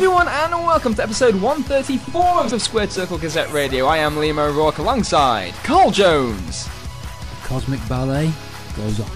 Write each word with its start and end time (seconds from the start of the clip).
everyone, 0.00 0.28
and 0.28 0.52
welcome 0.52 0.94
to 0.94 1.02
episode 1.02 1.34
134 1.34 2.44
of 2.54 2.62
Squared 2.62 2.90
Circle 2.90 3.18
Gazette 3.18 3.52
Radio. 3.52 3.84
I 3.84 3.98
am 3.98 4.14
Liam 4.14 4.38
O'Rourke 4.38 4.78
alongside 4.78 5.52
Carl 5.62 5.90
Jones 5.90 6.64
The 6.64 7.46
cosmic 7.48 7.86
ballet 7.86 8.32
goes 8.76 8.98
on. 8.98 9.10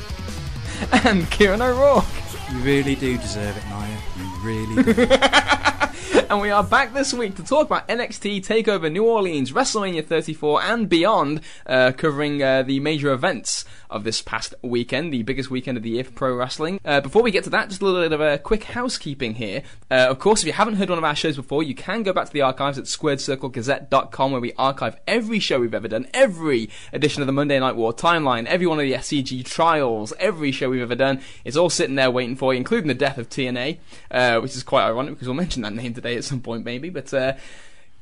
and 1.07 1.31
Kieran 1.31 1.63
O'Rourke. 1.63 2.05
You 2.53 2.59
really 2.59 2.95
do 2.97 3.17
deserve 3.17 3.57
it, 3.57 3.65
Naya. 3.71 3.97
You 4.19 4.31
really 4.43 4.83
do. 4.93 5.07
And 6.31 6.41
we 6.41 6.49
are 6.51 6.65
back 6.65 6.95
this 6.95 7.13
week 7.13 7.37
to 7.37 7.45
talk 7.45 7.67
about 7.67 7.87
NXT 7.87 8.47
TakeOver 8.47 8.91
New 8.91 9.05
Orleans, 9.05 9.53
WrestleMania 9.53 10.07
34, 10.07 10.63
and 10.63 10.89
beyond, 10.89 11.43
uh, 11.67 11.93
covering 11.95 12.43
uh, 12.43 12.63
the 12.63 12.81
major 12.81 13.13
events 13.13 13.67
of 13.91 14.05
this 14.05 14.23
past 14.23 14.55
weekend, 14.63 15.13
the 15.13 15.23
biggest 15.23 15.51
weekend 15.51 15.77
of 15.77 15.85
the 15.85 15.91
year 15.91 16.03
for 16.03 16.13
pro 16.13 16.35
wrestling. 16.35 16.81
Uh, 16.85 17.01
before 17.01 17.23
we 17.23 17.31
get 17.31 17.45
to 17.45 17.51
that, 17.51 17.69
just 17.69 17.83
a 17.83 17.85
little 17.85 18.03
bit 18.03 18.13
of 18.13 18.21
a 18.21 18.39
quick 18.39 18.65
housekeeping 18.65 19.35
here. 19.35 19.63
Uh, 19.91 20.07
of 20.09 20.19
course, 20.19 20.41
if 20.41 20.47
you 20.47 20.53
haven't 20.53 20.75
heard 20.75 20.89
one 20.89 20.99
of 20.99 21.05
our 21.05 21.15
shows 21.15 21.37
before, 21.37 21.63
you 21.63 21.75
can 21.75 22.03
go 22.03 22.13
back 22.13 22.27
to 22.27 22.33
the 22.33 22.41
archives 22.41 22.79
at 22.79 22.85
squaredcirclegazette.com 22.85 24.33
where 24.33 24.41
we 24.41 24.53
archive 24.55 24.97
every 25.07 25.39
show 25.39 25.61
we've 25.61 25.75
ever 25.75 25.89
done, 25.89 26.09
every 26.15 26.71
edition 26.93 27.23
of 27.23 27.27
the 27.27 27.33
Monday 27.33 27.59
Night 27.61 27.77
War 27.77 27.93
timeline, 27.93 28.47
every 28.47 28.67
one 28.67 28.81
of 28.81 28.85
the 28.85 28.95
SCG 28.95 29.45
trials, 29.45 30.13
every 30.19 30.51
show 30.51 30.71
we've 30.71 30.83
ever 30.83 30.97
done. 30.97 31.21
It's 31.45 31.57
all 31.57 31.71
sitting 31.71 31.95
there 31.95 32.11
waiting 32.11 32.35
for 32.35 32.53
you, 32.53 32.59
including 32.59 32.89
the 32.89 32.95
death 32.95 33.19
of 33.19 33.29
TNA, 33.29 33.79
uh, 34.11 34.41
which 34.41 34.57
is 34.57 34.63
quite 34.63 34.87
ironic 34.87 35.15
because 35.15 35.29
we'll 35.29 35.37
mention 35.37 35.63
that 35.63 35.75
name 35.75 35.95
today 35.95 36.14
at 36.17 36.25
some 36.25 36.41
point, 36.41 36.65
maybe. 36.65 36.91
But 36.91 37.13
uh, 37.13 37.35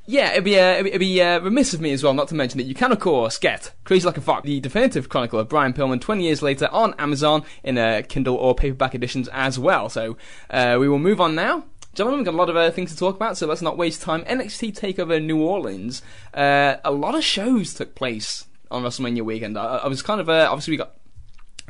yeah, 0.07 0.33
it'd 0.33 0.45
be, 0.45 0.59
uh, 0.59 0.75
it'd 0.75 0.98
be, 0.98 1.23
uh, 1.23 1.41
remiss 1.41 1.75
of 1.75 1.80
me 1.80 1.93
as 1.93 2.02
well 2.02 2.12
not 2.12 2.29
to 2.29 2.35
mention 2.35 2.59
that 2.59 2.65
you 2.65 2.74
can, 2.74 2.91
of 2.91 2.99
course, 2.99 3.38
get 3.38 3.73
Crazy 3.85 4.05
Like 4.05 4.16
a 4.16 4.21
Fox, 4.21 4.45
the 4.45 4.59
definitive 4.59 5.09
chronicle 5.09 5.38
of 5.38 5.49
Brian 5.49 5.73
Pillman 5.73 6.01
20 6.01 6.24
years 6.24 6.43
later 6.43 6.68
on 6.73 6.95
Amazon 6.99 7.45
in 7.63 7.79
uh, 7.79 8.02
Kindle 8.09 8.37
or 8.37 8.55
paperback 8.55 8.95
editions 8.95 9.29
as 9.33 9.59
well. 9.59 9.88
So 9.88 10.16
uh, 10.51 10.77
we 10.80 10.88
will 10.88 10.99
move 10.99 11.21
on 11.21 11.35
now. 11.35 11.65
Gentlemen, 11.95 12.21
we've 12.21 12.24
got 12.24 12.35
a 12.35 12.37
lot 12.37 12.49
of 12.49 12.74
things 12.74 12.90
to 12.90 12.99
talk 12.99 13.15
about, 13.15 13.37
so 13.37 13.46
let's 13.46 13.63
not 13.63 13.77
waste 13.77 14.02
time. 14.02 14.24
NXT 14.24 14.79
TakeOver 14.79 15.23
New 15.23 15.40
Orleans. 15.43 16.02
Uh, 16.33 16.77
a 16.85 16.90
lot 16.90 17.15
of 17.15 17.23
shows 17.23 17.74
took 17.74 17.95
place 17.95 18.46
on 18.71 18.83
WrestleMania 18.83 19.23
weekend. 19.23 19.59
I, 19.59 19.77
I 19.77 19.88
was 19.88 20.01
kind 20.02 20.21
of, 20.21 20.29
obviously, 20.29 20.73
we 20.73 20.79
got 20.79 20.95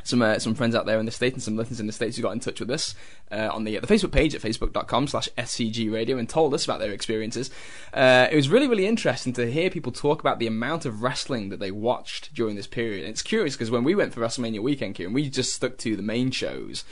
some 0.03 0.21
uh, 0.21 0.39
some 0.39 0.55
friends 0.55 0.75
out 0.75 0.85
there 0.85 0.99
in 0.99 1.05
the 1.05 1.11
states 1.11 1.35
and 1.35 1.43
some 1.43 1.55
listeners 1.55 1.79
in 1.79 1.87
the 1.87 1.93
states 1.93 2.15
who 2.15 2.23
got 2.23 2.31
in 2.31 2.39
touch 2.39 2.59
with 2.59 2.69
us 2.69 2.95
uh, 3.31 3.49
on 3.51 3.63
the 3.63 3.79
the 3.79 3.87
Facebook 3.87 4.11
page 4.11 4.35
at 4.35 4.41
facebook.com 4.41 5.07
slash 5.07 5.29
scg 5.37 5.91
radio 5.91 6.17
and 6.17 6.29
told 6.29 6.53
us 6.53 6.65
about 6.65 6.79
their 6.79 6.91
experiences. 6.91 7.49
Uh, 7.93 8.27
it 8.31 8.35
was 8.35 8.49
really 8.49 8.67
really 8.67 8.85
interesting 8.85 9.33
to 9.33 9.51
hear 9.51 9.69
people 9.69 9.91
talk 9.91 10.19
about 10.19 10.39
the 10.39 10.47
amount 10.47 10.85
of 10.85 11.01
wrestling 11.01 11.49
that 11.49 11.59
they 11.59 11.71
watched 11.71 12.33
during 12.33 12.55
this 12.55 12.67
period. 12.67 13.01
And 13.01 13.09
it's 13.09 13.21
curious 13.21 13.55
because 13.55 13.71
when 13.71 13.83
we 13.83 13.95
went 13.95 14.13
for 14.13 14.21
WrestleMania 14.21 14.61
weekend, 14.61 14.95
Kieran, 14.95 15.13
we 15.13 15.29
just 15.29 15.53
stuck 15.53 15.77
to 15.79 15.95
the 15.95 16.03
main 16.03 16.31
shows. 16.31 16.83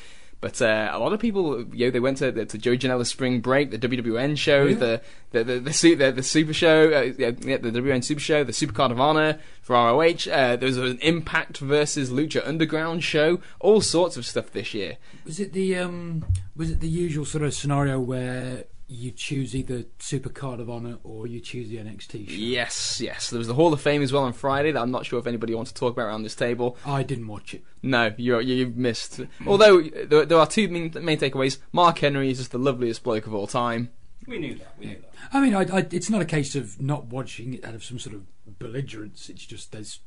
But 0.41 0.59
uh, 0.59 0.89
a 0.91 0.97
lot 0.97 1.13
of 1.13 1.19
people, 1.19 1.63
you 1.71 1.85
know, 1.85 1.91
they 1.91 1.99
went 1.99 2.17
to 2.17 2.31
the, 2.31 2.45
to 2.47 2.57
Joey 2.57 2.79
Janela's 2.79 3.09
spring 3.09 3.41
break, 3.41 3.69
the 3.69 3.77
WWN 3.77 4.35
show, 4.35 4.73
the 4.73 4.99
the 5.29 5.43
the 5.43 5.59
the, 5.59 5.95
the, 5.95 6.11
the 6.11 6.23
Super 6.23 6.51
Show, 6.51 6.91
uh, 6.91 7.13
yeah, 7.15 7.31
yeah, 7.41 7.57
the 7.57 7.69
WWN 7.69 8.03
Super 8.03 8.19
Show, 8.19 8.43
the 8.43 8.51
Super 8.51 8.73
Card 8.73 8.91
of 8.91 8.99
Honor 8.99 9.39
for 9.61 9.75
ROH. 9.75 10.27
Uh, 10.31 10.55
there 10.55 10.67
was 10.67 10.77
an 10.77 10.97
Impact 11.03 11.59
versus 11.59 12.09
Lucha 12.09 12.45
Underground 12.45 13.03
show, 13.03 13.39
all 13.59 13.81
sorts 13.81 14.17
of 14.17 14.25
stuff 14.25 14.51
this 14.51 14.73
year. 14.73 14.97
Was 15.25 15.39
it 15.39 15.53
the 15.53 15.77
um? 15.77 16.25
Was 16.55 16.71
it 16.71 16.79
the 16.79 16.89
usual 16.89 17.23
sort 17.23 17.43
of 17.43 17.53
scenario 17.53 17.99
where 17.99 18.63
you 18.93 19.09
choose 19.11 19.55
either 19.55 19.85
Super 19.99 20.29
Card 20.29 20.59
of 20.59 20.69
Honor 20.69 20.97
or 21.03 21.25
you 21.25 21.39
choose 21.39 21.69
the 21.69 21.77
NXT 21.77 22.27
show? 22.29 22.35
Yes, 22.35 22.99
yes. 23.01 23.29
There 23.29 23.37
was 23.37 23.47
the 23.47 23.53
Hall 23.53 23.71
of 23.73 23.79
Fame 23.79 24.01
as 24.01 24.11
well 24.11 24.23
on 24.23 24.33
Friday 24.33 24.71
that 24.73 24.81
I'm 24.81 24.91
not 24.91 25.05
sure 25.05 25.17
if 25.17 25.27
anybody 25.27 25.55
wants 25.55 25.71
to 25.71 25.79
talk 25.79 25.93
about 25.93 26.07
around 26.07 26.23
this 26.23 26.35
table. 26.35 26.77
I 26.85 27.03
didn't 27.03 27.27
watch 27.27 27.53
it. 27.53 27.63
No, 27.81 28.13
you 28.17 28.39
you 28.41 28.67
missed. 28.75 29.21
Although 29.47 29.81
there, 29.81 30.25
there 30.25 30.37
are 30.37 30.45
two 30.47 30.67
main, 30.67 30.91
main 31.01 31.17
takeaways. 31.17 31.57
Mark 31.71 31.99
Henry 31.99 32.29
is 32.31 32.39
just 32.39 32.51
the 32.51 32.57
loveliest 32.59 33.01
bloke 33.03 33.25
of 33.27 33.33
all 33.33 33.47
time. 33.47 33.89
we 34.27 34.37
knew 34.39 34.55
that. 34.55 34.73
We 34.77 34.87
knew 34.87 34.95
that. 35.01 35.09
I 35.33 35.39
mean, 35.39 35.55
I, 35.55 35.61
I, 35.77 35.87
it's 35.91 36.09
not 36.09 36.21
a 36.21 36.25
case 36.25 36.55
of 36.55 36.81
not 36.81 37.05
watching 37.05 37.53
it 37.53 37.63
out 37.63 37.73
of 37.75 37.83
some 37.85 37.97
sort 37.97 38.15
of 38.15 38.23
belligerence. 38.59 39.29
It's 39.29 39.45
just 39.45 39.71
there's 39.71 39.99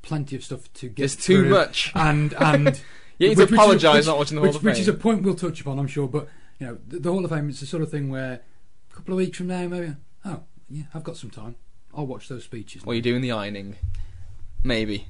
plenty 0.00 0.36
of 0.36 0.42
stuff 0.44 0.72
to 0.74 0.88
get. 0.88 0.96
There's 0.96 1.16
too 1.16 1.42
through, 1.42 1.50
much. 1.50 1.92
and 1.94 2.32
and 2.34 2.80
You 3.18 3.28
need 3.28 3.36
which- 3.36 3.48
to 3.50 3.52
which 3.52 3.52
is 3.52 3.52
a- 3.52 3.54
apologise 3.62 4.06
not 4.06 4.18
watching 4.18 4.36
the 4.36 4.40
Hall 4.40 4.48
which, 4.48 4.56
of 4.56 4.64
which 4.64 4.78
is 4.78 4.88
a 4.88 4.94
point 4.94 5.22
we'll 5.22 5.34
touch 5.34 5.60
upon, 5.60 5.78
I'm 5.78 5.86
sure. 5.86 6.08
But 6.08 6.28
you 6.62 6.68
know, 6.68 6.78
the, 6.86 7.00
the 7.00 7.10
Hall 7.10 7.24
of 7.24 7.30
Fame 7.32 7.48
is 7.50 7.58
the 7.58 7.66
sort 7.66 7.82
of 7.82 7.90
thing 7.90 8.08
where 8.08 8.40
a 8.90 8.94
couple 8.94 9.14
of 9.14 9.18
weeks 9.18 9.36
from 9.36 9.48
now, 9.48 9.66
maybe. 9.66 9.96
Oh, 10.24 10.42
yeah, 10.70 10.84
I've 10.94 11.02
got 11.02 11.16
some 11.16 11.30
time. 11.30 11.56
I'll 11.92 12.06
watch 12.06 12.28
those 12.28 12.44
speeches. 12.44 12.86
What 12.86 12.92
are 12.92 12.96
you 12.96 13.02
doing 13.02 13.20
the 13.20 13.32
ironing? 13.32 13.76
Maybe. 14.62 15.08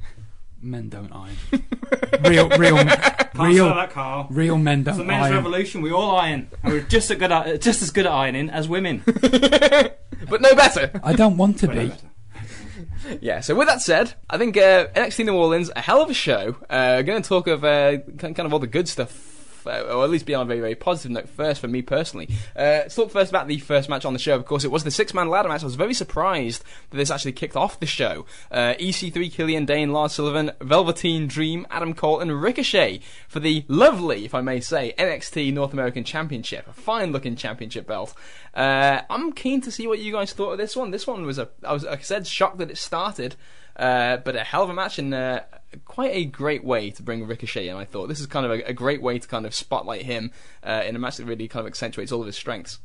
Men 0.62 0.88
don't 0.88 1.12
iron. 1.12 1.36
real, 2.24 2.48
real, 2.50 2.76
men- 2.76 2.98
real, 3.34 3.66
sell 3.66 3.74
that, 3.74 3.90
Carl. 3.90 4.28
real 4.30 4.56
men 4.56 4.80
It's 4.80 4.92
the 4.92 4.96
don't 4.98 5.06
men's 5.08 5.24
iron. 5.26 5.34
revolution. 5.36 5.82
We 5.82 5.92
all 5.92 6.16
iron, 6.16 6.48
and 6.62 6.72
we're 6.72 6.80
just 6.80 7.10
as 7.10 7.18
good 7.18 7.30
at 7.32 7.60
just 7.60 7.82
as 7.82 7.90
good 7.90 8.06
at 8.06 8.12
ironing 8.12 8.48
as 8.48 8.69
women. 8.69 9.02
But 10.28 10.40
no 10.40 10.54
better. 10.54 11.00
I 11.02 11.12
don't 11.14 11.36
want 11.36 11.58
to 11.58 11.66
But 11.66 11.76
be. 11.76 11.88
better. 11.88 12.06
Yeah, 13.20 13.40
so 13.40 13.54
with 13.56 13.66
that 13.66 13.82
said, 13.82 14.14
I 14.30 14.38
think 14.38 14.56
uh, 14.56 14.86
NXT 14.94 15.26
New 15.26 15.34
Orleans, 15.34 15.70
a 15.74 15.80
hell 15.80 16.00
of 16.00 16.08
a 16.08 16.14
show. 16.14 16.56
Uh, 16.70 17.02
going 17.02 17.20
to 17.20 17.28
talk 17.28 17.48
of 17.48 17.64
uh, 17.64 17.98
kind 18.19 18.34
kind 18.34 18.46
of 18.46 18.52
all 18.52 18.60
the 18.60 18.69
good 18.69 18.88
stuff, 18.88 19.31
uh, 19.67 19.83
or 19.83 20.05
at 20.05 20.11
least 20.11 20.27
be 20.27 20.34
on 20.34 20.43
a 20.43 20.47
very, 20.47 20.61
very 20.61 20.75
positive 20.75 21.12
note 21.12 21.28
first 21.28 21.61
for 21.61 21.69
me 21.69 21.83
personally. 21.83 22.28
Uh, 22.56 22.83
let's 22.83 22.95
talk 22.95 23.11
first 23.11 23.31
about 23.31 23.49
the 23.49 23.59
first 23.59 23.89
match 23.89 24.05
on 24.05 24.12
the 24.12 24.19
show. 24.19 24.34
Of 24.34 24.45
course, 24.45 24.65
it 24.65 24.71
was 24.71 24.84
the 24.84 24.91
six 24.91 25.15
man 25.15 25.28
ladder 25.28 25.49
match. 25.49 25.62
I 25.62 25.67
was 25.67 25.75
very 25.75 25.95
surprised 25.95 26.65
that 26.91 26.97
this 26.97 27.11
actually 27.11 27.33
kicked 27.33 27.56
off 27.56 27.81
the 27.81 27.87
show. 27.87 28.27
Uh, 28.50 28.75
EC3, 28.81 29.33
Killian 29.33 29.65
Dain, 29.65 29.93
Lars 29.93 30.12
Sullivan, 30.12 30.53
Velveteen 30.61 31.27
Dream, 31.27 31.67
Adam 31.71 31.95
Cole, 31.95 32.21
and 32.21 32.43
Ricochet 32.43 33.00
for 33.28 33.41
the 33.41 33.65
lovely, 33.69 34.25
if 34.25 34.34
I 34.34 34.41
may 34.41 34.61
say, 34.61 34.95
NXT 34.99 35.53
North 35.53 35.73
American 35.73 36.05
Championship. 36.05 36.67
A 36.69 36.73
fine 36.73 37.12
looking 37.12 37.37
championship 37.37 37.87
belt. 37.87 38.15
Uh, 38.55 39.00
I'm 39.09 39.33
keen 39.33 39.61
to 39.62 39.71
see 39.71 39.87
what 39.87 39.99
you 39.99 40.12
guys 40.12 40.33
thought 40.33 40.53
of 40.53 40.59
this 40.59 40.77
one. 40.77 40.91
This 40.91 41.06
one 41.06 41.25
was 41.25 41.39
a, 41.39 41.49
I 41.65 41.73
was, 41.73 41.84
like 41.84 42.00
I 42.00 42.03
said, 42.03 42.27
shocked 42.27 42.59
that 42.59 42.71
it 42.71 42.79
started, 42.79 43.37
uh, 43.77 44.19
but 44.19 44.37
a 44.37 44.44
hell 44.44 44.62
of 44.62 44.71
a 44.71 44.75
match 44.75 44.99
and 44.99 45.15
uh, 45.15 45.41
quite 45.84 46.15
a 46.15 46.25
great 46.25 46.65
way 46.65 46.91
to 46.91 47.03
bring 47.03 47.27
Ricochet 47.27 47.69
in. 47.69 47.77
I 47.77 47.84
thought 47.84 48.09
this 48.09 48.21
is 48.21 48.27
kind 48.27 48.47
of 48.47 48.53
a, 48.53 48.62
a 48.69 48.72
great 48.72 49.03
way 49.03 49.19
to 49.19 49.28
kind 49.28 49.47
of 49.47 49.55
spotlight 49.55 50.03
him 50.03 50.31
uh, 50.62 50.83
in 50.87 50.97
a 50.97 50.99
match 50.99 51.16
that 51.16 51.25
really 51.25 51.49
kind 51.49 51.60
of 51.60 51.66
accentuates 51.66 52.12
all 52.12 52.21
of 52.21 52.27
his 52.27 52.37
strengths. 52.37 52.78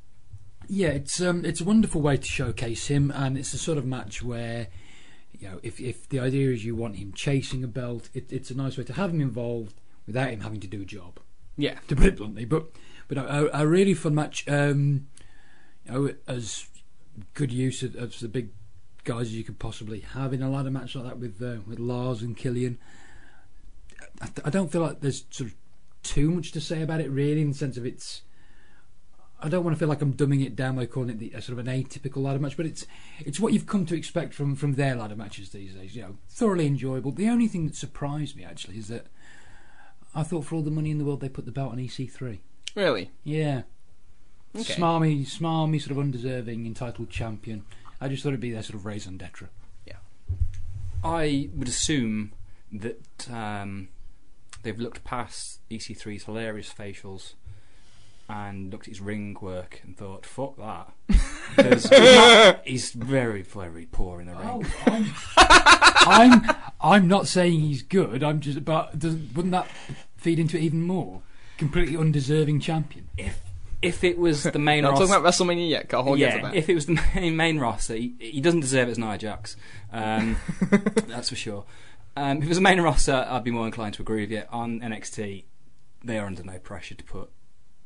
Yeah, 0.67 0.89
it's 0.89 1.21
um, 1.21 1.45
it's 1.45 1.61
a 1.61 1.63
wonderful 1.65 2.01
way 2.01 2.17
to 2.17 2.27
showcase 2.27 2.87
him, 2.87 3.11
and 3.11 3.37
it's 3.37 3.51
the 3.51 3.57
sort 3.57 3.77
of 3.77 3.85
match 3.85 4.21
where, 4.21 4.67
you 5.31 5.49
know, 5.49 5.59
if 5.63 5.79
if 5.79 6.09
the 6.09 6.19
idea 6.19 6.51
is 6.51 6.65
you 6.65 6.75
want 6.75 6.97
him 6.97 7.13
chasing 7.13 7.63
a 7.63 7.67
belt, 7.67 8.09
it, 8.13 8.31
it's 8.31 8.51
a 8.51 8.55
nice 8.55 8.77
way 8.77 8.83
to 8.83 8.93
have 8.93 9.11
him 9.11 9.21
involved 9.21 9.79
without 10.05 10.29
him 10.29 10.41
having 10.41 10.59
to 10.59 10.67
do 10.67 10.81
a 10.81 10.85
job. 10.85 11.19
Yeah, 11.55 11.79
to 11.87 11.95
put 11.95 12.07
it 12.07 12.17
bluntly. 12.17 12.45
But 12.45 12.67
but 13.07 13.17
a, 13.17 13.61
a 13.61 13.65
really 13.65 13.93
fun 13.93 14.15
match. 14.15 14.43
Um, 14.47 15.07
you 15.85 15.91
know, 15.91 16.13
as 16.27 16.67
good 17.33 17.51
use 17.51 17.81
of, 17.81 17.95
of 17.95 18.19
the 18.19 18.27
big 18.27 18.49
guys 19.07 19.27
as 19.27 19.35
you 19.35 19.43
could 19.43 19.57
possibly 19.57 20.01
have 20.01 20.33
in 20.33 20.43
a 20.43 20.49
ladder 20.49 20.69
match 20.69 20.93
like 20.93 21.05
that 21.05 21.17
with 21.17 21.41
uh, 21.41 21.61
with 21.65 21.79
Lars 21.79 22.21
and 22.21 22.35
Killian. 22.35 22.77
I, 24.21 24.27
I 24.45 24.49
don't 24.49 24.69
feel 24.69 24.81
like 24.81 24.99
there's 24.99 25.23
sort 25.29 25.49
of 25.49 25.55
too 26.03 26.29
much 26.29 26.51
to 26.51 26.61
say 26.61 26.81
about 26.81 26.99
it 26.99 27.09
really, 27.09 27.41
in 27.41 27.49
the 27.49 27.55
sense 27.55 27.77
of 27.77 27.85
it's. 27.85 28.21
I 29.39 29.49
don't 29.49 29.63
want 29.63 29.75
to 29.75 29.79
feel 29.79 29.87
like 29.87 30.01
I'm 30.01 30.13
dumbing 30.13 30.43
it 30.43 30.55
down 30.55 30.75
by 30.75 30.87
calling 30.87 31.11
it 31.11 31.19
the, 31.19 31.31
a 31.33 31.41
sort 31.41 31.59
of 31.59 31.65
an 31.65 31.71
atypical 31.71 32.17
ladder 32.17 32.39
match, 32.39 32.57
but 32.57 32.65
it's 32.65 32.85
it's 33.19 33.39
what 33.39 33.53
you've 33.53 33.65
come 33.65 33.85
to 33.85 33.95
expect 33.95 34.33
from 34.33 34.55
from 34.55 34.73
their 34.73 34.95
ladder 34.95 35.15
matches 35.15 35.49
these 35.49 35.73
days. 35.73 35.95
You 35.95 36.01
know, 36.01 36.17
thoroughly 36.29 36.67
enjoyable. 36.67 37.11
The 37.11 37.29
only 37.29 37.47
thing 37.47 37.65
that 37.65 37.75
surprised 37.75 38.35
me 38.35 38.43
actually 38.43 38.77
is 38.77 38.89
that 38.89 39.07
I 40.13 40.23
thought 40.23 40.43
for 40.45 40.55
all 40.55 40.63
the 40.63 40.71
money 40.71 40.91
in 40.91 40.97
the 40.97 41.05
world 41.05 41.21
they 41.21 41.29
put 41.29 41.45
the 41.45 41.51
belt 41.51 41.71
on 41.71 41.77
EC3. 41.77 42.39
really. 42.75 43.11
Yeah. 43.23 43.61
Okay. 44.53 44.73
Smarmy, 44.73 45.21
smarmy, 45.21 45.79
sort 45.79 45.91
of 45.91 45.99
undeserving 45.99 46.65
entitled 46.65 47.09
champion. 47.09 47.63
I 47.99 48.07
just 48.07 48.23
thought 48.23 48.29
it'd 48.29 48.39
be 48.39 48.51
their 48.51 48.63
sort 48.63 48.75
of 48.75 48.85
raison 48.85 49.17
d'etre. 49.17 49.47
Yeah. 49.85 49.95
I 51.03 51.49
would 51.55 51.67
assume 51.67 52.33
that 52.71 53.29
um, 53.31 53.89
they've 54.63 54.79
looked 54.79 55.03
past 55.03 55.59
EC3's 55.71 56.23
hilarious 56.25 56.71
facials 56.73 57.33
and 58.29 58.71
looked 58.71 58.87
at 58.87 58.91
his 58.91 59.01
ring 59.01 59.35
work 59.41 59.79
and 59.85 59.95
thought, 59.97 60.25
"Fuck 60.25 60.57
that," 60.57 60.91
because 61.55 61.83
he's, 61.89 61.91
not- 62.15 62.61
he's 62.67 62.91
very, 62.91 63.41
very 63.41 63.85
poor 63.85 64.19
in 64.19 64.27
the 64.27 64.35
ring. 64.35 64.65
I'm, 64.85 65.05
I'm, 66.45 66.55
I'm 66.81 67.07
not 67.07 67.27
saying 67.27 67.59
he's 67.61 67.81
good. 67.83 68.23
I'm 68.23 68.41
just, 68.41 68.65
but 68.65 68.99
doesn't, 68.99 69.33
wouldn't 69.33 69.53
that 69.53 69.67
feed 70.17 70.39
into 70.39 70.57
it 70.57 70.63
even 70.63 70.81
more? 70.83 71.21
Completely 71.57 71.95
undeserving 71.97 72.59
champion. 72.59 73.07
If 73.17 73.39
if 73.81 74.03
it 74.03 74.17
was 74.17 74.43
the 74.43 74.59
main 74.59 74.81
Not 74.83 74.91
roster, 74.91 75.07
talking 75.07 75.21
about 75.21 75.33
WrestleMania 75.33 75.69
yet. 75.69 75.89
Carl, 75.89 76.05
we'll 76.05 76.15
get 76.15 76.31
to 76.31 76.37
yeah, 76.37 76.43
that. 76.43 76.55
if 76.55 76.69
it 76.69 76.75
was 76.75 76.85
the 76.85 77.01
main, 77.15 77.35
main 77.35 77.59
roster, 77.59 77.95
he, 77.95 78.15
he 78.19 78.41
doesn't 78.41 78.61
deserve 78.61 78.87
it 78.87 78.91
as 78.91 78.97
Nia 78.99 79.17
Jax. 79.17 79.55
Um, 79.91 80.37
that's 81.07 81.29
for 81.29 81.35
sure. 81.35 81.65
Um, 82.15 82.37
if 82.37 82.45
it 82.45 82.49
was 82.49 82.57
a 82.57 82.61
main 82.61 82.81
roster, 82.81 83.27
I'd 83.29 83.43
be 83.43 83.51
more 83.51 83.65
inclined 83.65 83.93
to 83.95 84.01
agree 84.01 84.21
with 84.21 84.31
you. 84.31 84.43
On 84.49 84.79
NXT, 84.79 85.43
they 86.03 86.17
are 86.17 86.25
under 86.25 86.43
no 86.43 86.57
pressure 86.59 86.95
to 86.95 87.03
put 87.03 87.29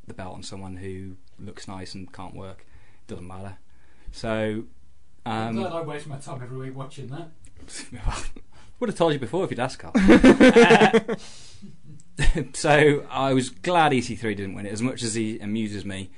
the 0.07 0.13
belt 0.13 0.33
on 0.33 0.43
someone 0.43 0.77
who 0.77 1.17
looks 1.37 1.67
nice 1.67 1.93
and 1.93 2.11
can't 2.11 2.35
work. 2.35 2.65
It 3.07 3.11
Doesn't 3.11 3.27
matter. 3.27 3.57
So, 4.11 4.65
um, 5.25 5.63
I 5.63 5.81
waste 5.81 6.07
my 6.07 6.17
time 6.17 6.41
every 6.41 6.57
week 6.57 6.75
watching 6.75 7.07
that. 7.07 7.29
would 8.79 8.89
have 8.89 8.97
told 8.97 9.13
you 9.13 9.19
before 9.19 9.43
if 9.43 9.51
you'd 9.51 9.59
asked 9.59 9.79
Carl. 9.79 9.93
Uh, 9.95 11.15
so 12.53 13.05
I 13.09 13.33
was 13.33 13.49
glad 13.49 13.91
EC3 13.91 14.21
didn't 14.35 14.55
win 14.55 14.65
it. 14.65 14.71
As 14.73 14.81
much 14.81 15.03
as 15.03 15.13
he 15.15 15.39
amuses 15.39 15.85
me, 15.85 16.09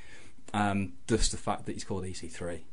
Um, 0.54 0.94
just 1.08 1.32
the 1.32 1.38
fact 1.38 1.66
that 1.66 1.74
he's 1.74 1.84
called 1.84 2.04
EC3. 2.04 2.62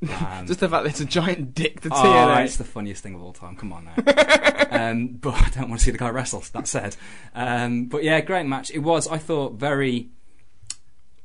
Um, 0.00 0.46
Just 0.46 0.60
the 0.60 0.68
fact 0.68 0.84
that 0.84 0.90
it's 0.90 1.00
a 1.00 1.04
giant 1.04 1.56
dick 1.56 1.80
to 1.80 1.88
Oh, 1.90 1.96
TNA. 1.96 2.44
it's 2.44 2.56
the 2.56 2.62
funniest 2.62 3.02
thing 3.02 3.16
of 3.16 3.22
all 3.22 3.32
time. 3.32 3.56
Come 3.56 3.72
on 3.72 3.86
now. 3.86 3.94
um, 4.70 5.08
but 5.08 5.34
I 5.34 5.48
don't 5.50 5.68
want 5.68 5.80
to 5.80 5.84
see 5.84 5.90
the 5.90 5.98
guy 5.98 6.08
wrestle. 6.10 6.44
That 6.52 6.68
said, 6.68 6.94
um, 7.34 7.86
but 7.86 8.04
yeah, 8.04 8.20
great 8.20 8.46
match. 8.46 8.70
It 8.70 8.78
was. 8.78 9.08
I 9.08 9.18
thought 9.18 9.54
very 9.54 10.10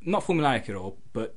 not 0.02 0.24
formulaic 0.24 0.70
at 0.70 0.76
all, 0.76 0.98
but 1.14 1.36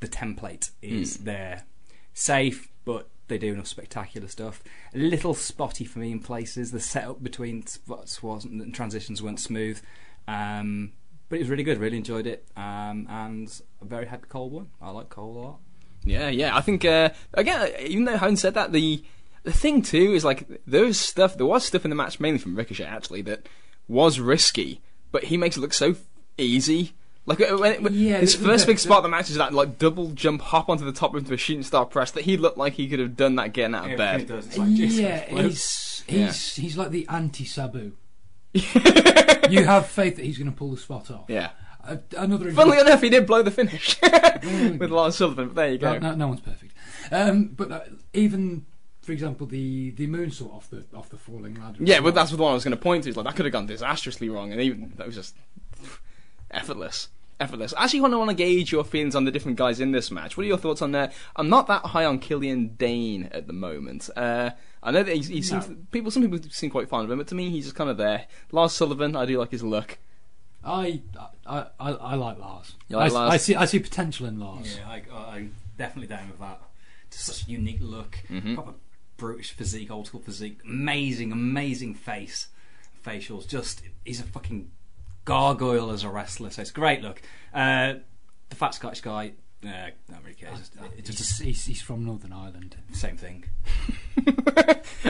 the 0.00 0.06
template 0.08 0.70
is 0.82 1.18
there, 1.18 1.64
safe, 2.12 2.68
but 2.84 3.08
they 3.30 3.38
do 3.38 3.54
enough 3.54 3.66
spectacular 3.66 4.28
stuff. 4.28 4.62
A 4.94 4.98
little 4.98 5.32
spotty 5.32 5.86
for 5.86 6.00
me 6.00 6.12
in 6.12 6.20
places. 6.20 6.70
The 6.70 6.80
setup 6.80 7.22
between 7.22 7.66
spots 7.66 8.22
wasn't 8.22 8.74
transitions 8.74 9.22
weren't 9.22 9.40
smooth. 9.40 9.80
Um, 10.28 10.92
but 11.30 11.36
it 11.36 11.42
was 11.42 11.48
really 11.48 11.62
good. 11.62 11.78
Really 11.78 11.96
enjoyed 11.96 12.26
it, 12.26 12.44
um, 12.56 13.06
and 13.08 13.62
I'm 13.80 13.88
very 13.88 14.06
happy 14.06 14.26
Cole 14.28 14.50
won. 14.50 14.68
I 14.82 14.90
like 14.90 15.08
Cole 15.08 15.36
a 15.36 15.38
lot. 15.38 15.58
Yeah, 16.04 16.28
yeah. 16.28 16.56
I 16.56 16.60
think 16.60 16.84
uh, 16.84 17.10
again, 17.32 17.72
even 17.80 18.04
though 18.04 18.16
having 18.16 18.36
said 18.36 18.54
that, 18.54 18.72
the 18.72 19.02
the 19.44 19.52
thing 19.52 19.80
too 19.82 20.12
is 20.12 20.24
like 20.24 20.46
there 20.66 20.84
was 20.84 20.98
stuff. 20.98 21.36
There 21.36 21.46
was 21.46 21.64
stuff 21.64 21.84
in 21.84 21.90
the 21.90 21.96
match, 21.96 22.20
mainly 22.20 22.38
from 22.38 22.56
Ricochet, 22.56 22.84
actually, 22.84 23.22
that 23.22 23.48
was 23.88 24.20
risky, 24.20 24.82
but 25.12 25.24
he 25.24 25.36
makes 25.36 25.56
it 25.56 25.60
look 25.60 25.72
so 25.72 25.94
easy. 26.36 26.94
Like 27.26 27.40
uh, 27.40 27.56
when, 27.58 27.82
when 27.82 27.94
Yeah, 27.94 28.18
his 28.18 28.36
the- 28.38 28.44
first 28.46 28.66
the- 28.66 28.72
big 28.72 28.78
spot 28.78 28.98
of 28.98 29.02
the 29.04 29.08
match 29.10 29.30
is 29.30 29.36
that 29.36 29.52
like 29.52 29.78
double 29.78 30.10
jump 30.12 30.40
hop 30.40 30.68
onto 30.68 30.84
the 30.84 30.92
top 30.92 31.14
rope 31.14 31.26
to 31.26 31.34
a 31.34 31.36
shooting 31.36 31.62
star 31.62 31.84
press 31.86 32.10
that 32.12 32.24
he 32.24 32.36
looked 32.36 32.58
like 32.58 32.74
he 32.74 32.88
could 32.88 32.98
have 32.98 33.16
done 33.16 33.36
that 33.36 33.52
getting 33.52 33.74
out 33.74 33.90
of 33.90 33.96
bed. 33.98 34.28
yeah, 34.28 35.24
he's 35.26 36.04
Yeah. 36.08 36.26
he's 36.26 36.54
he's 36.56 36.76
like 36.76 36.90
the 36.90 37.06
anti-Sabu. 37.08 37.92
you 38.52 39.64
have 39.64 39.86
faith 39.86 40.16
that 40.16 40.24
he's 40.24 40.38
going 40.38 40.50
to 40.50 40.56
pull 40.56 40.70
the 40.70 40.76
spot 40.76 41.10
off. 41.10 41.24
Yeah. 41.28 41.50
Uh, 41.86 41.96
another 42.18 42.50
Funnily 42.52 42.78
example- 42.78 42.86
enough, 42.88 43.00
he 43.02 43.08
did 43.10 43.26
blow 43.26 43.42
the 43.42 43.50
finish 43.50 43.98
with 44.78 44.90
Lars 44.90 45.16
Sullivan. 45.16 45.48
But 45.48 45.54
there 45.56 45.70
you 45.72 45.78
go. 45.78 45.92
Well, 45.92 46.00
no, 46.00 46.14
no 46.14 46.28
one's 46.28 46.40
perfect. 46.40 46.74
Um, 47.10 47.46
but 47.48 47.72
uh, 47.72 47.80
even, 48.12 48.66
for 49.02 49.12
example, 49.12 49.46
the 49.46 49.90
the 49.92 50.06
moonsault 50.06 50.52
off 50.54 50.68
the 50.70 50.84
off 50.94 51.08
the 51.08 51.16
falling 51.16 51.54
ladder. 51.54 51.78
Yeah, 51.80 52.00
but 52.00 52.14
that's 52.14 52.30
the 52.32 52.36
one 52.36 52.50
I 52.50 52.54
was 52.54 52.64
going 52.64 52.76
to 52.76 52.82
point 52.82 53.04
to. 53.04 53.10
Is 53.10 53.16
like 53.16 53.24
that 53.26 53.34
could 53.36 53.46
have 53.46 53.52
gone 53.52 53.66
disastrously 53.66 54.28
wrong, 54.28 54.52
and 54.52 54.60
even 54.60 54.92
that 54.96 55.06
was 55.06 55.14
just 55.16 55.34
effortless, 56.50 57.08
effortless. 57.38 57.72
I 57.76 57.84
actually 57.84 58.00
want 58.02 58.14
to 58.14 58.18
want 58.18 58.30
to 58.30 58.36
gauge 58.36 58.72
your 58.72 58.84
feelings 58.84 59.14
on 59.14 59.24
the 59.24 59.30
different 59.30 59.56
guys 59.58 59.80
in 59.80 59.92
this 59.92 60.10
match. 60.10 60.36
What 60.36 60.44
are 60.44 60.48
your 60.48 60.56
thoughts 60.58 60.82
on 60.82 60.92
that? 60.92 61.12
I'm 61.36 61.48
not 61.48 61.66
that 61.68 61.82
high 61.86 62.04
on 62.04 62.18
Killian 62.18 62.74
Dain 62.76 63.28
at 63.32 63.46
the 63.46 63.52
moment. 63.52 64.10
Uh, 64.16 64.50
I 64.82 64.90
know 64.90 65.02
that 65.02 65.14
he, 65.14 65.20
he 65.22 65.42
seems 65.42 65.68
No. 65.68 65.76
people. 65.90 66.10
Some 66.10 66.22
people 66.28 66.40
seem 66.50 66.70
quite 66.70 66.88
fond 66.88 67.04
of 67.04 67.10
him, 67.10 67.18
but 67.18 67.28
to 67.28 67.34
me, 67.34 67.50
he's 67.50 67.64
just 67.64 67.76
kind 67.76 67.90
of 67.90 67.96
there. 67.96 68.26
Lars 68.52 68.72
Sullivan, 68.72 69.14
I 69.16 69.26
do 69.26 69.38
like 69.38 69.50
his 69.50 69.62
look. 69.62 69.98
I, 70.64 71.00
I 71.46 71.66
I 71.80 71.90
I 71.92 72.14
like 72.16 72.38
Lars. 72.38 72.74
You 72.88 72.96
like 72.96 73.10
I, 73.10 73.14
Lars? 73.14 73.32
I 73.32 73.36
see 73.38 73.54
I 73.54 73.64
see 73.64 73.78
potential 73.78 74.26
in 74.26 74.38
Lars. 74.38 74.76
Yeah, 74.78 74.88
I, 74.88 75.02
I, 75.12 75.36
I'm 75.36 75.54
definitely 75.78 76.08
down 76.08 76.28
with 76.28 76.38
that. 76.40 76.60
Just 77.10 77.24
such 77.26 77.46
a 77.48 77.50
unique 77.50 77.78
look, 77.80 78.18
Mhm. 78.30 78.54
proper 78.54 78.74
brutish 79.16 79.52
physique, 79.52 79.90
old 79.90 80.06
school 80.06 80.20
physique, 80.20 80.60
amazing, 80.64 81.32
amazing 81.32 81.94
face, 81.94 82.48
facials. 83.04 83.48
Just 83.48 83.80
he's 84.04 84.20
a 84.20 84.24
fucking 84.24 84.70
gargoyle 85.24 85.90
as 85.90 86.04
a 86.04 86.08
wrestler. 86.08 86.50
So 86.50 86.62
it's 86.62 86.70
great 86.70 87.02
look. 87.02 87.20
Uh, 87.54 87.94
the 88.48 88.56
fat 88.56 88.74
Scottish 88.74 89.00
guy, 89.00 89.32
uh, 89.64 89.68
not 90.08 90.22
really 90.22 90.34
cares. 90.34 90.58
It's, 90.58 90.70
it's 90.98 91.08
He's, 91.08 91.18
just 91.18 91.42
he's, 91.42 91.64
he's 91.66 91.82
from 91.82 92.04
Northern 92.04 92.32
Ireland. 92.32 92.76
same 92.92 93.16
thing. 93.16 93.44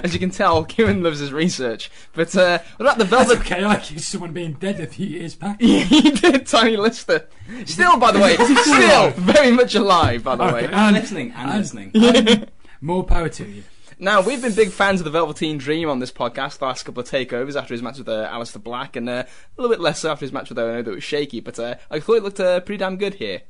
As 0.02 0.12
you 0.14 0.20
can 0.20 0.30
tell, 0.30 0.64
Kieran 0.64 1.02
loves 1.02 1.18
his 1.18 1.32
research. 1.32 1.90
But 2.14 2.34
uh, 2.36 2.58
what 2.76 2.86
about 2.86 2.98
the 2.98 3.04
Velvet? 3.04 3.40
okay, 3.40 3.64
I 3.64 3.74
accused 3.74 4.04
someone 4.04 4.32
being 4.32 4.52
dead 4.54 4.78
a 4.80 4.86
few 4.86 5.06
years 5.06 5.34
back. 5.34 5.60
he 5.60 6.10
did, 6.10 6.46
Tiny 6.46 6.76
Lister. 6.76 7.28
Still, 7.64 7.98
by 7.98 8.12
the 8.12 8.20
way, 8.20 8.36
still 8.62 9.10
very 9.10 9.50
much 9.50 9.74
alive. 9.74 10.22
By 10.24 10.36
the 10.36 10.44
way. 10.44 10.64
Okay. 10.64 10.66
I'm 10.66 10.94
And- 10.94 10.96
listening. 10.96 11.32
I'm 11.36 11.48
and- 11.50 11.58
listening. 11.58 12.46
More 12.80 13.04
power 13.04 13.28
to 13.28 13.46
you. 13.46 13.62
Now, 14.02 14.22
we've 14.22 14.40
been 14.40 14.54
big 14.54 14.70
fans 14.70 15.02
of 15.02 15.04
the 15.04 15.10
Velveteen 15.10 15.58
Dream 15.58 15.90
on 15.90 15.98
this 15.98 16.10
podcast 16.10 16.56
the 16.56 16.64
last 16.64 16.84
couple 16.84 17.02
of 17.02 17.10
takeovers 17.10 17.54
after 17.54 17.74
his 17.74 17.82
match 17.82 17.98
with 17.98 18.08
uh, 18.08 18.30
Aleister 18.32 18.62
Black, 18.62 18.96
and 18.96 19.06
uh, 19.06 19.24
a 19.26 19.60
little 19.60 19.70
bit 19.70 19.78
less 19.78 19.98
so 19.98 20.10
after 20.10 20.24
his 20.24 20.32
match 20.32 20.48
with 20.48 20.58
Owen 20.58 20.82
that 20.82 20.90
was 20.90 21.04
shaky, 21.04 21.40
but 21.40 21.58
uh, 21.58 21.74
I 21.90 22.00
thought 22.00 22.14
it 22.14 22.22
looked 22.22 22.40
uh, 22.40 22.60
pretty 22.60 22.78
damn 22.78 22.96
good 22.96 23.16
here. 23.16 23.42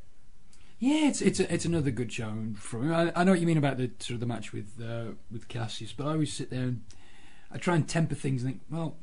Yeah, 0.81 1.07
it's 1.07 1.23
it's 1.23 1.39
a, 1.39 1.55
it's 1.55 1.65
another 1.65 1.93
good 1.93 2.13
show 2.13 2.35
from 2.57 2.91
him. 2.91 2.93
I, 2.93 3.21
I 3.21 3.23
know 3.23 3.31
what 3.31 3.41
you 3.41 3.47
mean 3.47 3.59
about 3.59 3.77
the 3.77 3.93
sort 4.01 4.15
of 4.15 4.21
the 4.21 4.27
match 4.27 4.53
with 4.53 4.73
uh, 4.83 5.13
with 5.31 5.47
Cassius, 5.47 5.93
but 5.93 6.09
I 6.09 6.13
always 6.15 6.33
sit 6.33 6.51
there 6.51 6.63
and 6.63 6.83
I 7.53 7.59
try 7.59 7.77
and 7.77 7.89
temper 7.89 8.17
things 8.17 8.43
and 8.43 8.51
think, 8.51 8.63
well, 8.69 8.97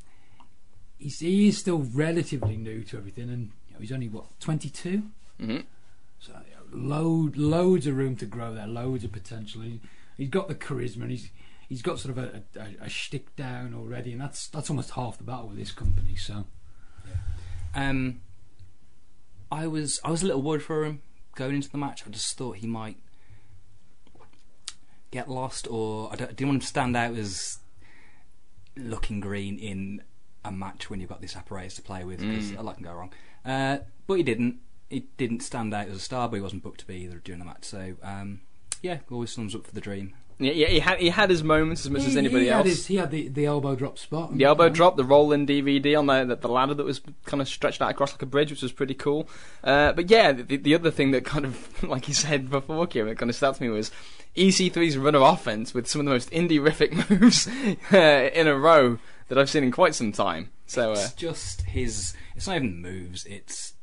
he's, 0.98 1.20
he 1.20 1.48
is 1.48 1.58
still 1.58 1.88
relatively 1.94 2.58
new 2.58 2.84
to 2.84 2.98
everything, 2.98 3.30
and 3.30 3.52
you 3.70 3.74
know, 3.74 3.80
he's 3.80 3.94
only 3.94 4.10
what 4.10 4.38
twenty 4.42 4.70
two, 4.70 5.04
hmm 5.40 5.60
so 6.20 6.34
you 6.34 6.78
know, 6.78 6.90
load 6.90 7.38
loads 7.38 7.88
of 7.88 7.96
room 7.96 8.18
to 8.18 8.26
grow 8.26 8.54
there, 8.54 8.68
loads 8.68 9.06
of 9.06 9.14
potential. 9.14 9.62
He, 10.18 10.24
he's 10.24 10.30
got 10.30 10.48
the 10.48 10.56
charisma, 10.56 11.04
and 11.04 11.12
he's 11.12 11.30
he's 11.70 11.82
got 11.82 12.00
sort 12.00 12.18
of 12.18 12.24
a, 12.24 12.44
a, 12.60 12.86
a 12.86 12.90
shtick 12.90 13.36
down 13.36 13.74
already, 13.74 14.12
and 14.12 14.20
that's 14.22 14.48
that's 14.48 14.70
almost 14.70 14.92
half 14.92 15.18
the 15.18 15.24
battle 15.24 15.48
with 15.50 15.58
this 15.58 15.72
company. 15.72 16.16
So 16.16 16.46
Um, 17.76 18.22
I 19.52 19.68
was 19.68 20.00
I 20.04 20.10
was 20.12 20.24
a 20.24 20.26
little 20.26 20.42
worried 20.42 20.64
for 20.64 20.84
him 20.84 21.02
going 21.36 21.56
into 21.56 21.70
the 21.70 21.78
match. 21.78 22.04
I 22.06 22.10
just 22.10 22.38
thought 22.38 22.58
he 22.58 22.68
might 22.68 22.98
get 25.12 25.30
lost, 25.30 25.68
or 25.70 26.12
I, 26.12 26.16
don't, 26.16 26.30
I 26.30 26.34
didn't 26.34 26.48
want 26.50 26.56
him 26.58 26.62
to 26.62 26.68
stand 26.68 26.98
out 26.98 27.16
as 27.16 27.60
looking 28.76 29.20
green 29.20 29.58
in 29.58 30.02
a 30.44 30.52
match 30.52 30.90
when 30.90 31.00
you've 31.00 31.10
got 31.10 31.22
this 31.22 31.36
apparatus 31.36 31.76
to 31.76 31.82
play 31.82 32.04
with, 32.04 32.20
because 32.20 32.52
Mm. 32.52 32.60
a 32.60 32.62
lot 32.62 32.76
can 32.76 32.84
go 32.84 32.94
wrong. 32.94 33.14
Uh, 33.46 33.80
but 34.06 34.16
he 34.16 34.24
didn't. 34.24 34.58
He 34.90 35.02
didn't 35.18 35.42
stand 35.42 35.74
out 35.74 35.88
as 35.88 35.96
a 35.96 36.00
star, 36.00 36.30
but 36.30 36.38
he 36.38 36.42
wasn't 36.42 36.64
booked 36.64 36.80
to 36.82 36.88
be 36.88 36.96
either 36.96 37.18
during 37.20 37.40
the 37.40 37.46
match. 37.46 37.66
So 37.66 37.96
um, 38.02 38.42
yeah, 38.82 39.00
always 39.12 39.34
thumbs 39.36 39.56
up 39.56 39.66
for 39.66 39.74
the 39.74 39.82
dream. 39.82 40.14
Yeah, 40.40 40.52
yeah, 40.52 40.68
he 40.68 40.80
had 40.80 41.00
he 41.00 41.10
had 41.10 41.32
his 41.32 41.44
moments 41.44 41.84
as 41.84 41.90
much 41.90 42.04
as 42.04 42.16
anybody 42.16 42.46
he 42.46 42.50
else. 42.52 42.58
Had 42.60 42.66
his, 42.68 42.86
he 42.86 42.96
had 42.98 43.10
the, 43.10 43.28
the 43.28 43.46
elbow 43.48 43.76
drop 43.76 43.98
spot. 43.98 44.38
The 44.38 44.44
elbow 44.44 44.70
drop, 44.70 44.96
the 44.96 45.04
rolling 45.04 45.48
DVD 45.48 45.98
on 45.98 46.06
the, 46.06 46.26
the 46.26 46.36
the 46.36 46.48
ladder 46.48 46.76
that 46.76 46.84
was 46.86 47.02
kind 47.26 47.42
of 47.42 47.48
stretched 47.48 47.82
out 47.82 47.90
across 47.90 48.12
like 48.14 48.22
a 48.22 48.28
bridge, 48.28 48.52
which 48.52 48.62
was 48.62 48.72
pretty 48.72 48.94
cool. 48.94 49.28
Uh, 49.64 49.94
but 49.94 50.12
yeah, 50.12 50.32
the, 50.32 50.58
the 50.58 50.76
other 50.76 50.92
thing 50.92 51.10
that 51.12 51.26
kind 51.26 51.44
of, 51.44 51.84
like 51.90 52.08
you 52.08 52.14
said 52.14 52.52
before, 52.52 52.86
Kieran, 52.86 53.10
that 53.10 53.18
kind 53.18 53.32
of 53.32 53.36
stuck 53.36 53.56
to 53.58 53.64
me 53.64 53.70
was 53.70 53.90
EC3's 54.36 54.96
run 54.96 55.16
of 55.16 55.24
offense 55.24 55.74
with 55.74 55.88
some 55.88 56.02
of 56.02 56.06
the 56.06 56.12
most 56.12 56.30
indie-rific 56.30 57.10
moves 57.20 57.48
uh, 57.92 58.30
in 58.32 58.46
a 58.46 58.56
row 58.56 59.00
that 59.30 59.40
I've 59.40 59.50
seen 59.50 59.64
in 59.64 59.72
quite 59.72 59.96
some 59.96 60.12
time. 60.12 60.52
So 60.68 60.92
uh, 60.92 60.94
It's 60.94 61.14
just 61.14 61.62
his. 61.64 62.14
It's 62.36 62.46
not 62.46 62.58
even 62.58 62.80
moves. 62.80 63.26
It's 63.26 63.74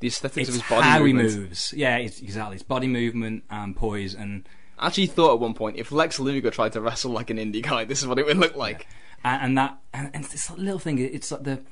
the 0.00 0.08
aesthetics 0.08 0.48
it's 0.48 0.56
of 0.56 0.62
his 0.62 0.70
body 0.70 0.86
how 0.86 0.98
movement. 1.00 1.30
he 1.30 1.36
moves. 1.36 1.74
Yeah, 1.76 1.96
it's, 1.96 2.20
exactly. 2.20 2.56
His 2.56 2.62
body 2.62 2.88
movement 2.88 3.44
and 3.50 3.76
poise 3.76 4.14
and 4.14 4.48
I 4.78 4.88
actually 4.88 5.06
thought 5.06 5.34
at 5.34 5.40
one 5.40 5.54
point 5.54 5.76
if 5.76 5.92
Lex 5.92 6.18
Luger 6.18 6.50
tried 6.50 6.72
to 6.72 6.80
wrestle 6.80 7.12
like 7.12 7.30
an 7.30 7.36
indie 7.38 7.62
guy, 7.62 7.84
this 7.84 8.00
is 8.00 8.08
what 8.08 8.18
it 8.18 8.26
would 8.26 8.36
look 8.36 8.56
like. 8.56 8.86
and, 9.24 9.42
and 9.42 9.58
that 9.58 9.78
and, 9.92 10.10
and 10.12 10.24
this 10.24 10.50
little 10.50 10.78
thing. 10.78 10.98
It's 10.98 11.30
like 11.30 11.44
the 11.44 11.62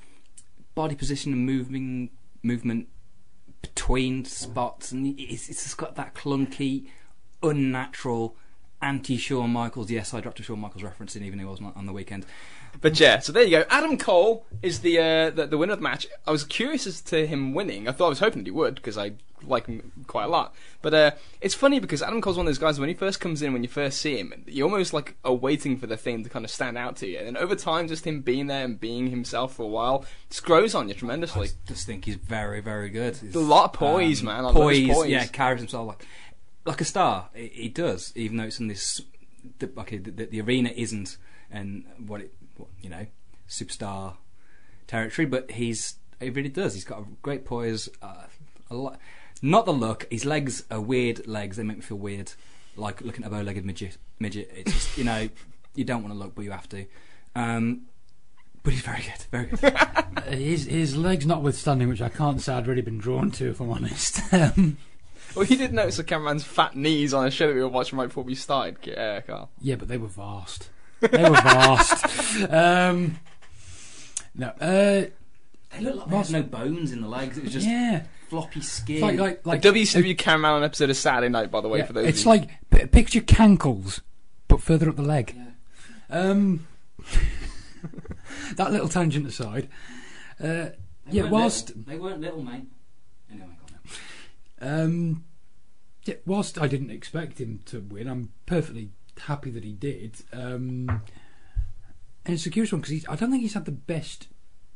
body 0.74 0.94
position 0.94 1.32
and 1.32 1.44
moving 1.44 2.10
movement 2.42 2.88
between 3.60 4.24
spots, 4.24 4.92
and 4.92 5.18
it's, 5.18 5.48
it's 5.48 5.62
just 5.64 5.76
got 5.76 5.96
that 5.96 6.14
clunky, 6.14 6.88
unnatural. 7.42 8.36
Anti 8.82 9.16
Shawn 9.16 9.50
Michaels, 9.50 9.90
yes, 9.90 10.12
I 10.12 10.20
dropped 10.20 10.40
a 10.40 10.42
Shawn 10.42 10.58
Michaels 10.60 10.82
reference 10.82 11.14
in, 11.16 11.22
even 11.24 11.38
though 11.38 11.44
he 11.44 11.48
wasn't 11.50 11.76
on 11.76 11.86
the 11.86 11.92
weekend. 11.92 12.26
But 12.80 12.98
yeah, 12.98 13.18
so 13.20 13.32
there 13.32 13.44
you 13.44 13.50
go. 13.50 13.64
Adam 13.70 13.96
Cole 13.98 14.46
is 14.62 14.80
the, 14.80 14.98
uh, 14.98 15.30
the 15.30 15.46
the 15.46 15.58
winner 15.58 15.74
of 15.74 15.78
the 15.78 15.82
match. 15.82 16.06
I 16.26 16.30
was 16.30 16.42
curious 16.44 16.86
as 16.86 17.00
to 17.02 17.26
him 17.26 17.54
winning. 17.54 17.86
I 17.88 17.92
thought 17.92 18.06
I 18.06 18.08
was 18.10 18.18
hoping 18.18 18.40
that 18.42 18.46
he 18.46 18.50
would 18.50 18.76
because 18.76 18.96
I 18.98 19.12
like 19.44 19.66
him 19.66 19.92
quite 20.06 20.24
a 20.24 20.28
lot. 20.28 20.54
But 20.80 20.94
uh, 20.94 21.10
it's 21.40 21.54
funny 21.54 21.80
because 21.80 22.00
Adam 22.02 22.20
Cole's 22.22 22.36
one 22.38 22.46
of 22.46 22.48
those 22.48 22.58
guys 22.58 22.80
when 22.80 22.88
he 22.88 22.94
first 22.94 23.20
comes 23.20 23.42
in, 23.42 23.52
when 23.52 23.62
you 23.62 23.68
first 23.68 24.00
see 24.00 24.16
him, 24.16 24.32
you 24.46 24.64
almost 24.64 24.92
like 24.94 25.16
are 25.24 25.34
waiting 25.34 25.76
for 25.76 25.86
the 25.86 25.96
thing 25.96 26.24
to 26.24 26.30
kind 26.30 26.44
of 26.44 26.50
stand 26.50 26.78
out 26.78 26.96
to 26.96 27.06
you. 27.06 27.18
And 27.18 27.26
then 27.26 27.36
over 27.36 27.54
time, 27.54 27.88
just 27.88 28.06
him 28.06 28.20
being 28.22 28.46
there 28.46 28.64
and 28.64 28.80
being 28.80 29.08
himself 29.10 29.54
for 29.54 29.64
a 29.64 29.68
while 29.68 30.04
just 30.30 30.44
grows 30.44 30.74
on 30.74 30.88
you 30.88 30.94
tremendously. 30.94 31.48
I 31.48 31.50
just 31.68 31.86
think 31.86 32.04
he's 32.06 32.14
very, 32.16 32.60
very 32.60 32.88
good. 32.88 33.16
He's, 33.18 33.34
A 33.34 33.40
lot 33.40 33.64
of 33.66 33.72
poise, 33.74 34.22
man. 34.22 34.44
I 34.46 34.52
Poise, 34.52 34.88
poise. 34.88 35.10
yeah, 35.10 35.26
carries 35.26 35.60
himself 35.60 35.88
like 35.88 36.06
like 36.64 36.80
a 36.80 36.84
star. 36.84 37.28
He, 37.34 37.68
does, 37.68 38.12
even 38.14 38.36
though 38.36 38.44
it's 38.44 38.60
in 38.60 38.68
this. 38.68 39.00
The, 39.58 39.70
okay, 39.78 39.98
the, 39.98 40.26
the, 40.26 40.40
arena 40.40 40.70
isn't 40.74 41.16
and 41.50 41.84
what 42.06 42.20
it, 42.20 42.32
what, 42.56 42.68
you 42.80 42.88
know, 42.88 43.06
superstar 43.48 44.16
territory, 44.86 45.26
but 45.26 45.50
he's 45.52 45.96
he 46.20 46.30
really 46.30 46.48
does. 46.48 46.74
He's 46.74 46.84
got 46.84 47.00
a 47.00 47.04
great 47.22 47.44
poise. 47.44 47.88
Uh, 48.00 48.26
a 48.70 48.74
lot, 48.74 48.98
not 49.40 49.66
the 49.66 49.72
look. 49.72 50.06
His 50.10 50.24
legs 50.24 50.64
are 50.70 50.80
weird 50.80 51.26
legs. 51.26 51.56
They 51.56 51.64
make 51.64 51.78
me 51.78 51.82
feel 51.82 51.98
weird, 51.98 52.32
like 52.76 53.00
looking 53.00 53.24
at 53.24 53.32
a 53.32 53.34
bow-legged 53.34 53.64
midget. 53.64 53.98
Midget. 54.20 54.50
It's 54.54 54.72
just 54.72 54.98
you 54.98 55.04
know, 55.04 55.28
you 55.74 55.84
don't 55.84 56.02
want 56.02 56.14
to 56.14 56.18
look, 56.18 56.34
but 56.34 56.42
you 56.42 56.52
have 56.52 56.68
to. 56.68 56.86
Um, 57.34 57.82
but 58.62 58.74
he's 58.74 58.82
very 58.82 59.02
good, 59.02 59.26
very 59.30 59.46
good. 59.46 60.28
His 60.38 60.66
his 60.66 60.96
legs 60.96 61.26
notwithstanding, 61.26 61.88
which 61.88 62.00
I 62.00 62.08
can't 62.08 62.40
say 62.40 62.54
I'd 62.54 62.68
really 62.68 62.82
been 62.82 62.98
drawn 62.98 63.32
to, 63.32 63.50
if 63.50 63.60
I'm 63.60 63.70
honest. 63.70 64.20
Well, 65.34 65.46
you 65.46 65.56
did 65.56 65.72
notice 65.72 65.96
the 65.96 66.04
cameraman's 66.04 66.44
fat 66.44 66.76
knees 66.76 67.14
on 67.14 67.26
a 67.26 67.30
show 67.30 67.46
that 67.46 67.54
we 67.54 67.60
were 67.62 67.68
watching 67.68 67.98
right 67.98 68.06
before 68.08 68.24
we 68.24 68.34
started, 68.34 68.76
uh, 68.98 69.20
Carl. 69.26 69.50
yeah, 69.60 69.76
but 69.76 69.88
they 69.88 69.96
were 69.98 70.08
vast. 70.08 70.68
They 71.00 71.22
were 71.22 71.30
vast. 71.30 72.42
um, 72.52 73.18
no, 74.34 74.48
uh, 74.48 74.60
They 74.60 75.10
looked 75.80 75.96
like 75.98 76.08
Mark- 76.10 76.26
there's 76.26 76.30
no 76.32 76.42
bones 76.42 76.92
in 76.92 77.00
the 77.00 77.08
legs. 77.08 77.38
It 77.38 77.44
was 77.44 77.52
just 77.52 77.66
yeah. 77.66 78.02
floppy 78.28 78.60
skin. 78.60 78.96
It's 78.96 79.02
like 79.02 79.18
like 79.18 79.46
like 79.46 79.64
a 79.64 79.68
WCW 79.72 80.16
cameraman 80.18 80.62
episode 80.64 80.90
of 80.90 80.96
Saturday 80.96 81.28
Night, 81.30 81.50
by 81.50 81.60
the 81.60 81.68
way, 81.68 81.78
Yeah, 81.80 81.86
for 81.86 81.92
those. 81.94 82.06
it's 82.06 82.20
of 82.20 82.24
you- 82.26 82.30
like 82.30 82.50
p- 82.70 82.86
picture 82.86 83.20
cankles, 83.20 84.00
but 84.48 84.60
further 84.62 84.88
up 84.88 84.96
the 84.96 85.02
leg. 85.02 85.34
Yeah. 85.36 86.18
Um, 86.20 86.66
that 88.56 88.70
little 88.70 88.88
tangent 88.88 89.26
aside, 89.26 89.68
uh, 90.40 90.44
They 90.44 90.74
yeah. 91.10 91.24
Whilst 91.24 91.68
little. 91.70 91.82
they 91.84 91.98
weren't 91.98 92.20
little, 92.20 92.42
mate. 92.42 92.64
Anyway, 94.62 94.76
go 94.76 94.82
on. 94.82 94.88
um, 94.88 95.24
whilst 96.26 96.60
I 96.60 96.66
didn't 96.68 96.90
expect 96.90 97.40
him 97.40 97.60
to 97.66 97.80
win, 97.80 98.08
I'm 98.08 98.30
perfectly 98.46 98.90
happy 99.26 99.50
that 99.50 99.64
he 99.64 99.72
did. 99.72 100.16
Um, 100.32 100.88
and 102.24 102.34
it's 102.34 102.46
a 102.46 102.50
curious 102.50 102.72
one 102.72 102.80
because 102.80 103.04
I 103.08 103.16
don't 103.16 103.30
think 103.30 103.42
he's 103.42 103.54
had 103.54 103.64
the 103.64 103.72
best 103.72 104.28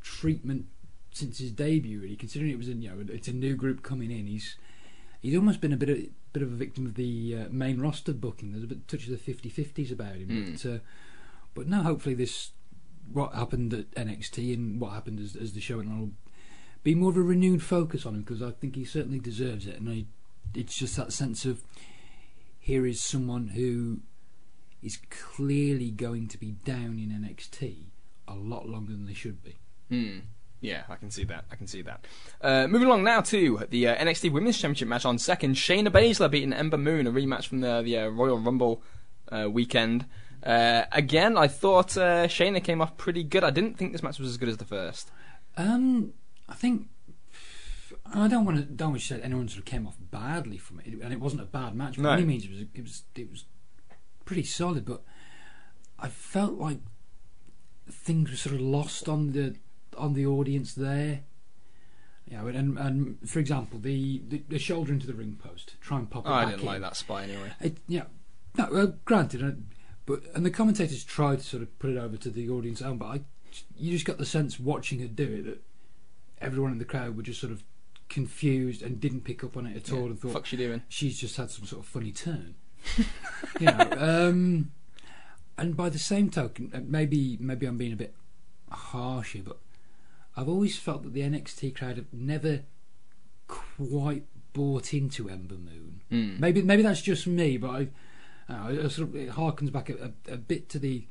treatment 0.03 0.67
since 1.13 1.39
his 1.39 1.51
debut. 1.53 2.01
Really, 2.01 2.17
considering 2.17 2.51
it 2.53 2.59
was 2.59 2.69
a 2.69 2.73
you 2.73 2.89
know 2.91 3.05
it's 3.13 3.29
a 3.29 3.33
new 3.33 3.55
group 3.55 3.83
coming 3.83 4.11
in, 4.11 4.27
he's 4.27 4.57
he's 5.23 5.37
almost 5.37 5.61
been 5.61 5.73
a 5.73 5.77
bit 5.77 5.89
of 5.89 5.99
bit 6.33 6.43
of 6.43 6.53
a 6.53 6.57
victim 6.57 6.85
of 6.87 6.95
the 6.95 7.37
uh, 7.37 7.45
main 7.51 7.81
roster 7.81 8.13
booking. 8.13 8.53
There's 8.53 8.65
a 8.65 8.67
bit 8.67 8.87
touch 8.89 9.09
of 9.09 9.25
the 9.25 9.33
50-50s 9.33 9.91
about 9.93 10.17
him, 10.17 10.29
Mm. 10.29 10.63
but 10.63 10.71
uh, 10.71 10.79
but 11.55 11.67
no, 11.69 11.83
hopefully 11.83 12.15
this 12.15 12.51
what 13.13 13.33
happened 13.35 13.73
at 13.73 13.91
NXT 13.93 14.53
and 14.53 14.81
what 14.81 14.93
happened 14.93 15.21
as, 15.21 15.37
as 15.37 15.53
the 15.53 15.61
show 15.61 15.77
went 15.79 15.89
on 15.89 16.17
be 16.87 16.95
more 16.95 17.11
of 17.11 17.17
a 17.17 17.21
renewed 17.21 17.65
focus 17.65 18.07
on 18.07 18.15
him 18.15 18.21
because 18.21 18.41
I 18.41 18.53
think 18.53 18.77
he 18.77 18.85
certainly 18.85 19.19
deserves 19.19 19.67
it, 19.67 19.81
and 19.81 19.91
I, 19.91 20.05
it's 20.55 20.79
just 20.79 20.97
that 20.97 21.13
sense 21.13 21.45
of 21.45 21.65
here 22.61 22.87
is 22.87 23.03
someone 23.03 23.49
who 23.49 24.03
is 24.85 25.01
clearly 25.11 25.91
going 25.91 26.29
to 26.29 26.39
be 26.39 26.53
down 26.53 27.01
in 27.01 27.11
NXT 27.11 27.87
a 28.29 28.37
lot 28.37 28.69
longer 28.69 28.93
than 28.93 29.07
they 29.07 29.15
should 29.15 29.43
be. 29.43 29.57
Hmm. 29.91 30.19
Yeah, 30.61 30.85
I 30.89 30.95
can 30.95 31.11
see 31.11 31.25
that. 31.25 31.47
I 31.51 31.57
can 31.57 31.67
see 31.67 31.83
that. 31.83 32.05
Uh, 32.41 32.69
moving 32.69 32.87
along 32.87 33.03
now 33.03 33.21
to 33.23 33.67
the 33.69 33.89
uh, 33.89 33.97
NXT 33.97 34.31
Women's 34.31 34.57
Championship 34.57 34.87
match 34.87 35.05
on 35.05 35.19
second. 35.19 35.57
Shayna 35.57 35.89
Baszler 35.89 36.31
beating 36.31 36.53
Ember 36.53 36.79
Moon, 36.79 37.09
a 37.09 37.11
rematch 37.11 37.49
from 37.49 37.63
the, 37.63 37.83
the 37.83 37.99
uh, 37.99 38.07
Royal 38.11 38.39
Rumble 38.39 38.81
uh, 39.33 39.51
weekend. 39.51 40.07
Uh, 40.41 40.85
again, 40.93 41.37
I 41.37 41.49
thought 41.49 41.97
uh, 41.97 42.29
Shayna 42.29 42.63
came 42.63 42.81
off 42.81 42.97
pretty 42.97 43.25
good. 43.25 43.43
I 43.43 43.51
didn't 43.51 43.77
think 43.77 43.91
this 43.91 44.05
match 44.05 44.21
was 44.21 44.29
as 44.29 44.37
good 44.37 44.49
as 44.49 44.59
the 44.59 44.65
first. 44.65 45.11
Um, 45.57 46.13
I 46.49 46.55
think 46.55 46.89
I 48.15 48.29
don't 48.29 48.45
want 48.45 48.59
to 48.59 48.65
don't 48.65 48.91
want 48.91 49.01
to 49.01 49.07
say 49.07 49.21
anyone 49.21 49.49
sort 49.49 49.61
of 49.61 49.65
came 49.65 49.87
off 49.87 49.97
badly 50.11 50.59
from 50.59 50.81
it, 50.81 50.87
and 50.87 51.13
it 51.13 51.21
wasn't 51.21 51.43
a 51.43 51.47
bad 51.47 51.75
match 51.75 51.97
by 51.97 52.03
No. 52.03 52.11
any 52.11 52.25
means. 52.25 52.45
It 52.45 52.51
was 52.51 52.61
it 52.75 52.83
was 52.83 53.03
it 53.15 53.31
was 53.31 53.45
pretty 54.25 54.45
solid, 54.45 54.85
but 54.85 55.03
I 55.99 56.09
felt 56.09 56.55
like 56.55 56.79
things 57.91 58.31
were 58.31 58.37
sort 58.37 58.55
of 58.57 58.61
lost 58.61 59.09
on 59.09 59.33
the 59.33 59.57
on 59.97 60.15
the 60.15 60.27
audience 60.27 60.75
there. 60.75 61.21
You 62.29 62.39
know, 62.39 62.47
and, 62.49 62.77
and 62.77 63.19
for 63.29 63.39
example, 63.39 63.79
the, 63.79 64.21
the 64.29 64.43
the 64.49 64.59
shoulder 64.59 64.93
into 64.93 65.07
the 65.07 65.15
ring 65.15 65.39
post, 65.41 65.77
try 65.81 65.99
and 65.99 66.11
pop 66.11 66.27
it 66.27 66.29
Oh, 66.29 66.33
I 66.33 66.45
didn't 66.47 66.61
in. 66.61 66.67
like 66.67 66.81
that 66.81 66.97
spot 66.97 67.23
anyway. 67.23 67.53
It, 67.61 67.79
yeah, 67.87 68.03
no, 68.59 68.69
well, 68.73 68.95
granted, 69.05 69.45
uh, 69.45 69.53
but 70.07 70.23
and 70.35 70.45
the 70.45 70.51
commentators 70.51 71.05
tried 71.05 71.39
to 71.39 71.45
sort 71.45 71.63
of 71.63 71.79
put 71.79 71.91
it 71.91 71.97
over 71.97 72.17
to 72.17 72.29
the 72.31 72.51
audience 72.51 72.83
own, 72.83 72.99
but 72.99 73.07
I, 73.07 73.21
you 73.79 73.93
just 73.93 74.05
got 74.07 74.19
the 74.19 74.27
sense 74.27 74.59
watching 74.59 74.99
her 75.01 75.07
do 75.07 75.23
it 75.23 75.45
that 75.45 75.63
everyone 76.41 76.73
in 76.73 76.79
the 76.79 76.85
crowd 76.85 77.17
were 77.17 77.23
just 77.23 77.41
sort 77.41 77.53
of 77.53 77.63
confused 78.09 78.83
and 78.83 79.01
didn't 79.01 79.23
pick 79.23 79.43
up 79.43 79.57
on 79.57 79.67
it 79.67 79.77
at 79.77 79.93
all 79.93 80.07
and 80.07 80.21
thought 80.21 80.33
fuck's 80.33 80.49
she 80.51 80.57
doing? 80.57 80.83
she's 80.89 81.19
just 81.19 81.37
had 81.37 81.51
some 81.51 81.67
sort 81.67 81.83
of 81.83 81.89
funny 81.89 82.13
turn. 82.13 82.55
you 83.61 83.67
know, 83.67 83.89
um, 83.99 84.71
and 85.59 85.77
by 85.77 85.89
the 85.89 85.99
same 85.99 86.31
token, 86.31 86.71
uh, 86.75 86.81
maybe 86.85 87.37
maybe 87.41 87.67
I'm 87.67 87.77
being 87.77 87.93
a 87.93 87.97
bit 87.97 88.15
harsh 88.71 89.33
here, 89.33 89.43
but 89.45 89.59
I've 90.37 90.49
always 90.49 90.79
felt 90.79 91.03
that 91.03 91.15
the 91.15 91.23
NXT 91.23 91.77
crowd 91.77 91.97
have 91.97 92.13
never 92.13 92.61
quite 93.49 94.25
bought 94.53 94.95
into 94.95 95.29
Ember 95.29 95.57
Moon. 95.57 96.03
Hmm. 96.11 96.41
Maybe 96.41 96.63
maybe 96.63 96.83
that's 96.83 97.03
just 97.03 97.27
me, 97.27 97.57
but 97.57 97.71
I, 97.71 97.89
uh, 98.53 98.69
it 98.69 98.91
sort 98.91 99.09
of 99.09 99.17
it 99.17 99.31
harkens 99.31 99.73
back 99.73 99.91
a, 99.91 100.13
a, 100.29 100.35
a 100.35 100.37
bit 100.37 100.69
to 100.71 100.79
the 100.79 101.07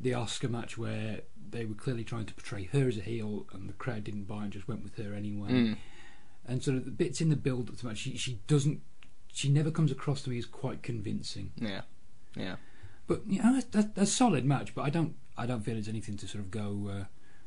the 0.00 0.12
Asuka 0.12 0.48
match 0.48 0.78
where 0.78 1.22
they 1.50 1.64
were 1.64 1.74
clearly 1.74 2.04
trying 2.04 2.26
to 2.26 2.34
portray 2.34 2.64
her 2.72 2.88
as 2.88 2.96
a 2.98 3.02
heel, 3.02 3.46
and 3.52 3.68
the 3.68 3.72
crowd 3.74 4.04
didn't 4.04 4.24
buy 4.24 4.44
and 4.44 4.52
just 4.52 4.68
went 4.68 4.82
with 4.82 4.96
her 4.96 5.14
anyway. 5.14 5.50
Mm. 5.50 5.76
And 6.46 6.62
sort 6.62 6.76
of 6.78 6.84
the 6.84 6.90
bits 6.90 7.20
in 7.20 7.28
the 7.28 7.36
build 7.36 7.68
up 7.68 7.76
to 7.78 7.86
match, 7.86 7.98
she 7.98 8.16
she 8.16 8.40
doesn't, 8.46 8.80
she 9.32 9.48
never 9.48 9.70
comes 9.70 9.92
across 9.92 10.22
to 10.22 10.30
me 10.30 10.38
as 10.38 10.46
quite 10.46 10.82
convincing. 10.82 11.52
Yeah, 11.56 11.82
yeah. 12.34 12.56
But 13.06 13.22
you 13.26 13.42
know, 13.42 13.60
that's, 13.70 13.88
that's 13.94 14.10
a 14.10 14.14
solid 14.14 14.44
match. 14.44 14.74
But 14.74 14.82
I 14.82 14.90
don't 14.90 15.14
I 15.36 15.46
don't 15.46 15.60
feel 15.62 15.74
there's 15.74 15.88
anything 15.88 16.16
to 16.18 16.26
sort 16.28 16.42
of 16.44 16.50
go 16.50 16.90
uh, 16.90 17.04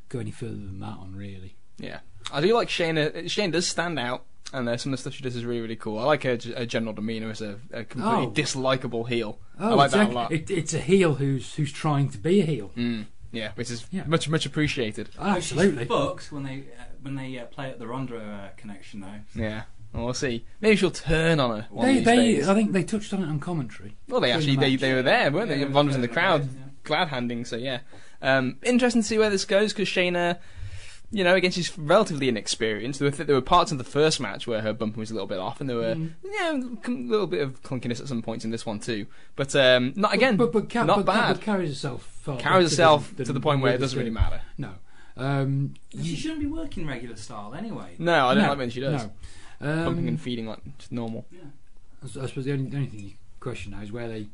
go 0.10 0.20
any 0.20 0.32
further 0.32 0.54
than 0.54 0.80
that 0.80 0.98
on 1.00 1.16
really. 1.16 1.56
Yeah, 1.78 2.00
I 2.32 2.42
do 2.42 2.54
like 2.54 2.68
Shayna. 2.68 3.24
Shayna 3.26 3.54
does 3.54 3.66
stand 3.68 3.98
out, 3.98 4.24
and 4.54 4.70
uh, 4.70 4.78
some 4.78 4.94
of 4.94 4.98
the 5.00 5.02
stuff 5.02 5.14
she 5.16 5.24
does 5.24 5.36
is 5.36 5.46
really, 5.46 5.62
really 5.62 5.76
cool. 5.76 5.98
I 5.98 6.04
like 6.04 6.22
her, 6.24 6.38
her 6.56 6.66
general 6.68 6.94
demeanor 6.94 7.32
as 7.32 7.42
a, 7.42 7.60
a 7.72 7.84
completely 7.84 8.28
Oh. 8.28 8.32
dislikable 8.32 9.08
heel. 9.10 9.40
Oh, 9.60 9.72
I 9.72 9.74
like 9.74 9.86
it's 9.86 9.94
that 9.96 10.08
a, 10.10 10.12
a 10.12 10.14
lot. 10.14 10.32
It, 10.32 10.52
it's 10.52 10.74
a 10.76 10.80
heel 10.80 11.16
who's 11.16 11.56
who's 11.56 11.72
trying 11.72 12.10
to 12.10 12.20
be 12.20 12.42
a 12.42 12.46
heel. 12.46 12.72
Mm, 12.78 13.06
yeah, 13.32 13.52
which 13.56 13.70
is 13.72 13.86
Yeah. 13.92 14.04
much, 14.08 14.28
much 14.30 14.46
appreciated. 14.46 15.10
Absolutely. 15.20 15.80
She's 15.84 15.88
fucked 15.88 16.32
when 16.32 16.44
they 16.44 16.60
uh, 16.80 16.84
when 17.02 17.16
they 17.16 17.38
uh, 17.40 17.46
play 17.46 17.70
at 17.70 17.80
the 17.80 17.88
Ronda 17.88 18.18
uh, 18.18 18.50
connection 18.58 19.02
though. 19.02 19.22
Yeah, 19.42 19.64
well, 19.94 20.06
we'll 20.06 20.14
see. 20.14 20.46
Maybe 20.60 20.76
she'll 20.76 20.92
turn 20.92 21.40
on 21.40 21.50
her 21.62 21.68
one 21.70 21.86
They, 21.86 21.92
of 21.92 21.98
these 21.98 22.06
they, 22.06 22.16
days. 22.36 22.48
I 22.50 22.54
think 22.54 22.72
they 22.72 22.84
touched 22.84 23.14
on 23.14 23.24
it 23.24 23.28
on 23.28 23.40
commentary. 23.40 23.96
Well, 24.08 24.22
they 24.22 24.32
actually 24.32 24.56
the 24.56 24.62
they, 24.62 24.72
match. 24.72 24.80
they 24.82 24.94
were 24.94 25.02
there, 25.02 25.32
weren't 25.32 25.50
Yeah, 25.50 25.58
they? 25.58 25.64
they 25.66 25.72
Von 25.72 25.88
was 25.88 25.96
in 25.96 26.02
the 26.02 26.08
were 26.08 26.14
crowd, 26.14 26.44
there, 26.44 26.72
glad 26.84 27.08
handing. 27.10 27.46
So 27.46 27.56
yeah, 27.58 27.80
um, 28.22 28.58
interesting 28.64 29.02
to 29.02 29.08
see 29.08 29.18
where 29.18 29.30
this 29.30 29.46
goes 29.46 29.74
because 29.74 29.88
Shayna, 29.90 30.38
you 31.12 31.24
know, 31.24 31.36
again 31.36 31.52
she's 31.52 31.78
relatively 31.78 32.30
inexperienced. 32.30 33.00
There 33.00 33.10
were, 33.12 33.16
there 33.26 33.36
were 33.36 33.42
parts 33.42 33.72
of 33.72 33.78
the 33.78 33.84
first 33.84 34.20
match 34.20 34.48
where 34.48 34.62
her 34.62 34.74
bump 34.74 34.96
was 34.98 35.12
a 35.12 35.14
little 35.14 35.28
bit 35.28 35.40
off, 35.40 35.60
and 35.62 35.70
there 35.70 35.78
were 35.78 35.96
Mm. 35.96 36.12
yeah 36.24 36.52
a 36.54 36.90
little 36.92 37.28
bit 37.28 37.42
of 37.42 37.62
clunkiness 37.64 38.00
at 38.00 38.08
some 38.08 38.22
points 38.22 38.46
in 38.46 38.52
this 38.52 38.66
one 38.66 38.80
too. 38.80 39.06
But 39.36 39.56
um, 39.56 39.94
not 39.96 40.14
again, 40.14 40.38
but, 40.38 40.52
but, 40.52 40.70
Ca- 40.70 40.84
not 40.86 40.98
but, 40.98 41.06
bad. 41.06 41.34
But 41.36 41.42
carries 41.44 41.70
herself 41.70 42.04
far 42.22 42.38
carries 42.38 42.70
better 42.70 42.70
herself 42.70 43.16
than- 43.16 43.26
to 43.26 43.34
the 43.34 43.40
point 43.42 43.62
where 43.62 43.74
it 43.74 43.80
doesn't 43.80 43.98
really 44.00 44.10
matter. 44.12 44.42
No. 44.58 44.72
Um, 45.18 45.74
She 46.02 46.16
shouldn't 46.16 46.40
be 46.40 46.48
working 46.48 46.88
regular 46.88 47.16
style 47.18 47.54
anyway. 47.54 47.96
No, 48.00 48.28
I 48.28 48.34
don't 48.34 48.44
no, 48.44 48.50
like 48.50 48.58
when 48.58 48.70
she 48.70 48.80
does. 48.80 49.04
No. 49.60 49.70
Um, 49.70 49.84
Pumping 49.84 50.08
and 50.08 50.20
feeding 50.20 50.48
like 50.48 50.60
just 50.80 50.92
normal. 50.92 51.26
Yeah. 51.32 51.42
I 52.02 52.06
s- 52.06 52.18
I 52.18 52.26
suppose 52.28 52.46
the 52.46 52.54
only, 52.54 52.70
the 52.70 52.78
only 52.78 52.90
thing 52.90 53.00
you 53.02 53.12
question 53.40 53.74
now 53.74 53.82
is 53.82 53.92
where 53.92 54.08
they 54.08 54.28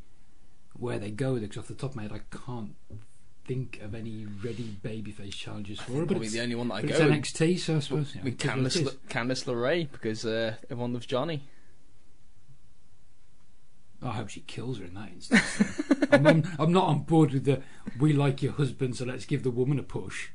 where 0.80 1.00
they 1.00 1.10
go 1.10 1.34
with 1.34 1.44
it. 1.44 1.48
'cause 1.50 1.58
off 1.58 1.68
the 1.68 1.74
top 1.74 1.90
of 1.90 1.96
my 1.96 2.04
head, 2.04 2.12
I 2.14 2.22
can't 2.46 2.76
think 3.48 3.80
of 3.82 3.96
any 3.96 4.28
ready 4.44 4.76
babyface 4.84 5.34
challenges 5.34 5.80
for 5.80 5.94
her. 5.94 6.06
But 6.06 6.18
it's, 6.18 6.34
the 6.34 6.42
only 6.42 6.56
one 6.56 6.68
that 6.68 6.76
I 6.76 6.82
go 6.82 6.90
it's 6.90 7.00
with. 7.00 7.12
NXT, 7.12 7.60
so 7.60 7.78
I 7.78 7.80
suppose. 7.80 8.16
with 8.16 8.26
it 8.26 8.28
is 8.28 8.36
Candice, 8.36 8.98
Candice 9.10 9.46
LeRae 9.46 9.92
because 9.92 10.26
uh, 10.26 10.56
everyone 10.70 10.94
loves 10.94 11.06
Johnny. 11.06 11.44
I 14.04 14.12
hope 14.12 14.30
she 14.30 14.42
kills 14.42 14.78
her 14.78 14.86
in 14.86 14.94
that 14.94 15.10
instance. 15.10 15.82
I'm, 16.12 16.28
I'm, 16.28 16.44
I'm 16.60 16.72
not 16.72 16.84
on 16.84 17.00
board 17.00 17.34
with 17.34 17.46
the 17.46 17.64
"we 18.00 18.14
like 18.14 18.44
your 18.44 18.52
husband, 18.52 18.96
so 18.96 19.06
let's 19.06 19.26
give 19.26 19.42
the 19.42 19.50
woman 19.50 19.80
a 19.80 19.84
push." 19.84 20.30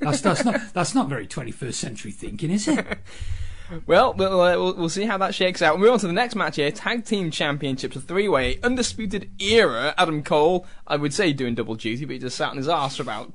That's 0.00 0.22
that's 0.22 0.44
not 0.44 0.72
that's 0.72 0.94
not 0.94 1.08
very 1.08 1.26
21st 1.26 1.74
century 1.74 2.10
thinking, 2.10 2.50
is 2.50 2.68
it? 2.68 2.86
Well, 3.86 4.14
we'll, 4.14 4.40
uh, 4.40 4.56
we'll, 4.56 4.74
we'll 4.74 4.88
see 4.88 5.04
how 5.04 5.18
that 5.18 5.34
shakes 5.34 5.62
out. 5.62 5.74
We'll 5.74 5.86
move 5.86 5.94
on 5.94 5.98
to 6.00 6.06
the 6.06 6.12
next 6.12 6.34
match 6.34 6.56
here. 6.56 6.70
Tag 6.70 7.04
Team 7.04 7.30
Championships, 7.30 7.96
a 7.96 8.00
three-way, 8.00 8.58
undisputed 8.62 9.30
era. 9.40 9.94
Adam 9.96 10.22
Cole, 10.22 10.66
I 10.86 10.96
would 10.96 11.14
say 11.14 11.32
doing 11.32 11.54
double 11.54 11.74
duty, 11.74 12.04
but 12.04 12.14
he 12.14 12.18
just 12.18 12.36
sat 12.36 12.50
on 12.50 12.56
his 12.56 12.68
ass 12.68 12.96
for 12.96 13.02
about 13.02 13.32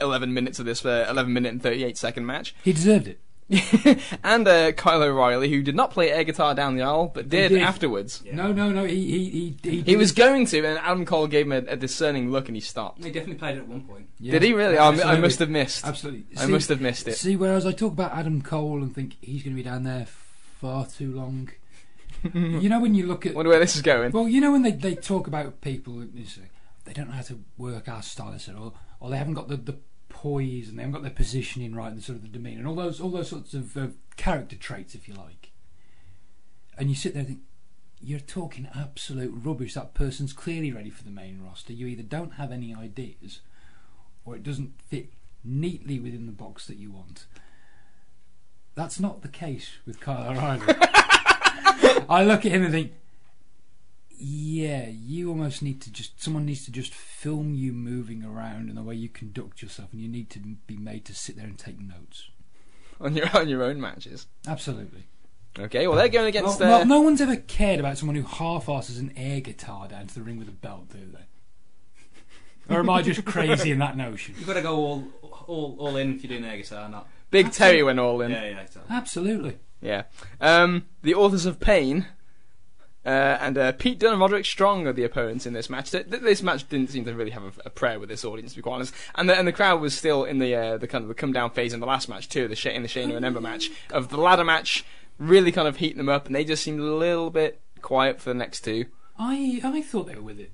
11 0.00 0.32
minutes 0.34 0.58
of 0.58 0.66
this 0.66 0.84
uh, 0.84 1.06
11 1.08 1.32
minute 1.32 1.52
and 1.52 1.62
38 1.62 1.96
second 1.96 2.26
match. 2.26 2.54
He 2.62 2.72
deserved 2.72 3.08
it. 3.08 3.20
and 4.24 4.48
uh, 4.48 4.72
Kyle 4.72 5.02
O'Reilly, 5.02 5.48
who 5.48 5.62
did 5.62 5.76
not 5.76 5.92
play 5.92 6.10
air 6.10 6.24
guitar 6.24 6.54
down 6.54 6.76
the 6.76 6.82
aisle, 6.82 7.12
but 7.14 7.28
did, 7.28 7.50
did. 7.50 7.62
afterwards. 7.62 8.22
Yeah. 8.24 8.34
No, 8.34 8.52
no, 8.52 8.70
no. 8.70 8.84
He 8.84 8.96
he 8.96 9.56
he 9.62 9.70
he, 9.70 9.80
He 9.82 9.96
was 9.96 10.10
going 10.12 10.46
to, 10.46 10.58
and 10.64 10.78
Adam 10.78 11.04
Cole 11.04 11.28
gave 11.28 11.46
him 11.46 11.52
a, 11.52 11.72
a 11.72 11.76
discerning 11.76 12.32
look 12.32 12.48
and 12.48 12.56
he 12.56 12.60
stopped. 12.60 13.04
He 13.04 13.10
definitely 13.10 13.36
played 13.36 13.56
it 13.56 13.60
at 13.60 13.68
one 13.68 13.82
point. 13.82 14.08
Yeah. 14.18 14.32
Did 14.32 14.42
he 14.42 14.52
really? 14.52 14.78
Oh, 14.78 14.92
I- 14.92 15.12
I 15.12 15.20
must 15.20 15.38
have 15.38 15.50
missed. 15.50 15.86
Absolutely. 15.86 16.24
I 16.36 16.46
must 16.46 16.68
have 16.70 16.80
missed 16.80 17.06
it. 17.06 17.14
See, 17.16 17.36
whereas 17.36 17.66
I 17.66 17.72
talk 17.72 17.92
about 17.92 18.12
Adam 18.12 18.42
Cole 18.42 18.82
and 18.82 18.92
think 18.92 19.16
he's 19.20 19.42
going 19.44 19.54
to 19.56 19.62
be 19.62 19.68
down 19.68 19.84
there 19.84 20.06
far 20.60 20.86
too 20.86 21.14
long. 21.14 21.50
you 22.34 22.68
know 22.68 22.80
when 22.80 22.94
you 22.94 23.06
look 23.06 23.26
at 23.26 23.34
Wonder 23.34 23.50
where 23.50 23.60
this 23.60 23.76
is 23.76 23.82
going. 23.82 24.10
well, 24.10 24.28
you 24.28 24.40
know 24.40 24.50
when 24.50 24.62
they, 24.62 24.72
they 24.72 24.94
talk 24.94 25.26
about 25.28 25.60
people, 25.60 26.04
they 26.84 26.92
don't 26.92 27.08
know 27.08 27.14
how 27.14 27.22
to 27.22 27.38
work 27.58 27.88
our 27.88 28.02
style, 28.02 28.32
they 28.32 28.38
said, 28.38 28.56
or 28.56 28.72
or 28.98 29.10
they 29.10 29.18
haven't 29.18 29.34
got 29.34 29.48
the, 29.48 29.56
the 29.56 29.76
poise 30.16 30.70
and 30.70 30.78
they 30.78 30.82
haven't 30.82 30.94
got 30.94 31.02
their 31.02 31.10
positioning 31.10 31.74
right 31.74 31.92
and 31.92 32.02
sort 32.02 32.16
of 32.16 32.22
the 32.22 32.28
demeanour 32.28 32.60
and 32.60 32.66
all 32.66 32.74
those 32.74 33.00
all 33.02 33.10
those 33.10 33.28
sorts 33.28 33.52
of 33.52 33.76
uh, 33.76 33.88
character 34.16 34.56
traits, 34.56 34.94
if 34.94 35.06
you 35.06 35.14
like. 35.14 35.52
And 36.78 36.88
you 36.88 36.96
sit 36.96 37.12
there 37.12 37.20
and 37.20 37.28
think, 37.28 37.40
you're 38.00 38.20
talking 38.20 38.68
absolute 38.74 39.32
rubbish. 39.34 39.74
That 39.74 39.94
person's 39.94 40.32
clearly 40.32 40.72
ready 40.72 40.90
for 40.90 41.04
the 41.04 41.10
main 41.10 41.42
roster. 41.42 41.72
You 41.72 41.86
either 41.86 42.02
don't 42.02 42.34
have 42.34 42.50
any 42.50 42.74
ideas, 42.74 43.40
or 44.24 44.36
it 44.36 44.42
doesn't 44.42 44.72
fit 44.88 45.12
neatly 45.44 45.98
within 45.98 46.26
the 46.26 46.32
box 46.32 46.66
that 46.66 46.76
you 46.76 46.90
want. 46.90 47.26
That's 48.74 48.98
not 48.98 49.22
the 49.22 49.28
case 49.28 49.70
with 49.86 50.00
Kyle 50.00 50.30
O'Reilly. 50.30 50.64
I 52.08 52.24
look 52.24 52.44
at 52.44 52.52
him 52.52 52.62
and 52.62 52.72
think, 52.72 52.92
yeah, 54.18 54.86
you 54.88 55.28
almost 55.28 55.62
need 55.62 55.80
to 55.82 55.90
just 55.92 56.22
someone 56.22 56.46
needs 56.46 56.64
to 56.64 56.70
just 56.72 56.92
film 56.94 57.54
you 57.54 57.72
moving 57.72 58.24
around 58.24 58.68
and 58.68 58.76
the 58.76 58.82
way 58.82 58.94
you 58.94 59.08
conduct 59.08 59.62
yourself, 59.62 59.92
and 59.92 60.00
you 60.00 60.08
need 60.08 60.30
to 60.30 60.38
be 60.40 60.76
made 60.76 61.04
to 61.06 61.14
sit 61.14 61.36
there 61.36 61.46
and 61.46 61.58
take 61.58 61.78
notes. 61.80 62.28
on 63.00 63.14
your 63.14 63.28
on 63.36 63.48
your 63.48 63.62
own 63.62 63.80
matches. 63.80 64.26
Absolutely. 64.46 65.06
Okay, 65.58 65.86
well 65.86 65.96
they're 65.96 66.08
going 66.08 66.24
Well, 66.34 66.44
against. 66.44 66.60
well, 66.60 66.82
uh, 66.82 66.84
no 66.84 67.00
one's 67.00 67.20
ever 67.20 67.36
cared 67.36 67.80
about 67.80 67.96
someone 67.98 68.16
who 68.16 68.24
half-asses 68.24 68.98
an 68.98 69.12
air 69.16 69.40
guitar 69.40 69.88
down 69.88 70.06
to 70.06 70.14
the 70.14 70.22
ring 70.22 70.38
with 70.38 70.48
a 70.48 70.52
belt, 70.52 70.90
do 70.90 70.98
they? 72.68 72.74
or 72.74 72.80
am 72.80 72.90
I 72.90 73.00
just 73.02 73.24
crazy 73.24 73.70
in 73.70 73.78
that 73.78 73.96
notion? 73.96 74.34
You've 74.38 74.46
got 74.46 74.54
to 74.54 74.62
go 74.62 74.76
all 74.76 75.04
all 75.46 75.76
all 75.78 75.96
in 75.96 76.14
if 76.16 76.22
you're 76.24 76.38
doing 76.38 76.44
air 76.50 76.56
guitar, 76.58 76.88
not. 76.88 77.08
Big 77.30 77.52
Terry 77.52 77.82
went 77.82 77.98
all 77.98 78.20
in. 78.20 78.30
Yeah, 78.30 78.44
yeah. 78.44 78.60
Exactly. 78.60 78.94
Absolutely. 78.94 79.58
Yeah. 79.80 80.04
Um, 80.40 80.86
the 81.02 81.14
authors 81.14 81.44
of 81.46 81.58
Pain. 81.60 82.06
Uh, 83.06 83.38
and 83.40 83.56
uh, 83.56 83.70
Pete 83.72 84.00
Dunne 84.00 84.12
and 84.14 84.20
Roderick 84.20 84.44
Strong 84.44 84.86
are 84.88 84.92
the 84.92 85.04
opponents 85.04 85.46
in 85.46 85.52
this 85.52 85.70
match. 85.70 85.92
Th- 85.92 86.10
th- 86.10 86.22
This 86.22 86.42
match 86.42 86.68
didn't 86.68 86.90
seem 86.90 87.04
to 87.04 87.14
really 87.14 87.30
have 87.30 87.44
a, 87.44 87.52
a 87.66 87.70
prayer 87.70 88.00
with 88.00 88.08
this 88.08 88.24
audience, 88.24 88.50
to 88.52 88.56
be 88.58 88.62
quite 88.62 88.74
honest. 88.74 88.94
And 89.14 89.28
the, 89.30 89.38
and 89.38 89.46
the 89.46 89.52
crowd 89.52 89.80
was 89.80 89.96
still 89.96 90.24
in 90.24 90.40
the 90.40 90.54
uh, 90.56 90.76
the 90.78 90.88
kind 90.88 91.02
of 91.02 91.08
the 91.08 91.14
come 91.14 91.32
down 91.32 91.50
phase 91.50 91.72
in 91.72 91.78
the 91.80 91.86
last 91.86 92.08
match 92.08 92.28
too, 92.28 92.48
the 92.48 92.56
Sh- 92.56 92.66
in 92.66 92.82
the 92.82 92.88
Shane 92.88 93.12
and 93.12 93.24
Ember 93.24 93.40
match 93.40 93.70
of 93.92 94.08
the 94.08 94.16
ladder 94.16 94.42
match, 94.44 94.84
really 95.18 95.52
kind 95.52 95.68
of 95.68 95.76
heating 95.76 95.98
them 95.98 96.08
up, 96.08 96.26
and 96.26 96.34
they 96.34 96.44
just 96.44 96.64
seemed 96.64 96.80
a 96.80 96.82
little 96.82 97.30
bit 97.30 97.60
quiet 97.80 98.20
for 98.20 98.30
the 98.30 98.34
next 98.34 98.62
two. 98.62 98.86
I 99.18 99.60
I 99.62 99.82
thought 99.82 100.08
they 100.08 100.16
were 100.16 100.22
with 100.22 100.40
it 100.40 100.50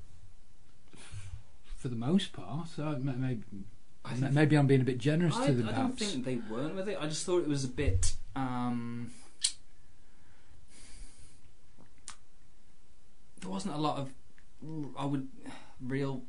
for 1.76 1.88
the 1.88 1.96
most 1.96 2.32
part. 2.32 2.68
So 2.68 2.96
maybe 3.00 3.42
I 4.04 4.14
think- 4.14 4.32
maybe 4.32 4.56
I'm 4.56 4.66
being 4.66 4.80
a 4.82 4.84
bit 4.84 4.98
generous 4.98 5.36
I, 5.36 5.46
to 5.46 5.52
them. 5.52 5.68
I 5.68 5.72
don't 5.72 5.96
perhaps. 5.96 6.12
think 6.12 6.24
they 6.24 6.36
weren't 6.50 6.74
with 6.76 6.88
it. 6.88 6.98
I 7.00 7.06
just 7.06 7.24
thought 7.24 7.38
it 7.42 7.48
was 7.48 7.64
a 7.64 7.68
bit. 7.68 8.14
Um, 8.36 9.10
there 13.42 13.50
wasn't 13.50 13.74
a 13.74 13.78
lot 13.78 13.98
of, 13.98 14.12
I 14.98 15.04
would, 15.04 15.28
real, 15.80 16.22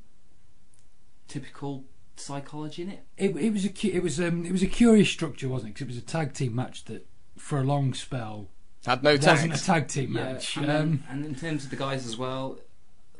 typical 1.27 1.85
psychology 2.15 2.83
in 2.83 2.89
it. 2.89 3.05
It, 3.17 3.35
it 3.37 3.51
was 3.53 3.65
a 3.65 3.87
it 3.95 4.03
was 4.03 4.19
um 4.19 4.45
it 4.45 4.51
was 4.51 4.61
a 4.63 4.67
curious 4.67 5.09
structure, 5.09 5.47
wasn't 5.49 5.69
it? 5.71 5.73
Because 5.73 5.81
it 5.95 5.95
was 5.95 5.97
a 6.03 6.05
tag 6.05 6.33
team 6.33 6.55
match 6.55 6.85
that 6.85 7.07
for 7.37 7.59
a 7.59 7.63
long 7.63 7.93
spell 7.93 8.49
Had 8.85 9.03
no 9.03 9.17
tags. 9.17 9.41
wasn't 9.41 9.55
a 9.55 9.63
tag 9.63 9.87
team 9.87 10.13
match. 10.13 10.57
and, 10.57 10.65
um, 10.65 10.71
then- 10.71 11.03
and 11.09 11.25
in 11.25 11.35
terms 11.35 11.63
of 11.63 11.69
the 11.69 11.75
guys 11.75 12.05
as 12.05 12.17
well, 12.17 12.59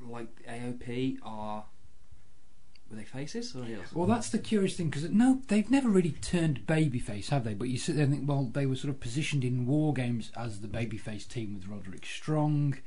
like 0.06 0.28
AOP 0.48 1.18
are. 1.24 1.66
Were 2.90 2.98
they 2.98 3.06
faces 3.06 3.56
or 3.56 3.64
heels? 3.66 3.86
Well, 3.92 4.06
that's 4.06 4.30
the 4.30 4.38
curious 4.38 4.76
thing 4.76 4.92
because 4.92 5.10
no, 5.10 5.42
they've 5.48 5.72
never 5.72 5.90
really 5.90 6.12
turned 6.12 6.68
babyface, 6.68 7.30
have 7.30 7.44
they? 7.44 7.56
But 7.56 7.70
you 7.70 7.80
sit 7.80 7.96
there 7.96 8.06
and 8.06 8.14
think, 8.14 8.30
well, 8.30 8.52
they 8.54 8.68
were 8.68 8.76
sort 8.76 8.94
of 8.94 9.00
positioned 9.00 9.44
in 9.44 9.66
war 9.66 9.94
games 9.96 10.32
as 10.38 10.60
the 10.60 10.68
babyface 10.68 11.28
team 11.28 11.56
with 11.56 11.68
Roderick 11.68 12.06
Strong, 12.06 12.78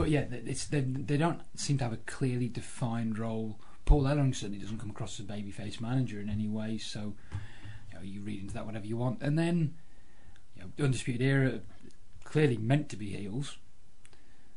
but 0.00 0.10
yeah, 0.10 0.24
it's 0.30 0.66
they, 0.66 0.80
they 0.80 1.16
don't 1.16 1.40
seem 1.56 1.78
to 1.78 1.84
have 1.84 1.92
a 1.92 1.98
clearly 1.98 2.48
defined 2.48 3.18
role. 3.18 3.58
Paul 3.84 4.04
Ellering 4.04 4.34
certainly 4.34 4.58
doesn't 4.58 4.78
come 4.78 4.90
across 4.90 5.18
as 5.18 5.26
a 5.26 5.28
babyface 5.28 5.80
manager 5.80 6.20
in 6.20 6.28
any 6.28 6.48
way, 6.48 6.78
so 6.78 7.14
you, 7.90 7.94
know, 7.94 8.02
you 8.02 8.20
read 8.22 8.40
into 8.40 8.54
that 8.54 8.66
whatever 8.66 8.86
you 8.86 8.96
want. 8.96 9.20
And 9.20 9.38
then, 9.38 9.74
you 10.54 10.62
know, 10.62 10.84
Undisputed 10.84 11.22
Era 11.22 11.60
clearly 12.24 12.56
meant 12.56 12.88
to 12.90 12.96
be 12.96 13.10
heels. 13.10 13.56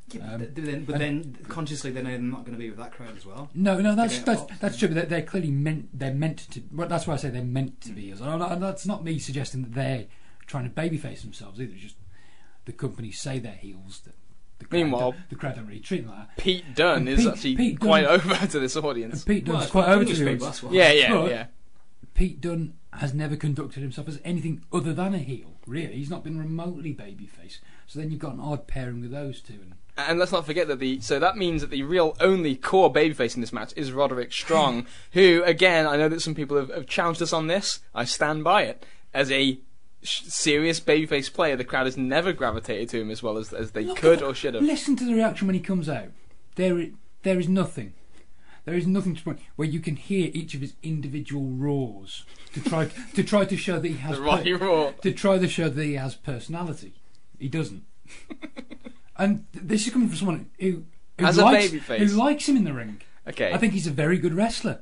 Yeah, 0.09 0.33
Um, 0.33 0.39
but, 0.39 0.55
then, 0.55 0.85
but 0.85 0.99
then 0.99 1.37
consciously 1.47 1.91
they 1.91 2.01
know 2.01 2.09
they're 2.09 2.19
not 2.19 2.45
going 2.45 2.53
to 2.53 2.59
be 2.59 2.69
with 2.69 2.77
that 2.77 2.91
crowd 2.91 3.15
as 3.17 3.25
well. 3.25 3.49
No, 3.55 3.79
no, 3.79 3.95
that's 3.95 4.19
that's 4.19 4.43
that's 4.59 4.77
true. 4.77 4.89
But 4.89 4.95
they're, 4.95 5.05
they're 5.05 5.21
clearly 5.21 5.51
meant. 5.51 5.97
They're 5.97 6.13
meant 6.13 6.39
to. 6.51 6.61
Well, 6.71 6.87
that's 6.87 7.07
why 7.07 7.15
I 7.15 7.17
say 7.17 7.29
they're 7.29 7.41
meant 7.41 7.81
to 7.81 7.91
be 7.91 8.07
heels. 8.07 8.21
And 8.21 8.61
that's 8.61 8.85
not 8.85 9.03
me 9.03 9.17
suggesting 9.17 9.61
that 9.63 9.73
they're 9.73 10.05
trying 10.45 10.65
to 10.65 10.69
babyface 10.69 11.21
themselves 11.21 11.59
either. 11.59 11.71
It's 11.73 11.81
just 11.81 11.95
the 12.65 12.73
companies 12.73 13.19
say 13.19 13.39
they're 13.39 13.53
heels. 13.53 14.01
That 14.05 14.13
the 14.63 14.69
crowd 14.69 14.77
Meanwhile- 14.83 15.11
don't- 15.11 15.29
the 15.29 15.35
crowd 15.35 15.55
don't 15.55 15.67
really 15.67 15.79
treat 15.79 16.01
them 16.05 16.09
like 16.15 16.27
that. 16.35 16.37
Pete 16.43 16.75
Dunne 16.75 16.97
And 16.99 17.09
is 17.09 17.19
Pete- 17.19 17.27
actually 17.33 17.55
Pete 17.55 17.79
quite 17.79 18.01
Dunne- 18.01 18.11
over 18.21 18.47
to 18.47 18.59
this 18.59 18.75
And 18.75 18.85
audience. 18.85 19.23
Pete 19.23 19.45
Dunne's 19.45 19.63
it's 19.63 19.71
quite 19.71 19.85
over 19.89 19.93
to 19.95 20.11
English 20.11 20.19
the 20.19 20.25
people, 20.25 20.33
audience. 20.47 20.59
that's 20.61 20.63
why. 20.63 20.71
Yeah, 20.71 20.91
yeah, 20.91 21.13
But- 21.13 21.29
yeah. 21.31 21.45
Pete 22.13 22.41
Dunne 22.41 22.73
has 22.93 23.13
never 23.13 23.35
conducted 23.35 23.81
himself 23.81 24.07
as 24.07 24.19
anything 24.23 24.63
other 24.71 24.93
than 24.93 25.15
a 25.15 25.17
heel. 25.19 25.55
Really, 25.65 25.95
he's 25.95 26.09
not 26.11 26.23
been 26.23 26.37
remotely 26.37 26.93
babyface. 26.93 27.57
So 27.87 27.99
then 27.99 28.11
you've 28.11 28.19
got 28.19 28.33
an 28.33 28.39
odd 28.39 28.67
pairing 28.67 29.01
with 29.01 29.11
those 29.11 29.41
two. 29.41 29.53
And 29.63 29.73
And 29.97 30.19
let's 30.19 30.31
not 30.31 30.45
forget 30.45 30.67
that 30.67 30.79
the 30.79 30.99
so 31.01 31.19
that 31.19 31.37
means 31.37 31.61
that 31.61 31.69
the 31.71 31.83
real 31.83 32.15
only 32.19 32.55
core 32.55 32.91
babyface 32.91 33.35
in 33.35 33.41
this 33.41 33.53
match 33.53 33.73
is 33.75 33.91
Roderick 33.91 34.31
Strong, 34.31 34.85
who 35.13 35.41
again 35.45 35.85
I 35.87 35.97
know 35.97 36.09
that 36.09 36.21
some 36.21 36.33
people 36.35 36.57
have, 36.57 36.69
have 36.69 36.87
challenged 36.87 37.21
us 37.21 37.33
on 37.33 37.47
this. 37.47 37.79
I 37.95 38.05
stand 38.05 38.43
by 38.43 38.63
it 38.63 38.85
as 39.13 39.31
a 39.31 39.55
sh- 39.55 39.57
serious 40.03 40.79
babyface 40.79 41.31
player. 41.33 41.55
The 41.55 41.63
crowd 41.63 41.85
has 41.85 41.97
never 41.97 42.33
gravitated 42.33 42.89
to 42.89 43.01
him 43.01 43.09
as 43.11 43.23
well 43.23 43.37
as 43.37 43.53
as 43.53 43.71
they 43.71 43.83
Look 43.85 43.97
could 43.97 44.21
or 44.21 44.33
should 44.33 44.53
have. 44.53 44.63
Listen 44.63 44.95
to 44.97 45.05
the 45.05 45.13
reaction 45.13 45.47
when 45.47 45.55
he 45.55 45.59
comes 45.61 45.87
out. 45.89 46.09
There, 46.55 46.87
there 47.23 47.39
is 47.39 47.47
nothing. 47.49 47.93
There 48.65 48.75
is 48.75 48.87
nothing 48.87 49.15
to 49.15 49.23
point 49.23 49.39
where 49.57 49.67
you 49.67 49.79
can 49.81 49.97
hear 49.97 50.29
each 50.33 50.53
of 50.53 50.61
his 50.61 50.73
individual 50.83 51.43
roars 51.49 52.23
to 52.53 52.61
try 52.61 52.85
to 53.13 53.23
try 53.23 53.43
to 53.45 53.57
show 53.57 53.79
that 53.79 53.87
he 53.87 53.97
has 53.97 54.15
The 54.17 54.21
Roddy 54.23 54.53
Raw. 54.53 54.91
to 55.01 55.11
try 55.11 55.37
to 55.37 55.47
show 55.49 55.67
that 55.67 55.83
he 55.83 55.95
has 55.95 56.15
personality. 56.15 56.93
He 57.39 57.49
doesn't. 57.49 57.83
and 59.17 59.45
this 59.53 59.85
is 59.87 59.91
coming 59.93 60.07
from 60.07 60.17
someone 60.17 60.49
who, 60.59 60.83
who 61.19 61.25
As 61.25 61.37
a 61.37 61.43
likes 61.43 61.71
babyface. 61.71 61.97
who 61.97 62.05
likes 62.17 62.47
him 62.47 62.55
in 62.55 62.63
the 62.63 62.73
ring. 62.73 63.01
Okay. 63.27 63.51
I 63.51 63.57
think 63.57 63.73
he's 63.73 63.87
a 63.87 63.91
very 63.91 64.17
good 64.17 64.33
wrestler, 64.33 64.81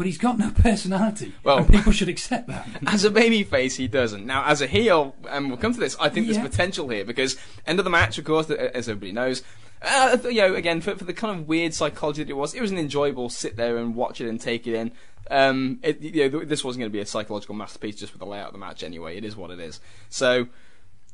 but 0.00 0.06
he's 0.06 0.16
got 0.16 0.38
no 0.38 0.50
personality. 0.56 1.34
Well- 1.44 1.58
and 1.58 1.68
people 1.68 1.92
should 1.92 2.08
accept 2.08 2.46
that. 2.48 2.66
As 2.86 3.04
a 3.04 3.10
babyface, 3.10 3.76
he 3.76 3.86
doesn't. 3.86 4.24
Now, 4.24 4.44
as 4.46 4.62
a 4.62 4.66
heel, 4.66 5.14
and 5.28 5.48
we'll 5.48 5.58
come 5.58 5.74
to 5.74 5.78
this, 5.78 5.94
I 6.00 6.08
think 6.08 6.26
Yeah. 6.26 6.32
there's 6.32 6.48
potential 6.48 6.88
here 6.88 7.04
because 7.04 7.36
end 7.66 7.78
of 7.78 7.84
the 7.84 7.90
match, 7.90 8.16
of 8.16 8.24
course, 8.24 8.48
as 8.48 8.88
everybody 8.88 9.12
knows. 9.12 9.42
Uh, 9.82 10.16
you 10.24 10.40
know, 10.40 10.54
again, 10.54 10.80
for, 10.80 10.96
for 10.96 11.04
the 11.04 11.12
kind 11.12 11.38
of 11.38 11.46
weird 11.46 11.74
psychology 11.74 12.22
that 12.24 12.30
it 12.30 12.34
was, 12.34 12.54
it 12.54 12.62
was 12.62 12.70
an 12.70 12.78
enjoyable 12.78 13.28
sit 13.28 13.56
there 13.56 13.76
and 13.76 13.94
watch 13.94 14.22
it 14.22 14.28
and 14.30 14.40
take 14.40 14.66
it 14.66 14.74
in. 14.74 14.90
Um, 15.30 15.80
it, 15.82 16.00
you 16.00 16.30
know, 16.30 16.44
this 16.46 16.64
wasn't 16.64 16.80
going 16.80 16.90
to 16.90 16.96
be 16.96 17.00
a 17.00 17.06
psychological 17.06 17.54
masterpiece 17.54 17.96
just 17.96 18.14
with 18.14 18.20
the 18.20 18.26
layout 18.26 18.46
of 18.46 18.52
the 18.54 18.58
match 18.58 18.82
anyway. 18.82 19.18
It 19.18 19.24
is 19.26 19.36
what 19.36 19.50
it 19.50 19.60
is. 19.60 19.80
So, 20.08 20.48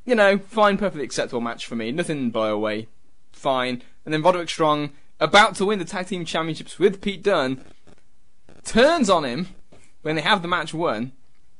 you 0.04 0.14
know, 0.14 0.38
fine, 0.38 0.78
perfectly 0.78 1.04
acceptable 1.04 1.40
match 1.40 1.66
for 1.66 1.74
me. 1.74 1.90
Nothing 1.90 2.30
by 2.30 2.48
a 2.50 2.56
way. 2.56 2.86
Fine. 3.32 3.82
And 4.04 4.14
then 4.14 4.22
Roderick 4.22 4.48
Strong, 4.48 4.90
about 5.18 5.54
to 5.56 5.64
win 5.66 5.78
the 5.80 5.84
tag 5.84 6.06
team 6.06 6.24
championships 6.24 6.78
with 6.78 7.00
Pete 7.00 7.22
Dunne, 7.22 7.64
turns 8.66 9.08
on 9.08 9.24
him 9.24 9.48
when 10.02 10.16
they 10.16 10.22
have 10.22 10.42
the 10.42 10.48
match 10.48 10.74
won. 10.74 11.12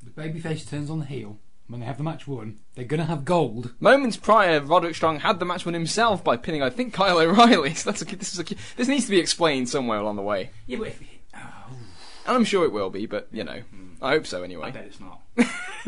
The 0.03 0.11
babyface 0.11 0.69
turns 0.69 0.91
on 0.91 1.01
the 1.01 1.07
heel 1.07 1.39
when 1.69 1.81
they 1.81 1.87
have 1.87 1.99
the 1.99 2.05
match 2.05 2.27
won. 2.29 2.59
They're 2.75 2.85
going 2.85 3.01
to 3.01 3.07
have 3.07 3.25
gold. 3.25 3.73
Moments 3.81 4.17
prior, 4.17 4.61
Roderick 4.61 4.95
Strong 4.95 5.21
had 5.21 5.41
the 5.41 5.47
match 5.47 5.65
won 5.65 5.75
himself 5.75 6.23
by 6.23 6.37
pinning, 6.37 6.63
I 6.63 6.71
think, 6.71 6.93
Kyle 6.93 7.19
O'Reilly. 7.19 7.75
So 7.75 7.91
that's 7.91 8.03
a, 8.03 8.17
this 8.17 8.35
is 8.35 8.41
a, 8.41 8.45
this 8.77 8.89
needs 8.89 9.07
to 9.07 9.11
be 9.11 9.19
explained 9.19 9.69
somewhere 9.69 9.99
along 9.99 10.17
the 10.17 10.23
way, 10.23 10.51
Yeah, 10.67 10.79
but 10.79 10.89
if, 10.89 11.03
oh, 11.35 11.39
and 12.27 12.37
I'm 12.37 12.45
sure 12.45 12.65
it 12.65 12.73
will 12.73 12.91
be. 12.91 13.07
But 13.07 13.29
you 13.33 13.45
know, 13.45 13.63
I 14.03 14.11
hope 14.11 14.27
so 14.27 14.43
anyway. 14.43 14.69
I 14.69 14.71
bet 14.71 14.85
it's 14.85 15.01
not. 15.01 15.23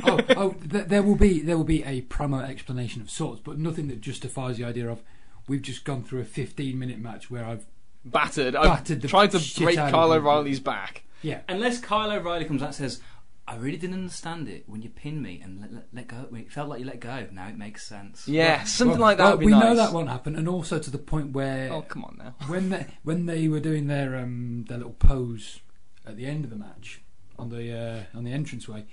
oh, 0.05 0.21
oh 0.37 0.51
th- 0.71 0.87
there 0.87 1.03
will 1.03 1.17
be 1.17 1.41
there 1.41 1.57
will 1.57 1.65
be 1.65 1.83
a 1.85 2.03
promo 2.03 2.43
explanation 2.49 3.03
of 3.03 3.11
sorts, 3.11 3.41
but 3.41 3.59
nothing 3.59 3.89
that 3.89 4.01
justifies 4.01 4.57
the 4.57 4.65
idea 4.65 4.91
of 4.91 5.03
we've 5.47 5.63
just 5.63 5.85
gone 5.85 6.03
through 6.03 6.21
a 6.21 6.25
15 6.25 6.79
minute 6.79 6.99
match 6.99 7.31
where 7.31 7.45
I've 7.45 7.67
Battered. 8.05 8.55
Battered 8.55 9.03
the 9.03 9.09
tried 9.09 9.33
to 9.33 9.63
break 9.63 9.77
Kyle. 9.77 10.13
O'Reilly's 10.13 10.61
back. 10.61 11.03
Yeah. 11.23 11.41
Unless 11.49 11.81
Kyle 11.81 12.11
O'Reilly 12.11 12.45
comes 12.45 12.63
out 12.63 12.67
and 12.67 12.75
says, 12.75 13.01
I 13.47 13.57
really 13.57 13.79
didn't 13.79 13.95
understand 13.97 14.47
it 14.49 14.65
when 14.67 14.83
you 14.83 14.91
pinned 14.91 15.23
me 15.23 15.41
and 15.43 15.61
let, 15.61 15.73
let, 15.73 15.87
let 15.95 16.09
go. 16.09 16.17
When 16.29 16.43
it 16.43 16.53
felt 16.53 16.69
like 16.69 16.81
you 16.81 16.87
let 16.87 17.01
go. 17.01 17.27
Now 17.33 17.49
it 17.49 17.57
makes 17.57 17.87
sense. 17.87 18.29
Yeah, 18.29 18.65
something 18.65 18.99
Well- 18.99 19.09
like 19.09 19.17
that 19.19 19.25
well, 19.25 19.33
would 19.33 19.41
be 19.41 19.47
we 19.47 19.53
nice. 19.53 19.63
know 19.63 19.75
that 19.77 19.93
won't 19.93 20.11
happen, 20.11 20.37
and 20.37 20.47
also 20.49 20.79
to 20.79 20.91
the 20.91 20.99
point 20.99 21.33
where 21.33 21.73
Oh 21.73 21.81
come 21.83 22.05
on 22.05 22.17
now. 22.19 22.35
when 22.47 22.69
they 22.69 22.87
when 23.05 23.25
they 23.27 23.49
were 23.49 23.61
doing 23.61 23.87
their 23.87 24.17
um 24.17 24.65
their 24.69 24.77
little 24.79 24.93
pose 24.93 25.61
at 26.07 26.17
the 26.17 26.27
end 26.27 26.45
of 26.45 26.51
the 26.51 26.57
match 26.57 27.01
on 27.39 27.49
the 27.49 27.73
uh, 28.15 28.17
on 28.19 28.25
the 28.25 28.33
entranceway. 28.33 28.85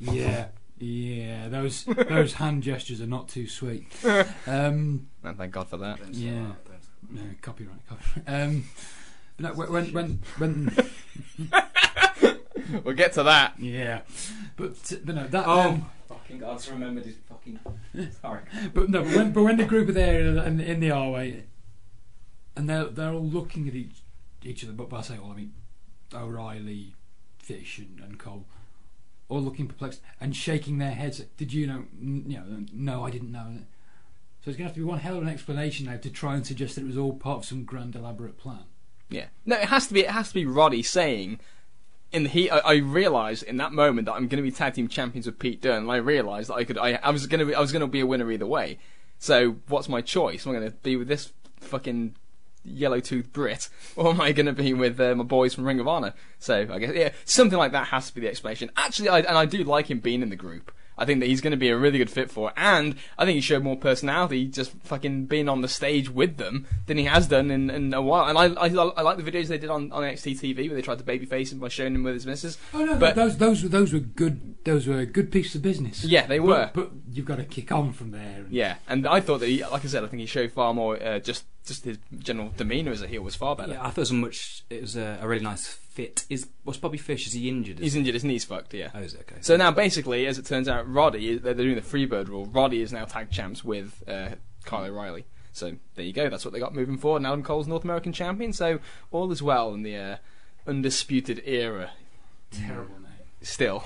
Yeah, 0.00 0.48
yeah, 0.78 1.48
those 1.48 1.84
those 1.84 2.34
hand 2.42 2.62
gestures 2.64 3.00
are 3.00 3.06
not 3.06 3.28
too 3.28 3.46
sweet. 3.48 3.86
Um, 4.46 5.06
And 5.22 5.38
thank 5.38 5.52
God 5.52 5.68
for 5.68 5.78
that. 5.78 6.00
Yeah. 6.12 6.32
that, 6.32 6.64
don't 6.66 6.82
say 6.82 6.90
no, 7.10 7.22
copyright, 7.40 7.86
copyright. 7.88 8.28
Um, 8.28 8.64
but 8.64 8.82
no, 9.38 9.52
when 9.54 9.92
when 9.92 10.20
when 10.38 10.76
We'll 12.84 12.94
get 12.94 13.12
to 13.14 13.22
that. 13.24 13.54
yeah, 13.58 14.00
but, 14.56 14.74
but 15.04 15.14
no 15.14 15.26
that. 15.28 15.44
Oh, 15.46 15.60
Um, 15.60 15.90
fucking 16.08 16.38
God, 16.38 16.62
I 16.66 16.70
remembered 16.72 17.04
his 17.04 17.16
fucking. 17.28 17.58
Sorry. 18.22 18.40
But 18.72 18.88
no, 18.88 19.02
but 19.04 19.14
when, 19.14 19.32
but 19.32 19.42
when 19.42 19.56
the 19.58 19.64
group 19.64 19.88
are 19.88 19.92
there 19.92 20.20
in, 20.20 20.60
in 20.60 20.80
the 20.80 20.90
R-way, 20.90 21.44
and 22.56 22.68
they're 22.68 22.86
they're 22.86 23.12
all 23.12 23.24
looking 23.24 23.68
at 23.68 23.74
each 23.74 23.96
each 24.42 24.64
other. 24.64 24.72
But 24.72 24.88
by 24.88 25.02
say 25.02 25.18
all, 25.18 25.30
I 25.30 25.34
mean 25.34 25.52
O'Reilly, 26.14 26.94
Fish, 27.38 27.78
and, 27.78 28.00
and 28.00 28.18
Cole, 28.18 28.46
all 29.28 29.42
looking 29.42 29.66
perplexed 29.68 30.00
and 30.20 30.34
shaking 30.34 30.78
their 30.78 30.92
heads. 30.92 31.18
Did 31.36 31.52
you 31.52 31.66
know? 31.66 31.84
N- 32.00 32.24
You 32.26 32.38
know, 32.38 32.64
no, 32.72 33.04
I 33.04 33.10
didn't 33.10 33.30
know. 33.32 33.58
So 34.42 34.50
it's 34.50 34.58
going 34.58 34.64
to 34.66 34.70
have 34.70 34.74
to 34.74 34.80
be 34.80 34.84
one 34.84 34.98
hell 35.00 35.16
of 35.16 35.22
an 35.22 35.28
explanation 35.28 35.86
now 35.86 35.96
to 35.96 36.10
try 36.10 36.34
and 36.34 36.46
suggest 36.46 36.74
that 36.76 36.82
it 36.82 36.86
was 36.86 36.98
all 36.98 37.14
part 37.14 37.38
of 37.38 37.44
some 37.46 37.64
grand 37.64 37.94
elaborate 37.94 38.36
plan. 38.38 38.64
Yeah. 39.14 39.26
No, 39.46 39.56
it 39.56 39.68
has 39.68 39.86
to 39.88 39.94
be. 39.94 40.00
It 40.00 40.10
has 40.10 40.28
to 40.28 40.34
be 40.34 40.46
Roddy 40.46 40.82
saying. 40.82 41.40
In 42.12 42.22
the 42.22 42.28
heat, 42.28 42.48
I, 42.48 42.58
I 42.58 42.74
realised 42.76 43.42
in 43.42 43.56
that 43.56 43.72
moment 43.72 44.06
that 44.06 44.12
I'm 44.12 44.28
going 44.28 44.36
to 44.36 44.48
be 44.48 44.52
tag 44.52 44.74
team 44.74 44.86
champions 44.86 45.26
with 45.26 45.40
Pete 45.40 45.60
Dunne. 45.60 45.82
And 45.82 45.90
I 45.90 45.96
realised 45.96 46.48
that 46.48 46.54
I 46.54 46.64
could. 46.64 46.78
I, 46.78 47.00
I 47.02 47.10
was 47.10 47.26
going 47.26 47.40
to. 47.40 47.46
Be, 47.46 47.54
I 47.54 47.60
was 47.60 47.72
going 47.72 47.80
to 47.80 47.86
be 47.86 48.00
a 48.00 48.06
winner 48.06 48.30
either 48.30 48.46
way. 48.46 48.78
So 49.18 49.56
what's 49.68 49.88
my 49.88 50.00
choice? 50.00 50.46
Am 50.46 50.52
I 50.52 50.58
going 50.58 50.70
to 50.70 50.76
be 50.78 50.96
with 50.96 51.08
this 51.08 51.32
fucking 51.60 52.14
yellow 52.64 53.00
tooth 53.00 53.32
Brit, 53.32 53.68
or 53.96 54.10
am 54.10 54.20
I 54.20 54.32
going 54.32 54.46
to 54.46 54.52
be 54.52 54.74
with 54.74 54.98
uh, 55.00 55.14
my 55.14 55.24
boys 55.24 55.54
from 55.54 55.64
Ring 55.64 55.80
of 55.80 55.88
Honor? 55.88 56.14
So 56.38 56.66
I 56.70 56.78
guess 56.78 56.94
yeah, 56.94 57.10
something 57.24 57.58
like 57.58 57.72
that 57.72 57.88
has 57.88 58.08
to 58.08 58.14
be 58.14 58.22
the 58.22 58.28
explanation. 58.28 58.70
Actually, 58.76 59.08
I, 59.10 59.18
and 59.20 59.38
I 59.38 59.46
do 59.46 59.64
like 59.64 59.90
him 59.90 60.00
being 60.00 60.22
in 60.22 60.30
the 60.30 60.36
group. 60.36 60.72
I 60.96 61.04
think 61.04 61.20
that 61.20 61.26
he's 61.26 61.40
going 61.40 61.50
to 61.50 61.56
be 61.56 61.68
a 61.68 61.76
really 61.76 61.98
good 61.98 62.10
fit 62.10 62.30
for 62.30 62.48
it. 62.50 62.54
And 62.56 62.96
I 63.18 63.24
think 63.24 63.34
he 63.36 63.40
showed 63.40 63.62
more 63.62 63.76
personality 63.76 64.46
just 64.46 64.72
fucking 64.84 65.26
being 65.26 65.48
on 65.48 65.60
the 65.60 65.68
stage 65.68 66.08
with 66.10 66.36
them 66.36 66.66
than 66.86 66.98
he 66.98 67.04
has 67.04 67.26
done 67.28 67.50
in, 67.50 67.68
in 67.70 67.92
a 67.94 68.00
while. 68.02 68.26
And 68.28 68.38
I, 68.38 68.44
I, 68.62 68.68
I 68.68 69.02
like 69.02 69.16
the 69.16 69.30
videos 69.30 69.48
they 69.48 69.58
did 69.58 69.70
on, 69.70 69.90
on 69.92 70.02
NXT 70.02 70.38
TV 70.40 70.68
where 70.68 70.76
they 70.76 70.82
tried 70.82 70.98
to 70.98 71.04
babyface 71.04 71.52
him 71.52 71.58
by 71.58 71.68
showing 71.68 71.94
him 71.94 72.02
with 72.04 72.14
his 72.14 72.26
missus. 72.26 72.58
Oh 72.72 72.84
no, 72.84 72.96
But- 72.96 73.14
those 73.16 73.36
those 73.38 73.62
were 73.62 73.68
those 73.68 73.92
were 73.92 73.98
good. 74.00 74.54
Those 74.64 74.86
were 74.86 75.04
good 75.04 75.30
piece 75.30 75.54
of 75.54 75.62
business. 75.62 76.04
Yeah, 76.04 76.26
they 76.26 76.40
were. 76.40 76.70
But, 76.72 76.74
but 76.74 76.90
you've 77.12 77.26
got 77.26 77.36
to 77.36 77.44
kick 77.44 77.70
on 77.72 77.92
from 77.92 78.12
there. 78.12 78.20
and- 78.38 78.50
Yeah, 78.52 78.76
and 78.88 79.06
I 79.06 79.20
thought 79.20 79.40
that, 79.40 79.48
he, 79.48 79.62
like 79.64 79.84
I 79.84 79.88
said, 79.88 80.04
I 80.04 80.06
think 80.06 80.20
he 80.20 80.26
showed 80.26 80.52
far 80.52 80.72
more. 80.72 81.02
Uh, 81.02 81.18
just 81.18 81.44
just 81.66 81.84
his 81.84 81.98
general 82.18 82.50
demeanour 82.56 82.92
as 82.92 83.00
a 83.02 83.06
heel 83.06 83.22
was 83.22 83.34
far 83.34 83.56
better. 83.56 83.72
Yeah, 83.72 83.80
I 83.82 83.86
thought 83.90 83.96
it 83.98 84.00
was 84.00 84.10
a 84.10 84.14
much. 84.14 84.64
It 84.70 84.80
was 84.82 84.96
a, 84.96 85.18
a 85.20 85.26
really 85.28 85.42
nice 85.44 85.78
fit. 85.94 86.24
Is 86.28 86.48
what's 86.64 86.78
Bobby 86.78 86.98
Fish? 86.98 87.26
Is 87.26 87.32
he 87.34 87.48
injured? 87.48 87.78
He's 87.78 87.94
injured, 87.94 88.14
his 88.14 88.24
knee's 88.24 88.44
fucked. 88.44 88.74
Yeah. 88.74 88.90
Oh, 88.94 88.98
is 89.00 89.14
it 89.14 89.20
okay? 89.20 89.36
So 89.40 89.56
now, 89.56 89.70
basically, 89.70 90.26
as 90.26 90.38
it 90.38 90.44
turns 90.46 90.68
out, 90.68 90.90
Roddy, 90.92 91.38
they're 91.38 91.54
doing 91.54 91.76
the 91.76 91.80
Freebird 91.80 92.28
rule. 92.28 92.46
Roddy 92.46 92.82
is 92.82 92.92
now 92.92 93.04
tag 93.04 93.30
champs 93.30 93.64
with 93.64 94.02
uh, 94.08 94.30
Kyle 94.64 94.84
O'Reilly. 94.84 95.24
So 95.52 95.76
there 95.94 96.04
you 96.04 96.12
go. 96.12 96.28
That's 96.28 96.44
what 96.44 96.52
they 96.52 96.58
got 96.60 96.74
moving 96.74 96.98
forward. 96.98 97.18
And 97.18 97.26
Adam 97.28 97.42
Cole's 97.44 97.68
North 97.68 97.84
American 97.84 98.12
champion. 98.12 98.52
So 98.52 98.80
all 99.12 99.30
is 99.30 99.40
well 99.42 99.72
in 99.72 99.82
the 99.84 99.96
uh, 99.96 100.16
undisputed 100.66 101.42
era. 101.44 101.90
Terrible 102.50 102.96
name. 102.96 103.10
Still, 103.42 103.84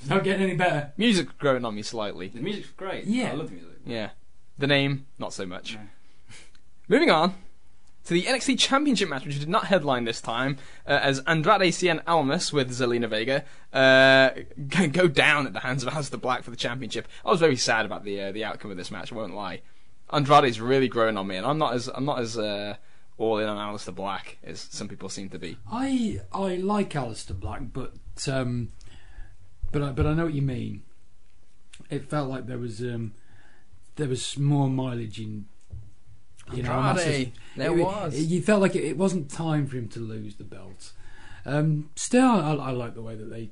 It's 0.00 0.10
not 0.10 0.24
getting 0.24 0.42
any 0.42 0.56
better. 0.56 0.92
music's 0.98 1.32
growing 1.38 1.64
on 1.64 1.74
me 1.74 1.82
slightly. 1.82 2.28
the 2.28 2.40
music's 2.40 2.68
great. 2.70 3.04
Yeah. 3.06 3.30
I 3.30 3.34
love 3.34 3.48
the 3.48 3.54
music. 3.54 3.70
Yeah, 3.86 4.10
the 4.58 4.66
name 4.66 5.06
not 5.18 5.32
so 5.32 5.46
much. 5.46 5.74
No. 5.76 5.80
Moving 6.88 7.10
on 7.10 7.34
to 8.04 8.14
the 8.14 8.22
NXT 8.24 8.58
Championship 8.58 9.08
match, 9.08 9.24
which 9.24 9.38
did 9.38 9.48
not 9.48 9.66
headline 9.66 10.04
this 10.04 10.20
time, 10.20 10.58
uh, 10.86 11.00
as 11.02 11.20
Andrade 11.20 11.72
Cien 11.72 12.02
Almas 12.06 12.52
with 12.52 12.70
Zelina 12.70 13.08
Vega 13.08 13.44
uh, 13.72 14.30
go- 14.92 15.08
down 15.08 15.46
at 15.46 15.52
the 15.52 15.60
hands 15.60 15.82
of 15.82 15.92
Aleister 15.92 16.20
Black 16.20 16.42
for 16.42 16.50
the 16.50 16.56
championship. 16.56 17.08
I 17.24 17.30
was 17.30 17.40
very 17.40 17.56
sad 17.56 17.86
about 17.86 18.04
the 18.04 18.20
uh, 18.20 18.32
the 18.32 18.44
outcome 18.44 18.70
of 18.70 18.76
this 18.76 18.90
match. 18.90 19.12
I 19.12 19.16
won't 19.16 19.34
lie. 19.34 19.62
Andrade's 20.12 20.60
really 20.60 20.88
growing 20.88 21.16
on 21.16 21.26
me, 21.26 21.36
and 21.36 21.46
I'm 21.46 21.58
not 21.58 21.74
as 21.74 21.88
I'm 21.88 22.04
not 22.04 22.20
as 22.20 22.38
uh, 22.38 22.76
all 23.18 23.38
in 23.38 23.48
on 23.48 23.56
Aleister 23.56 23.94
Black 23.94 24.38
as 24.44 24.60
some 24.60 24.88
people 24.88 25.08
seem 25.08 25.28
to 25.30 25.38
be. 25.38 25.56
I 25.70 26.20
I 26.32 26.56
like 26.56 26.90
Aleister 26.90 27.38
Black, 27.38 27.62
but 27.72 27.94
um, 28.28 28.68
but 29.72 29.82
I, 29.82 29.90
but 29.90 30.06
I 30.06 30.14
know 30.14 30.26
what 30.26 30.34
you 30.34 30.42
mean. 30.42 30.82
It 31.90 32.08
felt 32.08 32.28
like 32.28 32.46
there 32.46 32.58
was 32.58 32.80
um, 32.80 33.14
there 33.96 34.08
was 34.08 34.38
more 34.38 34.68
mileage 34.68 35.18
in. 35.20 35.46
You 36.52 36.62
know, 36.62 36.72
and 36.72 36.98
that's 36.98 37.06
Andrade, 37.06 37.32
just- 37.34 37.56
there 37.56 37.78
it- 37.78 37.82
was. 37.82 38.14
it- 38.14 38.22
you 38.28 38.42
felt 38.42 38.60
like 38.60 38.76
it, 38.76 38.84
it 38.84 38.96
wasn't 38.98 39.30
time 39.30 39.66
for 39.66 39.76
him 39.76 39.88
to 39.88 40.00
lose 40.00 40.36
the 40.36 40.44
belt. 40.44 40.92
Um, 41.46 41.90
still, 41.96 42.24
I, 42.26 42.54
I 42.54 42.70
like 42.70 42.94
the 42.94 43.02
way 43.02 43.14
that 43.16 43.30
they 43.30 43.50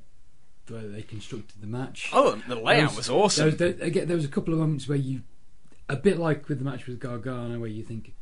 the 0.65 0.75
way 0.75 0.81
that 0.81 0.87
they 0.93 1.01
constructed 1.01 1.59
the 1.59 1.67
match. 1.67 2.09
Oh, 2.13 2.39
the 2.47 2.55
layout 2.55 2.89
There 2.91 2.97
was 2.97 3.07
There 3.07 3.15
awesome. 3.17 3.45
was, 3.47 3.57
there, 3.57 3.75
again, 3.81 4.07
there 4.07 4.15
was 4.15 4.23
a 4.25 4.29
couple 4.29 4.53
of 4.53 4.59
moments 4.61 4.87
where 4.87 4.97
you, 4.97 5.21
a 5.89 5.97
bit 5.97 6.17
like 6.17 6.47
with 6.47 6.59
the 6.59 6.63
match 6.65 6.87
with 6.87 6.99
Gargano, 7.01 7.59
where 7.59 7.67
you 7.69 7.83
think, 7.83 8.13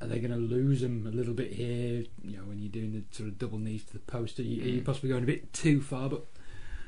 are 0.00 0.06
they 0.06 0.20
going 0.20 0.30
to 0.30 0.36
lose 0.36 0.82
him 0.84 1.04
a 1.06 1.10
little 1.10 1.34
bit 1.34 1.52
here? 1.52 2.04
You 2.22 2.36
know, 2.36 2.44
when 2.44 2.60
you're 2.60 2.70
doing 2.70 2.92
the 2.92 3.02
sort 3.16 3.28
of 3.28 3.38
double 3.38 3.58
knees 3.58 3.82
to 3.86 3.92
the 3.94 3.98
post, 3.98 4.38
are 4.38 4.42
you, 4.44 4.62
are 4.62 4.68
you 4.68 4.80
Mm. 4.82 4.84
possibly 4.84 5.08
going 5.10 5.24
a 5.24 5.26
bit 5.26 5.52
too 5.52 5.80
far? 5.80 6.08
But 6.08 6.26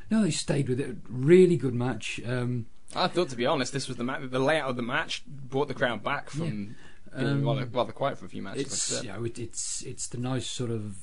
no, 0.09 0.23
they 0.23 0.31
stayed 0.31 0.69
with 0.69 0.79
it. 0.79 0.97
Really 1.09 1.57
good 1.57 1.75
match. 1.75 2.21
Um, 2.25 2.67
I 2.95 3.09
thought, 3.09 3.29
to 3.31 3.37
be 3.37 3.45
honest, 3.47 3.73
this 3.73 3.89
was 3.89 3.97
the 3.97 4.05
ma- 4.05 4.21
the 4.21 4.39
layout 4.39 4.71
of 4.71 4.77
the 4.77 4.83
match 4.83 5.25
brought 5.27 5.67
the 5.67 5.75
crowd 5.75 6.05
back 6.05 6.31
from 6.31 6.77
being 7.17 7.29
um, 7.29 7.45
rather, 7.45 7.65
rather 7.67 7.93
quiet 7.93 8.19
for 8.19 8.27
a 8.27 8.29
few 8.29 8.43
matches. 8.43 8.63
it's 8.63 9.03
you 9.03 9.13
know, 9.13 9.25
it, 9.25 9.39
it's 9.39 9.83
it's 9.83 10.07
the 10.09 10.19
nice 10.19 10.47
sort 10.47 10.71
of 10.71 10.97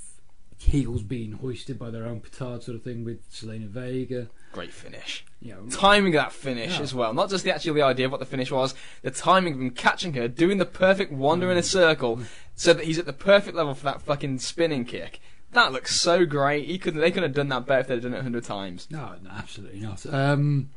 heels 0.58 1.04
being 1.04 1.32
hoisted 1.34 1.80
by 1.80 1.90
their 1.90 2.06
own 2.06 2.20
petard 2.20 2.62
sort 2.64 2.76
of 2.76 2.84
thing 2.84 3.06
with 3.06 3.30
Zelina 3.32 3.68
Vega. 3.68 4.28
great 4.52 4.74
finish. 4.74 5.24
You 5.42 5.54
know, 5.54 5.66
timing 5.70 6.16
of 6.16 6.22
that 6.22 6.34
finish 6.34 6.78
Yeah. 6.78 6.82
as 6.82 6.94
well. 6.94 7.14
Not 7.14 7.30
just 7.30 7.46
the 7.46 7.54
actual 7.56 7.76
the 7.76 7.82
idea 7.82 8.08
of 8.08 8.12
what 8.12 8.20
the 8.20 8.26
finish 8.26 8.52
was, 8.52 8.76
the 9.02 9.12
timing 9.12 9.54
of 9.54 9.60
him 9.62 9.70
catching 9.72 10.14
her, 10.16 10.28
doing 10.28 10.58
the 10.58 10.66
perfect 10.66 11.14
wander 11.14 11.50
in 11.50 11.58
a 11.58 11.64
circle, 11.64 12.20
so 12.56 12.74
that 12.74 12.84
he's 12.86 13.00
at 13.00 13.06
the 13.06 13.14
perfect 13.14 13.56
level 13.56 13.74
for 13.74 13.86
that 13.86 14.02
fucking 14.02 14.40
spinning 14.40 14.84
kick. 14.84 15.22
That 15.54 15.72
looks 15.72 15.96
so 15.96 16.26
great. 16.26 16.66
He 16.66 16.78
could 16.78 16.94
they 16.96 17.10
could 17.10 17.24
have 17.24 17.34
done 17.34 17.48
that 17.50 17.66
better 17.66 17.80
if 17.82 17.88
they'd 17.88 18.02
done 18.02 18.14
it 18.14 18.20
a 18.20 18.24
hundred 18.24 18.44
times. 18.44 18.88
No, 18.92 19.16
no, 19.24 19.30
absolutely 19.30 19.80
not. 19.80 20.06
Um, 20.14 20.72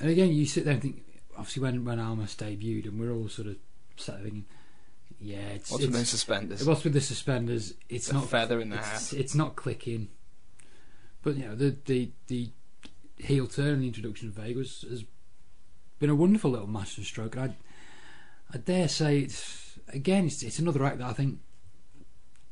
and 0.00 0.10
again, 0.10 0.32
you 0.32 0.44
sit 0.44 0.64
there 0.64 0.74
and 0.74 0.82
think, 0.82 1.04
obviously, 1.38 1.62
when 1.62 1.84
when 1.84 2.00
Almas 2.00 2.34
debuted, 2.34 2.86
and 2.86 2.98
we're 2.98 3.12
all 3.12 3.28
sort 3.28 3.46
of 3.48 3.56
sat 4.00 4.16
there 4.16 4.24
thinking, 4.24 4.46
yeah, 5.18 5.36
it's, 5.54 5.70
What's 5.70 5.82
with 5.84 5.92
those 5.92 6.02
it's 6.02 6.10
suspenders? 6.10 6.64
what's 6.64 6.84
with 6.84 6.92
the 6.92 7.00
suspenders? 7.00 7.74
It's 7.88 8.10
a 8.10 8.14
not 8.14 8.28
feather 8.28 8.60
in 8.60 8.70
the 8.70 8.76
it's, 8.76 9.10
hat. 9.10 9.18
it's 9.18 9.34
not 9.34 9.56
clicking. 9.56 10.08
But 11.22 11.36
you 11.36 11.46
know, 11.46 11.54
the 11.54 11.76
the 11.86 12.10
the 12.26 12.50
heel 13.18 13.46
turn 13.46 13.68
and 13.68 13.82
the 13.82 13.86
introduction 13.88 14.28
of 14.28 14.34
Vegas 14.34 14.84
has 14.88 15.04
been 15.98 16.10
a 16.10 16.14
wonderful 16.14 16.50
little 16.50 16.66
master 16.66 17.02
stroke. 17.02 17.36
And 17.36 17.50
I 17.50 18.54
I 18.54 18.58
dare 18.58 18.88
say 18.88 19.18
it's 19.20 19.78
again, 19.88 20.26
it's 20.26 20.42
it's 20.42 20.58
another 20.58 20.84
act 20.84 20.98
that 20.98 21.08
I 21.08 21.12
think 21.12 21.38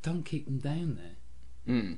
don't 0.01 0.23
keep 0.23 0.45
them 0.45 0.57
down 0.59 0.99
there. 1.01 1.73
Hmm. 1.73 1.93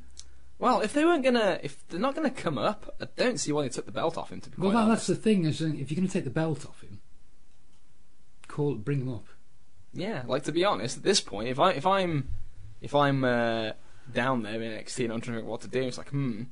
Well, 0.60 0.82
if 0.82 0.94
they 0.94 1.06
weren't 1.06 1.24
gonna, 1.24 1.60
if 1.62 1.88
they're 1.88 2.00
not 2.00 2.16
gonna 2.16 2.32
come 2.32 2.58
up, 2.58 2.96
I 3.00 3.08
don't 3.16 3.40
see 3.40 3.52
why 3.52 3.64
they 3.64 3.70
took 3.70 3.86
the 3.86 3.92
belt 3.92 4.18
off 4.18 4.32
him. 4.32 4.42
To 4.42 4.50
be 4.50 4.62
Well, 4.62 4.72
that, 4.72 4.88
that's 4.88 5.08
the 5.08 5.16
thing. 5.16 5.46
Is 5.46 5.62
uh, 5.62 5.68
if 5.68 5.92
you're 5.92 5.98
going 5.98 6.08
to 6.08 6.14
take 6.14 6.24
the 6.24 6.30
belt 6.30 6.66
off 6.66 6.82
him, 6.82 7.00
call 8.48 8.76
bring 8.76 9.02
him 9.02 9.14
up. 9.14 9.26
Yeah, 9.98 10.22
like 10.28 10.44
to 10.44 10.52
be 10.52 10.64
honest, 10.64 10.98
at 10.98 11.04
this 11.04 11.20
point, 11.20 11.50
if 11.50 11.60
I 11.60 11.72
if 11.72 11.86
I'm 11.86 12.30
if 12.82 12.94
I'm 12.94 13.24
uh, 13.24 13.72
down 14.14 14.44
there 14.44 14.62
in 14.62 14.72
NXT 14.72 15.06
and 15.06 15.14
I'm 15.14 15.22
trying 15.22 15.36
to 15.36 15.42
think 15.42 15.50
what 15.50 15.62
to 15.62 15.68
do, 15.68 15.82
it's 15.82 15.98
like, 15.98 16.10
hmm. 16.10 16.44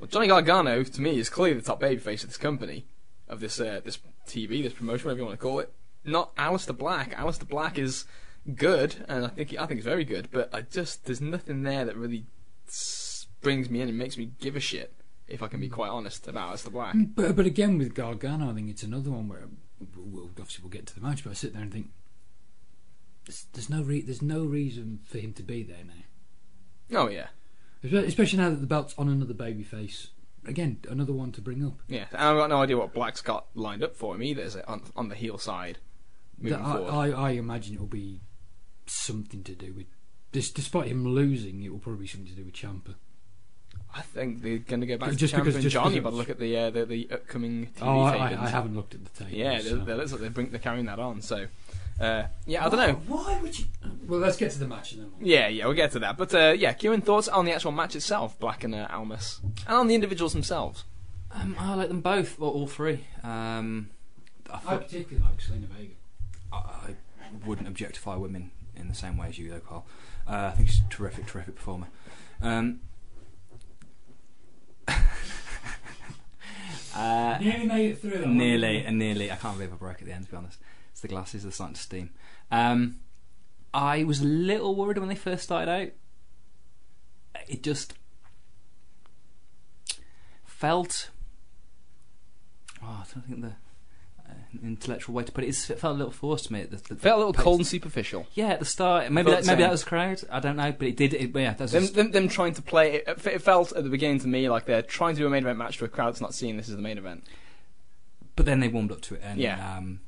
Well, 0.00 0.08
Johnny 0.08 0.26
Gargano 0.26 0.82
to 0.82 1.00
me 1.00 1.18
is 1.18 1.30
clearly 1.30 1.58
the 1.58 1.64
top 1.64 1.80
babyface 1.80 2.22
of 2.22 2.28
this 2.28 2.36
company, 2.36 2.86
of 3.28 3.40
this 3.40 3.60
uh, 3.60 3.80
this 3.84 3.98
TV, 4.26 4.62
this 4.62 4.72
promotion, 4.72 5.06
whatever 5.06 5.20
you 5.20 5.26
want 5.26 5.38
to 5.38 5.42
call 5.42 5.60
it. 5.60 5.72
Not 6.04 6.34
Aleister 6.36 6.76
Black. 6.76 7.14
Aleister 7.16 7.48
Black 7.48 7.78
is 7.78 8.04
good, 8.54 8.96
and 9.08 9.24
I 9.24 9.28
think 9.28 9.54
I 9.56 9.66
think 9.66 9.78
he's 9.78 9.84
very 9.84 10.04
good, 10.04 10.28
but 10.32 10.52
I 10.52 10.62
just 10.62 11.06
there's 11.06 11.20
nothing 11.20 11.62
there 11.62 11.84
that 11.84 11.96
really 11.96 12.26
brings 13.40 13.70
me 13.70 13.80
in 13.80 13.88
and 13.88 13.96
makes 13.96 14.18
me 14.18 14.32
give 14.40 14.56
a 14.56 14.60
shit. 14.60 14.92
If 15.28 15.42
I 15.42 15.46
can 15.48 15.60
be 15.60 15.68
quite 15.68 15.90
honest 15.90 16.26
about 16.26 16.52
Aleister 16.52 16.72
Black. 16.72 16.96
But 16.96 17.36
but 17.36 17.46
again 17.46 17.78
with 17.78 17.94
Gargano, 17.94 18.50
I 18.50 18.54
think 18.54 18.70
it's 18.70 18.82
another 18.82 19.10
one 19.10 19.28
where 19.28 19.48
we'll 19.96 20.30
obviously 20.30 20.62
we'll 20.64 20.70
get 20.70 20.86
to 20.86 20.94
the 20.94 21.00
match, 21.00 21.22
but 21.22 21.30
I 21.30 21.34
sit 21.34 21.52
there 21.52 21.62
and 21.62 21.72
think 21.72 21.90
there's, 23.28 23.46
there's 23.52 23.70
no 23.70 23.82
re- 23.82 24.00
there's 24.00 24.22
no 24.22 24.42
reason 24.44 25.00
for 25.04 25.18
him 25.18 25.32
to 25.34 25.42
be 25.42 25.62
there 25.62 25.84
now, 25.86 26.98
Oh 27.00 27.08
yeah, 27.08 27.26
especially 27.82 28.38
now 28.38 28.50
that 28.50 28.60
the 28.60 28.66
belt's 28.66 28.94
on 28.98 29.08
another 29.08 29.34
babyface. 29.34 30.08
Again, 30.46 30.78
another 30.88 31.12
one 31.12 31.30
to 31.32 31.42
bring 31.42 31.62
up. 31.64 31.74
yeah. 31.88 32.06
And 32.10 32.22
I've 32.22 32.36
got 32.36 32.48
no 32.48 32.62
idea 32.62 32.78
what 32.78 32.94
Black's 32.94 33.20
got 33.20 33.46
lined 33.54 33.82
up 33.82 33.94
for 33.94 34.14
him 34.14 34.22
either. 34.22 34.40
Is 34.40 34.56
it 34.56 34.66
on 34.66 34.82
on 34.96 35.08
the 35.08 35.14
heel 35.14 35.36
side? 35.36 35.78
Moving 36.40 36.64
I, 36.64 36.72
forward. 36.72 36.90
I, 36.90 37.10
I 37.10 37.30
imagine 37.32 37.74
it 37.74 37.80
will 37.80 37.86
be 37.86 38.20
something 38.86 39.42
to 39.44 39.54
do 39.54 39.74
with. 39.74 39.86
This, 40.32 40.50
despite 40.50 40.86
him 40.88 41.06
losing, 41.06 41.62
it 41.62 41.70
will 41.70 41.78
probably 41.78 42.02
be 42.02 42.06
something 42.08 42.28
to 42.30 42.34
do 42.34 42.44
with 42.44 42.54
Ciampa. 42.54 42.94
I 43.94 44.02
think 44.02 44.42
they're 44.42 44.58
going 44.58 44.80
to 44.80 44.86
go 44.86 44.98
back 44.98 45.12
Just 45.12 45.34
to 45.34 45.40
Ciampa 45.40 45.54
and 45.54 45.70
Johnny, 45.70 46.00
but 46.00 46.12
look 46.12 46.30
at 46.30 46.38
the 46.38 46.56
uh, 46.56 46.70
the, 46.70 46.84
the 46.84 47.08
upcoming 47.10 47.66
TV 47.66 47.82
Oh, 47.82 48.00
I. 48.00 48.36
I, 48.40 48.48
haven't 48.48 48.76
looked 48.76 48.94
at 48.94 49.04
the 49.04 49.24
tape. 49.24 49.32
Yeah, 49.32 49.60
so. 49.60 49.76
they, 49.76 49.84
they, 49.84 49.94
looks 49.94 50.12
like 50.12 50.20
they're, 50.20 50.30
bring, 50.30 50.50
they're 50.50 50.60
carrying 50.60 50.86
that 50.86 50.98
on. 50.98 51.22
So, 51.22 51.46
uh, 52.00 52.24
yeah, 52.46 52.64
I 52.64 52.68
don't 52.68 52.78
know. 52.78 52.94
Why 53.06 53.38
would 53.40 53.58
you? 53.58 53.64
Well, 54.06 54.20
let's 54.20 54.36
get 54.36 54.50
to 54.52 54.58
the 54.58 54.66
match 54.68 54.92
and 54.92 55.02
then. 55.02 55.10
we'll- 55.18 55.28
Yeah, 55.28 55.48
yeah, 55.48 55.66
we'll 55.66 55.74
get 55.74 55.92
to 55.92 55.98
that. 56.00 56.16
But 56.16 56.34
uh, 56.34 56.54
yeah, 56.56 56.72
Kieran, 56.72 57.00
thoughts 57.02 57.28
on 57.28 57.44
the 57.44 57.52
actual 57.52 57.72
match 57.72 57.94
itself, 57.96 58.38
Black 58.38 58.64
and 58.64 58.74
uh, 58.74 58.86
Almas, 58.90 59.40
and 59.66 59.76
on 59.76 59.86
the 59.88 59.94
individuals 59.94 60.32
themselves. 60.32 60.84
Um, 61.30 61.54
I 61.58 61.74
like 61.74 61.88
them 61.88 62.00
both, 62.00 62.38
well, 62.38 62.50
all 62.50 62.66
three. 62.66 63.04
Um, 63.22 63.90
I, 64.50 64.60
I 64.74 64.76
particularly 64.78 65.22
like 65.28 65.38
Zelina 65.42 65.66
Vega. 65.68 65.92
I, 66.50 66.56
I 66.56 66.94
wouldn't 67.46 67.68
objectify 67.68 68.16
women 68.16 68.50
in 68.74 68.88
the 68.88 68.94
same 68.94 69.18
way 69.18 69.28
as 69.28 69.38
you, 69.38 69.50
though, 69.50 69.60
Carl. 69.60 69.84
Uh, 70.26 70.50
I 70.52 70.56
think 70.56 70.68
she's 70.70 70.80
a 70.80 70.88
terrific, 70.88 71.26
terrific 71.26 71.56
performer. 71.56 71.88
Um, 72.40 72.80
uh, 76.96 77.38
Nearly 77.40 77.66
made 77.66 77.90
it 77.92 77.98
through. 78.00 78.26
nearly 78.26 78.84
and 78.84 78.98
nearly. 78.98 79.30
I 79.30 79.36
can't 79.36 79.56
believe 79.56 79.72
I 79.72 79.76
broke 79.76 80.00
at 80.00 80.06
the 80.06 80.12
end. 80.12 80.24
To 80.26 80.30
be 80.30 80.36
honest, 80.38 80.58
it's 80.98 81.02
the 81.02 81.08
glasses. 81.08 81.44
They're 81.44 81.52
starting 81.52 81.76
to 81.76 81.80
steam. 81.80 82.10
Um, 82.50 82.96
I 83.72 84.02
was 84.02 84.20
a 84.20 84.24
little 84.24 84.74
worried 84.74 84.98
when 84.98 85.08
they 85.08 85.14
first 85.14 85.44
started 85.44 85.70
out. 85.70 85.88
It 87.46 87.62
just 87.62 87.94
felt. 90.44 91.10
Oh, 92.82 92.86
I 92.86 93.04
don't 93.14 93.22
think 93.26 93.42
the 93.42 93.52
uh, 94.28 94.32
intellectual 94.64 95.14
way 95.14 95.22
to 95.22 95.30
put 95.30 95.44
it 95.44 95.48
is. 95.48 95.70
It 95.70 95.78
felt 95.78 95.94
a 95.94 95.98
little 95.98 96.10
forced 96.12 96.46
to 96.46 96.52
me. 96.52 96.62
At 96.62 96.70
the, 96.72 96.94
the, 96.94 96.96
Felt 97.00 97.14
a 97.16 97.18
little 97.26 97.32
cold 97.32 97.60
and 97.60 97.66
superficial. 97.66 98.26
Yeah, 98.34 98.48
at 98.48 98.58
the 98.58 98.64
start. 98.64 99.08
Maybe 99.12 99.30
that, 99.30 99.46
maybe 99.46 99.62
that 99.62 99.70
was 99.70 99.84
crowd. 99.84 100.20
I 100.32 100.40
don't 100.40 100.56
know, 100.56 100.72
but 100.72 100.88
it 100.88 100.96
did. 100.96 101.14
It, 101.14 101.30
yeah, 101.34 101.54
that's 101.54 101.70
Them, 101.72 101.82
just, 101.82 101.94
them, 101.94 102.10
them 102.10 102.28
trying 102.28 102.54
to 102.54 102.62
play 102.62 102.94
it, 103.06 103.24
it 103.24 103.42
felt 103.42 103.70
at 103.72 103.84
the 103.84 103.90
beginning 103.90 104.18
to 104.20 104.28
me 104.28 104.48
like 104.48 104.64
they're 104.66 104.82
trying 104.82 105.14
to 105.14 105.20
do 105.20 105.26
a 105.28 105.30
main 105.30 105.44
event 105.44 105.58
match 105.58 105.78
to 105.78 105.84
a 105.84 105.88
crowd 105.88 106.08
that's 106.08 106.20
not 106.20 106.34
seeing 106.34 106.56
this 106.56 106.68
as 106.68 106.74
the 106.74 106.82
main 106.82 106.98
event. 106.98 107.22
but 108.34 108.46
then 108.46 108.58
they 108.60 108.68
warmed 108.68 108.90
up 108.90 109.00
to 109.02 109.14
it, 109.14 109.20
and 109.24 109.38
Yeah. 109.40 109.76
um, 109.76 110.00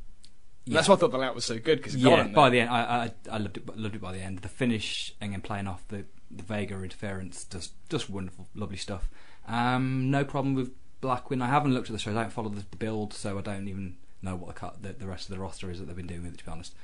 And 0.66 0.76
That's 0.76 0.88
why 0.88 0.94
I 0.94 0.98
thought 0.98 1.10
the 1.10 1.18
layout 1.18 1.34
was 1.34 1.44
so 1.44 1.58
good 1.58 1.78
because 1.78 1.96
yeah, 1.96 2.28
by 2.28 2.50
the 2.50 2.60
end, 2.60 2.70
I, 2.70 2.80
I 2.80 3.12
I 3.32 3.38
loved 3.38 3.56
it. 3.56 3.76
Loved 3.76 3.96
it 3.96 4.00
by 4.00 4.12
the 4.12 4.18
end. 4.20 4.40
The 4.40 4.48
finish 4.48 5.14
and 5.20 5.32
then 5.32 5.40
playing 5.40 5.66
off 5.66 5.86
the 5.88 6.04
the 6.30 6.42
Vega 6.42 6.74
interference, 6.74 7.44
just 7.44 7.72
just 7.88 8.10
wonderful, 8.10 8.46
lovely 8.54 8.76
stuff. 8.76 9.08
Um, 9.48 10.10
no 10.10 10.24
problem 10.24 10.54
with 10.54 10.72
Blackwin. 11.00 11.42
I 11.42 11.48
haven't 11.48 11.74
looked 11.74 11.88
at 11.88 11.92
the 11.92 11.98
show. 11.98 12.12
I 12.12 12.14
don't 12.14 12.32
follow 12.32 12.50
the, 12.50 12.64
the 12.70 12.76
build, 12.76 13.14
so 13.14 13.38
I 13.38 13.40
don't 13.40 13.68
even 13.68 13.96
know 14.22 14.36
what 14.36 14.48
the, 14.48 14.54
cut, 14.54 14.82
the 14.82 14.92
the 14.92 15.06
rest 15.06 15.28
of 15.28 15.34
the 15.34 15.40
roster 15.40 15.70
is 15.70 15.78
that 15.78 15.86
they've 15.86 15.96
been 15.96 16.06
doing 16.06 16.22
with 16.24 16.34
it. 16.34 16.38
To 16.38 16.44
be 16.44 16.50
honest, 16.50 16.74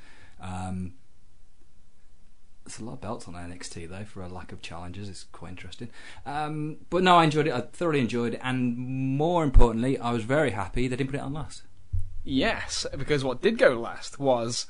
um, 0.40 0.94
there's 2.64 2.80
a 2.80 2.84
lot 2.84 2.94
of 2.94 3.00
belts 3.00 3.28
on 3.28 3.34
NXT 3.34 3.88
though 3.88 4.04
for 4.04 4.22
a 4.22 4.28
lack 4.28 4.52
of 4.52 4.62
challenges. 4.62 5.08
It's 5.08 5.24
quite 5.24 5.50
interesting. 5.50 5.90
Um, 6.24 6.78
but 6.90 7.02
no, 7.02 7.16
I 7.16 7.24
enjoyed 7.24 7.46
it. 7.46 7.52
I 7.52 7.60
thoroughly 7.60 8.00
enjoyed 8.00 8.34
it, 8.34 8.40
and 8.42 8.76
more 8.76 9.44
importantly, 9.44 9.98
I 9.98 10.12
was 10.12 10.24
very 10.24 10.50
happy 10.50 10.88
they 10.88 10.96
didn't 10.96 11.10
put 11.10 11.20
it 11.20 11.22
on 11.22 11.34
last. 11.34 11.62
Yes, 12.28 12.84
because 12.98 13.22
what 13.22 13.40
did 13.40 13.56
go 13.56 13.78
last 13.80 14.18
was 14.18 14.66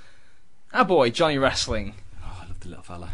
our 0.75 0.85
boy 0.85 1.11
Johnny 1.11 1.39
Wrestling 1.39 1.95
Oh, 2.23 2.41
I 2.43 2.47
love 2.47 2.61
the 2.61 2.69
little 2.69 2.85
fella. 2.85 3.11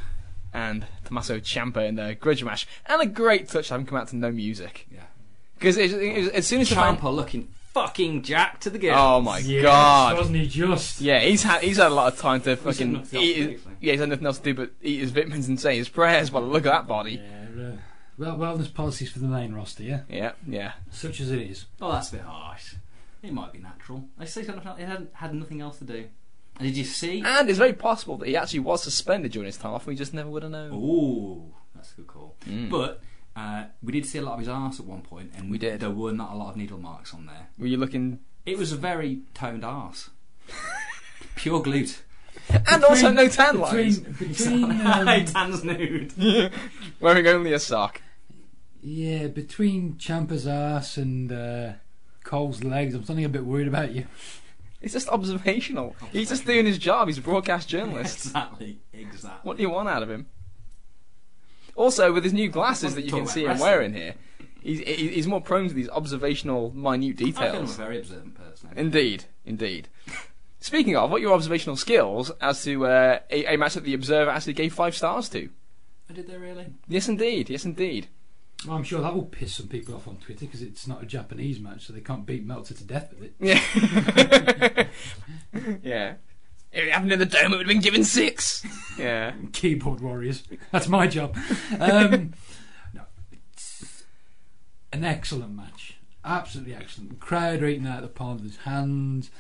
and 0.53 0.87
Tommaso 1.05 1.39
Ciampa 1.39 1.87
in 1.89 1.95
the 1.95 2.17
grudge 2.19 2.43
match, 2.45 2.67
and 2.87 3.01
a 3.01 3.07
great 3.07 3.49
touch 3.49 3.69
having 3.69 3.87
come 3.87 3.99
out 3.99 4.09
to 4.09 4.17
no 4.17 4.31
music. 4.33 4.87
Yeah, 4.93 5.01
Because 5.59 5.79
as 5.79 6.47
soon 6.47 6.61
as 6.61 6.69
the 6.69 6.75
fan, 6.75 6.97
Ciampa 6.97 7.15
looking 7.15 7.49
fucking 7.73 8.23
jacked 8.23 8.65
to 8.65 8.71
the 8.71 8.79
gills. 8.79 8.97
oh 8.99 9.21
my 9.21 9.39
Yes, 9.39 9.63
god, 9.63 10.17
wasn't 10.19 10.37
he 10.39 10.47
just? 10.49 11.01
yeah, 11.01 11.21
he's 11.21 11.43
had 11.45 11.63
he's 11.63 11.77
had 11.77 11.87
a 11.93 11.95
lot 11.95 12.13
of 12.13 12.19
time 12.19 12.41
to 12.43 12.57
fucking 12.57 12.93
nothing 12.95 13.19
else 13.21 13.25
eat. 13.29 13.35
to 13.35 13.41
His, 13.41 13.49
do, 13.49 13.59
so. 13.59 13.71
yeah, 13.81 13.93
he's 13.93 14.01
had 14.01 14.09
nothing 14.09 14.27
else 14.27 14.39
to 14.39 14.45
do 14.45 14.55
but 14.55 14.71
eat 14.83 14.99
his 15.01 15.11
vitamins 15.13 15.47
and 15.49 15.59
say 15.61 15.77
his 15.77 15.89
prayers. 15.89 16.31
But 16.31 16.43
look 16.43 16.67
at 16.67 16.73
that 16.73 16.87
body. 16.89 17.21
Yeah, 17.57 17.65
uh, 17.69 17.73
well, 18.19 18.37
wellness 18.37 18.73
policies 18.75 19.11
for 19.13 19.21
the 19.21 19.27
main 19.29 19.55
roster, 19.55 19.85
yeah, 19.85 20.01
Yeah, 20.11 20.33
yeah. 20.47 20.73
such 20.91 21.21
as 21.21 21.31
it 21.31 21.41
is. 21.41 21.65
Oh, 21.81 21.93
that's 21.93 22.11
a 22.13 22.17
bit 22.17 22.23
harsh. 22.25 22.75
It 23.23 23.33
might 23.33 23.53
be 23.53 23.59
natural. 23.59 24.09
I 24.19 24.25
say 24.25 24.43
something. 24.45 24.67
It 24.79 24.87
hadn't 24.87 25.11
had 25.15 25.35
nothing 25.35 25.61
else 25.61 25.79
to 25.79 25.85
do. 25.85 26.07
And 26.59 26.69
did 26.69 26.77
you 26.77 26.85
see? 26.85 27.23
And 27.25 27.49
it's 27.49 27.59
very 27.59 27.73
possible 27.73 28.17
that 28.19 28.29
he 28.29 28.37
actually 28.37 28.61
was 28.61 28.83
suspended 28.83 29.33
during 29.33 29.47
his 29.47 29.57
time 29.57 29.73
off. 29.73 29.87
We 29.87 29.95
just 29.95 30.13
never 30.13 30.29
would 30.29 30.43
have 30.43 30.53
known. 30.53 30.73
Ooh, 30.75 31.55
that's 31.75 31.93
a 31.93 31.97
good 31.97 32.07
call. 32.09 32.35
Mm. 32.47 32.69
But 32.69 33.01
uh, 33.37 33.65
we 33.83 33.93
did 33.93 34.07
see 34.07 34.19
a 34.19 34.23
lot 34.23 34.35
of 34.35 34.41
his 34.41 34.49
arse 34.49 34.79
at 34.81 34.87
one 34.87 35.03
point, 35.03 35.33
and 35.37 35.51
We 35.51 35.59
did. 35.59 35.81
There 35.81 35.91
were 35.91 36.13
not 36.13 36.33
a 36.33 36.37
lot 36.37 36.51
of 36.51 36.57
needle 36.57 36.79
marks 36.79 37.15
on 37.15 37.27
there. 37.27 37.49
Were 37.59 37.67
you 37.67 37.77
looking? 37.79 38.19
It 38.45 38.59
was 38.59 38.73
a 38.73 38.77
very 38.77 39.21
toned 39.35 39.65
arse, 39.65 40.11
pure 41.37 41.63
glute. 41.63 42.01
And 42.49 42.83
also 42.85 43.13
no 43.13 43.29
tan 43.29 43.59
lines. 43.61 44.01
Between, 44.01 44.29
between 44.33 44.65
um, 44.87 45.25
Tan's 45.25 45.63
nude. 45.65 46.13
Wearing 47.01 47.27
only 47.29 47.53
a 47.53 47.59
sock. 47.59 48.03
yeah, 48.83 49.29
between 49.29 49.95
Ciampa's 49.95 50.47
ass 50.47 50.97
and 50.97 51.31
uh, 51.31 51.73
Cole's 52.33 52.65
legs, 52.65 52.95
I'm 52.95 53.03
suddenly 53.05 53.25
a 53.25 53.29
bit 53.29 53.45
worried 53.45 53.69
about 53.69 53.93
you. 53.93 54.07
It's 54.81 54.95
just 54.95 55.07
observational. 55.11 55.95
He's 56.13 56.31
just 56.31 56.47
doing 56.47 56.65
his 56.65 56.79
job. 56.79 57.09
He's 57.09 57.19
a 57.19 57.21
broadcast 57.21 57.69
journalist. 57.69 58.25
exactly, 58.25 58.79
exactly. 58.91 59.41
What 59.43 59.59
do 59.59 59.63
you 59.63 59.69
want 59.69 59.91
out 59.91 60.03
of 60.03 60.09
him? 60.09 60.25
Also, 61.77 62.11
with 62.11 62.25
his 62.25 62.33
new 62.33 62.49
glasses 62.49 62.95
that 62.95 63.05
you 63.05 63.13
can 63.13 63.27
see 63.27 63.43
him 63.43 63.49
wrestling. 63.49 63.71
wearing 63.71 63.93
here, 63.93 64.15
he's, 64.63 64.81
he's 64.81 65.27
more 65.27 65.43
prone 65.43 65.69
to 65.69 65.75
these 65.75 65.91
observational, 65.91 66.71
minute 66.75 67.21
I 67.21 67.33
feel 67.33 67.37
I'm 67.37 67.45
a 67.45 67.51
details. 67.51 67.77
very 67.77 67.99
observant 67.99 68.35
person. 68.35 68.71
Indeed, 68.77 69.25
indeed. 69.45 69.89
Speaking 70.59 70.97
of, 70.97 71.11
what 71.11 71.19
are 71.19 71.25
your 71.25 71.35
observational 71.35 71.77
skills 71.77 72.31
as 72.41 72.65
to 72.65 72.87
uh, 72.87 73.19
a, 73.29 73.55
a 73.55 73.59
match 73.59 73.75
that 73.75 73.85
the 73.85 73.93
Observer 73.93 74.31
actually 74.31 74.55
gave 74.55 74.73
five 74.73 74.97
stars 74.97 75.29
to? 75.29 75.51
Oh, 76.11 76.15
Did 76.15 76.29
they 76.29 76.39
really? 76.39 76.69
Yes, 76.89 77.09
indeed. 77.11 77.51
Yes, 77.51 77.67
indeed. 77.67 78.09
Well, 78.67 78.77
I'm 78.77 78.85
sure 78.85 79.01
that 79.01 79.15
will 79.15 79.25
piss 79.25 79.55
some 79.57 79.69
people 79.69 79.95
off 79.95 80.07
on 80.07 80.17
Twitter 80.17 80.47
because 80.47 80.63
it's 80.63 80.87
not 80.87 81.03
a 81.03 81.07
Japanese 81.07 81.59
match, 81.59 81.87
so 81.87 81.93
they 81.93 82.01
can't 82.01 82.25
beat 82.27 82.45
Meltzer 82.45 82.75
to 82.75 82.85
death 82.85 83.13
with 83.13 83.23
it. 83.23 83.35
Yeah. 83.41 84.87
yeah. 85.83 86.15
If 86.73 86.85
it 86.85 86.93
happened 86.93 87.13
in 87.13 87.19
the 87.19 87.27
dome, 87.27 87.53
it 87.53 87.57
would 87.57 87.67
have 87.67 87.69
been 87.69 87.81
given 87.81 88.05
six. 88.05 88.65
Yeah. 88.99 89.35
Keyboard 89.53 90.01
warriors. 90.01 90.43
That's 90.71 90.89
my 90.89 91.07
job. 91.07 91.37
Um, 91.79 92.33
no, 92.95 93.03
it's 93.33 94.05
an 94.93 95.05
excellent 95.05 95.55
match. 95.55 95.99
Absolutely 96.25 96.75
excellent. 96.75 97.11
The 97.11 97.17
crowd 97.17 97.63
out 97.63 97.97
of 97.97 98.03
the 98.03 98.09
palm 98.09 98.37
of 98.39 98.43
his 98.43 98.59
hands. 98.59 99.31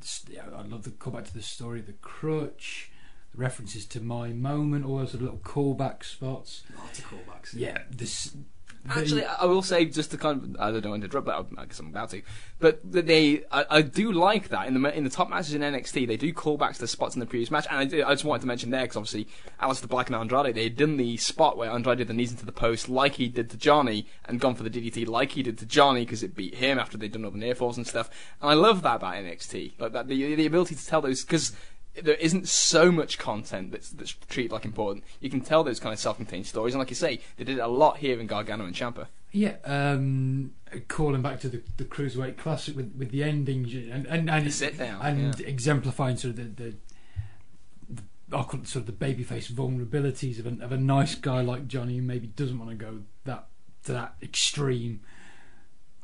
S- 0.00 0.24
yeah, 0.30 0.42
I 0.54 0.62
love 0.62 0.84
the 0.84 0.90
callback 0.90 1.26
to 1.26 1.34
the 1.34 1.42
story 1.42 1.80
of 1.80 1.86
the 1.86 1.92
crutch, 1.94 2.90
references 3.34 3.86
to 3.86 4.00
my 4.00 4.28
moment, 4.28 4.84
all 4.84 4.98
those 4.98 5.14
little 5.14 5.38
callback 5.38 6.04
spots. 6.04 6.62
Lots 6.76 6.98
of 6.98 7.04
callbacks. 7.06 7.54
Yeah, 7.54 7.78
this. 7.90 8.34
Actually, 8.88 9.26
I 9.26 9.44
will 9.44 9.60
say 9.60 9.84
just 9.84 10.10
to 10.12 10.16
kind 10.16 10.42
of 10.42 10.56
I 10.58 10.70
don't 10.70 10.82
know 10.82 10.92
when 10.92 11.02
to 11.02 11.08
drop 11.08 11.26
but 11.26 11.46
I 11.58 11.66
guess 11.66 11.78
I'm 11.80 11.88
about 11.88 12.10
to. 12.10 12.22
But 12.58 12.80
they, 12.82 13.44
I, 13.52 13.66
I 13.68 13.82
do 13.82 14.10
like 14.10 14.48
that 14.48 14.68
in 14.68 14.80
the 14.80 14.96
in 14.96 15.04
the 15.04 15.10
top 15.10 15.28
matches 15.28 15.52
in 15.52 15.60
NXT, 15.60 16.06
they 16.06 16.16
do 16.16 16.32
call 16.32 16.56
back 16.56 16.74
to 16.74 16.86
spots 16.86 17.14
in 17.14 17.20
the 17.20 17.26
previous 17.26 17.50
match, 17.50 17.66
and 17.70 17.78
I, 17.78 17.84
do, 17.84 18.02
I 18.02 18.12
just 18.12 18.24
wanted 18.24 18.40
to 18.40 18.46
mention 18.46 18.70
there 18.70 18.82
because 18.82 18.96
obviously 18.96 19.28
Aleister 19.60 19.86
Black 19.86 20.06
and 20.06 20.16
Andrade, 20.16 20.54
they 20.54 20.64
had 20.64 20.78
done 20.78 20.96
the 20.96 21.18
spot 21.18 21.58
where 21.58 21.70
Andrade 21.70 21.98
did 21.98 22.08
the 22.08 22.14
knees 22.14 22.30
into 22.30 22.46
the 22.46 22.52
post 22.52 22.88
like 22.88 23.16
he 23.16 23.28
did 23.28 23.50
to 23.50 23.58
Johnny, 23.58 24.06
and 24.24 24.40
gone 24.40 24.54
for 24.54 24.62
the 24.62 24.70
DDT 24.70 25.06
like 25.06 25.32
he 25.32 25.42
did 25.42 25.58
to 25.58 25.66
Johnny 25.66 26.06
because 26.06 26.22
it 26.22 26.34
beat 26.34 26.54
him 26.54 26.78
after 26.78 26.96
they'd 26.96 27.12
done 27.12 27.26
all 27.26 27.30
the 27.32 27.38
near 27.38 27.54
falls 27.54 27.76
and 27.76 27.86
stuff. 27.86 28.08
And 28.40 28.50
I 28.50 28.54
love 28.54 28.80
that 28.82 28.96
about 28.96 29.14
NXT, 29.14 29.72
like 29.78 29.92
that 29.92 30.08
the 30.08 30.34
the 30.34 30.46
ability 30.46 30.74
to 30.74 30.86
tell 30.86 31.02
those 31.02 31.22
because 31.22 31.52
there 32.02 32.14
isn't 32.14 32.48
so 32.48 32.90
much 32.90 33.18
content 33.18 33.72
that's, 33.72 33.90
that's 33.90 34.12
treated 34.28 34.52
like 34.52 34.64
important. 34.64 35.04
You 35.20 35.30
can 35.30 35.40
tell 35.40 35.64
those 35.64 35.80
kind 35.80 35.92
of 35.92 35.98
self-contained 35.98 36.46
stories, 36.46 36.74
and 36.74 36.78
like 36.78 36.90
you 36.90 36.96
say, 36.96 37.20
they 37.36 37.44
did 37.44 37.58
it 37.58 37.60
a 37.60 37.68
lot 37.68 37.98
here 37.98 38.20
in 38.20 38.26
Gargano 38.26 38.64
and 38.64 38.74
Ciampa. 38.74 39.06
Yeah, 39.32 39.56
um, 39.64 40.54
calling 40.88 41.22
back 41.22 41.38
to 41.40 41.48
the, 41.48 41.62
the 41.76 41.84
cruiserweight 41.84 42.36
classic 42.36 42.76
with, 42.76 42.92
with 42.96 43.12
the 43.12 43.22
ending 43.22 43.64
and 43.92 44.06
and, 44.06 44.28
and 44.28 44.52
sit 44.52 44.76
down, 44.76 45.00
and 45.02 45.38
yeah. 45.38 45.46
exemplifying 45.46 46.16
sort 46.16 46.30
of 46.30 46.56
the, 46.56 46.64
the, 46.64 46.74
the 47.90 48.02
I'll 48.36 48.44
call 48.44 48.60
it 48.60 48.66
sort 48.66 48.88
of 48.88 48.98
the 48.98 49.06
babyface 49.06 49.50
vulnerabilities 49.52 50.40
of 50.40 50.46
a, 50.46 50.64
of 50.64 50.72
a 50.72 50.76
nice 50.76 51.14
guy 51.14 51.42
like 51.42 51.68
Johnny 51.68 51.96
who 51.96 52.02
maybe 52.02 52.26
doesn't 52.26 52.58
want 52.58 52.70
to 52.70 52.76
go 52.76 53.02
that 53.24 53.46
to 53.84 53.92
that 53.92 54.14
extreme. 54.20 55.00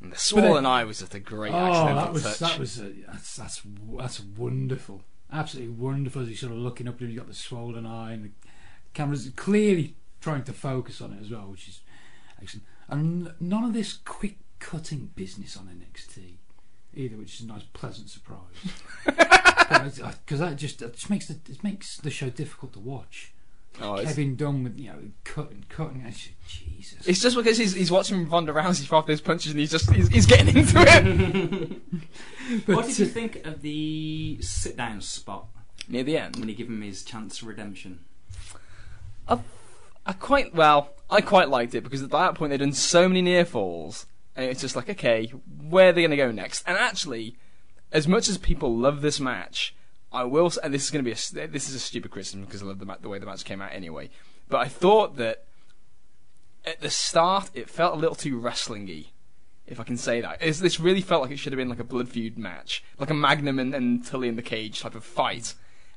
And 0.01 0.13
the 0.13 0.19
swollen 0.19 0.67
eye 0.67 0.85
was 0.85 1.01
just 1.01 1.15
a 1.15 1.21
great 1.21 1.53
oh, 1.53 1.57
accidental 1.57 1.97
that 1.97 2.13
was 2.13 2.23
touch. 2.23 2.39
that 2.39 2.59
was 2.59 2.79
a, 2.79 2.93
that's 3.09 3.37
that's 3.37 3.63
that's 3.99 4.21
wonderful, 4.21 5.03
absolutely 5.33 5.75
wonderful. 5.75 6.23
As 6.23 6.29
he's 6.29 6.41
sort 6.41 6.53
of 6.53 6.59
looking 6.59 6.89
up 6.89 6.97
at 6.97 7.03
him, 7.03 7.09
he's 7.09 7.19
got 7.19 7.29
the 7.29 7.35
swollen 7.35 7.87
eye, 7.87 8.13
and 8.13 8.25
the 8.25 8.31
camera's 8.95 9.31
clearly 9.37 9.95
trying 10.21 10.45
to 10.45 10.53
focus 10.53 11.01
on 11.01 11.13
it 11.13 11.21
as 11.21 11.31
well, 11.31 11.49
which 11.49 11.69
is 11.69 11.81
excellent. 12.41 12.67
And 12.89 13.33
none 13.41 13.65
of 13.65 13.73
this 13.73 13.95
quick 14.05 14.39
cutting 14.59 15.11
business 15.15 15.57
on 15.57 15.67
NXT 15.67 16.37
either, 16.95 17.17
which 17.17 17.35
is 17.35 17.41
a 17.43 17.47
nice 17.47 17.65
pleasant 17.73 18.11
surprise. 18.11 18.41
Because 19.67 20.39
that 20.39 20.57
just 20.57 20.79
that 20.79 20.95
just 20.95 21.11
makes 21.11 21.27
the 21.27 21.35
it 21.51 21.65
makes 21.65 21.97
the 21.97 22.11
show 22.11 22.31
difficult 22.31 22.73
to 22.75 22.79
watch. 22.79 23.33
Oh, 23.81 23.97
it's, 23.97 24.09
Kevin 24.09 24.37
Dunn 24.37 24.65
with 24.65 24.79
you 24.79 24.89
know 24.89 24.99
cutting 25.25 25.65
cutting. 25.69 26.05
I 26.07 26.11
just- 26.11 26.31
Jesus. 26.49 27.07
it's 27.07 27.21
just 27.21 27.37
because 27.37 27.59
he's, 27.59 27.75
he's 27.75 27.91
watching 27.91 28.29
Ronda 28.29 28.53
Rousey 28.53 28.87
for 28.87 29.03
those 29.03 29.21
punches, 29.21 29.53
and 29.53 29.61
he's 29.61 29.71
just 29.71 29.91
he's, 29.91 30.09
he's 30.09 30.27
getting 30.27 30.57
into 30.57 30.75
it 30.79 31.83
But, 32.67 32.77
what 32.77 32.87
did 32.87 32.99
you 32.99 33.07
uh, 33.07 33.09
think 33.09 33.45
of 33.45 33.63
the 33.63 34.39
sit 34.41 34.77
down 34.77 35.01
spot 35.01 35.47
near 35.89 36.05
the 36.05 36.17
end. 36.17 36.37
when 36.37 36.49
he 36.49 36.55
gave 36.55 36.69
him 36.69 36.83
his 36.83 37.03
chance 37.03 37.39
for 37.39 37.47
redemption? 37.47 38.01
I, 39.29 39.41
I 40.07 40.13
quite 40.13 40.55
well, 40.55 40.91
I 41.11 41.21
quite 41.21 41.49
liked 41.49 41.75
it 41.75 41.83
because 41.83 42.03
at 42.03 42.11
that 42.11 42.35
point 42.35 42.51
they'd 42.51 42.59
done 42.59 42.73
so 42.73 43.09
many 43.09 43.23
near 43.23 43.45
falls, 43.45 44.07
and 44.35 44.47
it's 44.47 44.61
just 44.61 44.77
like, 44.77 44.89
okay, 44.89 45.27
where 45.61 45.89
are 45.89 45.93
they 45.93 46.03
going 46.03 46.11
to 46.11 46.17
go 46.17 46.31
next? 46.31 46.63
And 46.67 46.79
actually, 46.79 47.37
as 47.93 48.07
much 48.07 48.29
as 48.29 48.39
people 48.39 48.77
love 48.77 49.01
this 49.01 49.19
match, 49.21 49.75
I 50.17 50.25
will, 50.25 50.51
and 50.63 50.73
this 50.75 50.85
is 50.85 50.91
going 50.91 51.05
to 51.05 51.09
be 51.09 51.13
a 51.13 51.47
this 51.49 51.69
is 51.69 51.75
a 51.75 51.79
stupid 51.79 52.11
criticism 52.11 52.45
because 52.45 52.63
I 52.63 52.67
love 52.67 52.79
the, 52.79 52.97
the 53.01 53.09
way 53.09 53.19
the 53.19 53.27
match 53.27 53.45
came 53.45 53.61
out 53.63 53.73
anyway. 53.73 54.11
But 54.49 54.59
I 54.59 54.69
thought 54.69 55.17
that 55.17 55.45
at 56.65 56.81
the 56.81 56.91
start 56.91 57.51
it 57.55 57.71
felt 57.71 57.95
a 57.95 57.99
little 57.99 58.15
too 58.17 58.41
wrestlingy. 58.41 59.09
If 59.67 59.81
I 59.81 59.85
can 59.85 59.97
say 59.97 60.21
that, 60.21 60.35
It's- 60.37 60.61
this 60.61 60.79
really 60.79 61.01
felt 61.01 61.23
like 61.23 61.33
it 61.33 61.39
should 61.39 61.53
have 61.53 61.59
been 61.59 61.69
like 61.69 61.81
a 61.81 61.85
blood 61.85 62.09
feud 62.09 62.39
match, 62.39 62.85
like 62.99 63.11
a 63.11 63.15
Magnum 63.15 63.59
and, 63.59 63.75
and 63.75 64.05
Tully 64.07 64.29
in 64.29 64.37
the 64.37 64.43
cage 64.43 64.81
type 64.81 64.95
of 64.95 65.05
fight 65.05 65.55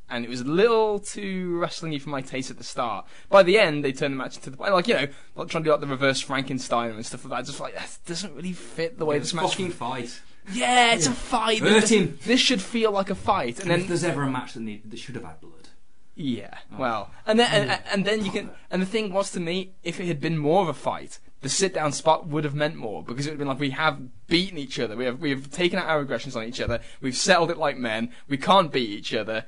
and 0.09 0.25
it 0.25 0.29
was 0.29 0.41
a 0.41 0.45
little 0.45 0.97
too 0.99 1.51
wrestlingy 1.61 2.01
for 2.01 2.09
my 2.09 2.21
taste 2.21 2.49
at 2.49 2.57
the 2.57 2.63
start. 2.63 3.05
By 3.29 3.43
the 3.43 3.59
end, 3.59 3.83
they 3.83 3.91
turned 3.91 4.13
the 4.13 4.17
match 4.17 4.37
into 4.37 4.49
the 4.49 4.57
like 4.57 4.87
you 4.87 4.95
know, 4.95 5.07
like 5.35 5.49
trying 5.49 5.63
to 5.63 5.67
do 5.67 5.71
like 5.71 5.81
the 5.81 5.87
reverse 5.87 6.19
Frankenstein 6.19 6.89
and 6.91 7.05
stuff 7.05 7.25
like 7.25 7.31
that. 7.41 7.45
Just 7.45 7.59
like 7.59 7.75
that 7.75 7.95
doesn't 8.07 8.33
really 8.35 8.53
fit 8.53 8.97
the 8.97 9.05
way 9.05 9.17
It 9.17 9.19
this 9.19 9.33
match. 9.35 9.51
fucking 9.51 9.69
fight. 9.71 10.19
Yeah, 10.51 10.93
it's 10.93 11.07
a 11.07 11.11
fight. 11.11 11.59
Hurt 11.59 11.81
this, 11.81 11.89
him. 11.89 12.17
This 12.25 12.39
should 12.39 12.61
feel 12.61 12.91
like 12.91 13.09
a 13.09 13.15
fight, 13.15 13.59
and 13.59 13.71
And 13.71 13.73
if 13.73 13.79
then 13.81 13.87
there's 13.89 14.03
ever 14.03 14.23
a 14.23 14.29
match 14.29 14.53
that 14.53 14.61
need 14.61 14.89
that 14.89 14.97
should 14.97 15.15
have 15.15 15.23
had 15.23 15.41
blood, 15.41 15.69
yeah, 16.15 16.57
Oh. 16.73 16.77
well, 16.79 17.11
and 17.25 17.39
then 17.39 17.51
and, 17.51 17.71
oh. 17.71 17.89
and 17.91 18.05
then 18.05 18.25
you 18.25 18.31
can. 18.31 18.49
Oh. 18.49 18.55
And 18.71 18.81
the 18.81 18.85
thing 18.85 19.13
was 19.13 19.31
to 19.31 19.39
me, 19.39 19.71
if 19.83 19.99
it 19.99 20.05
had 20.07 20.19
been 20.19 20.37
more 20.37 20.61
of 20.61 20.67
a 20.67 20.73
fight, 20.73 21.19
the 21.41 21.49
sit 21.49 21.73
down 21.73 21.91
spot 21.93 22.27
would 22.27 22.43
have 22.43 22.55
meant 22.55 22.75
more 22.75 23.03
because 23.03 23.25
it 23.25 23.29
would 23.29 23.33
have 23.33 23.39
been 23.39 23.47
like 23.47 23.59
we 23.59 23.69
have 23.69 24.27
beaten 24.27 24.57
each 24.57 24.79
other, 24.79 24.97
we 24.97 25.05
have 25.05 25.19
we 25.19 25.29
have 25.29 25.49
taken 25.51 25.79
out 25.79 25.87
our 25.87 25.99
aggressions 26.01 26.35
on 26.35 26.43
each 26.43 26.59
other, 26.59 26.81
we've 27.01 27.15
settled 27.15 27.51
it 27.51 27.57
like 27.57 27.77
men, 27.77 28.11
we 28.27 28.37
can't 28.37 28.71
beat 28.71 28.89
each 28.89 29.13
other. 29.13 29.45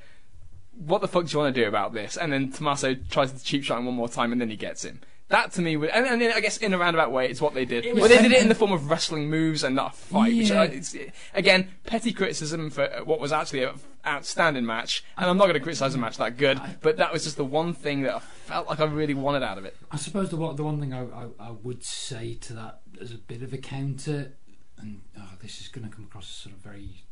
What 0.73 1.01
the 1.01 1.07
fuck 1.07 1.25
do 1.25 1.33
you 1.33 1.39
want 1.39 1.53
to 1.53 1.61
do 1.61 1.67
about 1.67 1.93
this? 1.93 2.15
And 2.17 2.31
then 2.31 2.51
Tommaso 2.51 2.95
tries 3.09 3.33
to 3.33 3.43
cheap 3.43 3.63
shot 3.63 3.77
him 3.77 3.85
one 3.85 3.95
more 3.95 4.09
time, 4.09 4.31
and 4.31 4.39
then 4.39 4.49
he 4.49 4.55
gets 4.55 4.83
him. 4.85 5.01
That 5.31 5.53
to 5.53 5.61
me, 5.61 5.77
would, 5.77 5.89
and, 5.89 6.05
and 6.05 6.33
I 6.33 6.39
guess 6.41 6.57
in 6.57 6.73
a 6.73 6.77
roundabout 6.77 7.11
way, 7.11 7.29
it's 7.29 7.41
what 7.41 7.53
they 7.53 7.65
did. 7.65 7.85
Well, 7.97 8.09
they 8.09 8.21
did 8.21 8.31
it 8.31 8.41
in 8.41 8.49
the 8.49 8.55
form 8.55 8.71
of 8.71 8.89
wrestling 8.89 9.29
moves 9.29 9.63
and 9.63 9.75
not 9.75 9.93
a 9.93 9.95
fight. 9.95 10.35
Which 10.35 10.51
I, 10.51 10.65
it's, 10.65 10.95
again, 11.33 11.69
petty 11.85 12.11
criticism 12.13 12.69
for 12.69 12.87
what 13.05 13.19
was 13.19 13.31
actually 13.31 13.63
an 13.63 13.75
outstanding 14.05 14.65
match. 14.65 15.03
And 15.17 15.29
I'm 15.29 15.37
not 15.37 15.45
going 15.45 15.55
to 15.55 15.61
criticize 15.61 15.95
a 15.95 15.97
match 15.97 16.17
that 16.17 16.37
good, 16.37 16.59
but 16.81 16.97
that 16.97 17.13
was 17.13 17.23
just 17.23 17.37
the 17.37 17.45
one 17.45 17.73
thing 17.73 18.01
that 18.01 18.15
I 18.15 18.19
felt 18.19 18.67
like 18.67 18.79
I 18.79 18.85
really 18.85 19.13
wanted 19.13 19.43
out 19.43 19.57
of 19.57 19.65
it. 19.65 19.75
I 19.89 19.97
suppose 19.97 20.29
the 20.29 20.37
one, 20.37 20.55
the 20.55 20.63
one 20.63 20.79
thing 20.79 20.93
I, 20.93 21.03
I, 21.03 21.27
I 21.39 21.51
would 21.51 21.83
say 21.83 22.35
to 22.35 22.53
that 22.53 22.81
as 22.99 23.11
a 23.11 23.17
bit 23.17 23.41
of 23.41 23.53
a 23.53 23.57
counter, 23.57 24.33
and 24.77 25.01
oh, 25.17 25.29
this 25.41 25.61
is 25.61 25.69
going 25.69 25.89
to 25.89 25.95
come 25.95 26.05
across 26.05 26.25
as 26.25 26.35
sort 26.35 26.55
of 26.55 26.61
very 26.61 27.03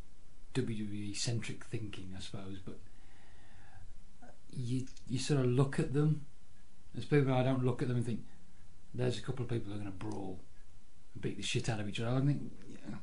WWE 0.54 1.16
centric 1.16 1.64
thinking, 1.64 2.12
I 2.16 2.20
suppose, 2.20 2.58
but 2.64 2.78
you 4.52 4.86
you 5.08 5.18
sort 5.18 5.40
of 5.40 5.46
look 5.46 5.78
at 5.78 5.92
them. 5.94 6.26
There's 6.94 7.06
people 7.06 7.32
I 7.32 7.42
don't 7.42 7.64
look 7.64 7.82
at 7.82 7.88
them 7.88 7.98
and 7.98 8.06
think 8.06 8.20
there's 8.94 9.18
a 9.18 9.22
couple 9.22 9.44
of 9.44 9.50
people 9.50 9.72
who 9.72 9.78
are 9.78 9.82
going 9.82 9.92
to 9.92 9.96
brawl 9.96 10.40
and 11.14 11.22
beat 11.22 11.36
the 11.36 11.42
shit 11.42 11.68
out 11.68 11.80
of 11.80 11.88
each 11.88 12.00
other. 12.00 12.16
I 12.16 12.20
think 12.20 12.52
yeah, 12.82 12.96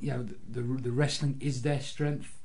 you 0.00 0.10
know 0.10 0.22
the, 0.22 0.60
the 0.60 0.82
the 0.82 0.92
wrestling 0.92 1.38
is 1.40 1.62
their 1.62 1.80
strength. 1.80 2.38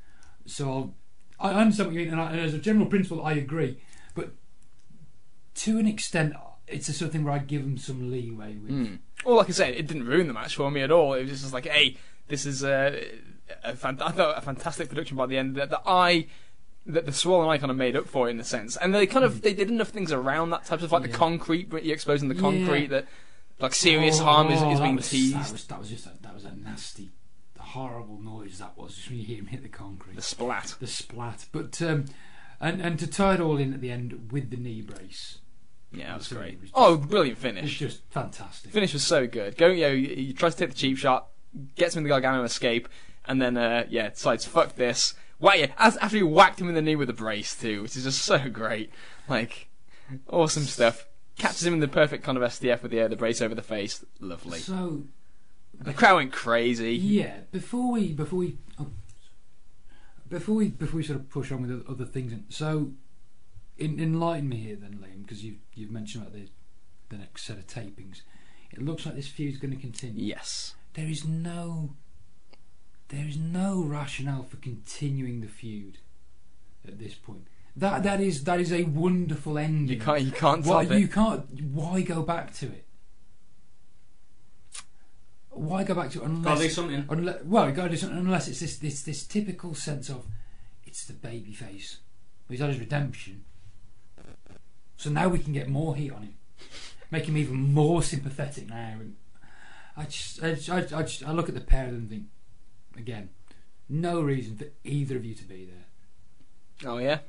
So 0.46 0.94
I 1.40 1.52
understand 1.52 1.90
what 1.90 1.96
you 1.96 2.06
mean, 2.06 2.14
and, 2.14 2.22
I, 2.22 2.32
and 2.32 2.40
as 2.40 2.54
a 2.54 2.60
general 2.60 2.86
principle, 2.86 3.26
I 3.26 3.34
agree. 3.34 3.82
But 4.16 4.32
to 5.56 5.80
an 5.80 5.88
extent, 5.88 6.34
it's 6.68 6.88
the 6.88 6.94
sort 6.94 7.08
of 7.08 7.14
thing 7.14 7.24
where 7.24 7.34
I 7.34 7.40
give 7.40 7.64
them 7.64 7.78
some 7.78 8.12
leeway 8.12 8.56
with. 8.56 8.72
Mm. 8.72 9.00
Well, 9.26 9.36
like 9.36 9.50
I 9.50 9.52
said, 9.52 9.74
it 9.74 9.88
didn't 9.88 10.06
ruin 10.06 10.28
the 10.28 10.34
match 10.34 10.56
for 10.56 10.72
me 10.72 10.82
at 10.82 10.92
all. 10.92 11.14
It 11.14 11.24
was 11.24 11.42
just 11.42 11.54
like, 11.54 11.68
hey, 11.68 11.98
this 12.28 12.46
is 12.46 12.64
a, 12.64 13.06
a, 13.64 13.76
fan- 13.76 14.00
a 14.02 14.42
fantastic 14.42 14.90
production 14.90 15.18
by 15.18 15.26
the 15.26 15.38
end 15.38 15.56
that, 15.56 15.70
that 15.70 15.82
I 15.86 16.28
that 16.86 17.06
the 17.06 17.14
swollen 17.14 17.48
eye 17.50 17.58
kind 17.58 17.72
of 17.72 17.78
made 17.78 17.96
up 17.96 18.08
for 18.08 18.28
it 18.28 18.32
in 18.32 18.40
a 18.40 18.44
sense, 18.44 18.76
and 18.78 18.94
they 18.94 19.06
kind 19.08 19.24
of 19.26 19.42
they 19.42 19.54
did 19.54 19.70
enough 19.70 19.90
things 19.90 20.12
around 20.12 20.50
that 20.50 20.66
type 20.66 20.82
of 20.82 20.92
like 20.92 21.04
the 21.04 21.10
concrete, 21.10 21.70
but 21.70 21.84
you're 21.86 21.94
exposing 21.94 22.28
the 22.30 22.36
concrete 22.36 22.88
that 22.88 23.06
like 23.60 23.74
serious 23.76 24.20
Oh, 24.20 24.24
harm 24.26 24.52
is, 24.52 24.62
is 24.62 24.80
being 24.80 24.96
was, 24.96 25.10
teased. 25.10 25.36
That 25.36 25.52
was, 25.52 25.66
that 25.68 25.80
was 25.80 25.90
just 25.90 26.06
a, 26.08 26.12
that 26.22 26.34
was 26.34 26.46
a 26.46 26.56
nasty, 26.56 27.10
horrible 27.60 28.20
noise. 28.22 28.58
That 28.60 28.78
was 28.78 28.96
just 28.96 29.10
when 29.10 29.20
you 29.20 29.26
hear 29.26 29.38
him 29.38 29.48
hit 29.48 29.62
the 29.64 29.70
concrete, 29.70 30.16
The 30.16 30.22
splat. 30.22 30.76
the 30.80 30.88
splat. 30.88 31.46
But 31.52 31.82
um, 31.82 32.06
and 32.60 32.82
and 32.82 32.98
to 33.00 33.08
tie 33.08 33.36
it 33.36 33.40
all 33.40 33.58
in 33.58 33.74
at 33.74 33.82
the 33.82 33.92
end 33.92 34.30
with 34.32 34.50
the 34.50 34.58
knee 34.58 34.82
brace, 34.82 35.38
Yeah, 35.92 36.08
that 36.08 36.18
was 36.18 36.28
great. 36.30 36.60
was 36.60 36.70
just- 36.70 36.74
Oh, 36.76 36.98
brilliant 36.98 37.38
finish! 37.38 37.64
it's 37.64 37.78
finish. 37.78 37.94
just 37.94 38.12
fantastic. 38.12 38.72
Finish 38.72 38.94
was 38.94 39.04
so 39.06 39.28
good. 39.28 39.56
Go, 39.58 39.68
you 39.68 39.82
know, 39.82 39.96
he 39.96 40.34
tries 40.34 40.56
to 40.56 40.66
take 40.66 40.70
the 40.74 40.80
cheap 40.80 40.98
shot, 40.98 41.28
gets 41.76 41.96
him 41.96 42.00
in 42.00 42.04
the 42.06 42.10
Gargano 42.10 42.44
escape, 42.44 42.90
and 43.26 43.40
then 43.40 43.56
uh, 43.58 43.86
yeah, 43.90 44.10
decides 44.10 44.46
fuck 44.46 44.76
this. 44.76 45.14
Whack 45.42 45.58
yeah, 45.60 45.68
as, 45.78 45.98
after 45.98 46.18
he 46.18 46.24
whacked 46.24 46.62
him 46.62 46.70
in 46.70 46.76
the 46.76 46.82
knee 46.82 46.96
with 46.96 47.10
a 47.10 47.14
brace 47.14 47.56
too, 47.56 47.82
which 47.82 47.98
is 47.98 48.04
just 48.06 48.22
so 48.22 48.50
great. 48.50 48.92
Like, 49.28 49.68
awesome 50.30 50.64
stuff. 50.64 51.08
Catches 51.38 51.66
him 51.66 51.74
in 51.74 51.80
the 51.80 51.88
perfect 51.88 52.24
kind 52.24 52.38
of 52.38 52.44
STF 52.44 52.82
with 52.84 52.92
the 52.92 53.02
uh, 53.02 53.08
the 53.08 53.16
brace 53.16 53.42
over 53.42 53.56
the 53.56 53.62
face. 53.62 54.06
Lovely. 54.20 54.60
So 54.60 55.04
The 55.80 55.94
crowd 55.94 56.16
went 56.18 56.32
crazy. 56.32 56.96
yeah, 56.96 57.40
before 57.52 57.92
we 57.92 58.14
before 58.14 58.40
we 58.40 58.58
oh, 58.80 58.88
before 60.30 60.56
we 60.56 60.68
before 60.70 60.98
we 60.98 61.04
sort 61.04 61.20
of 61.20 61.30
push 61.30 61.52
on 61.52 61.62
with 61.64 61.86
the 61.86 61.92
other 61.92 62.06
things, 62.06 62.34
so 62.50 62.92
in, 63.78 64.00
enlighten 64.00 64.48
me 64.50 64.58
here 64.58 64.76
then, 64.76 65.00
Liam, 65.04 65.24
because 65.24 65.44
you've 65.44 65.58
you've 65.74 65.92
mentioned 65.92 66.24
about 66.24 66.34
the 66.36 66.48
the 67.10 67.18
next 67.18 67.44
set 67.44 67.58
of 67.58 67.66
tapings. 67.68 68.22
It 68.72 68.82
looks 68.82 69.06
like 69.06 69.16
this 69.16 69.28
feud 69.28 69.54
is 69.54 69.60
going 69.60 69.74
to 69.76 69.82
continue. 69.82 70.24
Yes. 70.24 70.76
there 70.94 71.08
is 71.08 71.26
no 71.26 71.96
there 73.12 73.28
is 73.28 73.38
no 73.38 73.82
rationale 73.84 74.44
for 74.44 74.58
continuing 74.58 75.42
the 75.42 75.48
feud 75.48 75.98
at 76.88 76.98
this 76.98 77.14
point. 77.14 77.48
That 77.76 78.04
that 78.04 78.20
is 78.20 78.44
that 78.46 78.60
is 78.60 78.72
a 78.74 78.84
wonderful 78.84 79.58
ending. 79.58 80.00
You 80.00 80.04
can't 80.04 80.22
you 80.22 80.32
can't 80.32 80.66
why 80.66 80.86
top 80.86 80.94
it. 80.94 81.00
you 81.00 81.08
can't 81.08 81.62
why 81.72 82.02
go 82.02 82.22
back 82.22 82.54
to 82.56 82.68
it? 82.68 82.86
Why 85.50 85.84
go 85.84 85.94
back 85.94 86.12
to 86.12 86.22
it 86.22 86.26
unless 86.26 86.44
Gotta 86.46 86.62
do 86.62 86.70
something. 86.70 87.06
unless, 87.10 87.44
well, 87.44 87.68
you 87.68 87.74
got 87.74 87.84
to 87.84 87.90
do 87.90 87.98
something 87.98 88.18
unless 88.18 88.48
it's 88.48 88.62
this 88.62 88.78
this 88.78 89.04
this 89.04 89.28
typical 89.28 89.76
sense 89.76 90.10
of 90.10 90.26
it's 90.86 91.06
the 91.06 91.14
baby 91.14 91.54
face. 91.54 91.98
He's 92.50 92.60
had 92.60 92.70
his 92.70 92.80
redemption. 92.80 93.46
So 94.98 95.10
now 95.10 95.30
we 95.30 95.40
can 95.40 95.52
get 95.52 95.68
more 95.68 95.96
heat 95.96 96.12
on 96.12 96.22
him. 96.22 96.36
Make 97.10 97.26
him 97.26 97.38
even 97.38 97.74
more 97.74 98.04
sympathetic 98.04 98.70
now. 98.70 98.98
And 99.00 99.16
I 99.98 100.04
just, 100.04 100.44
I, 100.44 100.54
just, 100.54 100.70
I, 100.70 100.78
I, 100.78 101.02
just, 101.02 101.28
I 101.28 101.32
look 101.32 101.50
at 101.50 101.56
the 101.56 101.62
pair 101.62 101.86
of 101.86 101.92
them 101.92 102.02
and 102.02 102.10
think, 102.10 102.24
again, 102.98 103.30
no 103.90 104.22
reason 104.22 104.56
for 104.58 104.66
either 104.84 105.16
of 105.18 105.26
you 105.26 105.36
to 105.36 105.44
be 105.46 105.66
there. 105.66 106.90
Oh 106.92 106.98
yeah. 106.98 107.20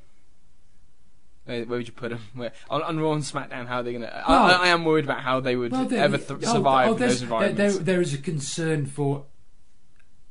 Where, 1.45 1.65
where 1.65 1.79
would 1.79 1.87
you 1.89 1.93
put 1.93 2.11
them? 2.11 2.21
Where 2.35 2.53
on, 2.71 2.83
on 2.83 3.01
Raw 3.01 3.13
and 3.13 3.23
SmackDown? 3.23 3.67
How 3.67 3.79
are 3.79 3.83
they 3.83 3.93
gonna? 3.93 4.25
Well- 4.29 4.45
I, 4.45 4.67
I 4.67 4.69
am 4.69 4.85
worried 4.85 5.05
about 5.05 5.21
how 5.21 5.41
they 5.41 5.57
would 5.57 5.73
Well, 5.73 5.87
there- 5.87 6.05
ever 6.05 6.19
th- 6.19 6.31
oh, 6.31 6.53
survive 6.53 6.89
oh, 6.91 6.95
those 6.95 7.23
environments. 7.23 7.59
there, 7.77 7.85
there 7.85 8.01
is 8.01 8.15
a 8.15 8.19
concern 8.19 8.87
for 8.87 9.25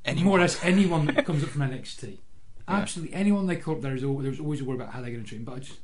Anyone. 0.05 0.25
more 0.25 0.37
or 0.37 0.41
less 0.41 0.63
anyone 0.63 1.05
that 1.07 1.25
comes 1.25 1.43
up 1.43 1.49
from 1.49 1.61
NXT. 1.61 2.03
Yeah. 2.03 2.17
Absolutely 2.67 3.13
anyone 3.13 3.47
they 3.47 3.57
call 3.57 3.75
up, 3.75 3.81
there 3.81 3.93
is 3.95 4.03
al- 4.03 4.17
there's 4.19 4.39
always 4.39 4.61
a 4.61 4.65
worry 4.65 4.77
about 4.77 4.93
how 4.93 5.01
they're 5.01 5.11
going 5.11 5.23
to 5.23 5.27
treat 5.27 5.39
them. 5.39 5.45
But 5.45 5.55
I 5.55 5.59
just, 5.59 5.79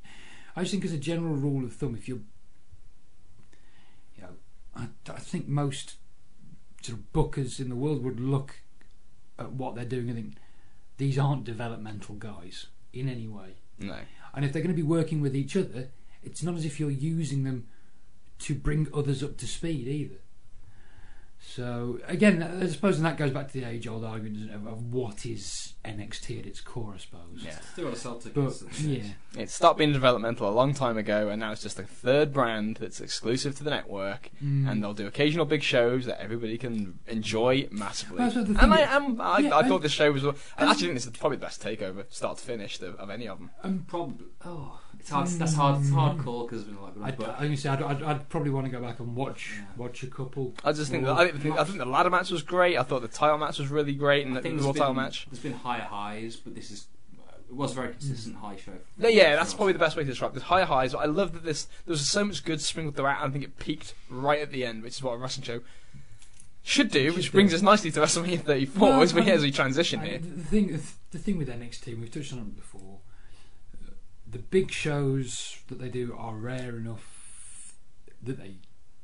I 0.55 0.61
just 0.61 0.71
think 0.71 0.85
as 0.85 0.93
a 0.93 0.97
general 0.97 1.35
rule 1.35 1.65
of 1.65 1.73
thumb, 1.73 1.93
if 1.95 2.07
you're, 2.07 2.19
you 4.15 4.21
know, 4.23 4.29
I, 4.75 4.87
I 5.11 5.19
think 5.19 5.47
most 5.47 5.95
sort 6.81 6.97
of 6.99 7.11
bookers 7.11 7.59
in 7.59 7.67
the 7.69 7.75
world 7.75 8.03
would 8.03 8.19
look 8.19 8.61
at 9.39 9.51
what 9.51 9.75
they're 9.75 9.85
doing 9.85 10.09
and 10.09 10.15
think 10.15 10.35
these 10.97 11.17
aren't 11.17 11.43
developmental 11.43 12.15
guys 12.15 12.67
in 12.91 13.07
any 13.07 13.27
way. 13.27 13.55
No. 13.79 13.99
And 14.33 14.43
if 14.43 14.51
they're 14.51 14.61
going 14.61 14.75
to 14.75 14.81
be 14.81 14.87
working 14.87 15.21
with 15.21 15.35
each 15.35 15.55
other, 15.55 15.89
it's 16.23 16.43
not 16.43 16.55
as 16.55 16.65
if 16.65 16.79
you're 16.79 16.89
using 16.89 17.43
them 17.43 17.67
to 18.39 18.55
bring 18.55 18.87
others 18.93 19.23
up 19.23 19.37
to 19.37 19.47
speed 19.47 19.87
either. 19.87 20.19
So 21.49 21.99
again, 22.07 22.43
I 22.43 22.67
suppose 22.67 22.99
that 23.01 23.17
goes 23.17 23.31
back 23.31 23.47
to 23.51 23.53
the 23.59 23.63
age-old 23.67 24.03
argument 24.03 24.53
of, 24.53 24.67
of 24.67 24.93
what 24.93 25.25
is 25.25 25.73
NXT 25.85 26.39
at 26.39 26.45
its 26.45 26.59
core. 26.59 26.93
I 26.93 26.97
suppose. 26.97 27.21
Yeah. 27.41 27.57
Still 27.73 27.85
got 27.85 27.93
to 27.93 27.99
sell 27.99 28.21
But 28.33 28.79
yeah, 28.81 29.03
It 29.37 29.49
stopped 29.49 29.77
being 29.79 29.93
developmental 29.93 30.49
a 30.49 30.51
long 30.51 30.73
time 30.73 30.97
ago, 30.97 31.29
and 31.29 31.39
now 31.39 31.53
it's 31.53 31.61
just 31.63 31.79
a 31.79 31.83
third 31.83 32.33
brand 32.33 32.77
that's 32.81 32.99
exclusive 32.99 33.55
to 33.57 33.63
the 33.63 33.69
network, 33.69 34.29
Mm. 34.43 34.69
and 34.69 34.83
they'll 34.83 34.93
do 34.93 35.07
occasional 35.07 35.45
big 35.45 35.63
shows 35.63 36.05
that 36.05 36.21
everybody 36.21 36.57
can 36.57 36.99
enjoy 37.07 37.67
massively. 37.71 38.17
Well, 38.19 38.31
so 38.31 38.41
and 38.41 38.57
I 38.73 38.81
is- 38.81 38.89
am. 38.89 39.21
I, 39.21 39.39
Yeah, 39.39 39.55
I 39.55 39.59
I- 39.61 39.67
thought 39.67 39.81
this 39.81 39.93
show 39.93 40.11
was. 40.11 40.25
I 40.25 40.31
actually 40.59 40.87
think 40.87 40.93
this 40.95 41.05
is 41.05 41.11
probably 41.17 41.37
the 41.37 41.45
best 41.45 41.63
takeover, 41.63 42.05
start 42.13 42.37
to 42.39 42.43
finish, 42.43 42.79
of, 42.81 42.95
of 42.97 43.09
any 43.09 43.27
of 43.27 43.39
them. 43.39 43.51
um, 43.63 43.85
Probably. 43.87 44.25
oh, 44.45 44.79
It's 45.07 45.13
hard. 45.13 45.27
That's 45.29 45.53
hard. 45.53 45.79
It's 45.79 45.89
hard 45.89 46.19
call 46.19 46.45
because 46.45 46.65
like, 46.67 47.13
I'd, 47.13 47.17
but 47.17 47.29
I'm 47.29 47.43
gonna 47.43 47.55
say 47.55 47.69
I'd, 47.69 47.81
I'd, 47.81 48.03
I'd 48.03 48.29
probably 48.29 48.49
want 48.49 48.65
to 48.65 48.71
go 48.71 48.81
back 48.81 48.99
and 48.99 49.15
watch 49.15 49.53
Yeah. 49.55 49.63
watch 49.77 50.03
a 50.03 50.07
couple. 50.07 50.53
I 50.65 50.73
just 50.73 50.91
think 50.91 51.05
that 51.05 51.15
I 51.15 51.31
think, 51.31 51.57
I 51.57 51.63
think 51.63 51.77
the 51.77 51.85
ladder 51.85 52.09
match 52.09 52.29
was 52.29 52.41
great. 52.41 52.77
I 52.77 52.83
thought 52.83 53.03
the 53.03 53.07
title 53.07 53.37
match 53.37 53.57
was 53.57 53.69
really 53.69 53.93
great, 53.93 54.25
and 54.25 54.33
I 54.33 54.41
the, 54.41 54.41
think 54.41 54.55
the 54.55 54.63
there's 54.63 54.65
Raw 54.65 54.73
been, 54.73 54.79
title 54.81 54.93
match. 54.95 55.27
There's 55.31 55.41
been 55.41 55.53
higher 55.53 55.79
highs, 55.79 56.35
but 56.35 56.55
this 56.55 56.71
is 56.71 56.87
it 57.49 57.55
was 57.55 57.71
a 57.71 57.75
very 57.75 57.87
hmm. 57.87 57.99
consistent 57.99 58.35
high 58.35 58.57
show. 58.57 58.73
No, 58.97 59.07
yeah, 59.07 59.37
that's 59.37 59.53
probably 59.53 59.71
the 59.71 59.79
best 59.79 59.95
way 59.95 60.03
to 60.03 60.09
describe 60.09 60.33
this. 60.33 60.43
High 60.43 60.65
highs. 60.65 60.93
I 60.93 61.05
love 61.05 61.31
that 61.31 61.45
this 61.45 61.69
there 61.85 61.93
was 61.93 62.05
so 62.05 62.25
much 62.25 62.43
good 62.43 62.59
sprinkled 62.59 62.97
throughout. 62.97 63.23
and 63.23 63.29
I 63.29 63.31
think 63.31 63.45
it 63.45 63.57
peaked 63.59 63.93
right 64.09 64.41
at 64.41 64.51
the 64.51 64.65
end, 64.65 64.83
which 64.83 64.95
is 64.95 65.03
what 65.03 65.13
a 65.13 65.17
wrestling 65.17 65.45
show 65.45 65.61
should 66.63 66.91
do. 66.91 67.13
which 67.13 67.25
Should 67.25 67.31
brings 67.31 67.53
us 67.53 67.61
nicely 67.61 67.91
to 67.91 68.01
WrestleMania 68.01 68.41
34 68.41 68.89
Well, 68.89 69.01
as 69.01 69.13
we 69.13 69.21
as 69.31 69.41
we 69.41 69.51
transition 69.51 70.01
I- 70.01 70.05
here. 70.07 70.17
the, 70.19 70.27
the 70.27 70.43
thing, 70.43 70.67
the, 70.67 70.81
the 71.11 71.19
thing 71.19 71.37
with 71.37 71.47
NXT, 71.47 71.97
we've 71.97 72.11
touched 72.11 72.33
on 72.33 72.39
it 72.39 72.55
before. 72.57 72.96
The 74.37 74.43
big 74.43 74.69
shows 74.71 75.57
that 75.67 75.79
they 75.79 75.89
do 75.89 76.15
are 76.15 76.35
rare 76.35 76.77
enough 76.77 77.73
that 78.21 78.37
they, 78.37 78.57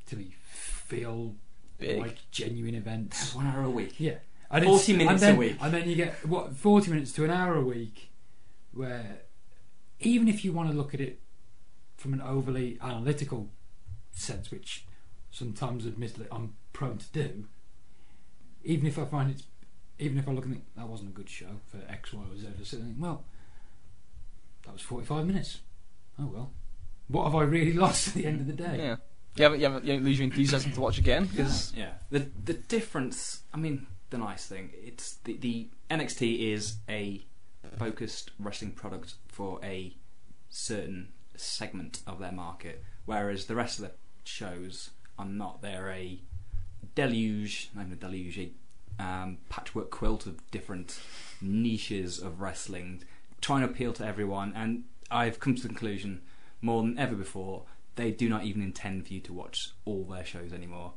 to 0.06 0.16
me, 0.16 0.36
feel 0.52 1.34
Big. 1.76 1.98
like 1.98 2.18
genuine 2.30 2.76
events. 2.76 3.34
One 3.34 3.44
hour 3.48 3.64
a 3.64 3.68
week. 3.70 3.98
Yeah, 3.98 4.18
and 4.48 4.64
40 4.64 4.92
it's- 4.92 4.96
minutes 4.96 5.10
and 5.10 5.20
then, 5.22 5.34
a 5.34 5.38
week. 5.38 5.56
and 5.60 5.74
then 5.74 5.88
you 5.90 5.96
get 5.96 6.24
what 6.24 6.54
forty 6.54 6.92
minutes 6.92 7.10
to 7.14 7.24
an 7.24 7.32
hour 7.32 7.56
a 7.56 7.64
week, 7.64 8.10
where 8.72 9.22
even 9.98 10.28
if 10.28 10.44
you 10.44 10.52
want 10.52 10.70
to 10.70 10.76
look 10.76 10.94
at 10.94 11.00
it 11.00 11.20
from 11.96 12.12
an 12.14 12.20
overly 12.20 12.78
analytical 12.80 13.50
sense, 14.12 14.52
which 14.52 14.86
sometimes, 15.32 15.84
admittedly, 15.84 16.28
I'm 16.30 16.54
prone 16.72 16.98
to 16.98 17.10
do, 17.12 17.46
even 18.62 18.86
if 18.86 19.00
I 19.00 19.04
find 19.04 19.32
it's, 19.32 19.42
even 19.98 20.16
if 20.16 20.28
I 20.28 20.30
look 20.30 20.44
and 20.44 20.54
think 20.54 20.66
that 20.76 20.86
wasn't 20.86 21.10
a 21.10 21.12
good 21.12 21.28
show 21.28 21.58
for 21.66 21.78
X, 21.88 22.12
Y, 22.12 22.22
or 22.22 22.36
Z, 22.38 22.46
I 22.46 22.62
sit 22.62 22.78
and 22.78 22.90
think, 22.90 23.02
well, 23.02 23.24
that 24.64 24.72
was 24.72 24.82
forty-five 24.82 25.26
minutes. 25.26 25.60
Oh 26.18 26.26
well, 26.26 26.52
what 27.08 27.24
have 27.24 27.34
I 27.34 27.42
really 27.42 27.72
lost 27.84 28.08
at 28.08 28.14
the 28.14 28.26
end 28.26 28.40
of 28.40 28.46
the 28.46 28.52
day? 28.52 28.76
Yeah. 28.78 28.96
You 29.36 29.42
haven't, 29.42 29.58
you 29.60 29.66
haven't, 29.66 29.84
you 29.84 29.92
don't 29.94 30.04
lose 30.04 30.18
your 30.18 30.24
enthusiasm 30.26 30.70
to 30.72 30.80
watch 30.80 30.98
again 30.98 31.26
because 31.26 31.72
Yeah. 31.76 31.94
The 32.10 32.30
the 32.44 32.54
difference. 32.54 33.42
I 33.52 33.56
mean, 33.56 33.86
the 34.10 34.18
nice 34.18 34.46
thing. 34.46 34.70
It's 34.74 35.14
the 35.24 35.36
the 35.36 35.68
NXT 35.90 36.52
is 36.52 36.76
a 36.88 37.24
focused 37.78 38.30
wrestling 38.38 38.72
product 38.72 39.14
for 39.28 39.58
a 39.64 39.96
certain 40.50 41.08
segment 41.36 42.00
of 42.06 42.20
their 42.20 42.32
market, 42.32 42.84
whereas 43.06 43.46
the 43.46 43.56
rest 43.56 43.80
of 43.80 43.86
the 43.86 43.92
shows 44.22 44.90
are 45.18 45.26
not. 45.26 45.62
They're 45.62 45.90
a 45.90 46.20
deluge, 46.94 47.70
not 47.74 47.86
even 47.86 47.94
a 47.94 47.96
deluge, 47.96 48.38
a 48.38 48.52
um, 49.02 49.38
patchwork 49.48 49.90
quilt 49.90 50.26
of 50.26 50.48
different 50.50 51.00
niches 51.40 52.20
of 52.20 52.40
wrestling, 52.40 53.02
trying 53.44 53.60
to 53.60 53.66
appeal 53.66 53.92
to 53.92 54.06
everyone. 54.06 54.52
And 54.56 54.84
I've 55.10 55.38
come 55.38 55.54
to 55.54 55.62
the 55.62 55.68
conclusion, 55.68 56.22
more 56.62 56.82
than 56.82 56.98
ever 56.98 57.14
before, 57.14 57.64
they 57.96 58.10
do 58.10 58.28
not 58.28 58.44
even 58.44 58.62
intend 58.62 59.06
for 59.06 59.12
you 59.12 59.20
to 59.20 59.32
watch 59.32 59.70
all 59.84 60.04
their 60.04 60.24
shows 60.24 60.52
anymore. 60.52 60.94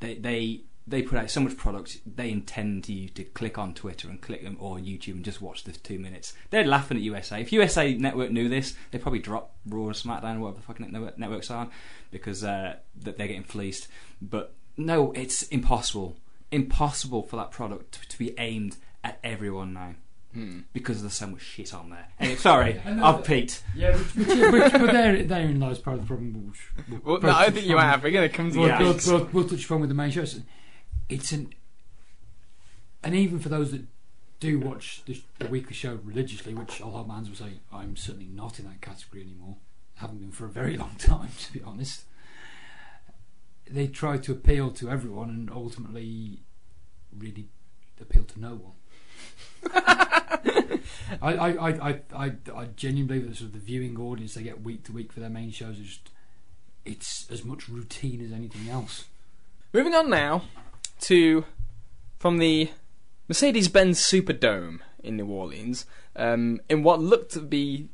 They 0.00 0.16
they 0.16 0.62
they 0.86 1.00
put 1.00 1.18
out 1.18 1.30
so 1.30 1.40
much 1.40 1.56
product. 1.56 2.00
They 2.04 2.30
intend 2.30 2.88
you 2.88 3.08
to 3.10 3.24
click 3.24 3.56
on 3.56 3.72
Twitter 3.72 4.10
and 4.10 4.20
click 4.20 4.42
them 4.42 4.56
or 4.60 4.76
YouTube 4.76 5.14
and 5.14 5.24
just 5.24 5.40
watch 5.40 5.64
the 5.64 5.72
two 5.72 5.98
minutes. 5.98 6.34
They're 6.50 6.66
laughing 6.66 6.98
at 6.98 7.02
USA. 7.04 7.40
If 7.40 7.52
USA 7.52 7.94
Network 7.94 8.30
knew 8.30 8.50
this, 8.50 8.74
they'd 8.90 9.00
probably 9.00 9.20
drop 9.20 9.54
Raw 9.64 9.84
or 9.84 9.92
SmackDown, 9.92 10.40
whatever 10.40 10.58
the 10.58 10.66
fucking 10.66 10.92
network, 10.92 11.16
networks 11.16 11.50
are, 11.50 11.70
because 12.10 12.44
uh, 12.44 12.76
that 12.96 13.16
they're 13.16 13.28
getting 13.28 13.44
fleeced. 13.44 13.88
But 14.20 14.54
no, 14.76 15.12
it's 15.12 15.44
impossible. 15.44 16.18
impossible 16.50 17.22
for 17.22 17.36
that 17.36 17.50
product 17.50 18.10
to 18.10 18.18
be 18.18 18.34
aimed 18.38 18.76
at 19.02 19.18
everyone 19.22 19.72
now 19.72 19.94
Hmm. 20.34 20.60
because 20.72 21.00
there's 21.00 21.14
so 21.14 21.28
much 21.28 21.42
shit 21.42 21.72
on 21.72 21.90
there. 21.90 22.08
Anyway, 22.18 22.36
sorry, 22.38 22.80
I 22.84 22.92
know 22.92 23.04
I've 23.04 23.16
that- 23.18 23.24
peaked. 23.26 23.62
Yeah, 23.76 23.96
which, 23.96 24.14
which, 24.16 24.26
which, 24.28 24.72
but 24.72 24.86
there, 24.92 25.22
therein 25.22 25.60
lies 25.60 25.78
part 25.78 25.94
of 25.98 26.02
the 26.02 26.06
problem. 26.08 26.48
Which, 26.50 26.60
we'll 27.04 27.20
Well, 27.20 27.32
no, 27.32 27.38
I 27.38 27.50
think 27.50 27.66
you 27.66 27.78
have. 27.78 28.02
We're 28.02 28.10
going 28.10 28.28
to 28.28 28.36
come 28.36 28.50
to 28.50 28.58
We'll, 28.58 28.68
Yeah. 28.68 28.80
we'll, 28.80 28.98
we'll, 29.06 29.28
we'll 29.32 29.48
touch 29.48 29.64
upon 29.64 29.80
with 29.80 29.88
the 29.90 29.94
main 29.94 30.10
show. 30.10 30.22
It's, 30.22 30.40
it's 31.08 31.30
an, 31.32 31.52
and 33.04 33.14
even 33.14 33.38
for 33.38 33.48
those 33.48 33.70
that 33.72 33.82
do 34.40 34.58
watch 34.58 35.02
the, 35.06 35.22
the 35.38 35.46
weekly 35.46 35.74
show 35.74 36.00
religiously, 36.02 36.52
which 36.52 36.80
a 36.80 36.86
lot 36.86 37.02
of 37.02 37.08
bands 37.08 37.28
will 37.28 37.36
say, 37.36 37.60
I'm 37.72 37.94
certainly 37.96 38.26
not 38.26 38.58
in 38.58 38.64
that 38.66 38.80
category 38.80 39.22
anymore. 39.22 39.56
Haven't 39.96 40.18
been 40.18 40.32
for 40.32 40.46
a 40.46 40.50
very 40.50 40.76
long 40.78 40.96
time, 40.98 41.30
to 41.46 41.52
be 41.52 41.62
honest. 41.64 42.02
They 43.70 43.86
try 43.86 44.18
to 44.18 44.32
appeal 44.32 44.70
to 44.72 44.90
everyone 44.90 45.30
and 45.30 45.50
ultimately 45.50 46.40
really 47.16 47.48
appeal 48.00 48.24
to 48.24 48.40
no 48.40 48.50
one. 48.56 48.72
I, 51.22 51.34
I, 51.34 51.70
I, 51.70 52.00
I, 52.14 52.32
I, 52.54 52.64
genuinely 52.76 53.18
believe 53.18 53.28
that 53.28 53.36
sort 53.36 53.48
of 53.48 53.52
the 53.52 53.58
viewing 53.58 53.98
audience 53.98 54.34
they 54.34 54.42
get 54.42 54.62
week 54.62 54.84
to 54.84 54.92
week 54.92 55.12
for 55.12 55.20
their 55.20 55.30
main 55.30 55.50
shows 55.50 55.78
is 55.78 55.86
just 55.86 56.10
it's 56.84 57.30
as 57.30 57.44
much 57.44 57.68
routine 57.68 58.24
as 58.24 58.32
anything 58.32 58.68
else. 58.70 59.06
Moving 59.72 59.94
on 59.94 60.10
now 60.10 60.42
to 61.02 61.44
from 62.18 62.38
the 62.38 62.70
Mercedes-Benz 63.28 64.00
Superdome 64.00 64.80
in 65.02 65.16
New 65.16 65.26
Orleans, 65.26 65.86
um, 66.16 66.60
in 66.68 66.82
what 66.82 67.00
looked 67.00 67.32
to 67.32 67.40
be 67.40 67.88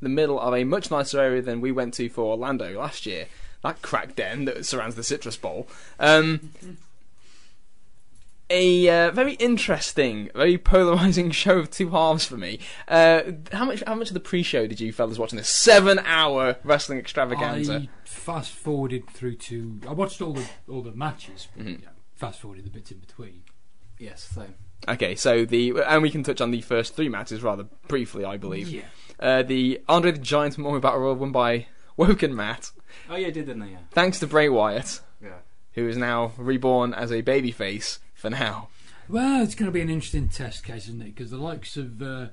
the 0.00 0.08
middle 0.08 0.38
of 0.38 0.54
a 0.54 0.64
much 0.64 0.90
nicer 0.90 1.20
area 1.20 1.42
than 1.42 1.60
we 1.60 1.72
went 1.72 1.94
to 1.94 2.08
for 2.08 2.24
Orlando 2.24 2.78
last 2.78 3.06
year. 3.06 3.26
That 3.62 3.82
crack 3.82 4.14
den 4.14 4.44
that 4.44 4.66
surrounds 4.66 4.94
the 4.94 5.02
Citrus 5.02 5.36
Bowl. 5.36 5.66
Um, 5.98 6.50
a 8.50 8.88
uh, 8.88 9.10
very 9.10 9.34
interesting, 9.34 10.30
very 10.34 10.58
polarizing 10.58 11.30
show 11.42 11.58
of 11.58 11.70
two 11.70 11.90
halves 11.90 12.24
for 12.26 12.36
me. 12.36 12.60
Uh, 12.88 13.22
how 13.52 13.64
much? 13.64 13.82
How 13.86 13.94
much 13.94 14.08
of 14.08 14.14
the 14.14 14.20
pre-show 14.20 14.66
did 14.66 14.80
you 14.80 14.92
fellas 14.92 15.18
watch 15.18 15.26
watching 15.28 15.36
this 15.38 15.48
seven-hour 15.48 16.56
wrestling 16.64 16.98
extravaganza? 16.98 17.74
I 17.74 17.88
fast 18.04 18.52
forwarded 18.52 19.08
through 19.10 19.36
to 19.36 19.80
I 19.88 19.92
watched 19.92 20.20
all 20.20 20.32
the 20.32 20.46
all 20.68 20.82
the 20.82 20.92
matches, 20.92 21.48
but 21.56 21.66
Mhm. 21.66 21.82
yeah, 21.82 21.88
fast 22.14 22.40
forwarded 22.40 22.64
the 22.66 22.70
bits 22.70 22.90
in 22.90 22.98
between. 22.98 23.42
Yes, 23.98 24.22
same. 24.34 24.54
Okay, 24.88 25.14
so 25.14 25.44
the 25.44 25.72
and 25.86 26.02
we 26.02 26.10
can 26.10 26.22
touch 26.22 26.40
on 26.40 26.50
the 26.50 26.60
first 26.60 26.94
three 26.94 27.08
matches 27.08 27.42
rather 27.42 27.64
briefly, 27.88 28.24
I 28.24 28.36
believe. 28.36 28.68
Yeah, 28.68 28.82
Uh, 29.18 29.42
the 29.42 29.80
Andre 29.88 30.12
the 30.12 30.18
Giant 30.18 30.58
Memorial 30.58 30.80
Battle 30.80 31.00
Royal 31.00 31.14
won 31.14 31.32
by 31.32 31.66
Woken 31.96 32.34
Matt, 32.34 32.72
Oh 33.08 33.16
yeah, 33.16 33.26
did 33.28 33.46
didn't 33.46 33.60
they? 33.60 33.68
Yeah. 33.70 33.78
thanks 33.92 34.18
to 34.20 34.26
Bray 34.26 34.48
Wyatt, 34.48 35.00
Yeah. 35.22 35.38
who 35.74 35.88
is 35.88 35.96
now 35.96 36.32
reborn 36.36 36.92
as 36.92 37.10
a 37.12 37.22
babyface 37.22 37.98
for 38.24 38.30
now. 38.30 38.68
well, 39.08 39.42
it's 39.42 39.54
going 39.54 39.66
to 39.66 39.72
be 39.72 39.82
an 39.82 39.90
interesting 39.90 40.28
test 40.28 40.64
case, 40.64 40.84
isn't 40.88 41.02
it? 41.02 41.14
Because 41.14 41.30
the 41.30 41.36
likes 41.36 41.76
of 41.76 42.00
uh, 42.00 42.26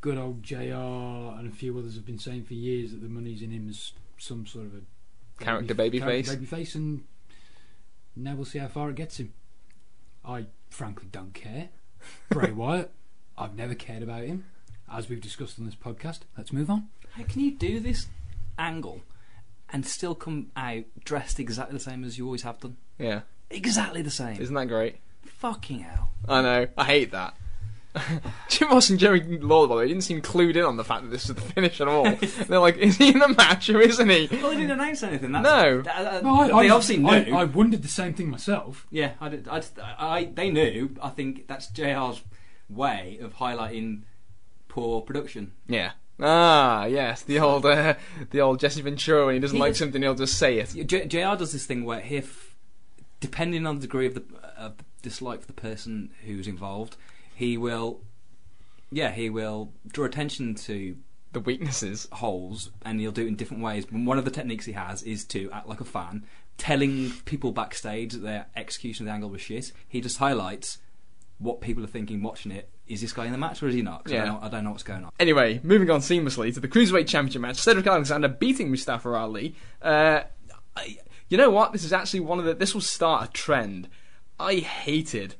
good 0.00 0.16
old 0.16 0.42
JR 0.42 0.58
and 0.74 1.52
a 1.52 1.54
few 1.54 1.76
others 1.76 1.94
have 1.96 2.06
been 2.06 2.18
saying 2.20 2.44
for 2.44 2.54
years 2.54 2.92
that 2.92 3.02
the 3.02 3.08
money's 3.08 3.42
in 3.42 3.50
him 3.50 3.68
as 3.68 3.92
some 4.18 4.46
sort 4.46 4.66
of 4.66 4.74
a 4.74 5.42
Character 5.44 5.74
baby- 5.74 5.98
babyface. 6.00 6.26
character 6.26 6.36
babyface, 6.56 6.74
and 6.76 7.02
now 8.14 8.34
we'll 8.36 8.44
see 8.44 8.60
how 8.60 8.68
far 8.68 8.90
it 8.90 8.96
gets 8.96 9.18
him. 9.18 9.32
I 10.24 10.46
frankly 10.70 11.08
don't 11.10 11.34
care. 11.34 11.70
Bray 12.28 12.52
Wyatt, 12.52 12.92
I've 13.36 13.56
never 13.56 13.74
cared 13.74 14.04
about 14.04 14.22
him, 14.22 14.44
as 14.92 15.08
we've 15.08 15.20
discussed 15.20 15.58
on 15.58 15.64
this 15.64 15.74
podcast. 15.74 16.20
Let's 16.38 16.52
move 16.52 16.70
on. 16.70 16.88
How 17.14 17.24
can 17.24 17.40
you 17.40 17.50
do 17.50 17.80
this 17.80 18.06
angle 18.56 19.00
and 19.70 19.84
still 19.84 20.14
come 20.14 20.52
out 20.54 20.84
dressed 21.04 21.40
exactly 21.40 21.76
the 21.76 21.82
same 21.82 22.04
as 22.04 22.18
you 22.18 22.26
always 22.26 22.42
have 22.42 22.60
done? 22.60 22.76
Yeah, 22.98 23.22
Exactly 23.52 24.02
the 24.02 24.10
same. 24.10 24.40
isn't 24.40 24.54
that 24.54 24.68
great? 24.68 24.96
Fucking 25.26 25.80
hell. 25.80 26.10
I 26.28 26.42
know, 26.42 26.66
I 26.78 26.84
hate 26.84 27.10
that. 27.12 27.34
Jim 28.48 28.68
Ross 28.70 28.88
and 28.88 28.98
Jerry 28.98 29.20
Lawler, 29.38 29.68
by 29.68 29.74
the 29.74 29.78
way, 29.80 29.88
didn't 29.88 30.04
seem 30.04 30.22
clued 30.22 30.56
in 30.56 30.64
on 30.64 30.76
the 30.78 30.84
fact 30.84 31.02
that 31.02 31.10
this 31.10 31.28
was 31.28 31.34
the 31.36 31.42
finish 31.42 31.78
at 31.80 31.88
all. 31.88 32.04
They're 32.48 32.58
like, 32.58 32.78
is 32.78 32.96
he 32.96 33.08
in 33.10 33.18
the 33.18 33.28
match 33.28 33.68
or 33.68 33.82
isn't 33.82 34.08
he? 34.08 34.28
Well, 34.32 34.50
they 34.50 34.56
didn't 34.56 34.70
announce 34.80 35.02
anything. 35.02 35.32
That's, 35.32 35.44
No. 35.44 35.82
Th- 35.82 35.94
th- 35.94 36.22
No, 36.22 36.34
I, 36.36 36.46
they 36.46 36.52
I, 36.52 36.74
obviously 36.74 36.96
knew. 36.98 37.36
I, 37.36 37.40
I 37.40 37.44
wondered 37.44 37.82
the 37.82 37.88
same 37.88 38.14
thing 38.14 38.30
myself. 38.30 38.86
Yeah, 38.90 39.12
I, 39.20 39.28
did, 39.28 39.46
I, 39.46 39.56
just, 39.58 39.78
I, 39.78 40.30
they 40.32 40.50
knew. 40.50 40.96
I 41.02 41.10
think 41.10 41.46
that's 41.48 41.66
JR's 41.66 42.22
way 42.70 43.18
of 43.20 43.34
highlighting 43.36 44.02
poor 44.68 45.02
production. 45.02 45.52
Yeah. 45.68 45.90
Ah, 46.18 46.86
yes, 46.86 47.20
the 47.22 47.40
old, 47.40 47.66
uh, 47.66 47.94
the 48.30 48.40
old 48.40 48.58
Jesse 48.58 48.80
Ventura. 48.80 49.26
When 49.26 49.34
he 49.34 49.40
doesn't 49.40 49.56
He 49.56 49.60
like 49.60 49.72
is- 49.72 49.78
something, 49.78 50.00
he'll 50.00 50.14
just 50.14 50.38
say 50.38 50.58
it. 50.60 50.68
J- 50.86 51.06
JR 51.06 51.36
does 51.36 51.52
this 51.52 51.66
thing 51.66 51.84
where 51.84 52.02
if, 52.08 52.51
depending 53.22 53.66
on 53.66 53.76
the 53.76 53.82
degree 53.82 54.06
of 54.06 54.14
the 54.14 54.24
of 54.58 54.74
dislike 55.00 55.40
for 55.40 55.46
the 55.46 55.52
person 55.54 56.10
who's 56.26 56.46
involved, 56.46 56.96
he 57.34 57.56
will, 57.56 58.02
yeah, 58.90 59.10
he 59.12 59.30
will 59.30 59.72
draw 59.90 60.04
attention 60.04 60.54
to 60.56 60.96
The 61.32 61.40
weaknesses. 61.40 62.06
holes, 62.12 62.70
and 62.84 63.00
he'll 63.00 63.10
do 63.12 63.22
it 63.24 63.28
in 63.28 63.36
different 63.36 63.62
ways. 63.62 63.86
And 63.90 64.06
one 64.06 64.18
of 64.18 64.24
the 64.26 64.30
techniques 64.30 64.66
he 64.66 64.72
has 64.72 65.02
is 65.02 65.24
to 65.26 65.50
act 65.52 65.66
like 65.68 65.80
a 65.80 65.84
fan, 65.84 66.24
telling 66.58 67.10
people 67.24 67.52
backstage 67.52 68.12
that 68.12 68.20
their 68.22 68.46
execution 68.54 69.04
of 69.04 69.06
the 69.08 69.12
angle 69.14 69.30
was 69.30 69.40
shit. 69.40 69.72
He 69.88 70.00
just 70.00 70.18
highlights 70.18 70.78
what 71.38 71.60
people 71.60 71.82
are 71.82 71.88
thinking 71.88 72.22
watching 72.22 72.52
it. 72.52 72.68
Is 72.86 73.00
this 73.00 73.12
guy 73.12 73.24
in 73.26 73.32
the 73.32 73.38
match 73.38 73.62
or 73.62 73.68
is 73.68 73.74
he 73.74 73.82
not? 73.82 74.04
'Cause 74.04 74.12
I, 74.12 74.16
Yeah. 74.16 74.24
don't 74.26 74.34
know, 74.40 74.46
I 74.46 74.48
don't 74.50 74.64
know 74.64 74.70
what's 74.70 74.82
going 74.84 75.04
on. 75.04 75.10
Anyway, 75.18 75.58
moving 75.64 75.90
on 75.90 76.00
seamlessly 76.00 76.52
to 76.54 76.60
the 76.60 76.68
Cruiserweight 76.68 77.08
Championship 77.08 77.40
match. 77.42 77.56
Cedric 77.56 77.86
Alexander 77.86 78.28
beating 78.28 78.70
Mustafa 78.70 79.08
Ali. 79.14 79.54
Uh, 79.80 80.20
I, 80.76 80.98
you 81.32 81.38
know 81.38 81.50
what? 81.50 81.72
This 81.72 81.84
is 81.84 81.92
actually 81.92 82.20
one 82.20 82.38
of 82.38 82.44
the. 82.44 82.54
This 82.54 82.74
will 82.74 82.80
start 82.80 83.28
a 83.28 83.32
trend. 83.32 83.88
I 84.38 84.56
hated 84.56 85.34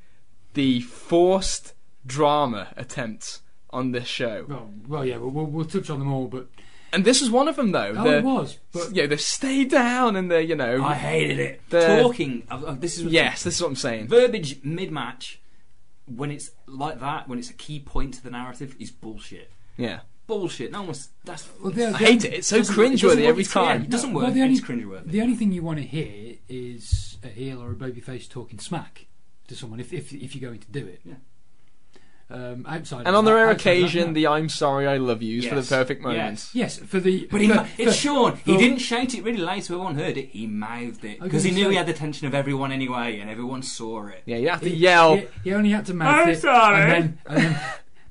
the 0.54 0.80
forced 0.80 1.74
drama 2.06 2.68
attempts 2.76 3.42
on 3.70 3.92
this 3.92 4.06
show. 4.06 4.46
Well, 4.48 4.70
well, 4.88 5.04
yeah, 5.04 5.16
we'll, 5.18 5.30
we'll, 5.30 5.46
we'll 5.46 5.64
touch 5.64 5.90
on 5.90 5.98
them 5.98 6.12
all, 6.12 6.26
but 6.28 6.48
And 6.92 7.04
this 7.04 7.20
was 7.20 7.30
one 7.30 7.48
of 7.48 7.56
them, 7.56 7.72
though. 7.72 7.94
oh, 7.96 8.04
the, 8.04 8.18
it 8.18 8.24
was. 8.24 8.58
But 8.72 8.92
yeah, 8.92 9.06
the 9.06 9.18
stay 9.18 9.64
down 9.64 10.16
and 10.16 10.30
the, 10.30 10.44
you 10.44 10.54
know. 10.54 10.82
I 10.84 10.94
hated 10.94 11.38
it. 11.38 11.60
The- 11.70 12.02
Talking. 12.02 12.44
Of, 12.50 12.64
of- 12.64 12.80
this 12.80 12.98
is 12.98 13.04
yes, 13.04 13.42
this 13.42 13.56
is 13.56 13.62
what 13.62 13.68
I'm 13.68 13.76
saying. 13.76 14.08
verbiage 14.08 14.62
mid-match 14.62 15.40
when 16.06 16.30
it's 16.30 16.50
like 16.66 17.00
that, 17.00 17.28
when 17.28 17.38
it's 17.38 17.50
a 17.50 17.54
key 17.54 17.80
point 17.80 18.14
to 18.14 18.22
the 18.22 18.30
narrative, 18.30 18.76
is 18.78 18.90
bullshit. 18.90 19.50
Yeah. 19.76 20.00
Bullshit. 20.26 20.70
No 20.72 20.82
one's. 20.82 21.08
That's. 21.24 21.48
well, 21.60 21.72
the, 21.72 21.88
I 21.88 21.98
hate 21.98 22.24
it. 22.24 22.32
It's 22.34 22.48
so 22.48 22.58
doesn't 22.58 22.74
it 22.74 22.78
cringeworthy 22.78 23.24
every 23.26 23.42
It's 23.42 23.52
clear. 23.52 23.64
time. 23.64 23.82
It 23.82 23.90
doesn't 23.90 24.10
No, 24.10 24.16
work. 24.16 24.24
well, 24.24 24.32
the 24.32 24.42
only- 24.42 24.54
it's 24.54 24.62
cringeworthy. 24.64 25.06
The 25.10 25.20
only 25.20 25.34
thing 25.34 25.52
you 25.52 25.62
want 25.62 25.78
to 25.78 25.84
hear 25.84 26.36
is 26.48 27.18
a 27.24 27.28
heel 27.28 27.62
or 27.62 27.72
a 27.72 27.74
babyface 27.74 28.28
talking 28.28 28.58
smack 28.58 29.06
to 29.48 29.56
someone 29.56 29.80
if 29.80 29.92
if, 29.92 30.12
if 30.12 30.34
you're 30.36 30.48
going 30.48 30.60
to 30.60 30.70
do 30.70 30.86
it. 30.86 31.00
Yeah. 31.04 31.14
Um, 32.30 32.64
outside, 32.66 33.06
And 33.06 33.14
on 33.14 33.26
the 33.26 33.34
rare 33.34 33.48
outside 33.50 33.58
that, 33.58 33.60
occasion, 33.82 34.12
the 34.14 34.26
I'm 34.28 34.48
sorry, 34.48 34.86
I 34.86 34.96
love 34.96 35.22
yous 35.22 35.46
for 35.46 35.54
the 35.56 35.62
perfect 35.62 36.00
moments. 36.02 36.54
Yes. 36.54 36.78
yes, 36.78 36.88
for 36.88 36.98
the 36.98 37.28
But 37.30 37.42
he, 37.42 37.48
for, 37.48 37.68
it's 37.76 37.92
for- 37.92 37.98
Shawn. 37.98 38.36
He 38.46 38.56
didn't 38.56 38.78
shout 38.78 39.12
it 39.12 39.22
really 39.22 39.36
loud 39.42 39.62
so 39.64 39.74
everyone 39.74 39.96
heard 39.96 40.16
it. 40.16 40.30
He 40.30 40.46
mouthed 40.46 41.04
it 41.04 41.20
because 41.20 41.44
he 41.44 41.50
knew 41.50 41.68
he 41.68 41.76
had 41.76 41.84
the 41.86 41.92
attention 41.92 42.26
of 42.26 42.34
everyone 42.34 42.72
anyway, 42.72 43.18
and 43.18 43.28
everyone 43.28 43.60
saw 43.62 44.06
it. 44.06 44.22
Yeah, 44.24 44.38
you 44.38 44.48
have 44.48 44.62
to 44.62 44.70
he- 44.70 44.76
yell. 44.76 45.16
He, 45.16 45.26
he 45.44 45.52
only 45.52 45.70
had 45.70 45.84
to 45.86 45.94
mouth 45.94 46.20
I'm 46.20 46.28
it, 46.30 46.40
sorry. 46.40 46.80
and 46.80 46.90
then, 46.90 47.18
and 47.26 47.58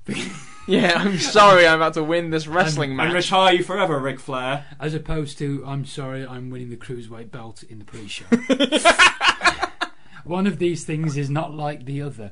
then 0.05 0.25
Yeah, 0.67 0.93
I'm 0.95 1.17
sorry, 1.17 1.65
I'm 1.67 1.77
about 1.77 1.95
to 1.95 2.03
win 2.03 2.29
this 2.29 2.45
wrestling 2.47 2.91
And 2.91 2.97
match. 2.97 3.13
retire 3.13 3.55
you 3.55 3.63
forever, 3.63 3.99
Ric 3.99 4.19
Flair. 4.19 4.65
as 4.79 4.93
opposed 4.93 5.37
to 5.39 5.63
I'm 5.65 5.85
sorry, 5.85 6.25
I'm 6.25 6.49
winning 6.51 6.69
the 6.69 6.77
cruiserweight 6.77 7.31
belt 7.31 7.63
in 7.63 7.79
the 7.79 7.85
pre-show. 7.85 8.25
One 10.23 10.45
of 10.45 10.59
these 10.59 10.85
things 10.85 11.17
is 11.17 11.29
not 11.29 11.53
like 11.53 11.85
the 11.85 12.01
other. 12.03 12.31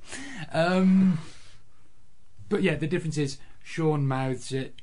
Um, 0.54 1.18
but 2.48 2.62
yeah, 2.62 2.76
the 2.76 2.88
difference 2.88 3.18
is 3.18 3.40
Shawn 3.64 4.06
mouths 4.08 4.52
it. 4.52 4.76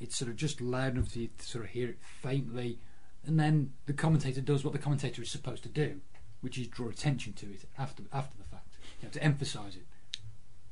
It's 0.00 0.16
sort 0.16 0.30
of 0.30 0.36
just 0.36 0.60
loud 0.62 0.94
enough 0.94 1.12
to 1.12 1.28
sort 1.40 1.64
of 1.66 1.70
hear 1.72 1.90
it 1.90 1.98
faintly, 2.00 2.78
and 3.26 3.38
then 3.38 3.72
the 3.84 3.92
commentator 3.92 4.40
does 4.40 4.64
what 4.64 4.72
the 4.72 4.78
commentator 4.78 5.20
is 5.20 5.30
supposed 5.30 5.62
to 5.64 5.68
do, 5.68 6.00
which 6.40 6.56
is 6.56 6.66
draw 6.66 6.88
attention 6.88 7.34
to 7.34 7.46
it 7.46 7.64
after 7.78 8.04
after 8.10 8.38
the 8.38 8.44
fact. 8.44 8.78
You 9.00 9.06
have 9.06 9.12
to 9.12 9.22
emphasise 9.22 9.76
it. 9.76 9.84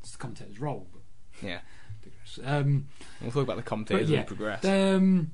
It's 0.00 0.12
the 0.12 0.18
commentator's 0.18 0.58
role. 0.58 0.86
Yeah, 1.42 1.60
um, 2.44 2.88
we'll 3.20 3.30
talk 3.30 3.42
about 3.44 3.56
the 3.56 3.62
commentators 3.62 4.08
But 4.08 4.12
yeah, 4.14 4.20
as 4.20 4.30
we 4.30 4.36
progress. 4.36 4.64
um, 4.64 5.30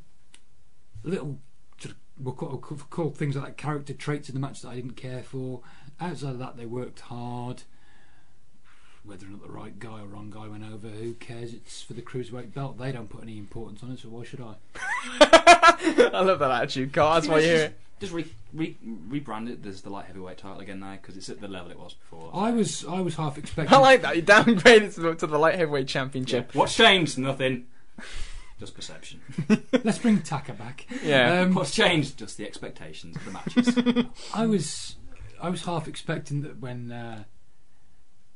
little 1.02 1.38
sort 1.78 1.92
of 1.92 1.96
we'll 2.18 2.34
call, 2.34 2.58
call 2.58 3.10
things 3.10 3.36
like 3.36 3.56
character 3.56 3.92
traits 3.94 4.28
in 4.28 4.34
the 4.34 4.40
match 4.40 4.62
that 4.62 4.68
I 4.70 4.74
didn't 4.76 4.96
care 4.96 5.22
for. 5.22 5.60
Outside 6.00 6.30
of 6.30 6.38
that, 6.40 6.56
they 6.56 6.66
worked 6.66 7.00
hard. 7.00 7.62
Whether 9.04 9.26
or 9.26 9.30
not 9.30 9.42
the 9.42 9.50
right 9.52 9.78
guy 9.78 10.00
or 10.00 10.06
wrong 10.06 10.30
guy 10.30 10.48
went 10.48 10.64
over, 10.64 10.88
who 10.88 11.12
cares? 11.14 11.52
It's 11.52 11.82
for 11.82 11.92
the 11.92 12.00
cruiserweight 12.00 12.54
belt. 12.54 12.78
They 12.78 12.90
don't 12.90 13.10
put 13.10 13.22
any 13.22 13.36
importance 13.36 13.82
on 13.82 13.90
it, 13.90 13.98
so 13.98 14.08
why 14.08 14.24
should 14.24 14.40
I? 14.40 14.54
I 15.20 16.20
love 16.22 16.38
that 16.38 16.50
attitude, 16.50 16.92
Carl. 16.94 17.14
That's 17.14 17.28
why 17.28 17.40
you're 17.40 17.56
here. 17.56 17.74
Just 18.04 18.14
re, 18.14 18.26
re, 18.52 18.76
rebrand 19.08 19.50
it 19.50 19.66
as 19.66 19.80
the 19.82 19.90
light 19.90 20.06
heavyweight 20.06 20.38
title 20.38 20.60
again 20.60 20.80
now 20.80 20.92
because 20.92 21.16
it's 21.16 21.28
at 21.28 21.40
the 21.40 21.48
level 21.48 21.70
it 21.70 21.78
was 21.78 21.94
before. 21.94 22.30
I 22.34 22.50
was 22.50 22.84
I 22.84 23.00
was 23.00 23.16
half 23.16 23.38
expecting. 23.38 23.74
I 23.74 23.78
like 23.78 24.02
that. 24.02 24.16
You 24.16 24.22
downgraded 24.22 24.94
to 24.94 25.00
the, 25.00 25.14
to 25.14 25.26
the 25.26 25.38
light 25.38 25.54
heavyweight 25.54 25.88
championship. 25.88 26.54
What's 26.54 26.76
changed? 26.76 27.18
Nothing. 27.18 27.66
Just 28.60 28.74
perception. 28.74 29.20
Let's 29.84 29.98
bring 29.98 30.20
Taka 30.20 30.52
back. 30.52 30.86
Yeah. 31.02 31.40
Um, 31.40 31.54
What's 31.54 31.74
changed? 31.74 32.18
Just 32.18 32.36
the 32.36 32.46
expectations 32.46 33.16
of 33.16 33.24
the 33.24 33.30
matches. 33.30 34.06
I 34.34 34.46
was 34.46 34.96
I 35.40 35.48
was 35.48 35.64
half 35.64 35.88
expecting 35.88 36.42
that 36.42 36.60
when 36.60 36.92
uh, 36.92 37.24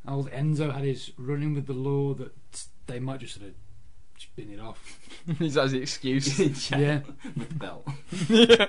old 0.07 0.31
Enzo 0.31 0.73
had 0.73 0.85
his 0.85 1.13
running 1.19 1.55
with 1.55 1.67
the 1.67 1.73
law, 1.75 2.15
that 2.15 2.33
they 2.87 2.99
might 3.01 3.21
just 3.21 3.35
sort 3.35 3.49
of 3.49 3.55
spin 4.17 4.51
it 4.51 4.61
off. 4.61 4.99
Is 5.41 5.55
that 5.55 5.71
the 5.71 5.81
excuse? 5.81 6.39
Yeah, 6.71 7.01
with 7.37 7.49
the 7.49 7.55
belt. 7.55 7.89
yeah. 8.29 8.67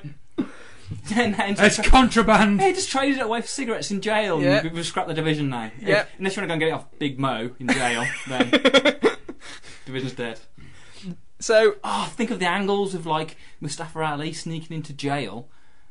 and 1.16 1.36
then 1.36 1.56
it's 1.60 1.80
contraband. 1.88 2.62
Hey, 2.62 2.74
just 2.74 2.90
traded 2.90 3.18
it 3.20 3.24
away 3.24 3.42
for 3.42 3.48
cigarettes 3.48 3.92
in 3.92 4.02
jail. 4.02 4.42
Yeah. 4.42 4.68
We've 4.68 4.86
scrapped 4.86 5.08
the 5.08 5.14
division 5.14 5.50
now. 5.50 5.72
Yeah. 5.80 6.06
Unless 6.18 6.36
you 6.36 6.42
want 6.42 6.46
to 6.46 6.48
go 6.48 6.54
and 6.54 6.60
get 6.60 6.68
it 6.70 6.72
off 6.72 6.86
Big 7.00 7.20
Mo 7.20 7.52
in 7.60 7.68
jail, 7.68 8.06
then 8.28 8.50
division's 9.86 10.14
dead. 10.14 10.40
So, 11.40 11.76
Oh, 11.84 12.12
think 12.16 12.32
of 12.32 12.40
the 12.40 12.48
angles 12.48 12.94
of 12.94 13.06
like 13.06 13.38
Mustafa 13.62 14.00
Ali 14.02 14.34
sneaking 14.34 14.76
into 14.76 14.94
jail. 14.94 15.48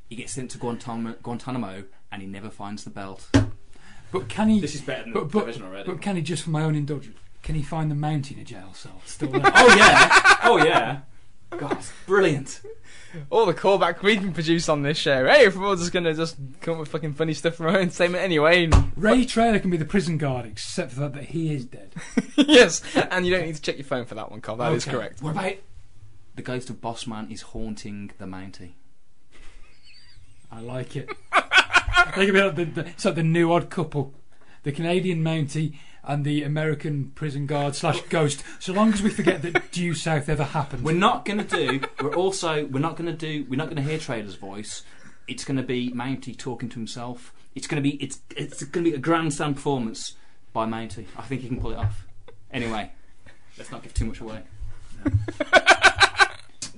He 0.08 0.16
gets 0.16 0.32
sent 0.32 0.50
to 0.52 0.58
Guantanamo, 0.58 1.14
Guantanamo 1.22 1.84
and 2.10 2.22
he 2.22 2.28
never 2.28 2.50
finds 2.50 2.84
the 2.84 2.90
belt. 2.90 3.28
But 4.10 4.28
can 4.28 4.48
he? 4.48 4.60
This 4.60 4.74
is 4.74 4.80
better 4.80 5.04
than 5.04 5.12
but, 5.12 5.30
but, 5.30 5.86
but 5.86 6.00
can 6.00 6.16
he 6.16 6.22
just 6.22 6.42
for 6.44 6.50
my 6.50 6.62
own 6.62 6.74
indulgence? 6.74 7.16
Can 7.42 7.54
he 7.54 7.62
find 7.62 7.90
the 7.90 7.94
Mountie 7.94 8.32
in 8.32 8.40
a 8.40 8.44
jail 8.44 8.72
cell 8.74 9.00
still 9.04 9.28
there? 9.32 9.42
oh 9.44 9.74
yeah, 9.76 10.36
oh 10.44 10.56
yeah. 10.64 11.00
God, 11.50 11.72
it's 11.72 11.92
brilliant. 12.06 12.60
All 13.30 13.46
the 13.46 13.54
callback 13.54 14.02
we 14.02 14.16
can 14.16 14.32
produce 14.32 14.68
on 14.68 14.82
this 14.82 14.98
show. 14.98 15.26
Hey, 15.26 15.46
if 15.46 15.56
we're 15.56 15.66
all 15.66 15.76
just 15.76 15.92
gonna 15.92 16.14
just 16.14 16.36
come 16.60 16.74
up 16.74 16.80
with 16.80 16.88
fucking 16.90 17.14
funny 17.14 17.34
stuff 17.34 17.54
from 17.54 17.66
our 17.66 17.72
own 17.72 17.82
entertainment 17.82 18.22
anyway. 18.22 18.68
Ray 18.96 19.24
Traylor 19.24 19.58
can 19.58 19.70
be 19.70 19.76
the 19.76 19.84
prison 19.84 20.18
guard, 20.18 20.46
except 20.46 20.92
for 20.92 21.00
the 21.00 21.06
fact 21.06 21.14
that 21.14 21.24
he 21.26 21.54
is 21.54 21.64
dead. 21.64 21.92
yes, 22.36 22.82
and 22.94 23.26
you 23.26 23.34
don't 23.34 23.46
need 23.46 23.54
to 23.56 23.62
check 23.62 23.76
your 23.76 23.84
phone 23.84 24.04
for 24.04 24.14
that 24.14 24.30
one, 24.30 24.40
Carl. 24.40 24.58
That 24.58 24.72
is 24.72 24.86
Okay. 24.86 24.96
correct. 24.96 25.22
What 25.22 25.32
about 25.32 25.54
the 26.34 26.42
ghost 26.42 26.70
of 26.70 26.80
Bossman 26.80 27.30
is 27.32 27.42
haunting 27.42 28.10
the 28.18 28.26
Mountie? 28.26 28.72
I 30.50 30.60
like 30.60 30.96
it. 30.96 31.08
they 32.16 32.26
can 32.26 32.32
be 32.34 32.64
the, 32.64 32.64
the, 32.82 32.86
it's 32.88 33.04
like 33.04 33.14
the 33.16 33.22
new 33.22 33.52
odd 33.52 33.70
couple, 33.70 34.14
the 34.62 34.72
Canadian 34.72 35.22
Mountie 35.22 35.74
and 36.08 36.24
the 36.24 36.42
American 36.42 37.12
prison 37.14 37.46
guard 37.46 37.76
slash 37.76 38.00
ghost. 38.08 38.42
So 38.58 38.72
long 38.72 38.92
as 38.92 39.02
we 39.02 39.10
forget 39.10 39.42
that 39.42 39.70
due 39.72 39.94
south 39.94 40.28
ever 40.28 40.42
happened. 40.42 40.82
We're 40.82 40.92
not 40.92 41.24
going 41.24 41.38
to 41.38 41.44
do. 41.44 41.80
We're 42.02 42.16
also. 42.16 42.64
We're 42.64 42.80
not 42.80 42.96
going 42.96 43.06
to 43.06 43.16
do. 43.16 43.46
We're 43.48 43.56
not 43.56 43.66
going 43.66 43.76
to 43.76 43.82
hear 43.82 43.98
Traylor's 43.98 44.34
voice. 44.34 44.82
It's 45.28 45.44
going 45.44 45.58
to 45.58 45.62
be 45.62 45.92
Mountie 45.92 46.36
talking 46.36 46.70
to 46.70 46.74
himself. 46.76 47.32
It's 47.54 47.66
going 47.68 47.80
to 47.80 47.88
be. 47.88 48.02
It's. 48.02 48.20
It's 48.34 48.64
going 48.64 48.84
to 48.84 48.90
be 48.90 48.96
a 48.96 49.00
grandstand 49.00 49.56
performance 49.56 50.14
by 50.52 50.66
Mountie. 50.66 51.06
I 51.16 51.22
think 51.22 51.42
he 51.42 51.48
can 51.48 51.60
pull 51.60 51.72
it 51.72 51.78
off. 51.78 52.06
Anyway, 52.50 52.90
let's 53.58 53.70
not 53.70 53.82
give 53.82 53.92
too 53.92 54.06
much 54.06 54.20
away. 54.20 54.42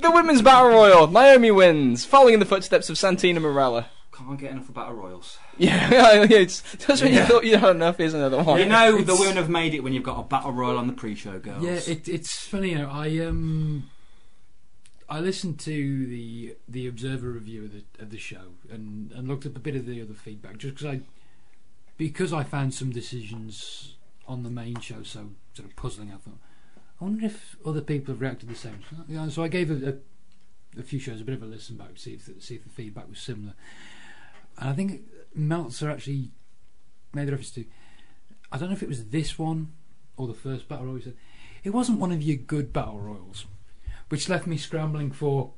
The 0.00 0.10
women's 0.10 0.40
battle 0.40 0.70
royal. 0.70 1.06
Naomi 1.08 1.50
wins, 1.50 2.06
following 2.06 2.32
in 2.34 2.40
the 2.40 2.46
footsteps 2.46 2.88
of 2.88 2.96
Santina 2.96 3.38
Marella. 3.38 3.86
Can't 4.12 4.40
get 4.40 4.50
enough 4.50 4.68
of 4.68 4.74
Battle 4.74 4.94
Royals. 4.94 5.38
Yeah, 5.66 6.22
it's 6.30 6.62
just 6.78 7.02
when 7.02 7.12
you 7.12 7.18
Yeah. 7.18 7.26
thought 7.26 7.44
you 7.44 7.58
had 7.58 7.76
enough. 7.76 7.98
Here's 7.98 8.14
another 8.14 8.42
one. 8.42 8.58
you 8.60 8.64
know 8.66 8.98
the 9.02 9.14
women 9.14 9.36
have 9.36 9.50
made 9.50 9.74
it 9.74 9.80
when 9.84 9.92
you've 9.92 10.02
got 10.02 10.18
a 10.18 10.22
Battle 10.22 10.52
Royal 10.52 10.78
on 10.78 10.86
the 10.86 10.92
pre-show, 10.94 11.38
girls. 11.38 11.62
Yeah, 11.62 11.92
it, 11.92 12.08
it's 12.08 12.44
funny. 12.46 12.70
You 12.70 12.78
know, 12.78 12.88
I 12.90 13.18
um, 13.18 13.90
I 15.08 15.20
listened 15.20 15.60
to 15.60 16.06
the 16.06 16.56
the 16.68 16.86
Observer 16.86 17.30
review 17.30 17.64
of 17.64 17.72
the 17.72 17.82
of 18.02 18.10
the 18.10 18.16
show 18.18 18.54
and 18.70 19.12
and 19.12 19.28
looked 19.28 19.44
up 19.44 19.54
a 19.54 19.60
bit 19.60 19.76
of 19.76 19.84
the 19.84 20.00
other 20.00 20.14
feedback 20.14 20.56
just 20.56 20.76
because 20.76 20.94
I 20.94 21.00
because 21.98 22.32
I 22.32 22.42
found 22.42 22.72
some 22.72 22.90
decisions 22.90 23.96
on 24.26 24.42
the 24.44 24.50
main 24.50 24.80
show 24.80 25.02
so 25.02 25.30
sort 25.52 25.68
of 25.68 25.76
puzzling. 25.76 26.08
I 26.10 26.16
thought, 26.16 26.38
I 27.00 27.04
wonder 27.04 27.26
if 27.26 27.56
other 27.66 27.82
people 27.82 28.14
have 28.14 28.22
reacted 28.22 28.48
the 28.48 28.54
same. 28.54 28.80
So, 28.88 28.96
you 29.08 29.16
know, 29.16 29.28
so 29.28 29.42
I 29.42 29.48
gave 29.48 29.70
a, 29.70 29.90
a 29.90 30.80
a 30.80 30.82
few 30.82 30.98
shows 31.00 31.20
a 31.20 31.24
bit 31.24 31.34
of 31.34 31.42
a 31.42 31.46
listen 31.46 31.76
back 31.76 31.94
to 31.96 32.00
see 32.00 32.14
if 32.14 32.24
the, 32.24 32.40
see 32.40 32.54
if 32.54 32.62
the 32.64 32.70
feedback 32.70 33.10
was 33.10 33.18
similar. 33.20 33.52
And 34.56 34.70
I 34.70 34.72
think 34.72 35.02
Meltzer 35.34 35.90
actually 35.90 36.30
made 37.12 37.28
the 37.28 37.32
reference 37.32 37.52
to. 37.52 37.64
I 38.52 38.58
don't 38.58 38.68
know 38.68 38.74
if 38.74 38.82
it 38.82 38.88
was 38.88 39.06
this 39.06 39.38
one 39.38 39.72
or 40.16 40.26
the 40.26 40.34
first 40.34 40.68
battle 40.68 40.86
royal. 40.86 40.96
He 40.96 41.02
said 41.02 41.16
it 41.62 41.70
wasn't 41.70 42.00
one 42.00 42.12
of 42.12 42.22
your 42.22 42.36
good 42.36 42.72
battle 42.72 42.98
royals, 42.98 43.46
which 44.08 44.28
left 44.28 44.46
me 44.46 44.56
scrambling 44.56 45.10
for 45.10 45.52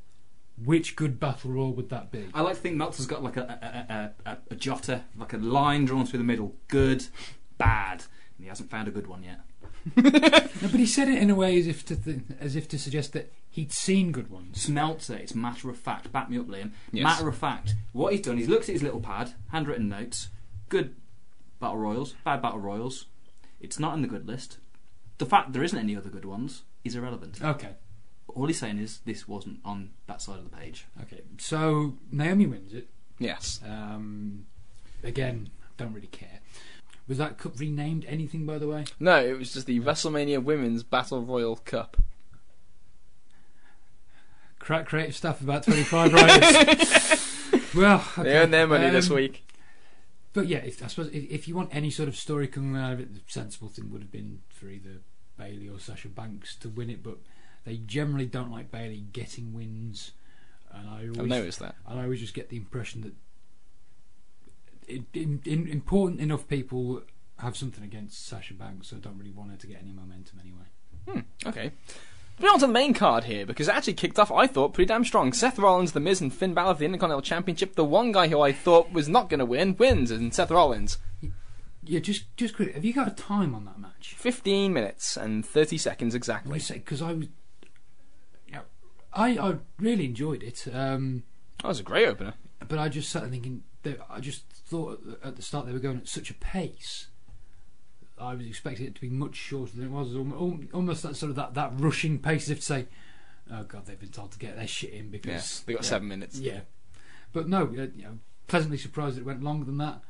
which 0.63 0.97
good 0.97 1.19
battle 1.19 1.51
royal 1.51 1.73
would 1.73 1.89
that 1.91 2.11
be. 2.11 2.29
I 2.35 2.43
like 2.43 2.57
to 2.57 2.61
think 2.61 2.77
Meltzer's 2.77 3.07
got 3.07 3.23
like 3.23 3.37
a 3.37 4.13
a, 4.27 4.29
a, 4.29 4.33
a, 4.33 4.39
a 4.51 4.55
jotter, 4.57 5.03
like 5.17 5.33
a 5.33 5.39
line 5.39 5.85
drawn 5.85 6.07
through 6.07 6.19
the 6.19 6.25
middle. 6.25 6.55
Good, 6.69 7.07
bad. 7.59 8.05
And 8.37 8.45
he 8.45 8.49
hasn't 8.49 8.71
found 8.71 8.89
a 8.89 8.91
good 8.91 9.07
one 9.07 9.23
yet. 9.23 9.41
No, 10.63 10.69
but 10.69 10.79
he 10.79 10.87
said 10.87 11.09
it 11.09 11.19
in 11.21 11.29
a 11.29 11.35
way 11.35 11.59
as 11.59 11.67
if 11.67 11.85
to 11.87 11.97
th- 11.97 12.21
as 12.39 12.55
if 12.55 12.69
to 12.69 12.79
suggest 12.79 13.13
that 13.15 13.33
he'd 13.51 13.73
seen 13.73 14.13
good 14.13 14.31
ones. 14.31 14.65
Smeltzer, 14.69 15.19
it's 15.19 15.35
matter 15.35 15.69
of 15.71 15.77
fact. 15.77 16.13
Back 16.13 16.31
me 16.31 16.39
up, 16.39 16.47
Liam. 16.47 16.71
Yes. 16.93 17.03
Matter 17.03 17.27
of 17.29 17.37
fact. 17.37 17.75
What 17.93 18.13
he's 18.13 18.23
done, 18.23 18.37
he's 18.39 18.49
looked 18.49 18.69
at 18.69 18.75
his 18.75 18.83
little 18.83 19.01
pad, 19.01 19.33
handwritten 19.51 19.89
notes. 19.89 20.29
Good 20.69 20.95
battle 21.59 21.79
royals, 21.79 22.15
bad 22.25 22.41
battle 22.43 22.61
royals. 22.61 23.07
It's 23.61 23.79
not 23.81 23.95
in 23.95 24.03
the 24.03 24.09
good 24.09 24.27
list. 24.27 24.59
The 25.19 25.27
fact 25.27 25.53
there 25.53 25.65
isn't 25.65 25.79
any 25.79 25.97
other 25.97 26.11
good 26.11 26.25
ones 26.25 26.63
is 26.85 26.95
irrelevant. 26.95 27.43
Okay, 27.43 27.71
All 28.29 28.47
he's 28.47 28.59
saying 28.61 28.79
is 28.79 29.01
this 29.05 29.27
wasn't 29.27 29.59
on 29.65 29.91
that 30.07 30.23
side 30.23 30.39
of 30.39 30.45
the 30.49 30.57
page. 30.57 30.87
okay. 31.03 31.23
So 31.39 31.95
Naomi 32.13 32.47
wins 32.47 32.73
it. 32.73 32.89
Yes. 33.19 33.61
Um, 33.69 34.47
again, 35.03 35.51
don't 35.77 35.93
really 35.93 36.07
care. 36.09 36.39
Was 37.09 37.19
that 37.19 37.37
cup 37.39 37.59
renamed 37.59 38.05
anything, 38.07 38.47
by 38.47 38.59
the 38.59 38.69
way? 38.69 38.85
No, 39.01 39.17
it 39.25 39.37
was 39.39 39.53
just 39.53 39.67
the 39.67 39.81
WrestleMania 39.81 40.43
Women's 40.43 40.83
Battle 40.83 41.23
Royal 41.23 41.57
Cup. 41.57 41.97
Crack 44.59 44.87
creative 44.87 45.17
stuff 45.17 45.41
about 45.41 45.65
25 45.65 46.13
writers. 46.15 47.65
well, 47.75 48.05
okay. 48.17 48.23
They 48.23 48.37
earned 48.39 48.55
their 48.55 48.67
money 48.69 48.89
this 48.91 49.11
Um, 49.11 49.17
week. 49.17 49.45
But 50.33 50.47
yeah, 50.47 50.59
if, 50.59 50.83
I 50.83 50.87
suppose 50.87 51.09
if, 51.09 51.25
if 51.31 51.49
you 51.49 51.57
want 51.57 51.71
any 51.75 51.91
sort 51.91 52.09
of 52.09 52.17
story 52.17 52.47
coming 52.47 52.81
out 52.81 52.93
of 52.93 53.01
it, 53.01 53.13
the 53.13 53.21
sensible 53.27 53.69
thing 53.69 53.91
would 53.91 54.01
have 54.03 54.13
been 54.13 54.41
for 54.49 54.69
either 54.69 55.01
Bayley 55.37 55.69
or 55.69 55.79
Sasha 55.81 56.09
Banks 56.09 56.55
to 56.57 56.69
win 56.69 56.89
it. 56.89 57.03
But 57.03 57.19
they 57.65 57.77
generally 57.79 58.27
don't 58.27 58.51
like 58.53 58.71
Bayley 58.71 59.05
getting 59.13 59.53
wins, 59.53 60.13
and 60.73 60.89
I 60.89 61.01
I've 61.03 61.19
always 61.19 61.29
noticed 61.31 61.59
that. 61.59 61.75
and 61.87 61.99
I 62.01 62.05
always 62.05 62.21
just 62.21 62.35
get 62.35 62.49
the 62.49 62.57
impression 62.57 63.01
that 63.03 63.13
in, 65.15 65.41
in, 65.45 65.69
important 65.69 66.21
enough 66.21 66.47
people 66.49 67.03
have 67.39 67.57
something 67.57 67.83
against 67.85 68.27
Sasha 68.27 68.55
Banks, 68.55 68.89
so 68.89 68.97
I 68.97 69.01
don't 69.01 69.19
really 69.19 69.33
want 69.33 69.51
her 69.51 69.57
to 69.57 69.67
get 69.67 69.81
any 69.83 69.93
momentum 69.93 70.41
anyway. 70.41 70.65
Hmm, 71.09 71.49
okay. 71.49 71.73
Moving 72.39 72.53
on 72.55 72.61
to 72.61 72.67
the 72.67 72.73
main 72.73 72.95
card 72.95 73.25
here, 73.25 73.45
because 73.45 73.69
it 73.69 73.75
actually 73.75 73.95
kicked 73.95 74.19
off, 74.19 74.31
I 74.33 74.47
thought, 74.47 74.75
pretty 74.75 74.89
damn 74.89 75.05
strong. 75.05 75.33
Seth 75.33 75.59
Rollins, 75.59 75.93
The 75.93 76.01
Miz, 76.01 76.21
and 76.21 76.33
Finn 76.33 76.55
Balor 76.55 76.75
for 76.75 76.79
the 76.81 76.87
Intercontinental 76.87 77.23
Championship. 77.23 77.75
The 77.75 77.85
one 77.85 78.13
guy 78.13 78.29
who 78.29 78.41
I 78.41 78.53
thought 78.53 78.93
was 78.93 79.09
not 79.09 79.29
going 79.29 79.41
to 79.41 79.45
win 79.47 79.77
wins, 79.77 80.11
and 80.11 80.33
Seth 80.35 80.51
Rollins. 80.51 80.99
Yeah, 81.85 81.99
just 81.99 82.35
just 82.37 82.55
quick, 82.55 82.75
have 82.75 82.85
you 82.85 82.93
got 82.93 83.09
a 83.09 83.15
time 83.15 83.55
on 83.57 83.65
that 83.65 83.79
match? 83.79 84.15
15 84.17 84.73
minutes 84.73 85.17
and 85.17 85.45
30 85.45 85.77
seconds 85.79 86.15
exactly. 86.15 86.61
Because 86.69 87.03
I 87.03 87.13
was, 87.13 87.27
yeah, 88.49 88.61
I 89.13 89.37
I 89.37 89.57
really 89.81 90.05
enjoyed 90.05 90.45
it. 90.45 90.69
Um, 90.73 91.25
That 91.61 91.69
was 91.69 91.81
a 91.81 91.85
great 91.85 92.07
opener. 92.07 92.35
but 92.69 92.79
I 92.79 92.89
just 92.89 93.11
sat 93.11 93.29
thinking 93.31 93.65
that 93.83 93.99
I 94.09 94.21
just 94.21 94.45
thought 94.73 95.19
at 95.23 95.37
the- 95.37 95.43
start 95.43 95.67
they 95.67 95.73
were 95.73 95.79
going 95.79 95.99
at 95.99 96.09
such 96.09 96.31
a 96.31 96.35
pace. 96.35 97.09
I 98.19 98.35
was 98.35 98.47
expecting 98.47 98.87
it 98.87 98.95
to 98.95 99.01
be 99.01 99.11
much 99.11 99.35
shorter 99.37 99.77
than 99.77 99.87
it 99.87 99.91
was. 99.91 100.15
Al- 100.15 100.33
al- 100.33 100.61
Almost 100.73 101.03
that 101.03 101.17
sort 101.17 101.31
of 101.31 101.37
that, 101.37 101.55
that 101.55 101.73
rushing 101.79 102.19
pace, 102.19 102.45
as 102.45 102.51
if 102.51 102.59
to 102.61 102.65
say, 102.65 102.87
"Oh 103.51 103.65
God, 103.65 103.87
they've 103.87 103.99
been 103.99 104.11
told 104.11 104.33
to 104.33 104.39
get 104.39 104.57
their 104.57 104.67
shit 104.67 104.93
in 104.93 105.07
Yeah, 105.07 105.11
because 105.11 105.61
they 105.67 105.73
got 105.75 105.83
yeah, 105.83 105.89
seven 105.89 106.09
minutes. 106.09 106.39
Yeah, 106.39 106.61
but 107.33 107.49
no, 107.49 107.65
uh, 107.65 107.89
you 107.95 108.03
know, 108.05 108.19
pleasantly 108.47 108.79
surprised 108.79 109.17
that 109.17 109.21
it 109.23 109.27
went 109.27 109.43
longer 109.43 109.65
than 109.67 109.79
that. 109.79 110.03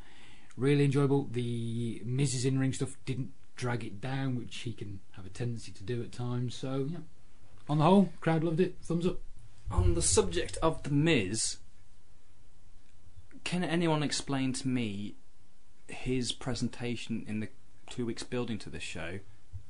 Really 0.57 0.85
enjoyable. 0.85 1.29
The 1.31 2.03
Miz's 2.05 2.45
in 2.45 2.59
ring 2.59 2.73
stuff 2.73 2.97
didn't 3.07 3.33
drag 3.57 3.85
it 3.85 4.01
down, 4.01 4.37
which 4.37 4.57
he 4.59 4.73
can 4.73 5.01
have 5.13 5.25
a 5.27 5.31
tendency 5.31 5.73
to 5.73 5.83
do 5.83 6.03
at 6.03 6.13
times. 6.13 6.55
So 6.55 6.89
yeah, 6.91 6.99
on 7.69 7.79
the 7.79 7.85
whole, 7.85 8.13
crowd 8.21 8.45
loved 8.45 8.61
it. 8.61 8.77
Thumbs 8.83 9.07
up. 9.07 9.21
On 9.71 9.95
the 9.95 10.03
subject 10.03 10.59
of 10.63 10.83
the 10.83 10.91
Miz, 10.91 11.57
can 13.45 13.65
anyone 13.65 14.03
explain 14.03 14.53
to 14.55 14.69
me 14.69 15.15
his 15.89 16.33
presentation 16.33 17.25
in 17.27 17.41
the 17.41 17.49
two 17.91 18.07
weeks 18.07 18.23
building 18.23 18.59
to 18.59 18.71
this 18.71 18.83
show 18.83 19.19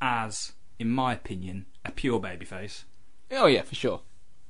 as, 0.00 0.52
in 0.78 0.90
my 0.90 1.12
opinion, 1.12 1.66
a 1.84 1.90
pure 1.92 2.20
babyface? 2.20 2.84
Oh, 3.30 3.46
yeah, 3.46 3.62
for 3.62 3.74
sure. 3.74 4.00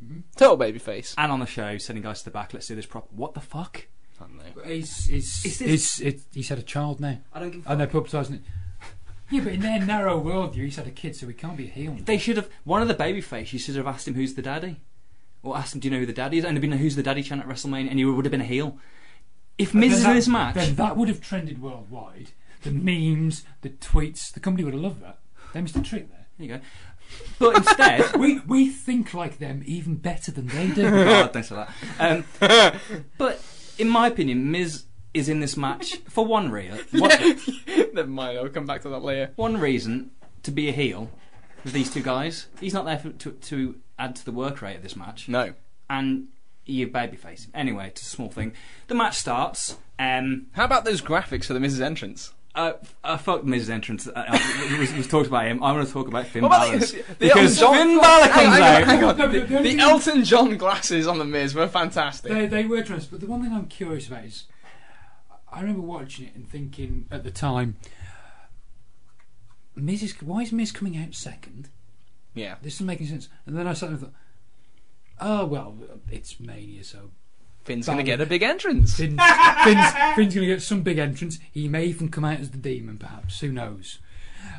Mm-hmm. 0.03 0.20
Total 0.37 0.59
babyface. 0.59 1.14
And 1.16 1.31
on 1.31 1.41
the 1.41 1.47
show, 1.47 1.79
sending 1.79 2.03
guys 2.03 2.20
to 2.20 2.25
the 2.25 2.31
back, 2.31 2.53
let's 2.53 2.66
do 2.66 2.75
this 2.75 2.87
proper. 2.87 3.09
What 3.14 3.35
the 3.35 3.41
fuck? 3.41 3.87
I 4.20 4.25
don't 4.25 4.37
know. 4.37 4.62
He's, 4.64 5.07
he's, 5.07 5.45
Is 5.45 5.59
he's, 5.61 6.01
it's- 6.01 6.25
he's 6.33 6.49
had 6.49 6.59
a 6.59 6.62
child 6.62 7.01
now, 7.01 7.18
I 7.33 7.41
don't 7.41 7.51
give 7.51 7.61
a 7.61 7.62
fuck. 7.64 7.70
and 7.73 7.81
they're 7.81 7.87
publicising 7.87 8.35
it. 8.37 8.41
Yeah, 9.31 9.41
but 9.45 9.55
in 9.55 9.61
their 9.61 9.81
narrow 9.81 10.23
worldview, 10.23 10.64
he's 10.64 10.77
had 10.77 10.87
a 10.87 10.91
kid, 10.91 11.16
so 11.16 11.27
he 11.27 11.33
can't 11.33 11.57
be 11.57 11.64
a 11.66 11.70
heel. 11.70 11.97
They 12.05 12.18
should 12.18 12.37
have. 12.37 12.51
One 12.64 12.83
of 12.83 12.89
the 12.89 12.95
babyface, 12.95 13.53
you 13.55 13.59
should 13.59 13.77
have 13.77 13.87
asked 13.87 14.07
him 14.07 14.12
who's 14.14 14.35
the 14.35 14.43
daddy. 14.43 14.81
Or 15.43 15.57
asked 15.57 15.75
him, 15.75 15.81
do 15.81 15.89
you 15.89 15.93
know 15.93 16.01
who 16.01 16.07
the 16.07 16.12
daddy 16.12 16.39
is? 16.39 16.45
And 16.45 16.53
it'd 16.53 16.61
been 16.61 16.73
a 16.73 16.77
who's 16.77 16.97
the 16.97 17.03
daddy 17.03 17.23
chant 17.23 17.41
at 17.41 17.49
WrestleMania, 17.49 17.89
and 17.89 17.99
he 17.99 18.05
would 18.05 18.25
have 18.27 18.31
been 18.31 18.43
a 18.43 18.45
heel. 18.45 18.79
If 19.59 19.74
Miz 19.74 19.92
is 19.92 19.98
in 19.98 20.05
that- 20.05 20.14
this 20.14 20.28
match. 20.28 20.55
then 20.55 20.74
that 20.76 20.96
would 20.96 21.09
have 21.09 21.20
trended 21.20 21.61
worldwide. 21.62 22.30
The 22.62 22.70
memes, 22.70 23.44
the 23.62 23.70
tweets, 23.70 24.32
the 24.32 24.40
company 24.40 24.64
would 24.64 24.74
have 24.74 24.82
loved 24.82 25.03
that. 25.03 25.18
They 25.53 25.61
missed 25.61 25.76
a 25.76 25.82
trick 25.82 26.09
there. 26.11 26.26
There 26.38 26.46
you 26.46 26.55
go. 26.57 26.61
But 27.38 27.57
instead. 27.57 28.16
we 28.18 28.38
we 28.40 28.68
think 28.70 29.12
like 29.14 29.38
them 29.38 29.62
even 29.66 29.96
better 29.96 30.30
than 30.32 30.46
they 30.46 30.68
do. 30.68 30.82
God, 30.90 31.32
don't 31.32 31.42
say 31.42 31.57
that. 32.00 32.24
Um, 32.40 33.05
but 33.18 33.42
in 33.78 33.88
my 33.88 34.07
opinion, 34.07 34.50
Miz 34.50 34.84
is 35.12 35.28
in 35.28 35.40
this 35.40 35.57
match 35.57 35.98
for 36.09 36.24
one 36.24 36.50
reason. 36.50 36.78
One, 36.92 37.11
Never 37.92 38.09
mind. 38.09 38.38
I'll 38.38 38.48
come 38.48 38.64
back 38.66 38.80
to 38.82 38.88
that 38.90 39.03
later. 39.03 39.32
one 39.36 39.59
reason 39.59 40.11
to 40.44 40.50
be 40.50 40.68
a 40.68 40.72
heel 40.72 41.11
with 41.64 41.74
these 41.74 41.92
two 41.92 42.03
guys. 42.03 42.46
He's 42.61 42.72
not 42.74 42.84
there 42.86 42.98
for, 42.98 43.11
to 43.11 43.32
to 43.32 43.74
add 43.98 44.16
to 44.16 44.24
the 44.24 44.32
work 44.32 44.62
rate 44.62 44.76
of 44.76 44.82
this 44.82 44.96
match, 44.96 45.28
No. 45.28 45.53
and 45.90 46.28
you 46.66 46.88
babyface. 46.88 47.46
Anyway, 47.54 47.88
it's 47.88 48.02
a 48.02 48.04
small 48.06 48.28
thing. 48.30 48.52
The 48.88 48.94
match 48.94 49.16
starts. 49.16 49.76
Um, 49.98 50.46
How 50.52 50.64
about 50.64 50.84
those 50.84 51.00
graphics 51.00 51.44
for 51.46 51.54
the 51.54 51.60
Miz's 51.60 51.80
Entrance? 51.80 52.32
uh, 52.54 52.72
uh, 53.02 53.16
fuck 53.16 53.40
the 53.40 53.46
Miz's 53.46 53.70
entrance. 53.70 54.06
Uh, 54.06 54.12
uh, 54.14 54.38
we, 54.78 54.80
we 54.92 55.02
talked 55.04 55.26
about 55.26 55.46
him. 55.46 55.62
I 55.64 55.72
want 55.72 55.86
to 55.86 55.92
talk 55.92 56.06
about 56.06 56.26
Finn 56.26 56.42
What 56.42 56.48
about 56.48 56.66
Balor's. 56.66 56.92
the, 56.92 56.98
the 56.98 57.14
because 57.28 57.58
John? 57.58 57.74
Finn 57.74 57.98
Balor 57.98 58.26
Hang 58.28 58.44
comes 58.44 58.56
on, 58.56 58.62
out. 58.62 58.84
hang 58.84 59.04
on, 59.04 59.16
No, 59.16 59.28
The, 59.28 59.40
the 59.40 59.58
the 59.62 59.78
Elton 59.78 60.22
John 60.24 60.56
glasses 60.58 61.06
on 61.06 61.18
the 61.18 61.24
Miz 61.24 61.54
were 61.54 61.66
fantastic. 61.66 62.30
They, 62.30 62.46
they 62.46 62.64
were 62.66 62.82
trans, 62.82 63.06
but 63.06 63.20
the 63.20 63.26
one 63.26 63.42
thing 63.42 63.54
I'm 63.54 63.68
curious 63.68 64.06
about 64.08 64.24
is, 64.24 64.44
I 65.50 65.60
remember 65.60 65.80
watching 65.80 66.26
it 66.26 66.34
and 66.34 66.46
thinking 66.46 67.06
at 67.10 67.24
the 67.24 67.30
time, 67.30 67.76
Miz 69.74 70.02
is, 70.02 70.12
why 70.20 70.42
is 70.42 70.52
Miz 70.52 70.72
coming 70.72 70.96
out 70.98 71.14
second? 71.14 71.70
yeah. 72.34 72.56
This 72.62 72.74
isn't 72.74 72.86
making 72.86 73.06
sense. 73.06 73.28
And 73.46 73.56
then 73.56 73.66
I 73.66 73.72
sat 73.72 73.86
there 73.86 73.92
and 73.96 74.00
thought, 74.00 74.14
oh 75.23 75.45
well, 75.47 75.77
it's 76.11 76.39
Mania, 76.41 76.85
so 76.85 77.11
Finn's 77.64 77.87
going 77.87 77.99
to 77.99 78.05
get 78.05 78.20
a 78.20 78.27
big 78.27 78.43
entrance. 78.43 78.97
Finn's, 78.97 79.20
Finn's, 79.64 79.93
Finn's 80.16 80.35
going 80.35 80.47
to 80.47 80.47
get 80.47 80.62
some 80.62 80.83
big 80.83 80.99
entrance. 80.99 81.39
He 81.53 81.68
may 81.68 81.85
even 81.87 82.09
come 82.09 82.25
out 82.25 82.41
as 82.41 82.51
the 82.51 82.59
demon, 82.59 82.99
perhaps. 82.99 83.41
Who 83.41 83.53
knows? 83.53 83.99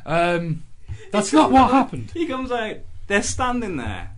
Um, 0.06 0.64
that's 1.10 1.32
not 1.32 1.50
what 1.50 1.70
happened. 1.70 2.10
He 2.12 2.26
comes 2.26 2.50
out. 2.50 2.78
They're 3.06 3.22
standing 3.22 3.76
there. 3.76 4.10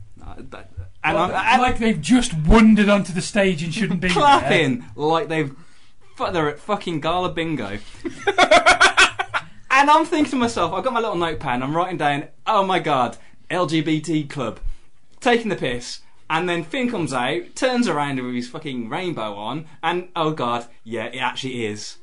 And 1.04 1.16
Well, 1.16 1.32
I'm, 1.34 1.60
like 1.60 1.78
they've 1.78 2.00
just 2.00 2.34
wandered 2.34 2.88
onto 2.88 3.12
the 3.12 3.22
stage 3.22 3.62
and 3.62 3.72
shouldn't 3.72 4.00
be 4.00 4.08
there. 4.08 4.16
clapping 4.16 4.84
like 4.96 5.28
they've 5.28 5.54
fu- 6.16 6.32
they're 6.32 6.48
at 6.48 6.58
fucking 6.58 7.00
gala 7.00 7.30
bingo. 7.30 7.78
and 8.26 9.90
I'm 9.90 10.04
thinking 10.04 10.32
to 10.32 10.36
myself, 10.36 10.72
I've 10.72 10.82
got 10.82 10.92
my 10.92 11.00
little 11.00 11.16
notepad. 11.16 11.62
I'm 11.62 11.76
writing 11.76 11.96
down, 11.96 12.24
oh 12.46 12.66
my 12.66 12.80
god, 12.80 13.18
LGBT 13.50 14.28
club, 14.28 14.58
taking 15.20 15.48
the 15.48 15.56
piss. 15.56 16.00
And 16.28 16.48
then 16.48 16.64
Finn 16.64 16.90
comes 16.90 17.12
out, 17.12 17.54
turns 17.54 17.86
around 17.88 18.20
with 18.24 18.34
his 18.34 18.48
fucking 18.48 18.88
rainbow 18.88 19.34
on, 19.34 19.66
and 19.82 20.08
oh 20.16 20.32
god, 20.32 20.66
yeah, 20.82 21.04
it 21.06 21.18
actually 21.18 21.66
is. 21.66 21.98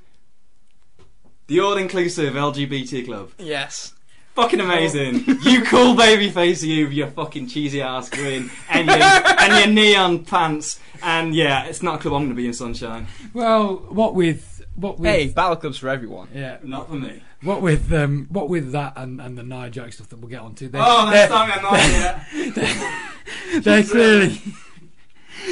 The 1.47 1.59
all-inclusive 1.59 2.33
LGBT 2.33 3.05
club. 3.05 3.31
Yes. 3.37 3.93
Fucking 4.33 4.61
amazing. 4.61 5.25
you 5.43 5.61
cool 5.63 5.93
baby 5.95 6.29
face 6.31 6.63
you 6.63 6.85
with 6.85 6.93
your 6.93 7.07
fucking 7.07 7.47
cheesy 7.47 7.81
ass 7.81 8.09
grin 8.09 8.49
and 8.69 8.87
your, 8.87 8.97
and 8.97 9.53
your 9.57 9.67
neon 9.67 10.23
pants. 10.25 10.79
And 11.03 11.35
yeah, 11.35 11.65
it's 11.65 11.83
not 11.83 11.95
a 11.95 11.97
club 11.99 12.13
I'm 12.13 12.21
going 12.21 12.29
to 12.29 12.35
be 12.35 12.47
in, 12.47 12.53
sunshine. 12.53 13.07
Well, 13.33 13.75
what 13.89 14.15
with 14.15 14.65
what 14.75 14.97
with 14.99 15.07
Hey, 15.11 15.27
battle 15.27 15.57
clubs 15.57 15.77
for 15.77 15.89
everyone. 15.89 16.29
yeah, 16.33 16.57
Not 16.63 16.87
for 16.87 16.95
me. 16.95 17.21
What 17.43 17.61
with 17.61 17.91
um, 17.93 18.27
what 18.29 18.49
with 18.49 18.71
that 18.71 18.93
and, 18.95 19.19
and 19.21 19.37
the 19.37 19.43
Nia 19.43 19.69
Jax 19.69 19.95
stuff 19.95 20.09
that 20.09 20.19
we'll 20.19 20.29
get 20.29 20.41
onto. 20.41 20.67
They're, 20.69 20.81
Oh, 20.83 21.09
they're, 21.09 21.27
that's 21.27 21.31
song 21.31 21.51
I'm 21.51 21.61
not 21.63 22.63
yet. 22.63 23.03
they're 23.63 23.83
clearly 23.83 24.41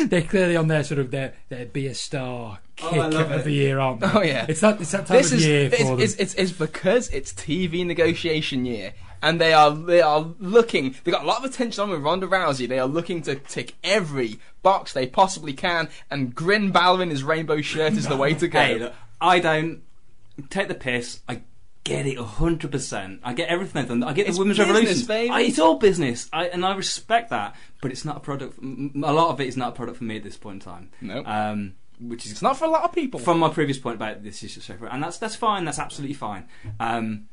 they're 0.08 0.22
clearly 0.22 0.56
on 0.56 0.68
their 0.68 0.84
sort 0.84 1.00
of 1.00 1.12
their 1.12 1.34
their 1.50 1.66
be 1.66 1.88
a 1.88 1.94
star 1.96 2.60
Oh, 2.84 2.89
kick 2.89 3.00
I 3.00 3.08
love 3.10 3.32
of 3.32 3.42
it. 3.42 3.44
the 3.44 3.52
year, 3.52 3.78
aren't 3.80 4.00
they? 4.00 4.08
Oh, 4.12 4.22
yeah. 4.24 4.46
it's 4.50 4.62
that 4.62 4.82
it's 4.82 4.92
that 4.92 5.06
time 5.06 5.18
This 5.18 5.32
of 5.32 5.38
is 5.38 5.46
year 5.46 5.66
it's, 5.68 5.78
for 5.78 5.84
them. 5.84 6.00
it's, 6.00 6.16
it's, 6.16 6.34
it's 6.34 6.52
because 6.52 7.10
it's 7.10 7.32
TV 7.32 7.86
negotiation 7.86 8.66
year, 8.66 8.94
and 9.22 9.39
they 9.39 9.54
are 9.54 9.70
they 9.70 10.02
are 10.02 10.32
looking. 10.39 10.96
They 11.04 11.12
got 11.12 11.24
a 11.24 11.28
lot 11.28 11.39
of 11.39 11.44
attention 11.46 11.84
on 11.84 11.89
with 11.92 12.02
Ronda 12.02 12.26
Rousey. 12.28 12.68
They 12.68 12.80
are 12.80 12.88
looking 12.88 13.22
to 13.24 13.36
tick 13.36 13.76
every 13.84 14.39
box 14.64 14.94
they 14.94 15.06
possibly 15.06 15.54
can, 15.54 15.89
and 16.10 16.34
Grin 16.34 16.72
Balor 16.72 17.04
in 17.04 17.10
his 17.12 17.24
rainbow 17.24 17.62
shirt 17.62 17.94
is 17.94 18.08
the 18.08 18.18
way 18.18 18.34
to 18.34 18.48
go. 18.48 18.60
Hey, 18.60 18.80
look, 18.80 18.94
I 19.20 19.39
don't 19.39 19.82
take 20.50 20.68
the 20.70 20.74
piss. 20.74 21.20
I 21.30 21.42
get 21.84 22.05
it 22.05 22.17
hundred 22.17 22.71
percent. 22.71 23.21
I 23.23 23.34
get 23.34 23.49
everything 23.49 23.82
they've 23.82 23.89
done. 23.89 24.03
I 24.03 24.13
get 24.13 24.27
It's 24.27 24.38
the 24.38 24.41
women's 24.41 24.57
business, 24.57 24.75
revolution. 24.77 25.07
baby. 25.07 25.29
I, 25.32 25.41
it's 25.41 25.59
all 25.59 25.77
business, 25.77 26.29
I, 26.32 26.47
and 26.47 26.65
I 26.65 26.75
respect 26.75 27.29
that. 27.32 27.55
But 27.82 27.91
it's 27.91 28.05
not 28.05 28.17
a 28.17 28.19
product. 28.19 28.57
A 28.59 29.13
lot 29.13 29.29
of 29.32 29.41
it 29.41 29.47
is 29.47 29.57
not 29.57 29.69
a 29.69 29.75
product 29.75 29.97
for 29.97 30.03
me 30.03 30.17
at 30.17 30.23
this 30.23 30.38
point 30.38 30.55
in 30.65 30.71
time. 30.71 30.89
no, 31.01 31.23
Um, 31.25 31.73
which 31.99 32.25
is 32.25 32.32
it's 32.34 32.41
not 32.41 32.57
for 32.57 32.65
a 32.65 32.69
lot 32.69 32.84
of 32.84 32.93
people. 32.93 33.19
from 33.19 33.39
my 33.39 33.49
previous 33.49 33.77
point 33.79 33.95
about 33.95 34.23
this 34.23 34.41
is 34.43 34.53
just 34.55 34.67
so 34.67 34.75
and 34.89 35.03
that's 35.03 35.17
that's 35.17 35.36
fine. 35.36 35.65
That's 35.65 35.79
absolutely 35.79 36.15
fine. 36.15 36.47
Um, 36.79 37.27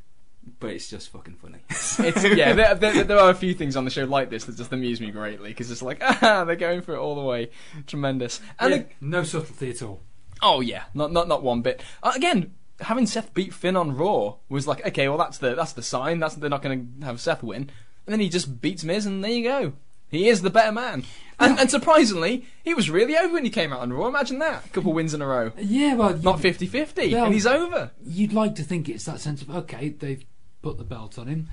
but 0.61 0.71
it's 0.71 0.89
just 0.89 1.11
fucking 1.11 1.35
funny. 1.35 1.59
It's, 1.71 2.25
yeah, 2.25 2.55
there, 2.55 2.75
there, 2.75 3.05
there 3.05 3.19
are 3.19 3.29
a 3.31 3.35
few 3.35 3.53
things 3.53 3.77
on 3.77 3.85
the 3.85 3.91
show 3.91 4.05
like 4.05 4.31
this 4.31 4.45
that 4.45 4.57
just 4.57 4.73
amuse 4.73 4.99
me 5.01 5.11
greatly 5.11 5.51
because 5.51 5.71
it's 5.71 5.83
like, 5.83 5.99
ah, 6.03 6.45
they're 6.47 6.57
going 6.57 6.81
for 6.81 6.95
it 6.95 6.99
all 6.99 7.15
the 7.17 7.21
way. 7.23 7.51
Tremendous. 7.87 8.41
And 8.59 8.71
Yeah, 8.71 8.79
the- 8.79 8.87
no 9.03 9.23
subtlety 9.25 9.71
at 9.71 9.83
all. 9.83 10.01
oh 10.41 10.61
yeah, 10.61 10.85
not 10.95 11.13
not 11.13 11.29
not 11.29 11.43
one 11.43 11.61
bit. 11.61 11.83
Uh, 12.03 12.13
again, 12.17 12.55
having 12.81 13.07
Seth 13.07 13.35
beat 13.35 13.53
Finn 13.55 13.77
on 13.77 13.97
Raw 13.97 14.37
was 14.49 14.67
like, 14.67 14.87
okay, 14.87 15.09
well 15.09 15.19
that's 15.19 15.39
the 15.39 15.55
that's 15.55 15.73
the 15.73 15.83
sign. 15.83 16.19
That's 16.21 16.35
they're 16.37 16.51
not 16.51 16.63
going 16.63 16.95
to 17.01 17.07
have 17.07 17.21
Seth 17.21 17.43
win, 17.43 17.63
and 17.63 17.71
then 18.07 18.21
he 18.21 18.29
just 18.29 18.61
beats 18.61 18.85
Miz, 18.85 19.07
and 19.07 19.23
there 19.25 19.31
you 19.31 19.45
go. 19.45 19.73
He 20.11 20.29
is 20.31 20.41
the 20.41 20.49
better 20.51 20.73
man. 20.73 21.05
And, 21.39 21.59
and 21.61 21.71
surprisingly, 21.71 22.47
he 22.65 22.73
was 22.73 22.89
really 22.89 23.15
over 23.17 23.35
when 23.35 23.45
he 23.45 23.51
came 23.51 23.73
out 23.75 23.81
on 23.81 23.93
Raw. 23.93 24.09
Imagine 24.09 24.39
that. 24.39 24.65
A 24.65 24.69
couple 24.71 24.93
wins 24.95 25.13
in 25.13 25.21
a 25.21 25.27
row. 25.27 25.53
Yeah, 25.59 25.95
well, 25.97 26.17
Not 26.17 26.41
50 26.41 26.67
50. 26.67 27.13
Well- 27.15 27.27
And 27.27 27.35
he's 27.35 27.47
over. 27.47 27.91
you'd 28.05 28.33
like 28.33 28.55
to 28.55 28.63
think 28.63 28.89
it's 28.89 29.05
that 29.05 29.21
sense 29.21 29.43
of 29.43 29.51
okay, 29.51 29.91
they've 29.91 30.25
put 30.63 30.79
the 30.79 30.85
belt 30.85 31.19
on 31.19 31.27
him. 31.27 31.49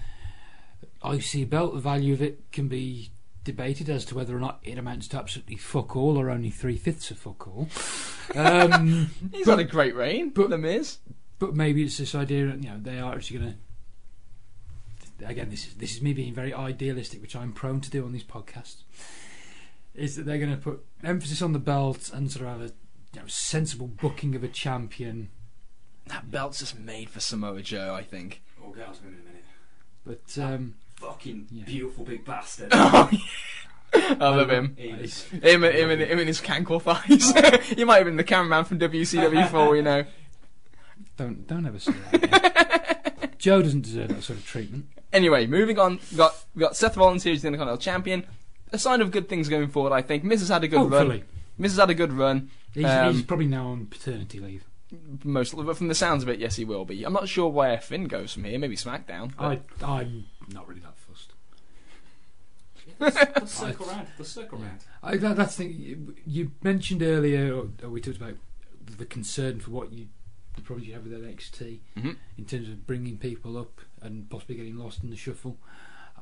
IC 1.03 1.49
belt, 1.49 1.73
the 1.73 1.80
value 1.82 2.13
of 2.13 2.21
it 2.21 2.51
can 2.51 2.67
be 2.67 3.11
debated 3.43 3.89
as 3.89 4.05
to 4.05 4.15
whether 4.15 4.36
or 4.36 4.39
not 4.39 4.59
it 4.63 4.78
amounts 4.78 5.07
to 5.09 5.17
absolutely 5.17 5.55
fuck 5.57 5.95
all 5.95 6.17
or 6.17 6.30
only 6.32 6.49
three 6.49 6.78
fifths 6.78 7.11
of 7.11 7.17
fuck 7.17 7.47
all. 7.47 7.67
Um, 8.36 9.11
He's 9.32 9.45
But- 9.45 9.59
had 9.59 9.67
a 9.67 9.69
great 9.69 9.95
reign. 9.95 10.30
but- 10.30 10.49
The 10.49 10.57
Miz. 10.57 10.97
But 11.39 11.55
maybe 11.55 11.83
it's 11.83 11.97
this 11.97 12.15
idea 12.15 12.47
that 12.47 12.63
you 12.63 12.69
know 12.69 12.79
they 12.81 12.99
are 12.99 13.13
actually 13.13 13.39
going 13.39 13.53
to. 15.19 15.25
Again, 15.27 15.49
this 15.49 15.67
is 15.67 15.73
this 15.75 15.95
is 15.95 16.01
me 16.01 16.13
being 16.13 16.33
very 16.33 16.53
idealistic, 16.53 17.21
which 17.21 17.36
I'm 17.36 17.53
prone 17.53 17.79
to 17.81 17.89
do 17.89 18.03
on 18.05 18.11
these 18.11 18.23
podcasts. 18.23 18.83
Is 19.93 20.17
that 20.17 20.25
they're 20.25 20.38
going 20.39 20.51
to 20.51 20.57
put 20.61 20.83
emphasis 21.03 21.41
on 21.41 21.53
the 21.53 21.59
belt 21.59 22.11
and 22.13 22.29
sort 22.29 22.45
of 22.45 22.51
have 22.51 22.61
a 22.61 22.73
you 23.13 23.21
know, 23.21 23.27
sensible 23.27 23.88
booking 23.88 24.36
of 24.36 24.43
a 24.43 24.49
champion, 24.49 25.29
That 26.07 26.29
belt's 26.29 26.59
just 26.59 26.77
made 26.77 27.09
for 27.09 27.21
Samoa 27.21 27.61
Joe, 27.61 27.95
I 27.95 28.03
think. 28.03 28.41
We'll 28.61 28.73
get 28.73 28.88
on 28.89 28.93
to 28.95 29.01
him 29.03 29.13
in 29.13 29.19
a 29.21 29.23
minute. 29.23 29.45
but 30.36 30.43
um, 30.43 30.75
Fucking 30.97 31.47
Yeah. 31.49 31.63
beautiful 31.63 32.03
big 32.03 32.25
bastard. 32.25 32.73
Oh, 33.97 34.17
I 34.19 34.36
love 34.36 34.49
him. 34.49 34.75
He's- 34.77 35.23
Him, 35.29 35.63
and- 35.63 35.73
him, 35.73 35.89
him 35.89 36.19
and 36.19 36.27
his 36.27 36.41
cankle 36.41 36.81
thighs. 36.81 37.31
he 37.69 37.86
might 37.86 37.97
have 37.97 38.05
been 38.05 38.17
the 38.17 38.25
cameraman 38.25 38.65
from 38.65 38.77
WCW 38.79 39.47
for 39.49 39.55
all 39.57 39.71
we 39.71 39.81
know. 39.81 40.03
Don't 41.18 41.47
don't 41.47 41.66
ever 41.66 41.80
say 41.80 41.93
that. 42.11 42.24
Again. 42.24 43.30
Joe 43.38 43.61
doesn't 43.61 43.82
deserve 43.82 44.09
that 44.09 44.24
sort 44.24 44.39
of 44.39 44.45
treatment. 44.45 44.88
Anyway, 45.13 45.45
moving 45.45 45.80
on. 45.80 45.99
We 46.11 46.18
got 46.18 46.36
we 46.55 46.59
got 46.59 46.76
Seth 46.76 46.97
Rollins 46.97 47.24
here 47.24 47.34
as 47.34 47.41
the 47.41 47.47
Intercontinental 47.47 47.82
Champion. 47.82 48.26
A 48.72 48.78
sign 48.80 49.01
of 49.01 49.11
good 49.11 49.30
things 49.30 49.47
going 49.47 49.70
forward, 49.70 49.93
I 49.93 50.01
think. 50.01 50.24
Miz 50.24 50.39
has 50.41 50.49
had 50.49 50.63
a 50.63 50.68
good 50.68 50.80
Hopefully, 50.80 51.20
run. 51.20 51.24
Miz 51.57 51.72
has 51.74 51.80
had 51.80 51.89
a 51.89 51.93
good 51.93 52.11
run. 52.11 52.49
he's, 52.74 52.84
Um, 52.86 53.13
he's 53.13 53.22
probably 53.24 53.47
now 53.47 53.68
on 53.68 53.86
paternity 53.86 54.39
leave. 54.39 54.66
Most, 55.24 55.55
but 55.55 55.78
from 55.78 55.88
the 55.88 55.95
sounds 55.95 56.24
of 56.24 56.30
it, 56.30 56.39
yes, 56.39 56.55
he 56.55 56.66
will 56.66 56.86
be. 56.86 57.03
I'm 57.03 57.13
not 57.13 57.28
sure 57.30 57.49
where 57.49 57.80
Finn 57.80 58.05
goes 58.05 58.34
from 58.34 58.43
here. 58.45 58.57
Maybe 58.59 58.76
SmackDown. 58.76 59.32
I 59.39 59.59
I'm 59.84 60.26
not 60.51 60.68
really 60.68 60.82
that 60.82 60.97
fussed. 60.97 61.34
Let's 62.99 63.51
circle 63.59 63.86
round. 63.88 64.07
Let's 64.18 64.32
circle 64.32 64.59
round. 64.59 64.80
I, 65.03 65.18
that, 65.18 65.36
that's 65.38 65.55
the 65.55 65.63
thing. 65.66 65.76
You, 65.78 66.16
you 66.26 66.51
mentioned 66.63 67.01
earlier, 67.01 67.53
or, 67.55 67.70
or 67.84 67.89
we 67.89 67.99
talked 68.01 68.18
about 68.18 68.36
the 68.97 69.05
concern 69.05 69.59
for 69.59 69.72
what 69.72 69.91
you 69.91 70.07
the 70.56 70.62
problems 70.62 70.88
you 70.88 70.93
have 70.93 71.03
with 71.03 71.14
NXT 71.14 71.80
Mhm. 71.97 72.16
in 72.38 72.45
terms 72.45 72.70
of 72.70 72.86
bringing 72.88 73.18
people 73.18 73.58
up 73.58 73.82
and 74.01 74.30
possibly 74.30 74.56
getting 74.56 74.78
lost 74.78 75.03
in 75.03 75.10
the 75.10 75.16
shuffle. 75.16 75.58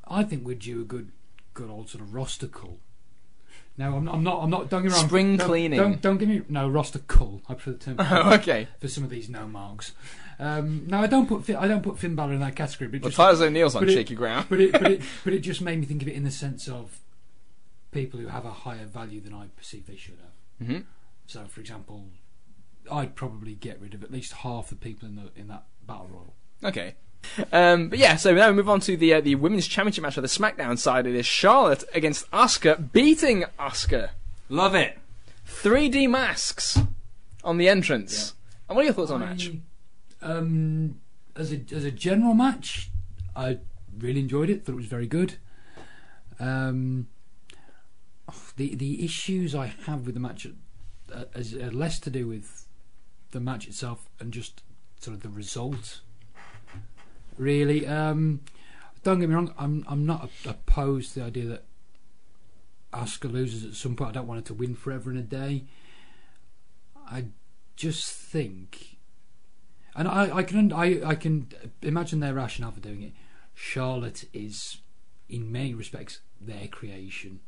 I 0.08 0.24
think 0.24 0.46
we're 0.46 0.56
due 0.56 0.82
a 0.82 0.86
good, 0.86 1.12
good 1.54 1.70
old 1.70 1.90
sort 1.90 2.04
of 2.04 2.14
roster 2.14 2.48
cull. 2.48 2.80
Now 3.78 3.96
I'm, 3.96 4.08
I'm 4.08 4.24
not. 4.24 4.44
I'm 4.44 4.50
not. 4.52 4.70
Don't 4.70 4.84
get 4.84 4.92
me 4.92 4.96
wrong. 4.98 5.08
Spring 5.08 5.38
don't, 5.38 5.48
cleaning. 5.48 5.80
Don't 5.80 6.02
don't 6.02 6.18
give 6.18 6.30
me 6.30 6.42
no 6.48 6.70
roster 6.70 7.00
cull. 7.00 7.42
I 7.50 7.56
prefer 7.56 7.72
the 7.72 7.78
term 7.78 7.96
Oh, 8.00 8.34
okay. 8.36 8.68
for 8.80 8.88
some 8.88 9.04
of 9.04 9.10
these 9.10 9.30
no 9.30 9.48
marks. 9.48 9.94
Um, 10.40 10.86
now 10.88 11.02
I 11.02 11.08
don't 11.08 11.28
put 11.28 11.44
Fi- 11.46 11.56
I 11.56 11.68
don't 11.68 11.82
put 11.82 11.98
Finn 11.98 12.14
Balor 12.16 12.34
in 12.34 12.40
that 12.42 12.56
category, 12.56 12.88
but 12.90 13.02
Well, 13.02 13.10
just 13.10 13.18
Titus 13.18 13.42
O'Neil's 13.42 13.76
on 13.76 13.88
it- 13.88 13.94
shaky 13.94 14.14
ground. 14.16 14.46
but 14.50 14.60
it, 14.62 14.72
but 14.74 14.92
it, 14.92 15.02
but 15.24 15.34
it 15.34 15.40
just 15.40 15.62
made 15.62 15.80
me 15.80 15.86
think 15.88 16.02
of 16.04 16.08
it 16.08 16.14
in 16.16 16.24
the 16.24 16.32
sense 16.32 16.68
of 16.68 17.00
people 17.92 18.20
who 18.20 18.28
have 18.28 18.46
a 18.46 18.52
higher 18.52 18.86
value 18.86 19.22
than 19.22 19.34
I 19.34 19.46
perceive 19.56 19.88
they 19.88 19.96
should 19.96 20.18
have. 20.60 20.68
hmm 20.68 20.80
So, 21.28 21.46
for 21.46 21.60
example, 21.62 22.06
I'd 22.92 23.16
probably 23.16 23.56
get 23.56 23.80
rid 23.80 23.94
of 23.94 24.04
at 24.04 24.12
least 24.12 24.34
half 24.34 24.70
the 24.70 24.76
people 24.76 25.08
in 25.08 25.16
the 25.16 25.30
in 25.36 25.48
that 25.48 25.66
battle 25.86 26.10
royal. 26.12 26.36
Okay. 26.64 26.96
Um, 27.52 27.90
but 27.90 28.00
yeah, 28.00 28.18
so 28.18 28.34
now 28.34 28.50
we 28.50 28.56
move 28.56 28.70
on 28.70 28.82
to 28.82 28.98
the 28.98 29.14
uh, 29.14 29.22
the 29.22 29.36
women's 29.36 29.68
championship 29.68 30.02
match 30.02 30.16
for 30.16 30.22
the 30.22 30.28
SmackDown 30.28 30.78
side. 30.78 31.08
It 31.08 31.16
is 31.16 31.26
Charlotte 31.26 31.84
against 31.94 32.30
Asuka, 32.32 32.92
beating 32.92 33.46
Asuka. 33.60 34.10
Love 34.50 34.76
it. 34.76 35.00
3D 35.48 36.10
masks 36.10 36.80
on 37.44 37.58
the 37.58 37.70
entrance. 37.70 38.34
And 38.68 38.76
what 38.76 38.84
are 38.84 38.86
your 38.86 38.94
thoughts 38.94 39.12
on 39.12 39.20
the 39.22 39.26
match? 39.26 39.52
Um, 40.22 41.00
as 41.36 41.52
a 41.52 41.62
as 41.72 41.84
a 41.84 41.92
general 41.92 42.34
match, 42.34 42.90
I 43.36 43.60
really 43.98 44.20
enjoyed 44.20 44.50
it. 44.50 44.66
Thought 44.66 44.74
it 44.74 44.76
was 44.76 44.86
very 44.86 45.08
good. 45.08 45.36
Um, 46.40 47.08
the 48.58 48.76
the 48.76 49.04
issues 49.04 49.56
I 49.56 49.74
have 49.86 50.06
with 50.06 50.16
the 50.16 50.22
match 50.22 50.48
uh, 51.14 51.24
uh, 51.36 51.70
less 51.72 52.00
to 52.00 52.10
do 52.10 52.28
with 52.28 52.63
the 53.34 53.40
match 53.40 53.68
itself 53.68 54.10
and 54.20 54.32
just 54.32 54.64
sort 55.00 55.16
of 55.16 55.22
the 55.22 55.30
result. 55.30 56.00
Really, 57.38 57.86
um, 57.86 58.42
don't 59.04 59.20
get 59.20 59.28
me 59.28 59.36
wrong. 59.36 59.54
I'm 59.58 59.84
I'm 59.88 60.06
not 60.06 60.30
opposed 60.46 61.14
to 61.14 61.20
the 61.20 61.26
idea 61.26 61.46
that 61.46 61.66
Asuka 62.94 63.32
loses 63.32 63.66
at 63.66 63.74
some 63.74 63.96
point. 63.96 64.12
I 64.12 64.14
don't 64.14 64.28
want 64.28 64.40
her 64.40 64.46
to 64.46 64.54
win 64.54 64.76
forever 64.76 65.12
in 65.12 65.18
a 65.18 65.24
day. 65.24 65.66
I 67.06 67.26
just 67.76 68.14
think, 68.14 68.98
and 69.96 70.08
I, 70.08 70.38
I 70.38 70.44
can 70.44 70.72
I, 70.72 71.02
I 71.04 71.16
can 71.16 71.50
imagine 71.82 72.20
their 72.20 72.36
rationale 72.36 72.72
for 72.72 72.80
doing 72.80 73.02
it. 73.02 73.14
Charlotte 73.56 74.26
is, 74.32 74.78
in 75.28 75.52
many 75.52 75.74
respects, 75.74 76.20
their 76.40 76.68
creation. 76.68 77.40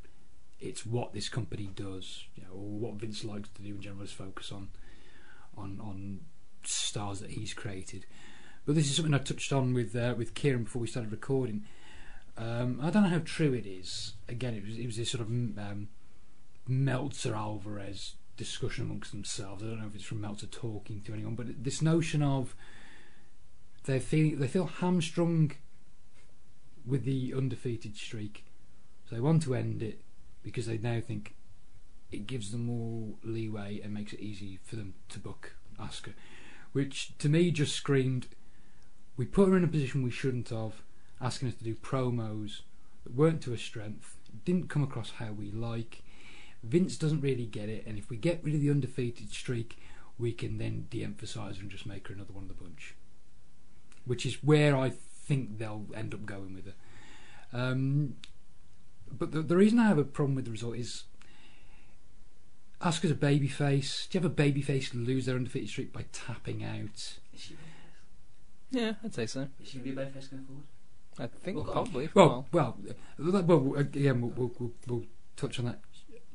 It's 0.60 0.86
what 0.86 1.14
this 1.14 1.30
company 1.30 1.70
does, 1.76 2.26
you 2.36 2.44
know, 2.44 2.50
or 2.54 2.70
what 2.80 2.96
Vince 2.96 3.24
likes 3.24 3.50
to 3.50 3.62
do 3.62 3.76
in 3.76 3.82
general 3.82 4.04
is 4.04 4.12
focus 4.12 4.52
on, 4.52 4.70
on 5.58 5.80
on 5.82 6.22
stars 6.64 7.20
that 7.20 7.32
he's 7.32 7.54
created. 7.54 8.06
But 8.66 8.76
this 8.76 8.90
is 8.90 8.96
something 8.96 9.14
I 9.14 9.20
touched 9.20 9.54
on 9.54 9.74
with 9.74 9.96
uh, 9.96 10.16
with 10.18 10.34
Kieran 10.34 10.64
before 10.64 10.82
we 10.82 10.88
started 10.88 11.12
recording. 11.12 11.66
Um, 12.38 12.80
I 12.82 12.90
don't 12.90 13.04
know 13.04 13.10
how 13.10 13.22
true 13.24 13.54
it 13.54 13.66
is. 13.66 14.14
Again, 14.28 14.56
it 14.56 14.66
was 14.66 14.78
it 14.78 14.86
was 14.86 14.98
this 14.98 15.12
sort 15.12 15.22
of 15.22 15.28
um, 15.28 15.90
Meltzer 16.68 17.36
Alvarez 17.36 18.16
discussion 18.38 18.86
amongst 18.86 19.12
themselves. 19.12 19.64
I 19.64 19.68
don't 19.68 19.80
know 19.80 19.88
if 19.88 19.96
it's 19.96 20.04
from 20.04 20.22
Meltzer 20.22 20.48
talking 20.48 21.02
to 21.02 21.14
anyone, 21.14 21.36
but 21.36 21.64
this 21.64 21.82
notion 21.82 22.22
of 22.22 22.56
they 23.86 24.00
feel 24.00 24.38
they 24.38 24.48
feel 24.48 24.66
hamstrung 24.66 25.52
with 26.86 27.06
the 27.06 27.34
undefeated 27.36 27.96
streak, 27.96 28.46
so 29.08 29.16
they 29.16 29.22
want 29.22 29.44
to 29.44 29.56
end 29.56 29.82
it 29.82 30.02
because 30.44 30.68
they 30.68 30.78
now 30.78 31.00
think 31.00 31.36
it 32.12 32.28
gives 32.28 32.52
them 32.52 32.66
more 32.66 33.16
leeway 33.24 33.82
and 33.84 33.94
makes 33.94 34.14
it 34.14 34.20
easy 34.20 34.60
for 34.64 34.76
them 34.76 34.94
to 35.10 35.20
book 35.20 35.56
Asuka, 35.80 36.14
which 36.72 37.18
to 37.18 37.30
me 37.30 37.52
just 37.52 37.76
screamed 37.76 38.28
we 39.18 39.26
put 39.26 39.50
her 39.50 39.58
in 39.58 39.64
a 39.64 39.68
position 39.68 40.04
we 40.04 40.12
shouldn't 40.12 40.50
have, 40.50 40.82
asking 41.22 41.48
us 41.50 41.56
to 41.56 41.64
do 41.64 41.76
promos 41.76 42.62
that 43.04 43.16
weren't 43.16 43.42
to 43.44 43.52
her 43.52 43.58
strength, 43.58 44.18
didn't 44.44 44.70
come 44.70 44.84
across 44.84 45.12
how 45.12 45.32
we 45.32 45.52
like. 45.52 46.04
Vince 46.64 46.98
doesn't 46.98 47.22
really 47.22 47.46
get 47.46 47.70
it, 47.70 47.86
and 47.86 47.98
if 47.98 48.10
we 48.10 48.18
get 48.18 48.44
rid 48.44 48.56
of 48.56 48.62
the 48.62 48.70
undefeated 48.70 49.32
streak, 49.32 49.78
we 50.18 50.32
can 50.32 50.58
then 50.58 50.88
de 50.90 51.04
emphasise 51.04 51.60
and 51.60 51.70
just 51.70 51.86
make 51.86 52.08
her 52.08 52.14
another 52.14 52.34
one 52.34 52.44
of 52.44 52.50
the 52.50 52.64
bunch. 52.64 52.96
Which 54.06 54.26
is 54.26 54.44
where 54.44 54.76
I 54.76 54.90
think 54.90 55.58
they'll 55.58 55.86
end 55.96 56.14
up 56.14 56.26
going 56.26 56.54
with 56.54 56.66
her. 56.66 56.74
Um, 57.54 58.16
but 59.12 59.32
the, 59.32 59.42
the 59.42 59.56
reason 59.56 59.80
I 59.80 59.88
have 59.88 59.98
a 59.98 60.04
problem 60.04 60.36
with 60.36 60.46
the 60.46 60.52
result 60.52 60.76
is 60.76 61.04
Asuka's 62.86 63.12
a 63.12 63.16
baby 63.16 63.48
face. 63.48 64.08
Do 64.10 64.18
you 64.18 64.22
have 64.22 64.32
a 64.32 64.34
baby 64.34 64.62
face 64.62 64.94
lose 64.94 65.26
their 65.26 65.36
undefeated 65.36 65.70
streak 65.70 65.92
by 65.92 66.06
tapping 66.14 66.64
out? 66.64 67.18
Yeah, 68.70 68.94
I'd 69.04 69.16
say 69.16 69.26
so. 69.26 69.48
is 69.60 69.70
she 69.70 69.80
going 69.80 69.90
to 69.90 69.96
be 69.96 70.02
a 70.02 70.06
babyface 70.06 70.30
going 70.30 70.46
forward? 70.46 70.64
I 71.18 71.28
think 71.28 71.58
Well, 71.58 71.66
probably. 71.66 72.08
for 72.08 72.20
a 72.20 72.28
Well, 72.28 72.48
well, 72.52 72.78
uh, 73.34 73.42
well. 73.42 73.76
Again, 73.76 74.22
we'll, 74.22 74.32
we'll, 74.36 74.52
we'll, 74.60 74.72
we'll 74.88 75.04
touch 75.36 75.58
on 75.58 75.66
that. 75.66 75.80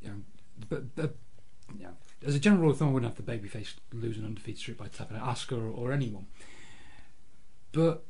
You 0.03 0.09
know, 0.09 0.15
but, 0.69 0.97
but 0.97 1.17
you 1.79 1.85
know, 1.85 1.93
as 2.27 2.35
a 2.35 2.41
general 2.41 2.63
rule 2.63 2.71
of 2.73 2.79
thumb, 2.79 2.89
I 2.89 2.93
wouldn't 2.93 3.15
have 3.17 3.25
the 3.25 3.33
babyface 3.33 3.75
lose 3.93 4.19
an 4.19 4.25
undefeated 4.25 4.59
streak 4.59 4.79
by 4.79 4.89
tapping 4.89 5.19
out 5.19 5.29
Asuka 5.29 5.57
or, 5.57 5.69
or 5.69 5.93
anyone. 5.93 6.27
But 7.71 8.05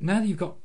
now 0.00 0.18
that 0.18 0.26
you've 0.26 0.38
got 0.38 0.56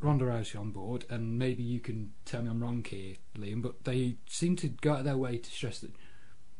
Ronda 0.00 0.24
Rousey 0.24 0.58
on 0.58 0.72
board, 0.72 1.04
and 1.08 1.38
maybe 1.38 1.62
you 1.62 1.78
can 1.78 2.12
tell 2.24 2.42
me 2.42 2.50
I'm 2.50 2.60
wrong 2.60 2.84
here, 2.84 3.14
Liam, 3.36 3.62
but 3.62 3.84
they 3.84 4.16
seem 4.26 4.56
to 4.56 4.68
go 4.68 4.94
out 4.94 4.98
of 5.00 5.04
their 5.04 5.16
way 5.16 5.38
to 5.38 5.50
stress 5.50 5.78
that 5.78 5.92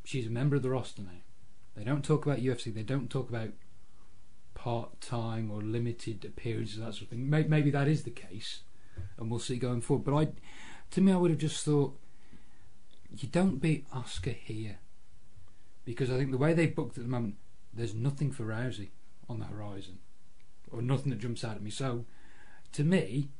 she's 0.04 0.26
a 0.26 0.30
member 0.30 0.56
of 0.56 0.62
the 0.62 0.70
roster 0.70 1.02
now. 1.02 1.22
They 1.76 1.84
don't 1.84 2.04
talk 2.04 2.24
about 2.24 2.38
UFC. 2.38 2.72
They 2.72 2.82
don't 2.82 3.10
talk 3.10 3.28
about 3.28 3.50
part 4.54 5.00
time 5.00 5.50
or 5.50 5.60
limited 5.60 6.24
appearances, 6.24 6.78
that 6.78 6.94
sort 6.94 7.02
of 7.02 7.08
thing. 7.08 7.28
Maybe, 7.28 7.70
that 7.70 7.88
is 7.88 8.04
the 8.04 8.10
case, 8.10 8.60
and 9.18 9.30
we'll 9.30 9.40
see 9.40 9.56
going 9.56 9.80
forward. 9.80 10.04
But 10.04 10.16
I, 10.16 10.28
to 10.92 11.00
me, 11.00 11.12
I 11.12 11.16
would 11.16 11.30
have 11.30 11.40
just 11.40 11.64
thought 11.64 11.98
you 13.16 13.28
don't 13.28 13.60
beat 13.60 13.90
Asuka 13.90 14.34
here 14.34 14.78
because 15.84 16.10
I 16.10 16.16
think 16.16 16.30
the 16.30 16.38
way 16.38 16.54
they 16.54 16.66
booked 16.66 16.96
at 16.96 17.04
the 17.04 17.10
moment, 17.10 17.36
there's 17.72 17.94
nothing 17.94 18.30
for 18.30 18.44
Rousey 18.44 18.90
on 19.28 19.40
the 19.40 19.46
horizon, 19.46 19.98
or 20.70 20.80
nothing 20.80 21.10
that 21.10 21.18
jumps 21.18 21.44
out 21.44 21.56
at 21.56 21.62
me. 21.62 21.70
So, 21.70 22.04
to 22.72 22.84
me, 22.84 23.30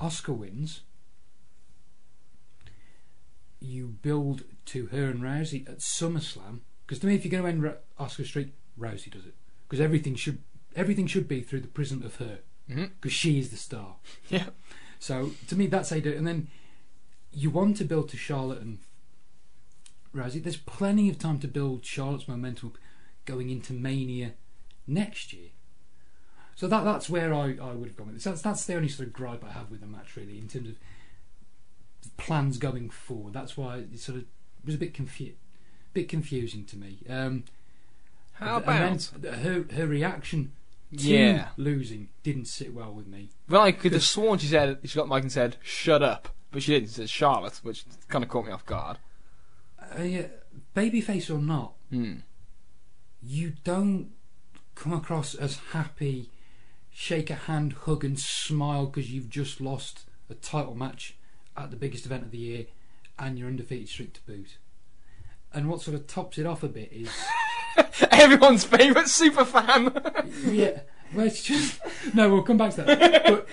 Asuka 0.00 0.36
wins. 0.36 0.82
You 3.60 3.96
build 4.02 4.44
to 4.66 4.86
her 4.86 5.06
and 5.06 5.22
Rousey 5.22 5.68
at 5.68 5.78
SummerSlam 5.78 6.60
because 6.86 7.00
to 7.00 7.06
me, 7.06 7.14
if 7.14 7.24
you're 7.24 7.30
going 7.30 7.42
to 7.42 7.48
end 7.48 7.62
Ra- 7.62 8.06
Asuka 8.06 8.26
Street, 8.26 8.52
Rousey 8.78 9.10
does 9.10 9.26
it 9.26 9.34
because 9.68 9.80
everything 9.80 10.14
should 10.14 10.42
everything 10.74 11.06
should 11.06 11.26
be 11.26 11.40
through 11.40 11.60
the 11.60 11.68
prism 11.68 12.02
of 12.02 12.16
her 12.16 12.40
mm-hmm. 12.70 12.84
because 13.00 13.12
she 13.12 13.38
is 13.38 13.50
the 13.50 13.56
star. 13.56 13.96
Yeah. 14.28 14.46
So 14.98 15.32
to 15.48 15.56
me, 15.56 15.66
that's 15.66 15.90
how 15.90 15.96
you 15.96 16.02
do 16.02 16.10
it. 16.10 16.16
And 16.16 16.26
then 16.26 16.48
you 17.32 17.50
want 17.50 17.76
to 17.76 17.84
build 17.84 18.08
to 18.08 18.16
Charlotte 18.16 18.62
and 18.62 18.78
Rousey. 20.14 20.42
There's 20.42 20.56
plenty 20.56 21.10
of 21.10 21.18
time 21.18 21.38
to 21.40 21.48
build 21.48 21.84
Charlotte's 21.84 22.26
momentum 22.26 22.72
going 23.26 23.50
into 23.50 23.72
Mania 23.74 24.32
next 24.86 25.32
year. 25.32 25.50
So 26.54 26.66
that 26.68 26.84
that's 26.84 27.10
where 27.10 27.34
I, 27.34 27.56
I 27.60 27.72
would 27.72 27.88
have 27.88 27.96
gone 27.96 28.06
with 28.06 28.16
this. 28.16 28.24
That's, 28.24 28.40
that's 28.40 28.64
the 28.64 28.74
only 28.74 28.88
sort 28.88 29.08
of 29.08 29.12
gripe 29.12 29.44
I 29.44 29.52
have 29.52 29.70
with 29.70 29.80
the 29.80 29.86
match, 29.86 30.16
really, 30.16 30.38
in 30.38 30.48
terms 30.48 30.70
of 30.70 30.76
plans 32.16 32.58
going 32.58 32.90
forward. 32.90 33.32
That's 33.34 33.56
why 33.56 33.78
it 33.78 33.98
sort 33.98 34.18
of 34.18 34.24
was 34.64 34.74
a 34.74 34.78
bit 34.78 34.94
confu- 34.94 35.34
bit 35.92 36.08
confusing 36.08 36.64
to 36.66 36.76
me. 36.76 36.98
Um, 37.08 37.44
How 38.34 38.58
about? 38.58 39.10
her 39.24 39.64
her 39.72 39.86
reaction 39.86 40.52
to 40.96 41.08
Yeah. 41.08 41.48
losing 41.56 42.08
didn't 42.22 42.46
sit 42.46 42.72
well 42.74 42.92
with 42.92 43.06
me. 43.06 43.30
Well, 43.48 43.62
I 43.62 43.72
could 43.72 43.92
have 43.92 44.02
sworn 44.04 44.38
she 44.38 44.46
said 44.46 44.78
she 44.84 44.94
got 44.96 45.08
mic 45.08 45.22
and 45.22 45.32
said 45.32 45.56
"shut 45.62 46.02
up," 46.02 46.34
but 46.50 46.62
she 46.62 46.72
didn't. 46.72 46.88
She 46.88 46.94
said 46.94 47.10
Charlotte, 47.10 47.60
which 47.62 47.84
kind 48.08 48.22
of 48.24 48.30
caught 48.30 48.46
me 48.46 48.52
off 48.52 48.66
guard. 48.66 48.98
Uh, 49.98 50.02
yeah, 50.02 50.26
babyface 50.74 51.30
or 51.34 51.38
not, 51.40 51.74
Hmm. 51.90 52.18
you 53.22 53.54
don't 53.64 54.10
come 54.74 54.92
across 54.92 55.34
as 55.34 55.56
happy, 55.72 56.30
shake 56.90 57.30
a 57.30 57.34
hand, 57.34 57.72
hug, 57.84 58.04
and 58.04 58.18
smile 58.18 58.86
because 58.86 59.10
you've 59.12 59.30
just 59.30 59.60
lost 59.60 60.04
a 60.28 60.34
title 60.34 60.74
match 60.74 61.15
at 61.56 61.70
the 61.70 61.76
biggest 61.76 62.06
event 62.06 62.22
of 62.22 62.30
the 62.30 62.38
year 62.38 62.66
and 63.18 63.38
your 63.38 63.48
undefeated 63.48 63.88
streak 63.88 64.12
to 64.14 64.20
boot. 64.22 64.58
And 65.52 65.68
what 65.68 65.80
sort 65.80 65.94
of 65.94 66.06
tops 66.06 66.38
it 66.38 66.46
off 66.46 66.62
a 66.62 66.68
bit 66.68 66.92
is, 66.92 67.08
Everyone's 68.10 68.64
favourite 68.64 69.08
super 69.08 69.44
fan. 69.44 69.92
yeah, 70.44 70.80
well, 71.14 71.26
it's 71.26 71.42
just 71.42 71.80
no. 72.14 72.28
We'll 72.28 72.42
come 72.42 72.56
back 72.56 72.72
to 72.74 72.82
that. 72.82 73.24
But 73.24 73.48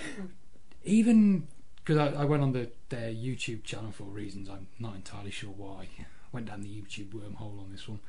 even 0.84 1.46
because 1.76 1.96
I, 1.98 2.22
I 2.22 2.24
went 2.24 2.42
on 2.42 2.52
the, 2.52 2.70
their 2.88 3.10
YouTube 3.10 3.64
channel 3.64 3.92
for 3.92 4.04
reasons 4.04 4.48
I'm 4.48 4.66
not 4.78 4.94
entirely 4.94 5.30
sure 5.30 5.50
why. 5.50 5.88
Went 6.32 6.46
down 6.46 6.62
the 6.62 6.68
YouTube 6.68 7.10
wormhole 7.10 7.60
on 7.60 7.68
this 7.70 7.88
one. 7.88 8.00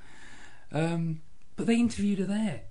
Um, 0.72 1.22
but 1.56 1.68
they 1.68 1.76
interviewed 1.76 2.20
her 2.20 2.26
there, 2.26 2.62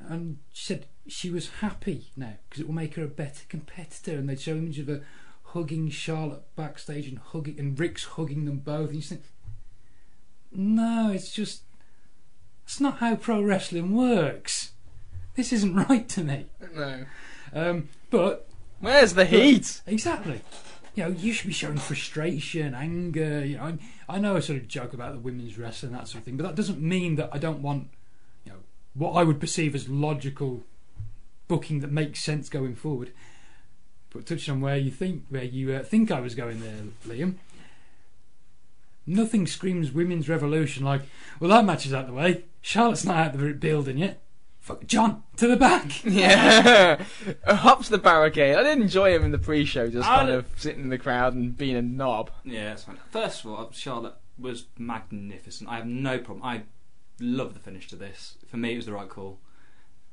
and 0.00 0.38
she 0.52 0.64
said 0.64 0.86
she 1.06 1.30
was 1.30 1.50
happy 1.60 2.06
now 2.16 2.34
because 2.48 2.60
it 2.60 2.66
will 2.66 2.74
make 2.74 2.94
her 2.94 3.04
a 3.04 3.08
better 3.08 3.44
competitor. 3.48 4.12
And 4.12 4.28
they'd 4.28 4.40
show 4.40 4.52
images 4.52 4.88
of 4.88 4.88
her 4.88 5.04
hugging 5.52 5.90
Charlotte 5.90 6.42
backstage 6.56 7.06
and 7.08 7.18
hugging, 7.18 7.58
and 7.58 7.78
Ric's 7.78 8.04
hugging 8.04 8.44
them 8.44 8.58
both. 8.58 8.88
And 8.88 8.96
you 8.96 9.02
think, 9.02 9.22
no, 10.52 11.10
it's 11.12 11.32
just 11.32 11.62
that's 12.64 12.80
not 12.80 12.98
how 12.98 13.16
pro 13.16 13.42
wrestling 13.42 13.94
works. 13.94 14.72
This 15.34 15.52
isn't 15.52 15.74
right 15.88 16.08
to 16.10 16.24
me. 16.24 16.46
no. 16.74 17.04
Um, 17.54 17.88
but 18.10 18.48
Where's 18.82 19.14
the 19.14 19.24
heat? 19.24 19.80
Exactly. 19.86 20.40
You 20.96 21.04
know, 21.04 21.10
you 21.10 21.32
should 21.32 21.46
be 21.46 21.52
showing 21.52 21.76
frustration, 21.78 22.74
anger. 22.74 23.44
You 23.44 23.56
know, 23.56 23.62
I'm, 23.62 23.80
I 24.08 24.18
know 24.18 24.36
I 24.36 24.40
sort 24.40 24.58
of 24.58 24.66
joke 24.66 24.92
about 24.92 25.12
the 25.12 25.20
women's 25.20 25.56
wrestling 25.56 25.92
that 25.92 26.08
sort 26.08 26.18
of 26.20 26.24
thing, 26.24 26.36
but 26.36 26.44
that 26.44 26.56
doesn't 26.56 26.80
mean 26.80 27.14
that 27.14 27.30
I 27.32 27.38
don't 27.38 27.62
want, 27.62 27.88
you 28.44 28.52
know, 28.52 28.58
what 28.94 29.12
I 29.12 29.22
would 29.22 29.38
perceive 29.38 29.76
as 29.76 29.88
logical 29.88 30.64
booking 31.46 31.78
that 31.80 31.92
makes 31.92 32.24
sense 32.24 32.48
going 32.48 32.74
forward. 32.74 33.12
But 34.12 34.26
touching 34.26 34.52
on 34.54 34.60
where 34.60 34.76
you 34.76 34.90
think 34.90 35.24
where 35.30 35.44
you 35.44 35.72
uh, 35.74 35.82
think 35.82 36.10
I 36.10 36.20
was 36.20 36.34
going 36.34 36.60
there, 36.60 36.82
Liam. 37.06 37.36
Nothing 39.06 39.46
screams 39.46 39.90
women's 39.90 40.28
revolution 40.28 40.84
like, 40.84 41.02
well, 41.40 41.50
that 41.50 41.64
match 41.64 41.86
is 41.86 41.92
out 41.94 42.06
the 42.06 42.12
way. 42.12 42.44
Charlotte's 42.60 43.04
not 43.04 43.16
out 43.16 43.36
the 43.36 43.52
building 43.52 43.98
yet. 43.98 44.20
Fuck, 44.60 44.86
John 44.86 45.24
to 45.38 45.48
the 45.48 45.56
back. 45.56 46.04
Yeah. 46.04 47.02
Hops 47.46 47.88
the 47.88 47.98
barricade. 47.98 48.54
I 48.54 48.62
did 48.62 48.78
enjoy 48.80 49.12
him 49.12 49.24
in 49.24 49.32
the 49.32 49.38
pre-show, 49.38 49.88
just 49.90 50.08
I 50.08 50.16
kind 50.18 50.28
don't- 50.28 50.38
of 50.38 50.46
sitting 50.56 50.82
in 50.84 50.88
the 50.90 50.98
crowd 50.98 51.34
and 51.34 51.56
being 51.56 51.74
a 51.74 51.82
knob. 51.82 52.30
Yeah, 52.44 52.68
that's 52.68 52.84
fine. 52.84 52.98
First 53.10 53.44
of 53.44 53.50
all, 53.50 53.70
Charlotte 53.72 54.14
was 54.38 54.66
magnificent. 54.78 55.68
I 55.68 55.76
have 55.78 55.86
no 55.86 56.18
problem. 56.18 56.44
I 56.46 56.62
love 57.18 57.54
the 57.54 57.60
finish 57.60 57.88
to 57.88 57.96
this. 57.96 58.36
For 58.46 58.56
me, 58.56 58.74
it 58.74 58.76
was 58.76 58.86
the 58.86 58.92
right 58.92 59.08
call. 59.08 59.40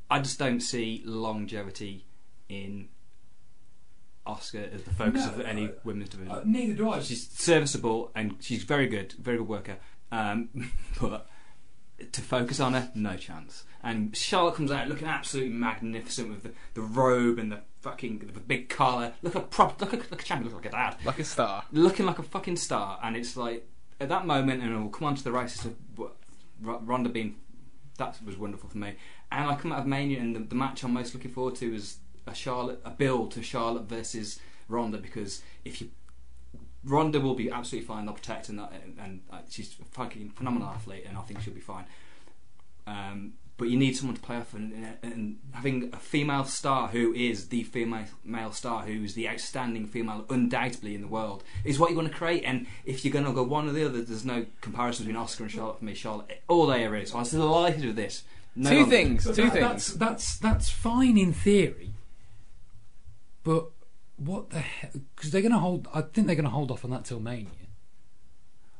I 0.09 0.17
just 0.19 0.39
don't 0.39 0.61
see 0.61 1.03
longevity 1.05 2.05
in 2.47 2.87
Asuka 4.35 4.73
as 4.73 4.83
the 4.83 4.91
focus 4.93 5.25
No, 5.25 5.31
of 5.33 5.41
any 5.41 5.65
uh, 5.67 5.71
women's 5.83 6.09
division. 6.09 6.31
Uh, 6.33 6.41
neither 6.45 6.73
do 6.73 6.89
I. 6.89 6.99
she's 6.99 7.29
serviceable 7.29 8.11
and 8.15 8.35
she's 8.39 8.63
very 8.63 8.87
good, 8.87 9.13
very 9.13 9.37
good 9.37 9.47
worker. 9.47 9.77
Um, 10.11 10.49
but 11.01 11.27
to 12.13 12.21
focus 12.21 12.59
on 12.59 12.73
her, 12.73 12.91
no 12.95 13.15
chance. 13.17 13.63
And 13.83 14.15
Charlotte 14.15 14.55
comes 14.55 14.71
out 14.71 14.87
looking 14.87 15.07
absolutely 15.07 15.53
magnificent 15.53 16.29
with 16.29 16.43
the, 16.43 16.51
the 16.73 16.81
robe 16.81 17.39
and 17.39 17.51
the 17.51 17.59
fucking 17.81 18.19
the 18.33 18.39
big 18.39 18.69
collar. 18.69 19.13
Look 19.21 19.35
a 19.35 19.39
prop, 19.41 19.79
look 19.81 19.93
a, 19.93 19.97
look 19.97 20.21
a 20.21 20.25
champion, 20.25 20.53
look 20.53 20.63
like 20.63 20.73
a 20.73 20.75
dad, 20.75 20.95
Like 21.05 21.19
a 21.19 21.23
star. 21.23 21.63
looking 21.71 22.05
like 22.05 22.19
a 22.19 22.23
fucking 22.23 22.57
star. 22.57 22.99
And 23.03 23.15
it's 23.15 23.35
like 23.37 23.67
at 24.01 24.09
that 24.09 24.25
moment, 24.25 24.61
and 24.63 24.77
we'll 24.79 24.89
come 24.89 25.07
on 25.07 25.15
to 25.15 25.23
the 25.23 25.31
races 25.31 25.65
of 25.65 25.95
w- 25.95 26.11
R- 26.65 26.79
Ronda 26.83 27.09
being 27.09 27.35
that 27.97 28.17
was 28.25 28.37
wonderful 28.37 28.69
for 28.69 28.77
me. 28.77 28.95
And 29.31 29.49
I 29.49 29.55
come 29.55 29.73
out 29.73 29.79
of 29.79 29.85
Mania, 29.85 30.19
and 30.21 30.33
the, 30.35 30.39
the 30.39 30.55
match 30.55 30.83
I'm 30.83 30.93
most 30.93 31.13
looking 31.13 31.31
forward 31.31 31.55
to 31.55 31.73
is 31.75 31.97
a 32.29 32.35
Charlotte, 32.35 32.79
a 32.85 32.91
build 32.91 33.31
to 33.31 33.41
Charlotte 33.43 33.83
versus 33.83 34.39
Ronda 34.67 34.97
because 34.97 35.41
if 35.65 35.81
you 35.81 35.89
Ronda 36.85 37.19
will 37.19 37.35
be 37.35 37.51
absolutely 37.51 37.85
fine. 37.87 38.05
They'll 38.05 38.13
protect 38.15 38.47
her 38.47 38.51
and, 38.51 38.59
that, 38.59 38.71
and, 38.71 38.97
and 39.03 39.21
uh, 39.31 39.39
she's 39.49 39.75
a 39.81 39.85
fucking 39.85 40.29
phenomenal 40.29 40.69
athlete, 40.69 41.03
and 41.07 41.17
I 41.17 41.21
think 41.21 41.41
she'll 41.41 41.53
be 41.53 41.59
fine. 41.59 41.83
Um, 42.87 43.33
but 43.57 43.67
you 43.69 43.77
need 43.77 43.97
someone 43.97 44.15
to 44.15 44.21
play 44.21 44.37
off, 44.37 44.53
and, 44.53 44.71
and, 44.73 44.97
and 45.03 45.37
having 45.51 45.89
a 45.91 45.97
female 45.97 46.45
star 46.45 46.87
who 46.87 47.13
is 47.13 47.49
the 47.49 47.63
female 47.63 48.05
male 48.23 48.53
star, 48.53 48.83
who 48.83 49.03
is 49.03 49.13
the 49.15 49.27
outstanding 49.27 49.85
female, 49.87 50.23
undoubtedly 50.29 50.95
in 50.95 51.01
the 51.01 51.07
world, 51.07 51.43
is 51.65 51.77
what 51.77 51.89
you 51.89 51.97
want 51.97 52.07
to 52.09 52.13
create. 52.17 52.43
And 52.45 52.65
if 52.85 53.03
you're 53.03 53.11
going 53.11 53.25
to 53.25 53.33
go 53.33 53.43
one 53.43 53.67
or 53.67 53.73
the 53.73 53.85
other, 53.85 54.01
there's 54.01 54.23
no 54.23 54.45
comparison 54.61 55.05
between 55.05 55.21
Asuka 55.21 55.41
and 55.41 55.51
Charlotte 55.51 55.79
for 55.79 55.85
me. 55.85 55.93
Charlotte, 55.93 56.41
all 56.47 56.67
there 56.67 56.95
is. 56.95 57.09
So 57.09 57.17
I 57.17 57.19
was 57.19 57.31
delighted 57.31 57.83
with 57.83 57.95
this. 57.97 58.23
No 58.55 58.69
Two 58.69 58.79
other- 58.83 58.89
things. 58.89 59.25
But 59.25 59.35
two 59.35 59.49
that- 59.49 59.59
That's 59.59 59.93
that's 59.93 60.37
that's 60.37 60.69
fine 60.69 61.17
in 61.17 61.33
theory, 61.33 61.91
but 63.43 63.69
what 64.17 64.49
the 64.49 64.59
hell? 64.59 64.91
Because 65.15 65.31
they're 65.31 65.41
going 65.41 65.51
to 65.53 65.59
hold. 65.59 65.87
I 65.93 66.01
think 66.01 66.27
they're 66.27 66.35
going 66.35 66.43
to 66.45 66.49
hold 66.51 66.71
off 66.71 66.83
on 66.85 66.91
that 66.91 67.05
till 67.05 67.19
Mania. 67.19 67.47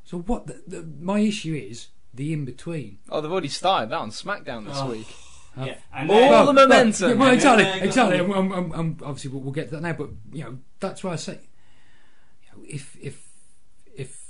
So 0.03 0.19
what? 0.19 0.47
The, 0.47 0.61
the, 0.67 0.83
my 1.01 1.19
issue 1.19 1.53
is 1.55 1.87
the 2.13 2.33
in 2.33 2.45
between. 2.45 2.97
Oh, 3.09 3.21
they've 3.21 3.31
already 3.31 3.47
started 3.47 3.89
that 3.91 3.99
on 3.99 4.09
SmackDown 4.11 4.65
this 4.65 4.77
Oh. 4.79 4.91
week. 4.91 5.07
Yeah, 5.57 5.75
and 5.93 6.09
All 6.11 6.17
then- 6.29 6.45
the 6.45 6.53
momentum. 6.53 7.09
Yeah, 7.09 7.15
well, 7.15 7.33
exactly, 7.33 7.65
Yeah, 7.65 7.75
exactly. 7.83 8.17
exactly. 8.19 8.35
I'm, 8.37 8.51
I'm, 8.53 8.71
I'm, 8.71 8.97
obviously, 9.03 9.31
we'll, 9.31 9.41
we'll 9.41 9.51
get 9.51 9.65
to 9.69 9.75
that 9.75 9.81
now. 9.81 9.93
But 9.93 10.09
you 10.31 10.43
know, 10.43 10.57
that's 10.79 11.03
why 11.03 11.13
I 11.13 11.15
say, 11.17 11.39
you 12.43 12.49
know, 12.57 12.63
if 12.69 12.95
if 13.01 13.25
if 13.95 14.21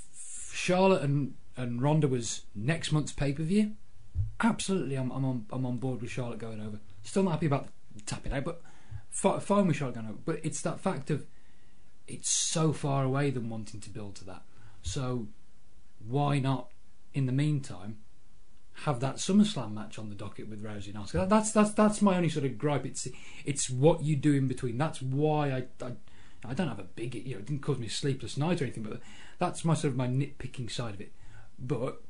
Charlotte 0.52 1.02
and 1.02 1.34
and 1.56 1.80
Ronda 1.82 2.08
was 2.08 2.42
next 2.54 2.90
month's 2.90 3.12
pay 3.12 3.32
per 3.32 3.42
view, 3.42 3.72
absolutely, 4.40 4.96
I'm, 4.96 5.10
I'm 5.12 5.24
on 5.24 5.46
I'm 5.50 5.66
on 5.66 5.76
board 5.76 6.00
with 6.02 6.10
Charlotte 6.10 6.38
going 6.40 6.60
over. 6.60 6.80
Still 7.02 7.22
not 7.22 7.32
happy 7.32 7.46
about 7.46 7.68
tapping 8.06 8.32
out, 8.32 8.44
but 8.44 8.62
fi- 9.10 9.38
fine 9.38 9.66
with 9.66 9.78
going. 9.78 10.18
But 10.24 10.40
it's 10.42 10.60
that 10.62 10.80
fact 10.80 11.10
of 11.10 11.26
it's 12.06 12.30
so 12.30 12.72
far 12.72 13.04
away 13.04 13.30
than 13.30 13.48
wanting 13.48 13.80
to 13.80 13.90
build 13.90 14.16
to 14.16 14.24
that. 14.24 14.42
So 14.82 15.28
why 16.06 16.38
not, 16.38 16.70
in 17.12 17.26
the 17.26 17.32
meantime, 17.32 17.98
have 18.84 19.00
that 19.00 19.16
SummerSlam 19.16 19.72
match 19.72 19.98
on 19.98 20.08
the 20.08 20.14
docket 20.14 20.48
with 20.48 20.64
Rousey 20.64 20.94
and 20.94 21.04
Asuka? 21.04 21.28
That's 21.28 21.52
that's 21.52 21.72
that's 21.72 22.00
my 22.00 22.16
only 22.16 22.30
sort 22.30 22.46
of 22.46 22.56
gripe. 22.56 22.86
It's 22.86 23.06
it's 23.44 23.68
what 23.68 24.02
you 24.02 24.16
do 24.16 24.32
in 24.32 24.48
between. 24.48 24.78
That's 24.78 25.02
why 25.02 25.50
I. 25.50 25.84
I 25.84 25.92
I 26.42 26.54
don't 26.54 26.68
have 26.68 26.78
a 26.78 26.84
big, 26.84 27.14
you 27.14 27.34
know, 27.34 27.40
it 27.40 27.46
didn't 27.46 27.62
cause 27.62 27.78
me 27.78 27.86
a 27.86 27.90
sleepless 27.90 28.38
night 28.38 28.62
or 28.62 28.64
anything, 28.64 28.82
but 28.82 29.00
that's 29.38 29.64
my 29.64 29.74
sort 29.74 29.92
of 29.92 29.98
my 29.98 30.06
nitpicking 30.06 30.70
side 30.70 30.94
of 30.94 31.00
it. 31.02 31.12
But 31.58 32.00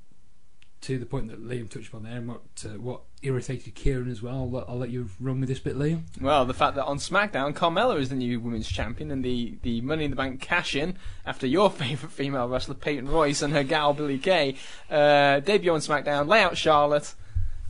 to 0.82 0.98
the 0.98 1.06
point 1.06 1.28
that 1.28 1.44
Liam 1.44 1.68
touched 1.68 1.88
upon 1.88 2.04
there, 2.04 2.16
and 2.16 2.28
what 2.28 2.42
uh, 2.64 2.78
what 2.78 3.02
irritated 3.22 3.74
Kieran 3.74 4.10
as 4.10 4.22
well, 4.22 4.34
I'll, 4.34 4.50
let- 4.50 4.64
I'll 4.68 4.78
let 4.78 4.90
you 4.90 5.08
run 5.20 5.40
with 5.40 5.48
this 5.48 5.58
bit, 5.58 5.76
Liam. 5.76 6.02
Well, 6.20 6.44
the 6.46 6.54
fact 6.54 6.74
that 6.76 6.84
on 6.86 6.98
SmackDown, 6.98 7.52
Carmella 7.54 7.98
is 8.00 8.08
the 8.08 8.14
new 8.14 8.40
women's 8.40 8.68
champion, 8.68 9.10
and 9.10 9.24
the, 9.24 9.58
the 9.62 9.80
Money 9.82 10.04
in 10.04 10.10
the 10.10 10.16
Bank 10.16 10.40
cash 10.40 10.74
in 10.74 10.96
after 11.26 11.46
your 11.46 11.68
favourite 11.82 12.12
female 12.12 12.48
wrestler, 12.48 12.74
Peyton 12.74 13.08
Royce, 13.08 13.42
and 13.42 13.52
her 13.52 13.62
gal, 13.62 13.92
Billie 13.92 14.18
Kay, 14.18 14.56
uh, 14.90 15.40
debut 15.40 15.72
on 15.72 15.80
SmackDown, 15.80 16.28
lay 16.28 16.42
out 16.42 16.56
Charlotte, 16.56 17.14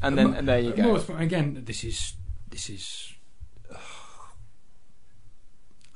and 0.03 0.17
then 0.17 0.35
and 0.35 0.49
there 0.49 0.61
you 0.61 0.73
go. 0.73 0.83
Most- 0.95 1.11
again, 1.11 1.63
this 1.65 1.85
is 1.85 2.15
this 2.49 2.71
is. 2.71 3.15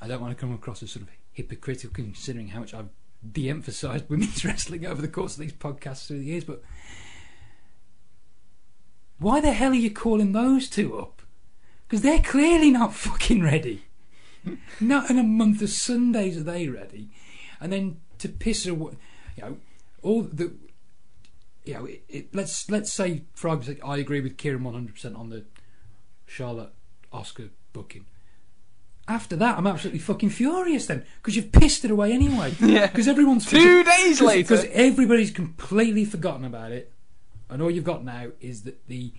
I 0.01 0.07
don't 0.07 0.21
want 0.21 0.37
to 0.37 0.39
come 0.39 0.53
across 0.53 0.83
as 0.83 0.91
sort 0.91 1.03
of 1.03 1.09
hypocritical, 1.31 1.93
considering 1.93 2.49
how 2.49 2.59
much 2.59 2.73
I've 2.73 2.89
de-emphasised 3.31 4.05
women's 4.09 4.43
wrestling 4.45 4.85
over 4.85 5.01
the 5.01 5.07
course 5.07 5.33
of 5.33 5.39
these 5.39 5.53
podcasts 5.53 6.07
through 6.07 6.19
the 6.19 6.25
years. 6.25 6.43
But 6.43 6.61
why 9.19 9.41
the 9.41 9.53
hell 9.53 9.71
are 9.71 9.75
you 9.75 9.91
calling 9.91 10.31
those 10.31 10.69
two 10.69 10.97
up? 10.97 11.21
Because 11.87 12.01
they're 12.01 12.19
clearly 12.19 12.71
not 12.71 12.93
fucking 12.93 13.41
ready. 13.41 13.83
not 14.79 15.09
in 15.09 15.17
a 15.17 15.23
month 15.23 15.61
of 15.61 15.69
Sundays 15.69 16.37
are 16.37 16.43
they 16.43 16.67
ready, 16.67 17.09
and 17.59 17.71
then 17.71 17.97
to 18.19 18.29
piss 18.29 18.65
away, 18.65 18.93
you 19.37 19.43
know, 19.43 19.57
all 20.01 20.21
the 20.23 20.53
you 21.65 21.73
know, 21.73 21.85
it, 21.85 22.03
it, 22.07 22.35
let's 22.35 22.69
let's 22.69 22.93
say 22.93 23.23
for 23.33 23.49
argument's 23.49 23.81
sake, 23.81 23.87
I 23.89 23.97
agree 23.97 24.21
with 24.21 24.37
Kieran 24.37 24.63
one 24.63 24.73
hundred 24.73 24.95
percent 24.95 25.15
on 25.15 25.29
the 25.29 25.45
Charlotte 26.25 26.71
Asuka 27.11 27.49
booking. 27.73 28.05
After 29.07 29.35
that, 29.35 29.57
I'm 29.57 29.67
absolutely 29.67 29.99
fucking 29.99 30.29
furious 30.31 30.87
then 30.87 31.05
because 31.17 31.35
you've 31.35 31.51
pissed 31.51 31.85
it 31.85 31.91
away 31.91 32.11
anyway. 32.11 32.53
Yeah. 32.59 32.87
Because 32.91 33.07
everyone's 33.07 33.45
Two 33.45 33.83
days 33.83 34.21
later. 34.21 34.55
because 34.55 34.65
everybody's 34.71 35.31
completely 35.31 36.05
forgotten 36.05 36.45
about 36.45 36.71
it, 36.71 36.91
and 37.49 37.61
all 37.61 37.71
you've 37.71 37.83
got 37.83 38.03
now 38.03 38.27
is 38.39 38.63
that 38.63 38.87
the 38.87 39.13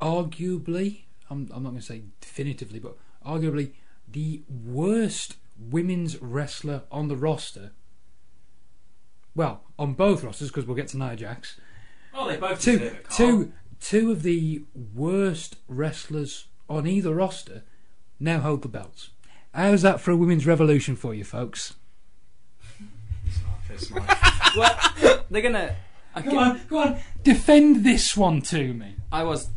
arguably, 0.00 1.02
I'm, 1.30 1.48
I'm 1.52 1.62
not 1.62 1.70
going 1.70 1.80
to 1.80 1.82
say 1.82 2.02
definitively, 2.20 2.78
but 2.78 2.96
arguably 3.24 3.72
the 4.10 4.42
worst 4.48 5.36
women's 5.58 6.20
wrestler 6.20 6.82
on 6.90 7.08
the 7.08 7.16
roster. 7.16 7.72
Well, 9.34 9.62
on 9.78 9.94
both 9.94 10.22
rosters, 10.22 10.48
because 10.48 10.66
we'll 10.66 10.76
get 10.76 10.88
to 10.88 10.98
Nia 10.98 11.16
Jax. 11.16 11.58
Oh, 12.12 12.28
they 12.28 12.36
both 12.36 12.60
Two, 12.60 12.78
deserve 12.78 12.94
it, 12.94 13.04
Carl. 13.08 13.16
two, 13.16 13.52
two 13.80 14.10
of 14.12 14.22
the 14.22 14.62
worst 14.94 15.56
wrestlers 15.66 16.46
on 16.68 16.86
either 16.86 17.14
roster 17.14 17.62
now 18.20 18.40
hold 18.40 18.62
the 18.62 18.68
belts. 18.68 19.10
How's 19.52 19.82
that 19.82 20.00
for 20.00 20.10
a 20.12 20.16
women's 20.16 20.46
revolution 20.46 20.96
for 20.96 21.14
you, 21.14 21.24
folks? 21.24 21.74
It's 23.70 23.90
nice. 23.90 24.56
well, 24.56 25.22
they're 25.30 25.42
gonna. 25.42 25.74
I, 26.14 26.22
Go 26.22 26.38
on, 26.38 26.60
go 26.68 26.78
on, 26.78 26.98
defend 27.22 27.84
this 27.84 28.16
one 28.16 28.40
to 28.42 28.72
me. 28.72 28.96
I 29.10 29.24
was, 29.24 29.48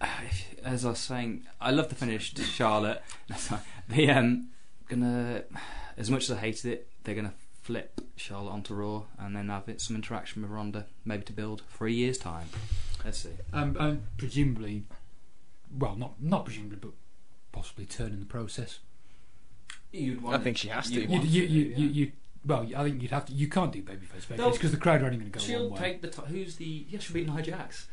as 0.64 0.84
I 0.84 0.90
was 0.90 0.98
saying, 0.98 1.46
I 1.60 1.70
love 1.70 1.88
the 1.88 1.94
finish 1.94 2.32
to 2.34 2.42
Charlotte. 2.42 3.02
That's 3.28 3.50
right. 3.50 3.60
They 3.88 4.08
um 4.08 4.48
gonna, 4.88 5.44
as 5.96 6.10
much 6.10 6.24
as 6.24 6.32
I 6.32 6.40
hated 6.40 6.72
it, 6.72 6.88
they're 7.04 7.14
gonna 7.14 7.34
flip 7.62 8.00
Charlotte 8.16 8.52
onto 8.52 8.74
Raw 8.74 9.04
and 9.18 9.36
then 9.36 9.48
have 9.48 9.68
it, 9.68 9.80
some 9.80 9.94
interaction 9.96 10.42
with 10.42 10.50
Ronda, 10.50 10.86
maybe 11.04 11.24
to 11.24 11.32
build 11.32 11.62
for 11.68 11.86
a 11.86 11.90
year's 11.90 12.18
time. 12.18 12.48
Let's 13.04 13.18
see. 13.18 13.30
Um, 13.52 13.76
um, 13.78 14.02
presumably, 14.16 14.84
well, 15.76 15.96
not 15.96 16.20
not 16.20 16.44
presumably, 16.44 16.78
but 16.80 16.92
possibly 17.52 17.84
turn 17.86 18.12
in 18.12 18.20
the 18.20 18.26
process. 18.26 18.80
You'd 19.92 20.22
want. 20.22 20.36
I 20.36 20.38
think 20.42 20.56
she 20.56 20.68
has 20.68 20.88
to. 20.88 20.94
You'd 20.94 21.10
You, 21.10 21.16
want 21.18 21.24
you, 21.28 21.46
to, 21.46 21.52
you, 21.52 21.64
yeah. 21.64 21.76
you, 21.76 21.86
you, 21.88 22.12
well, 22.44 22.66
I 22.76 22.84
think 22.84 23.02
you'd 23.02 23.10
have 23.10 23.26
to. 23.26 23.32
You 23.32 23.48
can't 23.48 23.72
do 23.72 23.82
babyface 23.82 24.26
They'll- 24.28 24.50
babyface 24.50 24.52
because 24.54 24.70
the 24.70 24.76
crowd 24.76 25.02
are 25.02 25.06
only 25.06 25.18
going 25.18 25.30
to 25.30 25.38
go 25.38 25.44
She'll 25.44 25.70
one 25.70 25.80
way. 25.80 25.88
take 25.92 26.02
the. 26.02 26.08
T- 26.08 26.22
who's 26.28 26.56
the? 26.56 26.86
Yeah, 26.88 26.98
she'll 26.98 27.14
beat 27.14 27.28
Nia 27.28 27.42
Jax. 27.42 27.86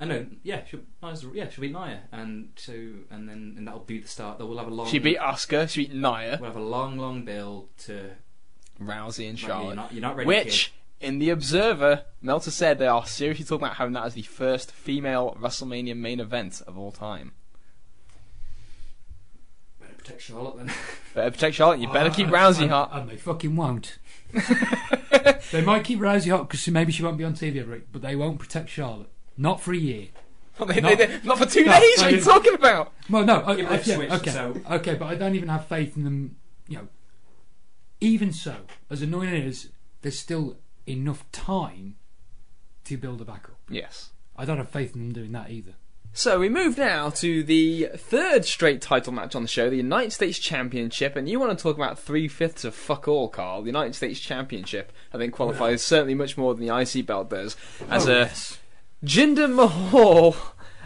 Uh, 0.00 0.04
I 0.04 0.06
know. 0.06 0.26
Yeah, 0.42 0.64
she'll. 0.64 0.80
Nia's 1.02 1.24
Yeah, 1.34 1.48
she'll 1.50 1.62
beat 1.62 1.72
Nia, 1.72 2.02
and 2.12 2.50
so 2.56 2.72
and 3.10 3.28
then 3.28 3.54
and 3.58 3.66
that'll 3.66 3.80
be 3.80 3.98
the 4.00 4.08
start. 4.08 4.38
That 4.38 4.46
we'll 4.46 4.58
have 4.58 4.68
a 4.68 4.70
long. 4.74 4.86
She 4.88 4.98
beat 4.98 5.18
Asuka, 5.18 5.68
she 5.68 5.86
beat 5.86 5.94
Nia, 5.94 6.38
We'll 6.40 6.50
have 6.50 6.56
a 6.56 6.64
long, 6.64 6.96
long 6.98 7.24
build 7.24 7.68
to. 7.86 8.10
Rousey, 8.80 9.28
and 9.28 9.38
Right, 9.42 9.46
Charlotte. 9.48 9.66
You're 9.66 9.74
not, 9.76 9.92
you're 9.92 10.00
not 10.02 10.16
ready. 10.16 10.26
Which, 10.26 10.72
in 11.00 11.18
the 11.18 11.28
Observer, 11.30 12.04
Meltzer 12.22 12.50
said 12.50 12.78
they 12.78 12.86
are 12.86 13.04
seriously 13.04 13.44
talking 13.44 13.64
about 13.66 13.76
having 13.76 13.92
that 13.92 14.04
as 14.06 14.14
the 14.14 14.22
first 14.22 14.72
female 14.72 15.36
WrestleMania 15.38 15.94
main 15.96 16.18
event 16.18 16.62
of 16.66 16.78
all 16.78 16.90
time. 16.92 17.32
Kid. 20.18 20.18
Better 20.18 20.20
protect 20.20 20.22
Charlotte 20.22 20.56
then. 20.58 20.66
Better 21.14 21.30
protect 21.30 21.54
Charlotte. 21.56 21.80
You 21.80 21.88
better 21.92 22.10
keep 22.10 22.28
Rousey 22.28 22.62
and- 22.62 22.70
hot. 22.70 22.90
and 22.92 23.08
they 23.08 23.16
fucking 23.16 23.56
won't. 23.56 23.98
they 25.52 25.62
might 25.62 25.84
keep 25.84 25.98
Rousey 25.98 26.30
hot 26.30 26.48
because 26.48 26.66
maybe 26.68 26.92
she 26.92 27.02
won't 27.02 27.18
be 27.18 27.24
on 27.24 27.34
TV 27.34 27.56
every 27.60 27.78
week, 27.78 27.88
but 27.92 28.02
they 28.02 28.14
won't 28.16 28.38
protect 28.38 28.68
Charlotte. 28.70 29.08
Not 29.36 29.60
for 29.60 29.72
a 29.72 29.76
year. 29.76 30.08
They- 30.66 30.80
not- 30.80 30.98
they- 30.98 31.06
they- 31.06 31.20
not 31.24 31.38
for 31.38 31.46
two 31.46 31.64
No, 31.66 31.72
days. 31.80 31.96
no, 31.98 32.02
What 32.02 32.06
are 32.06 32.10
you 32.10 32.16
you- 32.18 32.22
talking 32.24 32.54
about? 32.54 32.92
Well, 33.08 33.24
no, 33.24 33.40
I, 33.40 33.54
Yeah, 33.56 33.62
but 33.64 33.72
I- 33.72 33.76
they've 33.76 33.86
yeah, 33.86 33.94
switched, 33.96 34.12
okay, 34.14 34.30
so- 34.30 34.60
okay, 34.72 34.94
but 34.94 35.06
I 35.06 35.14
don't 35.14 35.34
even 35.34 35.48
have 35.48 35.66
faith 35.66 35.96
in 35.96 36.04
them. 36.04 36.36
You 36.68 36.76
know, 36.78 36.88
even 38.00 38.32
so, 38.32 38.56
as 38.88 39.02
annoying 39.02 39.30
as 39.30 39.34
it 39.40 39.46
is, 39.46 39.68
there's 40.02 40.18
still 40.18 40.58
enough 40.86 41.30
time 41.32 41.96
to 42.84 42.96
build 42.96 43.20
a 43.20 43.24
backup. 43.24 43.56
Yes. 43.68 44.10
I 44.36 44.44
don't 44.44 44.56
have 44.58 44.70
faith 44.70 44.94
in 44.94 45.00
them 45.00 45.12
doing 45.12 45.32
that 45.32 45.50
either. 45.50 45.74
So 46.12 46.40
we 46.40 46.48
move 46.48 46.76
now 46.76 47.10
to 47.10 47.42
the 47.42 47.88
third 47.96 48.44
straight 48.44 48.82
title 48.82 49.12
match 49.12 49.34
on 49.34 49.42
the 49.42 49.48
show, 49.48 49.70
the 49.70 49.76
United 49.76 50.10
States 50.12 50.38
Championship, 50.38 51.14
and 51.16 51.28
you 51.28 51.38
want 51.38 51.56
to 51.56 51.62
talk 51.62 51.76
about 51.76 51.98
three 51.98 52.26
fifths 52.28 52.64
of 52.64 52.74
fuck 52.74 53.06
all, 53.08 53.28
Carl. 53.28 53.62
The 53.62 53.68
United 53.68 53.94
States 53.94 54.18
Championship, 54.20 54.92
I 55.14 55.18
think, 55.18 55.32
qualifies 55.32 55.82
certainly 55.82 56.14
much 56.14 56.36
more 56.36 56.54
than 56.54 56.66
the 56.66 56.76
IC 56.76 57.06
belt 57.06 57.30
does. 57.30 57.56
As 57.88 58.08
Oh, 58.08 58.12
a 58.12 58.14
yes. 58.22 58.58
Jinder 59.04 59.50
Mahal 59.50 60.36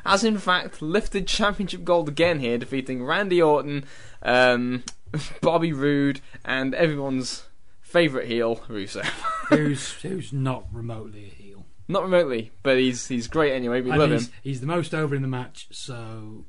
has 0.04 0.22
in 0.22 0.36
fact 0.38 0.82
lifted 0.82 1.26
championship 1.26 1.84
gold 1.84 2.08
again 2.08 2.38
here, 2.38 2.58
defeating 2.58 3.02
Randy 3.02 3.40
Orton, 3.40 3.86
um, 4.22 4.84
Bobby 5.40 5.72
Roode, 5.72 6.20
and 6.44 6.74
everyone's 6.74 7.44
favourite 7.80 8.28
heel, 8.28 8.56
Rusev. 8.68 9.06
who's 9.48 9.92
who's 10.02 10.32
not 10.32 10.66
remotely 10.70 11.24
a 11.24 11.28
heel. 11.28 11.43
Not 11.88 12.02
remotely, 12.02 12.50
but 12.62 12.78
he's 12.78 13.06
he's 13.08 13.28
great 13.28 13.52
anyway. 13.52 13.80
We 13.82 13.90
And 13.90 13.98
love 14.00 14.10
he's, 14.10 14.28
him. 14.28 14.32
he's 14.42 14.60
the 14.60 14.66
most 14.66 14.94
over 14.94 15.14
in 15.14 15.22
the 15.22 15.28
match, 15.28 15.68
so 15.70 16.44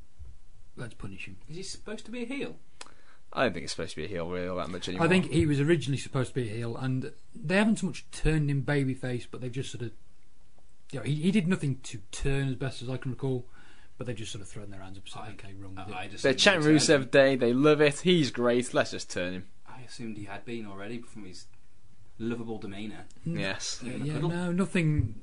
let's 0.77 0.93
punish 0.93 1.25
him. 1.25 1.37
Is 1.49 1.55
he 1.57 1.63
supposed 1.63 2.05
to 2.05 2.11
be 2.11 2.23
a 2.23 2.25
heel? 2.25 2.55
I 3.33 3.43
don't 3.43 3.53
think 3.53 3.63
he's 3.63 3.71
supposed 3.71 3.91
to 3.91 3.95
be 3.97 4.05
a 4.05 4.07
heel 4.07 4.29
really 4.29 4.47
all 4.47 4.55
that 4.57 4.69
much 4.69 4.87
anymore. 4.87 5.05
I 5.05 5.09
think 5.09 5.29
he 5.29 5.45
was 5.45 5.59
originally 5.59 5.97
supposed 5.97 6.29
to 6.29 6.35
be 6.35 6.49
a 6.49 6.53
heel, 6.53 6.77
and 6.77 7.11
they 7.35 7.55
haven't 7.57 7.79
so 7.79 7.87
much 7.87 8.05
turned 8.11 8.49
him 8.49 8.63
babyface, 8.63 9.27
but 9.29 9.41
they've 9.41 9.51
just 9.51 9.71
sort 9.71 9.83
of. 9.83 9.91
You 10.91 10.99
know, 10.99 11.03
he, 11.05 11.15
he 11.15 11.31
did 11.31 11.47
nothing 11.47 11.79
to 11.83 11.97
turn, 12.11 12.47
as 12.47 12.55
best 12.55 12.81
as 12.81 12.89
I 12.89 12.95
can 12.95 13.11
recall, 13.11 13.45
but 13.97 14.07
they've 14.07 14.15
just 14.15 14.31
sort 14.31 14.41
of 14.43 14.47
thrown 14.47 14.69
their 14.69 14.79
hands 14.79 14.97
up 14.97 15.03
and 15.03 15.11
said, 15.11 15.21
I- 15.23 15.29
okay, 15.31 15.53
wrong 15.59 15.75
with 15.75 15.89
it. 15.89 15.95
I 15.95 16.07
just 16.07 16.23
they're 16.23 16.29
assumed 16.31 16.39
chanting 16.39 16.67
he 16.69 16.73
was 16.75 16.87
Rusev 16.87 17.11
Day. 17.11 17.35
They 17.35 17.51
love 17.51 17.81
it. 17.81 17.99
He's 18.01 18.31
great. 18.31 18.73
Let's 18.73 18.91
just 18.91 19.09
turn 19.11 19.33
him. 19.33 19.45
I 19.67 19.81
assumed 19.81 20.15
he 20.17 20.25
had 20.25 20.45
been 20.45 20.65
already 20.67 20.99
from 21.01 21.25
his 21.25 21.47
lovable 22.19 22.59
demeanour. 22.59 23.05
Yes. 23.25 23.81
Yeah, 23.83 23.93
yeah, 23.95 24.19
no, 24.19 24.51
nothing. 24.53 25.15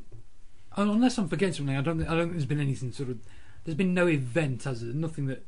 Unless 0.77 1.19
I'm 1.19 1.29
forgetting 1.29 1.55
something, 1.55 1.77
I 1.77 1.81
don't. 1.81 1.99
Think, 1.99 2.11
I 2.11 2.15
don't 2.15 2.25
think 2.25 2.33
there's 2.33 2.47
been 2.47 2.61
anything 2.61 2.93
sort 2.93 3.11
of. 3.11 3.19
There's 3.65 3.77
been 3.77 3.95
no 3.95 4.09
event, 4.09 4.65
there? 4.65 4.75
Nothing 4.75 5.27
that 5.27 5.45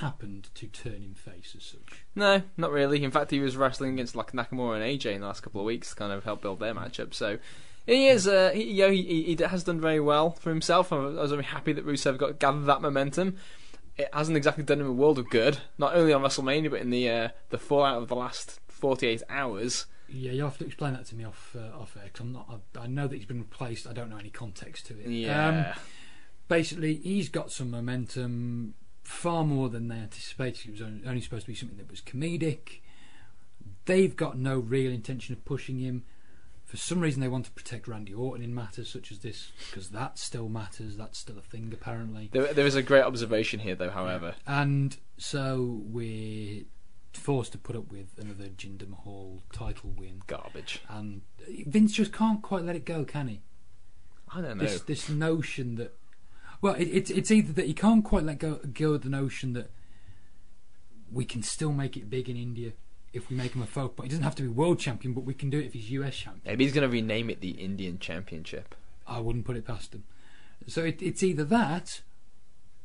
happened 0.00 0.48
to 0.54 0.66
turn 0.66 1.02
him 1.02 1.14
face 1.14 1.54
as 1.56 1.64
such. 1.64 2.04
No, 2.14 2.42
not 2.56 2.72
really. 2.72 3.02
In 3.04 3.10
fact, 3.10 3.30
he 3.30 3.40
was 3.40 3.56
wrestling 3.56 3.94
against 3.94 4.16
like 4.16 4.32
Nakamura 4.32 4.76
and 4.76 4.84
AJ 4.84 5.14
in 5.14 5.20
the 5.20 5.26
last 5.26 5.42
couple 5.42 5.60
of 5.60 5.66
weeks 5.66 5.90
to 5.90 5.96
kind 5.96 6.12
of 6.12 6.24
help 6.24 6.42
build 6.42 6.60
their 6.60 6.74
matchup. 6.74 7.14
So 7.14 7.38
he 7.86 8.08
is, 8.08 8.26
uh, 8.26 8.50
he, 8.54 8.64
you 8.64 8.86
know, 8.86 8.90
he, 8.90 9.34
he 9.34 9.42
has 9.42 9.64
done 9.64 9.80
very 9.80 10.00
well 10.00 10.32
for 10.32 10.50
himself. 10.50 10.92
I 10.92 10.96
was 10.96 11.30
very 11.30 11.44
happy 11.44 11.72
that 11.72 11.86
Rusev 11.86 12.18
got 12.18 12.38
gathered 12.38 12.66
that 12.66 12.82
momentum. 12.82 13.36
It 13.96 14.08
hasn't 14.12 14.36
exactly 14.36 14.64
done 14.64 14.80
him 14.80 14.88
a 14.88 14.92
world 14.92 15.18
of 15.18 15.30
good, 15.30 15.58
not 15.78 15.94
only 15.94 16.12
on 16.12 16.22
WrestleMania 16.22 16.70
but 16.70 16.80
in 16.80 16.90
the 16.90 17.08
uh, 17.08 17.28
the 17.50 17.58
fallout 17.58 18.02
of 18.02 18.08
the 18.08 18.16
last 18.16 18.58
48 18.68 19.22
hours. 19.28 19.86
Yeah, 20.14 20.32
you'll 20.32 20.48
have 20.48 20.58
to 20.58 20.66
explain 20.66 20.92
that 20.94 21.06
to 21.06 21.14
me 21.16 21.24
off 21.24 21.56
uh, 21.58 21.76
off 21.78 21.96
air 21.96 22.08
'cause 22.12 22.20
I'm 22.20 22.32
not. 22.32 22.60
I, 22.76 22.80
I 22.80 22.86
know 22.86 23.06
that 23.08 23.16
he's 23.16 23.26
been 23.26 23.40
replaced. 23.40 23.86
I 23.86 23.92
don't 23.92 24.10
know 24.10 24.16
any 24.18 24.30
context 24.30 24.86
to 24.86 24.98
it. 25.00 25.06
Um, 25.06 25.12
Yeah, 25.12 25.74
basically, 26.48 26.94
he's 26.96 27.28
got 27.28 27.50
some 27.50 27.70
momentum, 27.70 28.74
far 29.02 29.44
more 29.44 29.68
than 29.68 29.88
they 29.88 29.96
anticipated. 29.96 30.68
It 30.68 30.72
was 30.72 30.82
only, 30.82 31.06
only 31.06 31.20
supposed 31.20 31.46
to 31.46 31.50
be 31.52 31.56
something 31.56 31.78
that 31.78 31.90
was 31.90 32.00
comedic. 32.00 32.80
They've 33.86 34.14
got 34.16 34.38
no 34.38 34.58
real 34.58 34.90
intention 34.92 35.34
of 35.34 35.44
pushing 35.44 35.78
him. 35.78 36.04
For 36.64 36.78
some 36.78 37.00
reason, 37.00 37.20
they 37.20 37.28
want 37.28 37.44
to 37.44 37.50
protect 37.52 37.86
Randy 37.86 38.14
Orton 38.14 38.42
in 38.42 38.54
matters 38.54 38.90
such 38.90 39.12
as 39.12 39.18
this 39.18 39.52
because 39.70 39.90
that 39.90 40.18
still 40.18 40.48
matters. 40.48 40.96
That's 40.96 41.18
still 41.18 41.38
a 41.38 41.42
thing, 41.42 41.70
apparently. 41.72 42.30
there, 42.32 42.52
there 42.54 42.66
is 42.66 42.74
a 42.74 42.82
great 42.82 43.02
observation 43.04 43.60
here, 43.60 43.74
though. 43.74 43.90
However, 43.90 44.34
And 44.46 44.96
so 45.18 45.82
we're 45.84 46.64
forced 47.16 47.52
to 47.52 47.58
put 47.58 47.76
up 47.76 47.90
with 47.90 48.18
another 48.18 48.44
Jinder 48.44 48.88
Mahal 48.88 49.42
title 49.52 49.90
win. 49.96 50.22
garbage. 50.26 50.80
And 50.88 51.22
Vince 51.66 51.92
just 51.94 52.12
can't 52.12 52.42
quite 52.42 52.64
let 52.64 52.76
it 52.76 52.84
go, 52.84 53.04
can 53.04 53.28
he? 53.28 53.40
I 54.34 54.40
don't 54.40 54.58
know. 54.58 54.64
this 54.64 54.80
this 54.82 55.08
notion 55.08 55.76
that 55.76 55.96
well 56.60 56.74
it, 56.74 56.86
it's 56.86 57.10
it's 57.10 57.30
either 57.30 57.52
that 57.52 57.66
he 57.66 57.74
can't 57.74 58.04
quite 58.04 58.24
let 58.24 58.38
go 58.38 58.58
go 58.72 58.94
of 58.94 59.02
the 59.02 59.08
notion 59.08 59.52
that 59.52 59.70
we 61.12 61.24
can 61.24 61.42
still 61.42 61.72
make 61.72 61.96
it 61.96 62.10
big 62.10 62.28
in 62.28 62.36
India 62.36 62.72
if 63.12 63.30
we 63.30 63.36
make 63.36 63.54
him 63.54 63.62
a 63.62 63.66
focal 63.66 63.90
point. 63.90 64.06
He 64.06 64.10
doesn't 64.10 64.24
have 64.24 64.34
to 64.36 64.42
be 64.42 64.48
world 64.48 64.80
champion, 64.80 65.14
but 65.14 65.22
we 65.22 65.34
can 65.34 65.48
do 65.48 65.60
it 65.60 65.66
if 65.66 65.72
he's 65.72 65.90
US 65.92 66.16
champion. 66.16 66.42
Maybe 66.44 66.64
he's 66.64 66.74
going 66.74 66.88
to 66.88 66.92
rename 66.92 67.30
it 67.30 67.40
the 67.40 67.52
Indian 67.52 67.98
Championship. 67.98 68.74
I 69.06 69.20
wouldn't 69.20 69.44
put 69.44 69.56
it 69.56 69.64
past 69.64 69.94
him. 69.94 70.04
So 70.66 70.82
it, 70.82 71.00
it's 71.00 71.22
either 71.22 71.44
that, 71.44 72.00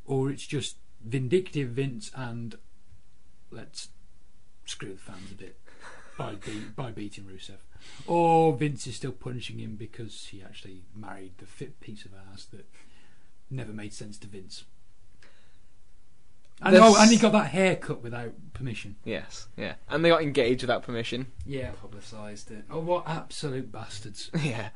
or 0.04 0.30
it's 0.30 0.46
just 0.46 0.76
vindictive 1.04 1.70
Vince 1.70 2.10
and 2.14 2.56
let's 3.50 3.88
screw 4.70 4.92
the 4.92 4.98
fans 4.98 5.32
a 5.32 5.34
bit 5.34 5.56
by 6.16 6.34
be, 6.34 6.60
by 6.76 6.90
beating 6.92 7.24
Rusev, 7.24 7.56
or 8.06 8.52
Vince 8.54 8.86
is 8.86 8.96
still 8.96 9.12
punishing 9.12 9.58
him 9.58 9.74
because 9.76 10.28
he 10.30 10.42
actually 10.42 10.82
married 10.94 11.32
the 11.38 11.46
fit 11.46 11.80
piece 11.80 12.04
of 12.04 12.12
ass 12.32 12.44
that 12.46 12.66
never 13.50 13.72
made 13.72 13.92
sense 13.92 14.16
to 14.18 14.26
Vince. 14.28 14.64
And, 16.62 16.76
oh, 16.76 16.94
and 17.00 17.10
he 17.10 17.16
got 17.16 17.32
that 17.32 17.46
haircut 17.46 18.02
without 18.02 18.32
permission. 18.52 18.96
Yes, 19.02 19.48
yeah, 19.56 19.74
and 19.88 20.04
they 20.04 20.10
got 20.10 20.22
engaged 20.22 20.62
without 20.62 20.82
permission. 20.82 21.28
Yeah. 21.46 21.70
Publicised 21.80 22.50
it. 22.50 22.64
Oh, 22.70 22.80
what 22.80 23.04
absolute 23.08 23.72
bastards! 23.72 24.30
yeah, 24.42 24.68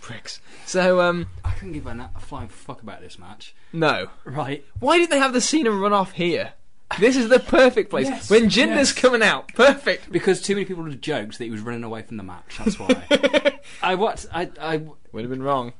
pricks. 0.00 0.40
So, 0.64 1.02
um, 1.02 1.26
I 1.44 1.50
couldn't 1.50 1.74
give 1.74 1.86
a, 1.86 1.94
na- 1.94 2.08
a 2.16 2.20
flying 2.20 2.48
fuck 2.48 2.82
about 2.82 3.02
this 3.02 3.18
match. 3.18 3.54
no. 3.72 4.08
Right. 4.24 4.64
Why 4.80 4.96
did 4.98 5.10
they 5.10 5.18
have 5.18 5.34
the 5.34 5.42
Cena 5.42 5.70
run 5.70 5.92
off 5.92 6.12
here? 6.12 6.54
This 7.00 7.16
is 7.16 7.28
the 7.28 7.40
perfect 7.40 7.90
place. 7.90 8.08
Yes, 8.08 8.30
when 8.30 8.48
Jinder's 8.48 8.90
yes. 8.90 8.92
coming 8.92 9.22
out, 9.22 9.48
perfect. 9.54 10.10
Because 10.10 10.40
too 10.40 10.54
many 10.54 10.64
people 10.64 10.84
would 10.84 10.92
have 10.92 11.00
joked 11.00 11.38
that 11.38 11.44
he 11.44 11.50
was 11.50 11.60
running 11.60 11.84
away 11.84 12.02
from 12.02 12.16
the 12.16 12.22
match. 12.22 12.58
That's 12.58 12.78
why. 12.78 13.58
I 13.82 13.96
what 13.96 14.24
I 14.32 14.50
I 14.60 14.82
Would 15.12 15.22
have 15.22 15.30
been 15.30 15.42
wrong. 15.42 15.72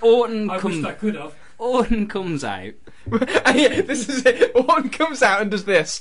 Orton 0.00 0.48
comes 0.48 0.86
could 0.98 1.16
have. 1.16 1.34
Orton 1.58 2.06
comes 2.06 2.44
out. 2.44 2.74
yeah, 3.06 3.80
this 3.82 4.08
is 4.08 4.24
it. 4.24 4.52
Orton 4.54 4.90
comes 4.90 5.22
out 5.22 5.42
and 5.42 5.50
does 5.50 5.64
this. 5.64 6.00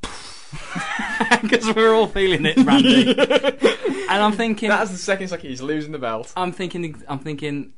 because 1.42 1.74
we're 1.74 1.94
all 1.94 2.06
feeling 2.06 2.46
it, 2.46 2.56
Randy. 2.56 3.10
and 3.18 4.22
I'm 4.22 4.32
thinking, 4.32 4.70
That's 4.70 4.90
the 4.90 4.96
second 4.96 5.28
second 5.28 5.50
he's 5.50 5.60
losing 5.60 5.92
the 5.92 5.98
belt. 5.98 6.32
I'm 6.36 6.52
thinking, 6.52 7.02
I'm 7.06 7.18
thinking. 7.18 7.74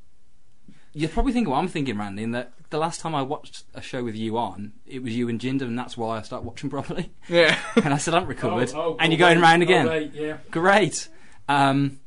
You're 1.01 1.09
probably 1.11 1.33
thinking 1.33 1.51
what 1.51 1.59
I'm 1.59 1.69
thinking, 1.69 1.97
Randy. 1.99 2.23
In 2.25 2.33
that 2.33 2.53
the 2.71 2.79
last 2.79 3.01
time 3.01 3.15
I 3.15 3.23
watched 3.23 3.65
a 3.75 3.81
show 3.81 4.05
with 4.05 4.15
you 4.15 4.37
on, 4.37 4.73
it 4.87 5.03
was 5.03 5.17
you 5.17 5.29
and 5.29 5.41
Jinder, 5.41 5.63
and 5.63 5.79
that's 5.79 5.97
why 5.97 6.19
I 6.19 6.23
started 6.23 6.45
watching 6.47 6.69
properly. 6.77 7.11
Yeah. 7.29 7.59
And 7.77 7.95
I 7.95 7.97
still 7.99 8.15
haven't 8.15 8.29
recovered, 8.29 8.71
Oh, 8.75 8.97
and 9.01 9.13
you're 9.13 9.19
going 9.19 9.41
round 9.41 9.63
again. 9.63 10.11
yeah. 10.15 10.37
Great. 10.51 11.09
Um, 11.49 12.01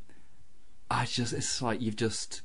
I 0.91 1.05
just, 1.05 1.33
it's 1.33 1.61
like 1.61 1.81
you've 1.81 1.95
just 1.95 2.41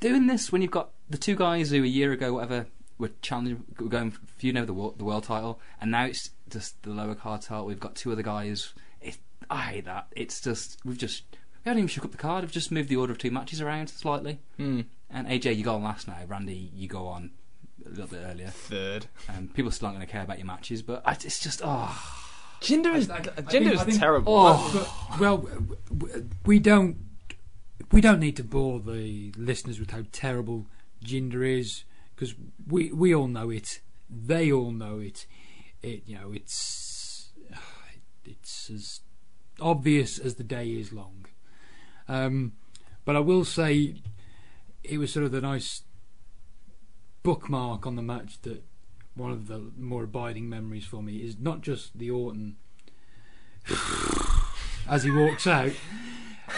doing 0.00 0.26
this 0.26 0.52
when 0.52 0.62
you've 0.62 0.70
got 0.70 0.90
the 1.08 1.18
two 1.18 1.34
guys 1.34 1.70
who 1.70 1.82
a 1.82 1.86
year 1.86 2.12
ago, 2.12 2.34
whatever, 2.34 2.66
were 2.98 3.10
challenging, 3.22 3.64
were 3.80 3.88
going 3.88 4.10
feuding 4.36 4.58
over 4.58 4.66
the 4.66 4.74
world, 4.74 4.98
the 4.98 5.04
world 5.04 5.24
title, 5.24 5.58
and 5.80 5.90
now 5.90 6.04
it's 6.04 6.30
just 6.50 6.82
the 6.82 6.90
lower 6.90 7.14
card 7.14 7.40
title. 7.42 7.64
We've 7.64 7.80
got 7.80 7.94
two 7.94 8.12
other 8.12 8.22
guys. 8.22 8.74
It, 9.00 9.16
I 9.50 9.62
hate 9.62 9.84
that. 9.86 10.06
It's 10.12 10.40
just 10.40 10.78
we've 10.84 10.98
just 10.98 11.24
we 11.64 11.68
haven't 11.70 11.78
even 11.78 11.88
shook 11.88 12.04
up 12.04 12.12
the 12.12 12.16
card. 12.18 12.44
We've 12.44 12.52
just 12.52 12.70
moved 12.72 12.88
the 12.88 12.96
order 12.96 13.12
of 13.12 13.18
two 13.18 13.30
matches 13.30 13.60
around 13.60 13.88
slightly. 13.90 14.38
Hmm. 14.56 14.82
And 15.10 15.26
AJ, 15.26 15.56
you 15.56 15.64
go 15.64 15.74
on 15.74 15.82
last 15.82 16.06
now. 16.08 16.18
Randy, 16.26 16.70
you 16.74 16.86
go 16.88 17.06
on 17.06 17.30
a 17.84 17.88
little 17.88 18.06
bit 18.06 18.22
earlier. 18.24 18.48
Third. 18.48 19.06
Um, 19.28 19.48
people 19.54 19.70
still 19.70 19.86
aren't 19.86 19.98
going 19.98 20.06
to 20.06 20.12
care 20.12 20.22
about 20.22 20.38
your 20.38 20.46
matches, 20.46 20.82
but 20.82 21.02
I, 21.06 21.12
it's 21.12 21.40
just 21.40 21.62
oh. 21.64 22.14
Jinder 22.60 22.94
is 22.94 23.08
I- 23.08 23.16
I- 23.16 23.18
I 23.18 23.22
Jinder 23.22 23.50
think- 23.50 23.72
is 23.74 23.80
I 23.80 23.84
think- 23.84 23.98
terrible. 24.00 24.34
Oh. 24.36 24.88
But, 25.10 25.20
well, 25.20 25.36
w- 25.38 25.76
w- 25.96 26.28
we 26.44 26.58
don't 26.58 26.96
we 27.92 28.00
don't 28.00 28.18
need 28.20 28.36
to 28.36 28.44
bore 28.44 28.80
the 28.80 29.32
listeners 29.36 29.78
with 29.80 29.92
how 29.92 30.02
terrible 30.12 30.66
Jinder 31.04 31.42
is 31.58 31.84
because 32.14 32.34
we 32.66 32.92
we 32.92 33.14
all 33.14 33.28
know 33.28 33.48
it. 33.50 33.80
They 34.10 34.50
all 34.52 34.72
know 34.72 34.98
it. 34.98 35.26
It 35.82 36.02
you 36.06 36.16
know 36.18 36.32
it's 36.32 37.30
it's 38.24 38.68
as 38.70 39.00
obvious 39.60 40.18
as 40.18 40.34
the 40.34 40.44
day 40.44 40.68
is 40.70 40.92
long. 40.92 41.26
Um, 42.08 42.52
but 43.04 43.16
I 43.16 43.20
will 43.20 43.44
say 43.44 43.96
it 44.82 44.98
was 44.98 45.12
sort 45.12 45.26
of 45.26 45.32
the 45.32 45.40
nice 45.40 45.82
bookmark 47.22 47.86
on 47.86 47.96
the 47.96 48.02
match 48.02 48.40
that 48.42 48.62
one 49.14 49.32
of 49.32 49.48
the 49.48 49.70
more 49.76 50.04
abiding 50.04 50.48
memories 50.48 50.84
for 50.84 51.02
me 51.02 51.16
is 51.16 51.38
not 51.38 51.60
just 51.60 51.98
the 51.98 52.10
Orton 52.10 52.56
as 54.88 55.04
he 55.04 55.10
walks 55.10 55.46
out, 55.46 55.72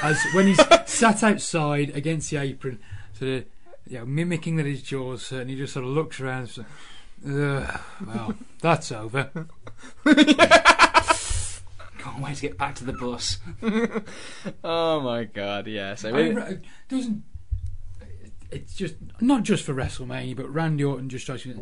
as 0.03 0.23
when 0.35 0.47
he's 0.47 0.61
sat 0.87 1.23
outside 1.25 1.91
against 1.91 2.31
the 2.31 2.37
apron, 2.37 2.79
sort 3.13 3.31
of 3.31 3.45
you 3.87 3.99
know, 3.99 4.07
mimicking 4.07 4.57
that 4.57 4.67
his 4.67 4.83
jaws 4.83 5.29
hurt, 5.31 5.41
and 5.43 5.51
he 5.51 5.57
just 5.57 5.73
sort 5.73 5.85
of 5.85 5.91
looks 5.91 6.21
around. 6.21 6.41
And 6.43 6.51
says, 6.51 6.65
well, 8.07 8.35
that's 8.61 8.93
over. 8.93 9.31
Can't 12.03 12.23
wait 12.23 12.37
to 12.37 12.43
get 12.43 12.57
back 12.59 12.75
to 12.77 12.85
the 12.85 12.93
bus. 12.95 13.39
oh 14.65 15.01
my 15.01 15.25
god, 15.25 15.67
yeah. 15.67 15.95
So 15.95 16.09
I 16.11 16.13
mean, 16.13 16.35
Ra- 16.37 16.49
doesn't 16.89 17.23
it's 18.51 18.75
just 18.75 18.95
not 19.21 19.43
just 19.45 19.65
for 19.65 19.75
WrestleMania, 19.75 20.37
but 20.37 20.53
Randy 20.53 20.83
Orton 20.85 21.09
just 21.09 21.25
strikes 21.25 21.47
me. 21.47 21.55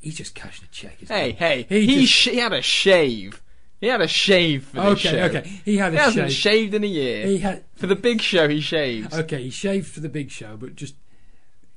He's 0.00 0.16
just 0.16 0.34
cashing 0.34 0.64
a 0.64 0.72
check. 0.72 0.96
Isn't 1.02 1.14
hey, 1.14 1.32
he? 1.32 1.36
hey, 1.36 1.62
He 1.68 1.86
he, 1.86 2.00
just- 2.02 2.12
sh- 2.12 2.28
he 2.28 2.36
had 2.38 2.52
a 2.52 2.62
shave. 2.62 3.42
He 3.80 3.86
had 3.86 4.00
a 4.02 4.08
shave 4.08 4.64
for 4.64 4.76
this 4.76 4.84
Okay, 5.06 5.10
show. 5.10 5.18
okay. 5.38 5.60
He 5.64 5.76
had 5.78 5.92
He 5.92 5.98
a 5.98 6.02
hasn't 6.02 6.30
shave. 6.30 6.36
shaved 6.38 6.74
in 6.74 6.84
a 6.84 6.86
year. 6.86 7.26
He 7.26 7.38
had 7.38 7.64
For 7.76 7.86
the 7.86 7.96
big 7.96 8.20
show, 8.20 8.46
he 8.48 8.60
shaves. 8.60 9.12
okay. 9.18 9.42
He 9.42 9.50
shaved 9.50 9.86
for 9.88 10.00
the 10.00 10.08
big 10.10 10.30
show, 10.30 10.56
but 10.58 10.74
just 10.76 10.94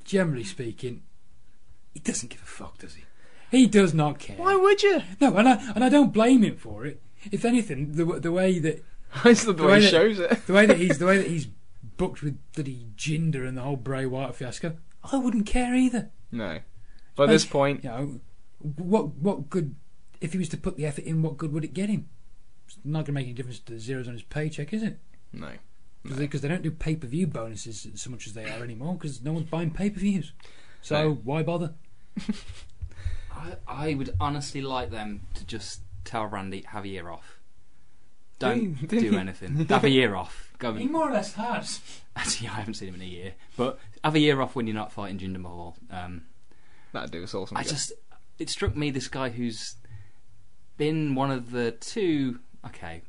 generally 0.04 0.44
speaking, 0.44 1.04
he 1.94 2.00
doesn't 2.02 2.30
give 2.30 2.42
a 2.42 2.46
fuck, 2.46 2.78
does 2.80 2.96
he? 2.96 3.04
He 3.52 3.68
does 3.68 3.94
not 3.94 4.20
care. 4.20 4.36
Why 4.36 4.56
would 4.56 4.82
you? 4.84 5.02
No, 5.22 5.36
and 5.38 5.48
I 5.48 5.54
and 5.76 5.84
I 5.84 5.90
don't 5.90 6.12
blame 6.12 6.44
him 6.44 6.58
for 6.58 6.86
it. 6.86 7.02
If 7.32 7.46
anything, 7.46 7.94
the 7.94 8.06
the 8.20 8.32
way 8.32 8.60
that 8.60 8.84
I 9.24 9.30
just 9.34 9.48
love 9.48 9.58
the 9.58 9.64
The 9.64 9.68
way 9.68 9.74
way 9.76 9.80
he 9.80 9.86
that- 9.86 9.92
shows 9.92 10.20
it. 10.20 10.48
the 10.48 10.54
way 10.54 10.66
that 10.66 10.78
he's 10.78 10.98
the 11.00 11.06
way 11.06 11.18
that 11.18 11.28
he's 11.36 11.48
booked 11.98 12.22
with 12.24 12.38
bloody 12.54 12.88
Jinder 12.98 13.48
and 13.48 13.56
the 13.58 13.62
whole 13.62 13.76
Bray 13.76 14.06
Wyatt 14.06 14.36
fiasco, 14.36 14.78
I 15.12 15.18
wouldn't 15.18 15.46
care 15.46 15.76
either. 15.76 16.10
No. 16.32 16.60
By 17.16 17.28
this 17.28 17.46
point, 17.46 17.84
You 17.84 17.90
know, 17.90 18.20
what 18.60 19.16
what 19.16 19.50
good 19.50 19.76
if 20.22 20.32
he 20.34 20.40
was 20.40 20.50
to 20.50 20.58
put 20.58 20.78
the 20.78 20.86
effort 20.86 21.04
in? 21.06 21.22
What 21.22 21.38
good 21.38 21.54
would 21.54 21.64
it 21.64 21.74
get 21.74 21.90
him? 21.90 22.10
It's 22.66 22.78
not 22.84 23.00
going 23.00 23.06
to 23.08 23.12
make 23.12 23.26
any 23.26 23.34
difference 23.34 23.60
to 23.60 23.74
the 23.74 23.80
zeros 23.80 24.08
on 24.08 24.14
his 24.14 24.24
paycheck, 24.24 24.74
is 24.74 24.82
it? 24.84 24.98
no. 25.34 25.50
because 26.18 26.42
they, 26.42 26.48
don't 26.48 26.62
do 26.64 26.72
pay 26.72 26.96
per 26.96 27.08
view 27.08 27.28
bonuses 27.28 27.88
so 27.96 28.10
much 28.10 28.26
as 28.28 28.34
they 28.34 28.46
are 28.46 28.64
anymore 28.64 28.94
because 28.96 29.22
no 29.22 29.32
one's 29.34 29.46
buying 29.50 29.70
pay 29.72 29.90
per 29.90 30.00
views. 30.00 30.32
So 30.82 30.96
No. 31.10 31.14
why 31.24 31.44
bother? 31.44 31.74
I, 33.32 33.56
I 33.68 33.94
would 33.96 34.16
honestly 34.20 34.62
like 34.62 34.92
them 34.92 35.22
to 35.36 35.46
just 35.46 35.82
tell 36.04 36.26
Randy 36.28 36.64
have 36.68 36.86
a 36.86 36.88
year 36.88 37.10
off. 37.10 37.40
Don't 38.40 38.60
Didn't- 38.76 38.90
didn't 38.90 39.04
do 39.06 39.12
he- 39.12 39.18
anything. 39.18 39.66
have 39.70 39.84
a 39.84 39.90
year 39.90 40.16
off. 40.16 40.52
Go 40.60 40.72
and, 40.72 40.92
more 40.92 41.10
or 41.10 41.14
less 41.14 41.34
has. 41.34 41.80
actually, 42.16 42.48
I 42.50 42.54
haven't 42.54 42.76
seen 42.76 42.90
him 42.90 42.96
in 42.96 43.02
a 43.02 43.06
year, 43.06 43.34
but 43.58 43.80
have 44.04 44.16
a 44.16 44.20
year 44.20 44.40
off 44.42 44.56
when 44.56 44.66
you're 44.68 44.76
not 44.76 44.92
fighting 44.92 45.18
Jinder 45.20 45.40
Mahal. 45.42 45.76
Um, 45.92 46.24
That'd 46.94 47.12
do 47.12 47.24
us 47.24 47.34
all 47.34 47.46
some 47.48 47.58
I 47.58 47.64
good. 47.64 47.70
just 47.70 47.92
it 48.40 48.50
struck 48.50 48.76
me 48.76 48.90
this 48.92 49.08
guy 49.08 49.30
who's 49.30 49.76
been 50.78 51.16
one 51.16 51.32
of 51.32 51.52
the 51.52 51.72
two 51.72 52.40
okay 52.66 53.02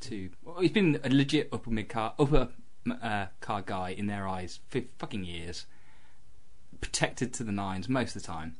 two 0.00 0.30
well, 0.44 0.60
he's 0.60 0.70
been 0.70 1.00
a 1.04 1.08
legit 1.08 1.48
upper 1.52 1.70
mid 1.70 1.88
car 1.88 2.14
upper 2.18 2.48
uh, 3.02 3.26
car 3.40 3.62
guy 3.62 3.90
in 3.90 4.06
their 4.06 4.26
eyes 4.28 4.60
for 4.68 4.80
fucking 4.98 5.24
years 5.24 5.66
protected 6.80 7.32
to 7.34 7.44
the 7.44 7.52
nines 7.52 7.88
most 7.88 8.14
of 8.14 8.22
the 8.22 8.26
time 8.26 8.56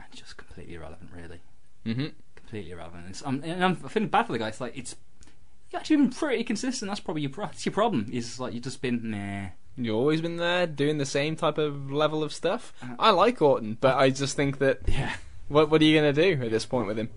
and 0.00 0.12
just 0.14 0.36
completely 0.36 0.74
irrelevant 0.74 1.10
really 1.14 1.40
hmm 1.84 2.06
completely 2.52 2.72
irrelevant 2.72 3.06
it's, 3.08 3.22
I'm, 3.24 3.42
and 3.42 3.64
I'm 3.64 3.76
feeling 3.76 4.08
bad 4.08 4.26
for 4.26 4.32
the 4.32 4.38
guy 4.38 4.48
it's 4.48 4.60
like 4.60 4.76
it's 4.76 4.94
you've 5.70 5.80
actually 5.80 5.96
been 5.96 6.10
pretty 6.10 6.44
consistent 6.44 6.90
that's 6.90 7.00
probably 7.00 7.22
your, 7.22 7.30
that's 7.30 7.64
your 7.64 7.72
problem 7.72 8.08
is 8.12 8.38
like 8.38 8.52
you've 8.52 8.64
just 8.64 8.82
been 8.82 9.10
nah 9.10 9.48
You've 9.74 9.96
always 9.96 10.20
been 10.20 10.36
there 10.36 10.66
doing 10.66 10.98
the 10.98 11.06
same 11.06 11.34
type 11.34 11.56
of 11.56 11.90
level 11.90 12.22
of 12.22 12.34
stuff. 12.34 12.74
Uh, 12.82 12.94
I 12.98 13.08
like 13.08 13.40
Orton, 13.40 13.78
but 13.80 13.96
I 13.96 14.10
just 14.10 14.36
think 14.36 14.58
that 14.58 14.80
yeah 14.86 15.14
what 15.48 15.70
what 15.70 15.80
are 15.80 15.84
you 15.84 15.98
going 15.98 16.14
to 16.14 16.34
do 16.34 16.44
at 16.44 16.50
this 16.50 16.66
point 16.66 16.86
with 16.86 16.98
him? 16.98 17.10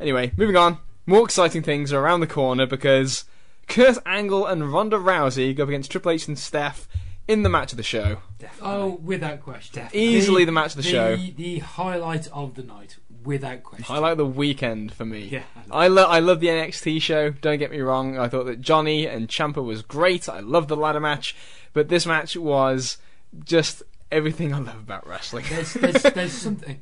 Anyway, 0.00 0.32
moving 0.36 0.56
on. 0.56 0.78
More 1.06 1.24
exciting 1.24 1.62
things 1.62 1.92
are 1.92 2.00
around 2.00 2.20
the 2.20 2.26
corner 2.26 2.66
because 2.66 3.24
Kurt 3.68 3.98
Angle 4.04 4.46
and 4.46 4.72
Ronda 4.72 4.96
Rousey 4.96 5.54
go 5.54 5.62
up 5.62 5.68
against 5.68 5.90
Triple 5.90 6.10
H 6.10 6.26
and 6.26 6.38
Steph 6.38 6.88
in 7.28 7.42
the 7.42 7.48
match 7.48 7.72
of 7.72 7.76
the 7.76 7.82
show. 7.82 8.18
Oh, 8.60 9.00
without 9.02 9.40
question. 9.40 9.88
Easily 9.92 10.44
the 10.44 10.52
match 10.52 10.72
of 10.72 10.76
the 10.76 10.82
show. 10.82 11.16
The 11.16 11.60
highlight 11.60 12.28
of 12.28 12.54
the 12.54 12.62
night, 12.62 12.96
without 13.26 13.62
question. 13.62 13.84
Highlight 13.84 14.12
of 14.12 14.18
the 14.18 14.26
weekend 14.26 14.92
for 14.94 15.04
me. 15.04 15.24
yeah 15.24 15.42
I 15.70 15.88
love 15.88 16.10
I 16.10 16.20
love 16.20 16.40
the 16.40 16.46
NXT 16.46 17.02
show. 17.02 17.30
Don't 17.30 17.58
get 17.58 17.70
me 17.70 17.80
wrong. 17.80 18.18
I 18.18 18.28
thought 18.28 18.46
that 18.46 18.60
Johnny 18.60 19.06
and 19.06 19.28
Ciampa 19.28 19.62
was 19.64 19.82
great. 19.82 20.28
I 20.28 20.40
loved 20.40 20.68
the 20.68 20.76
ladder 20.76 21.00
match, 21.00 21.34
but 21.72 21.88
this 21.88 22.06
match 22.06 22.36
was 22.36 22.98
just 23.44 23.82
everything 24.12 24.54
I 24.54 24.58
love 24.58 24.76
about 24.78 25.06
wrestling. 25.06 25.44
There's, 25.50 25.74
there's, 25.74 26.02
there's 26.14 26.32
something. 26.32 26.80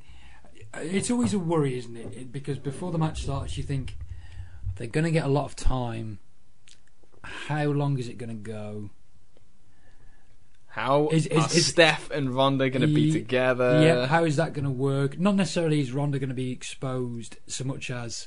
It's 0.74 1.10
always 1.10 1.32
a 1.34 1.38
worry, 1.38 1.78
isn't? 1.78 1.96
It- 1.96 2.30
Because 2.32 2.58
before 2.58 2.92
the 2.92 2.98
match 2.98 3.22
starts, 3.22 3.56
you 3.56 3.62
think 3.64 3.96
they're 4.76 4.86
going 4.86 5.04
to 5.04 5.10
get 5.10 5.24
a 5.24 5.28
lot 5.28 5.44
of 5.46 5.56
time. 5.56 6.18
How 7.22 7.64
long 7.66 7.98
is 7.98 8.08
it 8.08 8.18
going 8.18 8.28
to 8.30 8.34
go? 8.34 8.90
How 10.74 11.08
Is- 11.10 11.26
is- 11.26 11.38
are 11.38 11.56
is- 11.56 11.66
Steph 11.66 12.10
and 12.10 12.34
Ronda 12.34 12.68
going 12.68 12.82
to 12.82 12.92
be 12.92 13.12
together? 13.12 13.80
yeah, 13.80 14.06
how 14.06 14.24
is 14.24 14.34
that 14.36 14.54
going 14.54 14.64
to 14.64 14.70
work? 14.72 15.16
Not 15.20 15.36
necessarily 15.36 15.78
is 15.78 15.92
Ronda 15.92 16.18
going 16.18 16.30
to 16.30 16.34
be 16.34 16.50
exposed 16.50 17.36
so 17.46 17.62
much 17.62 17.92
as 17.92 18.26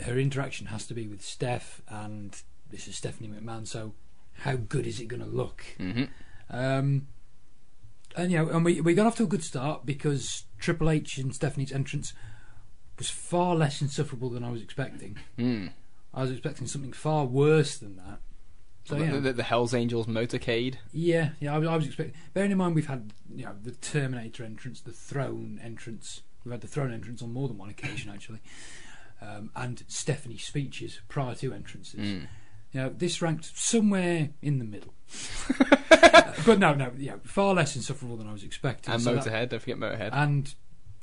her 0.00 0.18
interaction 0.18 0.66
has 0.66 0.88
to 0.88 0.94
be 0.94 1.06
with 1.06 1.22
Steph, 1.22 1.80
and 1.88 2.42
this 2.68 2.88
is 2.88 2.96
Stephanie 2.96 3.28
McMahon. 3.28 3.68
So, 3.68 3.94
how 4.40 4.56
good 4.56 4.84
is 4.84 4.98
it 4.98 5.06
going 5.06 5.22
to 5.22 5.28
look? 5.28 5.64
hmm 5.78 6.04
Um, 6.50 7.06
and 8.16 8.32
you 8.32 8.38
know, 8.38 8.48
and 8.48 8.64
we 8.64 8.80
we 8.80 8.92
got 8.94 9.06
off 9.06 9.14
to 9.18 9.22
a 9.22 9.28
good 9.28 9.44
start 9.44 9.86
because 9.86 10.42
Triple 10.58 10.90
H 10.90 11.18
and 11.18 11.32
Stephanie's 11.32 11.70
entrance 11.70 12.14
was 12.98 13.08
far 13.10 13.54
less 13.54 13.80
insufferable 13.80 14.30
than 14.30 14.42
I 14.42 14.50
was 14.50 14.60
expecting. 14.60 15.18
Mm. 15.38 15.70
I 16.12 16.22
was 16.22 16.32
expecting 16.32 16.66
something 16.66 16.92
far 16.92 17.26
worse 17.26 17.78
than 17.78 17.94
that. 17.98 18.18
So 18.84 18.94
the, 18.96 19.04
yeah, 19.04 19.18
the, 19.20 19.32
the 19.34 19.42
Hell's 19.42 19.74
Angels 19.74 20.06
motorcade. 20.06 20.76
yeah, 20.92 21.30
yeah. 21.40 21.54
I, 21.54 21.58
was- 21.58 21.68
I 21.68 21.76
was 21.76 21.86
expecting. 21.86 22.14
Bearing 22.34 22.50
in 22.50 22.58
mind 22.58 22.74
we've 22.74 22.86
had 22.86 23.12
you 23.34 23.44
know 23.44 23.54
the 23.62 23.72
Terminator 23.72 24.44
entrance, 24.44 24.80
the 24.80 24.92
Throne 24.92 25.60
entrance. 25.62 26.22
We've 26.44 26.52
had 26.52 26.60
the 26.62 26.66
Throne 26.66 26.92
entrance 26.92 27.22
on 27.22 27.32
more 27.32 27.46
than 27.48 27.58
one 27.58 27.68
occasion 27.70 28.10
actually, 28.14 28.40
um, 29.22 29.50
and 29.54 29.82
Stephanie's 29.86 30.44
speeches 30.44 31.00
prior 31.08 31.34
to 31.36 31.52
entrances. 31.52 32.00
Mm. 32.00 32.26
You 32.72 32.80
know, 32.80 32.88
this 32.96 33.20
ranked 33.20 33.50
somewhere 33.56 34.30
in 34.42 34.58
the 34.60 34.64
middle. 34.64 34.94
Uh, 35.90 36.32
but 36.46 36.58
no, 36.60 36.72
no, 36.72 36.92
yeah, 36.96 37.16
far 37.24 37.52
less 37.52 37.74
insufferable 37.76 38.16
than 38.16 38.28
I 38.28 38.32
was 38.32 38.44
expecting. 38.44 38.94
And 38.94 39.02
So 39.02 39.14
that- 39.14 39.24
Motorhead. 39.24 39.48
Don't 39.50 39.60
forget 39.60 39.76
Motorhead. 39.78 40.10
and 40.12 40.54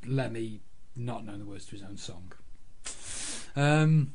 Lemmy 0.06 0.62
not 0.96 1.26
knowing 1.26 1.40
the 1.40 1.46
words 1.46 1.66
to 1.66 1.72
his 1.74 1.84
own 1.84 1.98
song. 1.98 2.32
Um, 3.56 4.14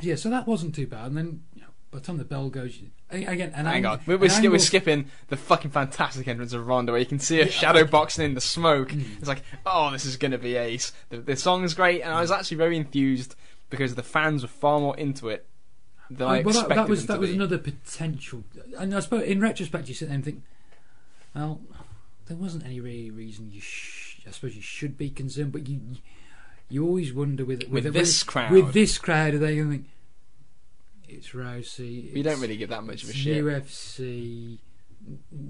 yeah, 0.00 0.14
so 0.14 0.30
that 0.30 0.46
wasn't 0.46 0.74
too 0.74 0.86
bad. 0.86 1.06
And 1.08 1.16
then, 1.16 1.42
by 1.90 1.98
the 1.98 2.04
time 2.04 2.18
the 2.18 2.24
bell 2.24 2.48
goes, 2.50 2.76
you, 2.78 2.90
again, 3.10 3.52
and 3.54 3.66
Hang 3.66 3.84
on, 3.86 4.00
we're, 4.06 4.16
we're, 4.16 4.28
ski- 4.28 4.48
we're 4.48 4.58
skipping 4.58 5.06
the 5.28 5.36
fucking 5.36 5.70
fantastic 5.72 6.28
entrance 6.28 6.52
of 6.52 6.66
Ronda, 6.66 6.92
where 6.92 7.00
you 7.00 7.06
can 7.06 7.18
see 7.18 7.38
her 7.38 7.44
Yeah, 7.44 7.50
shadow 7.50 7.80
like- 7.80 7.90
boxing 7.90 8.24
in 8.24 8.34
the 8.34 8.40
smoke. 8.40 8.90
Mm. 8.90 9.18
It's 9.18 9.28
like, 9.28 9.42
oh, 9.66 9.90
this 9.90 10.04
is 10.04 10.16
going 10.16 10.30
to 10.32 10.38
be 10.38 10.56
ace. 10.56 10.92
The, 11.08 11.18
the 11.18 11.36
song's 11.36 11.74
great, 11.74 12.02
and 12.02 12.12
I 12.12 12.20
was 12.20 12.30
actually 12.30 12.58
very 12.58 12.76
enthused 12.76 13.34
because 13.70 13.94
the 13.96 14.02
fans 14.02 14.42
were 14.42 14.48
far 14.48 14.78
more 14.80 14.96
into 14.96 15.28
it 15.28 15.46
than 16.10 16.26
I 16.28 16.40
Uh, 16.40 16.42
well, 16.42 16.54
that, 16.54 16.60
expected 16.60 16.76
that 16.78 16.88
was 16.88 17.00
them 17.00 17.06
that 17.08 17.14
to 17.14 17.20
was 17.20 17.30
be. 17.30 17.36
another 17.36 17.58
potential. 17.58 18.44
And 18.78 18.94
I 18.94 19.00
suppose 19.00 19.22
in 19.24 19.40
retrospect, 19.40 19.88
you 19.88 19.94
sit 19.94 20.08
there 20.08 20.14
and 20.14 20.24
think, 20.24 20.42
well, 21.34 21.60
there 22.26 22.36
wasn't 22.36 22.64
any 22.64 22.80
really 22.80 23.10
reason 23.10 23.50
you. 23.50 23.60
Sh- 23.60 24.20
I 24.26 24.30
suppose 24.30 24.54
you 24.54 24.62
should 24.62 24.96
be 24.98 25.10
concerned, 25.10 25.50
but 25.52 25.66
you 25.68 25.80
you 26.68 26.86
always 26.86 27.12
wonder 27.12 27.44
with 27.44 27.64
With 27.68 27.84
with, 27.84 27.94
this 27.94 28.22
crowd. 28.22 28.52
with 28.52 28.72
this 28.74 28.96
crowd, 28.98 29.34
are 29.34 29.38
they 29.38 29.56
going 29.56 29.70
to 29.70 29.76
think 29.78 29.86
it's 31.12 31.30
Rousey? 31.30 32.12
We 32.12 32.22
don't 32.22 32.40
really 32.40 32.56
give 32.56 32.70
that 32.70 32.84
much 32.84 33.02
of 33.02 33.10
a 33.10 33.12
shit. 33.12 33.44
UFC, 33.44 34.58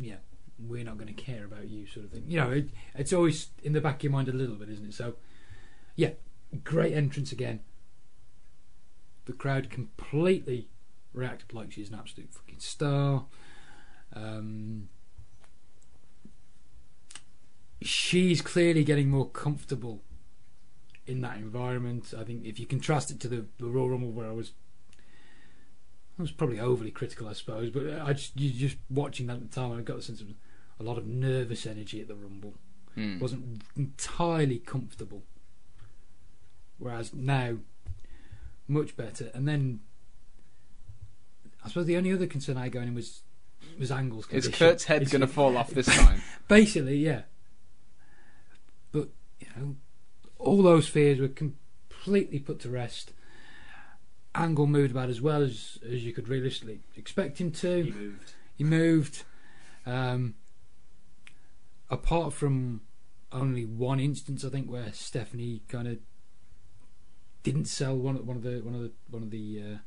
yeah, 0.01 0.17
we're 0.59 0.85
not 0.85 0.99
going 0.99 1.15
to 1.15 1.23
care 1.23 1.45
about 1.45 1.69
you, 1.69 1.87
sort 1.87 2.07
of 2.07 2.13
thing. 2.13 2.25
You 2.27 2.41
know, 2.41 2.51
it, 2.51 2.69
it's 2.95 3.13
always 3.13 3.49
in 3.63 3.73
the 3.73 3.81
back 3.81 3.97
of 3.97 4.03
your 4.05 4.13
mind 4.13 4.29
a 4.29 4.33
little 4.33 4.57
bit, 4.57 4.69
isn't 4.69 4.87
it? 4.87 4.95
So, 4.95 5.15
yeah, 5.97 6.11
great 6.65 6.93
entrance 6.93 7.33
again. 7.33 7.61
The 9.27 9.33
crowd 9.33 9.71
completely 9.71 10.69
reacted 11.13 11.53
like 11.53 11.73
she's 11.73 11.89
an 11.91 11.97
absolute 11.97 12.33
fucking 12.33 12.61
star. 12.61 13.27
Um, 14.13 14.89
she's 17.83 18.43
clearly 18.43 18.85
getting 18.85 19.09
more 19.09 19.29
comfortable 19.29 20.03
in 21.07 21.21
that 21.23 21.37
environment. 21.37 22.13
I 22.17 22.25
think 22.25 22.45
if 22.45 22.59
you 22.59 22.67
contrast 22.67 23.11
it 23.11 23.21
to 23.21 23.29
the, 23.29 23.47
the 23.59 23.67
Royal 23.67 23.91
Rumble 23.91 24.13
where 24.13 24.29
I 24.29 24.33
was 24.33 24.53
I 26.21 26.23
was 26.23 26.33
probably 26.33 26.61
overly 26.61 26.91
critical, 26.91 27.29
I 27.29 27.33
suppose, 27.33 27.71
but 27.71 27.85
I 28.03 28.13
just 28.13 28.37
just 28.37 28.77
watching 28.91 29.27
that 29.29 29.39
at 29.39 29.51
the 29.51 29.61
time, 29.61 29.73
I 29.73 29.81
got 29.81 29.97
the 29.97 30.03
sense 30.03 30.21
of 30.21 30.29
a 30.79 30.83
lot 30.83 30.99
of 30.99 31.07
nervous 31.07 31.67
energy 31.67 32.01
at 32.03 32.09
the 32.09 32.15
Rumble. 32.15 32.55
Mm. 32.97 33.21
wasn't 33.21 33.63
entirely 33.77 34.59
comfortable. 34.59 35.23
Whereas 36.79 37.15
now, 37.15 37.57
much 38.69 38.97
better. 38.97 39.31
And 39.33 39.49
then, 39.49 39.81
I 41.65 41.69
suppose 41.69 41.87
the 41.87 41.97
only 41.97 42.13
other 42.13 42.27
concern 42.27 42.59
I 42.59 42.65
had 42.65 42.73
going 42.73 42.89
in 42.89 42.95
was 42.95 43.23
was 43.79 43.91
Angle's 43.91 44.27
condition. 44.27 44.53
Is. 44.53 44.59
Kurt's 44.59 44.85
head 44.85 45.09
going 45.11 45.23
to 45.23 45.27
fall 45.27 45.57
off 45.57 45.71
this 45.71 45.87
time? 45.97 46.21
Basically, 46.49 46.97
yeah. 46.97 47.23
But 48.93 49.09
you 49.39 49.47
know, 49.57 49.77
all 50.39 50.63
those 50.63 50.87
fears 50.87 51.19
were 51.19 51.29
completely 51.29 52.41
put 52.41 52.61
to 52.61 52.69
rest. 52.69 53.13
Angle 54.35 54.67
moved 54.67 54.93
about 54.93 55.09
as 55.09 55.21
well 55.21 55.43
as 55.43 55.79
as 55.85 56.05
you 56.05 56.13
could 56.13 56.29
realistically 56.29 56.81
expect 56.97 57.41
him 57.41 57.51
to. 57.53 57.83
he 57.85 57.91
moved 57.91 58.33
He 58.57 58.65
moved. 58.65 59.25
Um, 59.87 60.35
apart 61.89 62.33
from 62.33 62.83
only 63.33 63.65
one 63.65 64.01
instance, 64.01 64.45
I 64.45 64.49
think, 64.49 64.71
where 64.71 64.93
Stephanie 64.93 65.63
kind 65.69 65.89
of 65.89 65.99
didn't 67.43 67.67
sell 67.67 67.97
one 67.97 68.17
of 68.17 68.27
one 68.27 68.37
of 68.37 68.43
the 68.43 68.61
one 68.61 68.75
of 68.75 68.83
the 68.83 68.93
one 69.09 69.23
of 69.23 69.31
the 69.31 69.61
uh, 69.61 69.79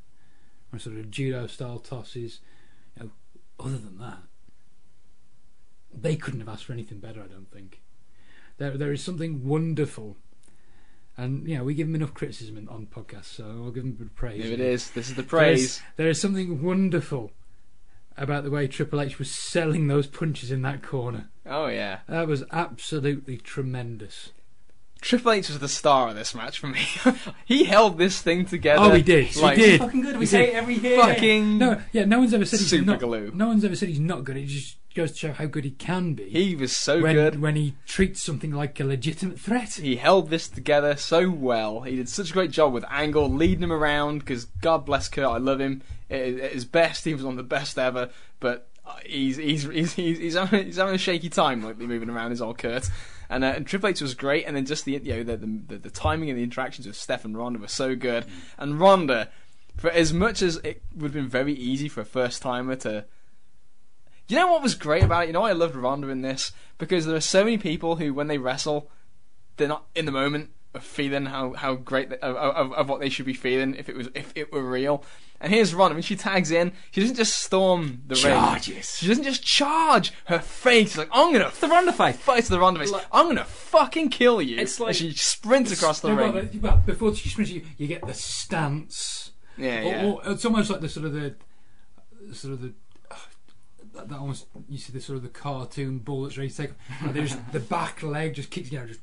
one 0.70 0.80
sort 0.80 0.98
of 0.98 1.10
judo 1.12 1.48
style 1.48 1.80
tosses. 1.80 2.40
You 2.98 3.06
know, 3.06 3.12
other 3.60 3.78
than 3.78 3.98
that, 4.00 4.24
they 5.94 6.16
couldn't 6.16 6.40
have 6.40 6.50
asked 6.50 6.66
for 6.66 6.74
anything 6.74 7.00
better. 7.00 7.22
I 7.22 7.28
don't 7.28 7.52
think. 7.52 7.82
There 8.58 8.78
there 8.78 8.92
is 8.92 9.04
something 9.04 9.46
wonderful. 9.46 10.18
And 11.18 11.48
yeah, 11.48 11.62
we 11.62 11.74
give 11.76 11.88
him 11.88 11.96
enough 11.96 12.14
criticism 12.14 12.58
in, 12.58 12.68
on 12.70 12.88
podcasts, 12.88 13.26
so 13.26 13.46
I'll 13.46 13.72
give 13.72 13.84
him 13.84 13.92
a 13.92 13.94
bit 13.94 14.08
of 14.08 14.16
praise. 14.16 14.44
if 14.44 14.52
it 14.52 14.60
is, 14.60 14.90
this 14.92 15.10
is 15.10 15.16
the 15.16 15.24
praise. 15.24 15.64
is, 15.64 15.82
there 15.96 16.10
is 16.10 16.20
something 16.20 16.64
wonderful 16.64 17.32
about 18.18 18.44
the 18.44 18.50
way 18.50 18.68
Triple 18.68 19.00
H 19.02 19.20
was 19.20 19.30
selling 19.30 19.88
those 19.88 20.08
punches 20.08 20.52
in 20.52 20.62
that 20.64 20.82
corner. 20.82 21.30
Oh 21.46 21.68
yeah, 21.68 22.00
That 22.08 22.28
was 22.28 22.44
absolutely 22.52 23.38
tremendous. 23.38 24.32
Triple 25.02 25.34
H 25.34 25.50
was 25.50 25.60
the 25.60 25.68
star 25.68 26.08
of 26.10 26.16
this 26.16 26.34
match 26.34 26.58
for 26.60 26.68
me. 26.68 26.80
he 27.46 27.66
held 27.66 27.98
this 27.98 28.22
thing 28.22 28.46
together. 28.46 28.82
Oh, 28.84 28.94
he 28.94 29.02
did. 29.02 29.26
He 29.26 29.42
Like, 29.42 29.58
did. 29.58 29.82
fucking 29.82 30.02
good 30.02 30.18
we 30.18 30.26
say 30.26 30.52
it 30.52 30.54
every 30.56 30.76
year 30.76 30.98
Fucking 30.98 31.58
No, 31.58 31.82
yeah, 31.92 32.06
no 32.06 32.20
one's 32.20 32.34
ever 32.34 32.46
said 32.46 32.60
he's 32.60 32.70
super 32.70 32.86
not. 32.92 33.00
glue. 33.00 33.30
No 33.36 33.48
one's 33.50 33.66
ever 33.66 33.76
said 33.76 33.90
he's 33.90 34.00
not 34.00 34.24
good. 34.24 34.38
It 34.38 34.46
just 34.46 34.78
goes 34.94 35.12
to 35.14 35.18
show 35.18 35.34
how 35.34 35.46
good 35.46 35.64
he 35.64 35.72
can 35.72 36.14
be. 36.14 36.30
He 36.30 36.56
was 36.56 36.76
so 36.76 37.02
when, 37.02 37.16
good. 37.16 37.42
when 37.42 37.56
he 37.56 37.76
treats 37.86 38.22
something 38.22 38.52
like 38.52 38.80
a 38.80 38.84
legitimate 38.84 39.40
threat. 39.40 39.74
He 39.74 39.96
held 39.96 40.30
this 40.30 40.48
together 40.48 40.96
so 40.96 41.30
well. 41.30 41.82
He 41.82 41.96
did 41.96 42.10
such 42.10 42.30
a 42.30 42.34
great 42.34 42.52
job 42.52 42.74
with 42.74 42.86
Angle, 42.90 43.30
leading 43.30 43.64
him 43.64 43.72
around. 43.72 44.20
Because 44.20 44.46
God 44.46 44.86
bless 44.86 45.10
Kurt, 45.10 45.26
I 45.26 45.38
love 45.38 45.60
him. 45.60 45.82
At 46.10 46.54
his 46.54 46.66
best, 46.66 47.06
he 47.06 47.14
was 47.14 47.24
one 47.24 47.34
of 47.34 47.38
the 47.38 47.44
best 47.44 47.78
ever. 47.78 48.10
But 48.40 48.70
he's 49.06 49.38
he's 49.38 49.64
he's 49.64 49.94
he's, 49.94 50.18
he's, 50.20 50.36
having, 50.36 50.66
he's 50.66 50.78
having 50.78 50.96
a 50.96 51.00
shaky 51.00 51.30
time, 51.30 51.64
like 51.64 51.78
moving 51.78 52.10
around 52.10 52.32
his 52.32 52.42
old 52.42 52.58
Kurt. 52.58 52.90
And, 53.30 53.44
uh, 53.44 53.54
and 53.56 53.66
Triple 53.66 53.90
H 53.90 54.02
was 54.02 54.14
great. 54.14 54.46
And 54.46 54.56
then 54.56 54.66
just 54.66 54.86
the 54.86 55.00
you 55.04 55.18
know 55.18 55.24
the 55.24 55.38
the, 55.38 55.60
the, 55.68 55.78
the 55.78 55.90
timing 55.90 56.30
and 56.30 56.38
the 56.38 56.44
interactions 56.44 56.88
with 56.88 56.96
Steph 56.96 57.26
and 57.26 57.38
Ronda 57.38 57.60
were 57.60 57.68
so 57.68 57.96
good. 57.96 58.26
And 58.58 58.80
Ronda, 58.80 59.30
for 59.78 59.90
as 59.90 60.14
much 60.14 60.42
as 60.42 60.58
it 60.58 60.84
would 60.96 61.06
have 61.06 61.14
been 61.14 61.28
very 61.28 61.54
easy 61.54 61.90
for 61.90 62.02
a 62.02 62.06
first 62.06 62.42
timer 62.42 62.76
to 62.78 63.06
you 64.28 64.36
know 64.36 64.48
what 64.52 64.62
was 64.64 64.76
great 64.76 65.04
about 65.04 65.24
it? 65.24 65.28
You 65.28 65.34
know, 65.34 65.44
I 65.44 65.52
loved 65.54 65.76
Ronda 65.76 66.10
in 66.10 66.22
this 66.22 66.52
because 66.78 67.06
there 67.06 67.16
are 67.16 67.20
so 67.22 67.44
many 67.44 67.58
people 67.58 67.98
who, 67.98 68.14
when 68.14 68.28
they 68.28 68.38
wrestle, 68.38 68.90
they're 69.58 69.68
not 69.68 69.86
in 69.96 70.06
the 70.06 70.12
moment 70.12 70.50
of 70.74 70.84
feeling 70.84 71.28
how 71.28 71.54
how 71.54 71.76
great 71.76 72.10
they, 72.10 72.18
of, 72.18 72.36
of, 72.36 72.74
of 72.74 72.90
what 72.90 73.00
they 73.00 73.10
should 73.10 73.26
be 73.28 73.34
feeling 73.34 73.76
if 73.76 73.90
it 73.90 73.96
was 73.96 74.10
if 74.16 74.32
it 74.36 74.52
were 74.52 74.64
real. 74.64 75.04
And 75.40 75.52
here's 75.54 75.74
Ronda. 75.74 75.94
When 75.96 76.02
she 76.04 76.16
tags 76.16 76.52
in, 76.52 76.72
she 76.92 77.02
doesn't 77.02 77.18
just 77.18 77.38
storm 77.38 78.04
the 78.08 78.16
ring. 78.16 78.24
Charges. 78.24 78.96
She 78.98 79.08
doesn't 79.08 79.26
just 79.26 79.44
charge. 79.44 80.14
Her 80.26 80.40
face 80.40 80.92
is 80.92 80.98
like, 80.98 81.10
I'm 81.12 81.34
gonna 81.34 81.52
The 81.60 81.68
Ronda 81.68 81.92
face. 81.92 82.16
fight 82.16 82.46
to 82.46 82.50
the 82.50 82.60
Ronda 82.62 82.80
face. 82.80 82.92
Like- 82.92 83.06
I'm 83.12 83.28
gonna 83.28 83.44
fucking 83.44 84.08
kill 84.10 84.42
you. 84.42 84.58
It's 84.58 84.78
And 84.80 84.88
like- 84.88 84.96
she 84.96 85.12
sprints 85.12 85.72
across 85.74 86.00
the 86.00 86.08
No, 86.10 86.16
ring. 86.16 86.34
well, 86.34 86.50
well, 86.62 86.84
before 86.86 87.14
she 87.14 87.28
sprints, 87.28 87.52
you, 87.52 87.62
you 87.78 87.88
get 87.88 88.08
the 88.08 88.14
stance. 88.14 89.32
yeah, 89.58 89.80
Or- 89.82 89.84
yeah. 89.84 90.06
Or, 90.06 90.22
it's 90.32 90.46
almost 90.46 90.70
like 90.70 90.80
the 90.80 90.88
sort 90.88 91.08
of 91.08 91.14
the 91.14 91.36
sort 92.32 92.54
of 92.54 92.62
the 92.62 92.74
that, 93.94 94.10
that 94.10 94.20
almost 94.20 94.48
you 94.70 94.78
see 94.78 94.92
the 94.92 95.02
sort 95.02 95.18
of 95.18 95.24
the 95.24 95.30
cartoon 95.30 96.00
bull 96.00 96.24
that's 96.24 96.38
ready 96.38 96.50
to 96.50 96.56
take. 96.58 96.72
And 97.02 97.14
there's 97.14 97.36
the 97.52 97.60
back 97.60 98.04
leg 98.04 98.34
just 98.34 98.50
kicks 98.50 98.72
you 98.72 98.80
know 98.80 98.88
just 98.88 99.00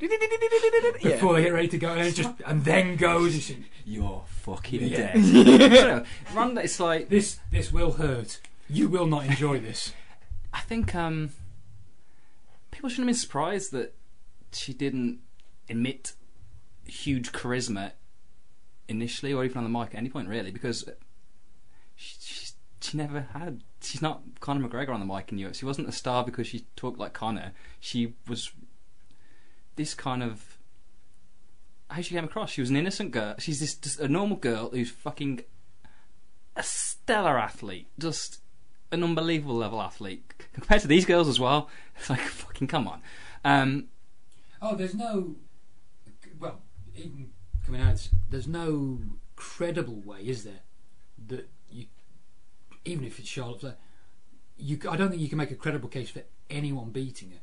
yeah. 0.00 1.12
before 1.12 1.34
they 1.34 1.42
get 1.42 1.52
ready 1.52 1.68
to 1.68 1.78
go, 1.78 1.92
and 1.92 2.06
it 2.06 2.14
just 2.14 2.34
and 2.46 2.64
then 2.64 2.96
goes. 2.96 3.52
You're 3.84 4.24
fucking 4.26 4.82
Yeah. 4.82 5.14
dead. 5.14 6.06
Ronda, 6.34 6.62
it's 6.62 6.80
like 6.80 7.08
this 7.08 7.38
this 7.50 7.72
will 7.72 7.92
hurt. 7.92 8.40
You 8.68 8.88
will 8.88 9.06
not 9.06 9.26
enjoy 9.26 9.60
this. 9.60 9.92
I 10.52 10.60
think 10.60 10.94
um, 10.94 11.30
people 12.70 12.88
shouldn't 12.88 13.08
have 13.08 13.14
been 13.14 13.20
surprised 13.20 13.72
that 13.72 13.94
she 14.52 14.72
didn't 14.72 15.20
emit 15.68 16.12
huge 16.86 17.32
charisma 17.32 17.92
initially, 18.88 19.32
or 19.32 19.44
even 19.44 19.58
on 19.58 19.64
the 19.64 19.78
mic 19.78 19.88
at 19.94 19.98
any 19.98 20.08
point, 20.08 20.28
really, 20.28 20.50
because 20.50 20.88
she, 21.96 22.16
she, 22.20 22.46
she 22.80 22.96
never 22.96 23.28
had. 23.32 23.62
She's 23.84 24.02
not 24.02 24.22
Conor 24.40 24.68
McGregor 24.68 24.90
on 24.90 25.00
the 25.00 25.06
mic 25.06 25.30
in 25.30 25.38
Europe. 25.38 25.54
She 25.54 25.64
wasn't 25.64 25.88
a 25.88 25.92
star 25.92 26.24
because 26.24 26.46
she 26.46 26.66
talked 26.76 26.98
like 26.98 27.12
Conor. 27.12 27.52
She 27.80 28.14
was 28.26 28.50
this 29.76 29.94
kind 29.94 30.22
of. 30.22 30.58
How 31.90 32.00
she 32.00 32.14
came 32.14 32.24
across? 32.24 32.50
She 32.50 32.60
was 32.60 32.70
an 32.70 32.76
innocent 32.76 33.10
girl. 33.10 33.34
She's 33.38 33.60
this 33.60 33.74
just 33.74 34.00
a 34.00 34.08
normal 34.08 34.36
girl 34.36 34.70
who's 34.70 34.90
fucking 34.90 35.42
a 36.56 36.62
stellar 36.62 37.38
athlete, 37.38 37.88
just 37.98 38.40
an 38.90 39.02
unbelievable 39.02 39.56
level 39.56 39.82
athlete 39.82 40.32
compared 40.52 40.80
to 40.82 40.88
these 40.88 41.04
girls 41.04 41.28
as 41.28 41.38
well. 41.38 41.68
It's 41.96 42.10
like 42.10 42.20
fucking 42.20 42.66
come 42.66 42.88
on. 42.88 43.02
Um, 43.44 43.88
Oh, 44.66 44.74
there's 44.74 44.94
no. 44.94 45.36
Well, 46.40 46.62
even 46.96 47.28
coming 47.66 47.82
out, 47.82 48.08
there's 48.30 48.48
no 48.48 48.98
credible 49.36 50.00
way, 50.00 50.20
is 50.22 50.44
there? 50.44 50.60
That 51.28 51.50
even 52.84 53.04
if 53.04 53.18
it's 53.18 53.28
Charlotte 53.28 53.60
Flair, 53.60 53.76
you. 54.56 54.78
I 54.88 54.96
don't 54.96 55.10
think 55.10 55.20
you 55.20 55.28
can 55.28 55.38
make 55.38 55.50
a 55.50 55.56
credible 55.56 55.88
case 55.88 56.10
for 56.10 56.22
anyone 56.50 56.90
beating 56.90 57.30
her. 57.30 57.38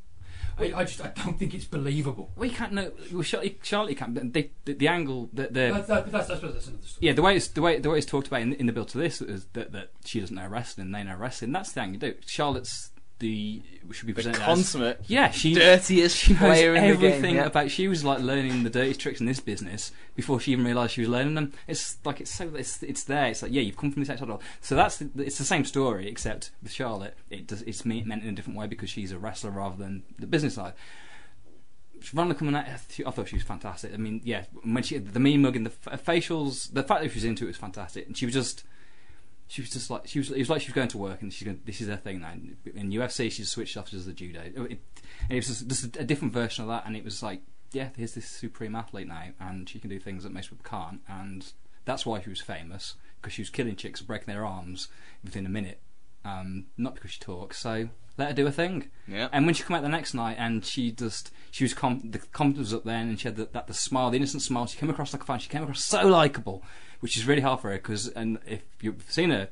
I, 0.58 0.74
I 0.82 0.84
just 0.84 1.02
I 1.02 1.12
don't 1.24 1.38
think 1.40 1.54
it's 1.54 1.66
believable. 1.66 2.32
we 2.36 2.50
can't 2.50 2.74
know. 2.74 2.92
Well, 3.12 3.24
Charlotte, 3.24 3.60
Charlotte 3.64 3.98
can't. 3.98 4.34
They, 4.34 4.52
the, 4.66 4.74
the 4.74 4.88
angle, 4.88 5.30
that 5.34 5.54
the 5.54 5.72
That's, 5.74 5.88
that, 5.88 6.12
that's, 6.12 6.28
that's, 6.28 6.42
that's 6.42 6.68
another 6.68 6.86
story. 6.86 7.08
yeah, 7.08 7.14
the 7.14 7.22
way 7.22 7.36
it's 7.36 7.48
the 7.48 7.62
way 7.62 7.80
the 7.80 7.90
way 7.90 7.98
it's 7.98 8.06
talked 8.06 8.28
about 8.28 8.42
in, 8.42 8.54
in 8.54 8.66
the 8.66 8.74
build 8.74 8.90
to 8.90 8.98
this 8.98 9.22
is 9.22 9.46
that, 9.54 9.72
that 9.72 9.92
she 10.06 10.20
doesn't 10.20 10.36
know 10.36 10.48
wrestling, 10.48 10.88
and 10.88 10.96
they 10.96 11.04
know 11.04 11.16
wrestling. 11.16 11.52
That's 11.52 11.72
the 11.72 11.82
thing 11.82 11.94
you 11.94 12.00
do. 12.00 12.16
Charlotte's 12.26 12.92
the 13.22 13.62
should 13.92 14.08
be 14.08 14.14
The 14.14 14.16
presented 14.16 14.42
as 14.42 14.46
consummate, 14.46 15.02
yeah, 15.08 15.32
she 15.32 15.54
dirtiest 15.54 16.18
she 16.18 16.34
knows 16.34 16.40
player 16.40 16.76
in 16.76 16.84
the 16.84 16.90
everything 16.90 17.22
game. 17.22 17.36
yeah. 17.36 17.46
about. 17.46 17.72
She 17.72 17.88
was 17.88 18.04
like 18.04 18.20
learning 18.20 18.64
the 18.64 18.70
dirtiest 18.70 19.00
tricks 19.00 19.20
in 19.20 19.26
this 19.26 19.40
business 19.40 19.92
before 20.16 20.40
she 20.40 20.52
even 20.52 20.66
realised 20.66 20.94
she 20.94 21.02
was 21.02 21.10
learning 21.10 21.36
them. 21.36 21.54
It's 21.68 21.98
like 22.04 22.20
it's 22.20 22.32
so 22.32 22.52
it's 22.56 22.82
it's 22.84 23.04
there. 23.04 23.28
It's 23.28 23.44
like 23.44 23.52
yeah, 23.52 23.62
you've 23.62 23.78
come 23.78 23.92
from 23.92 24.02
this 24.02 24.10
outside 24.10 24.28
world. 24.28 24.42
So 24.60 24.76
that's 24.76 24.98
the, 24.98 25.10
it's 25.24 25.38
the 25.38 25.44
same 25.44 25.66
story 25.66 26.08
except 26.08 26.52
with 26.64 26.72
Charlotte, 26.72 27.16
it 27.30 27.48
does 27.48 27.62
it's 27.62 27.86
meant 27.86 28.10
in 28.10 28.30
a 28.30 28.32
different 28.34 28.58
way 28.58 28.68
because 28.68 28.90
she's 28.90 29.12
a 29.12 29.20
wrestler 29.20 29.52
rather 29.52 29.78
than 29.78 30.04
the 30.20 30.28
business 30.28 30.56
side. 30.56 30.74
Ronda 32.14 32.34
coming 32.34 32.56
out, 32.56 32.66
I 32.68 33.12
thought 33.12 33.28
she 33.28 33.36
was 33.36 33.44
fantastic. 33.44 33.94
I 33.94 33.98
mean, 33.98 34.22
yeah, 34.24 34.46
when 34.64 34.82
she 34.82 34.98
the 34.98 35.20
mean 35.20 35.44
mug 35.44 35.56
and 35.56 35.68
the 35.68 35.98
facials, 35.98 36.74
the 36.74 36.82
fact 36.82 37.04
that 37.04 37.10
she 37.12 37.18
was 37.18 37.26
into 37.26 37.44
it 37.44 37.48
was 37.48 37.58
fantastic, 37.58 38.08
and 38.08 38.18
she 38.18 38.26
was 38.26 38.34
just. 38.34 38.64
She 39.52 39.62
was 39.62 39.70
just 39.70 39.90
like 39.90 40.08
she 40.08 40.20
was. 40.20 40.32
It 40.32 40.40
was 40.40 40.50
like 40.50 40.62
she 40.62 40.70
was 40.70 40.76
going 40.76 40.88
to 40.88 40.98
work, 40.98 41.22
and 41.22 41.34
she's 41.34 41.46
going. 41.46 41.60
This 41.66 41.82
is 41.82 41.90
her 41.90 41.98
thing 41.98 42.22
now. 42.22 42.32
In 42.74 42.90
UFC, 42.90 43.30
she's 43.30 43.52
switched 43.52 43.76
off 43.76 43.94
as 43.94 44.06
the 44.06 44.14
judo. 44.14 44.40
It, 44.46 44.80
it 45.30 45.36
was 45.36 45.48
just, 45.48 45.68
just 45.68 45.98
a 45.98 46.06
different 46.06 46.34
version 46.34 46.64
of 46.64 46.70
that, 46.70 46.86
and 46.86 46.96
it 46.96 47.04
was 47.04 47.22
like, 47.22 47.42
yeah, 47.74 47.90
here's 47.98 48.14
this 48.14 48.30
supreme 48.30 48.78
athlete 48.78 49.10
now, 49.10 49.26
and 49.42 49.68
she 49.68 49.78
can 49.78 49.90
do 49.90 50.00
things 50.00 50.24
that 50.24 50.32
most 50.32 50.52
people 50.52 50.64
can't, 50.64 51.02
and 51.06 51.52
that's 51.84 52.06
why 52.06 52.22
she 52.22 52.30
was 52.30 52.40
famous 52.40 52.96
because 53.20 53.34
she 53.34 53.42
was 53.42 53.50
killing 53.50 53.76
chicks, 53.76 54.02
breaking 54.02 54.34
their 54.34 54.46
arms 54.46 54.88
within 55.22 55.46
a 55.46 55.50
minute, 55.50 55.82
um, 56.24 56.68
not 56.78 56.96
because 56.96 57.12
she 57.12 57.20
talks. 57.20 57.60
So 57.60 57.90
let 58.18 58.30
her 58.30 58.34
do 58.34 58.48
a 58.48 58.52
thing. 58.52 58.90
Yeah. 59.08 59.30
And 59.32 59.46
when 59.46 59.56
she 59.56 59.64
came 59.64 59.76
out 59.78 59.84
the 59.84 59.90
next 59.90 60.14
night, 60.14 60.36
and 60.40 60.66
she 60.66 60.92
just 60.92 61.32
she 61.52 61.64
was 61.64 61.74
com- 61.74 62.12
the 62.12 62.20
confidence 62.20 62.68
was 62.70 62.74
up 62.76 62.84
then, 62.84 63.10
and 63.10 63.20
she 63.20 63.28
had 63.28 63.36
the, 63.38 63.46
that 63.54 63.68
the 63.68 63.74
smile, 63.74 64.10
the 64.10 64.18
innocent 64.18 64.44
smile. 64.44 64.66
She 64.68 64.78
came 64.78 64.90
across 64.90 65.14
like 65.14 65.24
a 65.24 65.26
fan. 65.26 65.40
She 65.40 65.50
came 65.50 65.64
across 65.64 65.84
so 65.84 66.08
likable, 66.08 66.64
which 67.00 67.18
is 67.18 67.26
really 67.26 67.42
hard 67.42 67.60
for 67.62 67.70
her 67.70 67.78
because, 67.78 68.08
and 68.10 68.40
if 68.46 68.62
you've 68.82 69.04
seen 69.10 69.30
her 69.32 69.50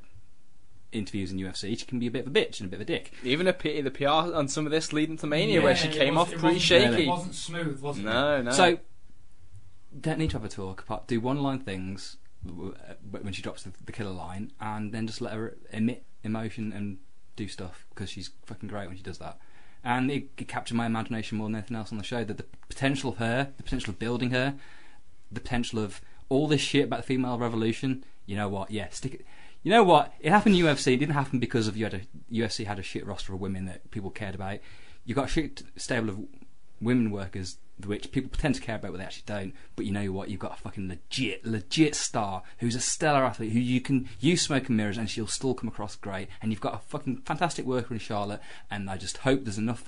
interviews 0.92 1.32
in 1.32 1.38
UFC, 1.38 1.78
she 1.78 1.86
can 1.86 2.00
be 2.00 2.08
a 2.08 2.12
bit 2.12 2.26
of 2.26 2.36
a 2.36 2.40
bitch 2.40 2.60
and 2.60 2.68
a 2.68 2.70
bit 2.70 2.78
of 2.78 2.82
a 2.82 2.86
dick. 2.86 3.14
Even 3.24 3.46
a 3.48 3.54
P- 3.54 3.80
the 3.82 3.92
PR 3.92 4.08
on 4.08 4.48
some 4.48 4.66
of 4.66 4.72
this 4.72 4.92
leading 4.92 5.18
to 5.18 5.28
Mania, 5.28 5.62
where 5.62 5.76
she 5.76 5.88
came 5.88 6.16
was- 6.16 6.24
off 6.24 6.30
pretty 6.32 6.44
wasn't- 6.56 6.62
shaky. 6.62 7.04
It 7.04 7.08
wasn't 7.08 7.36
smooth, 7.36 7.80
wasn't 7.82 8.08
it? 8.08 8.10
No, 8.10 8.42
no. 8.42 8.52
So 8.52 8.80
don't 10.00 10.20
need 10.20 10.32
to 10.32 10.38
have 10.38 10.46
a 10.46 10.50
talk. 10.50 10.82
Apart, 10.82 11.08
do 11.08 11.20
one 11.20 11.42
line 11.42 11.60
things 11.60 12.18
uh, 12.48 12.72
when 13.10 13.34
she 13.34 13.42
drops 13.42 13.64
the, 13.64 13.72
the 13.86 13.92
killer 13.92 14.12
line, 14.12 14.52
and 14.60 14.92
then 14.92 15.06
just 15.08 15.22
let 15.22 15.34
her 15.34 15.58
emit 15.72 16.06
emotion 16.24 16.72
and 16.74 16.98
do 17.40 17.48
stuff 17.48 17.86
because 17.90 18.10
she's 18.10 18.32
fucking 18.46 18.70
great 18.70 18.88
when 18.88 18.98
she 18.98 19.04
does 19.04 19.18
that. 19.18 19.40
And 19.84 20.12
it, 20.12 20.30
it 20.38 20.48
captured 20.48 20.76
my 20.76 20.86
imagination 20.86 21.38
more 21.38 21.48
than 21.48 21.56
anything 21.56 21.78
else 21.78 21.92
on 21.92 21.98
the 21.98 22.04
show. 22.04 22.24
That 22.24 22.38
the 22.38 22.46
potential 22.68 23.12
of 23.12 23.18
her, 23.18 23.52
the 23.58 23.64
potential 23.64 23.92
of 23.92 24.00
building 24.00 24.32
her, 24.32 24.56
the 25.32 25.40
potential 25.40 25.80
of 25.80 26.02
all 26.28 26.48
this 26.48 26.62
shit 26.62 26.86
about 26.86 26.98
the 26.98 27.04
female 27.04 27.38
revolution. 27.38 28.04
You 28.26 28.36
know 28.36 28.50
what? 28.50 28.72
Yeah, 28.72 28.90
stick 28.90 29.14
it. 29.14 29.26
You 29.64 29.72
know 29.72 29.84
what? 29.84 30.14
It 30.20 30.32
happened 30.32 30.56
in 30.56 30.66
UFC. 30.66 30.94
It 30.94 30.98
didn't 30.98 31.16
happen 31.16 31.40
because 31.40 31.68
of 31.68 31.76
you 31.76 31.86
had 31.86 31.94
a 31.94 32.02
UFC 32.32 32.66
had 32.66 32.80
a 32.80 32.84
shit 32.84 33.06
roster 33.06 33.34
of 33.34 33.40
women 33.40 33.66
that 33.66 33.90
people 33.92 34.10
cared 34.10 34.36
about. 34.36 34.60
You 35.06 35.16
got 35.16 35.26
a 35.26 35.30
shit 35.30 35.64
stable 35.76 36.10
of 36.10 36.20
women 36.82 37.12
workers 37.12 37.58
which 37.86 38.12
people 38.12 38.30
pretend 38.30 38.56
to 38.56 38.62
care 38.62 38.76
about, 38.76 38.92
but 38.92 38.98
they 38.98 39.04
actually 39.06 39.24
don't. 39.26 39.54
But 39.76 39.86
you 39.86 39.94
know 39.94 40.12
what? 40.12 40.30
You've 40.30 40.40
got 40.40 40.54
a 40.54 40.62
fucking 40.62 40.90
legit, 40.90 41.46
legit 41.46 41.96
star 41.96 42.44
who's 42.58 42.76
a 42.76 42.82
stellar 42.82 43.24
athlete 43.24 43.54
who 43.54 43.60
you 43.60 43.80
can 43.80 44.10
use 44.20 44.42
smoke 44.42 44.68
and 44.68 44.76
mirrors, 44.76 44.98
and 44.98 45.10
she'll 45.10 45.28
still 45.28 45.54
come 45.54 45.70
across 45.70 45.96
great. 45.96 46.28
And 46.42 46.52
you've 46.52 46.62
got 46.62 46.76
a 46.76 46.80
fucking 46.80 47.22
fantastic 47.26 47.66
worker 47.66 47.94
in 47.94 48.00
Charlotte. 48.00 48.42
And 48.70 48.90
I 48.90 48.98
just 48.98 49.18
hope 49.18 49.44
there's 49.44 49.58
enough 49.58 49.88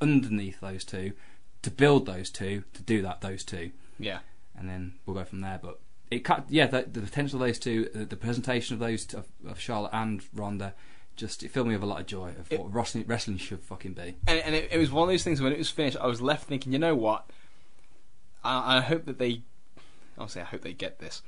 underneath 0.00 0.60
those 0.60 0.84
two 0.84 1.12
to 1.62 1.70
build 1.70 2.06
those 2.06 2.30
two 2.30 2.64
to 2.72 2.82
do 2.82 3.02
that. 3.02 3.20
Those 3.20 3.44
two 3.44 3.72
yeah. 4.00 4.20
and 4.56 4.68
then 4.68 4.94
we'll 5.04 5.16
go 5.16 5.24
from 5.24 5.40
there. 5.40 5.60
But 5.62 5.78
it 6.10 6.20
cut, 6.20 6.46
yeah, 6.48 6.66
the, 6.66 6.82
the 6.90 7.00
potential 7.00 7.40
of 7.40 7.46
those 7.46 7.58
two, 7.58 7.88
the, 7.94 8.04
the 8.04 8.16
presentation 8.16 8.74
of 8.74 8.80
those 8.80 9.04
two, 9.04 9.18
of, 9.18 9.26
of 9.46 9.60
Charlotte 9.60 9.90
and 9.92 10.22
Ronda, 10.34 10.74
just 11.20 11.42
it 11.44 11.50
filled 11.50 11.68
me 11.68 11.74
with 11.74 11.82
a 11.82 11.86
lot 11.86 12.00
of 12.00 12.06
joy 12.06 12.30
of 12.30 12.50
It- 12.52 12.58
what 12.58 12.72
wrestling, 12.72 13.04
wrestling 13.06 13.36
should 13.36 13.60
fucking 13.60 13.92
be. 13.92 14.16
and, 14.26 14.40
and 14.40 14.54
it, 14.54 14.68
it 14.72 14.78
was 14.78 14.90
one 14.90 15.08
of 15.08 15.12
those 15.12 15.22
things 15.22 15.40
when 15.40 15.52
it 15.52 15.58
was 15.58 15.70
finished, 15.70 15.96
I 16.00 16.06
was 16.06 16.20
left 16.20 16.48
thinking, 16.48 16.72
you 16.72 16.78
know 16.78 16.94
what? 16.96 17.26
I, 18.42 18.78
I 18.78 18.80
hope 18.80 19.04
that 19.04 19.18
they, 19.18 19.42
obviously, 20.18 20.42
I 20.42 20.46
hope 20.46 20.62
they 20.62 20.72
get 20.72 20.98
this. 20.98 21.22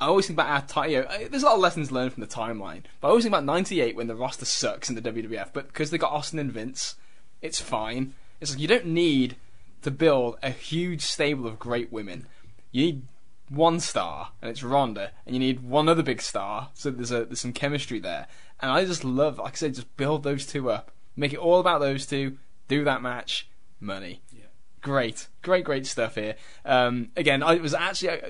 I 0.00 0.06
always 0.06 0.26
think 0.26 0.36
about 0.38 0.48
our 0.50 0.62
time. 0.62 0.90
You 0.90 1.02
know, 1.02 1.08
there's 1.28 1.42
a 1.42 1.46
lot 1.46 1.56
of 1.56 1.60
lessons 1.60 1.92
learned 1.92 2.12
from 2.14 2.22
the 2.22 2.26
timeline, 2.26 2.82
but 3.00 3.08
I 3.08 3.10
always 3.10 3.24
think 3.24 3.34
about 3.34 3.44
'98 3.44 3.94
when 3.96 4.06
the 4.06 4.14
roster 4.16 4.46
sucks 4.46 4.88
in 4.88 4.94
the 4.94 5.02
WWF. 5.02 5.50
But 5.52 5.66
because 5.66 5.90
they 5.90 5.98
got 5.98 6.10
Austin 6.12 6.38
and 6.38 6.50
Vince, 6.50 6.94
it's 7.42 7.60
fine. 7.60 8.14
It's 8.40 8.52
like 8.52 8.60
you 8.60 8.66
don't 8.68 8.86
need 8.86 9.36
to 9.82 9.90
build 9.90 10.38
a 10.42 10.48
huge 10.50 11.02
stable 11.02 11.46
of 11.46 11.58
great 11.58 11.92
women. 11.92 12.26
You 12.72 12.84
need 12.86 13.02
one 13.50 13.80
star, 13.80 14.30
and 14.40 14.50
it's 14.50 14.62
Ronda, 14.62 15.10
and 15.26 15.34
you 15.34 15.40
need 15.40 15.60
one 15.60 15.88
other 15.88 16.02
big 16.02 16.22
star. 16.22 16.70
So 16.72 16.90
there's 16.90 17.10
a 17.10 17.24
there's 17.24 17.40
some 17.40 17.52
chemistry 17.52 17.98
there, 17.98 18.26
and 18.60 18.70
I 18.70 18.84
just 18.84 19.04
love, 19.04 19.38
like 19.38 19.52
I 19.52 19.56
said, 19.56 19.74
just 19.74 19.96
build 19.96 20.22
those 20.22 20.46
two 20.46 20.70
up, 20.70 20.92
make 21.16 21.32
it 21.32 21.38
all 21.38 21.60
about 21.60 21.80
those 21.80 22.06
two, 22.06 22.38
do 22.68 22.84
that 22.84 23.02
match, 23.02 23.48
money. 23.80 24.22
Yeah. 24.32 24.44
Great, 24.80 25.28
great, 25.42 25.64
great 25.64 25.86
stuff 25.86 26.14
here. 26.14 26.36
Um, 26.64 27.10
again, 27.16 27.42
I 27.42 27.56
was 27.56 27.74
actually 27.74 28.10
uh, 28.10 28.28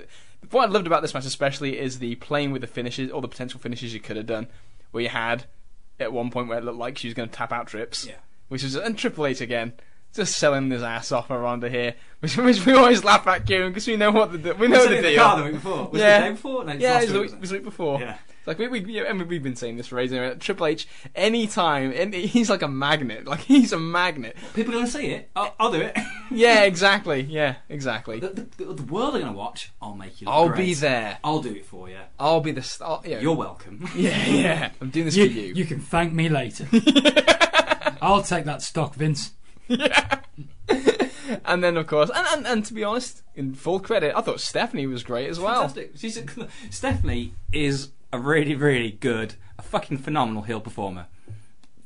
what 0.50 0.68
I 0.68 0.72
loved 0.72 0.86
about 0.86 1.02
this 1.02 1.14
match 1.14 1.26
especially 1.26 1.78
is 1.78 1.98
the 1.98 2.16
playing 2.16 2.50
with 2.50 2.62
the 2.62 2.66
finishes, 2.66 3.10
all 3.10 3.20
the 3.20 3.28
potential 3.28 3.60
finishes 3.60 3.92
you 3.94 4.00
could 4.00 4.16
have 4.16 4.26
done, 4.26 4.48
where 4.90 5.02
you 5.02 5.10
had 5.10 5.44
at 6.00 6.12
one 6.12 6.30
point 6.30 6.48
where 6.48 6.58
it 6.58 6.64
looked 6.64 6.78
like 6.78 6.96
she 6.96 7.08
was 7.08 7.14
going 7.14 7.28
to 7.28 7.34
tap 7.34 7.52
out 7.52 7.66
trips. 7.66 8.06
Yeah. 8.06 8.14
Which 8.48 8.64
is 8.64 8.74
and 8.74 8.98
Triple 8.98 9.26
H 9.26 9.40
again. 9.40 9.74
Just 10.12 10.36
selling 10.38 10.70
his 10.70 10.82
ass 10.82 11.12
off 11.12 11.30
around 11.30 11.62
here, 11.62 11.94
which, 12.18 12.36
which 12.36 12.66
we 12.66 12.72
always 12.72 13.04
laugh 13.04 13.26
at, 13.28 13.46
Kieran, 13.46 13.70
because 13.70 13.86
we 13.86 13.96
know 13.96 14.10
what 14.10 14.32
the 14.42 14.54
we 14.54 14.66
know 14.66 14.86
the 14.88 14.96
the 14.96 15.02
deal. 15.02 15.22
car 15.22 15.36
the 15.38 15.44
week 15.44 15.52
before? 15.54 15.88
Was 15.88 16.00
Yeah. 16.00 16.16
it 16.16 16.20
the 16.20 16.24
day 16.26 16.30
before? 16.32 16.64
No, 16.64 16.72
yeah, 16.72 16.98
it 16.98 17.02
was 17.02 17.12
the 17.12 17.20
week, 17.20 17.22
week, 17.28 17.34
it 17.34 17.40
was 17.40 17.50
the 17.50 17.56
week 17.56 17.64
before. 17.64 18.00
Yeah. 18.00 18.16
It's 18.38 18.46
like 18.46 18.58
we, 18.58 18.68
we, 18.68 18.80
yeah, 18.80 19.12
mean, 19.12 19.28
we've 19.28 19.42
been 19.42 19.54
saying 19.54 19.76
this 19.76 19.88
phrase 19.88 20.12
anyway. 20.12 20.34
Triple 20.36 20.66
H, 20.66 20.88
anytime, 21.14 21.92
and 21.92 22.12
he's 22.34 22.50
like 22.50 22.62
a 22.62 22.68
magnet. 22.68 23.26
Like 23.26 23.40
he's 23.40 23.72
a 23.72 23.78
magnet. 23.78 24.34
People 24.54 24.72
are 24.72 24.76
going 24.78 24.86
to 24.86 24.90
see 24.90 25.06
it. 25.08 25.30
I'll, 25.36 25.54
I'll 25.60 25.70
do 25.72 25.80
it. 25.80 25.96
Yeah, 26.32 26.62
exactly. 26.62 27.22
Yeah, 27.22 27.56
exactly. 27.68 28.20
the, 28.20 28.28
the, 28.56 28.64
the, 28.66 28.82
world 28.84 29.16
are 29.16 29.18
going 29.18 29.32
to 29.32 29.36
watch. 29.36 29.72
I'll 29.82 29.96
make 29.96 30.20
you. 30.20 30.26
Look 30.26 30.34
I'll 30.34 30.46
great. 30.48 30.58
be 30.58 30.74
there. 30.74 31.18
I'll 31.24 31.42
do 31.42 31.50
it 31.52 31.66
for 31.66 31.88
you. 31.90 31.98
I'll 32.20 32.40
be 32.40 32.52
the. 32.52 32.62
St- 32.62 32.88
I'll, 32.88 33.02
yeah. 33.04 33.18
You're 33.18 33.34
welcome. 33.34 33.88
Yeah, 33.96 34.26
yeah. 34.26 34.70
I'm 34.80 34.90
doing 34.90 35.06
this 35.06 35.16
You, 35.16 35.26
for 35.26 35.32
you. 35.32 35.54
you 35.54 35.64
can 35.66 35.80
thank 35.80 36.12
me 36.12 36.28
later. 36.28 36.68
I'll 38.00 38.22
take 38.22 38.44
that 38.44 38.62
stock, 38.62 38.94
Vince. 38.94 39.32
And 41.44 41.62
then, 41.62 41.76
of 41.76 41.86
course, 41.86 42.10
and, 42.12 42.26
and 42.32 42.46
and 42.46 42.64
to 42.64 42.74
be 42.74 42.82
honest, 42.82 43.22
in 43.36 43.54
full 43.54 43.78
credit, 43.78 44.14
I 44.16 44.20
thought 44.20 44.40
Stephanie 44.40 44.86
was 44.86 45.04
great 45.04 45.28
as 45.30 45.38
well. 45.38 45.68
Fantastic. 45.68 45.92
She's 45.96 46.16
a, 46.16 46.24
Stephanie 46.70 47.34
is 47.52 47.90
a 48.12 48.18
really, 48.18 48.56
really 48.56 48.90
good, 48.90 49.34
a 49.56 49.62
fucking 49.62 49.98
phenomenal 49.98 50.42
heel 50.42 50.60
performer. 50.60 51.06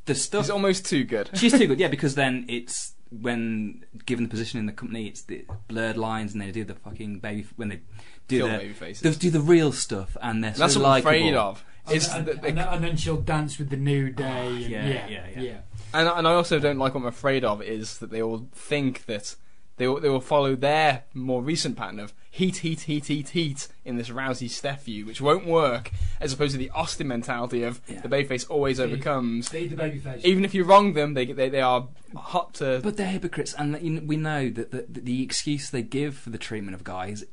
The 0.06 0.14
stuff 0.14 0.42
It's 0.44 0.50
almost 0.50 0.86
too 0.86 1.04
good. 1.04 1.28
She's 1.34 1.52
too 1.52 1.66
good, 1.66 1.78
yeah, 1.80 1.88
because 1.88 2.14
then 2.14 2.46
it's 2.48 2.94
when 3.10 3.84
given 4.06 4.24
the 4.24 4.30
position 4.30 4.58
in 4.60 4.66
the 4.66 4.72
company, 4.72 5.08
it's 5.08 5.22
the 5.22 5.44
blurred 5.68 5.98
lines, 5.98 6.32
and 6.32 6.40
they 6.40 6.50
do 6.50 6.64
the 6.64 6.74
fucking 6.74 7.18
baby 7.18 7.46
when 7.56 7.68
they 7.68 7.80
do 8.28 8.38
Kill 8.38 8.48
the 8.48 8.58
baby 8.58 8.72
faces. 8.72 9.02
they 9.02 9.12
do 9.12 9.30
the 9.30 9.40
real 9.40 9.72
stuff, 9.72 10.16
and 10.22 10.42
they're 10.42 10.52
That's 10.52 10.72
so 10.74 10.80
what 10.80 10.86
I'm 10.86 10.92
likeable. 11.04 11.10
afraid 11.10 11.34
of. 11.34 11.64
Oh, 11.86 11.92
it's 11.92 12.10
and, 12.10 12.24
the- 12.26 12.32
and, 12.32 12.40
the- 12.42 12.48
and, 12.48 12.58
and 12.60 12.84
then 12.84 12.96
she'll 12.96 13.20
dance 13.20 13.58
with 13.58 13.68
the 13.68 13.76
new 13.76 14.08
day. 14.08 14.24
Oh, 14.48 14.48
and- 14.54 14.60
yeah, 14.60 14.86
yeah, 14.86 15.06
yeah, 15.08 15.26
yeah, 15.36 15.40
yeah. 15.42 15.56
And, 15.94 16.08
and 16.08 16.26
I 16.28 16.32
also 16.34 16.58
don't 16.58 16.78
like 16.78 16.94
what 16.94 17.00
I'm 17.02 17.06
afraid 17.06 17.44
of 17.44 17.62
is 17.62 17.98
that 17.98 18.10
they 18.10 18.20
all 18.20 18.48
think 18.52 19.06
that 19.06 19.36
they 19.76 19.88
will, 19.88 19.98
they 20.00 20.08
will 20.08 20.20
follow 20.20 20.54
their 20.54 21.04
more 21.14 21.42
recent 21.42 21.76
pattern 21.76 21.98
of 21.98 22.12
heat, 22.30 22.58
heat, 22.58 22.82
heat, 22.82 23.06
heat, 23.06 23.30
heat 23.30 23.66
in 23.84 23.96
this 23.96 24.08
Rousey 24.08 24.48
Steph 24.48 24.84
view, 24.84 25.04
which 25.06 25.20
won't 25.20 25.46
work, 25.46 25.90
as 26.20 26.32
opposed 26.32 26.52
to 26.52 26.58
the 26.58 26.70
Austin 26.70 27.08
mentality 27.08 27.62
of 27.64 27.80
Yeah. 27.88 28.00
the 28.00 28.08
babyface 28.08 28.48
always 28.48 28.78
overcomes. 28.78 29.48
Feed 29.48 29.70
the 29.70 29.76
baby 29.76 29.98
face. 29.98 30.24
Even 30.24 30.44
if 30.44 30.54
you 30.54 30.62
wrong 30.64 30.92
them, 30.94 31.14
they 31.14 31.26
they, 31.26 31.48
they 31.48 31.60
are 31.60 31.88
hot 32.16 32.54
to. 32.54 32.80
But 32.84 32.96
they're 32.96 33.08
hypocrites, 33.08 33.52
and 33.54 33.74
we 34.08 34.16
know 34.16 34.48
that 34.50 34.70
the, 34.70 34.86
the, 34.88 35.00
the 35.00 35.22
excuse 35.22 35.70
they 35.70 35.82
give 35.82 36.16
for 36.16 36.30
the 36.30 36.38
treatment 36.38 36.74
of 36.76 36.84
guys, 36.84 37.24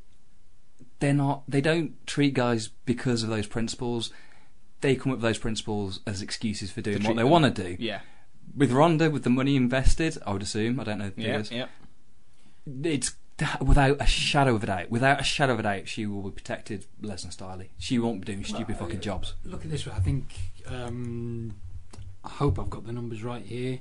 they're 1.00 1.14
not. 1.14 1.44
They 1.48 1.62
don't 1.62 2.06
treat 2.08 2.34
guys 2.34 2.70
because 2.86 3.22
of 3.24 3.30
those 3.30 3.48
principles. 3.48 4.12
They 4.82 4.96
come 4.96 5.12
up 5.12 5.18
with 5.20 5.24
those 5.24 5.38
principles 5.38 6.00
as 6.08 6.24
excuses 6.24 6.72
for 6.72 6.82
doing 6.82 7.04
what 7.04 7.16
they 7.16 7.24
want 7.24 7.46
to 7.56 7.64
do. 7.64 7.76
yeah, 7.80 8.00
With 8.56 8.72
Ronda, 8.72 9.10
with 9.10 9.24
the 9.24 9.30
money 9.30 9.56
invested, 9.56 10.18
I 10.26 10.34
would 10.34 10.42
assume. 10.42 10.80
I 10.80 10.84
don't 10.84 11.00
know 11.00 11.10
the 11.10 11.22
yeah, 11.22 11.44
yeah. 11.52 11.66
It's 12.84 13.14
without 13.66 13.98
a 14.02 14.06
shadow 14.06 14.56
of 14.56 14.64
a 14.64 14.68
doubt. 14.68 14.90
Without 14.92 15.20
a 15.20 15.24
shadow 15.24 15.54
of 15.54 15.60
a 15.60 15.64
doubt, 15.64 15.88
she 15.88 16.06
will 16.06 16.24
be 16.24 16.32
protected 16.32 16.86
Lesnar 17.02 17.32
style. 17.32 17.62
She 17.78 17.98
won't 17.98 18.22
be 18.22 18.26
doing 18.34 18.44
stupid 18.44 18.76
Well, 18.76 18.80
fucking 18.86 19.00
uh, 19.00 19.02
jobs. 19.02 19.34
Look 19.44 19.64
at 19.66 19.72
this. 19.72 19.88
I 19.88 20.00
think. 20.00 20.34
Um, 20.68 21.56
I 22.24 22.30
hope 22.30 22.60
I've 22.60 22.70
got 22.70 22.86
the 22.86 22.92
numbers 22.92 23.24
right 23.24 23.44
here. 23.46 23.80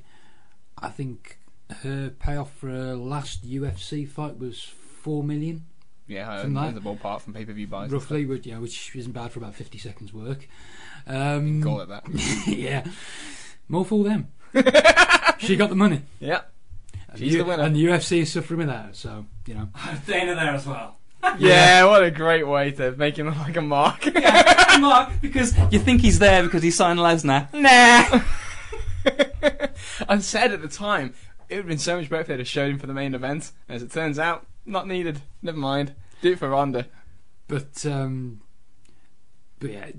I 0.79 0.89
think 0.89 1.39
her 1.83 2.11
payoff 2.11 2.55
for 2.55 2.69
her 2.69 2.95
last 2.95 3.47
UFC 3.47 4.09
fight 4.09 4.39
was 4.39 4.63
four 4.63 5.23
million, 5.23 5.67
Yeah, 6.09 6.41
From 6.43 6.57
uh, 6.57 6.67
that- 6.71 6.75
the 6.75 6.81
ballpark 6.81 7.21
from 7.21 7.35
pay 7.35 7.45
per 7.45 7.53
view 7.53 7.67
buys. 7.67 7.91
roughly, 7.91 8.25
which, 8.25 8.47
yeah, 8.47 8.59
which 8.59 8.95
isn't 8.97 9.13
bad 9.13 9.31
for 9.33 9.41
about 9.41 9.55
fifty 9.55 9.79
seconds 9.79 10.15
work. 10.15 10.49
Um, 11.07 11.63
Call 11.63 11.81
it 11.83 11.89
that. 11.89 12.05
yeah, 12.47 12.85
more 13.69 13.85
for 13.85 14.05
them. 14.05 14.29
she 15.39 15.57
got 15.57 15.69
the 15.71 15.77
money. 15.77 16.03
Yeah, 16.19 16.41
And 17.09 17.19
She's 17.19 17.33
the, 17.33 17.39
the 17.39 17.45
winner. 17.45 17.63
and 17.65 17.77
the 17.77 17.85
UFC 17.85 18.19
is 18.23 18.33
suffering 18.33 18.59
without 18.61 18.87
her. 18.87 18.93
So 18.93 19.27
you 19.47 19.55
know, 19.55 19.69
Dana 20.07 20.35
there 20.35 20.55
as 20.55 20.67
well. 20.67 20.97
yeah. 21.39 21.85
What 21.85 22.03
a 22.03 22.11
great 22.11 22.47
way 22.47 22.71
to 22.73 22.93
make 22.93 23.19
him 23.19 23.27
like 23.27 23.57
a 23.57 23.61
mark. 23.61 24.07
Mark, 24.81 25.13
because 25.21 25.55
you 25.71 25.79
think 25.79 26.01
he's 26.01 26.19
there 26.19 26.43
because 26.43 26.63
he 26.63 26.71
signed 26.71 26.99
Lesnar. 26.99 27.53
Nah. 27.53 28.23
I 30.09 30.19
said 30.19 30.53
at 30.53 30.63
the 30.63 30.69
time 30.69 31.15
it 31.49 31.57
would 31.57 31.63
have 31.63 31.69
been 31.69 31.79
so 31.79 31.97
much 31.99 32.09
better 32.09 32.23
if 32.23 32.27
they'd 32.29 32.39
have 32.39 32.49
showed 32.49 32.71
him 32.71 32.79
for 32.79 32.87
the 32.87 32.95
main 32.95 33.15
event. 33.15 33.53
As 33.69 33.83
it 33.83 33.91
turns 33.93 34.19
out, 34.19 34.47
not 34.65 34.87
needed. 34.87 35.21
Never 35.43 35.59
mind. 35.59 35.95
Do 36.23 36.33
it 36.33 36.39
for 36.39 36.49
Ronda. 36.49 36.87
but 37.49 37.85
um, 37.87 38.41
but 39.59 39.73
yeah. 39.73 39.91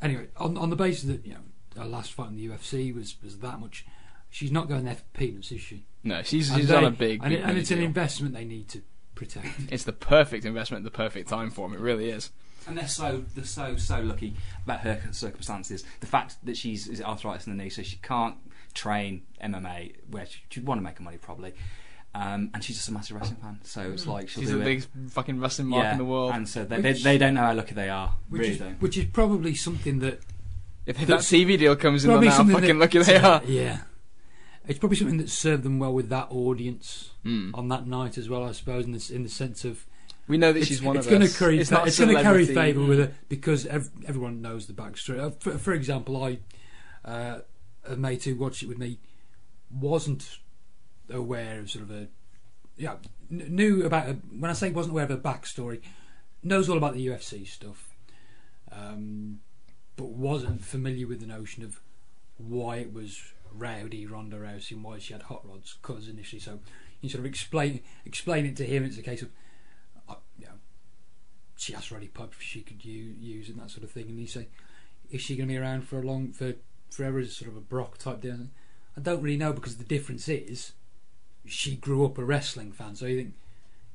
Anyway, 0.00 0.28
on 0.36 0.56
on 0.56 0.70
the 0.70 0.76
basis 0.76 1.04
that 1.04 1.26
you 1.26 1.34
know 1.34 1.40
her 1.76 1.84
last 1.84 2.12
fight 2.12 2.28
in 2.30 2.36
the 2.36 2.48
UFC 2.48 2.94
was 2.94 3.16
was 3.22 3.38
that 3.38 3.60
much, 3.60 3.84
she's 4.30 4.52
not 4.52 4.68
going 4.68 4.84
there 4.84 4.96
for 4.96 5.04
peanuts, 5.14 5.52
is 5.52 5.60
she? 5.60 5.84
No, 6.04 6.22
she's 6.22 6.50
And 6.50 6.60
she's 6.60 6.68
they- 6.68 6.76
on 6.76 6.84
a 6.84 6.90
big, 6.90 7.20
and, 7.22 7.30
big 7.30 7.40
it, 7.40 7.42
and 7.44 7.58
it's 7.58 7.70
an 7.70 7.80
investment 7.80 8.34
they 8.34 8.44
need 8.44 8.68
to 8.70 8.82
protect. 9.14 9.46
It's 9.70 9.84
the 9.84 9.92
perfect 9.92 10.44
investment 10.44 10.84
at 10.86 10.92
the 10.92 10.96
perfect 10.96 11.28
time 11.28 11.50
for 11.50 11.66
him. 11.66 11.74
It 11.74 11.80
really 11.80 12.10
is. 12.10 12.30
And 12.66 12.76
they're 12.76 12.88
so 12.88 13.24
they're 13.34 13.44
so 13.44 13.76
so 13.76 14.00
lucky 14.00 14.34
about 14.64 14.80
her 14.80 15.00
circumstances. 15.12 15.84
The 16.00 16.06
fact 16.06 16.36
that 16.44 16.56
she's 16.56 16.88
is 16.88 17.00
arthritis 17.02 17.46
in 17.46 17.56
the 17.56 17.62
knee, 17.64 17.70
so 17.70 17.82
she 17.82 17.96
can't 17.96 18.36
train 18.74 19.22
MMA 19.42 19.94
where 20.10 20.26
she, 20.26 20.40
she'd 20.50 20.66
want 20.66 20.78
to 20.78 20.82
make 20.82 20.98
her 20.98 21.04
money 21.04 21.16
probably. 21.18 21.54
Um, 22.14 22.50
and 22.52 22.62
she's 22.64 22.76
just 22.76 22.88
a 22.88 22.92
massive 22.92 23.16
wrestling 23.16 23.38
fan, 23.40 23.60
so 23.62 23.82
it's 23.92 24.04
like 24.06 24.28
she'll 24.28 24.42
She's 24.42 24.50
do 24.50 24.56
the 24.56 24.62
it. 24.62 24.64
biggest 24.64 24.88
fucking 25.10 25.38
wrestling 25.40 25.68
mark 25.68 25.84
yeah, 25.84 25.92
in 25.92 25.98
the 25.98 26.04
world. 26.04 26.32
and 26.34 26.48
so 26.48 26.64
they, 26.64 26.80
they 26.80 26.92
Which- 26.92 27.04
they 27.04 27.18
don't 27.18 27.34
know 27.34 27.42
how 27.42 27.54
lucky 27.54 27.74
they 27.74 27.88
are. 27.88 28.14
Which 28.28 28.40
really 28.40 28.52
is, 28.54 28.58
don't. 28.58 28.82
which 28.82 28.98
is 28.98 29.04
probably 29.06 29.54
something 29.54 30.00
that 30.00 30.18
if 31.00 31.06
that 31.08 31.20
TV 31.20 31.58
deal 31.58 31.76
comes 31.76 32.04
in, 32.04 32.10
probably 32.10 32.26
then 32.28 32.32
how 32.32 32.36
something 32.38 32.56
fucking 32.60 32.78
lucky 32.78 32.98
they 32.98 33.16
are. 33.16 33.42
Yeah, 33.46 33.78
it's 34.66 34.78
probably 34.78 34.96
something 34.96 35.18
that 35.18 35.28
served 35.30 35.62
them 35.62 35.78
well 35.78 35.92
with 35.92 36.08
that 36.10 36.28
audience 36.30 37.10
Mm. 37.24 37.50
on 37.52 37.68
that 37.68 37.86
night 37.86 38.16
as 38.16 38.28
well. 38.30 38.44
I 38.44 38.52
suppose 38.52 38.86
in 38.86 38.92
the, 38.92 39.10
in 39.14 39.22
the 39.24 39.28
sense 39.28 39.64
of 39.66 39.84
We 40.26 40.38
know 40.38 40.52
that 40.52 40.60
it's, 40.60 40.68
she's 40.68 40.82
one 40.82 40.96
it's 40.96 41.06
of 41.06 41.12
gonna 41.12 41.24
us. 41.26 41.38
Carry, 41.38 41.58
it's 41.60 41.70
it's 41.70 41.98
going 41.98 42.16
to 42.16 42.22
carry 42.22 42.46
favour 42.46 42.82
with 42.82 42.98
her 42.98 43.12
because 43.28 43.66
ev- 43.66 43.90
everyone 44.06 44.40
knows 44.40 44.66
the 44.66 44.72
backstory. 44.72 45.18
Uh, 45.20 45.30
For, 45.38 45.58
for 45.58 45.72
example, 45.74 46.22
I 46.24 46.38
uh, 47.04 47.40
a 47.86 47.96
mate 47.96 48.24
who 48.24 48.36
watched 48.36 48.62
it 48.62 48.68
with 48.68 48.78
me 48.78 48.98
wasn't 49.70 50.38
aware 51.10 51.58
of 51.60 51.70
sort 51.70 51.84
of 51.84 51.90
a 51.90 52.08
yeah 52.76 52.96
kn- 53.28 53.54
knew 53.54 53.84
about 53.84 54.08
a, 54.08 54.12
when 54.38 54.50
I 54.50 54.54
say 54.54 54.70
wasn't 54.70 54.92
aware 54.92 55.04
of 55.04 55.10
a 55.10 55.16
backstory 55.18 55.80
knows 56.42 56.68
all 56.70 56.76
about 56.78 56.94
the 56.94 57.06
UFC 57.06 57.46
stuff, 57.46 57.94
um, 58.72 59.40
but 60.00 60.08
wasn't 60.08 60.64
familiar 60.64 61.06
with 61.06 61.20
the 61.20 61.26
notion 61.26 61.62
of 61.62 61.78
why 62.38 62.76
it 62.76 62.90
was 62.92 63.20
rowdy 63.52 64.06
Ronda 64.06 64.38
Rousey 64.38 64.72
and 64.72 64.82
why 64.82 64.98
she 64.98 65.12
had 65.12 65.22
hot 65.22 65.46
rods 65.46 65.76
cutters 65.82 66.08
initially. 66.08 66.40
So 66.40 66.60
you 67.02 67.10
sort 67.10 67.20
of 67.20 67.26
explain 67.26 67.80
explain 68.06 68.46
it 68.46 68.56
to 68.56 68.64
him. 68.64 68.82
It's 68.84 68.96
a 68.96 69.02
case 69.02 69.20
of 69.20 69.28
uh, 70.08 70.14
you 70.38 70.46
know, 70.46 70.54
she 71.56 71.74
asked 71.74 71.90
Roddy 71.90 72.08
Piper 72.08 72.30
if 72.32 72.42
she 72.42 72.62
could 72.62 72.82
use 72.82 73.48
it 73.48 73.52
and 73.52 73.60
that 73.60 73.70
sort 73.70 73.84
of 73.84 73.90
thing, 73.90 74.08
and 74.08 74.18
he 74.18 74.26
say, 74.26 74.48
is 75.10 75.20
she 75.20 75.36
going 75.36 75.48
to 75.48 75.52
be 75.52 75.58
around 75.58 75.82
for 75.86 75.98
a 75.98 76.02
long 76.02 76.32
for 76.32 76.54
forever 76.90 77.18
as 77.18 77.36
sort 77.36 77.50
of 77.50 77.56
a 77.58 77.60
Brock 77.60 77.98
type 77.98 78.22
deal? 78.22 78.46
I 78.96 79.00
don't 79.00 79.22
really 79.22 79.36
know 79.36 79.52
because 79.52 79.76
the 79.76 79.84
difference 79.84 80.28
is 80.28 80.72
she 81.46 81.76
grew 81.76 82.06
up 82.06 82.16
a 82.16 82.24
wrestling 82.24 82.72
fan, 82.72 82.96
so 82.96 83.04
you 83.04 83.16
think. 83.16 83.34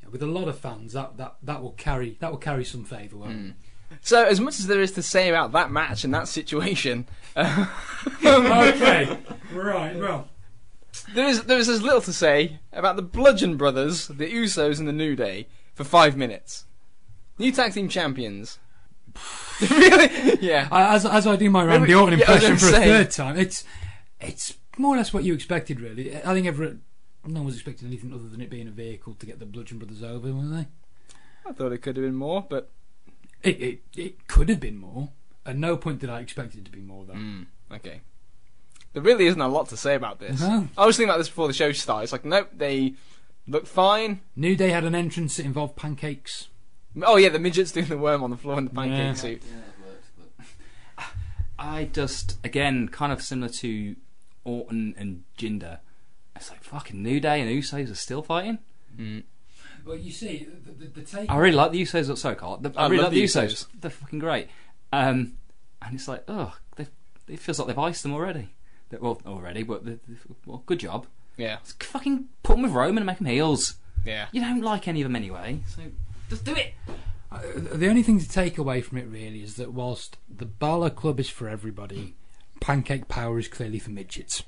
you 0.02 0.06
know, 0.06 0.12
With 0.12 0.22
a 0.22 0.28
lot 0.28 0.48
of 0.48 0.60
fans, 0.60 0.94
that, 0.94 1.18
that, 1.18 1.38
that 1.42 1.64
will 1.64 1.72
carry 1.72 2.18
that 2.20 2.30
will 2.30 2.38
carry 2.38 2.64
some 2.64 2.84
favour. 2.84 3.18
Mm. 3.18 3.54
So, 4.02 4.24
as 4.24 4.40
much 4.40 4.60
as 4.60 4.68
there 4.68 4.82
is 4.82 4.92
to 4.94 5.02
say 5.02 5.30
about 5.30 5.52
that 5.54 5.72
match 5.72 6.04
and 6.04 6.14
that 6.14 6.28
situation, 6.28 7.08
okay, 7.38 9.18
right. 9.52 9.96
Well, 9.96 10.28
there 11.14 11.28
is 11.28 11.44
there 11.44 11.58
is 11.58 11.70
as 11.70 11.82
little 11.82 12.02
to 12.02 12.14
say 12.14 12.60
about 12.72 12.96
the 12.96 13.02
Bludgeon 13.02 13.58
Brothers, 13.58 14.08
the 14.08 14.32
Usos, 14.32 14.80
and 14.80 14.88
the 14.88 14.94
New 14.94 15.16
Day 15.16 15.48
for 15.74 15.84
five 15.84 16.16
minutes. 16.16 16.66
New 17.38 17.52
tag 17.52 17.74
team 17.74 17.90
champions. 17.90 18.60
really? 19.70 20.38
Yeah. 20.42 20.68
I- 20.72 20.96
as 20.96 21.06
as 21.06 21.28
I 21.28 21.36
do 21.36 21.50
my 21.50 21.64
Yeah, 21.64 21.70
Randy 21.70 21.94
Orton 21.96 22.20
yeah, 22.20 22.26
impression 22.32 22.58
for 22.58 22.68
a 22.68 22.80
third 22.80 23.12
time, 23.12 23.38
it's 23.38 23.64
it's 24.20 24.58
more 24.78 24.96
or 24.96 24.98
less 24.98 25.14
what 25.14 25.24
you 25.24 25.34
expected, 25.34 25.80
really. 25.80 26.16
I 26.16 26.34
think 26.34 26.48
everyone, 26.48 26.82
no 27.26 27.40
one 27.40 27.46
was 27.46 27.56
expecting 27.56 27.88
anything 27.88 28.14
other 28.14 28.28
than 28.28 28.42
it 28.42 28.50
being 28.50 28.68
a 28.68 28.72
vehicle 28.72 29.14
to 29.16 29.26
get 29.26 29.40
the 29.40 29.46
Bludgeon 29.46 29.78
Brothers 29.80 30.04
over, 30.04 30.32
were 30.34 30.44
they? 30.46 30.68
I 31.48 31.54
thought 31.54 31.72
it 31.72 31.80
could 31.80 31.96
have 31.98 32.06
been 32.06 32.16
more, 32.16 32.46
but 32.48 32.70
It 33.46 33.62
it, 33.62 33.80
it 33.96 34.28
could 34.28 34.50
have 34.50 34.60
been 34.60 34.78
more. 34.78 35.10
At 35.46 35.56
no 35.58 35.78
point 35.78 36.00
did 36.00 36.10
I 36.10 36.20
expect 36.22 36.56
it 36.56 36.66
to 36.66 36.72
be 36.72 36.80
more, 36.82 37.06
though. 37.06 37.14
Mm, 37.14 37.46
okay. 37.72 38.02
There 38.94 39.04
really 39.04 39.28
isn't 39.28 39.40
a 39.42 39.48
lot 39.48 39.70
to 39.70 39.78
say 39.78 39.94
about 39.94 40.20
this. 40.20 40.42
No. 40.42 40.68
I 40.78 40.86
was 40.86 40.98
thinking 40.98 41.10
about 41.10 41.18
this 41.20 41.28
before 41.30 41.48
the 41.48 41.54
show 41.54 41.72
started. 41.74 42.04
It's 42.04 42.12
like, 42.14 42.26
nope, 42.26 42.50
they 42.56 42.94
look 43.48 43.68
fine. 43.68 44.22
New 44.36 44.56
Day 44.56 44.70
had 44.70 44.84
an 44.86 44.96
entrance 44.96 45.38
that 45.38 45.46
involved 45.46 45.76
pancakes. 45.76 46.48
Oh 47.04 47.18
yeah, 47.18 47.30
the 47.30 47.40
midget's 47.40 47.72
doing 47.74 47.88
the 47.88 47.98
worm 47.98 48.24
on 48.24 48.30
the 48.32 48.38
floor 48.38 48.58
in 48.58 48.64
the 48.66 48.70
pancake 48.72 48.98
Yeah. 48.98 49.14
suit. 49.14 49.42
Yeah, 49.46 49.58
it 49.58 49.86
works, 49.86 50.08
but 50.96 51.06
I 51.60 51.90
just 51.92 52.38
again 52.44 52.88
kind 52.88 53.12
of 53.12 53.22
similar 53.22 53.50
to 53.50 53.96
Orton 54.46 54.96
and 54.98 55.24
Jinder. 55.38 55.80
It's 56.36 56.50
like 56.50 56.64
fucking 56.64 57.02
New 57.04 57.20
Day 57.20 57.42
and 57.42 57.50
Usos 57.50 57.92
are 57.92 57.96
still 57.96 58.22
fighting. 58.24 58.60
Mm. 58.98 59.24
Well, 59.86 59.98
you 59.98 60.12
see, 60.12 60.48
the, 60.66 60.72
the, 60.72 60.86
the 60.88 61.02
take. 61.02 61.30
I 61.30 61.38
really 61.38 61.56
like 61.56 61.72
the 61.72 61.82
Usos. 61.82 62.18
Sorry, 62.18 62.36
Carl. 62.36 62.58
The, 62.58 62.74
I, 62.76 62.86
I 62.86 62.88
really 62.88 63.04
love 63.04 63.14
like 63.14 63.14
the 63.14 63.20
the 63.22 63.26
Usos. 63.28 63.52
Usos. 63.52 63.68
They're 63.82 63.92
fucking 63.92 64.20
great. 64.20 64.48
Um, 64.92 65.34
and 65.82 65.94
it's 65.96 66.08
like, 66.08 66.24
oh, 66.28 66.56
it 67.28 67.40
feels 67.40 67.58
like 67.60 67.68
they've 67.68 67.78
iced 67.80 68.04
them 68.04 68.14
already. 68.14 68.50
That- 68.90 69.02
Well, 69.02 69.22
already, 69.26 69.64
but 69.64 69.84
the, 69.86 69.92
the- 70.08 70.36
well, 70.46 70.64
good 70.66 70.80
job. 70.80 71.08
Yeah, 71.38 71.58
Just 71.64 71.84
fucking 71.84 72.26
put 72.44 72.54
them 72.54 72.64
with 72.64 72.72
Roman 72.72 72.98
and 73.00 73.06
make 73.06 73.18
them 73.18 73.28
heels. 73.28 73.76
yeah. 74.06 74.28
You 74.32 74.42
don't 74.42 74.62
like 74.62 74.88
any 74.88 75.02
of 75.02 75.06
them 75.06 75.16
anyway, 75.18 75.60
so 75.68 75.82
just 76.30 76.46
do 76.46 76.54
it. 76.56 76.74
Uh, 77.32 77.42
the 77.56 77.90
only 77.90 78.04
thing 78.04 78.20
to 78.22 78.30
take 78.30 78.58
away 78.58 78.80
from 78.82 78.98
it 79.00 79.08
really 79.08 79.44
is 79.44 79.56
that 79.56 79.74
whilst 79.74 80.18
the 80.34 80.46
Balor 80.46 80.92
Club 80.92 81.20
is 81.20 81.30
for 81.30 81.50
everybody, 81.50 82.14
Pancake 82.62 83.08
Power 83.10 83.38
is 83.38 83.48
clearly 83.50 83.80
for 83.80 83.90
midgets. 83.90 84.44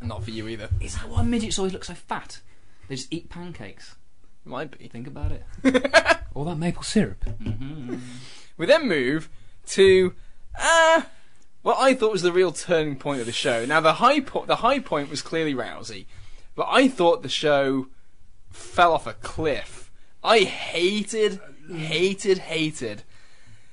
And 0.00 0.08
not 0.08 0.24
for 0.24 0.30
you 0.32 0.48
either. 0.48 0.68
Is 0.80 0.96
that 0.96 1.08
why 1.08 1.22
midgets 1.22 1.58
always 1.58 1.72
look 1.72 1.84
so 1.84 1.94
fat? 1.94 2.40
They 2.88 2.96
just 2.96 3.12
eat 3.12 3.28
pancakes. 3.30 3.96
Might 4.44 4.76
be. 4.78 4.88
Think 4.88 5.06
about 5.06 5.32
it. 5.32 5.44
All 6.34 6.44
that 6.44 6.56
maple 6.56 6.82
syrup. 6.82 7.24
hmm 7.24 7.96
We 8.56 8.66
then 8.66 8.86
move 8.88 9.28
to 9.68 10.14
uh 10.60 11.02
what 11.62 11.78
I 11.78 11.94
thought 11.94 12.12
was 12.12 12.20
the 12.22 12.32
real 12.32 12.52
turning 12.52 12.96
point 12.96 13.20
of 13.20 13.26
the 13.26 13.32
show. 13.32 13.64
Now 13.64 13.80
the 13.80 13.94
high 13.94 14.20
po- 14.20 14.44
the 14.44 14.56
high 14.56 14.80
point 14.80 15.08
was 15.10 15.22
clearly 15.22 15.54
Rousey, 15.54 16.04
but 16.54 16.66
I 16.70 16.88
thought 16.88 17.22
the 17.22 17.28
show 17.28 17.86
fell 18.50 18.92
off 18.92 19.06
a 19.06 19.14
cliff. 19.14 19.90
I 20.22 20.40
hated, 20.40 21.40
hated, 21.70 22.38
hated. 22.38 23.02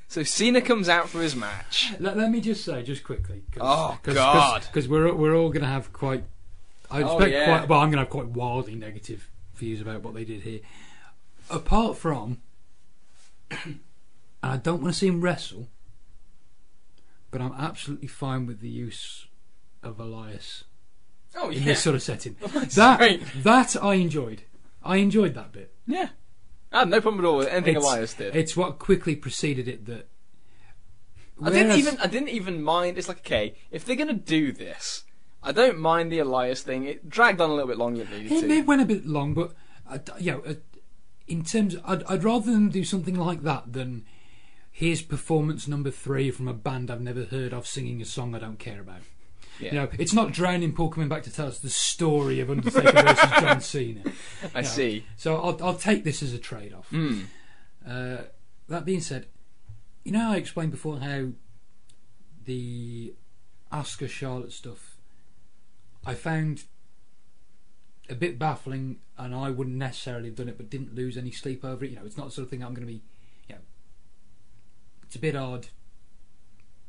So 0.08 0.24
Cena 0.24 0.62
comes 0.62 0.90
out 0.90 1.08
for 1.10 1.22
his 1.22 1.36
match. 1.36 1.94
Let, 2.00 2.18
let 2.18 2.30
me 2.32 2.42
just 2.42 2.66
say, 2.66 2.84
just 2.84 3.04
quickly. 3.04 3.44
Cause, 3.54 3.62
Oh, 3.64 3.98
God. 4.04 4.64
Because 4.68 4.88
we're 4.90 5.14
we're 5.14 5.36
all 5.36 5.48
going 5.50 5.62
to 5.62 5.68
have 5.70 5.94
quite. 5.94 6.26
I 6.92 7.02
Oh, 7.04 7.16
expect 7.18 7.34
yeah. 7.34 7.46
quite. 7.46 7.70
Well, 7.70 7.80
I'm 7.80 7.88
going 7.90 7.98
to 7.98 8.04
have 8.04 8.10
quite 8.10 8.28
wildly 8.28 8.76
negative 8.76 9.30
views 9.56 9.82
about 9.82 10.02
what 10.04 10.14
they 10.14 10.26
did 10.26 10.42
here. 10.42 10.60
Apart 11.50 11.98
from, 11.98 12.42
and 13.52 13.80
I 14.44 14.58
don't 14.58 14.82
want 14.82 14.94
to 14.94 15.00
see 15.00 15.08
him 15.08 15.22
wrestle, 15.22 15.68
but 17.30 17.42
I'm 17.42 17.54
absolutely 17.58 18.08
fine 18.08 18.46
with 18.46 18.60
the 18.60 18.70
use 18.70 19.28
of 19.84 20.00
Elias 20.00 20.64
Oh 21.36 21.50
in 21.50 21.64
this 21.66 21.82
sort 21.82 21.96
of 21.96 22.02
setting. 22.04 22.36
That 22.76 22.98
great. 23.00 23.22
that 23.44 23.76
I 23.82 23.96
enjoyed. 23.96 24.44
I 24.84 24.98
enjoyed 24.98 25.34
that 25.36 25.52
bit. 25.52 25.74
yeah. 25.88 26.10
I 26.74 26.80
had 26.80 26.90
no 26.90 27.02
problem 27.02 27.24
at 27.26 27.28
all 27.28 27.38
with 27.38 27.48
anything 27.50 27.76
It's- 27.76 27.86
Elias 27.86 28.14
did. 28.14 28.34
It's 28.36 28.56
what 28.56 28.80
quickly 28.80 29.16
preceded 29.16 29.68
it 29.68 29.86
that. 29.88 30.08
I 31.44 31.50
didn't 31.50 31.78
even 31.78 31.98
I 32.00 32.08
didn't 32.08 32.30
even 32.30 32.62
mind. 32.64 32.98
It's 32.98 33.08
like 33.08 33.20
okay, 33.20 33.56
if 33.72 33.84
they're 33.84 33.96
gonna 33.96 34.14
do 34.14 34.52
this, 34.52 35.04
I 35.44 35.52
don't 35.52 35.80
mind 35.80 36.12
the 36.12 36.20
Elias 36.20 36.62
thing. 36.62 36.84
It 36.86 37.10
dragged 37.10 37.42
on 37.42 37.50
a 37.50 37.54
little 37.54 37.68
bit 37.68 37.78
longer 37.78 38.04
than 38.04 38.14
it 38.14 38.24
needed 38.32 38.38
It, 38.44 38.48
to. 38.48 38.54
it 38.60 38.66
went 38.68 38.82
a 38.82 38.86
bit 38.86 39.06
long, 39.06 39.34
but 39.34 39.54
uh, 39.90 39.98
you 40.20 40.32
know, 40.34 40.42
uh, 40.48 40.54
in 41.28 41.44
terms, 41.44 41.76
I'd, 41.86 42.04
I'd 42.04 42.24
rather 42.24 42.52
them 42.52 42.70
do 42.70 42.84
something 42.84 43.16
like 43.16 43.42
that 43.44 43.74
than 43.74 44.06
here's 44.72 45.02
performance 45.02 45.68
number 45.68 45.90
three 45.92 46.30
from 46.32 46.48
a 46.48 46.54
band 46.54 46.92
I've 46.92 47.02
never 47.02 47.24
heard 47.26 47.54
of 47.54 47.66
singing 47.68 48.02
a 48.02 48.06
song 48.06 48.36
I 48.36 48.40
don't 48.40 48.60
care 48.60 48.80
about. 48.82 49.02
Yeah. 49.60 49.68
You 49.68 49.80
know, 49.80 49.88
it's 50.00 50.14
not 50.14 50.32
Drowning 50.32 50.74
Pool 50.74 50.90
coming 50.90 51.10
back 51.10 51.24
to 51.24 51.32
tell 51.34 51.48
us 51.48 51.60
the 51.60 51.70
story 51.70 52.40
of 52.40 52.50
Undertaker 52.50 52.92
versus 52.92 53.30
John 53.40 53.62
Cena. 53.62 54.02
I 54.56 54.60
Yeah. 54.60 54.66
see. 54.66 55.06
So 55.18 55.36
I'll, 55.38 55.64
I'll 55.64 55.76
take 55.76 56.04
this 56.04 56.24
as 56.24 56.34
a 56.34 56.40
trade-off. 56.40 56.90
Mm. 56.92 57.26
Uh, 57.88 58.18
that 58.70 58.86
being 58.86 59.02
said, 59.02 59.28
you 60.04 60.12
know 60.12 60.20
how 60.20 60.32
I 60.32 60.38
explained 60.38 60.72
before 60.72 61.00
how 61.00 61.28
the 62.46 63.14
Asuka 63.72 64.10
Charlotte 64.10 64.52
stuff 64.52 64.91
I 66.06 66.14
found 66.14 66.64
a 68.10 68.16
bit 68.16 68.38
baffling, 68.38 68.98
and 69.18 69.34
I 69.34 69.50
wouldn't 69.50 69.78
necessarily 69.78 70.30
have 70.30 70.36
done 70.36 70.50
it, 70.50 70.58
but 70.58 70.70
didn't 70.70 70.96
lose 70.96 71.18
any 71.18 71.32
sleep 71.32 71.64
over 71.64 71.86
it. 71.86 71.92
You 71.92 71.98
know, 71.98 72.06
it's 72.06 72.18
not 72.18 72.28
the 72.28 72.32
sort 72.32 72.46
of 72.46 72.50
thing 72.50 72.64
I'm 72.64 72.74
going 72.74 72.88
to 72.88 72.94
be, 72.94 73.04
you 73.48 73.56
know, 73.56 73.62
it's 75.04 75.16
a 75.16 75.20
bit 75.20 75.36
odd, 75.36 75.68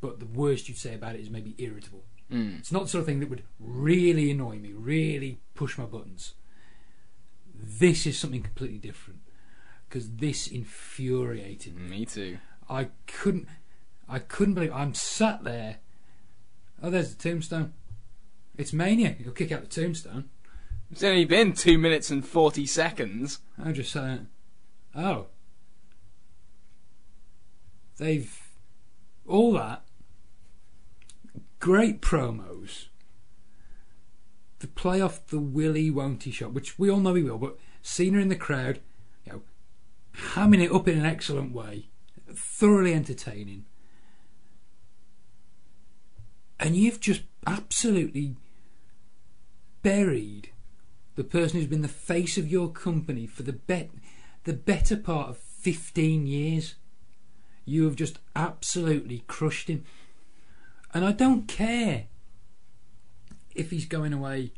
but 0.00 0.18
the 0.18 0.26
worst 0.26 0.68
you'd 0.68 0.78
say 0.78 0.94
about 0.94 1.14
it 1.14 1.20
is 1.20 1.30
maybe 1.30 1.54
irritable. 1.58 2.04
Mm. 2.30 2.58
It's 2.58 2.72
not 2.72 2.84
the 2.84 2.88
sort 2.88 3.00
of 3.00 3.06
thing 3.06 3.20
that 3.20 3.30
would 3.30 3.44
really 3.60 4.30
annoy 4.30 4.56
me, 4.56 4.72
really 4.72 5.40
push 5.54 5.76
my 5.76 5.84
buttons. 5.84 6.34
This 7.54 8.06
is 8.06 8.18
something 8.18 8.42
completely 8.42 8.78
different 8.78 9.20
because 9.88 10.10
this 10.16 10.46
infuriated 10.48 11.76
me. 11.76 11.98
Me 11.98 12.06
too. 12.06 12.38
I 12.68 12.88
couldn't, 13.06 13.46
I 14.08 14.18
couldn't 14.18 14.54
believe 14.54 14.72
I'm 14.72 14.94
sat 14.94 15.44
there. 15.44 15.78
Oh, 16.82 16.90
there's 16.90 17.14
the 17.14 17.22
tombstone. 17.22 17.74
It's 18.56 18.72
mania. 18.72 19.16
You'll 19.18 19.32
kick 19.32 19.52
out 19.52 19.62
the 19.62 19.66
tombstone. 19.66 20.28
It's 20.90 21.02
only 21.02 21.24
been 21.24 21.54
two 21.54 21.78
minutes 21.78 22.10
and 22.10 22.26
forty 22.26 22.66
seconds. 22.66 23.38
I'm 23.58 23.74
just 23.74 23.94
there. 23.94 24.26
Oh, 24.94 25.26
they've 27.96 28.38
all 29.26 29.52
that 29.54 29.84
great 31.58 32.02
promos. 32.02 32.86
The 34.58 34.66
play 34.66 35.00
off 35.00 35.26
the 35.26 35.40
willy 35.40 35.90
won't 35.90 36.24
he 36.24 36.30
shot, 36.30 36.52
which 36.52 36.78
we 36.78 36.90
all 36.90 37.00
know 37.00 37.14
he 37.14 37.22
will, 37.22 37.38
but 37.38 37.58
Cena 37.80 38.18
in 38.18 38.28
the 38.28 38.36
crowd, 38.36 38.80
you 39.24 39.32
know, 39.32 39.42
hamming 40.34 40.62
it 40.62 40.72
up 40.72 40.86
in 40.86 40.98
an 40.98 41.06
excellent 41.06 41.52
way, 41.52 41.88
thoroughly 42.32 42.92
entertaining. 42.92 43.64
And 46.60 46.76
you've 46.76 47.00
just 47.00 47.22
absolutely 47.46 48.36
buried 49.82 50.50
the 51.16 51.24
person 51.24 51.58
who's 51.58 51.68
been 51.68 51.82
the 51.82 51.88
face 51.88 52.38
of 52.38 52.48
your 52.48 52.70
company 52.70 53.26
for 53.26 53.42
the 53.42 53.52
bet 53.52 53.90
the 54.44 54.52
better 54.52 54.96
part 54.96 55.28
of 55.28 55.36
15 55.38 56.26
years. 56.26 56.74
You 57.64 57.84
have 57.84 57.96
just 57.96 58.18
absolutely 58.34 59.22
crushed 59.28 59.68
him. 59.68 59.84
And 60.92 61.04
I 61.04 61.12
don't 61.12 61.46
care 61.46 62.06
if 63.54 63.70
he's 63.70 63.84
going 63.84 64.12
away 64.12 64.52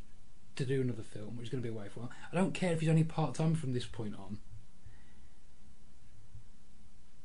to 0.56 0.64
do 0.64 0.80
another 0.80 1.02
film, 1.02 1.36
which 1.36 1.44
is 1.44 1.50
going 1.50 1.62
to 1.62 1.68
be 1.68 1.74
away 1.74 1.88
for 1.88 2.00
a 2.00 2.02
while. 2.04 2.12
I 2.32 2.36
don't 2.36 2.54
care 2.54 2.72
if 2.72 2.80
he's 2.80 2.88
only 2.88 3.04
part 3.04 3.34
time 3.34 3.54
from 3.54 3.72
this 3.72 3.84
point 3.84 4.14
on. 4.14 4.38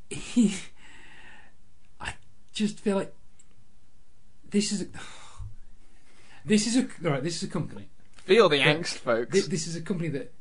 He, 0.09 0.55
I 2.01 2.13
just 2.51 2.79
feel 2.79 2.97
like 2.97 3.13
this 4.49 4.71
is 4.71 4.81
a, 4.81 4.87
this 6.45 6.67
is 6.67 6.75
a 6.77 6.81
all 7.05 7.11
right. 7.11 7.23
This 7.23 7.37
is 7.37 7.43
a 7.43 7.51
company 7.51 7.89
Feel 8.25 8.47
the 8.49 8.57
Yeah. 8.57 8.75
angst, 8.75 8.97
folks. 8.97 9.31
Th- 9.33 9.45
This 9.45 9.65
is 9.67 9.75
a 9.75 9.81
company 9.81 10.09
that 10.09 10.33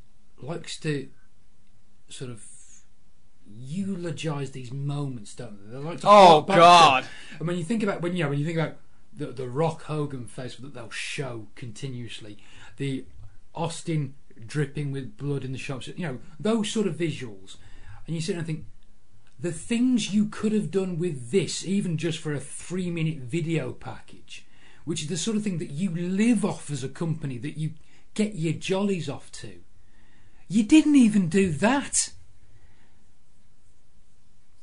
likes 0.42 0.78
to 0.80 1.08
sort 2.08 2.30
of 2.30 2.44
eulogize 3.46 4.50
these 4.50 4.72
moments, 4.72 5.34
don't 5.34 5.64
they? 5.64 5.72
They 5.76 5.82
like 5.82 6.00
to 6.00 6.06
oh 6.08 6.10
hark 6.10 6.46
back 6.46 6.56
to- 6.56 6.60
God! 6.60 7.06
And 7.38 7.48
when 7.48 7.56
you 7.56 7.64
think 7.64 7.82
about 7.82 8.02
when 8.02 8.16
you 8.16 8.24
know, 8.24 8.30
when 8.30 8.38
you 8.38 8.44
think 8.44 8.58
about 8.58 8.76
the 9.12 9.26
the 9.28 9.48
Rock 9.48 9.82
Hogan 9.84 10.26
face 10.26 10.56
that 10.56 10.74
they'll 10.74 10.90
show 10.90 11.48
continuously, 11.54 12.38
the 12.76 13.04
Austin 13.54 14.14
dripping 14.46 14.92
with 14.92 15.16
blood 15.16 15.44
in 15.44 15.52
the 15.52 15.58
shops, 15.58 15.88
you 15.88 16.06
know, 16.06 16.18
those 16.38 16.70
sort 16.70 16.86
of 16.86 16.94
visuals, 16.96 17.56
and 18.06 18.14
you 18.14 18.22
sit 18.22 18.36
and 18.36 18.46
think. 18.46 18.66
The 19.40 19.52
things 19.52 20.12
you 20.12 20.26
could 20.26 20.50
have 20.50 20.68
done 20.68 20.98
with 20.98 21.30
this, 21.30 21.64
even 21.64 21.96
just 21.96 22.18
for 22.18 22.34
a 22.34 22.40
three 22.40 22.90
minute 22.90 23.18
video 23.18 23.72
package, 23.72 24.44
which 24.88 25.02
is 25.02 25.08
the 25.08 25.18
sort 25.18 25.36
of 25.36 25.42
thing 25.42 25.58
that 25.58 25.70
you 25.70 25.90
live 25.90 26.46
off 26.46 26.70
as 26.70 26.82
a 26.82 26.88
company, 26.88 27.36
that 27.36 27.58
you 27.58 27.72
get 28.14 28.36
your 28.36 28.54
jollies 28.54 29.06
off 29.06 29.30
to. 29.30 29.60
You 30.48 30.62
didn't 30.62 30.96
even 30.96 31.28
do 31.28 31.50
that. 31.52 32.12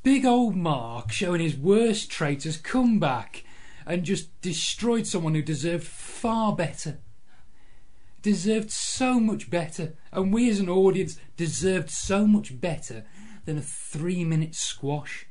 Big 0.02 0.26
old 0.26 0.56
Mark 0.56 1.12
showing 1.12 1.42
his 1.42 1.56
worst 1.56 2.10
trait 2.10 2.42
has 2.44 2.58
come 2.58 2.98
back 3.00 3.44
and 3.86 4.04
just 4.04 4.42
destroyed 4.42 5.06
someone 5.06 5.36
who 5.36 5.44
deserved 5.44 5.86
far 5.86 6.56
better. 6.56 6.98
Deserved 8.24 8.72
so 8.72 9.20
much 9.20 9.52
better. 9.52 9.94
And 10.12 10.34
we 10.34 10.50
as 10.50 10.60
an 10.60 10.70
audience 10.70 11.20
deserved 11.38 11.92
so 11.92 12.26
much 12.26 12.60
better 12.60 13.06
than 13.46 13.60
a 13.60 13.62
three 13.62 14.24
minute 14.24 14.56
squash. 14.56 15.28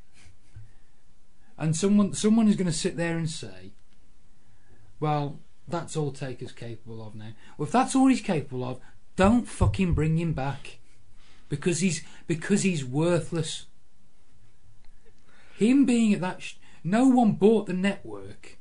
And 1.58 1.74
someone 1.74 2.12
someone 2.12 2.46
is 2.46 2.54
going 2.54 2.70
to 2.70 2.72
sit 2.72 2.96
there 2.96 3.18
and 3.18 3.28
say, 3.28 3.72
well, 5.04 5.38
that's 5.68 5.98
all 5.98 6.12
Taker's 6.12 6.52
capable 6.52 7.06
of 7.06 7.14
now. 7.14 7.32
Well, 7.58 7.66
if 7.66 7.72
that's 7.72 7.94
all 7.94 8.06
he's 8.06 8.22
capable 8.22 8.64
of, 8.64 8.80
don't 9.16 9.46
fucking 9.46 9.92
bring 9.92 10.16
him 10.16 10.32
back, 10.32 10.78
because 11.50 11.80
he's 11.80 12.02
because 12.26 12.62
he's 12.62 12.86
worthless. 12.86 13.66
Him 15.58 15.84
being 15.84 16.14
at 16.14 16.22
that, 16.22 16.40
sh- 16.40 16.54
no 16.82 17.06
one 17.06 17.32
bought 17.32 17.66
the 17.66 17.74
network. 17.74 18.58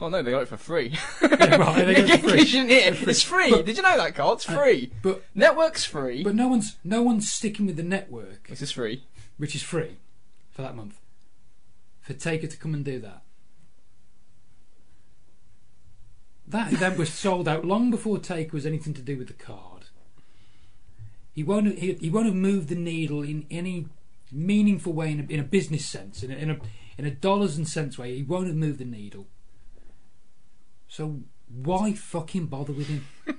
Oh 0.00 0.08
no, 0.08 0.22
they 0.22 0.32
got 0.32 0.42
it 0.42 0.48
for 0.48 0.56
free. 0.56 0.98
Yeah, 1.22 1.56
right, 1.56 1.84
they 1.86 1.94
got 1.94 2.10
it 2.10 2.20
for 2.20 2.28
free. 2.30 2.40
You 2.40 2.46
shouldn't. 2.46 2.70
It's 3.08 3.22
free. 3.22 3.50
But- 3.52 3.64
Did 3.64 3.76
you 3.76 3.82
know 3.84 3.96
that, 3.96 4.14
Carl? 4.16 4.32
It's 4.32 4.48
uh, 4.48 4.56
free. 4.56 4.92
But 5.02 5.22
Network's 5.36 5.84
free. 5.84 6.24
but 6.24 6.34
no 6.34 6.48
one's 6.48 6.76
no 6.82 7.00
one's 7.02 7.30
sticking 7.30 7.66
with 7.66 7.76
the 7.76 7.82
network, 7.84 8.48
this 8.48 8.60
is 8.60 8.72
free. 8.72 9.04
which 9.36 9.54
is 9.54 9.62
free 9.62 9.98
for 10.50 10.62
that 10.62 10.74
month. 10.74 10.98
For 12.00 12.12
Taker 12.12 12.48
to 12.48 12.56
come 12.56 12.74
and 12.74 12.84
do 12.84 12.98
that. 13.00 13.22
That 16.48 16.72
event 16.72 16.96
was 16.96 17.12
sold 17.12 17.48
out 17.48 17.64
long 17.64 17.90
before 17.90 18.18
Taker 18.18 18.52
was 18.52 18.66
anything 18.66 18.94
to 18.94 19.02
do 19.02 19.18
with 19.18 19.26
the 19.26 19.32
card. 19.34 19.86
He 21.34 21.42
won't. 21.42 21.78
He, 21.78 21.94
he 21.94 22.08
won't 22.10 22.26
have 22.26 22.34
moved 22.34 22.68
the 22.68 22.76
needle 22.76 23.22
in 23.22 23.46
any 23.50 23.86
meaningful 24.32 24.92
way 24.92 25.10
in 25.12 25.20
a, 25.20 25.32
in 25.32 25.40
a 25.40 25.44
business 25.44 25.84
sense, 25.84 26.22
in 26.22 26.30
a, 26.30 26.36
in 26.36 26.50
a 26.50 26.58
in 26.98 27.04
a 27.04 27.10
dollars 27.10 27.56
and 27.56 27.68
cents 27.68 27.98
way, 27.98 28.16
he 28.16 28.22
won't 28.22 28.46
have 28.46 28.56
moved 28.56 28.78
the 28.78 28.84
needle. 28.84 29.26
So 30.88 31.20
why 31.48 31.92
fucking 31.92 32.46
bother 32.46 32.72
with 32.72 32.88
him? 32.88 33.06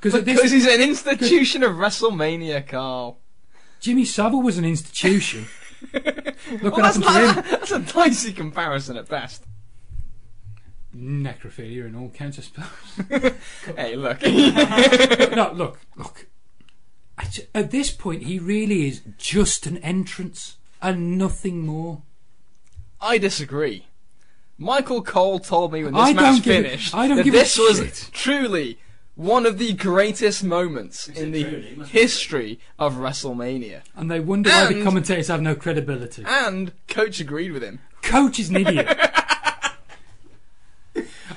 Because 0.00 0.22
this, 0.24 0.52
he's 0.52 0.66
an 0.66 0.80
institution 0.88 1.64
of 1.64 1.72
WrestleMania, 1.72 2.64
Carl. 2.64 3.18
Jimmy 3.80 4.04
Savile 4.04 4.40
was 4.40 4.56
an 4.56 4.64
institution. 4.64 5.46
Look 5.92 6.04
Well, 6.62 6.70
what 6.70 6.82
that's, 6.82 6.96
happened 6.98 7.04
to 7.04 7.42
him. 7.42 7.50
that's 7.50 7.70
a 7.72 7.80
dicey 7.80 8.32
comparison 8.32 8.96
at 8.96 9.08
best. 9.08 9.42
Necrophilia 10.98 11.86
and 11.86 11.96
all 11.96 12.08
counts, 12.10 12.38
I 12.38 12.42
suppose. 12.42 13.32
Hey, 13.76 13.96
look. 13.96 14.22
no, 15.36 15.52
look, 15.54 15.78
look. 15.96 16.26
I 17.16 17.26
At 17.54 17.70
this 17.70 17.90
point, 17.90 18.24
he 18.24 18.38
really 18.38 18.88
is 18.88 19.02
just 19.16 19.66
an 19.66 19.78
entrance 19.78 20.56
and 20.80 21.18
nothing 21.18 21.66
more. 21.66 22.02
I 23.00 23.18
disagree. 23.18 23.86
Michael 24.56 25.02
Cole 25.02 25.38
told 25.38 25.72
me 25.72 25.84
when 25.84 25.94
this 25.94 26.02
I 26.02 26.12
match 26.12 26.24
don't 26.24 26.44
give 26.44 26.64
finished 26.64 26.94
I 26.94 27.06
don't 27.06 27.18
that 27.18 27.30
this 27.30 27.56
was 27.56 27.78
shit. 27.78 28.10
truly 28.12 28.78
one 29.14 29.46
of 29.46 29.58
the 29.58 29.72
greatest 29.72 30.42
moments 30.42 31.08
in 31.08 31.32
the 31.32 31.44
truly? 31.44 31.74
Must 31.76 31.92
be 31.92 31.98
history 31.98 32.60
of 32.78 32.94
WrestleMania. 32.94 33.82
And 33.96 34.10
they 34.10 34.20
wonder 34.20 34.50
why 34.50 34.72
the 34.72 34.82
commentators 34.82 35.28
have 35.28 35.42
no 35.42 35.54
credibility. 35.54 36.24
And 36.26 36.72
Coach 36.88 37.20
agreed 37.20 37.52
with 37.52 37.62
him. 37.62 37.80
Coach 38.02 38.38
is 38.38 38.50
an 38.50 38.56
idiot. 38.56 38.86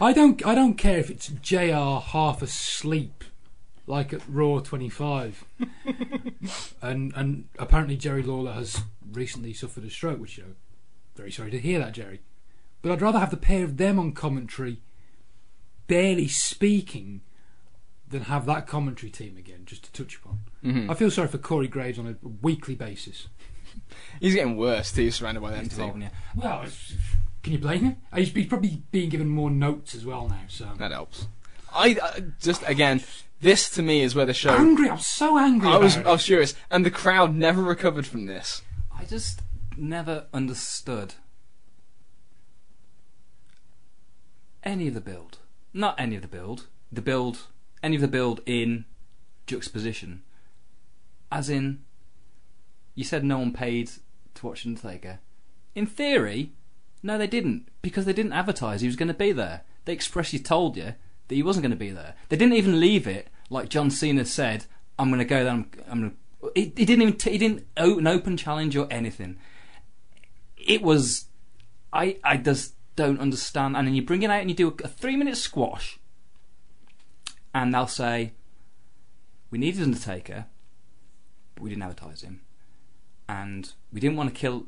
I 0.02 0.14
don't. 0.14 0.44
I 0.46 0.56
don't 0.56 0.76
care 0.76 0.98
if 0.98 1.10
it's 1.10 1.28
JR 1.28 2.00
half 2.12 2.42
asleep, 2.42 3.24
like 3.88 4.12
at 4.14 4.22
Raw 4.28 4.60
25, 4.60 5.46
and 6.82 7.14
and 7.16 7.46
apparently 7.60 7.98
Jerry 7.98 8.24
Lawler 8.24 8.54
has 8.54 8.82
recently 9.12 9.54
suffered 9.54 9.84
a 9.86 9.90
stroke, 9.90 10.20
which 10.20 10.38
you 10.38 10.44
know, 10.44 10.50
very 11.16 11.32
sorry 11.32 11.52
to 11.52 11.60
hear 11.60 11.80
that, 11.80 11.94
Jerry. 11.94 12.22
But 12.82 12.92
I'd 12.92 13.02
rather 13.02 13.20
have 13.20 13.30
the 13.32 13.38
pair 13.38 13.64
of 13.64 13.78
them 13.78 14.00
on 14.00 14.14
commentary, 14.14 14.82
barely 15.86 16.28
speaking, 16.28 17.22
than 18.08 18.24
have 18.24 18.48
that 18.48 18.66
commentary 18.66 19.12
team 19.12 19.38
again, 19.38 19.62
just 19.66 19.84
to 19.84 19.92
touch 20.04 20.16
upon. 20.18 20.40
Mhm. 20.64 20.90
I 20.90 20.96
feel 20.96 21.12
sorry 21.12 21.28
for 21.28 21.38
Corey 21.38 21.68
Graves 21.68 22.00
on 22.00 22.08
a 22.08 22.28
weekly 22.42 22.74
basis. 22.74 23.28
He's 24.20 24.34
getting 24.34 24.58
worse 24.58 24.92
too, 24.92 25.12
surrounded 25.12 25.42
by 25.42 25.52
them 25.52 25.66
It's 25.66 25.76
two. 25.76 25.82
evolving, 25.84 26.02
yeah. 26.02 26.10
Well, 26.36 26.64
it's, 26.64 26.94
can 27.44 27.54
you 27.54 27.60
blame 27.60 27.84
him? 27.84 27.98
Uh, 28.12 28.18
He's, 28.18 28.32
he's 28.32 28.46
probably 28.48 28.84
being 28.92 29.10
given 29.10 29.28
more 29.28 29.50
notes 29.50 29.96
as 29.96 30.06
well 30.06 30.28
now. 30.30 30.42
So 30.48 30.70
That 30.78 30.92
helps. 30.92 31.28
I 31.74 31.98
uh, 32.02 32.20
just 32.42 32.64
again, 32.68 33.02
this 33.40 33.70
to 33.72 33.82
me 33.82 34.02
is 34.02 34.14
where 34.14 34.26
the 34.26 34.34
show. 34.34 34.52
angry. 34.54 34.90
I'm 34.90 35.00
so 35.00 35.38
angry. 35.38 35.70
I 35.70 35.78
was 35.78 35.96
about 35.96 36.08
I 36.08 36.12
was 36.14 36.26
furious, 36.26 36.54
and 36.70 36.86
the 36.86 36.92
crowd 36.92 37.34
never 37.36 37.62
recovered 37.64 38.06
from 38.06 38.26
this. 38.26 38.62
I 38.98 39.06
just 39.06 39.42
never 39.78 40.28
understood 40.34 41.16
any 44.64 44.88
of 44.88 44.94
the 44.94 45.02
build. 45.02 45.38
Not 45.74 45.96
any 46.00 46.16
of 46.16 46.22
the 46.22 46.28
build. 46.28 46.68
The 46.92 47.02
build, 47.02 47.48
any 47.82 47.96
of 47.96 48.02
the 48.02 48.08
build 48.08 48.42
in 48.46 48.86
juxtaposition. 49.48 50.24
As 51.32 51.50
in, 51.50 51.80
you 52.96 53.04
said 53.06 53.24
no 53.24 53.40
one 53.40 53.54
paid 53.54 53.90
to 54.36 54.46
watch 54.46 54.66
Undertaker. 54.66 55.20
In 55.74 55.86
theory, 55.86 56.52
no, 57.04 57.18
they 57.18 57.28
didn't 57.28 57.68
because 57.82 58.06
they 58.06 58.14
didn't 58.14 58.34
advertise 58.34 58.82
he 58.82 58.88
was 58.88 58.96
going 58.96 59.08
to 59.08 59.14
be 59.14 59.32
there. 59.32 59.62
They 59.86 59.94
expressly 59.94 60.40
told 60.40 60.78
you 60.78 60.94
that 61.28 61.36
he 61.36 61.44
wasn't 61.44 61.64
going 61.64 61.72
to 61.72 61.78
be 61.78 61.90
there. 61.90 62.16
They 62.30 62.38
didn't 62.38 62.56
even 62.56 62.80
leave 62.80 63.08
it 63.08 63.30
like 63.50 63.70
John 63.70 63.90
Cena 63.90 64.26
said. 64.26 64.66
I'm 65.00 65.10
going 65.10 65.20
to 65.20 65.26
go 65.26 65.44
there. 65.44 65.54
I'm, 65.54 65.72
I'm 65.90 66.00
going 66.00 66.12
to. 66.12 66.52
He, 66.56 66.74
he 66.76 66.86
didn't 66.86 67.02
even. 67.02 67.18
T- 67.18 67.32
he 67.32 67.38
didn't 67.38 67.66
an 67.78 68.08
open 68.08 68.38
challenge 68.38 68.76
or 68.76 68.88
anything. 68.92 69.38
It 70.58 70.82
was. 70.82 71.26
I 71.92 72.18
I 72.24 72.38
just 72.38 72.76
don't 72.96 73.20
understand. 73.20 73.76
And 73.76 73.88
then 73.88 73.96
you 73.96 74.04
bring 74.04 74.22
it 74.22 74.30
out 74.30 74.42
and 74.42 74.50
you 74.50 74.56
do 74.56 74.70
a, 74.70 74.84
a 74.84 74.88
three 74.88 75.16
minute 75.16 75.38
squash, 75.38 76.00
and 77.54 77.74
they'll 77.74 77.88
say, 77.88 78.34
"We 79.50 79.58
needed 79.58 79.82
Undertaker, 79.82 80.46
but 81.56 81.64
we 81.64 81.70
didn't 81.70 81.84
advertise 81.84 82.22
him, 82.22 82.42
and 83.28 83.74
we 83.92 84.00
didn't 84.00 84.18
want 84.18 84.34
to 84.34 84.40
kill 84.40 84.68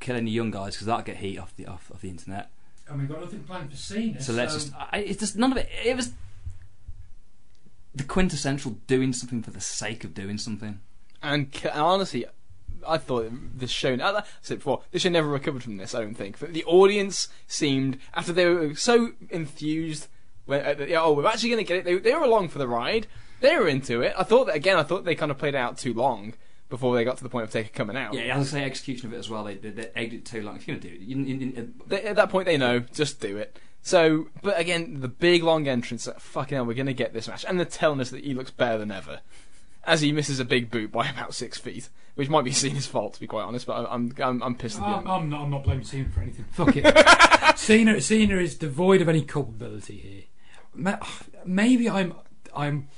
kill 0.00 0.16
any 0.16 0.30
young 0.30 0.50
guys 0.50 0.74
because 0.74 0.86
that'll 0.86 1.02
get 1.02 1.16
heat 1.16 1.38
off 1.38 1.54
the 1.56 1.66
off, 1.66 1.90
off 1.92 2.00
the 2.00 2.10
internet." 2.10 2.50
And 2.88 3.00
we've 3.00 3.08
got 3.08 3.20
nothing 3.20 3.40
planned 3.40 3.70
for 3.70 3.76
Cena. 3.76 4.20
So 4.20 4.32
let's 4.32 4.54
just. 4.54 4.72
I, 4.74 4.98
it's 4.98 5.20
just 5.20 5.36
none 5.36 5.52
of 5.52 5.58
it. 5.58 5.68
It 5.84 5.96
was 5.96 6.12
the 7.94 8.04
quintessential 8.04 8.76
doing 8.86 9.12
something 9.12 9.42
for 9.42 9.50
the 9.50 9.60
sake 9.60 10.04
of 10.04 10.14
doing 10.14 10.38
something. 10.38 10.80
And 11.22 11.52
c- 11.54 11.68
honestly, 11.70 12.26
I 12.86 12.98
thought 12.98 13.30
this 13.58 13.70
show. 13.70 13.94
as 13.94 14.00
I 14.00 14.22
said 14.42 14.58
before, 14.58 14.82
this 14.90 15.02
show 15.02 15.08
never 15.08 15.28
recovered 15.28 15.62
from 15.62 15.78
this. 15.78 15.94
I 15.94 16.00
don't 16.00 16.14
think. 16.14 16.38
But 16.38 16.52
the 16.52 16.64
audience 16.64 17.28
seemed 17.46 17.98
after 18.14 18.32
they 18.32 18.46
were 18.46 18.74
so 18.74 19.12
enthused. 19.30 20.08
When, 20.44 20.64
uh, 20.64 20.84
yeah, 20.86 21.02
oh, 21.02 21.12
we're 21.12 21.26
actually 21.26 21.50
going 21.50 21.64
to 21.64 21.68
get 21.68 21.78
it. 21.78 21.84
They, 21.84 21.98
they 21.98 22.14
were 22.14 22.22
along 22.22 22.48
for 22.48 22.58
the 22.58 22.68
ride. 22.68 23.08
They 23.40 23.56
were 23.56 23.66
into 23.66 24.00
it. 24.02 24.14
I 24.16 24.22
thought 24.22 24.46
that 24.46 24.54
again. 24.54 24.78
I 24.78 24.84
thought 24.84 25.04
they 25.04 25.16
kind 25.16 25.32
of 25.32 25.38
played 25.38 25.54
it 25.54 25.58
out 25.58 25.76
too 25.76 25.92
long 25.92 26.34
before 26.68 26.94
they 26.94 27.04
got 27.04 27.16
to 27.18 27.22
the 27.22 27.28
point 27.28 27.44
of 27.44 27.50
Taker 27.50 27.70
coming 27.72 27.96
out. 27.96 28.14
Yeah, 28.14 28.36
as 28.36 28.52
I 28.52 28.58
say, 28.58 28.64
execution 28.64 29.06
of 29.06 29.14
it 29.14 29.18
as 29.18 29.30
well. 29.30 29.44
They 29.44 29.54
they, 29.54 29.70
they 29.70 29.90
egged 29.94 30.14
it 30.14 30.24
too 30.24 30.42
long. 30.42 30.56
If 30.56 30.66
you're 30.66 30.76
gonna 30.76 30.88
do 30.88 30.94
it, 30.94 31.00
you, 31.00 31.16
you, 31.18 31.36
you, 31.36 31.52
uh, 31.56 31.84
They, 31.86 32.02
at 32.02 32.16
that 32.16 32.30
point, 32.30 32.46
they 32.46 32.56
know. 32.56 32.80
Just 32.80 33.20
do 33.20 33.36
it. 33.36 33.58
So, 33.86 34.26
but 34.42 34.58
again, 34.58 35.00
the 35.00 35.06
big 35.06 35.44
long 35.44 35.68
entrance. 35.68 36.08
Like, 36.08 36.18
fucking 36.18 36.56
hell, 36.56 36.66
we're 36.66 36.74
going 36.74 36.86
to 36.86 36.92
get 36.92 37.12
this 37.12 37.28
match, 37.28 37.44
and 37.48 37.56
they're 37.56 37.64
telling 37.64 38.00
us 38.00 38.10
that 38.10 38.24
he 38.24 38.34
looks 38.34 38.50
better 38.50 38.78
than 38.78 38.90
ever, 38.90 39.20
as 39.84 40.00
he 40.00 40.10
misses 40.10 40.40
a 40.40 40.44
big 40.44 40.72
boot 40.72 40.90
by 40.90 41.08
about 41.10 41.34
six 41.34 41.56
feet, 41.56 41.88
which 42.16 42.28
might 42.28 42.42
be 42.44 42.50
Cena's 42.50 42.88
fault, 42.88 43.14
to 43.14 43.20
be 43.20 43.28
quite 43.28 43.44
honest. 43.44 43.64
But 43.64 43.86
I'm 43.88 44.12
I'm, 44.18 44.42
I'm 44.42 44.54
pissed 44.56 44.78
at 44.78 44.80
the 44.80 44.86
I'm, 44.86 44.98
end. 44.98 45.08
I'm 45.08 45.30
not. 45.30 45.42
I'm 45.42 45.50
not 45.50 45.62
blaming 45.62 45.84
Cena 45.84 46.08
for 46.08 46.20
anything. 46.20 46.46
Fuck 46.50 46.74
it. 46.76 47.56
Cena. 47.56 48.00
Cena 48.00 48.38
is 48.38 48.56
devoid 48.56 49.02
of 49.02 49.08
any 49.08 49.22
culpability 49.22 49.98
here. 50.74 50.96
Maybe 51.44 51.88
I'm. 51.88 52.14
I'm 52.56 52.88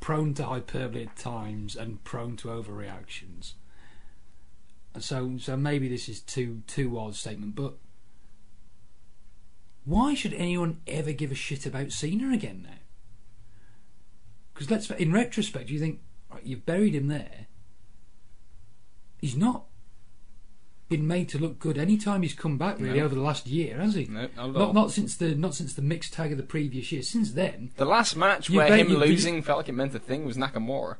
prone 0.00 0.34
to 0.34 0.44
hyperbole 0.44 1.04
at 1.04 1.16
times 1.16 1.76
and 1.76 2.02
prone 2.02 2.36
to 2.38 2.48
overreactions. 2.48 3.52
So, 4.98 5.36
so 5.38 5.56
maybe 5.56 5.88
this 5.88 6.08
is 6.08 6.20
too 6.20 6.62
too 6.66 6.90
wild 6.90 7.12
a 7.12 7.16
statement, 7.16 7.54
but 7.54 7.74
why 9.84 10.14
should 10.14 10.34
anyone 10.34 10.80
ever 10.86 11.12
give 11.12 11.30
a 11.30 11.36
shit 11.36 11.64
about 11.66 11.92
Cena 11.92 12.32
again 12.32 12.62
now? 12.62 12.78
Because 14.52 14.70
let's, 14.70 14.90
in 14.90 15.12
retrospect, 15.12 15.70
you 15.70 15.78
think 15.78 16.00
right, 16.30 16.44
you've 16.44 16.66
buried 16.66 16.94
him 16.94 17.08
there. 17.08 17.46
He's 19.20 19.36
not 19.36 19.64
been 20.90 21.06
made 21.06 21.28
to 21.30 21.38
look 21.38 21.58
good 21.58 21.78
any 21.78 21.96
time 21.96 22.20
he's 22.20 22.34
come 22.34 22.58
back 22.58 22.78
really 22.78 22.98
No. 22.98 23.06
over 23.06 23.14
the 23.14 23.20
last 23.22 23.46
year, 23.46 23.78
has 23.80 23.94
he? 23.94 24.04
No, 24.06 24.28
not. 24.36 24.52
Not 24.52 24.74
not 24.74 24.90
since 24.90 25.16
the 25.16 25.34
not 25.34 25.54
since 25.54 25.72
the 25.72 25.80
mixed 25.82 26.12
tag 26.12 26.32
of 26.32 26.36
the 26.36 26.44
previous 26.44 26.92
year. 26.92 27.00
Since 27.02 27.32
then, 27.32 27.70
The 27.76 27.84
last 27.86 28.16
match 28.16 28.50
where 28.50 28.76
him 28.76 28.88
losing 28.88 29.40
felt 29.40 29.58
like 29.60 29.68
it 29.70 29.72
meant 29.72 29.94
a 29.94 29.98
thing 29.98 30.26
was 30.26 30.36
Nakamura, 30.36 30.96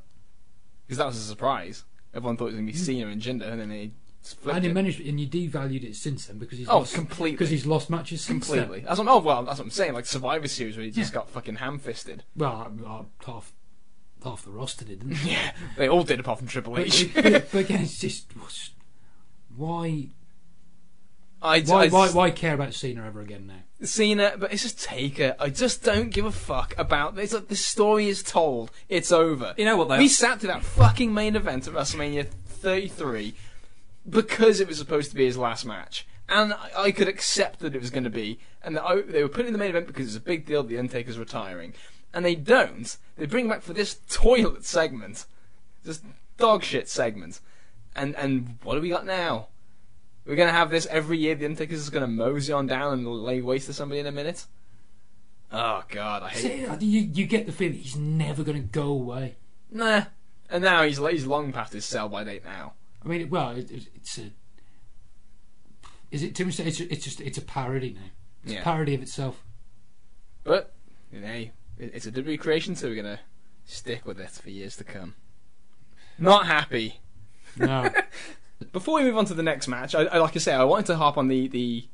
because 0.87 0.97
that 0.99 1.07
was 1.07 1.17
a 1.19 1.21
surprise. 1.23 1.85
Everyone 2.15 2.37
thought 2.37 2.45
it 2.47 2.53
was 2.53 2.55
going 2.57 2.67
to 2.69 2.73
be 2.73 2.79
Cena 2.79 3.09
and 3.09 3.21
Jinder, 3.21 3.51
and 3.53 3.61
then 3.61 3.93
just 4.23 4.39
flipped 4.41 4.57
and 4.57 4.65
you 4.65 4.71
it. 4.71 4.75
managed 4.75 5.01
and 5.01 5.21
you 5.21 5.27
devalued 5.27 5.83
it 5.85 5.97
since 5.97 6.27
then 6.27 6.39
because 6.39 6.59
he's 6.59 6.69
Oh, 6.69 6.79
lost, 6.79 6.95
completely. 6.95 7.33
because 7.33 7.51
he's 7.51 7.67
lost 7.67 7.91
matches 7.91 8.21
since 8.21 8.47
then. 8.49 8.59
Completely. 8.61 8.87
That's 8.87 8.99
what, 8.99 9.09
oh 9.09 9.19
well, 9.19 9.43
that's 9.45 9.59
what 9.59 9.65
I'm 9.65 9.71
saying. 9.71 9.93
Like 9.95 10.07
Survivor 10.07 10.47
Series, 10.49 10.77
where 10.77 10.85
he 10.85 10.91
just 10.93 11.13
Yeah. 11.13 11.21
got 11.21 11.31
fucking 11.31 11.57
ham-fisted. 11.57 12.23
Well, 12.37 12.73
uh, 12.87 13.03
half 13.27 13.53
half 14.23 14.45
the 14.45 14.51
roster 14.51 14.85
did, 14.85 15.01
didn't 15.01 15.17
they? 15.25 15.31
Yeah, 15.33 15.53
they 15.77 15.89
all 15.89 16.05
did 16.05 16.21
apart 16.21 16.39
from 16.39 16.47
Triple 16.49 16.79
H. 16.79 17.13
but, 17.15 17.25
but 17.51 17.55
again, 17.59 17.81
it's 17.83 17.99
just 17.99 18.27
what's- 18.37 18.71
why 19.61 20.09
I, 21.43 21.61
why, 21.63 21.85
I 21.85 21.89
why 21.89 22.09
why 22.11 22.31
care 22.31 22.55
about 22.55 22.75
Cena 22.75 23.07
ever 23.07 23.21
again 23.21 23.47
now? 23.47 23.87
Cena, 23.87 24.35
but 24.37 24.53
it's 24.53 24.63
just 24.63 24.83
Taker. 24.83 25.35
I 25.39 25.49
just 25.49 25.83
don't 25.83 26.11
give 26.11 26.27
a 26.27 26.33
fuck 26.33 26.75
about 26.77 27.15
this. 27.15 27.33
Like, 27.33 27.49
the 27.49 27.57
story 27.57 28.09
is 28.09 28.23
told. 28.23 28.71
It's 28.89 29.11
over. 29.11 29.55
You 29.57 29.65
know 29.65 29.77
what, 29.77 29.89
though? 29.89 29.99
We 29.99 30.09
sat 30.09 30.41
through 30.41 30.49
that 30.49 30.63
fucking 30.63 31.15
main 31.15 31.35
event 31.35 31.67
at 31.67 31.73
WrestleMania 31.73 32.27
33 32.27 33.35
because 34.09 34.61
it 34.61 34.69
was 34.69 34.77
supposed 34.77 35.11
to 35.11 35.17
be 35.17 35.25
his 35.25 35.39
last 35.39 35.65
match. 35.65 36.07
And 36.29 36.53
I, 36.53 36.71
I 36.77 36.93
could 36.93 37.09
accept 37.09 37.61
that 37.61 37.75
it 37.75 37.81
was 37.81 37.91
going 37.91 38.05
to 38.05 38.11
be. 38.11 38.39
And 38.63 38.77
that 38.77 38.85
I, 38.85 39.01
they 39.01 39.23
were 39.23 39.31
putting 39.31 39.47
in 39.47 39.53
the 39.55 39.59
main 39.59 39.71
event 39.71 39.87
because 39.87 40.09
it's 40.09 40.17
a 40.17 40.21
big 40.21 40.45
deal. 40.45 40.63
The 40.63 40.79
Undertaker's 40.79 41.19
retiring. 41.19 41.73
And 42.13 42.25
they 42.25 42.35
don't. 42.35 42.95
They 43.17 43.25
bring 43.25 43.47
him 43.47 43.51
back 43.51 43.63
for 43.63 43.73
this 43.73 43.99
toilet 44.11 44.67
segment. 44.67 45.25
This 45.85 46.03
dog 46.37 46.65
shit 46.65 46.89
segment. 46.89 47.41
And, 47.97 48.15
and 48.17 48.59
what 48.63 48.75
do 48.75 48.83
we 48.83 48.91
got 48.91 49.07
now? 49.07 49.49
We're 50.27 50.37
going 50.37 50.49
to 50.49 50.53
have 50.55 50.71
this 50.71 50.87
every 50.87 51.19
year. 51.19 51.35
The 51.35 51.47
Undertaker's 51.47 51.81
just 51.81 51.93
going 51.93 52.03
to 52.03 52.07
mosey 52.09 52.53
on 52.53 52.67
down 52.67 52.93
and 52.93 53.07
lay 53.07 53.41
waste 53.41 53.67
to 53.67 53.73
somebody 53.73 54.01
in 54.01 54.07
a 54.07 54.13
minute. 54.13 54.45
Oh, 55.53 55.83
God. 55.89 56.23
I 56.23 56.29
hate 56.29 56.63
it. 56.63 56.83
You 56.83 57.01
you 57.01 57.27
get 57.27 57.47
the 57.47 57.53
feeling 57.53 57.79
he's 57.79 57.97
never 57.97 58.43
going 58.45 58.57
to 58.61 58.69
go 58.69 58.85
away. 58.89 59.37
Nah. 59.71 60.05
And 60.49 60.63
now 60.63 60.83
he's, 60.85 60.99
he's 60.99 61.27
long 61.27 61.53
past 61.53 61.73
his 61.73 61.85
sell 61.85 62.09
by 62.09 62.23
date 62.25 62.45
now. 62.45 62.75
I 63.05 63.09
mean, 63.09 63.31
well, 63.31 63.51
it, 63.51 63.71
it- 63.71 63.89
it's 63.95 64.19
a. 64.19 64.31
Is 66.11 66.23
it 66.23 66.35
too 66.35 66.45
much? 66.45 66.57
to- 66.57 66.65
It's 66.65 66.81
it's 66.81 67.05
just 67.05 67.21
it's 67.21 67.39
a 67.39 67.43
parody 67.43 67.93
now. 67.95 68.11
It's 68.45 68.53
Yeah. 68.55 68.61
a 68.61 68.65
parody 68.65 68.95
of 68.95 69.03
itself. 69.03 69.45
But, 70.45 70.73
you 71.13 71.21
know, 71.21 71.45
it's 71.79 72.07
a 72.07 72.13
WWE 72.13 72.39
creation, 72.41 72.75
so 72.75 72.89
we're 72.89 72.95
going 73.03 73.17
to 73.17 73.21
stick 73.65 74.05
with 74.07 74.19
it 74.21 74.31
for 74.31 74.51
years 74.51 74.77
to 74.77 74.85
come. 74.85 75.15
Not 76.19 76.47
happy. 76.47 77.01
No, 77.57 77.91
Before 78.73 78.97
we 78.97 79.03
move 79.05 79.17
on 79.17 79.25
to 79.27 79.35
the 79.35 79.43
next 79.43 79.69
match, 79.69 79.95
I, 79.95 80.03
I, 80.05 80.19
like 80.19 80.37
I 80.37 80.39
say, 80.39 80.53
I 80.53 80.65
wanted 80.65 80.87
to 80.87 80.97
harp 80.97 81.17
on 81.17 81.29
the, 81.29 81.49
the 81.49 81.85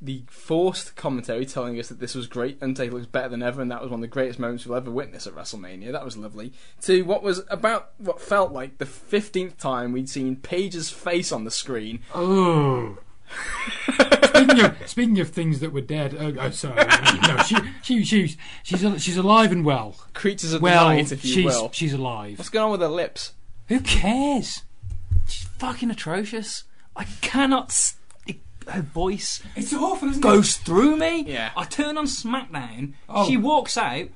the 0.00 0.24
forced 0.28 0.96
commentary 0.96 1.46
telling 1.46 1.78
us 1.78 1.88
that 1.88 2.00
this 2.00 2.14
was 2.16 2.26
great, 2.26 2.60
Undertaker 2.60 2.94
looks 2.94 3.06
better 3.06 3.28
than 3.28 3.40
ever, 3.42 3.62
and 3.62 3.70
that 3.70 3.80
was 3.80 3.88
one 3.90 3.98
of 3.98 4.02
the 4.02 4.08
greatest 4.08 4.38
moments 4.40 4.66
we'll 4.66 4.76
ever 4.76 4.90
witness 4.90 5.28
at 5.28 5.34
WrestleMania. 5.34 5.92
That 5.92 6.04
was 6.04 6.16
lovely. 6.16 6.52
To 6.82 7.02
what 7.02 7.22
was 7.22 7.42
about 7.48 7.90
what 7.98 8.20
felt 8.20 8.50
like 8.52 8.78
the 8.78 8.86
fifteenth 8.86 9.58
time 9.58 9.92
we'd 9.92 10.08
seen 10.08 10.36
Paige's 10.36 10.90
face 10.90 11.30
on 11.32 11.44
the 11.44 11.50
screen. 11.52 12.00
Oh. 12.14 12.98
speaking 14.24 14.60
of 14.64 14.76
speaking 14.86 15.20
of 15.20 15.28
things 15.30 15.60
that 15.60 15.72
were 15.72 15.80
dead, 15.80 16.16
oh, 16.18 16.34
oh 16.38 16.50
sorry, 16.50 16.84
no, 17.22 17.38
she, 17.44 17.56
she 17.82 18.04
she's 18.04 18.36
she's 18.62 19.02
she's 19.02 19.16
alive 19.16 19.52
and 19.52 19.64
well. 19.64 19.96
Creatures 20.14 20.52
of 20.52 20.62
Well, 20.62 20.88
the 20.88 20.94
night, 20.96 21.12
if 21.12 21.24
you 21.24 21.32
she's 21.32 21.44
will. 21.46 21.70
she's 21.72 21.92
alive. 21.94 22.38
What's 22.38 22.50
going 22.50 22.64
on 22.66 22.70
with 22.72 22.80
her 22.80 22.88
lips? 22.88 23.32
Who 23.68 23.80
cares? 23.80 24.62
She's 25.62 25.68
fucking 25.70 25.90
atrocious. 25.90 26.64
I 26.96 27.04
cannot. 27.20 27.70
s 27.70 27.96
it, 28.26 28.40
her 28.68 28.82
voice 28.82 29.40
It's 29.54 29.72
awful, 29.72 30.08
isn't 30.08 30.20
it? 30.20 30.28
goes 30.28 30.56
through 30.56 30.96
me. 30.96 31.22
Yeah. 31.22 31.52
I 31.56 31.64
turn 31.64 31.96
on 31.96 32.06
SmackDown. 32.06 32.94
Oh. 33.08 33.28
She 33.28 33.36
walks 33.36 33.76
out. 33.76 34.08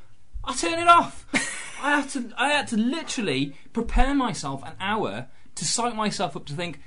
I 0.45 0.55
turn 0.55 0.81
it 0.81 0.89
off. 0.89 1.25
I 1.83 2.01
had 2.01 2.09
to. 2.11 2.33
I 2.37 2.49
had 2.49 2.67
to 2.69 2.77
literally 2.77 3.55
prepare 3.73 4.13
myself 4.15 4.65
an 4.65 4.75
hour 4.81 5.29
to 5.55 5.65
psych 5.65 5.95
myself 5.95 6.37
up 6.37 6.47
to 6.47 6.53
think. 6.53 6.81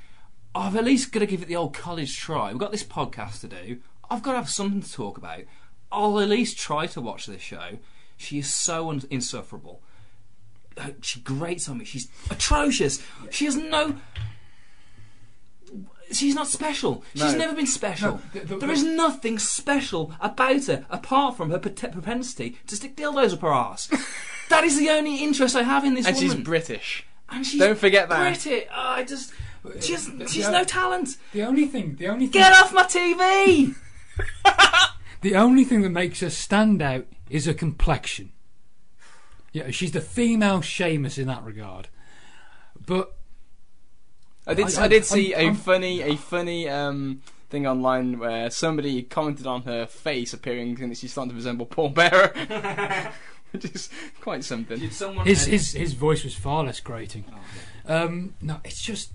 I've 0.53 0.75
at 0.75 0.83
least 0.83 1.13
got 1.13 1.19
to 1.19 1.25
give 1.27 1.41
it 1.41 1.47
the 1.47 1.55
old 1.55 1.73
college 1.73 2.17
try. 2.17 2.49
We've 2.49 2.57
got 2.59 2.71
this 2.71 2.83
podcast 2.83 3.39
to 3.41 3.47
do. 3.47 3.77
I've 4.09 4.23
got 4.23 4.31
to 4.31 4.39
have 4.39 4.49
something 4.49 4.81
to 4.81 4.91
talk 4.91 5.17
about. 5.17 5.43
I'll 5.91 6.19
at 6.19 6.27
least 6.27 6.57
try 6.57 6.85
to 6.87 6.99
watch 7.01 7.27
this 7.27 7.41
show. 7.41 7.77
She 8.17 8.39
is 8.39 8.53
so 8.53 8.89
un- 8.89 9.03
insufferable. 9.09 9.81
She 11.01 11.21
grates 11.21 11.69
on 11.69 11.77
me. 11.77 11.85
She's 11.85 12.09
atrocious. 12.29 13.01
She 13.29 13.45
has 13.45 13.55
no. 13.55 13.95
She's 16.11 16.33
not 16.35 16.47
special. 16.47 17.03
She's 17.13 17.33
No. 17.33 17.37
never 17.37 17.53
been 17.55 17.67
special. 17.67 18.13
No, 18.13 18.21
the- 18.33 18.45
the- 18.47 18.57
there 18.57 18.71
is 18.71 18.83
nothing 18.83 19.37
special 19.39 20.11
about 20.19 20.65
her 20.65 20.85
apart 20.89 21.37
from 21.37 21.51
her 21.51 21.59
propensity 21.59 22.57
to 22.67 22.75
stick 22.75 22.95
dildos 22.95 23.33
up 23.33 23.41
her 23.41 23.53
ass. 23.53 23.87
that 24.49 24.63
is 24.63 24.77
the 24.77 24.89
only 24.89 25.17
interest 25.23 25.55
I 25.55 25.63
have 25.63 25.85
in 25.85 25.93
this 25.93 26.07
And 26.07 26.15
woman. 26.15 26.31
she's 26.37 26.43
British. 26.43 27.05
and 27.29 27.45
she's 27.45 27.59
Don't 27.59 27.77
forget 27.77 28.09
that. 28.09 28.19
British. 28.19 28.65
Oh, 28.71 28.75
I 28.75 29.03
just. 29.03 29.33
She's, 29.81 30.09
she's 30.29 30.47
no 30.49 30.63
talent. 30.63 31.17
The 31.33 31.43
only 31.43 31.65
thing, 31.67 31.95
the 31.97 32.07
only 32.07 32.27
thing, 32.27 32.41
Get 32.41 32.53
off 32.53 32.73
my 32.73 32.83
TV! 32.83 33.75
the 35.21 35.35
only 35.35 35.65
thing 35.65 35.81
that 35.81 35.89
makes 35.89 36.21
her 36.21 36.29
stand 36.29 36.81
out 36.81 37.05
is 37.29 37.45
her 37.45 37.53
complexion. 37.53 38.31
Yeah, 39.51 39.69
she's 39.71 39.91
the 39.91 40.01
female 40.01 40.61
Sheamus 40.61 41.17
in 41.17 41.27
that 41.27 41.43
regard. 41.43 41.89
But 42.85 43.15
I 44.47 44.53
did. 44.53 44.65
I- 44.77 44.83
I, 44.83 44.87
did 44.87 44.95
I'm- 44.97 45.03
see 45.03 45.33
a 45.33 45.37
I'm- 45.39 45.55
funny, 45.55 46.01
a 46.01 46.15
funny 46.15 46.67
um, 46.69 47.21
thing 47.49 47.65
online 47.67 48.19
where 48.19 48.49
somebody 48.49 49.01
commented 49.03 49.45
on 49.47 49.63
her 49.63 49.85
face 49.85 50.33
appearing 50.33 50.79
and 50.81 50.91
that 50.91 50.97
she's 50.97 51.11
starting 51.11 51.29
to 51.31 51.35
resemble 51.35 51.65
Paul 51.65 51.89
Bearer, 51.89 52.31
which 53.51 53.65
is 53.65 53.89
quite 54.21 54.43
something. 54.43 54.79
Did 54.79 54.93
someone 54.93 55.25
his 55.25 55.45
his 55.45 55.73
his 55.73 55.93
voice 55.93 56.23
was 56.23 56.35
far 56.35 56.63
less 56.63 56.79
grating. 56.79 57.25
Um, 57.85 58.33
no, 58.41 58.59
it's 58.63 58.81
just. 58.81 59.11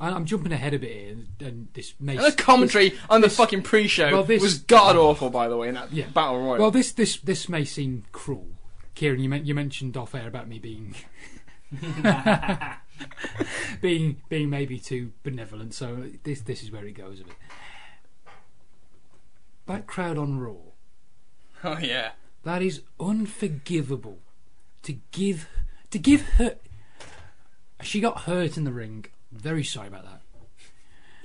I- 0.00 0.10
I'm 0.10 0.24
jumping 0.24 0.52
ahead 0.52 0.74
a 0.74 0.78
bit 0.78 0.90
here, 0.92 1.16
and 1.48 1.68
this 1.74 1.94
may. 2.00 2.16
And 2.16 2.24
the 2.26 2.32
commentary 2.32 2.94
on 3.08 3.20
the 3.20 3.28
this- 3.28 3.36
fucking 3.36 3.62
pre-show 3.62 4.10
well, 4.12 4.24
this- 4.24 4.42
was 4.42 4.58
god 4.58 4.96
awful, 4.96 5.30
by 5.30 5.48
the 5.48 5.56
way, 5.56 5.68
in 5.68 5.74
that 5.74 5.92
Yeah. 5.92 6.06
battle 6.08 6.38
royal. 6.42 6.58
Well, 6.60 6.70
this 6.70 6.90
this 6.92 7.16
this 7.18 7.48
may 7.48 7.64
seem 7.64 8.04
cruel, 8.12 8.48
Kieran. 8.94 9.20
You 9.20 9.28
men- 9.28 9.46
you 9.46 9.54
mentioned 9.54 9.96
off 9.96 10.14
air 10.14 10.26
about 10.28 10.48
me 10.48 10.58
being 10.58 10.94
being 13.80 14.22
being 14.28 14.50
maybe 14.50 14.78
too 14.78 15.12
benevolent. 15.22 15.74
So 15.74 16.04
this 16.22 16.40
this 16.40 16.62
is 16.62 16.70
where 16.70 16.84
it 16.84 16.92
goes 16.92 17.20
a 17.20 17.24
bit. 17.24 17.36
That 19.66 19.86
crowd 19.86 20.18
on 20.18 20.38
Raw, 20.38 20.56
oh 21.62 21.78
yeah, 21.78 22.12
that 22.42 22.62
is 22.62 22.82
unforgivable. 23.00 24.18
To 24.82 24.98
give 25.12 25.48
to 25.90 25.98
give 25.98 26.22
her, 26.36 26.56
she 27.82 28.00
got 28.00 28.22
hurt 28.22 28.56
in 28.56 28.64
the 28.64 28.72
ring. 28.72 29.06
Very 29.32 29.64
sorry 29.64 29.88
about 29.88 30.04
that. 30.04 30.20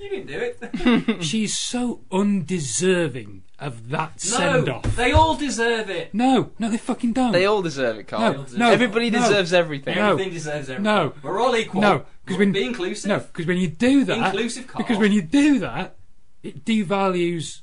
You 0.00 0.08
didn't 0.08 0.26
do 0.28 0.38
it. 0.40 1.22
She's 1.24 1.58
so 1.58 2.00
undeserving 2.10 3.42
of 3.60 3.90
that 3.90 4.20
send 4.20 4.68
off. 4.68 4.82
they 4.96 5.12
all 5.12 5.36
deserve 5.36 5.90
it. 5.90 6.14
No, 6.14 6.50
no, 6.58 6.70
they 6.70 6.76
fucking 6.78 7.12
don't. 7.12 7.32
they 7.32 7.44
all 7.46 7.62
deserve 7.62 7.98
it, 7.98 8.08
Carl. 8.08 8.32
no, 8.34 8.46
no, 8.56 8.70
Everybody 8.70 9.10
no. 9.10 9.20
deserves 9.20 9.52
everything. 9.52 9.96
No. 9.96 10.12
Everything 10.12 10.32
deserves 10.32 10.70
everything. 10.70 10.82
No. 10.84 11.12
We're 11.22 11.40
all 11.40 11.54
equal. 11.56 11.80
No, 11.82 12.04
'cause 12.26 12.38
when- 12.38 12.52
be 12.52 12.64
inclusive. 12.64 13.08
No, 13.08 13.18
because 13.18 13.46
when 13.46 13.58
you 13.58 13.68
do 13.68 14.04
that, 14.04 14.26
Inclusive, 14.26 14.66
Carl. 14.66 14.84
because 14.84 14.98
when 14.98 15.12
you 15.12 15.22
do 15.22 15.58
that, 15.58 15.96
it 16.42 16.64
devalues 16.64 17.60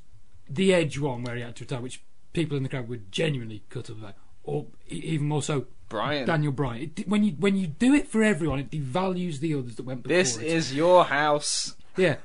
the 0.49 0.74
Edge 0.74 0.99
one 0.99 1.24
where 1.24 1.36
he 1.36 1.41
had 1.41 1.56
to 1.57 1.64
retire, 1.64 1.82
which 1.82 2.03
people 2.34 2.56
in 2.57 2.64
the 2.64 2.69
crowd 2.69 2.88
were 2.88 2.98
genuinely 3.11 3.64
cut 3.69 3.90
up 3.90 3.95
uh, 3.98 3.99
about, 3.99 4.15
or 4.44 4.68
e- 4.90 4.95
even 5.03 5.28
more 5.28 5.41
so 5.41 5.65
Bryan, 5.90 6.28
Daniel 6.28 6.52
Bryan. 6.52 6.91
It, 6.95 7.07
when 7.07 7.24
you 7.24 7.32
when 7.40 7.56
you 7.56 7.65
do 7.68 7.94
it 7.94 8.07
for 8.07 8.24
everyone, 8.24 8.60
it 8.60 8.69
devalues 8.69 9.40
the 9.40 9.56
others 9.56 9.76
that 9.78 9.84
went 9.84 10.03
before. 10.03 10.15
this 10.18 10.38
it. 10.38 10.45
is 10.45 10.74
your 10.76 11.06
house. 11.06 11.76
yeah. 11.98 12.18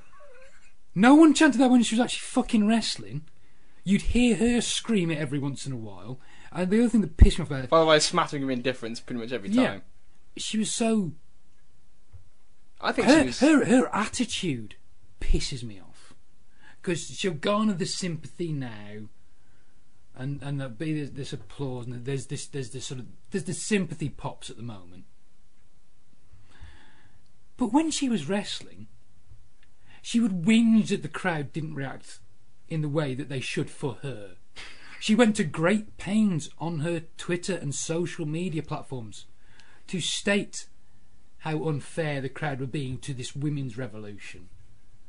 No 0.94 1.14
one 1.14 1.32
chanted 1.32 1.58
that 1.60 1.70
when 1.70 1.82
she 1.82 1.94
was 1.94 2.00
actually 2.04 2.20
fucking 2.20 2.66
wrestling. 2.68 3.22
You'd 3.84 4.02
hear 4.02 4.36
her 4.36 4.60
scream 4.60 5.10
it 5.10 5.18
every 5.18 5.38
once 5.38 5.66
in 5.66 5.72
a 5.72 5.76
while. 5.76 6.20
And 6.52 6.70
the 6.70 6.80
other 6.80 6.88
thing 6.88 7.00
that 7.00 7.16
pissed 7.16 7.38
me 7.38 7.42
off 7.42 7.48
about 7.50 7.64
it, 7.64 7.70
By 7.70 7.80
the 7.80 7.86
way, 7.86 7.98
smattering 7.98 8.42
of 8.42 8.50
indifference 8.50 9.00
pretty 9.00 9.20
much 9.20 9.32
every 9.32 9.48
Yeah. 9.50 9.66
time. 9.66 9.82
she 10.36 10.58
was 10.58 10.70
so 10.72 11.12
I 12.80 12.92
think 12.92 13.08
she 13.08 13.14
her, 13.14 13.24
was. 13.24 13.40
her 13.40 13.64
her 13.66 13.94
attitude 13.94 14.76
pisses 15.20 15.62
me 15.62 15.80
off 15.80 16.14
because 16.80 17.06
she'll 17.06 17.32
garner 17.34 17.74
the 17.74 17.86
sympathy 17.86 18.52
now, 18.52 19.08
and 20.14 20.42
and 20.42 20.60
there'll 20.60 20.72
be 20.72 20.92
this, 20.92 21.10
this 21.10 21.32
applause, 21.32 21.86
and 21.86 22.04
there's 22.04 22.26
this 22.26 22.46
there's 22.46 22.70
this 22.70 22.86
sort 22.86 23.00
of 23.00 23.06
there's 23.30 23.44
this 23.44 23.62
sympathy 23.64 24.08
pops 24.08 24.50
at 24.50 24.56
the 24.56 24.62
moment. 24.62 25.04
But 27.56 27.72
when 27.72 27.90
she 27.90 28.08
was 28.08 28.28
wrestling, 28.28 28.88
she 30.00 30.18
would 30.20 30.42
whinge 30.44 30.88
that 30.88 31.02
the 31.02 31.08
crowd 31.08 31.52
didn't 31.52 31.74
react 31.74 32.18
in 32.72 32.82
the 32.82 32.88
way 32.88 33.14
that 33.14 33.28
they 33.28 33.40
should 33.40 33.70
for 33.70 33.98
her. 34.02 34.36
She 34.98 35.14
went 35.14 35.36
to 35.36 35.44
great 35.44 35.96
pains 35.96 36.48
on 36.58 36.80
her 36.80 37.02
Twitter 37.16 37.54
and 37.54 37.74
social 37.74 38.24
media 38.24 38.62
platforms 38.62 39.26
to 39.88 40.00
state 40.00 40.68
how 41.38 41.66
unfair 41.66 42.20
the 42.20 42.28
crowd 42.28 42.60
were 42.60 42.66
being 42.66 42.98
to 42.98 43.12
this 43.12 43.34
women's 43.34 43.76
revolution. 43.76 44.48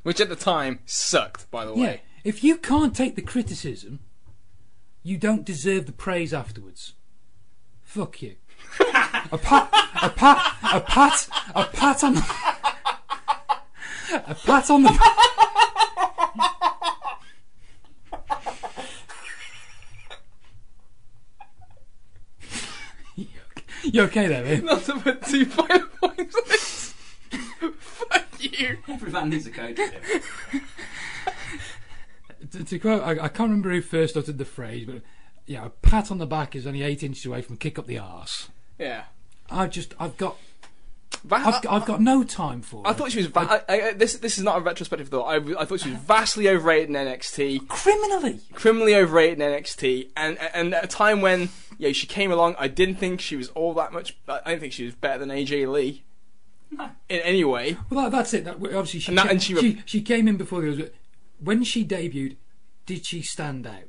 Which 0.02 0.19
at 0.19 0.30
the 0.30 0.35
time 0.35 0.80
sucked, 0.85 1.49
by 1.52 1.64
the 1.64 1.73
way. 1.73 1.81
Yeah, 1.81 1.98
if 2.23 2.44
you 2.44 2.57
can't 2.57 2.95
take 2.95 3.15
the 3.15 3.22
criticism, 3.22 3.99
you 5.03 5.18
don't 5.18 5.45
deserve 5.45 5.85
the 5.85 5.91
praise 5.91 6.34
afterwards. 6.34 6.94
Fuck 7.84 8.22
you. 8.22 8.38
a 9.31 9.38
pat, 9.38 9.69
a 10.02 10.10
pat, 10.10 10.56
a 10.73 10.81
pat, 10.81 11.27
a 11.53 11.65
pat 11.65 12.03
on 12.03 12.15
the, 12.15 12.26
a 14.26 14.35
pat 14.35 14.72
on 14.72 14.84
the. 14.84 14.90
You 23.84 24.03
okay 24.03 24.27
there, 24.27 24.43
mate? 24.43 24.64
Not 24.64 24.84
to 24.85 24.99
put 24.99 25.23
two 25.23 25.45
final 25.45 25.88
points 26.01 26.35
on 26.35 26.43
this. 26.47 26.93
Fuck 27.80 28.26
you. 28.39 28.77
Every 28.88 29.11
man 29.11 29.30
needs 29.30 29.45
a 29.45 29.51
coach. 29.51 29.77
to, 32.51 32.64
to 32.64 32.80
quote, 32.80 33.03
I, 33.03 33.11
I 33.11 33.27
can't 33.27 33.49
remember 33.49 33.72
who 33.72 33.81
first 33.81 34.15
uttered 34.15 34.38
the 34.38 34.45
phrase, 34.45 34.85
but 34.85 35.01
yeah, 35.45 35.65
a 35.65 35.69
pat 35.69 36.11
on 36.11 36.18
the 36.18 36.26
back 36.26 36.55
is 36.55 36.65
only 36.65 36.84
eight 36.84 37.03
inches 37.03 37.26
away 37.26 37.41
from 37.41 37.57
kick 37.57 37.77
up 37.77 37.88
the 37.88 37.99
arse. 37.99 38.49
Yeah. 38.80 39.03
I 39.49 39.68
just, 39.68 39.93
I've 39.99 40.18
got, 40.18 40.38
Va- 41.23 41.35
I've, 41.35 41.65
I've 41.69 41.85
got 41.85 42.02
no 42.02 42.23
time 42.23 42.61
for. 42.61 42.85
I 42.85 42.91
it. 42.91 42.98
thought 42.98 43.11
she 43.11 43.19
was. 43.19 43.27
Va- 43.27 43.64
I, 43.69 43.73
I, 43.90 43.94
this 43.94 44.15
this 44.18 44.38
is 44.38 44.44
not 44.44 44.57
a 44.57 44.61
retrospective 44.61 45.07
thought. 45.10 45.23
I, 45.26 45.35
I 45.61 45.65
thought 45.65 45.80
she 45.80 45.91
was 45.91 45.99
vastly 45.99 46.49
overrated 46.49 46.90
in 46.90 46.95
NXT, 46.95 47.68
criminally. 47.68 48.40
criminally 48.53 48.95
overrated 48.95 49.40
in 49.40 49.52
NXT, 49.52 50.10
and 50.18 50.38
and 50.53 50.73
at 50.73 50.84
a 50.84 50.88
time 50.88 51.22
when 51.22 51.49
yeah 51.77 51.91
she 51.94 52.07
came 52.07 52.31
along, 52.31 52.56
I 52.60 52.68
didn't 52.68 52.95
think 52.95 53.22
she 53.22 53.35
was 53.35 53.49
all 53.49 53.73
that 53.76 53.94
much. 53.94 54.18
I 54.27 54.41
didn't 54.49 54.61
think 54.61 54.73
she 54.73 54.85
was 54.85 54.95
better 54.95 55.19
than 55.19 55.30
AJ 55.30 55.72
Lee 55.72 56.03
in 56.72 57.19
any 57.19 57.44
way. 57.44 57.77
Well, 57.90 58.03
that, 58.10 58.11
that's 58.18 58.34
it. 58.34 58.45
That, 58.45 58.56
obviously, 58.56 58.99
she, 58.99 59.11
And 59.11 59.18
that- 59.19 59.26
ca- 59.26 59.31
and 59.31 59.44
she 59.44 59.56
she, 59.56 59.81
she 59.85 60.02
came 60.02 60.27
in 60.27 60.38
before 60.38 60.61
the 60.61 60.72
others. 60.73 60.90
When 61.40 61.64
she 61.64 61.85
debuted, 61.85 62.38
did 62.85 63.06
she 63.06 63.22
stand 63.22 63.65
out? 63.68 63.84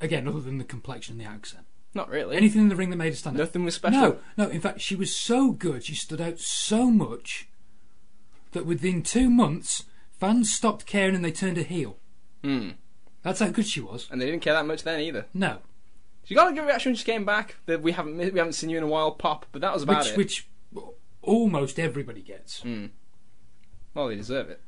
Again, 0.00 0.26
other 0.26 0.40
than 0.40 0.58
the 0.58 0.64
complexion 0.64 1.12
and 1.18 1.20
the 1.20 1.30
accent. 1.30 1.65
Not 1.96 2.10
really. 2.10 2.36
Anything 2.36 2.60
in 2.60 2.68
the 2.68 2.76
ring 2.76 2.90
that 2.90 2.96
made 2.96 3.12
her 3.12 3.16
stand 3.16 3.36
out? 3.36 3.40
Nothing 3.40 3.64
was 3.64 3.74
special. 3.74 4.00
No, 4.00 4.18
no. 4.36 4.48
In 4.50 4.60
fact, 4.60 4.82
she 4.82 4.94
was 4.94 5.16
so 5.16 5.50
good. 5.50 5.82
She 5.82 5.94
stood 5.94 6.20
out 6.20 6.38
so 6.38 6.90
much 6.90 7.48
that 8.52 8.66
within 8.66 9.02
two 9.02 9.30
months, 9.30 9.84
fans 10.20 10.52
stopped 10.52 10.84
caring 10.84 11.14
and 11.14 11.24
they 11.24 11.32
turned 11.32 11.56
her 11.56 11.62
heel. 11.62 11.96
Hmm. 12.44 12.72
That's 13.22 13.40
how 13.40 13.48
good 13.48 13.66
she 13.66 13.80
was. 13.80 14.08
And 14.10 14.20
they 14.20 14.26
didn't 14.26 14.42
care 14.42 14.52
that 14.52 14.66
much 14.66 14.82
then 14.82 15.00
either. 15.00 15.24
No, 15.32 15.58
She 16.24 16.34
got 16.34 16.52
a 16.52 16.54
good 16.54 16.66
reaction 16.66 16.90
when 16.90 16.96
she 16.96 17.04
came 17.04 17.24
back. 17.24 17.56
That 17.64 17.80
we 17.80 17.92
haven't 17.92 18.18
we 18.18 18.24
haven't 18.38 18.52
seen 18.52 18.68
you 18.70 18.76
in 18.76 18.84
a 18.84 18.88
while, 18.88 19.10
pop. 19.12 19.46
But 19.50 19.62
that 19.62 19.72
was 19.72 19.82
about 19.82 20.04
which 20.04 20.10
it. 20.12 20.16
which 20.16 20.48
almost 21.22 21.78
everybody 21.78 22.20
gets. 22.20 22.60
Hmm. 22.60 22.86
Well, 23.94 24.08
they 24.08 24.16
deserve 24.16 24.50
it. 24.50 24.60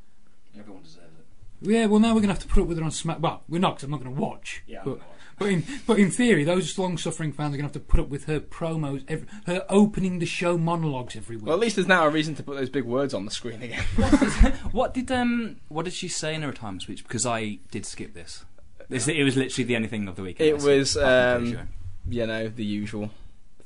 Everyone 0.59 0.83
deserves 0.83 1.13
it. 1.19 1.27
Yeah, 1.61 1.87
well, 1.87 2.01
now 2.01 2.09
we're 2.15 2.21
going 2.23 2.29
to 2.29 2.35
have 2.35 2.43
to 2.43 2.49
put 2.49 2.63
up 2.63 2.69
with 2.69 2.79
her 2.79 2.85
on 2.85 2.91
Smack. 2.91 3.19
Well, 3.21 3.43
we're 3.49 3.59
not, 3.59 3.75
because 3.77 3.85
I'm 3.85 3.91
not 3.91 4.03
going 4.03 4.15
to 4.15 4.21
watch. 4.21 4.63
Yeah, 4.67 4.81
but, 4.85 5.01
but 5.39 5.49
in 5.49 5.65
but 5.87 5.99
in 5.99 6.11
theory, 6.11 6.45
those 6.45 6.79
long-suffering 6.79 7.33
fans 7.33 7.55
are 7.55 7.59
going 7.59 7.69
to 7.69 7.73
have 7.73 7.73
to 7.73 7.81
put 7.81 8.01
up 8.01 8.09
with 8.09 8.25
her 8.25 8.41
promos, 8.41 9.05
every, 9.09 9.29
her 9.47 9.65
opening 9.69 10.19
the 10.19 10.27
show 10.27 10.59
monologues 10.59 11.17
every 11.17 11.37
week. 11.37 11.47
Well, 11.47 11.55
at 11.55 11.61
least 11.61 11.77
there's 11.77 11.89
now 11.89 12.07
a 12.07 12.11
reason 12.11 12.35
to 12.37 12.43
put 12.43 12.57
those 12.57 12.71
big 12.71 12.85
words 12.85 13.15
on 13.15 13.25
the 13.25 13.31
screen 13.31 13.63
again. 13.63 13.83
what 14.73 14.95
did 14.95 15.11
um 15.11 15.57
what 15.69 15.85
did 15.85 15.95
she 15.95 16.09
say 16.09 16.35
in 16.35 16.43
her 16.43 16.49
retirement 16.49 16.83
speech? 16.83 17.03
Because 17.03 17.27
I 17.27 17.59
did 17.71 17.87
skip 17.87 18.15
this. 18.15 18.45
This 18.89 19.07
it 19.07 19.23
was 19.23 19.37
literally 19.37 19.65
the 19.65 19.77
only 19.77 19.89
thing 19.89 20.09
of 20.09 20.17
the 20.17 20.23
weekend. 20.23 20.49
It 20.49 20.63
I 20.63 20.65
was, 20.65 20.97
um, 20.97 21.69
you 22.09 22.27
know, 22.27 22.49
the 22.49 22.65
usual. 22.65 23.11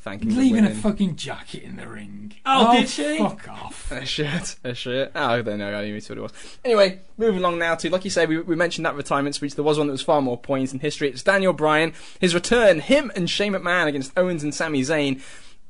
Thanking 0.02 0.30
the 0.30 0.34
leaving 0.34 0.64
a 0.64 0.74
fucking 0.74 1.14
jacket 1.14 1.62
in 1.62 1.76
the 1.76 1.86
ring. 1.86 2.34
Oh, 2.44 2.70
oh 2.70 2.80
did 2.80 2.88
she? 2.88 3.18
Fuck 3.18 3.48
off. 3.48 3.92
A 3.92 4.04
shirt, 4.04 4.56
a 4.64 4.74
shirt. 4.74 5.12
Oh, 5.14 5.26
I 5.26 5.42
don't 5.42 5.58
know. 5.58 5.68
I 5.68 5.82
didn't 5.82 5.88
even 5.90 6.00
see 6.00 6.14
what 6.14 6.18
it 6.18 6.22
was. 6.22 6.32
Anyway, 6.64 7.00
moving 7.18 7.38
along 7.38 7.60
now 7.60 7.76
to, 7.76 7.88
like 7.88 8.04
you 8.04 8.10
say, 8.10 8.26
we, 8.26 8.40
we 8.40 8.56
mentioned 8.56 8.84
that 8.84 8.96
retirement 8.96 9.36
speech. 9.36 9.54
There 9.54 9.62
was 9.62 9.78
one 9.78 9.86
that 9.86 9.92
was 9.92 10.02
far 10.02 10.20
more 10.20 10.36
poignant 10.36 10.72
in 10.72 10.80
history. 10.80 11.08
It's 11.08 11.22
Daniel 11.22 11.52
Bryan, 11.52 11.92
his 12.18 12.34
return, 12.34 12.80
him 12.80 13.12
and 13.14 13.30
Shane 13.30 13.52
McMahon 13.52 13.86
against 13.86 14.12
Owens 14.18 14.42
and 14.42 14.52
Sami 14.52 14.80
Zayn. 14.80 15.22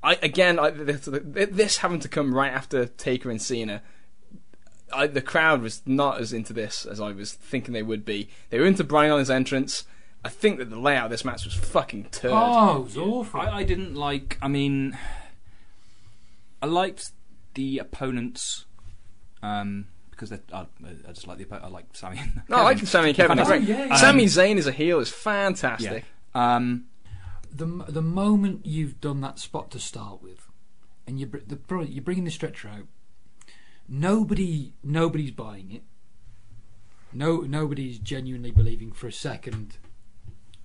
I 0.02 0.18
again, 0.22 0.58
I, 0.58 0.70
this, 0.70 1.08
this 1.10 1.76
having 1.78 2.00
to 2.00 2.08
come 2.08 2.34
right 2.34 2.52
after 2.52 2.86
Taker 2.86 3.30
and 3.30 3.42
Cena. 3.42 3.82
I, 4.94 5.08
the 5.08 5.20
crowd 5.20 5.60
was 5.60 5.82
not 5.84 6.22
as 6.22 6.32
into 6.32 6.54
this 6.54 6.86
as 6.86 7.02
I 7.02 7.12
was 7.12 7.34
thinking 7.34 7.74
they 7.74 7.82
would 7.82 8.06
be. 8.06 8.30
They 8.48 8.58
were 8.58 8.66
into 8.66 8.84
Bryan 8.84 9.12
on 9.12 9.18
his 9.18 9.30
entrance. 9.30 9.84
I 10.24 10.28
think 10.28 10.58
that 10.58 10.70
the 10.70 10.78
layout 10.78 11.06
of 11.06 11.10
this 11.10 11.24
match 11.24 11.44
was 11.44 11.54
fucking 11.54 12.04
turd. 12.12 12.30
Oh, 12.32 12.76
it 12.78 12.84
was 12.84 12.96
awful. 12.98 13.40
I, 13.40 13.58
I 13.58 13.62
didn't 13.64 13.94
like. 13.94 14.38
I 14.40 14.48
mean, 14.48 14.96
I 16.62 16.66
liked 16.66 17.10
the 17.54 17.78
opponents 17.78 18.66
um, 19.42 19.88
because 20.12 20.30
they're, 20.30 20.40
I, 20.52 20.66
I 21.08 21.12
just 21.12 21.26
like 21.26 21.38
the 21.38 21.44
oppo- 21.44 21.62
I 21.64 21.66
like 21.68 21.86
Sami. 21.92 22.18
and 22.18 22.42
no, 22.48 22.58
I 22.58 22.62
like 22.62 22.76
Kevin. 22.76 22.86
Sami 22.86 23.08
and 23.08 23.16
Kevin. 23.16 23.36
They're 23.36 23.46
Oh, 23.46 23.48
great. 23.48 23.62
yeah, 23.62 23.86
yeah. 23.86 23.96
Sami 23.96 24.22
Um, 24.24 24.28
Zayn 24.28 24.58
as 24.58 24.66
a 24.68 24.72
heel 24.72 25.00
is 25.00 25.10
Yeah. 25.10 25.16
fantastic. 25.16 26.04
Um, 26.34 26.84
the 27.50 27.66
the 27.88 28.00
moment 28.02 28.64
you've 28.64 29.00
done 29.00 29.20
that 29.22 29.38
spot 29.40 29.70
to 29.72 29.78
start 29.80 30.22
with, 30.22 30.46
and 31.06 31.18
you 31.18 31.26
br- 31.26 31.38
the 31.46 31.56
bro- 31.56 31.82
you're 31.82 32.02
bringing 32.04 32.24
the 32.24 32.30
stretcher 32.30 32.68
out, 32.68 32.86
nobody 33.88 34.72
nobody's 34.82 35.32
buying 35.32 35.72
it. 35.72 35.82
No, 37.12 37.38
nobody's 37.40 37.98
genuinely 37.98 38.50
believing 38.52 38.92
for 38.92 39.06
a 39.06 39.12
second 39.12 39.76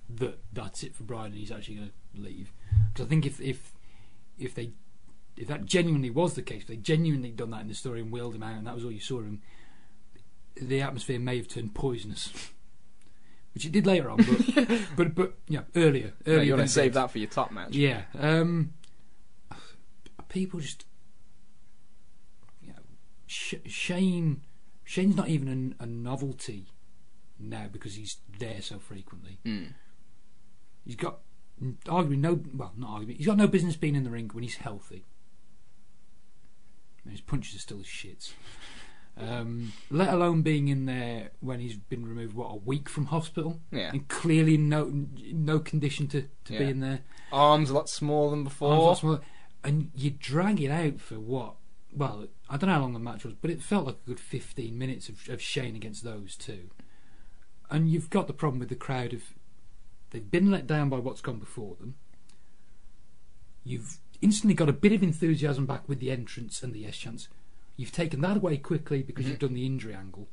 that 0.08 0.38
that's 0.52 0.82
it 0.82 0.94
for 0.94 1.02
Bryan 1.04 1.26
and 1.26 1.34
he's 1.34 1.52
actually 1.52 1.76
going 1.76 1.90
to 2.14 2.20
leave. 2.20 2.52
Because 2.92 3.06
I 3.06 3.08
think 3.08 3.26
if 3.26 3.40
if 3.40 3.72
if 4.38 4.54
they 4.54 4.72
if 5.36 5.48
that 5.48 5.64
genuinely 5.66 6.10
was 6.10 6.34
the 6.34 6.42
case, 6.42 6.62
if 6.62 6.68
they 6.68 6.76
genuinely 6.76 7.30
done 7.30 7.50
that 7.50 7.60
in 7.60 7.68
the 7.68 7.74
story 7.74 8.00
and 8.00 8.10
wheeled 8.10 8.34
him 8.34 8.42
out, 8.42 8.56
and 8.56 8.66
that 8.66 8.74
was 8.74 8.84
all 8.84 8.90
you 8.90 9.00
saw 9.00 9.20
him, 9.20 9.40
the 10.60 10.80
atmosphere 10.80 11.18
may 11.18 11.36
have 11.36 11.48
turned 11.48 11.74
poisonous. 11.74 12.32
Which 13.54 13.64
it 13.64 13.72
did 13.72 13.86
later 13.86 14.10
on, 14.10 14.18
but 14.18 14.80
but 14.96 15.14
but 15.14 15.34
yeah, 15.48 15.62
earlier. 15.74 16.12
Yeah, 16.24 16.40
you 16.42 16.54
want 16.54 16.66
to 16.66 16.72
save 16.72 16.92
did. 16.92 16.94
that 16.94 17.10
for 17.10 17.18
your 17.18 17.28
top 17.28 17.50
match. 17.50 17.74
Yeah. 17.74 18.02
Um, 18.18 18.74
people 20.28 20.60
just, 20.60 20.84
you 22.60 22.68
know, 22.68 22.78
Sh- 23.26 23.54
Shane. 23.66 24.42
Shane's 24.84 25.16
not 25.16 25.28
even 25.28 25.74
a, 25.80 25.82
a 25.82 25.86
novelty 25.86 26.66
now 27.38 27.66
because 27.70 27.94
he's 27.94 28.18
there 28.38 28.62
so 28.62 28.78
frequently. 28.78 29.38
Mm. 29.44 29.74
He's 30.88 30.96
got 30.96 31.18
arguably 31.84 32.16
no. 32.18 32.40
Well, 32.54 32.72
not 32.78 33.02
arguably. 33.02 33.18
He's 33.18 33.26
got 33.26 33.36
no 33.36 33.46
business 33.46 33.76
being 33.76 33.94
in 33.94 34.04
the 34.04 34.10
ring 34.10 34.30
when 34.32 34.42
he's 34.42 34.56
healthy. 34.56 35.04
And 37.04 37.12
his 37.12 37.20
punches 37.20 37.54
are 37.56 37.60
still 37.60 37.78
as 37.80 37.86
shits. 37.86 38.32
Um, 39.18 39.72
let 39.90 40.14
alone 40.14 40.40
being 40.42 40.68
in 40.68 40.86
there 40.86 41.30
when 41.40 41.58
he's 41.60 41.76
been 41.76 42.06
removed 42.06 42.34
what 42.34 42.52
a 42.52 42.56
week 42.56 42.88
from 42.88 43.06
hospital 43.06 43.60
Yeah. 43.72 43.90
and 43.90 44.06
clearly 44.06 44.56
no 44.56 44.84
no 45.32 45.58
condition 45.58 46.06
to, 46.08 46.22
to 46.44 46.52
be 46.58 46.64
in 46.64 46.80
there. 46.80 47.00
Arms 47.32 47.68
a 47.70 47.74
lot 47.74 47.88
smaller 47.90 48.30
than 48.30 48.38
Arms 48.40 48.48
before. 48.48 48.78
lots 48.78 49.00
smaller. 49.00 49.20
And 49.64 49.90
you 49.94 50.10
drag 50.10 50.60
it 50.62 50.70
out 50.70 51.00
for 51.00 51.18
what? 51.18 51.56
Well, 51.92 52.28
I 52.48 52.56
don't 52.56 52.68
know 52.68 52.74
how 52.76 52.80
long 52.80 52.92
the 52.94 52.98
match 53.00 53.24
was, 53.24 53.34
but 53.34 53.50
it 53.50 53.60
felt 53.60 53.86
like 53.86 53.96
a 54.06 54.08
good 54.08 54.20
15 54.20 54.78
minutes 54.78 55.08
of, 55.08 55.28
of 55.28 55.42
Shane 55.42 55.74
against 55.76 56.04
those 56.04 56.36
two. 56.36 56.70
And 57.70 57.90
you've 57.90 58.08
got 58.10 58.28
the 58.28 58.32
problem 58.32 58.60
with 58.60 58.68
the 58.70 58.76
crowd 58.76 59.12
of 59.12 59.22
they've 60.10 60.30
been 60.30 60.50
let 60.50 60.66
down 60.66 60.88
by 60.88 60.98
what's 60.98 61.20
gone 61.20 61.38
before 61.38 61.76
them. 61.76 61.94
You've 63.64 63.98
instantly 64.20 64.54
got 64.54 64.68
a 64.68 64.72
bit 64.72 64.92
of 64.92 65.02
enthusiasm 65.02 65.66
back 65.66 65.88
with 65.88 66.00
the 66.00 66.10
entrance 66.10 66.62
and 66.62 66.72
the 66.72 66.80
yes 66.80 66.96
chance. 66.96 67.28
You've 67.76 67.92
taken 67.92 68.20
that 68.22 68.36
away 68.36 68.56
quickly 68.56 69.02
because 69.02 69.26
you've 69.26 69.38
mm-hmm. 69.38 69.46
done 69.46 69.54
the 69.54 69.66
injury 69.66 69.94
angle, 69.94 70.28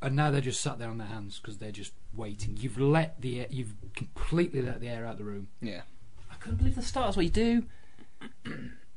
and 0.00 0.14
now 0.14 0.30
they're 0.30 0.40
just 0.40 0.60
sat 0.60 0.78
there 0.78 0.88
on 0.88 0.98
their 0.98 1.08
hands 1.08 1.40
because 1.40 1.58
they're 1.58 1.72
just 1.72 1.92
waiting. 2.14 2.56
You've 2.58 2.78
let 2.78 3.20
the 3.20 3.40
air, 3.40 3.46
you've 3.50 3.74
completely 3.94 4.62
let 4.62 4.80
the 4.80 4.88
air 4.88 5.04
out 5.04 5.12
of 5.12 5.18
the 5.18 5.24
room. 5.24 5.48
Yeah. 5.60 5.82
I 6.30 6.34
couldn't 6.36 6.58
believe 6.58 6.76
the 6.76 6.82
start. 6.82 7.08
That's 7.08 7.16
what 7.16 7.24
you 7.24 7.30
do. 7.30 7.64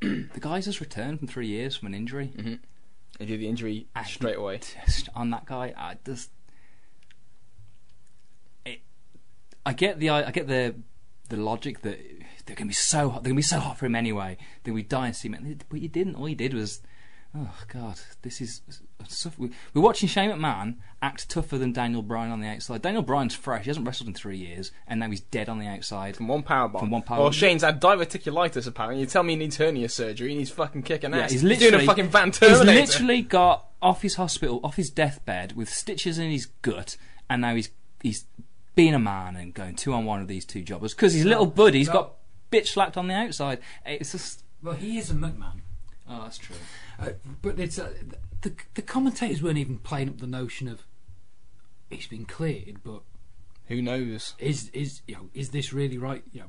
the 0.02 0.40
guy's 0.40 0.66
just 0.66 0.80
returned 0.80 1.20
from 1.20 1.28
three 1.28 1.48
years 1.48 1.76
from 1.76 1.88
an 1.88 1.94
injury. 1.96 2.32
Mm-hmm. 2.36 2.56
They 3.18 3.26
do 3.26 3.38
the 3.38 3.48
injury 3.48 3.88
I 3.96 4.04
straight 4.04 4.38
away. 4.38 4.58
Test 4.60 5.10
on 5.16 5.30
that 5.32 5.46
guy. 5.46 5.74
I 5.78 5.98
just. 6.06 6.30
It, 8.66 8.82
I 9.66 9.74
get 9.74 10.00
the 10.00 10.10
I 10.10 10.32
get 10.32 10.48
the 10.48 10.76
the 11.30 11.38
logic 11.38 11.82
that 11.82 12.00
they're 12.46 12.56
going 12.56 12.68
to 12.68 12.72
be 12.72 12.74
so 12.74 13.10
hot. 13.10 13.24
They're 13.24 13.30
going 13.32 13.38
to 13.38 13.48
be 13.48 13.56
so 13.56 13.60
hot 13.60 13.78
for 13.78 13.86
him 13.86 13.96
anyway. 13.96 14.38
They're 14.64 14.74
going 14.74 14.84
to 14.84 14.88
be 14.88 14.90
dying 14.90 15.14
to 15.14 15.18
see 15.18 15.30
him. 15.30 15.60
But 15.70 15.82
you 15.82 15.90
didn't. 15.90 16.16
All 16.16 16.28
you 16.30 16.36
did 16.36 16.54
was. 16.54 16.82
Oh 17.34 17.54
God! 17.70 17.98
This 18.24 18.42
is. 18.42 18.62
We're 19.38 19.82
watching 19.82 20.10
Shane 20.10 20.32
McMahon 20.32 20.76
act 21.02 21.30
tougher 21.30 21.58
than 21.58 21.72
Daniel 21.72 22.02
Bryan 22.02 22.30
on 22.30 22.42
the 22.42 22.48
outside. 22.50 22.82
Daniel 22.82 23.04
Bryan's 23.04 23.34
fresh. 23.34 23.64
He 23.64 23.70
hasn't 23.70 23.88
wrestled 23.88 24.10
in 24.10 24.14
three 24.14 24.36
years, 24.36 24.74
and 24.86 25.00
now 25.00 25.10
he's 25.10 25.22
dead 25.22 25.48
on 25.48 25.58
the 25.58 25.66
outside. 25.66 26.18
From 26.18 26.28
one 26.28 26.44
power 26.44 26.68
bomb. 26.68 26.82
From 26.82 26.92
one 26.92 27.04
powerbomb. 27.04 27.20
Well, 27.20 27.32
Shane's 27.32 27.64
had 27.64 27.80
diverticulitis 27.80 28.68
apparently. 28.68 29.00
You 29.00 29.06
tell 29.06 29.24
me 29.24 29.34
he 29.34 29.38
needs 29.38 29.56
hernia 29.56 29.88
surgery 29.88 30.32
and 30.32 30.40
he's 30.40 30.50
fucking 30.52 30.84
kicking 30.84 31.12
Yeah, 31.12 31.20
ass. 31.20 31.32
he's 31.32 31.42
doing 31.42 31.54
literally 31.58 31.86
a 31.86 31.88
fucking 31.88 32.10
Van 32.10 32.32
He's 32.34 32.64
literally 32.64 33.22
got 33.22 33.66
off 33.82 34.02
his 34.02 34.16
hospital, 34.16 34.60
off 34.62 34.76
his 34.76 34.90
deathbed, 34.90 35.54
with 35.56 35.70
stitches 35.70 36.20
in 36.20 36.30
his 36.32 36.48
gut, 36.62 36.98
and 37.30 37.42
now 37.42 37.56
he's 37.56 37.70
he's 38.04 38.26
being 38.76 38.94
a 38.94 39.00
man 39.00 39.36
and 39.36 39.54
going 39.54 39.76
two 39.76 39.94
on 39.94 40.06
one 40.06 40.20
with 40.20 40.28
these 40.30 40.46
two 40.46 40.62
jobbers 40.64 40.94
because 40.94 41.14
his 41.14 41.26
little 41.26 41.46
buddy's 41.46 41.90
got 41.90 42.14
bitch 42.52 42.68
slapped 42.68 42.98
on 42.98 43.08
the 43.08 43.14
outside. 43.14 43.60
It's 43.86 44.12
just 44.14 44.44
Well, 44.64 44.76
he 44.76 44.98
is 44.98 45.10
a 45.12 45.14
McMahon. 45.14 45.62
oh, 46.10 46.22
that's 46.24 46.38
true. 46.38 46.56
Uh, 47.00 47.10
but 47.42 47.60
it's 47.60 47.78
uh, 47.80 47.92
the 48.42 48.54
the 48.76 48.82
commentators 48.82 49.42
weren't 49.44 49.58
even 49.58 49.78
playing 49.80 50.10
up 50.10 50.20
the 50.20 50.28
notion 50.28 50.68
of 50.68 50.84
he's 51.90 52.08
been 52.08 52.26
cleared, 52.26 52.82
but 52.84 53.02
Who 53.68 53.82
knows? 53.82 54.34
is 54.40 54.70
is 54.70 55.02
you 55.08 55.16
know 55.16 55.30
is 55.34 55.50
this 55.50 55.74
really 55.74 55.98
right? 55.98 56.24
You 56.32 56.42
know, 56.42 56.48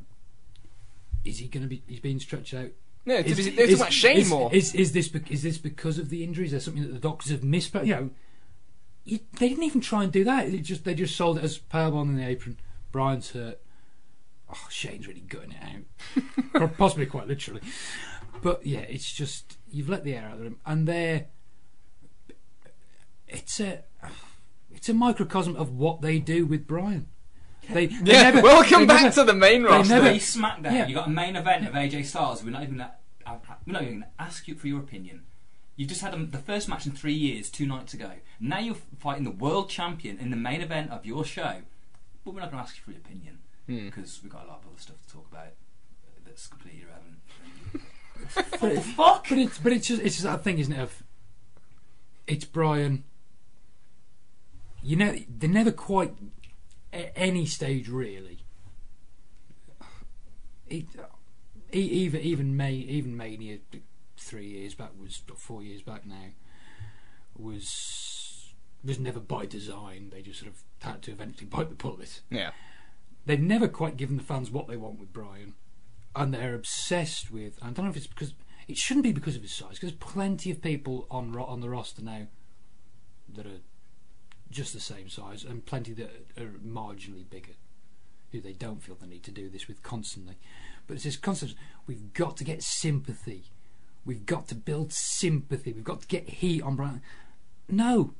is 1.24 1.38
he 1.38 1.48
going 1.48 1.62
to 1.62 1.68
be? 1.68 1.82
He's 1.86 2.00
being 2.00 2.18
stretched 2.20 2.54
out. 2.54 2.70
No, 3.04 3.16
it's, 3.16 3.30
Is- 3.30 3.46
it's, 3.48 3.58
it's 3.58 3.72
is- 3.72 3.80
about 3.80 3.92
Shane 3.92 4.16
is, 4.18 4.28
more. 4.30 4.52
Is 4.54 4.74
is 4.74 4.92
this 4.92 5.08
bec- 5.08 5.30
is 5.30 5.42
this 5.42 5.58
because 5.58 5.98
of 5.98 6.08
the 6.08 6.22
injuries? 6.22 6.48
Is 6.48 6.52
there 6.52 6.60
something 6.60 6.82
that 6.84 6.92
the 6.92 7.00
doctors 7.00 7.30
have 7.32 7.42
missed? 7.42 7.72
But 7.72 7.86
you 7.86 7.94
know, 7.94 8.10
you, 9.04 9.18
they 9.38 9.48
didn't 9.48 9.64
even 9.64 9.80
try 9.80 10.02
and 10.04 10.12
do 10.12 10.24
that. 10.24 10.48
It 10.48 10.60
just 10.60 10.84
they 10.84 10.94
just 10.94 11.16
sold 11.16 11.38
it 11.38 11.44
as 11.44 11.58
powerbomb 11.58 12.10
in 12.10 12.16
the 12.16 12.26
apron. 12.26 12.58
Bryan's 12.92 13.30
hurt. 13.30 13.60
Oh, 14.54 14.66
Shane's 14.70 15.06
really 15.08 15.20
gutting 15.20 15.52
it 15.52 16.60
out, 16.60 16.76
possibly 16.78 17.06
quite 17.06 17.26
literally. 17.26 17.62
But 18.42 18.66
yeah, 18.66 18.80
it's 18.80 19.10
just 19.12 19.56
you've 19.70 19.88
let 19.88 20.04
the 20.04 20.14
air 20.14 20.26
out 20.26 20.34
of 20.38 20.44
them, 20.44 20.58
and 20.66 20.86
they're 20.86 21.26
it's 23.28 23.60
a 23.60 23.82
it's 24.70 24.88
a 24.88 24.94
microcosm 24.94 25.56
of 25.56 25.72
what 25.72 26.00
they 26.02 26.18
do 26.18 26.44
with 26.46 26.66
Bryan. 26.66 27.08
They, 27.70 27.86
they 27.86 28.12
yeah, 28.12 28.22
never- 28.30 28.42
welcome 28.42 28.80
they 28.80 28.86
back 28.86 29.02
never- 29.04 29.14
to 29.14 29.24
the 29.24 29.34
main 29.34 29.62
roster. 29.62 29.94
never- 29.94 30.08
Hey, 30.10 30.16
SmackDown, 30.16 30.64
Yeah. 30.72 30.86
you 30.86 30.94
got 30.94 31.06
a 31.06 31.10
main 31.10 31.36
event 31.36 31.66
of 31.66 31.74
AJ 31.74 32.06
Styles. 32.06 32.42
We're 32.42 32.50
not 32.50 32.62
even 32.64 32.78
gonna, 32.78 32.92
uh, 33.24 33.36
we're 33.66 33.72
not 33.72 33.82
even 33.82 34.00
going 34.00 34.02
to 34.18 34.22
ask 34.22 34.48
you 34.48 34.56
for 34.56 34.66
your 34.66 34.80
opinion. 34.80 35.22
You 35.82 35.88
just 35.88 36.00
had 36.00 36.14
a, 36.14 36.24
the 36.24 36.38
first 36.38 36.68
match 36.68 36.86
in 36.86 36.92
three 36.92 37.12
years, 37.12 37.50
two 37.50 37.66
nights 37.66 37.92
ago. 37.92 38.12
Now 38.38 38.60
you're 38.60 38.76
fighting 39.00 39.24
the 39.24 39.32
world 39.32 39.68
champion 39.68 40.16
in 40.20 40.30
the 40.30 40.36
main 40.36 40.60
event 40.60 40.92
of 40.92 41.04
your 41.04 41.24
show, 41.24 41.56
but 42.24 42.32
we're 42.32 42.38
not 42.40 42.52
going 42.52 42.62
to 42.62 42.68
ask 42.68 42.76
you 42.76 42.82
for 42.84 42.92
your 42.92 43.00
opinion 43.00 43.38
Hmm. 43.66 43.86
because 43.86 44.20
we've 44.22 44.30
got 44.30 44.44
a 44.44 44.46
lot 44.46 44.60
of 44.60 44.68
other 44.70 44.78
stuff 44.80 45.04
to 45.04 45.12
talk 45.12 45.26
about 45.32 45.48
that's 46.24 46.46
completely 46.46 46.84
irrelevant. 46.84 48.60
what 48.62 48.74
the 48.76 48.80
fuck? 48.80 49.28
But 49.28 49.38
it's 49.38 49.58
but 49.58 49.72
it's 49.72 49.88
just 49.88 50.02
it's 50.02 50.14
just 50.14 50.24
that 50.24 50.44
thing, 50.44 50.60
isn't 50.60 50.72
it? 50.72 50.78
Of 50.78 51.02
it's 52.28 52.44
Bryan. 52.44 53.02
You 54.84 54.94
know, 54.94 55.16
they're 55.28 55.50
never 55.50 55.72
quite 55.72 56.14
at 56.92 57.10
any 57.16 57.44
stage 57.44 57.88
really. 57.88 58.38
It, 60.68 60.84
e- 61.74 61.78
even 61.80 62.20
even 62.20 62.56
May 62.56 62.74
even 62.74 63.16
Mania 63.16 63.58
three 64.22 64.46
years 64.46 64.74
back 64.74 64.90
was 64.98 65.22
four 65.36 65.62
years 65.62 65.82
back 65.82 66.06
now 66.06 66.30
was 67.36 68.52
was 68.84 68.98
never 68.98 69.20
by 69.20 69.46
design. 69.46 70.10
They 70.10 70.22
just 70.22 70.40
sort 70.40 70.52
of 70.52 70.62
had 70.80 71.02
to 71.02 71.12
eventually 71.12 71.46
bite 71.46 71.68
the 71.68 71.76
bullet 71.76 72.20
yeah. 72.30 72.50
they've 73.26 73.40
never 73.40 73.68
quite 73.68 73.96
given 73.96 74.16
the 74.16 74.22
fans 74.22 74.50
what 74.50 74.66
they 74.66 74.76
want 74.76 74.98
with 74.98 75.12
Bryan, 75.12 75.54
and 76.16 76.34
they're 76.34 76.54
obsessed 76.54 77.30
with. 77.30 77.58
I 77.62 77.66
don't 77.66 77.84
know 77.84 77.90
if 77.90 77.96
it's 77.96 78.06
because 78.06 78.34
it 78.68 78.76
shouldn't 78.76 79.04
be 79.04 79.12
because 79.12 79.36
of 79.36 79.42
his 79.42 79.54
size. 79.54 79.78
Because 79.78 79.90
there's 79.90 80.12
plenty 80.12 80.50
of 80.50 80.62
people 80.62 81.06
on 81.10 81.36
on 81.36 81.60
the 81.60 81.70
roster 81.70 82.02
now 82.02 82.26
that 83.34 83.46
are 83.46 83.60
just 84.50 84.72
the 84.72 84.80
same 84.80 85.08
size, 85.08 85.44
and 85.44 85.64
plenty 85.64 85.92
that 85.94 86.10
are 86.38 86.58
marginally 86.66 87.28
bigger, 87.28 87.54
who 88.32 88.40
they 88.40 88.52
don't 88.52 88.82
feel 88.82 88.96
the 88.96 89.06
need 89.06 89.22
to 89.24 89.30
do 89.30 89.48
this 89.48 89.68
with 89.68 89.82
constantly. 89.82 90.38
But 90.86 90.94
it's 90.94 91.04
this 91.04 91.16
constant 91.16 91.54
we've 91.86 92.12
got 92.12 92.36
to 92.38 92.44
get 92.44 92.62
sympathy. 92.62 93.51
We've 94.04 94.26
got 94.26 94.48
to 94.48 94.54
build 94.54 94.92
sympathy. 94.92 95.72
We've 95.72 95.84
got 95.84 96.00
to 96.02 96.06
get 96.08 96.28
heat 96.28 96.62
on 96.62 96.76
Bryan. 96.76 97.02
No, 97.68 98.14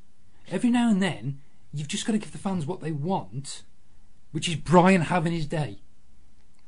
every 0.50 0.70
now 0.70 0.88
and 0.90 1.02
then 1.02 1.40
you've 1.72 1.88
just 1.88 2.06
got 2.06 2.12
to 2.12 2.18
give 2.18 2.32
the 2.32 2.38
fans 2.38 2.66
what 2.66 2.80
they 2.80 2.92
want, 2.92 3.62
which 4.30 4.48
is 4.48 4.54
Bryan 4.56 5.02
having 5.02 5.32
his 5.32 5.46
day, 5.46 5.78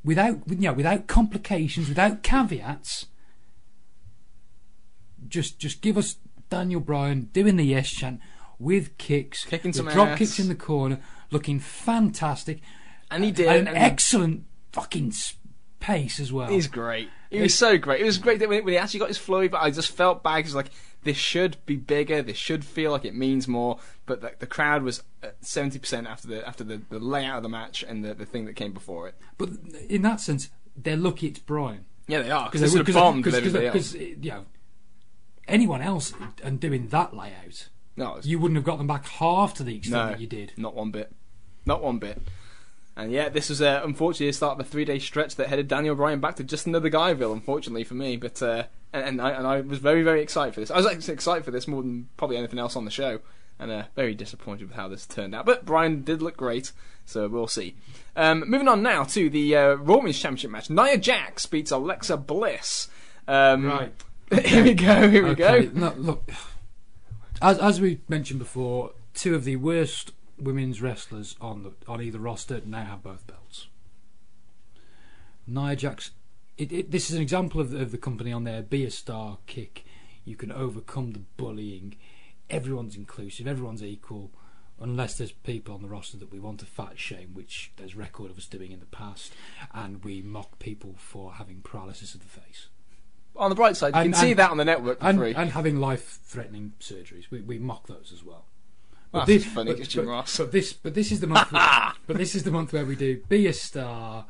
without 0.04 0.40
you 0.48 0.56
know, 0.56 0.72
without 0.72 1.06
complications, 1.06 1.88
without 1.88 2.22
caveats. 2.22 3.06
Just 5.28 5.58
just 5.58 5.80
give 5.80 5.96
us 5.96 6.16
Daniel 6.50 6.80
Bryan 6.80 7.30
doing 7.32 7.56
the 7.56 7.64
yes 7.64 7.88
chant 7.90 8.20
with 8.58 8.96
kicks, 8.98 9.44
Kicking 9.44 9.72
some 9.72 9.88
drop 9.88 10.08
ass. 10.08 10.18
kicks 10.18 10.38
in 10.38 10.48
the 10.48 10.54
corner, 10.54 11.00
looking 11.30 11.58
fantastic, 11.58 12.60
And 13.10 13.24
he 13.24 13.32
did. 13.32 13.48
an 13.48 13.68
and 13.68 13.76
excellent 13.76 14.44
fucking 14.72 15.12
pace 15.84 16.18
as 16.18 16.32
well. 16.32 16.48
He's 16.48 16.66
great. 16.66 17.10
He 17.30 17.40
was 17.40 17.54
so 17.54 17.76
great. 17.76 18.00
It 18.00 18.04
was 18.04 18.16
great 18.18 18.38
that 18.38 18.48
when 18.48 18.64
when 18.64 18.72
he 18.72 18.78
actually 18.78 19.00
got 19.00 19.08
his 19.08 19.18
flowy, 19.18 19.50
but 19.50 19.60
I 19.60 19.70
just 19.70 19.90
felt 19.90 20.22
bad 20.22 20.36
because 20.36 20.54
like 20.54 20.70
this 21.02 21.16
should 21.16 21.58
be 21.66 21.76
bigger. 21.76 22.22
This 22.22 22.38
should 22.38 22.64
feel 22.64 22.90
like 22.90 23.04
it 23.04 23.14
means 23.14 23.46
more. 23.46 23.78
But 24.06 24.22
the, 24.22 24.32
the 24.38 24.46
crowd 24.46 24.82
was 24.82 25.02
uh, 25.22 25.28
seventy 25.40 25.78
percent 25.78 26.06
after 26.06 26.28
the 26.28 26.48
after 26.48 26.64
the, 26.64 26.80
the 26.88 26.98
layout 26.98 27.38
of 27.38 27.42
the 27.42 27.48
match 27.48 27.82
and 27.82 28.04
the, 28.04 28.14
the 28.14 28.24
thing 28.24 28.46
that 28.46 28.54
came 28.54 28.72
before 28.72 29.08
it. 29.08 29.14
But 29.36 29.50
in 29.88 30.02
that 30.02 30.20
sense, 30.20 30.48
they're 30.76 30.96
lucky 30.96 31.26
it's 31.26 31.38
Bryan 31.38 31.84
Yeah, 32.08 32.22
they 32.22 32.30
are 32.30 32.46
because 32.46 32.60
they 32.62 32.78
would 32.78 32.86
have 32.86 32.94
bombed 32.94 33.26
with 33.26 33.34
everybody 33.34 33.66
else. 33.66 33.92
because 33.92 33.94
you 33.94 34.30
know 34.30 34.46
anyone 35.46 35.82
else 35.82 36.14
and 36.42 36.58
doing 36.58 36.88
that 36.88 37.14
layout, 37.14 37.68
No, 37.96 38.14
was- 38.14 38.26
you 38.26 38.38
wouldn't 38.38 38.56
have 38.56 38.64
got 38.64 38.78
them 38.78 38.86
back 38.86 39.06
half 39.06 39.52
to 39.54 39.62
the 39.64 39.76
extent 39.76 40.02
no, 40.02 40.10
that 40.12 40.20
you 40.20 40.26
did. 40.26 40.52
Not 40.56 40.74
one 40.74 40.90
bit. 40.90 41.12
Not 41.66 41.82
one 41.82 41.98
bit. 41.98 42.22
And 42.96 43.10
yeah, 43.10 43.28
this 43.28 43.48
was 43.48 43.60
uh, 43.60 43.80
unfortunately 43.84 44.28
the 44.28 44.32
start 44.34 44.58
of 44.60 44.64
a 44.66 44.68
three-day 44.68 45.00
stretch 45.00 45.34
that 45.36 45.48
headed 45.48 45.66
Daniel 45.66 45.96
Bryan 45.96 46.20
back 46.20 46.36
to 46.36 46.44
just 46.44 46.66
another 46.66 46.88
Guyville. 46.90 47.32
Unfortunately 47.32 47.82
for 47.84 47.94
me, 47.94 48.16
but 48.16 48.40
uh, 48.40 48.64
and, 48.92 49.04
and 49.04 49.20
I 49.20 49.30
and 49.30 49.46
I 49.46 49.60
was 49.62 49.78
very 49.78 50.02
very 50.04 50.22
excited 50.22 50.54
for 50.54 50.60
this. 50.60 50.70
I 50.70 50.76
was 50.76 50.86
actually 50.86 51.14
excited 51.14 51.44
for 51.44 51.50
this 51.50 51.66
more 51.66 51.82
than 51.82 52.08
probably 52.16 52.36
anything 52.36 52.60
else 52.60 52.76
on 52.76 52.84
the 52.84 52.92
show, 52.92 53.18
and 53.58 53.70
uh, 53.72 53.84
very 53.96 54.14
disappointed 54.14 54.68
with 54.68 54.76
how 54.76 54.86
this 54.86 55.06
turned 55.06 55.34
out. 55.34 55.44
But 55.44 55.64
Bryan 55.64 56.02
did 56.04 56.22
look 56.22 56.36
great, 56.36 56.70
so 57.04 57.26
we'll 57.26 57.48
see. 57.48 57.74
Um, 58.14 58.44
moving 58.46 58.68
on 58.68 58.80
now 58.82 59.02
to 59.02 59.28
the 59.28 59.56
uh, 59.56 59.74
Raw 59.74 59.96
Women's 59.96 60.20
Championship 60.20 60.52
match. 60.52 60.70
Nia 60.70 60.96
Jax 60.96 61.46
beats 61.46 61.72
Alexa 61.72 62.16
Bliss. 62.18 62.86
Um, 63.26 63.90
here 64.44 64.62
we 64.62 64.74
go. 64.74 65.10
Here 65.10 65.24
we 65.24 65.30
Okay, 65.30 65.66
go. 65.66 65.70
no, 65.80 65.94
look, 65.96 66.30
as 67.42 67.58
as 67.58 67.80
we 67.80 68.00
mentioned 68.08 68.38
before, 68.38 68.92
two 69.14 69.34
of 69.34 69.42
the 69.42 69.56
worst 69.56 70.12
women's 70.38 70.82
wrestlers 70.82 71.36
on 71.40 71.62
the 71.62 71.72
on 71.86 72.02
either 72.02 72.18
roster 72.18 72.60
now 72.64 72.84
have 72.84 73.02
both 73.02 73.26
belts. 73.26 73.68
Nia 75.46 75.76
Jax, 75.76 76.12
it, 76.56 76.72
it, 76.72 76.90
this 76.90 77.10
is 77.10 77.16
an 77.16 77.22
example 77.22 77.60
of 77.60 77.70
the, 77.70 77.80
of 77.80 77.90
the 77.90 77.98
company 77.98 78.32
on 78.32 78.44
their 78.44 78.62
be 78.62 78.84
a 78.84 78.90
star 78.90 79.38
kick. 79.46 79.84
You 80.24 80.36
can 80.36 80.50
overcome 80.50 81.12
the 81.12 81.22
bullying. 81.36 81.96
Everyone's 82.48 82.96
inclusive. 82.96 83.46
Everyone's 83.46 83.82
equal. 83.82 84.30
Unless 84.80 85.18
there's 85.18 85.32
people 85.32 85.74
on 85.74 85.82
the 85.82 85.88
roster 85.88 86.16
that 86.16 86.32
we 86.32 86.40
want 86.40 86.60
to 86.60 86.66
fat 86.66 86.98
shame, 86.98 87.30
which 87.32 87.72
there's 87.76 87.94
record 87.94 88.30
of 88.30 88.38
us 88.38 88.46
doing 88.46 88.72
in 88.72 88.80
the 88.80 88.86
past, 88.86 89.32
and 89.72 90.02
we 90.02 90.20
mock 90.20 90.58
people 90.58 90.94
for 90.98 91.34
having 91.34 91.60
paralysis 91.60 92.14
of 92.14 92.20
the 92.22 92.26
face 92.40 92.68
On 93.36 93.50
the 93.50 93.54
bright 93.54 93.76
side, 93.76 93.94
you 93.94 94.00
And- 94.00 94.12
can 94.12 94.20
see 94.20 94.32
that 94.34 94.50
on 94.50 94.56
the 94.56 94.64
network 94.64 94.98
and, 95.00 95.20
and 95.20 95.50
having 95.50 95.78
life-threatening 95.78 96.72
surgeries. 96.80 97.30
We, 97.30 97.40
we 97.40 97.58
mock 97.58 97.86
those 97.86 98.10
as 98.12 98.24
well. 98.24 98.46
But 99.14 99.26
that's 99.26 99.44
thi- 99.44 99.50
funny, 99.50 99.74
but, 99.74 99.88
Jim 99.88 100.04
but- 100.04 100.10
Ross. 100.10 100.36
but 100.36 100.52
this, 100.52 100.72
but 100.72 100.94
this 100.94 101.10
is 101.12 101.20
the 101.20 101.26
month. 101.26 101.50
but 102.06 102.16
this 102.18 102.34
is 102.34 102.42
the 102.42 102.50
month 102.50 102.72
where 102.72 102.84
we 102.84 102.96
do 102.96 103.22
be 103.28 103.46
a 103.46 103.52
star, 103.52 104.26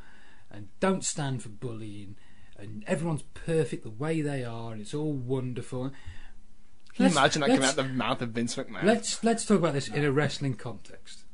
and 0.51 0.69
don't 0.81 1.05
stand 1.05 1.43
for 1.43 1.49
bullying, 1.49 2.17
and 2.59 2.85
everyone's 2.87 3.23
perfect 3.35 3.83
the 3.83 3.91
way 3.91 4.21
they 4.21 4.45
are, 4.45 4.73
and 4.73 4.81
it's 4.81 4.95
all 4.95 5.13
wonderful. 5.13 5.91
Can 6.95 7.07
you 7.09 7.15
Let's- 7.15 7.17
imagine 7.17 7.41
that 7.41 7.49
coming 7.49 7.65
out 7.65 7.77
the 7.77 7.85
mouth 7.85 8.23
of 8.23 8.31
Vince 8.31 8.55
McMahon? 8.57 8.85
Let's 8.85 9.25
let's 9.25 9.45
talk 9.45 9.59
about 9.59 9.73
this 9.73 9.89
in 9.89 10.05
a 10.05 10.13
wrestling 10.13 10.55
context. 10.55 11.25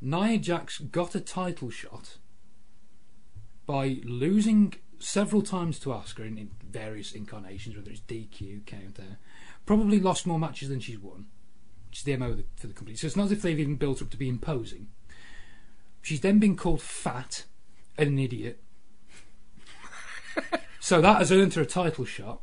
Nia 0.00 0.38
Jax 0.38 0.78
got 0.78 1.14
a 1.14 1.20
title 1.20 1.68
shot 1.70 2.16
by 3.66 4.00
losing 4.04 4.74
several 4.98 5.42
times 5.42 5.78
to 5.80 5.90
Asuka 5.90 6.26
in, 6.26 6.38
in 6.38 6.50
various 6.66 7.12
incarnations, 7.12 7.76
whether 7.76 7.90
it's 7.90 8.00
DQ, 8.00 8.64
counter. 8.66 9.18
Probably 9.66 10.00
lost 10.00 10.26
more 10.26 10.38
matches 10.38 10.68
than 10.70 10.80
she's 10.80 10.98
won, 10.98 11.26
which 11.90 11.98
is 11.98 12.04
the 12.04 12.16
MO 12.16 12.36
for 12.56 12.68
the 12.68 12.72
company. 12.72 12.96
So 12.96 13.06
it's 13.08 13.16
not 13.16 13.24
as 13.26 13.32
if 13.32 13.42
they've 13.42 13.58
even 13.58 13.74
built 13.76 14.00
up 14.00 14.10
to 14.10 14.16
be 14.16 14.28
imposing. 14.28 14.86
She's 16.02 16.20
then 16.20 16.38
been 16.38 16.56
called 16.56 16.80
fat 16.80 17.44
and 17.98 18.10
an 18.10 18.18
idiot. 18.18 18.62
so 20.80 21.00
that 21.00 21.18
has 21.18 21.32
earned 21.32 21.54
her 21.54 21.62
a 21.62 21.66
title 21.66 22.04
shot, 22.04 22.40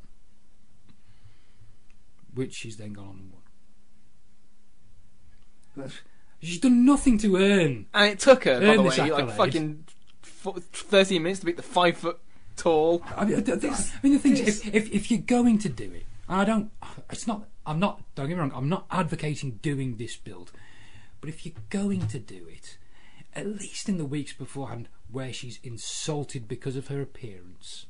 which 2.33 2.53
she's 2.53 2.75
then 2.77 2.91
gone 2.93 3.07
on 3.07 3.19
and 3.19 3.31
won. 5.77 5.91
She's 6.41 6.59
done 6.59 6.85
nothing 6.85 7.17
to 7.19 7.37
earn. 7.37 7.87
and 7.93 8.11
it 8.11 8.19
took 8.19 8.43
her, 8.43 8.59
by 8.59 8.65
Earn 8.65 8.77
the 8.77 8.83
this 8.83 8.97
way, 8.99 9.11
like 9.11 9.23
accolade. 9.29 9.37
fucking 9.37 9.85
f- 10.23 10.63
13 10.73 11.23
minutes 11.23 11.39
to 11.39 11.45
beat 11.45 11.55
the 11.57 11.63
five 11.63 11.97
foot 11.97 12.19
tall. 12.57 13.01
I 13.15 13.25
mean, 13.25 13.43
th- 13.43 13.61
th- 13.61 13.73
I 13.73 13.77
mean 14.03 14.13
the 14.13 14.19
thing 14.19 14.37
is, 14.37 14.59
if, 14.67 14.73
if 14.75 14.91
if 14.93 15.09
you're 15.11 15.19
going 15.21 15.57
to 15.59 15.69
do 15.69 15.85
it, 15.85 16.05
and 16.27 16.41
I 16.41 16.45
don't, 16.45 16.71
it's 17.09 17.25
not. 17.27 17.47
I'm 17.67 17.79
not. 17.79 18.01
Don't 18.15 18.29
get 18.29 18.35
me 18.35 18.39
wrong. 18.39 18.53
I'm 18.55 18.69
not 18.69 18.85
advocating 18.89 19.59
doing 19.61 19.97
this 19.97 20.15
build, 20.15 20.53
but 21.19 21.29
if 21.29 21.45
you're 21.45 21.55
going 21.69 22.07
to 22.07 22.17
do 22.17 22.47
it, 22.49 22.77
at 23.35 23.45
least 23.45 23.89
in 23.89 23.97
the 23.97 24.05
weeks 24.05 24.31
beforehand, 24.31 24.87
where 25.11 25.33
she's 25.33 25.59
insulted 25.61 26.47
because 26.47 26.77
of 26.77 26.87
her 26.87 27.01
appearance, 27.01 27.85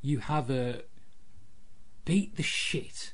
you 0.00 0.20
have 0.20 0.48
a 0.48 0.82
beat 2.04 2.36
the 2.36 2.42
shit 2.44 3.12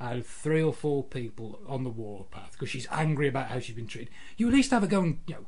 out 0.00 0.16
of 0.16 0.26
three 0.26 0.60
or 0.60 0.72
four 0.72 1.04
people 1.04 1.60
on 1.68 1.84
the 1.84 1.90
warpath 1.90 2.50
because 2.52 2.68
she's 2.68 2.88
angry 2.90 3.28
about 3.28 3.46
how 3.46 3.60
she's 3.60 3.76
been 3.76 3.86
treated. 3.86 4.12
You 4.36 4.48
at 4.48 4.54
least 4.54 4.72
have 4.72 4.82
her 4.82 4.88
go 4.88 5.02
and 5.02 5.20
you 5.28 5.36
know 5.36 5.46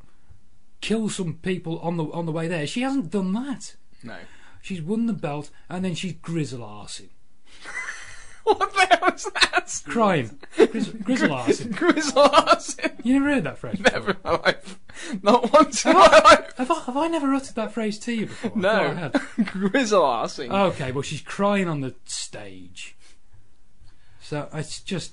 kill 0.80 1.08
some 1.08 1.34
people 1.34 1.80
on 1.80 1.96
the 1.96 2.04
on 2.04 2.26
the 2.26 2.32
way 2.32 2.46
there. 2.46 2.66
She 2.66 2.82
hasn't 2.82 3.10
done 3.10 3.32
that. 3.32 3.74
No. 4.04 4.16
She's 4.62 4.80
won 4.80 5.06
the 5.06 5.12
belt 5.12 5.50
and 5.68 5.84
then 5.84 5.96
she's 5.96 6.12
grizzle 6.12 6.60
arsing. 6.60 7.10
What 8.58 8.72
the 8.74 8.86
hell 8.96 9.12
is 9.14 9.24
that? 9.24 9.82
Crying. 9.86 10.38
Grizz- 10.56 11.02
grizzle 11.04 11.28
arsing. 11.30 11.74
Grizzle 11.76 12.22
Larson. 12.22 12.92
You 13.02 13.14
never 13.14 13.34
heard 13.34 13.44
that 13.44 13.58
phrase? 13.58 13.80
Never 13.80 14.10
in 14.12 14.16
my 14.24 14.30
life. 14.32 14.78
Not 15.22 15.52
once 15.52 15.84
in 15.84 15.92
Have 15.92 16.00
my 16.12 16.18
I, 16.18 16.24
life. 16.34 16.56
have, 16.56 16.70
I, 16.70 16.74
have 16.82 16.96
I 16.96 17.06
never 17.08 17.34
uttered 17.34 17.56
that 17.56 17.72
phrase 17.72 17.98
to 18.00 18.12
you 18.12 18.26
before? 18.26 18.52
I 18.56 18.60
thought 18.62 18.80
I 18.80 18.88
No. 18.88 18.94
had. 18.94 19.46
Grizzle. 19.46 20.04
Okay, 20.38 20.92
well 20.92 21.02
she's 21.02 21.22
crying 21.22 21.66
on 21.68 21.80
the 21.80 21.94
stage. 22.04 22.94
So 24.20 24.48
it's 24.52 24.80
just 24.80 25.12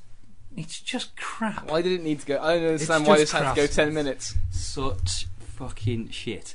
it's 0.56 0.80
just 0.80 1.16
crap. 1.18 1.70
Why 1.72 1.82
did 1.82 1.94
it 1.94 2.04
need 2.04 2.20
to 2.20 2.26
go? 2.26 2.40
I 2.42 2.56
don't 2.60 2.68
understand 2.68 3.02
It's 3.02 3.10
why 3.10 3.18
just 3.18 3.32
this 3.34 3.42
had 3.42 3.50
to 3.50 3.56
go 3.56 3.64
crass. 3.66 3.76
10 3.76 3.94
minutes. 3.94 4.36
Such 4.52 5.28
fucking 5.40 6.10
shit. 6.10 6.54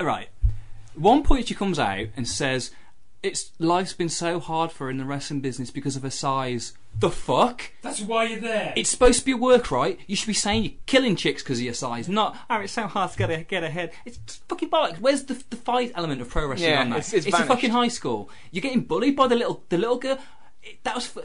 Right. 0.00 0.28
One 0.94 1.22
point 1.22 1.46
she 1.48 1.54
comes 1.54 1.78
out 1.78 2.06
and 2.16 2.26
says, 2.26 2.72
"It's 3.22 3.50
life's 3.58 3.92
been 3.92 4.08
so 4.08 4.40
hard 4.40 4.72
for 4.72 4.84
her 4.84 4.90
in 4.90 4.98
the 4.98 5.04
wrestling 5.04 5.40
business 5.40 5.70
because 5.70 5.96
of 5.96 6.02
her 6.02 6.10
size." 6.10 6.72
The 7.00 7.10
fuck? 7.10 7.70
That's 7.82 8.00
why 8.00 8.24
you're 8.24 8.40
there. 8.40 8.72
It's 8.74 8.90
supposed 8.90 9.20
to 9.20 9.24
be 9.24 9.30
a 9.32 9.36
work, 9.36 9.70
right? 9.70 10.00
You 10.08 10.16
should 10.16 10.26
be 10.26 10.32
saying 10.32 10.64
you're 10.64 10.72
killing 10.86 11.14
chicks 11.14 11.42
because 11.44 11.58
of 11.58 11.64
your 11.64 11.74
size, 11.74 12.08
not, 12.08 12.36
oh, 12.50 12.56
it's 12.56 12.72
so 12.72 12.88
hard 12.88 13.12
to 13.12 13.18
get, 13.18 13.30
a, 13.30 13.44
get 13.44 13.62
ahead. 13.62 13.92
It's 14.04 14.36
fucking 14.48 14.68
bollocks. 14.68 14.98
Where's 14.98 15.22
the, 15.24 15.40
the 15.50 15.54
fight 15.56 15.92
element 15.94 16.20
of 16.22 16.28
pro 16.28 16.48
wrestling 16.48 16.70
Yeah, 16.70 16.80
on 16.80 16.90
that? 16.90 16.98
it's- 17.08 17.12
it's 17.26 17.38
a 17.38 17.44
fucking 17.44 17.70
high 17.70 17.86
school. 17.88 18.30
You're 18.50 18.62
getting 18.62 18.80
bullied 18.80 19.14
by 19.14 19.28
the 19.28 19.36
little 19.36 19.62
the 19.68 19.78
little 19.78 19.98
girl. 19.98 20.18
It, 20.62 20.82
that 20.82 20.96
was. 20.96 21.06
For, 21.06 21.22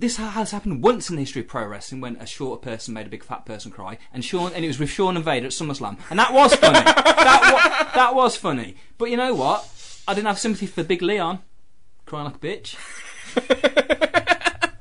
this 0.00 0.16
has 0.16 0.50
happened 0.50 0.82
once 0.82 1.08
in 1.08 1.14
the 1.16 1.22
history 1.22 1.42
of 1.42 1.46
pro 1.48 1.64
wrestling 1.66 2.00
when 2.00 2.16
a 2.16 2.26
shorter 2.26 2.60
person 2.60 2.94
made 2.94 3.06
a 3.06 3.10
big 3.10 3.22
fat 3.24 3.44
person 3.46 3.70
cry, 3.70 3.96
and 4.12 4.24
Shawn, 4.24 4.52
and 4.52 4.64
it 4.64 4.68
was 4.68 4.78
with 4.80 4.90
Shawn 4.90 5.14
and 5.16 5.24
Vader 5.24 5.46
at 5.46 5.52
SummerSlam, 5.52 5.98
and 6.10 6.18
that 6.18 6.32
was 6.32 6.52
funny. 6.56 6.74
that, 6.84 7.50
wa- 7.86 7.92
that 7.94 8.14
was 8.14 8.36
funny. 8.36 8.74
But 8.98 9.10
you 9.10 9.16
know 9.16 9.34
what? 9.34 9.64
I 10.08 10.14
didn't 10.14 10.26
have 10.26 10.38
sympathy 10.38 10.66
for 10.66 10.82
Big 10.82 11.02
Leon 11.02 11.40
crying 12.06 12.24
like 12.24 12.36
a 12.36 12.38
bitch. 12.38 12.76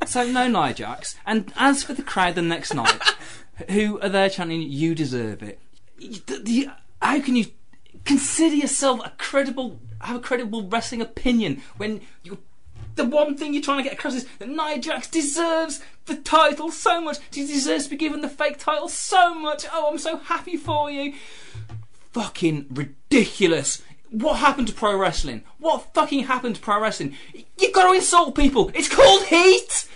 So 0.08 0.26
no 0.26 0.48
Nia 0.48 0.74
Jax. 0.74 1.16
And 1.26 1.52
as 1.58 1.84
for 1.84 1.94
the 1.94 2.02
crowd 2.02 2.36
the 2.36 2.42
next 2.42 2.74
night, 2.74 3.02
who 3.70 4.00
are 4.00 4.10
there 4.10 4.30
chanting 4.30 4.62
"You 4.62 4.96
deserve 4.96 5.44
it"? 5.44 5.60
How 7.02 7.20
can 7.20 7.36
you 7.36 7.48
consider 8.06 8.56
yourself 8.56 9.02
a 9.04 9.12
credible, 9.18 9.80
have 10.00 10.16
a 10.16 10.20
credible 10.20 10.68
wrestling 10.68 11.02
opinion 11.02 11.62
when 11.76 12.02
you? 12.24 12.40
The 12.96 13.06
one 13.06 13.38
thing 13.38 13.54
you're 13.54 13.62
trying 13.62 13.78
to 13.78 13.84
get 13.84 13.94
across 13.94 14.16
is 14.16 14.26
that 14.40 14.50
Nia 14.50 14.80
Jax 14.80 15.08
deserves 15.08 15.82
the 16.06 16.16
title 16.16 16.72
so 16.72 17.00
much. 17.00 17.18
She 17.32 17.46
deserves 17.46 17.84
to 17.84 17.90
be 17.92 17.98
given 17.98 18.22
the 18.22 18.30
fake 18.30 18.58
title 18.58 18.90
so 18.90 19.36
much. 19.36 19.66
Oh, 19.72 19.90
I'm 19.92 20.00
so 20.00 20.18
happy 20.18 20.58
for 20.58 20.90
you. 20.90 21.14
Fucking 22.14 22.68
ridiculous. 22.72 23.84
What 24.12 24.38
happened 24.38 24.68
to 24.68 24.74
pro 24.74 24.98
wrestling? 24.98 25.44
What 25.60 25.94
fucking 25.94 26.24
happened 26.26 26.56
to 26.56 26.62
pro 26.62 26.82
wrestling? 26.82 27.16
You've 27.60 27.74
got 27.74 27.90
to 27.90 27.96
insult 27.96 28.36
people. 28.36 28.72
It's 28.74 28.94
called 28.94 29.24
heat. 29.26 29.88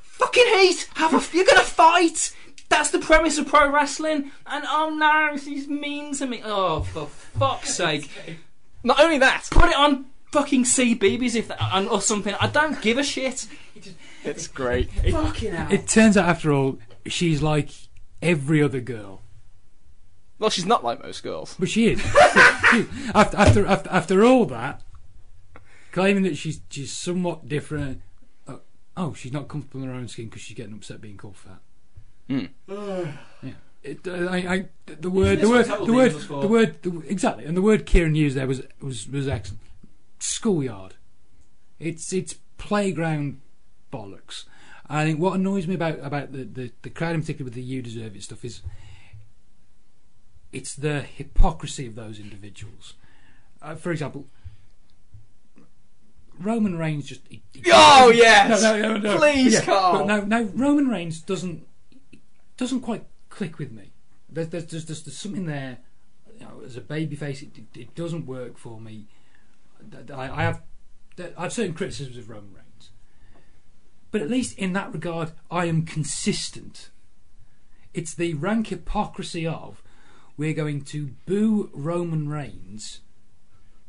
Fucking 0.00 0.46
heat. 0.46 0.88
Have 0.94 1.14
a. 1.14 1.36
You're 1.36 1.46
gonna 1.46 1.60
fight. 1.60 2.34
That's 2.68 2.90
the 2.90 2.98
premise 2.98 3.38
of 3.38 3.48
pro 3.48 3.70
wrestling. 3.70 4.30
And 4.46 4.64
oh 4.68 4.94
no, 4.96 5.36
she's 5.36 5.66
mean 5.68 6.14
to 6.16 6.26
me. 6.26 6.40
Oh, 6.44 6.80
for 6.82 7.06
fuck's 7.06 7.74
sake. 7.74 8.10
Not 8.82 9.00
only 9.00 9.18
that, 9.18 9.48
Put 9.50 9.70
it 9.70 9.76
on 9.76 10.06
fucking 10.30 10.64
CBeebies 10.64 11.34
if 11.34 11.48
that, 11.48 11.86
or 11.90 12.00
something. 12.00 12.34
I 12.40 12.46
don't 12.46 12.80
give 12.80 12.98
a 12.98 13.02
shit. 13.02 13.46
it's 14.24 14.46
great. 14.46 14.90
Fucking 14.90 15.52
hell. 15.52 15.72
It 15.72 15.88
turns 15.88 16.16
out, 16.16 16.28
after 16.28 16.52
all, 16.52 16.78
she's 17.06 17.42
like 17.42 17.70
every 18.22 18.62
other 18.62 18.80
girl. 18.80 19.22
Well, 20.38 20.50
she's 20.50 20.66
not 20.66 20.82
like 20.82 21.02
most 21.02 21.22
girls. 21.22 21.54
But 21.58 21.68
she 21.68 21.88
is. 21.88 22.00
She- 22.70 22.86
after, 23.14 23.36
after 23.36 23.66
after 23.66 23.90
after 23.90 24.24
all 24.24 24.46
that, 24.46 24.82
claiming 25.92 26.22
that 26.24 26.36
she's 26.36 26.60
she's 26.70 26.92
somewhat 26.92 27.48
different. 27.48 28.02
Uh, 28.46 28.56
oh, 28.96 29.14
she's 29.14 29.32
not 29.32 29.48
comfortable 29.48 29.82
in 29.82 29.88
her 29.88 29.94
own 29.94 30.08
skin 30.08 30.26
because 30.26 30.42
she's 30.42 30.56
getting 30.56 30.74
upset 30.74 31.00
being 31.00 31.16
called 31.16 31.36
fat. 31.36 31.60
Hmm. 32.28 32.46
Yeah. 33.42 33.52
It, 33.82 34.06
uh, 34.06 34.26
I, 34.30 34.36
I, 34.36 34.68
the 34.84 35.08
word, 35.08 35.38
the 35.38 35.46
this 35.46 35.48
word, 35.48 35.68
what 35.68 35.86
the 35.86 35.92
word, 35.94 36.12
for? 36.12 36.42
the 36.42 36.48
word, 36.48 36.82
the, 36.82 37.02
exactly, 37.08 37.46
and 37.46 37.56
the 37.56 37.62
word 37.62 37.86
Kieran 37.86 38.14
used 38.14 38.36
there 38.36 38.46
was 38.46 38.62
was 38.82 39.08
was 39.08 39.26
excellent. 39.26 39.62
Schoolyard. 40.18 40.96
It's 41.78 42.12
it's 42.12 42.34
playground 42.58 43.40
bollocks. 43.90 44.44
I 44.86 45.04
think 45.04 45.18
what 45.18 45.34
annoys 45.34 45.66
me 45.66 45.76
about 45.76 45.98
about 46.02 46.32
the, 46.32 46.44
the, 46.44 46.72
the 46.82 46.90
crowd, 46.90 47.14
in 47.14 47.22
particular 47.22 47.46
with 47.46 47.54
the 47.54 47.62
"you 47.62 47.80
deserve 47.80 48.14
it" 48.14 48.22
stuff, 48.22 48.44
is 48.44 48.60
it's 50.52 50.74
the 50.74 51.02
hypocrisy 51.02 51.86
of 51.86 51.94
those 51.94 52.18
individuals. 52.18 52.94
Uh, 53.62 53.74
for 53.74 53.92
example, 53.92 54.26
Roman 56.38 56.78
Reigns 56.78 57.06
just. 57.06 57.20
he- 57.28 57.42
he- 57.52 57.62
Oh, 57.72 58.10
yes! 58.14 58.62
No, 58.62 58.78
no, 58.80 58.96
no, 58.96 59.12
no. 59.12 59.18
Please, 59.18 59.54
Yeah, 59.54 59.64
Carl. 59.64 60.06
No, 60.06 60.20
no. 60.22 60.44
Roman 60.54 60.88
Reigns 60.88 61.20
doesn't 61.20 61.66
doesn't 62.56 62.80
quite 62.80 63.04
click 63.28 63.58
with 63.58 63.72
me. 63.72 63.92
There's 64.28 64.48
there's 64.48 64.66
there's, 64.66 64.84
there's, 64.86 65.02
there's 65.02 65.18
something 65.18 65.46
there. 65.46 65.78
You 66.38 66.46
know, 66.46 66.62
as 66.64 66.76
a 66.76 66.80
babyface, 66.80 67.42
it, 67.42 67.50
it, 67.58 67.78
it 67.80 67.94
doesn't 67.94 68.26
work 68.26 68.56
for 68.56 68.80
me. 68.80 69.06
I, 70.14 70.22
I 70.30 70.42
have 70.42 70.62
I 71.36 71.42
have 71.42 71.52
certain 71.52 71.74
criticisms 71.74 72.16
of 72.16 72.30
Roman 72.30 72.54
Reigns, 72.54 72.90
but 74.10 74.22
at 74.22 74.30
least 74.30 74.56
in 74.58 74.72
that 74.72 74.92
regard, 74.92 75.32
I 75.50 75.66
am 75.66 75.84
consistent. 75.84 76.88
It's 77.92 78.14
the 78.14 78.34
rank 78.34 78.68
hypocrisy 78.68 79.46
of 79.46 79.82
we're 80.40 80.54
going 80.54 80.80
to 80.80 81.10
boo 81.26 81.68
Roman 81.74 82.26
Reigns. 82.28 83.00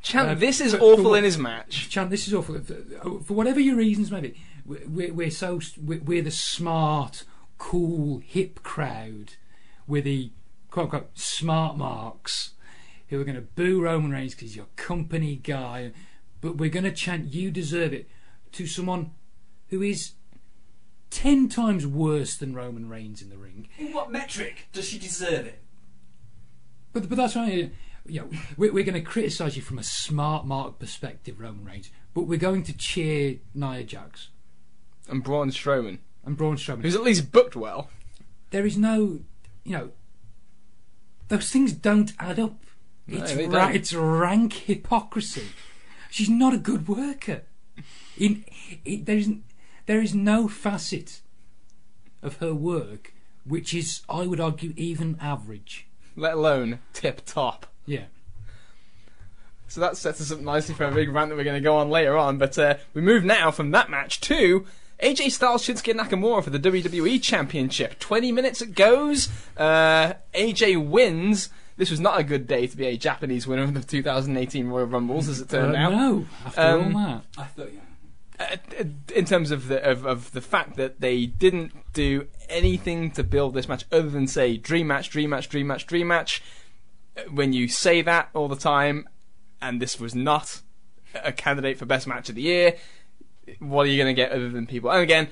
Champ, 0.01 0.29
Uh, 0.29 0.33
this 0.35 0.59
is 0.59 0.73
for- 0.73 0.79
for 0.79 0.83
awful 0.83 1.11
what- 1.11 1.19
in 1.19 1.23
his 1.23 1.37
match. 1.37 1.89
Champ, 1.89 2.09
this 2.09 2.27
is 2.27 2.33
awful. 2.33 2.59
For, 2.59 3.21
for 3.23 3.33
whatever 3.33 3.59
your 3.61 3.77
reasons, 3.77 4.11
maybe 4.11 4.35
we're, 4.65 5.13
we're 5.13 5.31
so 5.31 5.61
we're, 5.81 6.01
we're 6.01 6.21
the 6.21 6.29
smart, 6.31 7.23
cool, 7.57 8.19
hip 8.19 8.61
crowd. 8.63 9.35
We're 9.87 10.01
the 10.01 10.31
quote 10.69 10.85
unquote 10.85 11.17
smart 11.17 11.77
marks 11.77 12.51
who 13.07 13.21
are 13.21 13.23
going 13.23 13.35
to 13.35 13.41
boo 13.41 13.81
Roman 13.81 14.11
Reigns 14.11 14.33
because 14.35 14.49
he's 14.49 14.55
your 14.57 14.67
company 14.75 15.37
guy. 15.37 15.91
But 16.41 16.57
we're 16.57 16.69
going 16.69 16.83
to 16.85 16.91
chant 16.91 17.33
"You 17.33 17.49
deserve 17.49 17.93
it" 17.93 18.09
to 18.53 18.67
someone 18.67 19.11
who 19.69 19.81
is 19.81 20.13
ten 21.11 21.47
times 21.47 21.85
worse 21.87 22.35
than 22.35 22.53
Roman 22.55 22.89
Reigns 22.89 23.21
in 23.21 23.29
the 23.29 23.37
ring. 23.37 23.69
In 23.77 23.93
what 23.93 24.11
metric 24.11 24.67
does 24.73 24.89
she 24.89 24.97
deserve 24.99 25.45
it? 25.45 25.60
But 26.93 27.07
but 27.09 27.17
that's 27.17 27.35
right. 27.35 27.71
You 28.05 28.21
know, 28.21 28.29
we're, 28.57 28.73
we're 28.73 28.83
going 28.83 28.95
to 28.95 29.01
criticise 29.01 29.55
you 29.55 29.61
from 29.61 29.77
a 29.77 29.83
smart 29.83 30.45
mark 30.45 30.79
perspective, 30.79 31.39
Roman 31.39 31.63
Reigns. 31.65 31.91
But 32.13 32.23
we're 32.23 32.39
going 32.39 32.63
to 32.63 32.73
cheer 32.73 33.37
Nia 33.53 33.83
Jax 33.83 34.29
And 35.07 35.23
Braun 35.23 35.51
Strowman, 35.51 35.99
and 36.25 36.35
Braun 36.35 36.55
Strowman. 36.57 36.81
who's 36.81 36.95
at 36.95 37.03
least 37.03 37.31
booked 37.31 37.55
well. 37.55 37.89
there 38.49 38.65
is 38.65 38.77
no, 38.77 39.19
you 39.63 39.71
know, 39.77 39.91
those 41.27 41.49
things 41.51 41.73
don't 41.73 42.11
add 42.19 42.39
up. 42.39 42.55
No, 43.07 43.17
It's 43.23 43.33
ra- 43.35 43.69
it's 43.69 43.93
rank 43.93 44.53
hypocrisy. 44.53 45.45
She's 46.09 46.29
not 46.29 46.53
a 46.53 46.57
good 46.57 46.87
worker. 46.87 47.43
In 48.17 48.43
it, 48.83 49.05
there 49.05 49.17
isn't 49.17 49.43
there 49.85 50.01
is 50.01 50.13
no 50.13 50.47
facet 50.47 51.21
of 52.21 52.37
her 52.37 52.53
work 52.53 53.13
which 53.43 53.73
is, 53.73 54.01
I 54.07 54.27
would 54.27 54.39
argue, 54.39 54.73
even 54.77 55.17
average. 55.19 55.87
Let 56.15 56.33
alone 56.33 56.79
tip 56.93 57.21
top. 57.25 57.65
Yeah. 57.85 58.05
So 59.67 59.79
that 59.81 59.95
sets 59.97 60.19
us 60.19 60.31
up 60.31 60.39
nicely 60.41 60.75
for 60.75 60.83
a 60.85 60.91
big 60.91 61.09
rant 61.09 61.29
that 61.29 61.35
we're 61.37 61.45
going 61.45 61.55
to 61.61 61.63
go 61.63 61.77
on 61.77 61.89
later 61.89 62.17
on. 62.17 62.37
But 62.37 62.57
uh, 62.57 62.75
we 62.93 63.01
move 63.01 63.23
now 63.23 63.51
from 63.51 63.71
that 63.71 63.89
match 63.89 64.19
to 64.21 64.65
AJ 65.01 65.31
Styles 65.31 65.63
Shinsuke 65.65 65.93
Nakamura 65.97 66.43
for 66.43 66.49
the 66.49 66.59
WWE 66.59 67.21
Championship. 67.21 67.97
20 67.99 68.31
minutes 68.33 68.61
it 68.61 68.75
goes. 68.75 69.29
Uh, 69.57 70.13
AJ 70.35 70.85
wins. 70.89 71.49
This 71.77 71.89
was 71.89 72.01
not 72.01 72.19
a 72.19 72.23
good 72.23 72.47
day 72.47 72.67
to 72.67 72.75
be 72.77 72.85
a 72.85 72.97
Japanese 72.97 73.47
winner 73.47 73.63
of 73.63 73.73
the 73.73 73.81
2018 73.81 74.67
Royal 74.67 74.85
Rumbles, 74.87 75.29
as 75.29 75.39
it 75.39 75.49
turned 75.49 75.75
Uh, 75.75 75.79
out. 75.79 75.91
No, 75.93 76.25
after 76.45 76.61
Um, 76.61 76.95
all 76.95 77.03
that. 77.07 77.21
I 77.37 77.43
thought, 77.45 77.73
yeah. 77.73 77.79
Uh, 78.41 78.83
in 79.15 79.25
terms 79.25 79.51
of 79.51 79.67
the 79.67 79.83
of, 79.83 80.05
of 80.05 80.31
the 80.31 80.41
fact 80.41 80.75
that 80.75 80.99
they 80.99 81.25
didn't 81.25 81.73
do 81.93 82.27
anything 82.49 83.11
to 83.11 83.23
build 83.23 83.53
this 83.53 83.67
match 83.67 83.85
other 83.91 84.09
than 84.09 84.27
say 84.27 84.57
dream 84.57 84.87
match, 84.87 85.09
dream 85.09 85.29
match, 85.29 85.49
dream 85.49 85.67
match, 85.67 85.85
dream 85.85 86.07
match. 86.07 86.41
When 87.29 87.53
you 87.53 87.67
say 87.67 88.01
that 88.01 88.29
all 88.33 88.47
the 88.47 88.55
time, 88.55 89.07
and 89.61 89.81
this 89.81 89.99
was 89.99 90.15
not 90.15 90.61
a 91.13 91.31
candidate 91.31 91.77
for 91.77 91.85
best 91.85 92.07
match 92.07 92.29
of 92.29 92.35
the 92.35 92.41
year, 92.41 92.77
what 93.59 93.85
are 93.85 93.89
you 93.89 94.01
going 94.01 94.15
to 94.15 94.19
get 94.19 94.31
other 94.31 94.49
than 94.49 94.65
people? 94.65 94.89
And 94.89 95.01
again, 95.01 95.27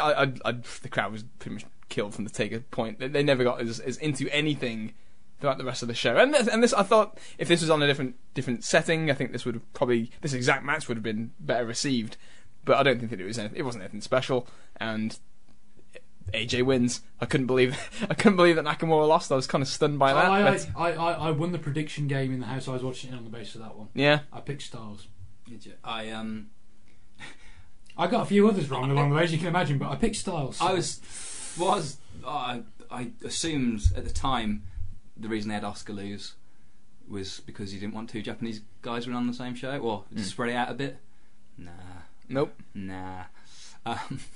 I, 0.00 0.12
I, 0.12 0.32
I, 0.44 0.52
the 0.82 0.88
crowd 0.88 1.12
was 1.12 1.24
pretty 1.38 1.54
much 1.54 1.66
killed 1.88 2.14
from 2.14 2.24
the 2.24 2.30
Taker 2.30 2.60
point. 2.60 2.98
They, 2.98 3.08
they 3.08 3.22
never 3.22 3.44
got 3.44 3.60
as, 3.60 3.80
as 3.80 3.96
into 3.98 4.28
anything 4.30 4.94
throughout 5.40 5.58
the 5.58 5.64
rest 5.64 5.82
of 5.82 5.88
the 5.88 5.94
show. 5.94 6.16
And 6.16 6.32
this, 6.32 6.48
and 6.48 6.62
this, 6.62 6.72
I 6.72 6.84
thought, 6.84 7.18
if 7.36 7.48
this 7.48 7.60
was 7.60 7.70
on 7.70 7.82
a 7.82 7.86
different 7.86 8.16
different 8.32 8.64
setting, 8.64 9.10
I 9.10 9.14
think 9.14 9.32
this 9.32 9.44
would 9.44 9.56
have 9.56 9.72
probably 9.74 10.10
this 10.20 10.32
exact 10.32 10.64
match 10.64 10.88
would 10.88 10.96
have 10.96 11.04
been 11.04 11.32
better 11.40 11.66
received. 11.66 12.16
But 12.64 12.78
I 12.78 12.82
don't 12.82 12.98
think 12.98 13.10
that 13.10 13.20
it 13.20 13.24
was 13.24 13.38
anything, 13.38 13.58
it 13.58 13.62
wasn't 13.62 13.82
anything 13.84 14.00
special. 14.00 14.46
And 14.76 15.18
AJ 16.32 16.64
wins. 16.64 17.02
I 17.20 17.26
couldn't 17.26 17.46
believe 17.46 17.76
I 18.10 18.14
couldn't 18.14 18.36
believe 18.36 18.56
that 18.56 18.64
Nakamura 18.64 19.06
lost. 19.06 19.30
I 19.30 19.36
was 19.36 19.46
kind 19.46 19.62
of 19.62 19.68
stunned 19.68 19.98
by 19.98 20.12
that. 20.14 20.24
I, 20.24 20.42
but, 20.42 20.68
I, 20.76 20.92
I, 20.92 21.12
I 21.12 21.30
won 21.30 21.52
the 21.52 21.58
prediction 21.58 22.08
game 22.08 22.32
in 22.32 22.40
the 22.40 22.46
house 22.46 22.66
I 22.68 22.72
was 22.72 22.82
watching 22.82 23.12
it 23.12 23.16
on 23.16 23.24
the 23.24 23.30
basis 23.30 23.56
of 23.56 23.60
that 23.62 23.76
one. 23.76 23.88
yeah, 23.94 24.20
I 24.32 24.40
picked 24.40 24.62
Styles. 24.62 25.06
Did 25.48 25.66
you? 25.66 25.72
I 25.84 26.10
um, 26.10 26.48
I 27.98 28.06
got 28.06 28.22
a 28.22 28.26
few 28.26 28.48
others 28.48 28.70
wrong 28.70 28.90
along 28.90 29.10
the 29.10 29.16
way, 29.16 29.24
as 29.24 29.32
you 29.32 29.38
can 29.38 29.48
imagine, 29.48 29.78
but 29.78 29.90
I 29.90 29.96
picked 29.96 30.16
Styles. 30.16 30.60
I 30.60 30.72
was 30.72 31.00
was 31.58 31.98
I 32.26 32.62
I 32.90 33.10
assumed 33.24 33.82
at 33.96 34.04
the 34.04 34.12
time 34.12 34.62
the 35.16 35.28
reason 35.28 35.48
they 35.48 35.54
had 35.54 35.62
Asuka 35.64 35.94
lose 35.94 36.34
was 37.08 37.40
because 37.40 37.70
he 37.70 37.78
didn't 37.78 37.94
want 37.94 38.08
two 38.08 38.22
Japanese 38.22 38.62
guys 38.82 39.06
running 39.06 39.18
on 39.18 39.26
the 39.26 39.34
same 39.34 39.54
show, 39.54 39.78
or 39.78 40.04
Mm. 40.14 40.20
spread 40.20 40.50
it 40.50 40.54
out 40.56 40.70
a 40.70 40.74
bit. 40.74 40.96
Nah, 41.58 41.70
nope. 42.28 42.54
nah. 42.74 43.24
Um, 43.86 44.20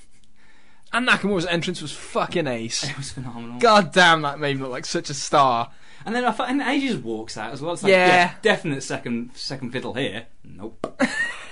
And 0.93 1.07
Nakamura's 1.07 1.45
entrance 1.45 1.83
was 1.83 1.93
fucking 1.93 2.47
ace. 2.47 2.83
it 2.89 2.97
was 2.97 3.13
phenomenal. 3.13 3.59
God 3.59 3.93
damn, 3.93 4.23
that 4.23 4.39
made 4.41 4.57
him 4.57 4.63
look 4.63 4.71
like 4.71 4.87
such 4.87 5.11
a 5.11 5.15
star. 5.15 5.71
And 6.07 6.15
then 6.15 6.25
I 6.25 6.31
thought, 6.31 6.49
and 6.49 6.63
just 6.81 7.03
walks 7.03 7.37
out 7.37 7.53
as 7.53 7.61
well. 7.61 7.75
It's 7.75 7.83
like, 7.83 7.91
Yeah. 7.91 8.07
yeah, 8.07 8.35
definite 8.41 8.83
second 8.83 9.33
second 9.35 9.73
fiddle 9.73 9.93
here. 9.95 10.27
Nope. 10.45 11.03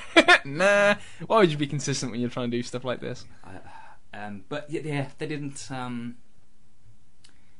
nah. 0.46 0.94
Why 1.26 1.38
would 1.38 1.50
you 1.50 1.58
be 1.58 1.66
consistent 1.66 2.12
when 2.12 2.20
you're 2.20 2.30
trying 2.30 2.50
to 2.50 2.56
do 2.56 2.62
stuff 2.62 2.84
like 2.84 3.00
this? 3.00 3.26
I, 3.44 4.16
um, 4.16 4.44
but 4.48 4.70
yeah, 4.70 4.80
yeah, 4.84 5.08
they 5.18 5.26
didn't 5.26 5.70
um, 5.70 6.16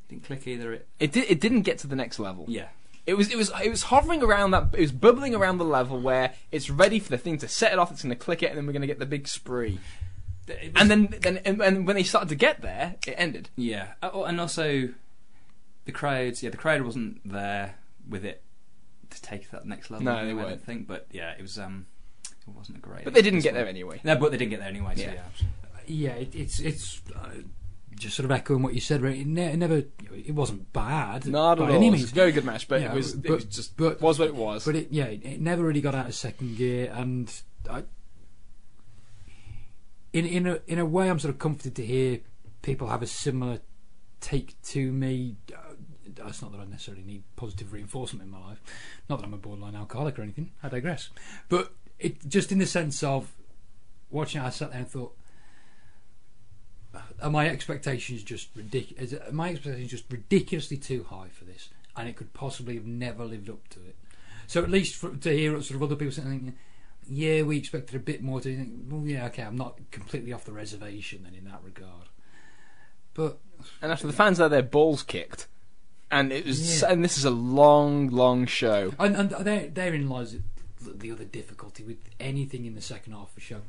didn't 0.09 0.25
click 0.25 0.47
either. 0.47 0.73
It 0.73 0.89
It 0.99 1.13
did. 1.13 1.31
It 1.31 1.41
didn't 1.41 1.63
get 1.63 1.79
to 1.81 1.87
the 1.87 1.97
next 1.97 2.19
level. 2.19 2.47
yeah. 2.49 2.69
It 3.07 3.15
was. 3.15 3.31
It 3.31 3.37
was. 3.37 3.53
It 3.63 3.71
was 3.71 3.85
hovering 3.85 4.23
around 4.23 4.51
that. 4.51 4.69
It 4.75 4.81
was 4.81 4.93
bubbling 4.93 5.35
around 5.35 5.59
the 5.59 5.65
level 5.65 6.01
where 6.01 6.35
it's 6.51 6.69
ready 6.71 6.99
for 6.99 7.09
the 7.11 7.19
thing 7.19 7.39
to 7.39 7.49
set 7.49 7.73
it 7.73 7.79
off. 7.79 7.91
It's 7.93 8.03
going 8.03 8.11
to 8.15 8.19
click 8.19 8.43
it, 8.43 8.47
and 8.51 8.59
then 8.59 8.67
we're 8.67 8.73
going 8.73 8.81
to 8.83 8.87
get 8.89 8.99
the 8.99 9.07
big 9.07 9.29
spree. 9.29 9.79
Was- 10.49 10.57
And 10.77 10.91
then, 10.91 11.09
then, 11.23 11.39
and, 11.45 11.61
and 11.61 11.87
when 11.87 11.97
they 11.97 12.03
started 12.05 12.29
to 12.29 12.35
get 12.37 12.63
there, 12.63 12.95
it 13.07 13.15
ended. 13.17 13.51
Yeah, 13.57 13.95
Uh, 14.03 14.11
oh, 14.13 14.25
and 14.25 14.41
also 14.41 14.91
the 15.87 15.93
crowds. 15.93 16.43
Yeah, 16.43 16.51
the 16.51 16.57
crowd 16.57 16.83
wasn't 16.83 17.21
there 17.25 17.77
with 18.09 18.25
it 18.25 18.43
to 19.11 19.23
take 19.23 19.51
that 19.51 19.67
next 19.67 19.91
level. 19.91 20.05
No, 20.05 20.25
they 20.25 20.31
I 20.33 20.35
weren't. 20.35 20.49
don't 20.49 20.65
think. 20.65 20.87
But 20.89 21.07
yeah, 21.13 21.33
it 21.39 21.43
was. 21.43 21.59
Um, 21.59 21.87
it 22.31 22.53
wasn't 22.55 22.79
a 22.79 22.81
great. 22.81 23.05
But 23.05 23.15
they 23.15 23.23
didn't 23.23 23.41
get 23.41 23.51
display. 23.55 23.61
there 23.63 23.69
anyway. 23.69 24.01
No, 24.05 24.17
but 24.17 24.31
they 24.31 24.37
didn't 24.37 24.51
get 24.51 24.61
there 24.61 24.69
anyway. 24.69 24.95
So 24.97 25.03
Yeah. 25.03 25.15
yeah, 25.15 25.23
yeah, 25.87 26.11
it, 26.23 26.35
it's 26.35 26.61
it's 26.61 27.03
uh, 27.15 27.29
just 27.97 28.17
sort 28.17 28.25
of 28.25 28.31
echoing 28.31 28.63
what 28.63 28.75
you 28.75 28.81
said. 28.81 29.03
Right? 29.03 29.17
It, 29.19 29.27
ne- 29.27 29.53
it 29.53 29.57
never, 29.57 29.83
it 30.15 30.35
wasn't 30.35 30.73
bad 30.73 31.27
Not 31.27 31.59
by 31.59 31.65
at 31.65 31.71
all. 31.71 31.77
any 31.77 31.89
It 31.89 31.91
was 31.93 32.01
means, 32.01 32.13
a 32.13 32.15
very 32.15 32.33
good 32.33 32.45
match, 32.45 32.69
but 32.69 32.81
Yeah, 32.81 32.93
it 32.93 32.95
was. 32.97 33.15
it 33.15 33.29
was 33.31 33.45
just. 33.45 33.77
but- 33.77 34.01
was 34.01 34.19
what 34.19 34.29
it 34.29 34.35
was. 34.35 34.65
but 34.65 34.77
it 34.77 34.89
yeah, 34.91 35.05
it, 35.07 35.25
it 35.25 35.41
never 35.41 35.63
really 35.65 35.81
got 35.81 35.95
out 35.95 36.07
of 36.07 36.15
second 36.15 36.57
gear, 36.57 36.93
and 36.95 37.33
I, 37.71 37.85
in 40.13 40.27
in 40.27 40.47
a 40.47 40.59
in 40.67 40.79
a 40.79 40.87
way, 40.87 41.11
I'm 41.11 41.19
sort 41.19 41.33
of 41.35 41.39
comforted 41.39 41.75
to 41.77 41.85
hear 41.87 42.21
people 42.63 42.89
have 42.89 43.03
a 43.03 43.07
similar 43.07 43.61
take 44.21 44.61
to 44.65 44.93
me. 44.93 45.37
Uh, 45.55 45.75
it's 46.29 46.41
not 46.41 46.51
that 46.53 46.61
I 46.61 46.65
necessarily 46.65 47.05
need 47.05 47.23
positive 47.37 47.73
reinforcement 47.73 48.23
in 48.25 48.31
my 48.31 48.41
life. 48.41 48.63
Not 49.11 49.19
that 49.19 49.27
I'm 49.27 49.35
a 49.35 49.39
borderline 49.39 49.75
alcoholic 49.75 50.19
or 50.19 50.23
anything. 50.23 50.53
I 50.63 50.69
digress. 50.69 51.11
But 51.49 51.73
it 51.99 52.27
just 52.27 52.51
in 52.53 52.59
the 52.59 52.67
sense 52.67 53.03
of 53.03 53.33
watching, 54.11 54.41
it, 54.41 54.45
I 54.45 54.51
sat 54.51 54.71
there 54.71 54.79
and 54.81 54.89
thought, 54.89 55.15
are 57.23 57.31
my 57.31 57.49
expectations 57.49 58.23
just 58.23 58.49
ridiculous? 58.55 59.15
My 59.33 59.51
expectations 59.51 59.91
just 59.91 60.11
ridiculously 60.11 60.77
too 60.77 61.05
high 61.09 61.29
for 61.33 61.45
this, 61.45 61.69
and 61.97 62.09
it 62.09 62.17
could 62.17 62.33
possibly 62.33 62.75
have 62.75 62.87
never 62.87 63.25
lived 63.25 63.49
up 63.51 63.69
to 63.71 63.81
it. 63.81 63.97
So 64.47 64.63
at 64.63 64.71
least 64.71 64.95
for, 64.95 65.11
to 65.11 65.31
hear 65.31 65.53
sort 65.63 65.77
of 65.77 65.83
other 65.83 65.97
people 65.97 66.13
saying, 66.13 66.55
"Yeah, 67.09 67.43
we 67.43 67.59
expected 67.59 67.97
a 67.97 68.01
bit 68.01 68.23
more," 68.23 68.41
to 68.41 68.57
think, 68.57 68.73
well, 68.89 69.07
yeah, 69.07 69.27
okay, 69.27 69.43
I'm 69.43 69.57
not 69.57 69.79
completely 69.91 70.33
off 70.33 70.45
the 70.45 70.53
reservation 70.53 71.23
then 71.25 71.35
in 71.35 71.45
that 71.45 71.63
regard. 71.65 72.09
But 73.15 73.39
And 73.81 73.91
after 73.91 74.07
the 74.07 74.13
fans 74.13 74.39
had 74.39 74.49
their 74.49 74.63
balls 74.63 75.03
kicked, 75.03 75.49
and 76.11 76.33
it 76.33 76.45
was, 76.47 76.83
Yeah. 76.83 76.93
and 76.93 77.03
this 77.03 77.17
is 77.19 77.25
a 77.25 77.31
long, 77.31 78.09
long 78.09 78.47
show. 78.47 78.93
And, 78.99 79.17
and 79.17 79.31
there, 79.31 79.69
therein 79.69 80.09
lies 80.09 80.33
the- 80.33 80.93
the 80.93 81.11
other 81.11 81.25
difficulty 81.25 81.83
with 81.83 81.99
anything 82.21 82.65
in 82.67 82.75
the 82.75 82.81
second 82.81 83.15
half 83.15 83.33
of 83.33 83.39
a 83.39 83.41
show. 83.41 83.63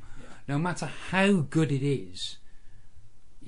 No 0.48 0.60
matter 0.60 0.86
how 0.86 1.42
good 1.42 1.72
it 1.72 1.82
is, 1.84 2.38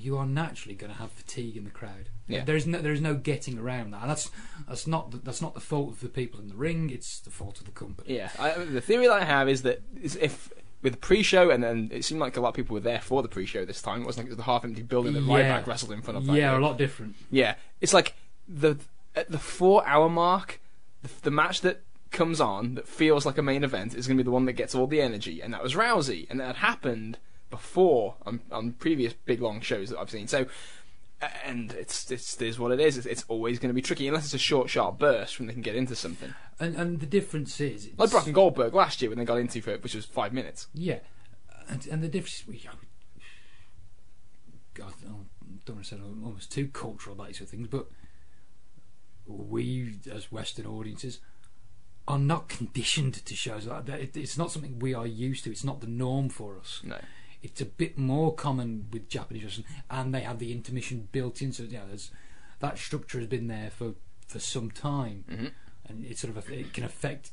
you 0.00 0.16
are 0.16 0.26
naturally 0.26 0.74
going 0.74 0.92
to 0.92 0.98
have 0.98 1.10
fatigue 1.12 1.56
in 1.56 1.64
the 1.64 1.70
crowd. 1.70 2.08
Yeah. 2.26 2.44
There 2.44 2.56
is 2.56 2.66
no 2.66 2.78
there 2.80 2.92
is 2.92 3.00
no 3.00 3.14
getting 3.14 3.58
around 3.58 3.90
that. 3.92 4.02
And 4.02 4.10
that's 4.10 4.30
that's 4.68 4.86
not 4.86 5.10
the, 5.10 5.18
that's 5.18 5.42
not 5.42 5.54
the 5.54 5.60
fault 5.60 5.90
of 5.90 6.00
the 6.00 6.08
people 6.08 6.40
in 6.40 6.48
the 6.48 6.56
ring. 6.56 6.90
It's 6.90 7.20
the 7.20 7.30
fault 7.30 7.58
of 7.60 7.66
the 7.66 7.72
company. 7.72 8.16
Yeah, 8.16 8.30
I, 8.38 8.52
the 8.52 8.80
theory 8.80 9.06
that 9.06 9.22
I 9.22 9.24
have 9.24 9.48
is 9.48 9.62
that 9.62 9.82
is 10.00 10.16
if 10.16 10.52
with 10.82 10.94
the 10.94 10.98
pre-show, 10.98 11.50
and 11.50 11.62
then 11.62 11.90
it 11.92 12.04
seemed 12.04 12.20
like 12.20 12.36
a 12.36 12.40
lot 12.40 12.50
of 12.50 12.54
people 12.54 12.74
were 12.74 12.80
there 12.80 13.00
for 13.00 13.22
the 13.22 13.28
pre-show 13.28 13.64
this 13.64 13.82
time. 13.82 14.02
It 14.02 14.06
wasn't 14.06 14.24
like 14.24 14.28
it 14.28 14.36
was 14.36 14.38
the 14.38 14.44
half-empty 14.44 14.82
building 14.82 15.12
that 15.12 15.22
Yeah. 15.22 15.60
Ryback 15.60 15.66
wrestled 15.66 15.92
in 15.92 16.00
front 16.00 16.16
of. 16.18 16.26
that 16.26 16.32
Yeah, 16.32 16.56
a 16.56 16.58
lot 16.58 16.78
different. 16.78 17.16
Yeah, 17.30 17.56
it's 17.80 17.92
like 17.92 18.14
the 18.48 18.78
at 19.14 19.30
the 19.30 19.38
four-hour 19.38 20.08
mark, 20.08 20.60
the, 21.02 21.10
the 21.22 21.30
match 21.30 21.60
that 21.62 21.82
comes 22.10 22.40
on 22.40 22.74
that 22.74 22.88
feels 22.88 23.24
like 23.26 23.38
a 23.38 23.42
main 23.42 23.62
event 23.62 23.94
is 23.94 24.06
going 24.06 24.16
to 24.16 24.24
be 24.24 24.26
the 24.26 24.32
one 24.32 24.44
that 24.46 24.54
gets 24.54 24.74
all 24.74 24.86
the 24.86 25.00
energy, 25.00 25.40
and 25.42 25.52
that 25.52 25.62
was 25.62 25.74
Rousey, 25.74 26.26
and 26.30 26.40
that 26.40 26.46
had 26.46 26.56
happened 26.56 27.18
before 27.50 28.16
on, 28.24 28.40
on 28.50 28.72
previous 28.72 29.12
big 29.12 29.42
long 29.42 29.60
shows 29.60 29.90
that 29.90 29.98
I've 29.98 30.10
seen. 30.10 30.28
So, 30.28 30.46
and 31.44 31.72
it's 31.72 32.10
it's 32.10 32.40
it 32.40 32.48
is 32.48 32.58
what 32.58 32.72
it 32.72 32.80
is. 32.80 32.96
It's, 32.96 33.06
it's 33.06 33.24
always 33.28 33.58
going 33.58 33.68
to 33.68 33.74
be 33.74 33.82
tricky 33.82 34.08
unless 34.08 34.24
it's 34.24 34.34
a 34.34 34.38
short, 34.38 34.70
sharp 34.70 34.98
burst 34.98 35.38
when 35.38 35.48
they 35.48 35.52
can 35.52 35.62
get 35.62 35.76
into 35.76 35.94
something. 35.94 36.34
And 36.58 36.74
and 36.76 37.00
the 37.00 37.06
difference 37.06 37.60
is 37.60 37.86
it's, 37.86 37.98
Like 37.98 38.10
Brock 38.10 38.26
and 38.26 38.34
Goldberg 38.34 38.74
last 38.74 39.02
year 39.02 39.10
when 39.10 39.18
they 39.18 39.24
got 39.24 39.38
into 39.38 39.58
it, 39.70 39.82
which 39.82 39.94
was 39.94 40.04
five 40.06 40.32
minutes. 40.32 40.68
Yeah, 40.72 41.00
and, 41.68 41.86
and 41.86 42.02
the 42.02 42.08
difference. 42.08 42.44
We, 42.46 42.62
oh, 42.72 42.76
God, 44.74 44.94
I 45.02 45.08
don't 45.66 45.76
want 45.76 45.84
to 45.84 45.94
say 45.96 46.00
almost 46.00 46.52
too 46.52 46.68
cultural 46.68 47.14
about 47.14 47.28
these 47.28 47.38
sort 47.38 47.48
of 47.48 47.50
things, 47.50 47.68
but 47.68 47.86
we 49.26 49.98
as 50.10 50.32
Western 50.32 50.66
audiences 50.66 51.20
are 52.08 52.18
not 52.18 52.48
conditioned 52.48 53.24
to 53.24 53.34
shows 53.34 53.66
like 53.66 53.86
that. 53.86 54.16
It's 54.16 54.38
not 54.38 54.50
something 54.50 54.78
we 54.78 54.94
are 54.94 55.06
used 55.06 55.44
to. 55.44 55.50
It's 55.50 55.64
not 55.64 55.80
the 55.80 55.86
norm 55.86 56.28
for 56.28 56.58
us. 56.58 56.80
No. 56.82 56.98
It's 57.42 57.60
a 57.60 57.66
bit 57.66 57.96
more 57.96 58.34
common 58.34 58.86
with 58.92 59.08
Japanese 59.08 59.44
wrestling, 59.44 59.66
and 59.90 60.14
they 60.14 60.20
have 60.20 60.38
the 60.38 60.52
intermission 60.52 61.08
built 61.10 61.40
in. 61.40 61.52
So 61.52 61.64
yeah, 61.64 61.82
there's 61.88 62.10
that 62.60 62.78
structure 62.78 63.18
has 63.18 63.28
been 63.28 63.48
there 63.48 63.70
for 63.70 63.94
for 64.26 64.38
some 64.38 64.70
time, 64.70 65.24
hmm 65.28 65.46
and 65.88 66.04
it 66.04 66.18
sort 66.18 66.36
of 66.36 66.50
it 66.50 66.72
can 66.72 66.84
affect 66.84 67.32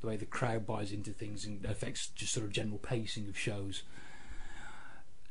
the 0.00 0.06
way 0.06 0.16
the 0.16 0.24
crowd 0.24 0.66
buys 0.66 0.92
into 0.92 1.10
things 1.10 1.44
and 1.44 1.64
affects 1.64 2.08
just 2.08 2.32
sort 2.32 2.46
of 2.46 2.52
general 2.52 2.78
pacing 2.78 3.28
of 3.28 3.38
shows. 3.38 3.82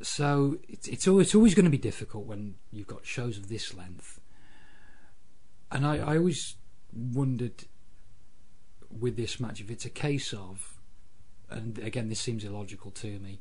So 0.02 0.58
it's 0.68 0.88
it's 0.88 1.08
always, 1.08 1.28
it's 1.28 1.36
always 1.36 1.56
going 1.56 1.66
to 1.66 1.72
be 1.72 1.78
difficult 1.78 2.26
when 2.26 2.56
you've 2.72 2.88
got 2.88 3.06
shows 3.06 3.38
of 3.38 3.50
this 3.50 3.74
length. 3.74 4.20
And 5.72 5.86
I, 5.86 5.98
I 5.98 6.18
always 6.18 6.56
wondered 6.94 7.66
with 8.90 9.18
this 9.18 9.40
match 9.40 9.60
if 9.60 9.70
it's 9.70 9.86
a 9.86 9.90
case 9.90 10.34
of, 10.34 10.78
and 11.50 11.78
again 11.80 12.10
this 12.10 12.20
seems 12.20 12.44
illogical 12.44 12.92
to 12.92 13.20
me. 13.20 13.40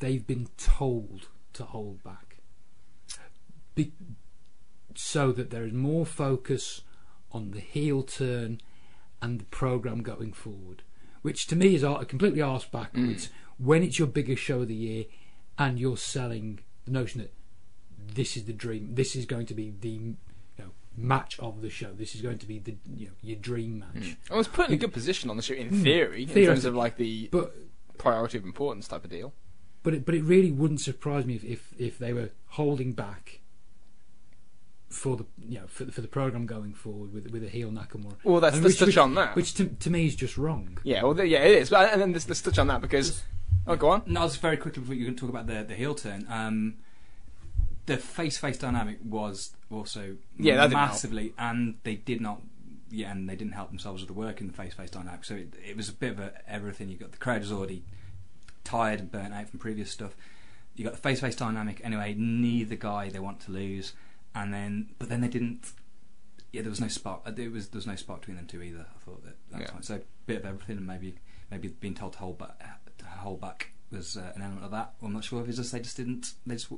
They've 0.00 0.26
been 0.26 0.48
told 0.56 1.28
to 1.54 1.64
hold 1.64 2.02
back, 2.04 2.36
be, 3.74 3.92
so 4.94 5.32
that 5.32 5.50
there 5.50 5.64
is 5.64 5.72
more 5.72 6.06
focus 6.06 6.82
on 7.32 7.50
the 7.50 7.60
heel 7.60 8.02
turn 8.02 8.60
and 9.20 9.40
the 9.40 9.44
program 9.46 10.02
going 10.02 10.32
forward, 10.32 10.82
which 11.22 11.46
to 11.48 11.56
me 11.56 11.74
is 11.74 11.82
completely 12.06 12.40
arse 12.40 12.64
backwards. 12.64 13.30
When 13.58 13.82
it's 13.82 13.98
your 13.98 14.06
biggest 14.08 14.40
show 14.42 14.60
of 14.60 14.68
the 14.68 14.74
year, 14.74 15.04
and 15.58 15.80
you're 15.80 15.96
selling 15.96 16.60
the 16.84 16.92
notion 16.92 17.20
that 17.20 17.32
this 18.14 18.36
is 18.36 18.44
the 18.44 18.52
dream, 18.52 18.94
this 18.94 19.16
is 19.16 19.26
going 19.26 19.46
to 19.46 19.54
be 19.54 19.74
the 19.80 19.88
you 19.88 20.16
know, 20.60 20.70
match 20.96 21.36
of 21.40 21.60
the 21.60 21.70
show. 21.70 21.92
This 21.92 22.14
is 22.14 22.20
going 22.22 22.38
to 22.38 22.46
be 22.46 22.60
the 22.60 22.76
you 22.94 23.06
know, 23.06 23.12
your 23.20 23.36
dream 23.36 23.80
match. 23.80 24.16
I 24.30 24.36
was 24.36 24.46
put 24.46 24.68
in 24.68 24.74
a 24.74 24.76
good 24.76 24.92
position 24.92 25.28
on 25.28 25.36
the 25.36 25.42
show 25.42 25.54
in 25.54 25.70
Mm. 25.70 25.82
theory, 25.82 26.22
in 26.22 26.28
terms 26.28 26.64
of 26.64 26.76
like 26.76 26.96
the 26.96 27.28
But 27.32 27.52
priority 27.98 28.38
of 28.38 28.44
importance 28.44 28.86
type 28.86 29.02
of 29.02 29.10
deal. 29.10 29.34
But 29.88 29.94
it, 29.94 30.04
but 30.04 30.14
it 30.14 30.22
really 30.22 30.50
wouldn't 30.52 30.82
surprise 30.82 31.24
me 31.24 31.34
if, 31.36 31.44
if, 31.44 31.72
if 31.78 31.98
they 31.98 32.12
were 32.12 32.28
holding 32.48 32.92
back 32.92 33.40
for 34.90 35.16
the 35.16 35.24
you 35.46 35.58
know 35.60 35.66
for, 35.66 35.84
the- 35.84 35.92
for 35.92 36.00
the 36.02 36.08
program 36.08 36.44
going 36.46 36.74
forward 36.74 37.12
with 37.12 37.30
with 37.30 37.42
a 37.42 37.48
heel 37.48 37.70
Nakamura. 37.70 38.16
Well, 38.24 38.40
let's, 38.40 38.56
And 38.56 38.64
let's 38.64 38.74
which- 38.74 38.78
touch 38.80 38.86
which- 38.88 38.98
on 38.98 39.14
that. 39.14 39.34
Which 39.36 39.54
to, 39.54 39.66
to 39.66 39.90
me 39.90 40.06
is 40.06 40.14
just 40.14 40.36
wrong. 40.36 40.78
yeah, 40.84 41.02
well, 41.02 41.18
yeah, 41.24 41.38
it 41.38 41.62
is. 41.62 41.70
But 41.70 41.90
and 41.92 42.00
then 42.02 42.12
let's, 42.12 42.28
let's 42.28 42.42
touch 42.42 42.58
on 42.58 42.66
that 42.66 42.80
because. 42.82 43.22
Oh, 43.66 43.76
go 43.76 43.90
on. 43.90 44.02
No, 44.06 44.22
just 44.22 44.40
very 44.40 44.56
quickly 44.56 44.80
before 44.80 44.94
you 44.94 45.04
can 45.06 45.16
talk 45.16 45.28
about 45.30 45.46
the 45.46 45.62
the 45.66 45.74
heel 45.74 45.94
turn. 45.94 46.26
Um, 46.30 46.74
the 47.86 47.96
face 47.96 48.36
face 48.36 48.58
dynamic 48.58 48.98
was 49.04 49.54
also 49.70 50.16
Yeah, 50.38 50.56
that 50.56 50.64
didn't 50.68 50.78
help. 50.78 50.90
massively, 50.90 51.32
and 51.38 51.76
they 51.84 51.94
did 51.96 52.20
not. 52.20 52.42
Yeah, 52.90 53.10
and 53.12 53.28
they 53.28 53.36
didn't 53.36 53.52
help 53.52 53.68
themselves 53.68 54.00
with 54.00 54.08
the 54.08 54.14
work 54.14 54.40
in 54.40 54.46
the 54.46 54.52
face 54.54 54.72
face 54.72 54.90
dynamic. 54.90 55.24
So 55.24 55.34
it, 55.34 55.52
it 55.66 55.76
was 55.76 55.90
a 55.90 55.92
bit 55.92 56.12
of 56.12 56.18
a, 56.20 56.32
everything. 56.50 56.88
You 56.88 56.96
got 56.96 57.12
the 57.12 57.18
crowd 57.18 57.42
is 57.42 57.52
already 57.52 57.84
tired 58.68 59.00
and 59.00 59.10
burnt 59.10 59.32
out 59.34 59.48
from 59.48 59.58
previous 59.58 59.90
stuff. 59.90 60.14
You 60.76 60.84
got 60.84 60.92
the 60.92 60.98
face 61.00 61.20
face 61.20 61.34
dynamic 61.34 61.80
anyway. 61.82 62.14
Neither 62.16 62.76
guy 62.76 63.08
they 63.08 63.18
want 63.18 63.40
to 63.40 63.50
lose, 63.50 63.94
and 64.34 64.52
then 64.52 64.90
but 64.98 65.08
then 65.08 65.20
they 65.20 65.28
didn't. 65.28 65.72
Yeah, 66.52 66.62
there 66.62 66.70
was 66.70 66.80
no 66.80 66.88
spark. 66.88 67.22
uh, 67.26 67.30
There 67.30 67.50
was 67.50 67.68
there 67.68 67.78
was 67.78 67.86
no 67.86 67.96
spark 67.96 68.20
between 68.20 68.36
them 68.36 68.46
two 68.46 68.62
either. 68.62 68.86
I 68.94 68.98
thought 69.04 69.24
that 69.24 69.36
that's 69.50 69.72
Yeah. 69.72 69.80
So 69.80 70.00
bit 70.26 70.38
of 70.38 70.44
everything, 70.46 70.76
and 70.76 70.86
maybe 70.86 71.16
maybe 71.50 71.68
being 71.68 71.94
told 71.94 72.12
to 72.14 72.18
hold 72.20 72.38
back 72.38 72.58
to 72.98 73.04
hold 73.04 73.40
back 73.40 73.72
was 73.90 74.16
uh, 74.16 74.32
an 74.36 74.42
element 74.42 74.64
of 74.64 74.70
that. 74.70 74.92
I'm 75.02 75.12
not 75.12 75.24
sure 75.24 75.42
if 75.42 75.48
it's 75.48 75.56
just 75.56 75.72
they 75.72 75.80
just 75.80 75.96
didn't. 75.96 76.34
They 76.46 76.54
just 76.54 76.70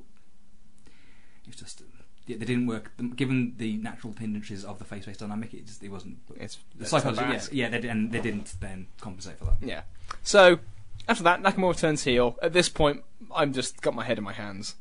it's 1.46 1.56
just 1.56 1.82
they 2.26 2.36
didn't 2.36 2.66
work. 2.66 2.92
Given 3.16 3.54
the 3.56 3.76
natural 3.78 4.12
tendencies 4.12 4.64
of 4.64 4.78
the 4.78 4.84
face 4.84 5.04
face 5.04 5.16
dynamic, 5.16 5.52
it 5.54 5.66
just 5.66 5.82
it 5.82 5.90
wasn't. 5.90 6.18
It's, 6.36 6.58
The 6.76 6.86
psychology, 6.86 7.20
yeah, 7.52 7.68
yeah, 7.70 7.78
they, 7.78 7.88
and 7.88 8.12
they 8.12 8.20
didn't 8.20 8.54
then 8.60 8.86
compensate 9.00 9.38
for 9.38 9.46
that. 9.46 9.56
Yeah. 9.60 9.82
So 10.22 10.60
after 11.08 11.24
that, 11.24 11.42
Nakamura 11.42 11.76
turns 11.76 12.04
heel. 12.04 12.36
At 12.42 12.52
this 12.52 12.68
point, 12.68 13.02
I'm 13.34 13.52
just 13.52 13.80
got 13.82 13.94
my 13.94 14.04
head 14.04 14.18
in 14.18 14.24
my 14.24 14.32
hands. 14.32 14.76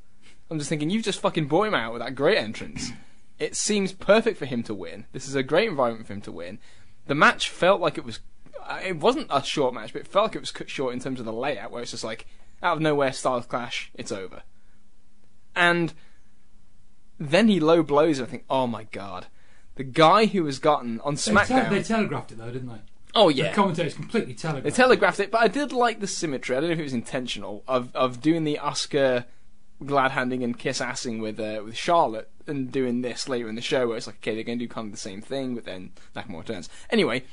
I'm 0.49 0.57
just 0.57 0.69
thinking, 0.69 0.89
you've 0.89 1.03
just 1.05 1.19
fucking 1.19 1.45
brought 1.47 1.67
him 1.67 1.75
out 1.75 1.93
with 1.93 2.01
that 2.01 2.15
great 2.15 2.37
entrance. 2.37 2.91
It 3.37 3.55
seems 3.55 3.93
perfect 3.93 4.37
for 4.37 4.45
him 4.45 4.63
to 4.63 4.73
win. 4.73 5.05
This 5.11 5.27
is 5.27 5.35
a 5.35 5.43
great 5.43 5.69
environment 5.69 6.07
for 6.07 6.13
him 6.13 6.21
to 6.21 6.31
win. 6.31 6.59
The 7.07 7.15
match 7.15 7.49
felt 7.49 7.79
like 7.81 7.97
it 7.97 8.03
was. 8.05 8.19
uh, 8.67 8.79
It 8.83 8.97
wasn't 8.97 9.27
a 9.29 9.43
short 9.43 9.73
match, 9.73 9.93
but 9.93 10.01
it 10.01 10.07
felt 10.07 10.25
like 10.27 10.35
it 10.35 10.41
was 10.41 10.51
cut 10.51 10.69
short 10.69 10.93
in 10.93 10.99
terms 10.99 11.19
of 11.19 11.25
the 11.25 11.33
layout, 11.33 11.71
where 11.71 11.81
it's 11.81 11.91
just 11.91 12.03
like 12.03 12.25
out 12.61 12.77
of 12.77 12.81
nowhere, 12.81 13.13
Styles 13.13 13.45
clash, 13.45 13.91
it's 13.93 14.11
over. 14.11 14.41
And 15.55 15.93
then 17.19 17.47
he 17.47 17.59
low 17.59 17.83
blows. 17.83 18.19
And 18.19 18.27
I 18.27 18.31
think, 18.31 18.45
oh 18.49 18.67
my 18.67 18.83
god, 18.85 19.27
the 19.75 19.83
guy 19.83 20.25
who 20.25 20.45
has 20.45 20.59
gotten 20.59 20.99
on 21.01 21.15
They, 21.15 21.21
te- 21.21 21.31
SmackDown. 21.31 21.69
they 21.69 21.83
telegraphed 21.83 22.31
it 22.31 22.37
though, 22.37 22.51
didn't 22.51 22.69
they? 22.69 22.81
Oh 23.19 23.29
yeah, 23.29 23.49
The 23.49 23.55
commentators 23.55 23.93
completely 23.93 24.33
telegraphed. 24.33 24.63
they 24.63 24.81
telegraphed. 24.83 25.19
it, 25.19 25.29
but 25.31 25.41
I 25.41 25.47
did 25.49 25.73
like 25.73 25.99
the 25.99 26.07
symmetry. 26.07 26.55
I 26.55 26.59
don't 26.61 26.69
know 26.69 26.73
if 26.73 26.79
it 26.79 26.83
was 26.83 26.93
intentional 26.93 27.63
of 27.67 27.93
of 27.95 28.21
doing 28.21 28.45
the 28.45 28.57
Asuka 28.61 29.25
glad 29.85 30.11
handing 30.11 30.43
and 30.43 30.57
kiss 30.57 30.79
assing 30.79 31.21
with 31.21 31.39
uh, 31.39 31.61
with 31.63 31.75
Charlotte 31.75 32.29
and 32.47 32.71
doing 32.71 33.01
this 33.01 33.27
later 33.29 33.49
in 33.49 33.55
the 33.55 33.61
show, 33.61 33.87
where 33.87 33.97
it's 33.97 34.07
like 34.07 34.17
okay, 34.17 34.35
they're 34.35 34.43
going 34.43 34.57
to 34.59 34.65
do 34.65 34.69
kind 34.69 34.87
of 34.87 34.91
the 34.91 34.97
same 34.97 35.21
thing, 35.21 35.55
but 35.55 35.65
then 35.65 35.91
Nakamura 36.15 36.45
turns. 36.45 36.69
Anyway, 36.89 37.23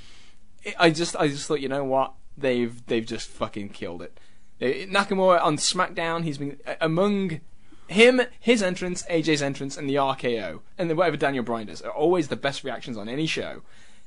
it, 0.65 0.75
I 0.79 0.91
just 0.91 1.15
I 1.17 1.29
just 1.29 1.47
thought, 1.47 1.61
you 1.61 1.69
know 1.69 1.85
what, 1.85 2.15
they've 2.37 2.85
they've 2.87 3.07
just 3.07 3.29
fucking 3.29 3.69
killed 3.71 4.03
it. 4.03 4.19
Uh, 4.61 4.87
Nakamura 4.91 5.41
on 5.43 5.57
SmackDown, 5.57 6.25
he's 6.25 6.39
been 6.39 6.59
uh, 6.67 6.75
among 6.81 7.41
him, 7.89 8.23
his 8.41 8.63
entrance, 8.63 9.05
AJ's 9.11 9.43
entrance, 9.43 9.77
and 9.77 9.89
the 9.89 9.95
RKO, 9.95 10.61
and 10.79 10.91
then 10.91 10.97
whatever 10.97 11.17
Daniel 11.17 11.45
Bryan 11.45 11.69
does 11.69 11.83
are 11.83 11.93
always 11.93 12.29
the 12.29 12.37
best 12.37 12.65
reactions 12.65 12.97
on 12.97 13.09
any 13.09 13.27
show. 13.27 13.63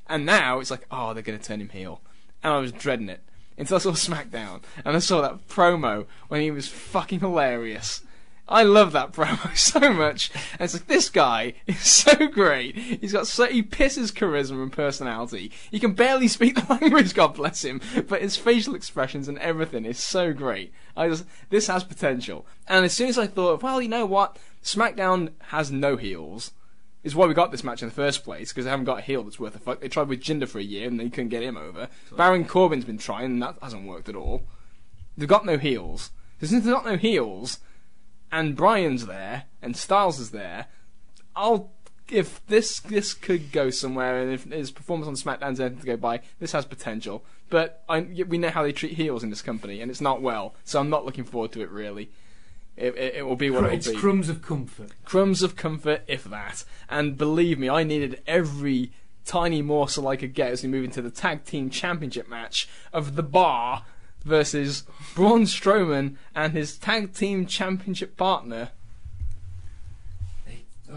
And 0.09 0.25
now 0.25 0.59
it's 0.59 0.71
like, 0.71 0.85
oh, 0.89 1.13
they're 1.13 1.23
going 1.23 1.37
to 1.37 1.45
turn 1.45 1.61
him 1.61 1.69
heel. 1.69 2.01
And 2.43 2.51
I 2.51 2.57
was 2.57 2.71
dreading 2.71 3.09
it. 3.09 3.21
Until 3.57 3.75
I 3.75 3.79
saw 3.79 3.91
SmackDown. 3.93 4.63
And 4.83 4.95
I 4.95 4.99
saw 4.99 5.21
that 5.21 5.47
promo 5.47 6.07
when 6.27 6.41
he 6.41 6.51
was 6.51 6.67
fucking 6.67 7.19
hilarious. 7.19 8.01
I 8.47 8.63
love 8.63 8.93
that 8.93 9.11
promo 9.13 9.55
so 9.55 9.93
much. 9.93 10.31
And 10.53 10.61
it's 10.61 10.73
like, 10.73 10.87
this 10.87 11.09
guy 11.09 11.53
is 11.67 11.79
so 11.87 12.27
great. 12.27 12.75
He's 12.75 13.13
got 13.13 13.27
so, 13.27 13.45
he 13.45 13.61
pisses 13.61 14.11
charisma 14.11 14.63
and 14.63 14.71
personality. 14.71 15.51
He 15.69 15.79
can 15.79 15.93
barely 15.93 16.27
speak 16.27 16.55
the 16.55 16.73
language, 16.73 17.13
God 17.13 17.35
bless 17.35 17.63
him. 17.63 17.79
But 18.07 18.23
his 18.23 18.35
facial 18.35 18.73
expressions 18.73 19.27
and 19.27 19.37
everything 19.37 19.85
is 19.85 20.03
so 20.03 20.33
great. 20.33 20.73
I 20.97 21.07
just, 21.07 21.25
this 21.49 21.67
has 21.67 21.83
potential. 21.83 22.47
And 22.67 22.83
as 22.83 22.93
soon 22.93 23.09
as 23.09 23.19
I 23.19 23.27
thought, 23.27 23.61
well, 23.61 23.79
you 23.79 23.89
know 23.89 24.07
what? 24.07 24.37
SmackDown 24.63 25.33
has 25.49 25.71
no 25.71 25.95
heels 25.95 26.51
Is 27.01 27.15
why 27.15 27.27
we 27.27 27.33
got 27.33 27.51
this 27.51 27.63
match 27.63 27.81
in 27.81 27.87
the 27.87 27.95
first 27.95 28.25
place 28.25 28.49
because 28.49 28.65
they 28.65 28.71
haven't 28.71 28.85
got 28.85 28.99
a 28.99 29.01
heel 29.01 29.23
that's 29.23 29.39
worth 29.39 29.55
a 29.55 29.59
fuck. 29.59 29.79
They 29.79 29.87
tried 29.87 30.09
with 30.09 30.21
Jinder 30.21 30.49
for 30.49 30.59
a 30.59 30.63
year 30.63 30.87
and 30.87 30.99
they 30.99 31.09
couldn't 31.09 31.29
get 31.29 31.43
him 31.43 31.55
over. 31.55 31.87
Baron 32.11 32.43
Corbin's 32.43 32.83
been 32.83 32.97
trying 32.97 33.25
and 33.25 33.41
that 33.41 33.55
hasn't 33.61 33.87
worked 33.87 34.09
at 34.09 34.17
all. 34.17 34.43
They've 35.17 35.27
got 35.27 35.45
no 35.45 35.57
heels. 35.57 36.11
So 36.41 36.47
since 36.47 36.65
they've 36.65 36.73
got 36.73 36.85
no 36.85 36.97
heels, 36.97 37.59
and 38.31 38.55
Bryan's 38.55 39.05
there 39.05 39.45
and 39.61 39.75
Styles 39.75 40.19
is 40.19 40.31
there, 40.31 40.67
I'll 41.35 41.71
if 42.11 42.45
this 42.47 42.79
this 42.79 43.13
could 43.13 43.51
go 43.51 43.69
somewhere 43.69 44.21
and 44.21 44.31
if 44.31 44.45
his 44.45 44.71
performance 44.71 45.07
on 45.07 45.15
SmackDown's 45.15 45.59
anything 45.59 45.79
to 45.79 45.85
go 45.85 45.97
by, 45.97 46.21
this 46.39 46.53
has 46.53 46.65
potential. 46.65 47.23
But 47.49 47.83
I, 47.89 48.01
we 48.01 48.37
know 48.37 48.49
how 48.49 48.63
they 48.63 48.71
treat 48.71 48.93
heels 48.93 49.23
in 49.23 49.29
this 49.29 49.41
company, 49.41 49.81
and 49.81 49.89
it's 49.89 50.01
not 50.01 50.21
well. 50.21 50.55
So 50.63 50.79
I'm 50.79 50.89
not 50.89 51.05
looking 51.05 51.23
forward 51.23 51.51
to 51.53 51.61
it 51.61 51.69
really. 51.69 52.11
It, 52.79 52.95
it, 52.95 53.15
it 53.15 53.27
will 53.27 53.35
be 53.35 53.49
what 53.49 53.65
it 53.65 53.73
it's 53.73 53.87
will 53.87 53.95
be. 53.95 53.99
crumbs 53.99 54.29
of 54.29 54.41
comfort. 54.41 54.91
Crumbs 55.03 55.43
of 55.43 55.57
comfort, 55.57 56.01
if 56.07 56.23
that. 56.23 56.63
And 56.89 57.17
believe 57.17 57.59
me, 57.59 57.69
I 57.69 57.83
needed 57.83 58.21
every 58.25 58.93
tiny 59.25 59.61
morsel 59.61 60.07
I 60.07 60.15
could 60.15 60.33
get 60.33 60.51
as 60.51 60.63
we 60.63 60.69
move 60.69 60.85
into 60.85 61.01
the 61.01 61.11
tag 61.11 61.43
team 61.43 61.69
championship 61.69 62.29
match 62.29 62.69
of 62.93 63.15
the 63.15 63.21
Bar 63.23 63.83
versus 64.23 64.83
Braun 65.13 65.43
Strowman 65.43 66.15
and 66.33 66.53
his 66.53 66.77
tag 66.77 67.13
team 67.13 67.45
championship 67.45 68.15
partner. 68.15 68.69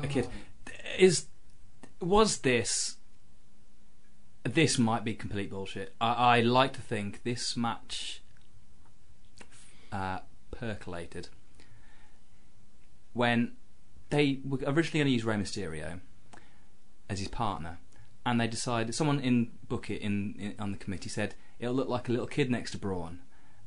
A 0.02 0.06
kid. 0.06 0.28
Is 0.98 1.26
was 2.00 2.38
this? 2.38 2.96
This 4.44 4.78
might 4.78 5.04
be 5.04 5.14
complete 5.14 5.50
bullshit. 5.50 5.94
I, 6.00 6.38
I 6.38 6.40
like 6.40 6.72
to 6.74 6.80
think 6.80 7.22
this 7.24 7.56
match 7.56 8.22
uh, 9.90 10.20
percolated 10.50 11.28
when 13.12 13.52
they 14.10 14.40
were 14.44 14.59
originally 14.66 15.01
going 15.01 15.06
to 15.06 15.12
use 15.12 15.24
Rey 15.24 15.36
Mysterio 15.36 16.01
as 17.09 17.18
his 17.18 17.28
partner, 17.28 17.78
and 18.24 18.40
they 18.40 18.47
decided 18.47 18.94
someone 18.94 19.20
in 19.20 19.51
book 19.68 19.90
it 19.90 20.01
in, 20.01 20.34
in 20.39 20.55
on 20.59 20.72
the 20.72 20.78
committee 20.78 21.09
said 21.09 21.34
it'll 21.59 21.74
look 21.74 21.89
like 21.89 22.09
a 22.09 22.12
little 22.12 22.26
kid 22.26 22.51
next 22.51 22.72
to 22.72 22.78
Braun, 22.78 23.20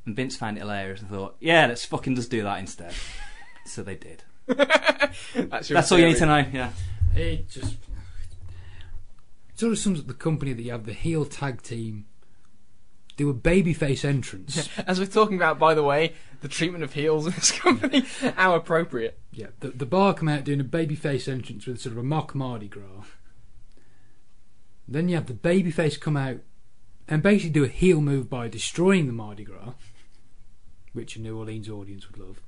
and 0.04 0.16
Vince 0.16 0.36
found 0.36 0.56
it 0.56 0.60
hilarious 0.60 1.00
and 1.00 1.10
thought, 1.10 1.36
yeah, 1.40 1.66
let's 1.66 1.84
fucking 1.84 2.14
just 2.14 2.30
do 2.30 2.42
that 2.42 2.58
instead. 2.58 2.94
so 3.66 3.82
they 3.82 3.96
did. 3.96 4.22
That's, 4.46 5.68
That's 5.68 5.92
all 5.92 5.98
you 5.98 6.06
need 6.06 6.18
to 6.18 6.26
know. 6.26 6.44
Yeah. 6.52 6.70
It 7.14 7.48
just 7.48 7.72
it 9.48 9.60
sort 9.60 9.72
of 9.72 9.78
sums 9.78 10.00
up 10.00 10.06
the 10.06 10.14
company 10.14 10.52
that 10.52 10.62
you 10.62 10.70
have 10.70 10.86
the 10.86 10.92
heel 10.92 11.24
tag 11.24 11.62
team 11.62 12.06
do 13.16 13.30
a 13.30 13.34
babyface 13.34 14.04
entrance. 14.04 14.68
As 14.86 14.98
we're 15.00 15.06
talking 15.06 15.36
about, 15.36 15.58
by 15.58 15.74
the 15.74 15.82
way, 15.82 16.12
the 16.40 16.48
treatment 16.48 16.84
of 16.84 16.92
heels 16.92 17.26
in 17.26 17.32
this 17.32 17.50
company, 17.50 18.00
how 18.36 18.54
appropriate. 18.54 19.18
yeah, 19.32 19.48
the, 19.60 19.68
the 19.70 19.86
bar 19.86 20.14
come 20.14 20.28
out 20.28 20.44
doing 20.44 20.60
a 20.60 20.64
babyface 20.64 21.28
entrance 21.28 21.66
with 21.66 21.80
sort 21.80 21.92
of 21.92 21.98
a 21.98 22.02
mock 22.02 22.34
Mardi 22.34 22.68
Gras. 22.68 23.04
Then 24.86 25.08
you 25.08 25.16
have 25.16 25.26
the 25.26 25.34
babyface 25.34 25.98
come 25.98 26.16
out 26.16 26.38
and 27.08 27.22
basically 27.22 27.50
do 27.50 27.64
a 27.64 27.68
heel 27.68 28.00
move 28.00 28.28
by 28.28 28.48
destroying 28.48 29.06
the 29.06 29.12
Mardi 29.12 29.44
Gras, 29.44 29.72
which 30.92 31.16
a 31.16 31.20
New 31.20 31.38
Orleans 31.38 31.68
audience 31.68 32.08
would 32.08 32.18
love. 32.18 32.40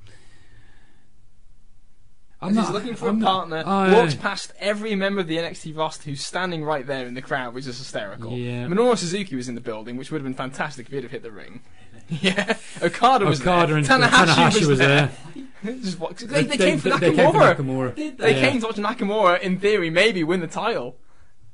As 2.40 2.55
he's 2.56 2.70
looking 2.70 2.94
for 2.94 3.09
I'm 3.09 3.16
a 3.16 3.19
not- 3.20 3.27
partner, 3.48 3.62
I- 3.66 3.93
walks 3.93 4.15
past 4.15 4.52
every 4.60 4.94
member 4.94 5.20
of 5.20 5.27
the 5.27 5.39
NXT 5.39 5.77
roster 5.77 6.10
who's 6.10 6.24
standing 6.24 6.62
right 6.65 6.86
there 6.86 7.05
in 7.06 7.15
the 7.15 7.23
crowd, 7.23 7.52
which 7.52 7.66
is 7.66 7.78
hysterical. 7.78 8.32
Yeah. 8.32 8.66
Minoru 8.66 8.97
Suzuki 8.97 9.35
was 9.35 9.48
in 9.48 9.56
the 9.56 9.60
building, 9.60 9.97
which 9.97 10.12
would 10.12 10.19
have 10.19 10.24
been 10.24 10.35
fantastic 10.35 10.86
if 10.86 10.93
he'd 10.93 11.02
have 11.02 11.10
hit 11.10 11.23
the 11.24 11.32
ring. 11.32 11.62
yeah, 12.09 12.56
Okada 12.81 13.24
was 13.27 13.40
Okada 13.40 13.66
there. 13.66 13.77
and 13.78 13.86
Tanahashi, 13.86 14.27
Tanahashi 14.27 14.66
was 14.66 14.78
there. 14.78 15.10
Just 15.65 15.98
what- 15.98 16.16
they, 16.16 16.44
they, 16.44 16.56
came 16.56 16.78
for 16.78 16.90
they 16.90 17.10
Nakamura. 17.10 17.56
came 17.56 17.66
Nakamura. 17.66 18.16
They 18.16 18.35
Yeah. 18.40 18.48
came 18.51 18.60
to 18.60 18.66
watch 18.66 18.77
Nakamura, 18.77 19.40
in 19.40 19.59
theory, 19.59 19.90
maybe 19.90 20.23
win 20.23 20.39
the 20.40 20.47
title. 20.47 20.97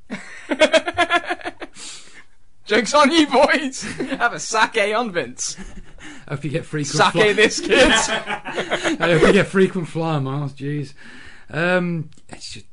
Joke's 2.65 2.93
on 2.95 3.11
you, 3.11 3.27
boys! 3.27 3.83
Have 3.83 4.33
a 4.33 4.39
sake 4.39 4.77
on 4.95 5.11
Vince. 5.11 5.55
I 6.27 6.33
hope 6.33 6.43
you 6.43 6.49
get 6.49 6.65
frequent. 6.65 6.97
Sake 6.97 7.11
fly- 7.11 7.33
this 7.33 7.59
kid! 7.59 7.87
I 7.91 8.97
hope 8.99 9.21
you 9.21 9.33
get 9.33 9.47
frequent 9.47 9.87
flyer 9.87 10.19
miles. 10.19 10.53
Jeez, 10.53 10.93
um, 11.49 12.09
it's 12.29 12.53
just. 12.53 12.65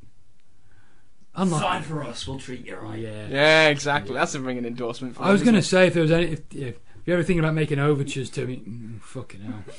I'm 1.35 1.51
not. 1.51 1.61
Sign 1.61 1.83
for 1.83 2.03
us. 2.05 2.27
We'll 2.27 2.39
treat 2.39 2.67
you 2.67 2.77
right. 2.77 2.99
Yeah. 2.99 3.27
yeah, 3.29 3.69
exactly. 3.69 4.15
That's 4.15 4.35
a 4.35 4.41
ringing 4.41 4.67
endorsement 4.67 5.17
for 5.17 5.23
I 5.23 5.33
was 5.33 5.43
going 5.43 5.55
to 5.55 5.63
say 5.63 5.87
if 5.87 5.95
there 5.95 6.03
was 6.03 6.13
any, 6.13 6.33
if, 6.33 6.41
if 6.55 6.77
you're 7.07 7.17
ever 7.17 7.23
thinking 7.23 7.41
about 7.41 7.55
making 7.55 7.79
overtures 7.79 8.29
to 8.31 8.47
me, 8.47 8.57
mm, 8.59 9.01
fucking 9.01 9.41
hell. 9.41 9.65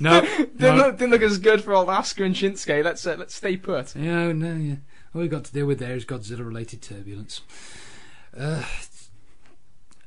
No, 0.00 0.18
it? 0.18 0.58
Didn't, 0.58 0.58
no, 0.58 0.86
look, 0.86 0.98
didn't 0.98 1.12
look 1.12 1.22
as 1.22 1.38
good 1.38 1.62
for 1.62 1.74
old 1.74 1.86
Asuka 1.86 2.26
and 2.26 2.34
Shinsuke. 2.34 2.82
Let's 2.82 3.06
uh, 3.06 3.14
let's 3.16 3.36
stay 3.36 3.56
put. 3.56 3.94
yeah, 3.94 4.32
no, 4.32 4.54
yeah. 4.54 4.76
All 5.14 5.20
we've 5.20 5.30
got 5.30 5.44
to 5.44 5.52
deal 5.52 5.66
with 5.66 5.78
there 5.78 5.94
is 5.94 6.04
Godzilla-related 6.04 6.82
turbulence. 6.82 7.42
Uh, 8.36 8.64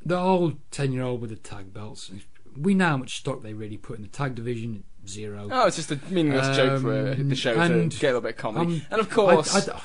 the 0.05 0.17
old 0.17 0.57
ten-year-old 0.71 1.21
with 1.21 1.29
the 1.29 1.37
tag 1.37 1.73
belts. 1.73 2.11
We 2.57 2.73
know 2.73 2.87
how 2.89 2.97
much 2.97 3.17
stock 3.17 3.41
they 3.43 3.53
really 3.53 3.77
put 3.77 3.97
in 3.97 4.01
the 4.03 4.07
tag 4.07 4.35
division. 4.35 4.83
Zero. 5.07 5.47
Oh, 5.51 5.67
it's 5.67 5.75
just 5.75 5.91
a 5.91 5.99
meaningless 6.09 6.55
joke 6.57 6.81
for 6.81 6.91
uh, 6.91 7.13
Um, 7.13 7.29
the 7.29 7.35
show 7.35 7.53
and, 7.53 7.91
to 7.91 7.99
get 7.99 8.07
a 8.07 8.09
little 8.09 8.21
bit 8.21 8.31
of 8.31 8.37
comedy. 8.37 8.77
um, 8.77 8.81
and 8.89 8.99
of 9.01 9.09
course, 9.11 9.53
I, 9.55 9.71
I, 9.73 9.81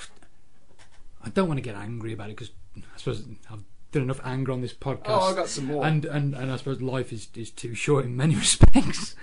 I 1.24 1.28
don't 1.28 1.47
want 1.48 1.59
to 1.59 1.62
get 1.62 1.74
angry 1.74 2.12
about 2.14 2.30
it 2.30 2.36
because 2.36 2.52
I 2.76 2.82
suppose 2.97 3.22
I've 3.51 3.62
done 3.92 4.02
enough 4.05 4.20
anger 4.24 4.52
on 4.52 4.62
this 4.62 4.72
podcast. 4.72 5.02
oh, 5.09 5.32
I 5.32 5.34
got 5.34 5.48
some 5.48 5.66
more. 5.66 5.84
and, 5.84 6.05
and 6.06 6.34
and 6.34 6.51
I 6.51 6.56
suppose 6.56 6.80
life 6.80 7.12
is, 7.12 7.28
is 7.34 7.51
too 7.51 7.74
short 7.74 8.06
in 8.06 8.16
many 8.16 8.34
respects. 8.47 9.14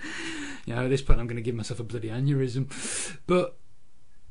you 0.68 0.76
know, 0.76 0.84
at 0.84 0.90
this 0.90 1.02
point, 1.02 1.20
I'm 1.20 1.26
going 1.28 1.38
to 1.38 1.42
give 1.42 1.56
myself 1.56 1.80
a 1.80 1.84
bloody 1.84 2.10
aneurysm. 2.10 3.18
But 3.26 3.58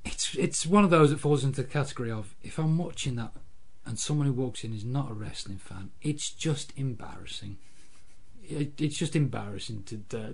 it's 0.05 0.37
it's 0.37 0.67
one 0.67 0.85
of 0.85 0.91
those 0.91 1.11
that 1.11 1.19
falls 1.19 1.43
into 1.43 1.63
the 1.63 1.69
category 1.69 2.13
of 2.13 2.37
if 2.45 2.59
I'm 2.61 2.79
watching 2.79 3.17
that 3.17 3.33
and 3.85 3.99
someone 3.99 4.29
who 4.29 4.33
walks 4.33 4.63
in 4.63 4.73
is 4.73 4.85
not 4.85 5.11
a 5.11 5.15
wrestling 5.15 5.59
fan, 5.59 5.91
it's 6.01 6.31
just 6.31 6.73
embarrassing. 6.77 7.59
It, 8.49 8.81
it's 8.81 8.97
just 8.99 9.17
embarrassing 9.17 9.85
to. 9.85 10.19
Uh, 10.19 10.31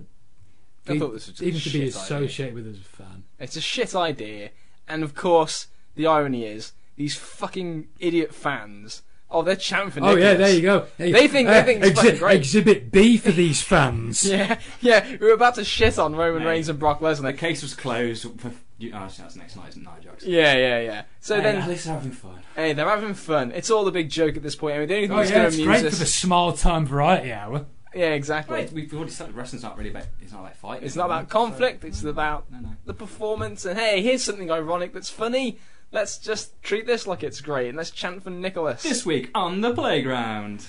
I 0.87 0.93
be- 0.93 0.99
thought 0.99 1.13
this 1.13 1.27
was 1.27 1.37
just 1.37 1.41
a 1.41 1.45
even 1.45 1.59
to 1.59 1.65
be 1.65 1.69
shit 1.71 1.81
idea. 1.81 2.01
associated 2.01 2.55
with 2.55 2.67
as 2.67 2.77
a 2.77 2.81
fan. 2.81 3.23
It's 3.39 3.55
a 3.55 3.61
shit 3.61 3.95
idea, 3.95 4.49
and 4.87 5.03
of 5.03 5.15
course, 5.15 5.67
the 5.95 6.05
irony 6.07 6.45
is 6.45 6.73
these 6.95 7.15
fucking 7.15 7.87
idiot 7.99 8.33
fans. 8.33 9.01
Oh, 9.31 9.41
they're 9.41 9.55
chanting 9.55 9.89
for 9.89 10.03
Oh 10.03 10.15
yeah, 10.15 10.35
there 10.35 10.53
you 10.53 10.61
go. 10.61 10.85
Hey, 10.97 11.11
They 11.11 11.27
think- 11.27 11.47
they 11.47 11.63
think 11.63 11.83
it's 11.83 11.99
fucking 11.99 12.19
great. 12.19 12.35
Exhibit 12.37 12.91
B 12.91 13.17
for 13.17 13.31
these 13.31 13.63
fans. 13.63 14.23
Yeah, 14.29 14.59
yeah. 14.79 15.09
We 15.09 15.25
were 15.25 15.33
about 15.33 15.55
to 15.55 15.63
shit 15.65 15.97
on 15.97 16.15
Roman 16.15 16.43
Mate. 16.43 16.49
Reigns 16.49 16.69
and 16.69 16.77
Brock 16.77 16.99
Lesnar. 16.99 17.23
The 17.23 17.33
case 17.33 17.63
was 17.63 17.73
closed. 17.73 18.27
For, 18.39 18.51
you, 18.77 18.91
oh, 18.93 19.09
that's 19.17 19.35
next 19.35 19.55
night, 19.55 19.69
isn't 19.69 19.81
it? 19.81 19.85
Nine 19.85 20.01
jokes. 20.03 20.23
Yeah, 20.25 20.55
yeah, 20.55 20.79
yeah. 20.81 21.01
So 21.19 21.37
Hey, 21.37 21.41
then, 21.43 21.55
at 21.63 21.67
least 21.69 21.85
they're 21.85 21.93
having 21.95 22.11
fun. 22.11 22.41
hey, 22.55 22.73
they're 22.73 22.87
having 22.87 23.15
fun. 23.15 23.51
It's 23.53 23.71
all 23.71 23.87
a 23.87 23.91
big 23.91 24.09
joke 24.11 24.35
at 24.37 24.43
this 24.43 24.55
point. 24.55 24.75
I 24.75 24.79
mean, 24.79 24.87
the 24.87 24.95
only 24.97 25.07
thing 25.07 25.15
Oh 25.15 25.19
that's 25.19 25.31
yeah, 25.31 25.37
going 25.37 25.49
to 25.51 25.55
amuse 25.55 25.67
great 25.81 25.85
us. 25.85 25.93
for 25.93 25.99
the 26.03 26.05
small 26.05 26.53
time 26.53 26.85
variety 26.85 27.31
hour. 27.31 27.65
Yeah, 27.95 28.13
exactly. 28.13 28.67
We've 28.73 28.93
already 28.93 29.11
said 29.11 29.35
wrestling's 29.35 29.63
not 29.63 29.77
really 29.77 29.89
about. 29.91 30.05
It's 30.21 30.31
not 30.31 30.41
about 30.41 30.55
fighting. 30.55 30.85
It's 30.85 30.95
not 30.95 31.05
about 31.05 31.25
so- 31.25 31.31
conflict. 31.31 31.83
It's 31.83 32.03
about 32.03 32.51
No, 32.51 32.59
no. 32.59 32.69
the 32.85 32.93
performance. 32.93 33.65
And 33.65 33.77
hey, 33.79 34.01
here's 34.01 34.23
something 34.23 34.49
ironic 34.51 34.93
that's 34.93 35.09
funny. 35.09 35.59
Let's 35.91 36.17
just 36.17 36.59
treat 36.63 36.87
this 36.87 37.05
like 37.05 37.21
it's 37.21 37.39
great, 37.39 37.67
and 37.67 37.77
let's 37.77 37.91
chant 37.91 38.23
for 38.23 38.31
Nicholas. 38.31 38.81
This 38.81 39.05
week 39.05 39.29
on 39.35 39.61
the 39.61 39.75
playground. 39.75 40.65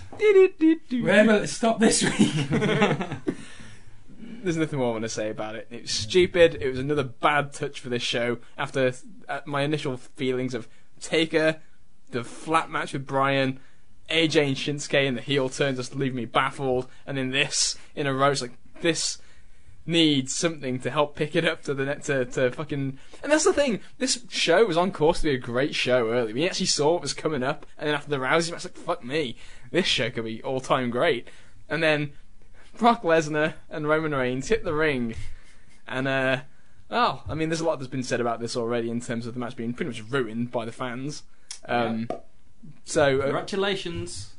Remember, 0.91 1.47
stop 1.47 1.81
this 1.81 2.03
week. 2.03 2.35
There's 4.45 4.59
nothing 4.59 4.79
more 4.79 4.89
I 4.89 4.93
want 4.93 5.05
to 5.05 5.09
say 5.09 5.31
about 5.31 5.55
it. 5.55 5.67
It 5.71 5.83
was 5.83 5.91
stupid. 5.91 6.59
It 6.61 6.69
was 6.69 6.79
another 6.79 7.05
bad 7.05 7.55
touch 7.55 7.81
for 7.81 7.89
this 7.89 8.03
show. 8.03 8.37
After 8.59 8.93
uh, 9.27 9.41
my 9.47 9.63
initial 9.63 9.97
feelings 9.97 10.53
of 10.53 10.69
Taker, 11.01 11.63
the 12.11 12.23
flat 12.23 12.69
match 12.71 12.93
with 12.93 13.07
Bryan, 13.07 13.59
AJ 14.11 14.47
and 14.47 14.57
Shinsuke, 14.57 15.09
and 15.09 15.17
the 15.17 15.23
heel 15.23 15.49
turn 15.49 15.77
just 15.77 15.95
leave 15.95 16.15
me 16.15 16.25
baffled. 16.25 16.89
And 17.07 17.17
then 17.17 17.31
this 17.31 17.77
in 17.95 18.07
a 18.07 18.15
row, 18.15 18.31
it's 18.31 18.43
like 18.43 18.57
this 18.81 19.19
needs 19.87 20.35
something 20.35 20.79
to 20.81 20.91
help 20.91 21.15
pick 21.15 21.37
it 21.37 21.45
up 21.45 21.63
to 21.63 21.75
the 21.75 21.85
net 21.85 22.03
to, 22.05 22.25
to 22.25 22.51
fucking. 22.51 22.99
And 23.23 23.33
that's 23.33 23.45
the 23.45 23.53
thing. 23.53 23.81
This 23.99 24.25
show 24.29 24.65
was 24.67 24.77
on 24.77 24.93
course 24.93 25.19
to 25.19 25.25
be 25.25 25.35
a 25.35 25.39
great 25.39 25.75
show 25.75 26.11
early. 26.11 26.33
We 26.33 26.47
actually 26.47 26.67
saw 26.67 26.93
what 26.93 27.03
was 27.03 27.15
coming 27.15 27.43
up, 27.43 27.67
and 27.79 27.89
then 27.89 27.95
after 27.95 28.11
the 28.11 28.19
Rousey 28.19 28.53
match, 28.53 28.65
like 28.65 28.77
fuck 28.77 29.05
me, 29.05 29.37
this 29.71 29.87
show 29.87 30.11
could 30.11 30.25
be 30.25 30.43
all 30.43 30.61
time 30.61 30.91
great. 30.91 31.29
And 31.69 31.83
then 31.83 32.13
Brock 32.77 33.03
Lesnar 33.03 33.55
and 33.71 33.89
Roman 33.89 34.15
Reigns 34.15 34.49
hit 34.49 34.65
the 34.65 34.75
ring, 34.75 35.15
and 35.87 36.09
uh, 36.09 36.41
oh, 36.91 37.23
I 37.29 37.35
mean, 37.35 37.49
there's 37.49 37.61
a 37.61 37.65
lot 37.65 37.79
that's 37.79 37.91
been 37.91 38.03
said 38.03 38.21
about 38.21 38.41
this 38.41 38.57
already 38.57 38.91
in 38.91 39.01
terms 39.01 39.27
of 39.27 39.35
the 39.35 39.41
match 39.41 39.57
being 39.57 39.75
pretty 39.75 39.91
much 39.91 40.11
ruined 40.11 40.51
by 40.51 40.65
the 40.65 40.73
fans. 40.73 41.23
Um, 41.67 42.09
So 42.85 43.19
uh, 43.19 43.23
Congratulations. 43.23 44.35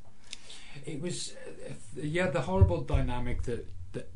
it 0.85 1.01
was, 1.01 1.35
uh, 1.69 1.73
yeah, 1.95 2.29
the 2.29 2.41
horrible 2.41 2.81
dynamic 2.81 3.43
that 3.43 3.67
that 3.93 4.09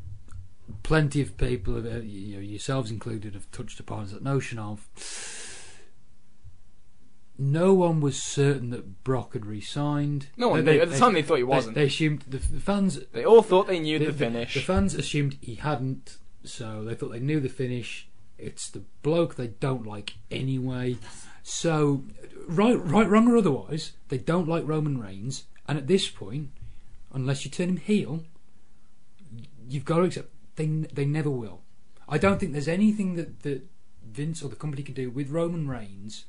plenty 0.83 1.21
of 1.21 1.37
people, 1.37 1.75
have, 1.75 1.85
uh, 1.85 1.97
you 1.99 2.35
know, 2.35 2.41
yourselves 2.41 2.91
included, 2.91 3.33
have 3.33 3.49
touched 3.51 3.79
upon 3.79 4.03
is 4.05 4.11
that 4.11 4.23
notion 4.23 4.59
of 4.59 4.87
no 7.37 7.73
one 7.73 8.01
was 8.01 8.21
certain 8.21 8.69
that 8.71 9.03
Brock 9.05 9.33
had 9.33 9.45
re-signed. 9.45 10.27
no 10.35 10.49
one 10.49 10.65
They- 10.65 10.75
knew. 10.75 10.81
At 10.81 10.89
the 10.89 10.93
they- 10.95 10.99
time, 10.99 11.13
they 11.13 11.21
thought 11.21 11.37
he 11.37 11.43
wasn't. 11.43 11.75
they 11.75 11.85
assumed 11.85 12.23
the, 12.27 12.37
the 12.37 12.59
fans 12.59 12.99
They 13.13 13.23
all 13.23 13.41
thought 13.41 13.67
they 13.67 13.79
knew 13.79 13.97
the, 13.97 14.05
the, 14.07 14.13
finish. 14.13 14.53
The 14.55 14.59
fans 14.59 14.93
assumed 14.93 15.37
he 15.41 15.55
hadn't, 15.55 16.17
so 16.43 16.83
they 16.83 16.95
thought 16.95 17.11
they 17.11 17.19
knew 17.19 17.39
the 17.39 17.47
finish. 17.49 18.09
It's 18.37 18.69
the 18.69 18.83
bloke 19.03 19.35
they 19.35 19.47
don't 19.47 19.85
like 19.85 20.15
anyway. 20.29 20.97
So, 21.43 22.03
right, 22.49 22.77
right, 22.85 23.09
wrong 23.09 23.27
or 23.27 23.37
otherwise, 23.37 23.93
they 24.09 24.17
don't 24.17 24.47
like 24.47 24.67
Roman 24.67 24.99
Reigns. 24.99 25.43
And 25.67 25.77
at 25.77 25.87
this 25.87 26.09
point, 26.09 26.49
unless 27.13 27.45
you 27.45 27.51
turn 27.51 27.69
him 27.69 27.77
heel, 27.77 28.23
you've 29.67 29.85
got 29.85 29.97
to 29.97 30.03
accept 30.03 30.29
they 30.55 30.65
they 30.65 31.05
never 31.05 31.29
will. 31.29 31.61
I 32.07 32.17
don't 32.17 32.39
think 32.39 32.53
there's 32.53 32.67
anything 32.67 33.15
that, 33.15 33.43
that 33.43 33.61
Vince 34.03 34.41
or 34.41 34.49
the 34.49 34.55
company 34.55 34.83
can 34.83 34.95
do 34.95 35.09
with 35.09 35.29
Roman 35.29 35.67
Reigns 35.67 36.25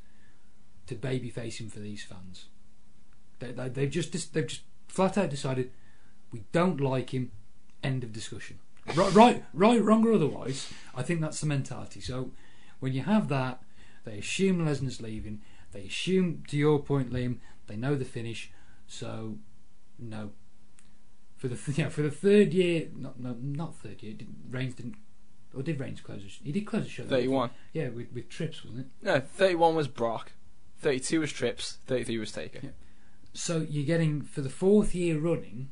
to 0.86 0.94
babyface 0.94 1.58
him 1.58 1.70
for 1.70 1.80
these 1.80 2.04
fans. 2.04 2.46
They, 3.38 3.52
they, 3.52 3.68
they've 3.68 3.90
just 3.90 4.12
they've 4.34 4.46
just 4.46 4.62
flat 4.88 5.18
out 5.18 5.30
decided 5.30 5.70
we 6.32 6.44
don't 6.52 6.80
like 6.80 7.10
him. 7.10 7.32
End 7.82 8.04
of 8.04 8.12
discussion. 8.12 8.58
Right, 8.94 9.14
right, 9.14 9.44
right, 9.54 9.82
wrong 9.82 10.06
or 10.06 10.12
otherwise. 10.12 10.72
I 10.94 11.02
think 11.02 11.20
that's 11.20 11.40
the 11.40 11.46
mentality. 11.46 12.00
So 12.00 12.30
when 12.80 12.92
you 12.92 13.02
have 13.02 13.28
that, 13.28 13.62
they 14.04 14.18
assume 14.18 14.66
Lesnar's 14.66 15.00
leaving. 15.00 15.40
They 15.72 15.82
assume, 15.82 16.42
to 16.48 16.56
your 16.56 16.80
point, 16.80 17.12
Liam, 17.12 17.38
they 17.66 17.76
know 17.76 17.94
the 17.94 18.04
finish. 18.04 18.50
So 18.86 19.38
no. 19.98 20.32
For 21.36 21.48
the 21.48 21.56
th- 21.56 21.78
yeah, 21.78 21.88
for 21.88 22.02
the 22.02 22.10
third 22.10 22.52
year, 22.52 22.88
not 22.94 23.18
no, 23.20 23.36
not 23.40 23.76
third 23.76 24.02
year. 24.02 24.12
Did, 24.14 24.28
Reigns 24.50 24.74
didn't, 24.74 24.96
or 25.54 25.62
did 25.62 25.80
Reigns 25.80 26.00
close? 26.00 26.22
The 26.22 26.28
sh- 26.28 26.40
he 26.42 26.52
did 26.52 26.66
close 26.66 26.84
the 26.84 26.90
show. 26.90 27.04
31. 27.04 27.50
Yeah, 27.72 27.88
with 27.88 28.12
with 28.12 28.28
trips, 28.28 28.64
wasn't 28.64 28.80
it? 28.80 28.86
No, 29.06 29.20
31 29.20 29.74
was 29.74 29.88
Brock. 29.88 30.32
32 30.80 31.20
was 31.20 31.32
Trips. 31.32 31.78
33 31.86 32.18
was 32.18 32.32
Taker. 32.32 32.60
Yeah. 32.62 32.70
So 33.32 33.58
you're 33.68 33.84
getting 33.84 34.22
for 34.22 34.40
the 34.40 34.48
fourth 34.48 34.94
year 34.94 35.18
running. 35.18 35.70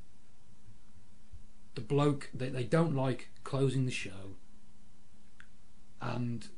The 1.74 1.80
bloke 1.80 2.28
that 2.34 2.52
they 2.52 2.64
don't 2.64 2.94
like 2.94 3.30
closing 3.44 3.84
the 3.86 3.92
show, 3.92 4.36
and 6.00 6.48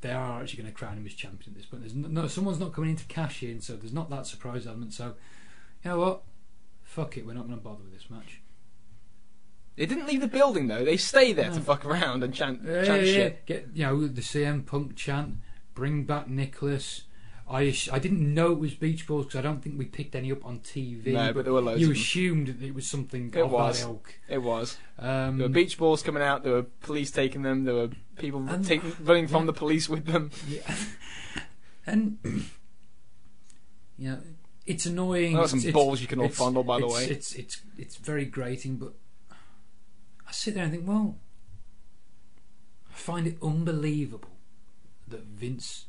they 0.00 0.10
are 0.12 0.40
actually 0.40 0.62
going 0.62 0.72
to 0.72 0.78
crown 0.78 0.96
him 0.96 1.06
as 1.06 1.14
champion 1.14 1.50
at 1.52 1.56
this 1.56 1.66
point. 1.66 1.82
There's 1.82 1.94
no, 1.94 2.08
no 2.08 2.26
someone's 2.28 2.60
not 2.60 2.72
coming 2.72 2.90
in 2.90 2.96
to 2.96 3.04
cash 3.06 3.42
in, 3.42 3.60
so 3.60 3.74
there's 3.76 3.92
not 3.92 4.10
that 4.10 4.26
surprise 4.26 4.66
element. 4.66 4.92
So, 4.92 5.14
you 5.84 5.90
know 5.90 5.98
what? 5.98 6.22
Fuck 6.82 7.16
it, 7.18 7.26
we're 7.26 7.34
not 7.34 7.46
going 7.46 7.58
to 7.58 7.62
bother 7.64 7.82
with 7.82 7.92
this 7.92 8.08
match. 8.10 8.40
They 9.76 9.86
didn't 9.86 10.06
leave 10.06 10.20
the 10.20 10.28
building 10.28 10.66
though. 10.66 10.84
They 10.84 10.96
stay 10.96 11.32
there 11.32 11.50
to 11.50 11.60
fuck 11.60 11.84
around 11.84 12.24
and 12.24 12.34
chant, 12.34 12.62
Yeah, 12.64 12.84
chant 12.84 13.06
yeah, 13.06 13.12
shit. 13.12 13.46
Get 13.46 13.68
you 13.74 13.84
know 13.86 14.08
the 14.08 14.22
CM 14.22 14.66
Punk 14.66 14.96
chant, 14.96 15.36
bring 15.74 16.02
back 16.04 16.28
Nicholas. 16.28 17.02
I 17.48 17.72
I 17.92 17.98
didn't 18.00 18.34
know 18.34 18.50
it 18.52 18.58
was 18.58 18.74
beach 18.74 19.06
balls 19.06 19.26
because 19.26 19.38
I 19.38 19.42
don't 19.42 19.62
think 19.62 19.78
we 19.78 19.84
picked 19.84 20.16
any 20.16 20.32
up 20.32 20.44
on 20.44 20.58
TV. 20.60 21.06
No, 21.12 21.32
but 21.32 21.44
there 21.44 21.54
were 21.54 21.60
loads 21.60 21.80
you 21.80 21.88
of 21.90 21.94
them. 21.94 22.02
assumed 22.02 22.46
that 22.48 22.62
it 22.62 22.74
was 22.74 22.88
something 22.88 23.32
It 23.34 23.48
was. 23.48 23.80
that 23.80 23.86
ilk. 23.86 24.14
It 24.28 24.42
was. 24.42 24.76
Um, 24.98 25.38
There 25.38 25.46
were 25.48 25.54
beach 25.54 25.78
balls 25.78 26.02
coming 26.02 26.22
out. 26.24 26.42
There 26.42 26.54
were 26.54 26.64
police 26.64 27.12
taking 27.12 27.42
them. 27.42 27.62
There 27.64 27.74
were 27.74 27.90
people 28.18 28.46
And- 28.48 28.64
taking, 28.64 28.94
running 29.00 29.28
from 29.28 29.46
the 29.46 29.52
police 29.52 29.88
with 29.88 30.04
them. 30.06 30.30
Yeah. 30.48 30.74
and 31.86 32.18
you 33.98 34.10
know, 34.10 34.18
it's 34.66 34.86
annoying. 34.86 35.32
There 35.32 35.42
were 35.42 35.48
some 35.48 35.58
It's- 35.60 35.72
balls 35.72 36.00
you 36.00 36.06
can 36.06 36.20
all 36.20 36.28
fondle, 36.28 36.62
by 36.64 36.80
the 36.80 36.86
it's- 36.86 37.08
way. 37.08 37.14
It's 37.14 37.32
it's 37.34 37.60
it's 37.76 37.96
very 37.96 38.24
grating, 38.24 38.76
but 38.76 38.94
I 40.26 40.32
sit 40.32 40.54
there 40.54 40.64
and 40.64 40.72
think, 40.72 40.86
well, 40.86 41.16
I 42.90 42.94
find 42.94 43.26
it 43.26 43.38
unbelievable 43.42 44.36
that 45.08 45.24
Vince 45.24 45.86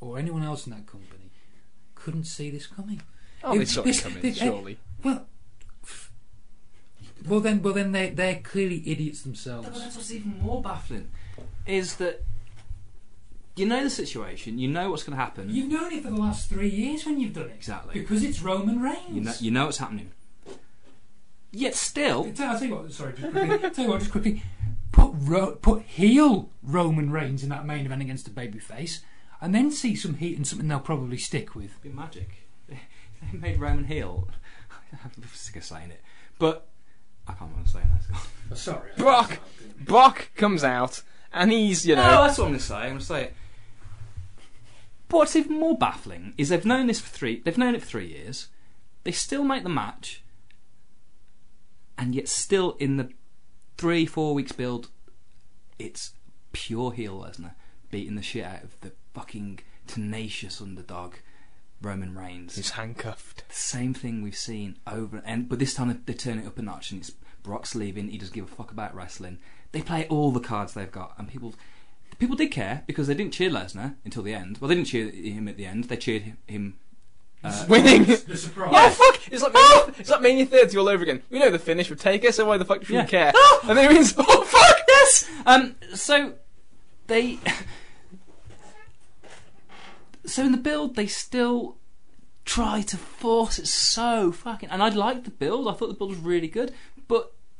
or 0.00 0.18
anyone 0.18 0.42
else 0.42 0.66
in 0.66 0.72
that 0.72 0.86
company 0.86 1.30
couldn't 1.96 2.24
see 2.24 2.50
this 2.50 2.66
coming. 2.66 3.02
Oh, 3.42 3.56
they 3.56 3.62
It- 3.62 3.68
saw 3.68 3.82
it 3.82 3.98
coming, 3.98 4.20
this- 4.22 4.36
surely. 4.46 4.78
Well, 5.02 5.26
well 7.26 7.40
then, 7.40 7.60
well 7.62 7.74
then 7.74 7.92
they 7.92 8.10
they're 8.10 8.40
clearly 8.40 8.82
idiots 8.88 9.22
themselves. 9.22 9.68
But 9.68 9.78
that's 9.78 9.96
what's 9.96 10.12
even 10.12 10.38
more 10.40 10.62
baffling 10.62 11.10
is 11.70 11.96
that 11.96 12.24
you 13.56 13.66
know 13.66 13.82
the 13.84 13.90
situation, 13.90 14.58
you 14.58 14.68
know 14.68 14.90
what's 14.90 15.02
going 15.02 15.16
to 15.16 15.22
happen. 15.22 15.48
You've 15.50 15.70
known 15.70 15.92
it 15.92 16.02
for 16.02 16.10
the 16.10 16.16
last 16.16 16.48
three 16.48 16.68
years 16.68 17.04
when 17.04 17.20
you've 17.20 17.34
done 17.34 17.46
it. 17.50 17.54
Exactly. 17.56 18.00
Because 18.00 18.24
it's 18.24 18.40
Roman 18.40 18.80
Reigns. 18.80 19.10
You 19.10 19.20
know, 19.20 19.32
you 19.40 19.50
know 19.50 19.66
what's 19.66 19.78
happening. 19.78 20.12
Yet 21.52 21.74
still, 21.74 22.26
I'll 22.26 22.32
tell 22.32 22.64
you 22.64 22.74
what. 22.76 22.92
Sorry, 22.92 23.12
just 23.12 23.32
quickly. 23.32 23.70
tell 23.70 23.84
you 23.84 23.90
what, 23.90 23.98
just 23.98 24.12
quickly. 24.12 24.42
Put 24.92 25.12
Ro- 25.14 25.56
put 25.56 25.82
heel 25.82 26.50
Roman 26.62 27.10
Reigns 27.10 27.42
in 27.42 27.48
that 27.48 27.66
main 27.66 27.86
event 27.86 28.02
against 28.02 28.28
a 28.28 28.30
babyface, 28.30 29.00
and 29.40 29.54
then 29.54 29.70
see 29.70 29.96
some 29.96 30.14
heat 30.14 30.36
and 30.36 30.46
something 30.46 30.68
they'll 30.68 30.80
probably 30.80 31.18
stick 31.18 31.54
with. 31.54 31.70
it'd 31.70 31.82
be 31.82 31.88
magic. 31.90 32.46
They 33.32 33.36
made 33.38 33.60
Roman 33.60 33.84
heel. 33.84 34.28
I'm 34.92 35.10
sick 35.34 35.56
of 35.56 35.64
saying 35.64 35.90
it, 35.90 36.00
but 36.38 36.68
I 37.28 37.32
can't 37.34 37.50
remember 37.50 37.68
saying 37.68 37.84
that. 38.08 38.16
Oh, 38.50 38.54
sorry, 38.54 38.90
Brock, 38.96 39.38
Brock 39.78 40.30
comes 40.36 40.64
out 40.64 41.02
and 41.32 41.52
he's 41.52 41.86
you 41.86 41.96
know 41.96 42.02
No, 42.02 42.22
that's 42.24 42.38
what 42.38 42.44
I'm 42.44 42.50
going 42.50 42.60
to 42.60 42.64
say. 42.64 42.74
I'm 42.76 42.88
going 42.88 42.98
to 42.98 43.04
say 43.04 43.24
it. 43.24 43.34
But 45.08 45.16
what's 45.18 45.36
even 45.36 45.58
more 45.58 45.76
baffling 45.76 46.34
is 46.38 46.50
they've 46.50 46.64
known 46.64 46.86
this 46.86 47.00
for 47.00 47.08
three. 47.08 47.40
They've 47.40 47.58
known 47.58 47.74
it 47.74 47.82
for 47.82 47.88
three 47.88 48.08
years. 48.08 48.48
They 49.02 49.12
still 49.12 49.42
make 49.42 49.64
the 49.64 49.68
match, 49.68 50.22
and 51.98 52.14
yet 52.14 52.28
still 52.28 52.76
in 52.78 52.96
the 52.96 53.10
three 53.76 54.06
four 54.06 54.34
weeks 54.34 54.52
build, 54.52 54.88
it's 55.78 56.12
pure 56.52 56.92
heel 56.92 57.18
Lesnar 57.20 57.54
beating 57.90 58.14
the 58.14 58.22
shit 58.22 58.44
out 58.44 58.62
of 58.62 58.80
the 58.80 58.92
fucking 59.14 59.60
tenacious 59.86 60.60
underdog 60.60 61.14
Roman 61.82 62.16
Reigns. 62.16 62.56
he's 62.56 62.70
handcuffed. 62.70 63.48
the 63.48 63.54
same 63.54 63.94
thing 63.94 64.22
we've 64.22 64.36
seen 64.36 64.76
over 64.86 65.22
and 65.24 65.48
but 65.48 65.58
this 65.58 65.74
time 65.74 65.88
they, 65.88 65.96
they 66.04 66.12
turn 66.12 66.38
it 66.38 66.46
up 66.46 66.58
a 66.58 66.62
notch 66.62 66.92
and 66.92 67.00
it's 67.00 67.12
Brock's 67.42 67.74
leaving. 67.74 68.08
He 68.08 68.18
doesn't 68.18 68.34
give 68.34 68.44
a 68.44 68.54
fuck 68.54 68.70
about 68.70 68.94
wrestling. 68.94 69.38
They 69.72 69.82
play 69.82 70.06
all 70.08 70.32
the 70.32 70.40
cards 70.40 70.74
they've 70.74 70.90
got, 70.90 71.14
and 71.18 71.28
people 71.28 71.54
people 72.18 72.36
did 72.36 72.48
care 72.50 72.82
because 72.86 73.06
they 73.06 73.14
didn't 73.14 73.32
cheer 73.32 73.50
Lesnar 73.50 73.94
until 74.04 74.22
the 74.22 74.34
end. 74.34 74.58
Well, 74.58 74.68
they 74.68 74.74
didn't 74.74 74.88
cheer 74.88 75.10
him 75.10 75.48
at 75.48 75.56
the 75.56 75.64
end. 75.66 75.84
They 75.84 75.96
cheered 75.96 76.22
him. 76.22 76.36
him 76.46 76.78
uh, 77.42 77.64
Winning. 77.68 78.04
The 78.04 78.16
surprise. 78.36 78.70
Oh 78.74 78.90
fuck! 78.90 79.32
It's 79.32 79.42
like 79.42 79.52
Mania, 79.54 79.94
it's 79.98 80.10
like 80.10 80.20
Mania 80.20 80.46
30 80.46 80.76
all 80.78 80.88
over 80.88 81.02
again. 81.02 81.22
We 81.30 81.38
know 81.38 81.50
the 81.50 81.58
finish 81.58 81.88
would 81.88 82.00
take 82.00 82.24
us, 82.24 82.36
so 82.36 82.44
why 82.46 82.58
the 82.58 82.64
fuck 82.64 82.84
should 82.84 82.94
Yeah. 82.94 83.02
we 83.04 83.08
care? 83.08 83.32
and 83.64 83.78
then 83.78 83.90
it 83.90 83.94
means, 83.94 84.14
oh 84.18 84.42
fuck! 84.44 84.76
yes. 84.88 85.30
Um. 85.46 85.76
So 85.94 86.34
they. 87.06 87.38
so 90.26 90.44
in 90.44 90.52
the 90.52 90.58
build, 90.58 90.96
they 90.96 91.06
still 91.06 91.76
try 92.44 92.82
to 92.82 92.96
force 92.96 93.58
it 93.58 93.66
so 93.66 94.32
fucking. 94.32 94.68
And 94.70 94.82
I 94.82 94.88
liked 94.88 95.24
the 95.24 95.30
build. 95.30 95.68
I 95.68 95.72
thought 95.72 95.88
the 95.88 95.94
build 95.94 96.10
was 96.10 96.18
really 96.18 96.48
good. 96.48 96.72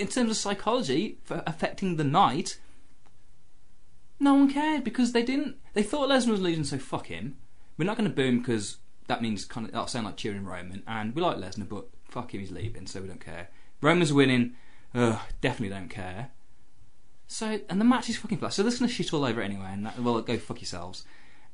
In 0.01 0.09
terms 0.09 0.31
of 0.31 0.37
psychology 0.39 1.19
for 1.25 1.43
affecting 1.47 1.97
the 1.97 2.05
night, 2.05 2.59
no 4.19 4.33
one 4.33 4.51
cared 4.51 4.83
because 4.83 5.13
they 5.13 5.23
didn't. 5.23 5.57
They 5.75 5.83
thought 5.83 6.09
Lesnar 6.09 6.31
was 6.31 6.41
losing, 6.41 6.65
so 6.65 6.79
fuck 6.79 7.09
him. 7.09 7.37
We're 7.77 7.85
not 7.85 7.99
going 7.99 8.09
to 8.09 8.15
boo 8.15 8.25
him 8.25 8.39
because 8.39 8.79
that 9.09 9.21
means 9.21 9.45
kind 9.45 9.67
of 9.67 9.73
that'll 9.73 9.89
sound 9.89 10.07
like 10.07 10.17
cheering 10.17 10.47
Roman. 10.47 10.83
And 10.87 11.15
we 11.15 11.21
like 11.21 11.37
Lesnar, 11.37 11.69
but 11.69 11.87
fuck 12.09 12.33
him, 12.33 12.41
he's 12.41 12.51
leaving, 12.51 12.87
so 12.87 13.03
we 13.03 13.09
don't 13.09 13.25
care. 13.25 13.49
Roman's 13.83 14.13
winning. 14.13 14.55
Ugh, 14.95 15.19
definitely 15.43 15.75
don't 15.75 15.91
care. 15.91 16.31
So, 17.27 17.61
and 17.69 17.79
the 17.79 17.85
match 17.85 18.09
is 18.09 18.17
fucking 18.17 18.39
flat. 18.39 18.55
So 18.55 18.63
they're 18.63 18.73
gonna 18.73 18.91
shit 18.91 19.13
all 19.13 19.25
over 19.25 19.43
it 19.43 19.45
anyway, 19.45 19.69
and 19.71 19.85
that, 19.85 19.99
well, 19.99 20.23
go 20.23 20.39
fuck 20.39 20.61
yourselves. 20.61 21.05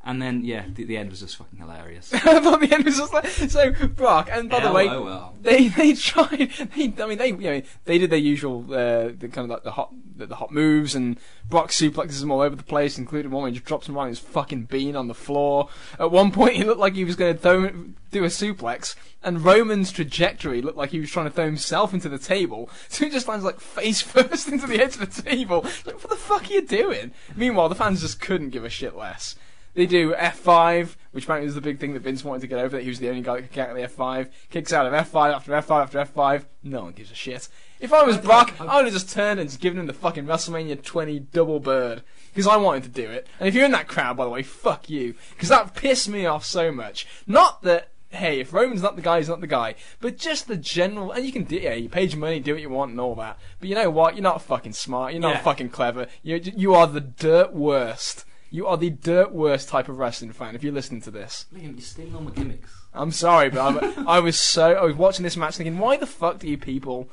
And 0.06 0.22
then, 0.22 0.44
yeah, 0.44 0.66
the, 0.72 0.84
the 0.84 0.96
end 0.96 1.10
was 1.10 1.18
just 1.18 1.34
fucking 1.34 1.58
hilarious. 1.58 2.08
Thought 2.10 2.60
the 2.60 2.72
end 2.72 2.84
was 2.84 2.96
just 2.96 3.12
like 3.12 3.26
so. 3.26 3.72
Brock, 3.88 4.28
and 4.30 4.48
by 4.48 4.60
the 4.60 4.72
way, 4.72 4.88
LOL. 4.88 5.34
they 5.42 5.66
they 5.66 5.94
tried. 5.94 6.52
They, 6.76 6.92
I 7.02 7.06
mean, 7.06 7.18
they 7.18 7.28
you 7.28 7.36
know 7.36 7.62
they 7.86 7.98
did 7.98 8.10
their 8.10 8.18
usual, 8.18 8.64
uh, 8.72 9.08
the 9.18 9.28
kind 9.32 9.38
of 9.38 9.48
like 9.48 9.64
the 9.64 9.72
hot 9.72 9.92
the, 10.16 10.26
the 10.26 10.36
hot 10.36 10.52
moves, 10.52 10.94
and 10.94 11.18
Brock 11.48 11.70
suplexes 11.70 12.22
him 12.22 12.30
all 12.30 12.40
over 12.40 12.54
the 12.54 12.62
place, 12.62 12.98
including 12.98 13.32
one 13.32 13.42
where 13.42 13.50
he 13.50 13.56
just 13.56 13.66
drops 13.66 13.88
him 13.88 13.96
right 13.96 14.02
on 14.02 14.08
his 14.10 14.20
fucking 14.20 14.64
bean 14.64 14.94
on 14.94 15.08
the 15.08 15.14
floor. 15.14 15.68
At 15.98 16.12
one 16.12 16.30
point, 16.30 16.54
he 16.54 16.62
looked 16.62 16.80
like 16.80 16.94
he 16.94 17.04
was 17.04 17.16
going 17.16 17.34
to 17.34 17.40
throw 17.40 17.70
do 18.12 18.22
a 18.22 18.28
suplex, 18.28 18.94
and 19.24 19.44
Roman's 19.44 19.90
trajectory 19.90 20.62
looked 20.62 20.78
like 20.78 20.90
he 20.90 21.00
was 21.00 21.10
trying 21.10 21.26
to 21.26 21.32
throw 21.32 21.46
himself 21.46 21.92
into 21.92 22.08
the 22.08 22.18
table. 22.18 22.70
So 22.88 23.04
he 23.04 23.10
just 23.10 23.28
lands 23.28 23.44
like 23.44 23.60
face 23.60 24.00
first 24.00 24.48
into 24.48 24.66
the 24.66 24.80
edge 24.80 24.96
of 24.96 25.12
the 25.12 25.22
table. 25.22 25.62
Like, 25.84 25.96
what 25.96 26.10
the 26.10 26.16
fuck 26.16 26.48
are 26.48 26.52
you 26.52 26.62
doing? 26.62 27.10
Meanwhile, 27.34 27.68
the 27.68 27.74
fans 27.74 28.00
just 28.00 28.20
couldn't 28.20 28.50
give 28.50 28.64
a 28.64 28.70
shit 28.70 28.96
less. 28.96 29.34
They 29.76 29.84
do 29.86 30.14
F5, 30.14 30.96
which 31.12 31.24
apparently 31.24 31.46
was 31.46 31.54
the 31.54 31.60
big 31.60 31.78
thing 31.78 31.92
that 31.92 32.00
Vince 32.00 32.24
wanted 32.24 32.40
to 32.40 32.46
get 32.46 32.58
over, 32.58 32.76
that 32.78 32.82
he 32.82 32.88
was 32.88 32.98
the 32.98 33.10
only 33.10 33.20
guy 33.20 33.34
that 33.36 33.42
could 33.42 33.52
get 33.52 33.68
out 33.68 33.76
of 33.76 33.82
the 33.82 34.02
F5. 34.02 34.28
Kicks 34.50 34.72
out 34.72 34.86
of 34.86 34.92
F5 34.94 35.34
after 35.34 35.52
F5 35.52 35.82
after 35.82 35.98
F5. 35.98 36.44
No 36.62 36.82
one 36.84 36.92
gives 36.92 37.10
a 37.10 37.14
shit. 37.14 37.48
If 37.78 37.92
I 37.92 38.02
was 38.02 38.16
Brock, 38.16 38.54
I 38.58 38.76
would 38.76 38.86
have 38.86 38.94
just 38.94 39.10
turned 39.12 39.38
and 39.38 39.48
just 39.50 39.60
given 39.60 39.78
him 39.78 39.86
the 39.86 39.92
fucking 39.92 40.24
WrestleMania 40.24 40.82
20 40.82 41.18
double 41.20 41.60
bird. 41.60 42.02
Because 42.32 42.46
I 42.46 42.56
wanted 42.56 42.82
to 42.84 42.88
do 42.88 43.08
it. 43.08 43.26
And 43.38 43.48
if 43.48 43.54
you're 43.54 43.64
in 43.66 43.72
that 43.72 43.86
crowd, 43.86 44.16
by 44.16 44.24
the 44.24 44.30
way, 44.30 44.42
fuck 44.42 44.88
you. 44.90 45.14
Because 45.30 45.50
that 45.50 45.74
pissed 45.74 46.08
me 46.08 46.26
off 46.26 46.44
so 46.44 46.70
much. 46.72 47.06
Not 47.26 47.62
that, 47.62 47.88
hey, 48.10 48.40
if 48.40 48.52
Roman's 48.52 48.82
not 48.82 48.96
the 48.96 49.02
guy, 49.02 49.18
he's 49.18 49.28
not 49.28 49.40
the 49.42 49.46
guy. 49.46 49.74
But 50.00 50.16
just 50.18 50.48
the 50.48 50.56
general, 50.56 51.12
and 51.12 51.24
you 51.24 51.32
can 51.32 51.44
do, 51.44 51.56
yeah, 51.56 51.74
you 51.74 51.88
paid 51.90 52.12
your 52.12 52.20
money, 52.20 52.40
do 52.40 52.52
what 52.52 52.62
you 52.62 52.70
want 52.70 52.90
and 52.90 53.00
all 53.00 53.14
that. 53.16 53.38
But 53.60 53.68
you 53.68 53.74
know 53.74 53.90
what? 53.90 54.14
You're 54.14 54.22
not 54.22 54.40
fucking 54.42 54.72
smart. 54.72 55.12
You're 55.12 55.20
not 55.20 55.34
Yeah. 55.36 55.40
fucking 55.42 55.68
clever. 55.70 56.06
You 56.22 56.36
you 56.42 56.74
are 56.74 56.86
the 56.86 57.00
dirt 57.00 57.52
worst. 57.54 58.25
You 58.50 58.66
are 58.66 58.76
the 58.76 58.90
dirt 58.90 59.32
worst 59.32 59.68
type 59.68 59.88
of 59.88 59.98
wrestling 59.98 60.32
fan 60.32 60.54
if 60.54 60.62
you're 60.62 60.72
listening 60.72 61.00
to 61.02 61.10
this. 61.10 61.46
Liam, 61.54 61.72
you're 61.72 61.80
stealing 61.80 62.14
all 62.14 62.20
my 62.22 62.30
gimmicks. 62.30 62.72
I'm 62.94 63.10
sorry, 63.10 63.50
but 63.50 63.60
I'm, 63.60 64.08
I 64.08 64.20
was 64.20 64.38
so 64.38 64.72
I 64.74 64.82
was 64.84 64.94
watching 64.96 65.24
this 65.24 65.36
match 65.36 65.56
thinking, 65.56 65.78
why 65.78 65.96
the 65.96 66.06
fuck 66.06 66.38
do 66.38 66.48
you 66.48 66.56
people 66.56 67.08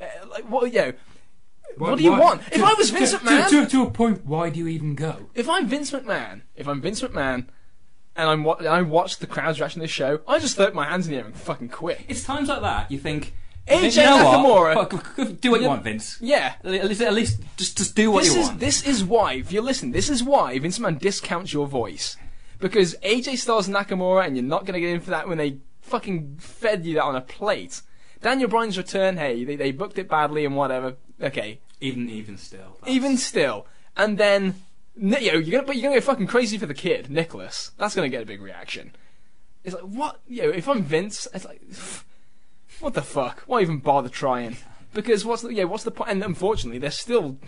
uh, 0.00 0.04
like 0.30 0.44
what 0.48 0.72
you 0.72 0.78
know? 0.78 0.92
Why- 1.76 1.90
what 1.90 1.98
do 1.98 2.04
you 2.04 2.12
why- 2.12 2.18
want? 2.20 2.42
If 2.52 2.62
I 2.62 2.74
was 2.74 2.90
Vince 2.90 3.12
to, 3.12 3.18
McMahon, 3.18 3.48
to, 3.50 3.66
to 3.66 3.82
a 3.82 3.90
point, 3.90 4.24
why 4.26 4.50
do 4.50 4.58
you 4.58 4.68
even 4.68 4.94
go? 4.94 5.30
if 5.34 5.48
I'm 5.48 5.66
Vince 5.66 5.90
McMahon, 5.90 6.42
if 6.56 6.66
I'm 6.68 6.80
Vince 6.80 7.00
McMahon, 7.02 7.46
and 8.16 8.28
I'm 8.28 8.48
I 8.66 8.82
watch 8.82 9.18
the 9.18 9.26
crowd's 9.26 9.60
reaction 9.60 9.80
to 9.80 9.84
this 9.84 9.90
show, 9.90 10.20
I 10.28 10.38
just 10.38 10.56
throw 10.56 10.70
my 10.72 10.84
hands 10.84 11.06
in 11.06 11.12
the 11.12 11.18
air 11.18 11.24
and 11.24 11.36
fucking 11.36 11.68
quit. 11.70 12.00
It's 12.08 12.24
times 12.24 12.48
like 12.48 12.60
that 12.62 12.90
you 12.90 12.98
think. 12.98 13.34
AJ 13.68 13.96
you 13.96 14.02
know 14.04 14.16
Nakamura- 14.24 14.74
What? 15.16 15.40
Do 15.40 15.50
what 15.50 15.60
you 15.60 15.68
want, 15.68 15.84
Vince. 15.84 16.18
Yeah. 16.20 16.54
At 16.64 16.70
least, 16.86 17.00
at 17.02 17.12
least 17.14 17.40
just 17.56 17.76
just 17.78 17.94
do 17.94 18.10
what 18.10 18.24
This 18.24 18.34
you 18.34 18.40
is 18.40 18.46
want. 18.48 18.60
this 18.60 18.86
is 18.86 19.04
why. 19.04 19.34
If 19.34 19.52
you 19.52 19.60
listen, 19.60 19.90
this 19.92 20.08
is 20.08 20.22
why 20.22 20.58
Vince 20.58 20.78
McMahon 20.78 20.98
discounts 20.98 21.52
your 21.52 21.66
voice 21.66 22.16
because 22.58 22.94
AJ 23.04 23.38
Styles 23.38 23.68
Nakamura, 23.68 24.26
and 24.26 24.36
you're 24.36 24.44
not 24.44 24.64
going 24.64 24.74
to 24.74 24.80
get 24.80 24.90
in 24.90 25.00
for 25.00 25.10
that 25.10 25.28
when 25.28 25.38
they 25.38 25.58
fucking 25.82 26.36
fed 26.38 26.84
you 26.84 26.94
that 26.94 27.04
on 27.04 27.14
a 27.16 27.20
plate. 27.20 27.82
Daniel 28.20 28.48
Bryan's 28.48 28.76
return, 28.76 29.16
hey, 29.16 29.44
they, 29.44 29.54
they 29.54 29.70
booked 29.70 29.96
it 29.98 30.08
badly 30.08 30.44
and 30.44 30.56
whatever. 30.56 30.96
Okay, 31.22 31.60
Even 31.80 32.08
even 32.10 32.36
still. 32.36 32.76
that's- 32.80 32.88
even 32.96 33.16
still, 33.16 33.66
and 33.96 34.18
then 34.18 34.54
you 34.96 35.10
know, 35.10 35.18
you're 35.18 35.42
gonna 35.42 35.62
but 35.62 35.76
you're 35.76 35.84
gonna 35.90 36.00
go 36.00 36.04
fucking 36.04 36.26
crazy 36.26 36.58
for 36.58 36.66
the 36.66 36.74
kid, 36.74 37.10
Nicholas. 37.10 37.70
That's 37.78 37.94
gonna 37.94 38.08
get 38.08 38.22
a 38.22 38.26
big 38.26 38.40
reaction. 38.42 38.92
It's 39.64 39.74
like 39.74 39.84
what? 39.84 40.20
You 40.26 40.42
know, 40.42 40.48
if 40.50 40.68
I'm 40.68 40.82
Vince, 40.82 41.28
it's 41.32 41.44
like 41.44 41.60
what 42.80 42.94
the 42.94 43.02
fuck? 43.02 43.40
Why 43.46 43.60
even 43.60 43.78
bother 43.78 44.08
trying? 44.08 44.56
Because 44.94 45.24
what's 45.24 45.42
the 45.42 45.52
yeah? 45.52 45.64
What's 45.64 45.84
the 45.84 45.90
point? 45.90 46.10
And 46.10 46.24
unfortunately, 46.24 46.78
they're 46.78 46.90
still, 46.90 47.38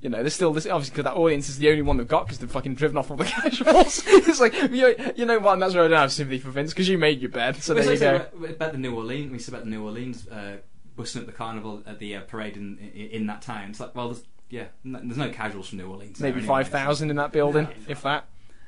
you 0.00 0.08
know, 0.08 0.20
they're 0.20 0.30
still 0.30 0.52
this 0.52 0.66
obviously 0.66 0.92
because 0.92 1.04
that 1.04 1.18
audience 1.18 1.48
is 1.48 1.58
the 1.58 1.68
only 1.68 1.82
one 1.82 1.96
they've 1.96 2.06
got 2.06 2.26
because 2.26 2.38
they've 2.38 2.50
fucking 2.50 2.76
driven 2.76 2.96
off 2.96 3.10
all 3.10 3.16
the 3.16 3.24
casuals. 3.26 4.02
it's 4.06 4.40
like 4.40 4.54
you, 4.70 4.94
you 5.16 5.26
know 5.26 5.38
what? 5.40 5.54
And 5.54 5.62
that's 5.62 5.74
why 5.74 5.84
I 5.84 5.88
don't 5.88 5.98
have 5.98 6.12
sympathy 6.12 6.38
for 6.38 6.50
Vince 6.50 6.72
because 6.72 6.88
you 6.88 6.96
made 6.96 7.20
your 7.20 7.30
bed. 7.30 7.56
So 7.56 7.74
there 7.74 7.92
you 7.92 7.98
go. 7.98 8.26
say 8.40 8.50
about 8.50 8.72
the 8.72 8.78
New 8.78 8.94
Orleans. 8.94 9.32
We 9.32 9.38
said 9.40 9.54
about 9.54 9.64
the 9.64 9.70
New 9.70 9.84
Orleans 9.84 10.28
uh, 10.28 10.58
busting 10.94 11.22
up 11.22 11.26
the 11.26 11.32
carnival 11.32 11.82
at 11.86 11.98
the 11.98 12.16
uh, 12.16 12.20
parade 12.20 12.56
in, 12.56 12.78
in 12.94 13.08
in 13.08 13.26
that 13.26 13.42
town. 13.42 13.70
It's 13.70 13.80
like, 13.80 13.94
well, 13.96 14.10
there's, 14.10 14.24
yeah, 14.48 14.66
no, 14.84 15.00
there's 15.02 15.18
no 15.18 15.30
casuals 15.30 15.68
from 15.70 15.78
New 15.78 15.90
Orleans. 15.90 16.20
Maybe 16.20 16.40
five 16.40 16.68
thousand 16.68 17.10
in 17.10 17.16
that 17.16 17.32
building, 17.32 17.66
if 17.88 18.02
that. 18.02 18.26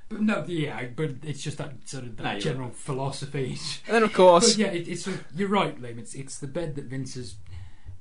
But 0.09 0.23
no, 0.23 0.45
yeah, 0.47 0.87
but 0.97 1.17
it's 1.23 1.43
just 1.43 1.59
that 1.59 1.87
sort 1.87 2.05
of 2.05 2.17
that 2.17 2.23
No, 2.23 2.31
you're 2.33 2.41
general 2.41 2.71
philosophy. 2.71 3.59
And 3.87 3.97
then 3.97 4.03
of 4.03 4.11
But 4.11 4.17
course, 4.17 4.57
yeah, 4.57 4.69
it, 4.69 4.89
it's 4.89 5.09
you're 5.35 5.49
right, 5.49 5.81
Liam. 5.81 5.99
It's 5.99 6.15
it's 6.15 6.39
the 6.39 6.47
bed 6.47 6.77
that 6.77 6.87
Vince 6.87 7.15
has 7.15 7.35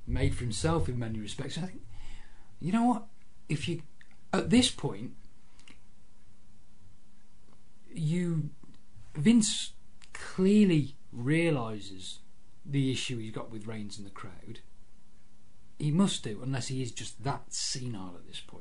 made 0.06 0.34
for 0.36 0.44
himself 0.44 0.88
in 0.88 0.98
many 0.98 1.20
respects. 1.20 1.58
I 1.58 1.62
think, 1.62 1.82
you 2.62 2.72
know 2.72 2.86
what? 2.86 3.04
If 3.50 3.68
you 3.68 3.82
at 4.32 4.50
this 4.50 4.72
point, 4.72 5.12
you 7.94 8.52
Vince 9.16 9.74
clearly 10.14 10.96
realizes 11.12 12.20
the 12.66 12.92
issue 12.92 13.18
he's 13.18 13.32
got 13.32 13.52
with 13.52 13.68
Reigns 13.68 13.98
and 13.98 14.06
the 14.06 14.12
crowd. 14.12 14.60
He 15.80 15.92
must 15.92 16.24
do, 16.24 16.40
unless 16.44 16.68
he 16.68 16.82
is 16.82 16.92
just 16.92 17.24
that 17.24 17.54
senile 17.54 18.16
at 18.16 18.28
this 18.28 18.40
point. 18.40 18.57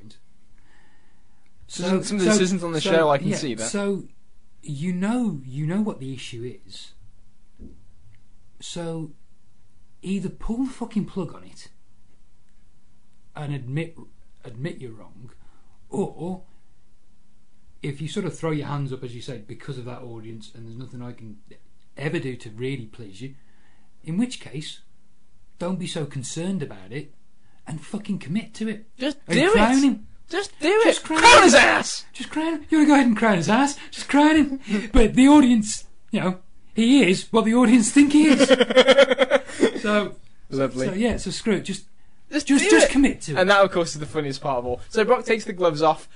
Some- 1.69 2.03
some 2.05 2.17
of 2.19 2.25
the 2.25 2.31
decisions 2.31 2.63
on 2.63 2.73
the 2.73 2.81
show, 2.81 3.11
I 3.11 3.19
can 3.19 3.33
see 3.35 3.55
that. 3.55 3.69
So 3.71 4.05
you 4.63 4.93
know, 4.93 5.41
you 5.45 5.67
know 5.67 5.81
what 5.81 6.01
the 6.01 6.13
issue 6.13 6.59
is. 6.67 6.93
So 8.61 9.13
either 10.03 10.29
pull 10.29 10.65
the 10.65 10.71
fucking 10.73 11.05
plug 11.07 11.35
on 11.35 11.45
it 11.45 11.69
and 13.35 13.55
admit 13.55 13.97
admit 14.45 14.79
you're 14.79 14.93
wrong, 14.93 15.31
or 15.89 16.43
if 17.83 18.01
you 18.01 18.09
sort 18.09 18.27
of 18.27 18.37
throw 18.37 18.51
your 18.51 18.67
hands 18.67 18.93
up 18.93 19.05
as 19.05 19.15
you 19.15 19.21
say 19.21 19.39
because 19.39 19.79
of 19.79 19.85
that 19.85 20.03
audience 20.03 20.51
and 20.55 20.67
there's 20.67 20.77
nothing 20.79 21.03
I 21.03 21.13
can 21.13 21.39
ever 21.97 22.19
do 22.19 22.37
to 22.37 22.51
really 22.51 22.87
please 22.87 23.21
you, 23.21 23.35
in 24.05 24.17
which 24.17 24.41
case, 24.41 24.81
don't 25.59 25.79
be 25.79 25.87
so 25.87 26.07
concerned 26.07 26.63
about 26.63 26.93
it 26.93 27.15
and 27.67 27.81
fucking 27.81 28.19
commit 28.19 28.55
to 28.55 28.69
it. 28.69 28.87
just 28.99 29.19
And 29.27 29.37
do 29.39 29.53
it. 29.55 29.85
him. 29.85 30.07
Just 30.29 30.59
do 30.61 30.81
Just 30.85 31.01
it. 31.01 31.05
crown 31.05 31.21
Crown 31.21 31.37
him. 31.39 31.43
his 31.45 31.55
ass. 31.55 32.05
Just 32.13 32.31
crown 32.31 32.55
him. 32.55 32.67
You 32.69 32.79
want 32.79 32.87
to 32.87 32.91
go 32.91 32.95
ahead 32.95 33.07
and 33.07 33.17
crown 33.17 33.37
his 33.37 33.49
ass? 33.49 33.79
Just 33.91 34.09
crown 34.09 34.37
him. 34.37 34.91
but 34.93 35.15
the 35.15 35.29
audience, 35.29 35.85
you 36.11 36.21
know, 36.21 36.39
he 36.75 37.09
is 37.09 37.29
what 37.33 37.45
the 37.45 37.55
audience 37.55 37.91
think 37.93 38.13
he 38.13 38.27
is. 38.27 38.49
so, 39.83 40.17
Lovely. 40.51 40.87
so 40.89 40.93
yeah, 40.95 41.17
so 41.17 41.31
screw 41.31 41.55
it. 41.55 41.63
Just, 41.63 41.85
Just, 42.31 42.47
just, 42.49 42.69
just 42.69 42.89
it. 42.89 42.93
commit 42.93 43.21
to 43.23 43.33
it. 43.33 43.39
And 43.39 43.49
that, 43.51 43.65
of 43.65 43.71
course, 43.71 43.95
is 43.95 44.01
the 44.01 44.07
funniest 44.07 44.41
part 44.41 44.59
of 44.59 44.67
all. 44.67 44.81
So 44.89 45.05
Brock 45.05 45.25
takes 45.25 45.45
the 45.45 45.53
gloves 45.53 45.81
off, 45.81 46.09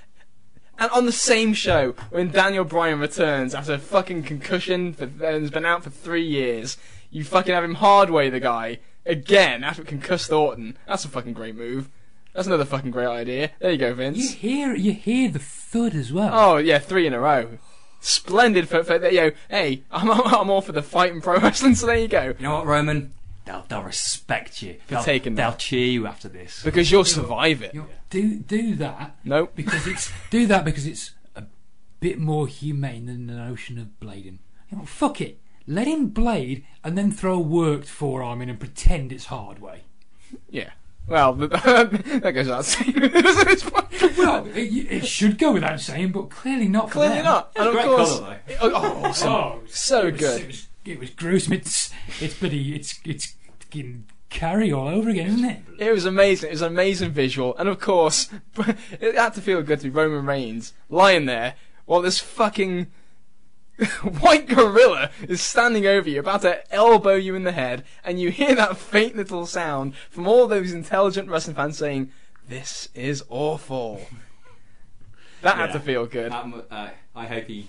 and 0.78 0.90
on 0.90 1.06
the 1.06 1.12
same 1.12 1.52
show, 1.54 1.94
when 2.10 2.30
Daniel 2.30 2.64
Bryan 2.64 2.98
returns 2.98 3.54
after 3.54 3.74
a 3.74 3.78
fucking 3.78 4.24
concussion 4.24 4.92
for, 4.92 5.04
and 5.04 5.20
has 5.20 5.50
been 5.50 5.64
out 5.66 5.84
for 5.84 5.90
three 5.90 6.26
years, 6.26 6.76
you 7.10 7.22
fucking 7.22 7.54
have 7.54 7.64
him 7.64 7.76
hard 7.76 8.10
way 8.10 8.28
the 8.28 8.40
guy 8.40 8.80
again 9.06 9.62
after 9.62 9.82
concussed 9.84 10.32
Orton. 10.32 10.76
That's 10.86 11.04
a 11.04 11.08
fucking 11.08 11.32
great 11.34 11.54
move. 11.54 11.88
That's 12.32 12.46
another 12.46 12.64
fucking 12.64 12.90
great 12.90 13.06
idea. 13.06 13.50
There 13.58 13.72
you 13.72 13.78
go, 13.78 13.94
Vince. 13.94 14.18
You 14.18 14.28
hear, 14.28 14.74
you 14.74 14.92
hear 14.92 15.30
the 15.30 15.38
thud 15.38 15.94
as 15.94 16.12
well. 16.12 16.30
Oh 16.32 16.56
yeah, 16.58 16.78
three 16.78 17.06
in 17.06 17.12
a 17.14 17.20
row. 17.20 17.58
Splendid 18.00 18.68
for, 18.68 18.82
for 18.82 19.04
you 19.08 19.20
know, 19.20 19.30
hey, 19.48 19.82
I'm, 19.90 20.10
I'm 20.10 20.48
all 20.50 20.62
for 20.62 20.72
the 20.72 20.82
fight 20.82 21.12
and 21.12 21.22
pro 21.22 21.38
wrestling, 21.38 21.74
so 21.74 21.86
there 21.86 21.98
you 21.98 22.08
go. 22.08 22.34
You 22.38 22.44
know 22.44 22.54
what, 22.54 22.66
Roman? 22.66 23.12
They'll, 23.44 23.64
they'll 23.68 23.82
respect 23.82 24.62
you. 24.62 24.76
They'll, 24.88 25.02
taking 25.02 25.34
they'll 25.34 25.54
cheer 25.54 25.86
you 25.86 26.06
after 26.06 26.28
this. 26.28 26.62
Because 26.62 26.90
you'll 26.90 27.04
survive 27.04 27.62
it. 27.62 27.74
Do 28.10 28.36
do 28.38 28.74
that 28.76 29.16
Nope. 29.24 29.52
because 29.54 29.86
it's 29.86 30.12
do 30.30 30.46
that 30.46 30.64
because 30.64 30.86
it's 30.86 31.12
a 31.34 31.44
bit 32.00 32.18
more 32.18 32.46
humane 32.46 33.06
than 33.06 33.26
the 33.26 33.34
notion 33.34 33.78
of 33.78 33.88
blading. 34.00 34.38
You 34.70 34.78
know, 34.78 34.84
fuck 34.84 35.20
it. 35.20 35.38
Let 35.66 35.86
him 35.86 36.08
blade 36.08 36.64
and 36.82 36.96
then 36.96 37.12
throw 37.12 37.34
a 37.34 37.40
worked 37.40 37.86
forearm 37.88 38.40
in 38.42 38.48
and 38.48 38.58
pretend 38.58 39.12
it's 39.12 39.26
hard 39.26 39.60
way. 39.60 39.82
Yeah. 40.48 40.70
Well, 41.10 41.34
that 41.34 42.32
goes 42.32 42.46
without 42.46 42.64
saying. 42.64 42.92
it? 42.96 44.16
Well, 44.16 44.46
it, 44.54 44.58
it 44.58 45.06
should 45.06 45.38
go 45.38 45.52
without 45.52 45.80
saying, 45.80 46.12
but 46.12 46.30
clearly 46.30 46.68
not. 46.68 46.88
For 46.88 46.94
Clearly 46.94 47.16
them. 47.16 47.24
not. 47.24 47.50
And 47.56 47.66
of 47.66 47.74
great 47.74 47.84
course, 47.86 48.18
colour, 48.20 48.40
oh, 48.60 48.70
oh, 48.72 49.04
awesome. 49.04 49.32
Oh, 49.32 49.60
So 49.66 50.06
it 50.06 50.12
was, 50.12 50.20
good. 50.20 50.40
It 50.40 50.46
was, 50.46 50.66
it 50.84 51.00
was 51.00 51.10
gruesome. 51.10 51.52
It's 51.54 51.90
it's 52.20 52.34
bloody 52.34 52.76
it's 52.76 53.00
it's 53.04 53.34
carry 54.28 54.72
all 54.72 54.86
over 54.86 55.10
again, 55.10 55.26
isn't 55.26 55.44
it? 55.44 55.62
It 55.80 55.90
was 55.90 56.06
amazing. 56.06 56.50
It 56.50 56.52
was 56.52 56.62
an 56.62 56.72
amazing 56.72 57.10
visual, 57.10 57.56
and 57.56 57.68
of 57.68 57.80
course, 57.80 58.28
it 59.00 59.16
had 59.16 59.34
to 59.34 59.40
feel 59.40 59.62
good 59.62 59.80
to 59.80 59.86
be 59.86 59.90
Roman 59.90 60.24
Reigns 60.24 60.74
lying 60.88 61.26
there 61.26 61.56
while 61.86 62.02
this 62.02 62.20
fucking 62.20 62.86
white 64.20 64.46
gorilla 64.48 65.10
is 65.26 65.40
standing 65.40 65.86
over 65.86 66.08
you, 66.08 66.20
about 66.20 66.42
to 66.42 66.72
elbow 66.72 67.14
you 67.14 67.34
in 67.34 67.44
the 67.44 67.52
head, 67.52 67.84
and 68.04 68.20
you 68.20 68.30
hear 68.30 68.54
that 68.54 68.76
faint 68.76 69.16
little 69.16 69.46
sound 69.46 69.94
from 70.10 70.26
all 70.26 70.46
those 70.46 70.72
intelligent 70.72 71.28
wrestling 71.28 71.56
fans 71.56 71.78
saying, 71.78 72.10
"This 72.48 72.88
is 72.94 73.24
awful." 73.28 74.06
That 75.42 75.56
had 75.56 75.72
to 75.72 75.80
feel 75.80 76.06
good. 76.06 76.32
Um, 76.32 76.62
uh, 76.70 76.90
I 77.14 77.26
hope 77.26 77.44
he. 77.44 77.68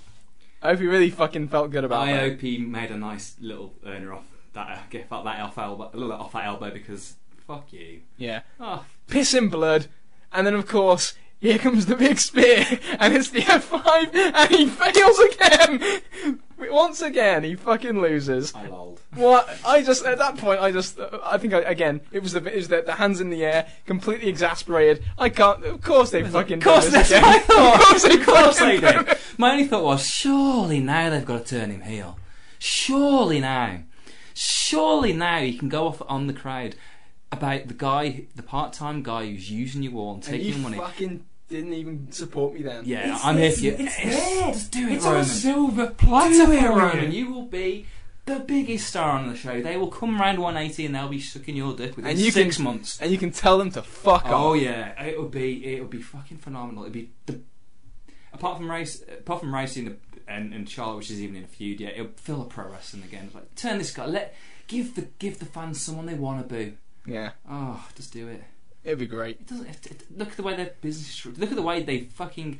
I 0.61 0.69
hope 0.69 0.79
he 0.79 0.87
really 0.87 1.09
fucking 1.09 1.47
felt 1.47 1.71
good 1.71 1.83
about 1.83 2.07
it. 2.07 2.11
I 2.11 2.13
that. 2.13 2.29
hope 2.31 2.41
he 2.41 2.57
made 2.57 2.91
a 2.91 2.97
nice 2.97 3.35
little 3.39 3.73
earner 3.85 4.13
off 4.13 4.25
that. 4.53 4.87
Uh, 4.93 5.23
that 5.23 5.39
off 5.39 5.57
elbow, 5.57 5.89
a 5.93 5.97
little 5.97 6.13
off 6.13 6.33
that 6.33 6.45
elbow 6.45 6.71
because 6.71 7.15
fuck 7.47 7.71
you. 7.71 8.01
Yeah. 8.17 8.41
Oh, 8.59 8.85
piss 9.07 9.33
in 9.33 9.49
blood, 9.49 9.87
and 10.33 10.45
then 10.45 10.55
of 10.55 10.67
course 10.67 11.13
here 11.41 11.57
comes 11.57 11.85
the 11.87 11.95
big 11.97 12.17
spear, 12.19 12.65
and 12.99 13.13
it's 13.13 13.29
the 13.29 13.41
F5, 13.41 14.15
and 14.15 14.49
he 14.49 14.67
fails 14.67 15.19
again. 15.19 16.39
Once 16.71 17.01
again, 17.01 17.43
he 17.43 17.55
fucking 17.55 17.99
loses. 17.99 18.53
I 18.53 18.67
lolled. 18.67 19.01
What? 19.15 19.49
I 19.65 19.81
just 19.81 20.05
at 20.05 20.19
that 20.19 20.37
point, 20.37 20.61
I 20.61 20.71
just, 20.71 20.99
I 21.25 21.39
think 21.39 21.53
I, 21.55 21.61
again, 21.61 22.01
it 22.11 22.21
was 22.21 22.33
the 22.33 22.45
it 22.45 22.55
was 22.55 22.67
the, 22.67 22.83
the 22.83 22.93
hands 22.93 23.19
in 23.19 23.31
the 23.31 23.43
air, 23.43 23.67
completely 23.87 24.29
exasperated. 24.29 25.03
I 25.17 25.29
can't. 25.29 25.65
Of 25.65 25.81
course 25.81 26.11
they 26.11 26.23
fucking. 26.23 26.59
Of 26.59 26.63
course, 26.63 26.85
do 26.85 26.91
that's 26.91 27.09
this 27.09 27.19
what 27.19 27.25
I 27.25 27.35
again. 27.37 27.47
thought. 27.47 27.75
Of 27.75 27.87
course 27.87 28.03
they, 28.03 28.19
Of 28.19 28.25
course 28.25 28.59
they 28.59 28.79
do. 28.79 29.19
My 29.39 29.51
only 29.53 29.65
thought 29.67 29.83
was, 29.83 30.07
surely 30.07 30.79
now 30.79 31.09
they've 31.09 31.25
got 31.25 31.45
to 31.47 31.59
turn 31.59 31.71
him 31.71 31.81
heel. 31.81 32.19
Surely 32.59 33.39
now, 33.39 33.79
surely 34.35 35.13
now 35.13 35.39
he 35.39 35.57
can 35.57 35.67
go 35.67 35.87
off 35.87 36.01
on 36.07 36.27
the 36.27 36.33
crowd 36.33 36.75
about 37.31 37.67
the 37.69 37.73
guy, 37.73 38.25
the 38.35 38.43
part-time 38.43 39.01
guy 39.01 39.25
who's 39.25 39.49
using 39.49 39.81
you 39.81 39.97
all 39.97 40.13
and 40.15 40.23
And 40.23 40.31
taking 40.33 40.45
you 40.47 40.53
your 40.53 40.61
money. 40.61 40.77
fucking 40.77 41.25
didn't 41.51 41.73
even 41.73 42.11
support 42.11 42.53
me 42.53 42.63
then. 42.63 42.83
Yeah, 42.85 43.03
It's- 43.03 43.21
I'm 43.23 43.35
here 43.37 43.45
it's- 43.45 43.59
for 43.59 43.65
you. 43.65 43.75
it's 43.79 43.97
there. 44.03 44.51
Just 44.53 44.71
do 44.71 44.87
it, 44.87 44.91
It's 44.93 45.05
on 45.05 45.11
Roman. 45.13 45.25
a 45.25 45.29
silver 45.29 45.87
platter 45.91 46.33
Do 46.47 46.51
it, 46.51 46.61
for 46.61 46.69
Roman. 46.69 47.11
you. 47.11 47.25
You 47.25 47.31
will 47.33 47.45
be 47.45 47.85
the 48.25 48.39
biggest 48.39 48.87
star 48.87 49.11
on 49.19 49.27
the 49.29 49.35
show. 49.35 49.61
They 49.61 49.77
will 49.77 49.89
come 49.91 50.19
round 50.19 50.39
180 50.39 50.85
and 50.85 50.95
they'll 50.95 51.07
be 51.09 51.19
sucking 51.19 51.55
your 51.55 51.75
dick 51.75 51.95
within 51.95 52.11
And 52.11 52.19
you 52.19 52.31
six 52.31 52.55
can- 52.55 52.63
months. 52.65 52.99
And 53.01 53.11
you 53.11 53.17
can 53.17 53.31
tell 53.31 53.57
them 53.57 53.71
to 53.71 53.81
fuck 53.83 54.23
oh, 54.25 54.33
off. 54.33 54.41
Oh 54.45 54.53
yeah, 54.53 55.01
it 55.03 55.19
would 55.19 55.31
be 55.31 55.65
it 55.75 55.81
would 55.81 55.89
be 55.89 56.01
fucking 56.01 56.37
phenomenal. 56.37 56.83
It'd 56.83 56.93
be 56.93 57.09
the 57.25 57.39
apart 58.33 58.57
from 58.57 58.69
race, 58.71 59.03
apart 59.19 59.41
from 59.41 59.53
racing 59.53 59.85
the, 59.85 59.95
and, 60.27 60.53
and 60.53 60.69
Charlotte, 60.69 60.97
which 60.97 61.11
is 61.11 61.21
even 61.21 61.35
in 61.35 61.43
a 61.43 61.47
feud. 61.47 61.79
Yeah, 61.81 61.89
it'll 61.89 62.07
feel 62.15 62.41
a 62.41 62.45
pro 62.45 62.69
wrestling 62.69 63.03
again. 63.03 63.25
It's 63.25 63.35
like 63.35 63.53
turn 63.55 63.77
this 63.77 63.91
guy, 63.91 64.05
let 64.05 64.33
give 64.67 64.95
the 64.95 65.07
give 65.19 65.39
the 65.39 65.45
fans 65.45 65.81
someone 65.81 66.05
they 66.05 66.13
want 66.13 66.47
to 66.47 66.55
boo. 66.55 66.73
Yeah, 67.05 67.31
Oh, 67.49 67.83
just 67.95 68.13
do 68.13 68.27
it. 68.27 68.43
It'd 68.83 68.99
be 68.99 69.05
great. 69.07 69.41
It 69.41 69.47
doesn't. 69.47 69.67
It, 69.67 69.85
it, 69.91 70.03
look 70.17 70.29
at 70.29 70.37
the 70.37 70.43
way 70.43 70.55
their 70.55 70.71
business 70.81 71.25
Look 71.37 71.49
at 71.49 71.55
the 71.55 71.61
way 71.61 71.83
they 71.83 72.01
fucking 72.01 72.59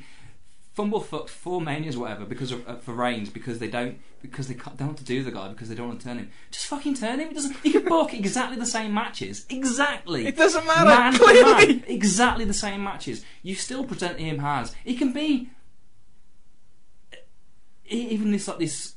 fumble 0.74 1.00
fucked 1.00 1.28
four 1.28 1.60
manias, 1.60 1.98
whatever, 1.98 2.24
because 2.24 2.50
of, 2.50 2.66
uh, 2.66 2.76
for 2.76 2.94
Reigns 2.94 3.28
because 3.28 3.58
they 3.58 3.68
don't 3.68 3.98
because 4.22 4.46
they 4.48 4.54
don't 4.54 4.80
want 4.80 4.98
to 4.98 5.04
do 5.04 5.22
the 5.22 5.32
guy 5.32 5.48
because 5.48 5.68
they 5.68 5.74
don't 5.74 5.88
want 5.88 6.00
to 6.00 6.06
turn 6.06 6.18
him. 6.18 6.30
Just 6.50 6.66
fucking 6.66 6.94
turn 6.94 7.18
him. 7.20 7.28
It 7.30 7.34
doesn't. 7.34 7.56
You 7.64 7.72
can 7.72 7.84
book 7.86 8.14
exactly 8.14 8.56
the 8.58 8.66
same 8.66 8.94
matches, 8.94 9.44
exactly. 9.50 10.26
It 10.26 10.36
doesn't 10.36 10.66
matter. 10.66 10.88
Man 10.88 11.12
clearly. 11.18 11.66
man, 11.66 11.84
exactly 11.86 12.44
the 12.44 12.54
same 12.54 12.82
matches. 12.84 13.24
You 13.42 13.54
still 13.54 13.84
present 13.84 14.18
him 14.18 14.40
as 14.40 14.74
he 14.84 14.94
can 14.94 15.12
be. 15.12 15.50
e- 17.90 18.08
Even 18.10 18.32
this 18.32 18.48
like 18.48 18.58
this, 18.58 18.94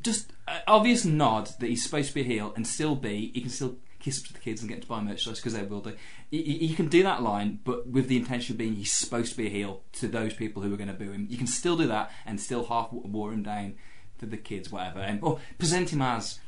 just 0.00 0.32
uh, 0.48 0.60
obvious 0.66 1.04
nod 1.04 1.50
that 1.60 1.66
he's 1.68 1.82
supposed 1.84 2.08
to 2.08 2.14
be 2.14 2.20
a 2.22 2.24
heel 2.24 2.52
and 2.56 2.66
still 2.66 2.94
be. 2.94 3.30
He 3.34 3.40
can 3.40 3.50
still 3.50 3.76
kiss 3.98 4.20
up 4.20 4.26
to 4.28 4.32
the 4.34 4.38
kids 4.38 4.60
and 4.60 4.70
get 4.70 4.82
to 4.82 4.88
buy 4.88 5.00
merchandise 5.00 5.40
because 5.40 5.54
they 5.54 5.62
will 5.62 5.80
do. 5.80 5.94
You, 6.34 6.68
you 6.68 6.74
can 6.74 6.88
do 6.88 7.02
that 7.02 7.22
line, 7.22 7.60
but 7.64 7.86
with 7.86 8.08
the 8.08 8.16
intention 8.16 8.54
of 8.54 8.58
being 8.58 8.74
he's 8.74 8.92
supposed 8.92 9.32
to 9.32 9.36
be 9.36 9.46
a 9.46 9.50
heel 9.50 9.82
to 9.94 10.08
those 10.08 10.34
people 10.34 10.62
who 10.62 10.72
are 10.72 10.76
going 10.76 10.88
to 10.88 10.94
boo 10.94 11.10
him. 11.10 11.26
You 11.30 11.38
can 11.38 11.46
still 11.46 11.76
do 11.76 11.86
that 11.86 12.10
and 12.26 12.40
still 12.40 12.64
half 12.64 12.92
war 12.92 13.32
him 13.32 13.42
down 13.42 13.74
to 14.18 14.26
the 14.26 14.36
kids, 14.36 14.70
whatever, 14.70 15.00
and 15.00 15.20
or 15.22 15.40
present 15.58 15.90
him 15.90 16.02
as 16.02 16.40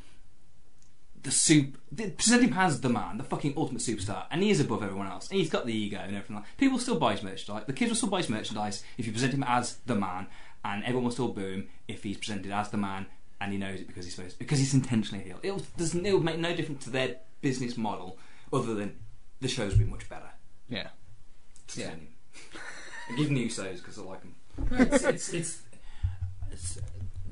the 1.23 1.31
soup. 1.31 1.79
Present 1.95 2.43
him 2.43 2.53
as 2.55 2.81
the 2.81 2.89
man, 2.89 3.19
the 3.19 3.25
fucking 3.25 3.55
ultimate 3.57 3.83
superstar, 3.83 4.25
and 4.31 4.43
he 4.43 4.51
is 4.51 4.61
above 4.61 4.83
everyone 4.83 5.09
else. 5.09 5.29
And 5.31 5.39
he's 5.39 5.51
got 5.51 5.67
the 5.67 5.75
ego 5.75 5.99
and 5.99 6.17
everything. 6.17 6.37
Like 6.37 6.57
people 6.57 6.79
still 6.79 6.99
buy 6.99 7.13
his 7.13 7.23
merchandise. 7.23 7.65
The 7.67 7.73
kids 7.73 7.91
will 7.91 7.97
still 7.97 8.09
buy 8.09 8.19
his 8.19 8.29
merchandise 8.29 8.83
if 8.99 9.07
you 9.07 9.13
present 9.13 9.35
him 9.35 9.45
as 9.47 9.77
the 9.87 9.95
man, 9.95 10.27
and 10.65 10.83
everyone 10.83 11.05
will 11.05 11.13
still 11.13 11.29
boo 11.29 11.53
him 11.53 11.69
if 11.89 12.03
he's 12.03 12.19
presented 12.19 12.51
as 12.53 12.71
the 12.71 12.77
man 12.77 13.07
and 13.41 13.53
he 13.53 13.59
knows 13.59 13.81
it 13.81 13.87
because 13.87 14.05
he's 14.05 14.15
supposed 14.15 14.39
because 14.39 14.59
he's 14.59 14.75
intentionally 14.75 15.25
a 15.25 15.27
heel. 15.27 15.41
It'll 15.43 15.63
it'll 16.05 16.21
make 16.21 16.39
no 16.39 16.55
difference 16.55 16.85
to 16.85 16.91
their 16.91 17.17
business 17.41 17.77
model 17.77 18.19
other 18.53 18.75
than 18.75 18.97
the 19.41 19.49
show's 19.49 19.75
been 19.75 19.91
much 19.91 20.09
better. 20.09 20.31
Yeah. 20.69 20.89
Just 21.67 21.79
Yeah. 21.79 21.89
send 21.91 22.01
him. 22.03 22.09
And 23.09 23.19
give 23.19 23.31
new 23.31 23.49
shows 23.49 23.81
because 23.81 23.99
I 23.99 24.03
like 24.03 24.21
them. 24.21 24.35
it's, 24.93 25.05
it's, 25.05 25.33
it's, 25.35 25.63
it's 26.51 26.79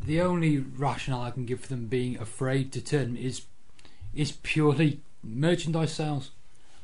the 0.05 0.21
only 0.21 0.59
rationale 0.59 1.23
I 1.23 1.31
can 1.31 1.47
give 1.47 1.61
for 1.61 1.69
them 1.69 1.87
being 1.87 2.19
afraid 2.19 2.73
to 2.75 2.81
turn 2.81 3.17
is 3.17 3.43
is 4.15 4.33
purely 4.43 5.01
merchandise 5.23 5.93
sales. 5.93 6.31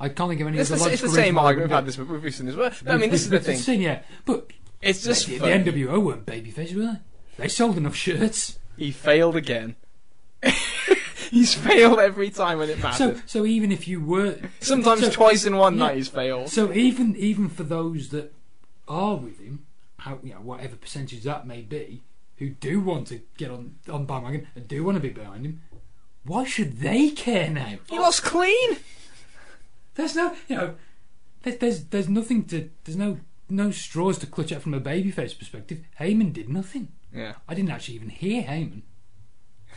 I 0.00 0.08
can't 0.08 0.30
think 0.30 0.40
of 0.40 0.48
any 0.48 0.58
It's 0.58 0.70
other 0.72 0.82
the, 0.84 0.92
it's 0.92 1.02
the 1.02 1.08
same 1.10 1.16
reason 1.18 1.34
why 1.36 1.42
argument. 1.44 1.70
We've 1.70 1.74
had 1.76 1.86
this 1.86 1.98
with 1.98 2.08
with 2.08 2.24
recent 2.24 2.48
as 2.48 2.56
well. 2.56 2.70
do. 2.70 2.76
But, 2.84 2.94
I 2.94 2.96
mean, 2.96 3.10
this 3.10 3.22
is 3.22 3.28
the 3.30 3.36
It's 3.36 3.46
thing. 3.46 3.58
thing, 3.58 3.82
yeah. 3.82 4.02
But 4.24 4.50
It's 4.82 5.04
just 5.04 5.26
the, 5.26 5.38
the. 5.38 5.46
NWO 5.46 6.02
weren't 6.02 6.26
babyface, 6.26 6.74
were 6.74 6.82
they? 6.82 6.98
They 7.44 7.48
sold 7.48 7.76
enough 7.76 7.94
shirts. 7.94 8.58
He 8.76 8.90
failed 8.90 9.36
again. 9.36 9.76
he's 11.30 11.54
failed 11.54 11.98
every 11.98 12.30
time 12.30 12.58
when 12.58 12.70
it 12.70 12.78
So, 12.94 13.20
so 13.26 13.44
even 13.46 13.70
if 13.72 13.86
you 13.86 14.00
were, 14.00 14.38
Sometimes 14.60 15.02
so- 15.02 15.10
twice 15.10 15.44
in 15.44 15.56
one 15.56 15.74
yeah. 15.76 15.86
night 15.86 15.96
he's 15.96 16.08
failed. 16.08 16.48
so 16.48 16.72
even 16.72 17.16
even 17.16 17.48
for 17.48 17.62
those 17.62 18.08
that 18.10 18.32
are 18.88 19.16
with 19.16 19.38
him, 19.38 19.66
how 19.98 20.18
you 20.22 20.34
know 20.34 20.40
whatever 20.40 20.76
percentage 20.76 21.22
that 21.24 21.46
may 21.46 21.60
be, 21.60 22.02
who 22.36 22.50
do 22.50 22.80
want 22.80 23.06
to 23.08 23.20
get 23.36 23.50
on 23.50 23.76
on 23.90 24.06
bandwagon 24.06 24.48
and 24.54 24.66
do 24.66 24.82
want 24.84 24.96
to 24.96 25.00
be 25.00 25.10
behind 25.10 25.44
him, 25.44 25.62
why 26.24 26.44
should 26.44 26.80
they 26.80 27.10
care 27.10 27.50
now? 27.50 27.78
He 27.88 27.98
lost 27.98 28.22
clean. 28.24 28.78
There's 29.94 30.14
no, 30.16 30.34
you 30.48 30.56
know, 30.56 30.74
there's 31.42 31.56
there's, 31.58 31.84
there's 31.86 32.08
nothing 32.08 32.44
to, 32.46 32.70
there's 32.84 32.96
no 32.96 33.18
no 33.48 33.70
straws 33.70 34.18
to 34.18 34.26
clutch 34.26 34.52
at 34.52 34.62
from 34.62 34.74
a 34.74 34.80
babyface 34.80 35.36
perspective. 35.38 35.80
Heyman 36.00 36.32
did 36.32 36.48
nothing. 36.48 36.88
Yeah. 37.14 37.34
I 37.48 37.54
didn't 37.54 37.70
actually 37.70 37.96
even 37.96 38.08
hear 38.10 38.42
Heyman. 38.44 38.82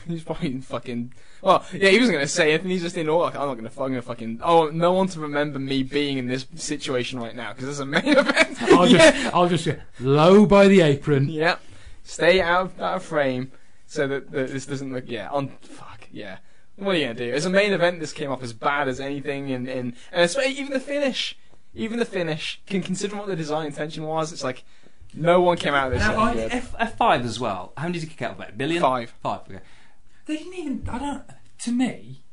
He's 0.07 0.23
probably 0.23 0.59
fucking. 0.59 1.13
Well, 1.41 1.65
yeah, 1.73 1.89
he 1.89 1.99
wasn't 1.99 2.17
gonna 2.17 2.27
say 2.27 2.53
anything. 2.53 2.71
He's 2.71 2.81
just 2.81 2.97
in 2.97 3.09
awe. 3.09 3.23
Like, 3.23 3.35
I'm 3.35 3.47
not 3.47 3.55
gonna 3.55 3.69
fucking 3.69 4.01
fucking. 4.01 4.39
Oh, 4.43 4.69
no 4.69 4.93
one 4.93 5.07
to 5.07 5.19
remember 5.19 5.59
me 5.59 5.83
being 5.83 6.17
in 6.17 6.27
this 6.27 6.45
situation 6.55 7.19
right 7.19 7.35
now 7.35 7.53
because 7.53 7.65
there's 7.65 7.79
a 7.79 7.85
main 7.85 8.05
event. 8.17 8.61
I'll 8.63 8.87
yeah. 8.87 9.11
just, 9.11 9.35
I'll 9.35 9.49
just 9.49 9.65
go 9.65 9.75
low 9.99 10.45
by 10.45 10.67
the 10.67 10.81
apron. 10.81 11.29
Yep. 11.29 11.61
Stay 12.03 12.41
out 12.41 12.65
of, 12.65 12.81
out 12.81 12.95
of 12.97 13.03
frame 13.03 13.51
so 13.85 14.07
that, 14.07 14.31
that 14.31 14.49
this 14.51 14.65
doesn't 14.65 14.93
look. 14.93 15.05
Yeah. 15.07 15.29
On. 15.29 15.49
Fuck. 15.61 16.07
Yeah. 16.11 16.37
What 16.75 16.95
are 16.95 16.97
you 16.97 17.05
gonna 17.05 17.19
do? 17.19 17.31
As 17.31 17.45
a 17.45 17.49
main 17.49 17.71
event, 17.71 17.99
this 17.99 18.13
came 18.13 18.31
off 18.31 18.41
as 18.41 18.53
bad 18.53 18.87
as 18.87 18.99
anything, 18.99 19.51
and 19.51 19.67
and, 19.67 19.93
and 20.11 20.23
it's, 20.23 20.37
even 20.37 20.73
the 20.73 20.79
finish, 20.79 21.37
even 21.73 21.99
the 21.99 22.05
finish, 22.05 22.61
can 22.65 22.81
consider 22.81 23.15
what 23.15 23.27
the 23.27 23.35
design 23.35 23.67
intention 23.67 24.03
was. 24.03 24.33
It's 24.33 24.43
like 24.43 24.63
no 25.13 25.41
one 25.41 25.57
came 25.57 25.73
out 25.73 25.87
of 25.87 25.93
this. 25.93 26.01
Now. 26.01 26.33
F 26.33 26.75
F 26.79 26.97
five 26.97 27.23
as 27.25 27.39
well. 27.39 27.73
How 27.77 27.83
many 27.83 27.99
did 27.99 28.03
he 28.03 28.09
kick 28.09 28.21
out 28.23 28.31
of 28.33 28.41
it? 28.41 28.49
A 28.49 28.53
billion. 28.53 28.81
Five. 28.81 29.13
Five. 29.21 29.41
Okay. 29.41 29.59
They 30.25 30.37
didn't 30.37 30.53
even. 30.53 30.87
I 30.89 30.99
don't. 30.99 31.23
To 31.59 31.71
me, 31.71 32.23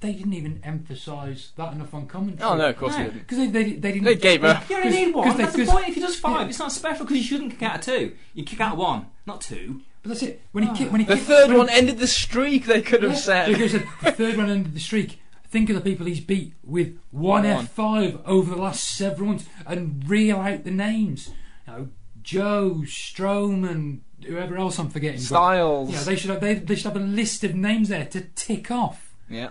they 0.00 0.12
didn't 0.12 0.32
even 0.34 0.60
emphasise 0.62 1.52
that 1.56 1.72
enough 1.72 1.92
on 1.94 2.06
commentary. 2.06 2.48
Oh 2.48 2.56
no, 2.56 2.68
of 2.68 2.76
course 2.76 2.92
No. 2.92 2.98
he 2.98 3.04
didn't. 3.04 3.18
because 3.20 3.38
they, 3.38 3.46
they 3.46 3.62
they 3.74 3.92
didn't. 3.92 4.04
They 4.04 4.14
gave 4.16 4.44
up. 4.44 4.68
You 4.68 4.76
only 4.76 4.90
need 4.90 5.14
one. 5.14 5.24
Because 5.24 5.36
they- 5.38 5.62
That's 5.62 5.70
the 5.70 5.76
point. 5.76 5.88
If 5.88 5.94
he 5.94 6.00
does 6.00 6.16
five, 6.16 6.42
yeah. 6.42 6.48
it's 6.48 6.58
not 6.58 6.72
special 6.72 7.04
because 7.04 7.16
you 7.18 7.22
shouldn't 7.24 7.52
kick 7.52 7.62
out 7.62 7.76
of 7.76 7.80
two. 7.84 8.14
You 8.34 8.44
kick 8.44 8.60
out 8.60 8.76
one, 8.76 9.06
not 9.26 9.40
two. 9.40 9.80
But 10.02 10.10
that's 10.10 10.22
it. 10.22 10.42
When 10.52 10.64
he 10.64 10.70
ah. 10.70 10.74
kicked, 10.74 10.92
when 10.92 11.00
he 11.00 11.06
The 11.06 11.14
kicked, 11.14 11.26
third 11.26 11.48
when 11.48 11.58
one 11.58 11.70
ended 11.70 11.98
the 11.98 12.06
streak. 12.06 12.66
They 12.66 12.82
could 12.82 13.02
have 13.02 13.12
Yeah, 13.12 13.18
said. 13.18 13.48
they 13.48 13.52
could 13.54 13.70
have 13.70 13.82
said 13.82 13.88
the 14.02 14.12
third 14.12 14.36
one 14.36 14.50
ended 14.50 14.74
the 14.74 14.80
streak. 14.80 15.20
Think 15.48 15.70
of 15.70 15.76
the 15.76 15.82
people 15.82 16.06
he's 16.06 16.20
beat 16.20 16.54
with 16.62 16.98
one 17.10 17.44
One. 17.48 17.66
F5 17.66 18.20
over 18.26 18.54
the 18.54 18.60
last 18.60 18.84
several 18.84 19.28
months 19.28 19.46
and 19.66 20.08
reel 20.08 20.38
out 20.38 20.64
the 20.64 20.70
names. 20.70 21.30
You 21.66 21.72
know, 21.72 21.88
Joe, 22.22 22.82
Strowman, 22.84 24.00
whoever 24.26 24.56
else 24.56 24.78
I'm 24.78 24.90
forgetting. 24.90 25.20
Styles. 25.20 25.90
yeah, 25.90 26.02
they 26.02 26.16
should 26.16 26.30
have 26.30 26.40
they, 26.40 26.54
they 26.54 26.74
should 26.74 26.92
have 26.92 26.96
a 26.96 27.04
list 27.04 27.44
of 27.44 27.54
names 27.54 27.88
there 27.88 28.04
to 28.06 28.20
tick 28.34 28.70
off. 28.70 29.14
yeah. 29.28 29.48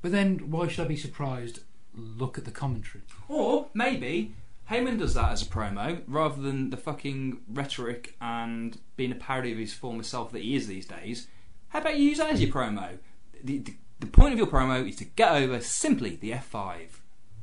But 0.00 0.12
then 0.12 0.50
why 0.50 0.68
should 0.68 0.84
I 0.84 0.88
be 0.88 0.96
surprised? 0.96 1.60
Look 1.94 2.38
at 2.38 2.44
the 2.44 2.52
commentary. 2.52 3.02
Or 3.28 3.66
maybe 3.74 4.34
Heyman 4.70 4.98
does 4.98 5.14
that 5.14 5.32
as 5.32 5.42
a 5.42 5.46
promo 5.46 6.02
rather 6.06 6.40
than 6.40 6.70
the 6.70 6.76
fucking 6.76 7.40
rhetoric 7.48 8.14
and 8.20 8.78
being 8.96 9.10
a 9.10 9.16
parody 9.16 9.50
of 9.52 9.58
his 9.58 9.74
former 9.74 10.04
self 10.04 10.30
that 10.32 10.42
he 10.42 10.54
is 10.54 10.68
these 10.68 10.86
days. 10.86 11.26
How 11.70 11.80
about 11.80 11.98
you 11.98 12.04
use 12.10 12.18
that 12.18 12.30
as 12.30 12.40
your 12.40 12.52
promo? 12.52 12.98
The, 13.42 13.58
the, 13.58 13.74
the 13.98 14.06
point 14.06 14.32
of 14.34 14.38
your 14.38 14.46
promo 14.46 14.88
is 14.88 14.96
to 14.96 15.04
get 15.04 15.32
over 15.32 15.60
simply 15.60 16.14
the 16.16 16.30
F5. 16.30 16.76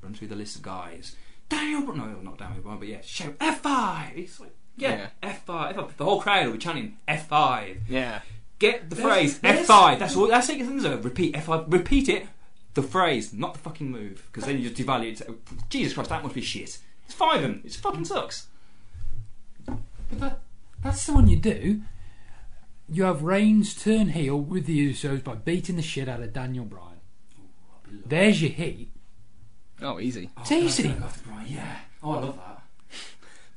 Run 0.01 0.13
through 0.13 0.29
the 0.29 0.35
list 0.35 0.55
of 0.55 0.61
guys. 0.61 1.15
Daniel, 1.49 1.81
Br- 1.81 1.93
no, 1.93 2.05
not 2.21 2.37
Daniel 2.37 2.61
Bryan, 2.63 2.79
but 2.79 2.87
yeah, 2.87 3.01
shout 3.01 3.37
F5. 3.39 4.17
It's 4.17 4.39
like, 4.39 4.55
yeah, 4.77 5.07
F5. 5.23 5.76
F5. 5.76 5.97
The 5.97 6.06
whole 6.06 6.22
crowd 6.22 6.45
will 6.47 6.53
be 6.53 6.60
chanting 6.60 6.97
F5. 7.07 7.77
Yeah. 7.88 8.22
Get 8.60 8.89
the 8.89 8.95
There's- 8.95 9.10
phrase 9.14 9.39
there's- 9.39 9.68
F5. 9.68 9.99
That's 9.99 10.15
all. 10.15 10.27
That's 10.27 10.49
it. 10.49 10.57
Things 10.60 10.85
are 10.85 10.97
repeat 10.97 11.35
F5. 11.35 11.72
Repeat 11.72 12.10
it. 12.10 12.27
The 12.73 12.84
phrase, 12.84 13.31
not 13.34 13.53
the 13.53 13.60
fucking 13.60 13.89
move, 13.89 14.23
because 14.27 14.45
then 14.45 14.60
you 14.60 14.69
just 14.69 14.81
devalue 14.81 15.11
it. 15.22 15.69
Jesus 15.69 15.93
Christ, 15.93 16.10
that 16.10 16.22
must 16.23 16.35
be 16.35 16.41
shit. 16.41 16.77
It's 17.06 17.14
five 17.14 17.38
of 17.38 17.41
them. 17.43 17.61
It 17.64 17.73
fucking 17.73 18.03
sucks. 18.06 18.47
But 19.65 19.77
that, 20.19 20.39
that's 20.84 21.06
the 21.06 21.14
one 21.14 21.27
you 21.30 21.38
do. 21.38 21.81
You 22.89 23.03
have 23.06 23.23
Reigns 23.23 23.73
turn 23.73 24.10
heel 24.10 24.38
with 24.39 24.65
the 24.65 24.91
Usos 24.91 25.23
by 25.23 25.35
beating 25.35 25.77
the 25.77 25.81
shit 25.81 26.07
out 26.10 26.22
of 26.22 26.34
Daniel 26.34 26.65
Bryan. 26.65 26.97
Oh, 27.38 27.89
there's 28.06 28.41
your 28.41 28.52
heat. 28.52 28.91
Oh, 29.81 29.99
easy. 29.99 30.30
It's 30.41 30.52
easy. 30.52 30.95
Yeah. 31.47 31.77
Oh, 32.03 32.11
I 32.11 32.19
love 32.19 32.35
that. 32.38 32.55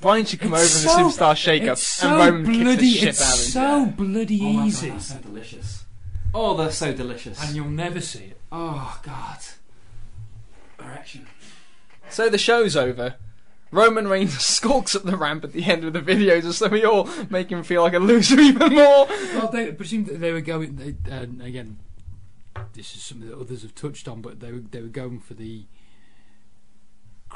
Bryan 0.00 0.24
should 0.26 0.40
come 0.40 0.54
It's 0.54 0.84
over 0.84 1.02
in 1.02 1.08
the 1.08 1.12
so- 1.12 1.22
superstar 1.24 1.36
shake-up 1.36 1.72
It's 1.72 1.82
so 1.86 2.08
and 2.08 2.18
Roman 2.18 2.42
bloody. 2.44 2.64
kicks 2.64 2.80
the 2.80 2.92
shit 2.98 3.08
it's 3.08 3.56
out 3.56 3.78
of 3.78 3.88
him. 3.88 3.96
so 3.96 4.04
bloody 4.04 4.40
Oh 4.42 4.52
my 4.52 4.66
easy, 4.66 4.88
God, 4.88 4.96
that's 4.96 5.06
so 5.08 5.18
delicious. 5.18 5.84
Oh, 6.34 6.56
they're 6.56 6.70
so 6.70 6.92
delicious. 6.92 7.42
and 7.44 7.56
you'll 7.56 7.68
never 7.70 8.00
see 8.00 8.24
it. 8.24 8.40
oh 8.52 9.00
God. 9.02 9.38
Erection. 10.80 11.26
So 12.10 12.28
the 12.28 12.38
show's 12.38 12.76
over. 12.76 13.16
Roman 13.70 14.08
Reigns 14.08 14.38
skulks 14.44 14.94
up 14.96 15.02
the 15.02 15.16
ramp 15.16 15.44
at 15.44 15.52
the 15.52 15.64
end 15.64 15.84
of 15.84 15.92
the 15.92 16.00
video 16.00 16.40
just 16.40 16.58
so 16.58 16.68
we 16.68 16.84
all 16.84 17.08
make 17.28 17.50
him 17.50 17.62
feel 17.62 17.82
like 17.82 17.92
a 17.92 17.98
loser 17.98 18.38
even 18.40 18.72
more. 18.74 19.06
Well, 19.06 19.50
they 19.52 19.72
presumed 19.72 20.06
that 20.06 20.20
they 20.20 20.32
were 20.32 20.40
going. 20.40 20.76
They, 20.76 20.94
and 21.12 21.42
again, 21.42 21.78
this 22.72 22.94
is 22.96 23.02
something 23.02 23.28
that 23.28 23.38
others 23.38 23.62
have 23.62 23.74
touched 23.74 24.08
on, 24.08 24.22
but 24.22 24.40
they 24.40 24.52
were 24.52 24.60
they 24.60 24.80
were 24.80 24.86
going 24.88 25.20
for 25.20 25.34
the 25.34 25.64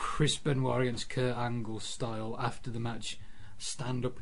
Chris 0.03 0.37
Benoit 0.37 0.83
against 0.83 1.09
Kurt 1.09 1.37
Angle 1.37 1.79
style 1.79 2.37
after 2.37 2.71
the 2.73 2.81
match 2.81 3.21
stand 3.57 4.05
up. 4.05 4.19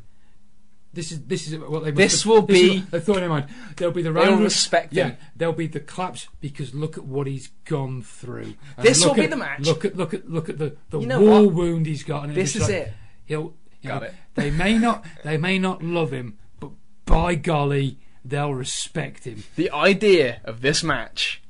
This 0.93 1.11
is 1.11 1.25
this 1.25 1.47
is 1.47 1.57
what 1.57 1.83
they. 1.83 1.89
This 1.89 2.21
have- 2.21 2.29
will 2.29 2.41
this 2.43 2.61
be- 2.61 2.79
what 2.81 2.91
they 2.91 2.99
thought 2.99 3.23
in 3.23 3.29
mind. 3.29 3.47
There'll 3.77 3.91
be 3.93 4.03
the 4.03 4.13
round. 4.13 4.27
They'll 4.27 4.43
respect 4.43 4.93
yeah, 4.93 5.03
him. 5.09 5.17
there'll 5.35 5.55
be 5.55 5.65
the 5.65 5.79
claps 5.79 6.27
because 6.39 6.75
look 6.75 6.99
at 6.99 7.03
what 7.05 7.25
he's 7.25 7.47
gone 7.65 8.03
through. 8.03 8.53
And 8.77 8.85
This 8.85 9.03
will 9.03 9.15
be 9.15 9.25
the 9.25 9.35
match. 9.37 9.61
Look 9.65 9.83
at 9.83 9.97
look 9.97 10.13
at 10.13 10.29
look 10.29 10.49
at 10.49 10.59
the 10.59 10.77
the 10.91 10.99
You 10.99 11.07
know 11.07 11.19
war 11.19 11.45
what? 11.45 11.55
wound 11.55 11.87
he's 11.87 12.03
got. 12.03 12.25
And 12.25 12.35
This 12.35 12.55
is 12.55 12.61
like, 12.63 12.71
it. 12.71 12.93
He'll 13.25 13.55
you 13.81 13.87
Got 13.89 14.01
know, 14.03 14.07
it. 14.09 14.13
They 14.35 14.51
may 14.51 14.77
not 14.77 15.03
they 15.23 15.37
may 15.37 15.57
not 15.57 15.81
love 15.81 16.13
him, 16.13 16.37
but 16.59 16.69
by 17.05 17.33
golly, 17.33 17.97
they'll 18.23 18.53
respect 18.53 19.23
him. 19.23 19.45
The 19.55 19.71
idea 19.71 20.41
of 20.45 20.61
this 20.61 20.83
match 20.83 21.41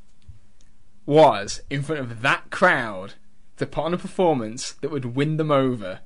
was 1.06 1.62
in 1.70 1.84
front 1.84 2.00
of 2.02 2.22
that 2.22 2.50
crowd 2.50 3.16
to 3.62 3.66
put 3.68 3.86
on 3.86 3.94
a 3.94 3.98
performance 3.98 4.74
that 4.82 4.92
would 4.92 5.16
win 5.16 5.38
them 5.38 5.52
over. 5.52 6.00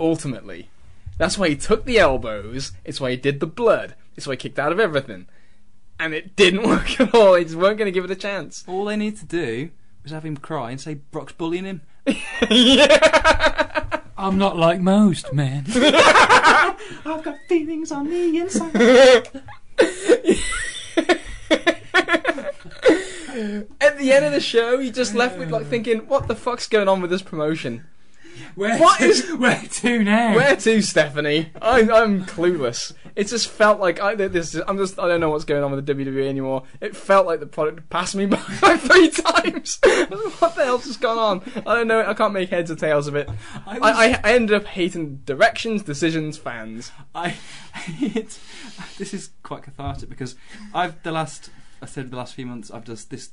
Ultimately, 0.00 0.70
that's 1.18 1.38
why 1.38 1.50
he 1.50 1.56
took 1.56 1.84
the 1.84 1.98
elbows. 1.98 2.72
It's 2.84 3.00
why 3.00 3.10
he 3.10 3.16
did 3.16 3.38
the 3.38 3.46
blood. 3.46 3.94
It's 4.16 4.26
why 4.26 4.32
he 4.32 4.38
kicked 4.38 4.58
out 4.58 4.72
of 4.72 4.80
everything, 4.80 5.26
and 6.00 6.14
it 6.14 6.34
didn't 6.34 6.62
work 6.68 7.00
at 7.00 7.14
all. 7.14 7.34
They 7.34 7.44
just 7.44 7.56
weren't 7.56 7.78
going 7.78 7.86
to 7.86 7.92
give 7.92 8.04
it 8.04 8.10
a 8.10 8.16
chance. 8.16 8.64
All 8.66 8.86
they 8.86 8.96
need 8.96 9.18
to 9.18 9.26
do 9.26 9.70
was 10.02 10.12
have 10.12 10.24
him 10.24 10.36
cry 10.36 10.70
and 10.70 10.80
say 10.80 10.94
Brock's 10.94 11.34
bullying 11.34 11.64
him. 11.64 11.82
yeah. 12.50 14.00
I'm 14.18 14.38
not 14.38 14.56
like 14.56 14.80
most, 14.80 15.32
men. 15.32 15.64
I've 15.74 17.22
got 17.24 17.38
feelings 17.48 17.90
on 17.90 18.08
the 18.08 18.38
inside. 18.38 19.42
At 23.80 23.98
the 23.98 24.12
end 24.12 24.24
of 24.24 24.32
the 24.32 24.40
show, 24.40 24.78
you 24.78 24.90
just 24.90 25.14
left 25.14 25.38
with 25.38 25.50
like 25.50 25.66
thinking, 25.66 26.00
"What 26.08 26.28
the 26.28 26.34
fuck's 26.34 26.68
going 26.68 26.88
on 26.88 27.00
with 27.00 27.10
this 27.10 27.22
promotion? 27.22 27.84
Where 28.54 28.78
What 28.78 28.98
to, 28.98 29.04
is- 29.04 29.30
where 29.38 29.62
to 29.62 30.02
now? 30.04 30.34
Where 30.34 30.56
to, 30.56 30.82
Stephanie? 30.82 31.50
I'm, 31.60 31.90
I'm 31.92 32.24
clueless. 32.24 32.92
It 33.14 33.28
just 33.28 33.48
felt 33.48 33.78
like 33.78 34.00
I 34.00 34.14
this. 34.14 34.54
I'm 34.66 34.78
just 34.78 34.98
I 34.98 35.06
don't 35.06 35.20
know 35.20 35.28
what's 35.30 35.44
going 35.44 35.62
on 35.62 35.70
with 35.70 35.84
the 35.84 35.94
WWE 35.94 36.26
anymore. 36.28 36.62
It 36.80 36.96
felt 36.96 37.26
like 37.26 37.40
the 37.40 37.46
product 37.46 37.88
passed 37.90 38.14
me 38.14 38.24
by 38.26 38.38
like 38.62 38.80
three 38.80 39.10
times. 39.10 39.78
what 40.38 40.54
the 40.54 40.64
hell's 40.64 40.86
just 40.86 41.00
gone 41.00 41.18
on? 41.18 41.62
I 41.66 41.74
don't 41.74 41.88
know. 41.88 42.04
I 42.06 42.14
can't 42.14 42.32
make 42.32 42.48
heads 42.48 42.70
or 42.70 42.74
tails 42.76 43.06
of 43.06 43.14
it. 43.16 43.28
I, 43.66 43.78
was, 43.78 43.96
I, 43.96 44.04
I, 44.12 44.20
I 44.24 44.32
ended 44.34 44.56
up 44.56 44.64
hating 44.64 45.16
directions, 45.26 45.82
decisions, 45.82 46.38
fans. 46.38 46.90
I, 47.14 47.36
this 48.98 49.12
is 49.12 49.30
quite 49.42 49.62
cathartic 49.62 50.08
because 50.08 50.36
I've 50.74 51.02
the 51.02 51.12
last 51.12 51.50
I 51.82 51.86
said 51.86 52.10
the 52.10 52.16
last 52.16 52.34
few 52.34 52.46
months 52.46 52.70
I've 52.70 52.84
just 52.84 53.10
this 53.10 53.30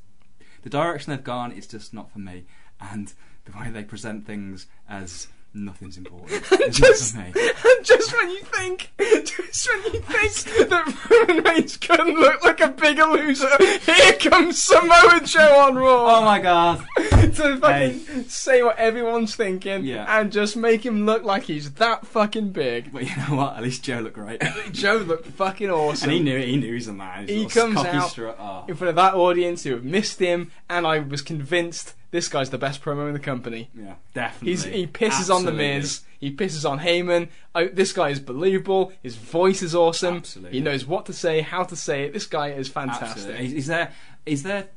the 0.63 0.69
direction 0.69 1.11
they've 1.11 1.23
gone 1.23 1.51
is 1.51 1.67
just 1.67 1.93
not 1.93 2.11
for 2.11 2.19
me. 2.19 2.45
And 2.81 3.13
the 3.45 3.57
way 3.57 3.69
they 3.69 3.83
present 3.83 4.25
things 4.25 4.67
as 4.89 5.27
nothing's 5.53 5.97
important 5.97 6.43
Just- 6.71 7.15
not 7.15 7.31
for 7.33 7.39
me. 7.39 7.49
And 7.49 7.85
just 7.85 8.13
when 8.13 8.29
you 8.29 8.39
think, 8.43 8.91
just 8.99 9.69
when 9.69 9.93
you 9.93 9.99
think 9.99 10.69
that 10.69 11.09
Roman 11.09 11.43
Reigns 11.43 11.77
couldn't 11.77 12.15
look 12.19 12.43
like 12.43 12.59
a 12.61 12.67
bigger 12.69 13.05
loser, 13.05 13.49
here 13.59 14.13
comes 14.13 14.61
Samoa 14.61 15.21
Joe 15.25 15.65
on 15.67 15.75
Raw 15.75 16.17
Oh 16.19 16.25
my 16.25 16.39
god! 16.39 16.85
to 16.97 17.57
fucking 17.57 18.25
say 18.29 18.61
what 18.63 18.77
everyone's 18.77 19.35
thinking 19.35 19.83
Yeah. 19.85 20.05
and 20.19 20.31
just 20.31 20.55
make 20.55 20.85
him 20.85 21.05
look 21.05 21.23
like 21.23 21.43
he's 21.43 21.71
that 21.73 22.05
fucking 22.05 22.51
big. 22.51 22.91
But 22.93 23.03
you 23.09 23.15
know 23.17 23.35
what? 23.35 23.57
At 23.57 23.63
least 23.63 23.83
Joe 23.83 23.99
looked 24.01 24.15
great, 24.15 24.41
Joe 24.71 24.97
looked 24.97 25.27
fucking 25.27 25.69
awesome. 25.69 26.09
and 26.09 26.17
he 26.17 26.23
knew 26.23 26.37
it. 26.37 26.47
He 26.47 26.57
knew 26.57 26.67
he 26.67 26.73
was 26.73 26.87
a 26.87 26.93
man. 26.93 27.27
His 27.27 27.35
He 27.35 27.45
comes 27.47 27.77
out 27.77 28.09
strut, 28.09 28.37
oh. 28.39 28.65
in 28.67 28.75
front 28.75 28.89
of 28.89 28.95
that 28.95 29.13
audience 29.15 29.63
who 29.63 29.71
have 29.71 29.83
missed 29.83 30.19
him, 30.19 30.51
and 30.69 30.85
I 30.85 30.99
was 30.99 31.21
convinced 31.21 31.93
this 32.11 32.27
guy's 32.27 32.49
the 32.49 32.57
best 32.57 32.81
promo 32.83 33.07
in 33.07 33.13
the 33.13 33.19
company. 33.19 33.69
Yeah, 33.73 33.95
definitely. 34.13 34.51
He's, 34.51 34.63
he 34.63 34.87
pisses 34.87 35.33
on 35.33 35.45
the 35.45 35.51
Miz. 35.51 36.01
He 36.19 36.35
pisses 36.35 36.69
on 36.69 36.79
Heyman. 36.79 37.29
I, 37.55 37.65
this 37.67 37.93
guy 37.93 38.09
is 38.09 38.19
believable. 38.19 38.91
His 39.01 39.15
voice 39.15 39.61
is 39.61 39.73
awesome. 39.75 40.17
Absolutely. 40.17 40.57
He 40.57 40.63
knows 40.63 40.85
what 40.85 41.05
to 41.05 41.13
say, 41.13 41.41
how 41.41 41.63
to 41.63 41.75
say 41.75 42.03
it. 42.03 42.13
This 42.13 42.25
guy 42.25 42.49
is 42.49 42.67
fantastic. 42.67 43.07
Absolutely. 43.09 43.41
He's- 43.43 43.53
He's 43.53 43.67
there. 43.67 43.91
He's 44.25 44.43
there 44.43 44.67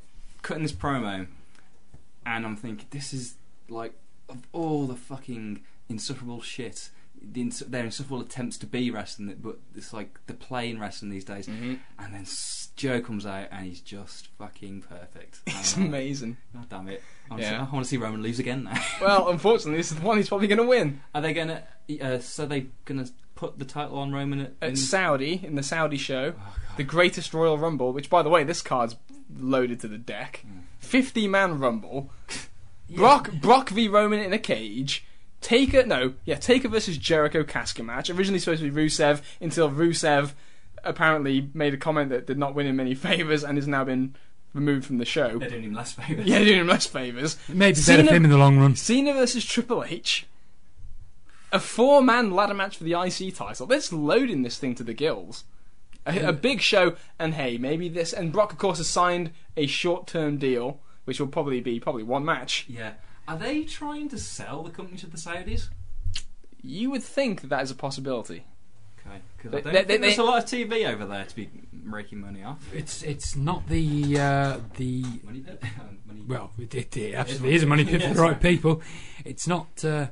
cutting 0.42 0.62
this 0.62 0.72
promo, 0.72 1.26
and 2.26 2.44
I'm 2.46 2.56
thinking, 2.56 2.86
this 2.90 3.12
is 3.12 3.34
like 3.68 3.94
of 4.28 4.38
all 4.52 4.86
the 4.86 4.94
fucking 4.96 5.62
insufferable 5.88 6.40
shit. 6.42 6.90
The 7.24 7.40
ins- 7.42 7.60
their 7.60 7.84
insufferable 7.84 8.20
attempts 8.20 8.56
to 8.58 8.66
be 8.66 8.90
wrestling, 8.90 9.36
but 9.40 9.58
it's 9.76 9.92
like 9.92 10.18
the 10.26 10.34
plain 10.34 10.78
wrestling 10.80 11.10
these 11.10 11.24
days. 11.24 11.46
Mhm. 11.46 11.78
And 11.98 12.14
then 12.14 12.24
Joe 12.76 13.00
comes 13.00 13.26
out, 13.26 13.48
and 13.50 13.66
he's 13.66 13.80
just 13.80 14.28
fucking 14.38 14.82
perfect. 14.88 15.40
It's 15.46 15.76
like, 15.76 15.86
amazing. 15.86 16.36
God 16.54 16.68
damn 16.68 16.88
it! 16.88 17.02
I 17.30 17.34
want, 17.34 17.42
Yeah. 17.42 17.50
to, 17.50 17.56
I 17.58 17.74
want 17.74 17.84
to 17.84 17.88
see 17.90 17.96
Roman 17.96 18.22
lose 18.22 18.38
again 18.38 18.64
now. 18.64 18.80
Well, 19.00 19.28
unfortunately, 19.28 19.76
this 19.78 19.92
is 19.92 19.98
the 19.98 20.04
one 20.06 20.16
he's 20.16 20.28
probably 20.28 20.46
going 20.48 20.58
to 20.58 20.64
win. 20.66 21.00
Are 21.14 21.20
they 21.20 21.32
gonna? 21.34 21.62
Uh, 22.00 22.18
so 22.18 22.46
they 22.46 22.66
gonna 22.84 23.06
put 23.34 23.58
the 23.58 23.64
title 23.64 23.98
on 23.98 24.12
Roman 24.12 24.40
at, 24.40 24.52
At 24.62 24.68
in- 24.70 24.76
Saudi, 24.76 25.40
in 25.44 25.54
the 25.54 25.62
Saudi 25.62 25.96
show, 25.98 26.34
Oh, 26.38 26.54
the 26.76 26.84
greatest 26.84 27.34
Royal 27.34 27.58
Rumble, 27.58 27.92
which, 27.92 28.08
by 28.08 28.22
the 28.22 28.28
way, 28.30 28.44
this 28.44 28.62
card's 28.62 28.96
loaded 29.38 29.80
to 29.80 29.88
the 29.88 29.98
deck. 29.98 30.44
Mm. 30.46 30.60
50 30.78 31.28
man 31.28 31.58
Rumble. 31.58 32.10
Brock, 32.90 33.32
Brock 33.40 33.70
v 33.70 33.88
Roman 33.88 34.20
in 34.20 34.32
a 34.32 34.38
cage. 34.38 35.04
Taker, 35.40 35.84
no, 35.84 36.14
yeah, 36.24 36.36
Taker 36.36 36.68
versus 36.68 36.96
Jericho 36.98 37.42
casket 37.42 37.84
match. 37.84 38.10
Originally 38.10 38.38
supposed 38.38 38.62
to 38.62 38.70
be 38.70 38.82
Rusev 38.86 39.22
until 39.40 39.70
Rusev 39.70 40.32
apparently 40.84 41.50
made 41.54 41.74
a 41.74 41.76
comment 41.76 42.10
that 42.10 42.26
did 42.26 42.38
not 42.38 42.54
win 42.54 42.66
him 42.66 42.76
many 42.76 42.94
favors 42.96 43.44
and 43.44 43.58
has 43.58 43.66
now 43.66 43.84
been 43.84 44.14
removed 44.54 44.86
from 44.86 44.98
the 44.98 45.04
show. 45.04 45.38
They're 45.38 45.50
doing 45.50 45.64
him 45.64 45.74
less 45.74 45.92
favours. 45.92 46.26
Yeah, 46.26 46.38
doing 46.40 46.60
him 46.60 46.66
less 46.66 46.86
favors. 46.86 47.36
It 47.48 47.56
may 47.56 47.72
be 47.72 47.80
better 47.80 48.04
for 48.04 48.14
him 48.14 48.24
in 48.24 48.30
the 48.30 48.38
long 48.38 48.58
run. 48.58 48.76
Cena 48.76 49.12
versus 49.14 49.44
Triple 49.44 49.84
H. 49.84 50.26
A 51.52 51.60
four 51.60 52.02
man 52.02 52.30
ladder 52.30 52.54
match 52.54 52.78
for 52.78 52.84
the 52.84 52.94
IC 52.94 53.34
title. 53.34 53.66
Let's 53.66 53.92
loading 53.92 54.42
this 54.42 54.58
thing 54.58 54.74
to 54.76 54.82
the 54.82 54.94
gills. 54.94 55.44
A, 56.06 56.28
a 56.28 56.32
big 56.32 56.60
show, 56.60 56.96
and 57.18 57.34
hey, 57.34 57.58
maybe 57.58 57.88
this. 57.88 58.12
And 58.12 58.32
Brock, 58.32 58.52
of 58.52 58.58
course, 58.58 58.78
has 58.78 58.88
signed 58.88 59.30
a 59.56 59.66
short 59.66 60.06
term 60.06 60.38
deal, 60.38 60.80
which 61.04 61.20
will 61.20 61.28
probably 61.28 61.60
be 61.60 61.78
probably 61.78 62.02
one 62.02 62.24
match. 62.24 62.64
Yeah. 62.68 62.94
Are 63.28 63.36
they 63.36 63.62
trying 63.62 64.08
to 64.08 64.18
sell 64.18 64.62
the 64.62 64.70
company 64.70 64.98
to 64.98 65.06
the 65.06 65.16
Saudis? 65.16 65.68
You 66.60 66.90
would 66.90 67.02
think 67.02 67.40
that, 67.42 67.50
that 67.50 67.62
is 67.62 67.70
a 67.70 67.74
possibility. 67.74 68.44
Okay. 69.06 69.20
Because 69.36 69.52
I 69.52 69.60
don't 69.60 69.64
they- 69.64 69.78
think 69.78 69.88
they- 69.88 69.96
there's 69.98 70.16
they- 70.16 70.22
a 70.22 70.26
lot 70.26 70.42
of 70.44 70.48
TV 70.48 70.86
over 70.92 71.06
there 71.06 71.24
to 71.24 71.36
be 71.36 71.50
making 71.72 72.20
money 72.20 72.42
off. 72.44 72.72
It's 72.74 73.02
it's 73.02 73.34
not 73.36 73.68
the 73.68 74.18
uh, 74.18 74.58
the 74.76 75.02
Money 75.24 75.40
pit? 75.40 75.62
money 76.06 76.22
well 76.26 76.52
it, 76.58 76.74
it, 76.74 76.96
it 76.96 77.14
absolutely 77.14 77.54
is 77.54 77.62
a 77.62 77.66
money 77.66 77.84
pit 77.84 78.02
for 78.02 78.14
the 78.14 78.22
right 78.22 78.40
people. 78.50 78.80
It's 79.24 79.46
not 79.48 79.84
uh, 79.84 80.08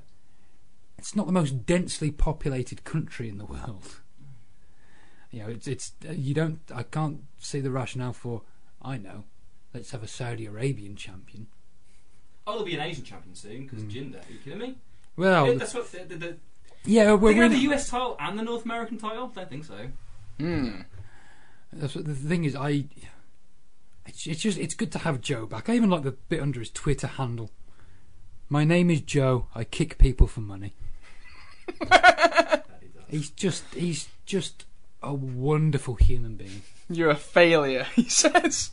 it's 0.99 1.15
not 1.15 1.27
the 1.27 1.33
most 1.33 1.65
densely 1.67 2.11
populated 2.11 2.85
country 2.85 3.29
in 3.29 3.39
the 3.39 3.45
world. 3.47 4.01
You 5.31 5.45
know, 5.45 5.49
it's 5.49 5.69
it's 5.69 5.93
uh, 6.09 6.13
you 6.13 6.35
don't 6.35 6.61
I 6.75 6.83
can't 6.83 7.21
see 7.39 7.61
the 7.61 7.71
rationale 7.71 8.13
for 8.13 8.43
I 8.83 8.97
know. 8.99 9.25
Let's 9.73 9.93
have 9.93 10.03
a 10.03 10.09
Saudi 10.09 10.47
Arabian 10.47 10.97
champion. 10.97 11.47
Oh, 12.47 12.53
there'll 12.55 12.67
be 12.67 12.75
an 12.75 12.81
Asian 12.81 13.05
champion 13.05 13.37
soon 13.37 13.63
because 13.69 13.85
Jinder. 13.85 14.17
Are 14.29 14.33
you 14.33 14.39
kidding 14.43 14.59
me? 14.59 14.75
Well, 15.17 15.55
that's 15.57 15.75
what 15.75 15.91
the, 15.93 15.99
the, 16.05 16.17
the, 16.17 16.37
yeah, 16.85 17.15
we're, 17.15 17.33
can 17.33 17.43
have 17.43 17.53
the 17.53 17.73
US 17.73 17.89
title 17.89 18.17
and 18.19 18.39
the 18.39 18.43
North 18.43 18.65
American 18.65 18.99
title. 18.99 19.31
I 19.35 19.41
don't 19.41 19.49
think 19.49 19.65
so. 19.65 19.89
Hmm. 20.39 20.81
That's 21.73 21.95
what 21.95 22.05
the 22.07 22.15
thing 22.15 22.45
is. 22.45 22.57
I 22.57 22.85
it's, 24.07 24.27
it's 24.27 24.41
just 24.41 24.59
it's 24.59 24.75
good 24.75 24.93
to 24.93 24.99
have 24.99 25.21
Joe 25.21 25.47
back. 25.47 25.69
I 25.69 25.75
even 25.75 25.91
like 25.91 26.03
the 26.03 26.13
bit 26.13 26.41
under 26.41 26.61
his 26.61 26.71
Twitter 26.71 27.07
handle. 27.07 27.51
My 28.49 28.65
name 28.65 28.91
is 28.91 29.01
Joe. 29.01 29.47
I 29.55 29.65
kick 29.65 29.99
people 29.99 30.27
for 30.27 30.41
money. 30.41 30.75
He's 33.09 33.31
just 33.31 33.65
he's 33.75 34.09
just 34.25 34.65
a 35.03 35.13
wonderful 35.13 35.95
human 35.95 36.37
being. 36.37 36.63
You're 36.89 37.11
a 37.11 37.17
failure, 37.17 37.87
he 37.95 38.09
says, 38.09 38.71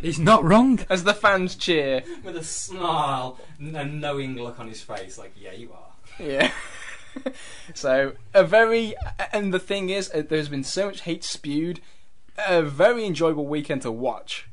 He's 0.00 0.18
not 0.18 0.44
wrong. 0.44 0.80
as 0.90 1.04
the 1.04 1.14
fans 1.14 1.56
cheer. 1.56 2.02
With 2.22 2.36
a 2.36 2.44
snarl 2.44 3.38
and 3.58 3.76
a 3.76 3.84
knowing 3.84 4.36
look 4.36 4.60
on 4.60 4.68
his 4.68 4.82
face, 4.82 5.16
like, 5.18 5.32
yeah, 5.36 5.52
you 5.52 5.72
are. 5.72 6.24
Yeah. 6.24 6.50
so 7.74 8.12
a 8.34 8.44
very 8.44 8.94
and 9.32 9.52
the 9.52 9.58
thing 9.58 9.90
is, 9.90 10.10
uh, 10.14 10.22
there's 10.28 10.48
been 10.48 10.64
so 10.64 10.86
much 10.86 11.02
hate 11.02 11.24
spewed. 11.24 11.80
A 12.46 12.62
very 12.62 13.06
enjoyable 13.06 13.46
weekend 13.46 13.82
to 13.82 13.90
watch 13.92 14.48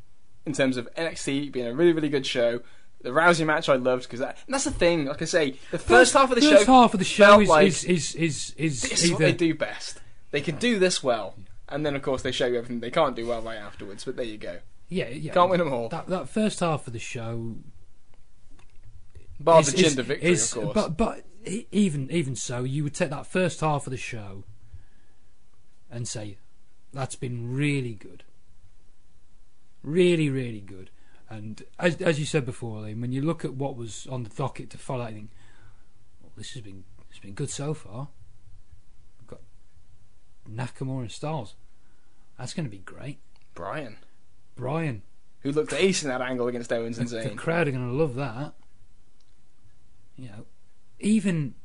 in 0.45 0.53
terms 0.53 0.77
of 0.77 0.87
NXT 0.95 1.51
being 1.51 1.67
a 1.67 1.73
really 1.73 1.93
really 1.93 2.09
good 2.09 2.25
show. 2.25 2.61
The 3.01 3.09
Rousey 3.09 3.45
match 3.45 3.67
I 3.67 3.75
loved 3.75 4.03
because 4.03 4.21
that, 4.21 4.37
that's 4.47 4.63
the 4.63 4.71
thing. 4.71 5.05
Like 5.05 5.21
I 5.21 5.25
say, 5.25 5.55
the 5.71 5.77
first, 5.77 6.13
half 6.13 6.29
of 6.31 6.35
the 6.35 6.41
first 6.41 6.65
show, 6.65 6.71
half 6.71 6.93
of 6.93 6.99
the 6.99 7.05
show 7.05 7.41
is, 7.41 7.49
like 7.49 7.67
is, 7.67 7.83
is 7.83 8.15
is 8.15 8.53
is 8.55 8.81
this 8.81 9.03
is 9.03 9.11
what 9.11 9.19
they 9.19 9.33
do 9.33 9.53
best. 9.53 9.99
They 10.31 10.39
can 10.39 10.55
do 10.55 10.79
this 10.79 11.03
well, 11.03 11.35
and 11.67 11.85
then 11.85 11.95
of 11.97 12.01
course 12.01 12.21
they 12.21 12.31
show 12.31 12.45
you 12.47 12.55
everything 12.57 12.79
they 12.79 12.91
can't 12.91 13.15
do 13.15 13.27
well 13.27 13.41
right 13.41 13.57
afterwards. 13.57 14.05
But 14.05 14.15
there 14.15 14.25
you 14.25 14.37
go. 14.37 14.59
yeah 14.87 15.09
yeah 15.09 15.33
Can't 15.33 15.49
win 15.49 15.59
them 15.59 15.73
all. 15.73 15.89
that 15.89 16.07
that 16.07 16.29
first 16.29 16.61
half 16.61 16.87
of 16.87 16.93
the 16.93 16.99
show 16.99 17.57
Bar 19.39 19.61
is- 19.61 19.73
the 19.73 19.83
Jinder 19.83 20.03
victory, 20.03 20.29
is- 20.31 20.55
of 20.55 20.63
course. 20.63 20.73
But 20.75 20.97
but 20.97 21.25
even 21.71 22.09
even 22.11 22.35
so, 22.35 22.63
you 22.63 22.83
would 22.83 22.93
take 22.93 23.09
that 23.09 23.27
first 23.27 23.59
half 23.61 23.85
of 23.87 23.91
the 23.91 23.97
show 23.97 24.43
and 25.91 26.07
say 26.07 26.37
that's 26.93 27.15
been 27.15 27.53
really 27.53 27.93
good, 27.93 28.23
really 29.83 30.29
really 30.29 30.61
good. 30.61 30.89
And 31.29 31.63
as 31.79 31.95
as 32.01 32.19
you 32.19 32.25
said 32.25 32.45
before, 32.45 32.81
Liam, 32.81 33.01
when 33.01 33.11
you 33.11 33.21
look 33.21 33.43
at 33.43 33.53
what 33.55 33.75
was 33.75 34.07
on 34.07 34.23
the 34.23 34.29
docket 34.29 34.69
to 34.71 34.77
follow, 34.77 35.03
I 35.05 35.13
think 35.13 35.29
well, 36.21 36.31
this 36.37 36.51
has 36.53 36.61
been 36.61 36.83
it's 37.09 37.19
been 37.19 37.33
good 37.33 37.49
so 37.49 37.73
far. 37.73 38.09
We've 39.19 39.27
got 39.27 39.41
Nakamura 40.49 41.01
and 41.01 41.11
Styles. 41.11 41.55
That's 42.37 42.53
going 42.53 42.65
to 42.65 42.71
be 42.71 42.79
great. 42.79 43.19
Bryan, 43.53 43.97
Bryan, 44.55 45.03
who 45.41 45.51
looked 45.51 45.73
ace 45.73 46.01
in 46.03 46.09
that 46.09 46.21
angle 46.21 46.47
against 46.47 46.73
Owens 46.73 46.97
and 46.97 47.07
the, 47.07 47.17
the 47.17 47.29
Zayn. 47.29 47.37
crowd 47.37 47.67
are 47.67 47.71
going 47.71 47.87
to 47.87 47.93
love 47.95 48.15
that. 48.15 48.53
You 50.15 50.29
know, 50.29 50.45
even 50.99 51.55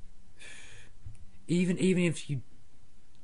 even 1.46 1.78
even 1.78 2.02
if 2.04 2.28
you 2.30 2.42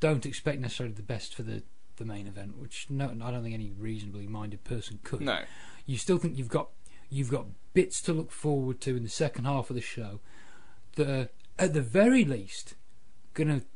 don't 0.00 0.26
expect 0.26 0.60
necessarily 0.60 0.94
the 0.94 1.02
best 1.02 1.34
for 1.34 1.42
the 1.42 1.62
the 1.96 2.04
main 2.04 2.26
event, 2.26 2.58
which 2.58 2.86
no, 2.90 3.06
I 3.06 3.30
don't 3.30 3.42
think 3.42 3.54
any 3.54 3.72
reasonably 3.78 4.26
minded 4.26 4.64
person 4.64 4.98
could. 5.04 5.20
No, 5.20 5.40
You 5.86 5.96
still 5.96 6.18
think 6.18 6.36
you've 6.36 6.48
got 6.48 6.68
you've 7.08 7.30
got 7.30 7.46
bits 7.72 8.00
to 8.02 8.12
look 8.12 8.30
forward 8.30 8.80
to 8.82 8.96
in 8.96 9.02
the 9.02 9.08
second 9.08 9.44
half 9.44 9.70
of 9.70 9.76
the 9.76 9.82
show 9.82 10.20
that 10.96 11.08
are 11.08 11.28
at 11.58 11.72
the 11.72 11.82
very 11.82 12.24
least 12.24 12.74
going 13.34 13.48
to 13.48 13.66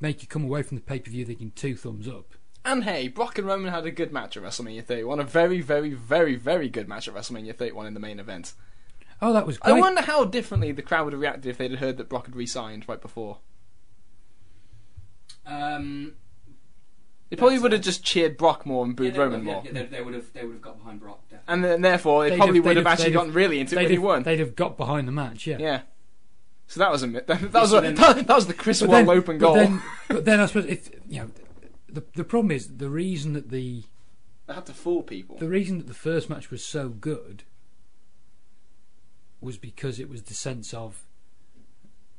make 0.00 0.22
you 0.22 0.28
come 0.28 0.44
away 0.44 0.62
from 0.62 0.76
the 0.76 0.82
pay 0.82 0.98
per 0.98 1.10
view 1.10 1.24
thinking 1.24 1.52
two 1.54 1.76
thumbs 1.76 2.08
up. 2.08 2.34
And 2.64 2.84
hey, 2.84 3.08
Brock 3.08 3.38
and 3.38 3.46
Roman 3.46 3.72
had 3.72 3.86
a 3.86 3.90
good 3.90 4.12
match 4.12 4.36
at 4.36 4.42
WrestleMania 4.42 4.84
31. 4.84 5.20
A 5.20 5.24
very, 5.24 5.60
very, 5.60 5.94
very, 5.94 6.36
very 6.36 6.68
good 6.68 6.88
match 6.88 7.08
at 7.08 7.14
WrestleMania 7.14 7.56
31 7.56 7.86
in 7.86 7.94
the 7.94 8.00
main 8.00 8.20
event. 8.20 8.52
Oh, 9.22 9.32
that 9.34 9.46
was 9.46 9.58
great. 9.58 9.74
I 9.74 9.78
wonder 9.80 10.00
how 10.02 10.24
differently 10.24 10.72
the 10.72 10.82
crowd 10.82 11.04
would 11.04 11.12
have 11.12 11.20
reacted 11.20 11.46
if 11.46 11.58
they'd 11.58 11.74
heard 11.74 11.96
that 11.98 12.08
Brock 12.08 12.26
had 12.26 12.34
re-signed 12.36 12.88
right 12.88 13.00
before. 13.00 13.38
Um, 15.46 16.14
They 17.28 17.36
probably 17.36 17.58
would 17.58 17.72
have 17.72 17.80
just 17.82 18.02
cheered 18.04 18.36
Brock 18.36 18.64
more 18.66 18.84
and 18.84 18.94
booed 18.96 19.14
yeah, 19.14 19.20
Roman 19.20 19.44
more. 19.44 19.62
Yeah, 19.64 19.72
they, 19.72 19.84
they 19.86 20.02
would 20.02 20.14
have. 20.14 20.32
They 20.32 20.44
would 20.44 20.52
have 20.54 20.62
got 20.62 20.78
behind 20.78 21.00
Brock. 21.00 21.20
Definitely. 21.28 21.52
And 21.52 21.64
then, 21.64 21.80
therefore, 21.82 22.24
they 22.24 22.30
They'd 22.30 22.36
probably 22.36 22.56
have- 22.56 22.64
would 22.66 22.76
have 22.76 22.86
have- 22.86 22.92
actually 22.92 23.10
they'd 23.10 23.14
gotten 23.14 23.32
really 23.32 23.60
into 23.60 23.74
it 23.74 23.76
they'd, 23.76 23.84
when 23.84 23.92
he 23.92 23.98
won. 23.98 24.22
they'd 24.22 24.38
have 24.40 24.56
got 24.56 24.76
behind 24.76 25.08
the 25.08 25.12
match, 25.12 25.46
yeah. 25.46 25.58
Yeah. 25.58 25.80
So 26.66 26.78
that 26.80 26.90
was 26.92 27.02
a 27.02 27.06
mi- 27.08 27.20
that, 27.26 27.52
that 27.52 27.60
was 27.60 27.72
a, 27.72 27.80
that, 27.92 28.28
was 28.28 28.46
the 28.46 28.54
Chris 28.54 28.80
But 28.80 28.88
Wall 28.90 28.98
then, 29.04 29.08
open 29.10 29.38
but 29.38 29.46
goal. 29.46 29.54
then, 29.56 29.82
but 30.08 30.24
then 30.24 30.38
I 30.40 30.46
suppose 30.46 30.66
if 30.66 30.88
you 31.08 31.20
know, 31.22 31.30
the 31.88 32.04
the 32.14 32.22
problem 32.24 32.52
is 32.52 32.76
the 32.76 32.88
reason 32.88 33.32
that 33.32 33.50
the 33.50 33.82
They 34.46 34.54
had 34.54 34.66
to 34.66 34.72
fool 34.72 35.02
people. 35.02 35.36
the 35.38 35.48
reason 35.48 35.78
that 35.78 35.88
the 35.88 35.94
first 35.94 36.30
match 36.30 36.50
was 36.52 36.64
so 36.64 36.88
good 36.88 37.42
was 39.40 39.56
because 39.56 39.98
it 39.98 40.08
was 40.08 40.22
the 40.22 40.34
sense 40.34 40.74
of 40.74 41.04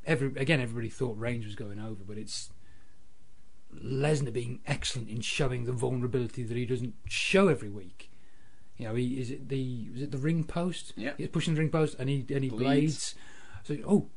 every 0.05 0.27
again 0.35 0.59
everybody 0.59 0.89
thought 0.89 1.17
Reigns 1.17 1.45
was 1.45 1.55
going 1.55 1.79
over, 1.79 2.03
but 2.05 2.17
it's 2.17 2.49
Lesnar 3.73 4.33
being 4.33 4.59
excellent 4.65 5.09
in 5.09 5.21
showing 5.21 5.65
the 5.65 5.71
vulnerability 5.71 6.43
that 6.43 6.57
he 6.57 6.65
doesn't 6.65 6.95
show 7.07 7.47
every 7.47 7.69
week. 7.69 8.09
You 8.77 8.87
know, 8.87 8.95
he 8.95 9.19
is 9.19 9.31
it 9.31 9.49
the 9.49 9.89
was 9.93 10.01
it 10.01 10.11
the 10.11 10.17
ring 10.17 10.43
post? 10.43 10.93
Yeah. 10.95 11.13
he's 11.17 11.27
pushing 11.29 11.53
the 11.53 11.59
ring 11.59 11.69
post 11.69 11.95
and 11.99 12.09
he 12.09 12.25
and 12.33 12.43
he 12.43 12.49
Bleeds. 12.49 12.59
blades. 12.59 13.15
So 13.63 13.77
oh, 13.87 14.09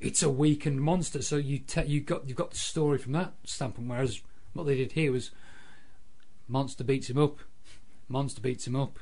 it's 0.00 0.22
a 0.22 0.30
weakened 0.30 0.80
monster. 0.80 1.22
So 1.22 1.36
you 1.36 1.58
te- 1.58 1.86
you 1.86 2.00
got 2.00 2.28
you've 2.28 2.36
got 2.36 2.52
the 2.52 2.58
story 2.58 2.98
from 2.98 3.12
that 3.12 3.34
standpoint. 3.44 3.88
Whereas 3.88 4.20
what 4.52 4.66
they 4.66 4.76
did 4.76 4.92
here 4.92 5.12
was 5.12 5.30
monster 6.48 6.84
beats 6.84 7.10
him 7.10 7.18
up, 7.18 7.38
monster 8.08 8.40
beats 8.40 8.66
him 8.66 8.76
up, 8.76 8.98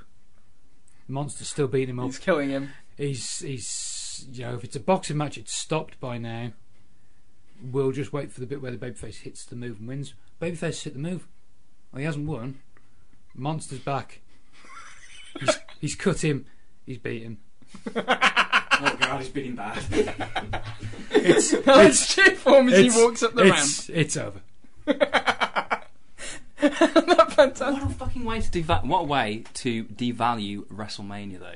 monster 1.08 1.44
still 1.44 1.68
beating 1.68 1.90
him 1.90 2.00
up. 2.00 2.07
He's 2.07 2.18
killing 2.18 2.50
him. 2.50 2.70
He's 3.01 3.39
he's 3.39 4.27
you 4.31 4.45
know 4.45 4.55
if 4.55 4.62
it's 4.62 4.77
a 4.77 4.81
boxing 4.81 5.17
match, 5.17 5.39
it's 5.39 5.55
stopped 5.55 5.99
by 6.01 6.19
now. 6.19 6.53
We'll 7.62 7.93
just 7.93 8.12
wait 8.12 8.31
for 8.31 8.41
the 8.41 8.47
bit 8.47 8.61
where 8.61 8.70
the 8.70 8.77
babyface 8.77 9.23
hits 9.23 9.47
the 9.47 9.57
move 9.57 9.79
and 9.79 9.89
wins. 9.89 10.12
Babyface 10.41 10.83
hit 10.83 10.93
the 10.93 10.99
move. 10.99 11.27
Well, 11.91 12.01
he 12.01 12.05
hasn't 12.05 12.29
won. 12.29 12.61
Monster's 13.35 13.79
back. 13.79 14.20
He's, 15.39 15.59
he's 15.81 15.95
cut 15.95 16.23
him. 16.23 16.45
He's 16.85 16.99
beat 16.99 17.23
him. 17.23 17.39
oh 17.97 18.03
god, 18.03 19.20
he's 19.20 19.31
beating 19.31 19.57
bad. 19.57 19.83
It's 21.12 21.53
Let's 21.67 22.15
cheer 22.15 22.35
for 22.37 22.61
him 22.61 22.69
as 22.69 22.79
he 22.79 22.91
walks 23.03 23.23
up 23.23 23.35
the 23.35 23.45
ramp. 23.45 23.59
it's, 23.59 23.89
it's 23.89 24.17
over. 24.17 24.41
Fantastic. 26.57 27.83
what 27.83 27.83
a 27.83 27.95
fucking 27.95 28.25
way 28.25 28.41
to 28.41 28.51
deva- 28.51 28.83
What 28.85 29.01
a 29.01 29.05
way 29.05 29.45
to 29.55 29.85
devalue 29.85 30.67
WrestleMania 30.67 31.41
though. 31.41 31.55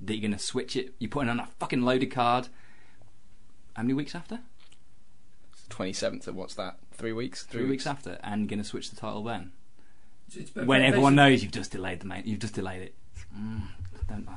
That 0.00 0.14
you're 0.14 0.20
going 0.28 0.32
to 0.38 0.38
switch 0.38 0.76
it. 0.76 0.94
You're 0.98 1.10
putting 1.10 1.30
on 1.30 1.40
a 1.40 1.46
fucking 1.58 1.82
loaded 1.82 2.10
card. 2.10 2.48
How 3.74 3.82
many 3.82 3.94
weeks 3.94 4.14
after? 4.14 4.40
Twenty 5.68 5.92
seventh 5.92 6.28
of 6.28 6.34
what's 6.36 6.54
that? 6.54 6.76
Three 6.92 7.12
weeks. 7.12 7.42
Three 7.44 7.64
weeks 7.66 7.86
after, 7.86 8.18
and 8.22 8.48
going 8.48 8.58
to 8.60 8.64
switch 8.64 8.90
the 8.90 8.96
title 8.96 9.22
then. 9.24 9.52
It's 10.34 10.54
when 10.54 10.82
everyone 10.82 11.14
knows 11.14 11.42
you've 11.42 11.52
just 11.52 11.72
delayed 11.72 12.00
the 12.00 12.06
main, 12.06 12.22
you've 12.24 12.40
just 12.40 12.54
delayed 12.54 12.82
it. 12.82 12.94
Mm, 13.36 13.62
don't 14.08 14.28
I 14.28 14.36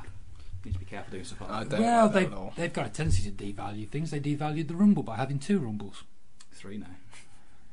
need 0.64 0.72
to 0.74 0.78
be 0.78 0.84
careful 0.84 1.12
doing 1.12 1.24
stuff 1.24 1.40
like 1.42 1.50
I 1.50 1.64
that. 1.64 1.70
don't 1.70 1.80
Well, 1.80 2.04
like 2.06 2.12
that 2.14 2.20
they 2.20 2.26
at 2.26 2.32
all. 2.32 2.52
they've 2.56 2.72
got 2.72 2.86
a 2.86 2.90
tendency 2.90 3.30
to 3.30 3.30
devalue 3.30 3.88
things. 3.88 4.10
They 4.10 4.20
devalued 4.20 4.68
the 4.68 4.74
Rumble 4.74 5.02
by 5.02 5.16
having 5.16 5.38
two 5.38 5.58
Rumbles. 5.58 6.04
Three 6.52 6.78
now. 6.78 6.86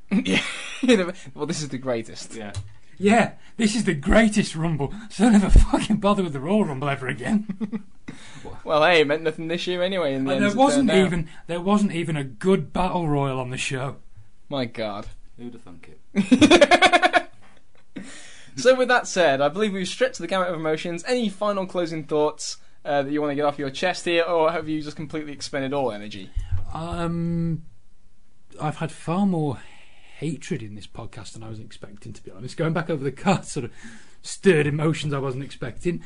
yeah. 0.24 0.41
You 0.82 0.98
know, 0.98 1.11
well, 1.33 1.45
this 1.45 1.61
is 1.61 1.69
the 1.69 1.77
greatest. 1.77 2.33
Yeah. 2.35 2.53
Yeah, 3.00 3.34
this 3.58 3.76
is 3.76 3.84
the 3.85 3.93
greatest 3.93 4.56
Rumble, 4.56 4.93
so 5.09 5.26
don't 5.26 5.35
ever 5.35 5.50
fucking 5.50 5.98
bother 5.98 6.24
with 6.24 6.34
the 6.34 6.40
Royal 6.40 6.66
Rumble 6.66 6.90
ever 6.90 7.08
again. 7.08 7.84
Well, 8.64 8.84
hey, 8.84 9.01
it 9.01 9.08
meant 9.08 9.24
nothing 9.24 9.48
this 9.50 9.67
year 9.67 9.82
anyway. 9.84 10.14
In 10.14 10.24
the 10.26 10.32
And 10.34 10.43
end, 10.43 10.51
there 10.51 10.58
wasn't 10.58 10.90
turned 10.90 11.00
out. 11.01 11.06
even 11.08 11.30
there 11.48 11.61
wasn't 11.61 11.92
even 11.93 12.16
a 12.17 12.24
good 12.24 12.72
battle 12.74 13.08
royal 13.08 13.40
on 13.40 13.50
the 13.50 13.58
show. 13.58 13.98
My 14.50 14.66
God. 14.66 15.08
Who'd 15.38 15.53
have 15.53 15.61
thunk 15.61 15.90
it? 16.14 17.30
So, 18.56 18.74
with 18.76 18.88
that 18.88 19.06
said, 19.08 19.40
I 19.40 19.50
believe 19.50 19.72
we've 19.74 19.88
stretched 19.88 20.17
the 20.17 20.26
gamut 20.27 20.48
of 20.48 20.56
emotions. 20.56 21.03
Any 21.08 21.30
final 21.30 21.67
closing 21.67 22.03
thoughts 22.06 22.58
uh, 22.84 23.03
that 23.03 23.11
you 23.11 23.22
want 23.22 23.32
to 23.32 23.35
get 23.35 23.45
off 23.45 23.59
your 23.59 23.69
chest 23.69 24.06
here, 24.06 24.24
or 24.24 24.51
have 24.51 24.67
you 24.67 24.82
just 24.82 24.98
completely 24.98 25.32
expended 25.32 25.74
all 25.74 25.92
energy? 25.92 26.32
Um, 26.74 27.64
I've 28.59 28.77
had 28.77 28.92
far 28.92 29.27
more 29.27 29.59
hatred 30.19 30.63
in 30.63 30.75
this 30.75 30.87
podcast 30.87 31.33
than 31.33 31.43
I 31.43 31.49
was 31.49 31.59
expecting. 31.59 32.13
To 32.13 32.23
be 32.23 32.31
honest, 32.31 32.57
going 32.57 32.73
back 32.73 32.89
over 32.89 33.03
the 33.03 33.11
cards 33.11 33.51
sort 33.51 33.65
of 33.65 33.71
stirred 34.21 34.67
emotions 34.67 35.13
I 35.13 35.19
wasn't 35.19 35.43
expecting. 35.43 36.03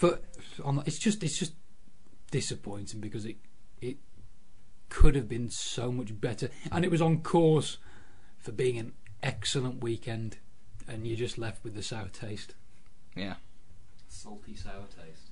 But 0.00 0.24
on, 0.64 0.82
it's 0.86 0.98
just 0.98 1.22
it's 1.22 1.38
just 1.38 1.54
disappointing 2.30 3.00
because 3.00 3.26
it 3.26 3.36
it 3.80 3.96
could 4.88 5.14
have 5.14 5.28
been 5.28 5.50
so 5.50 5.92
much 5.92 6.18
better, 6.20 6.48
and 6.70 6.84
it 6.84 6.90
was 6.90 7.02
on 7.02 7.22
course 7.22 7.78
for 8.38 8.52
being 8.52 8.78
an 8.78 8.92
excellent 9.22 9.82
weekend, 9.82 10.38
and 10.88 11.06
you're 11.06 11.16
just 11.16 11.38
left 11.38 11.62
with 11.64 11.74
the 11.74 11.82
sour 11.82 12.08
taste. 12.08 12.54
Yeah, 13.16 13.34
Salty 14.08 14.54
sour 14.54 14.86
taste. 14.86 15.30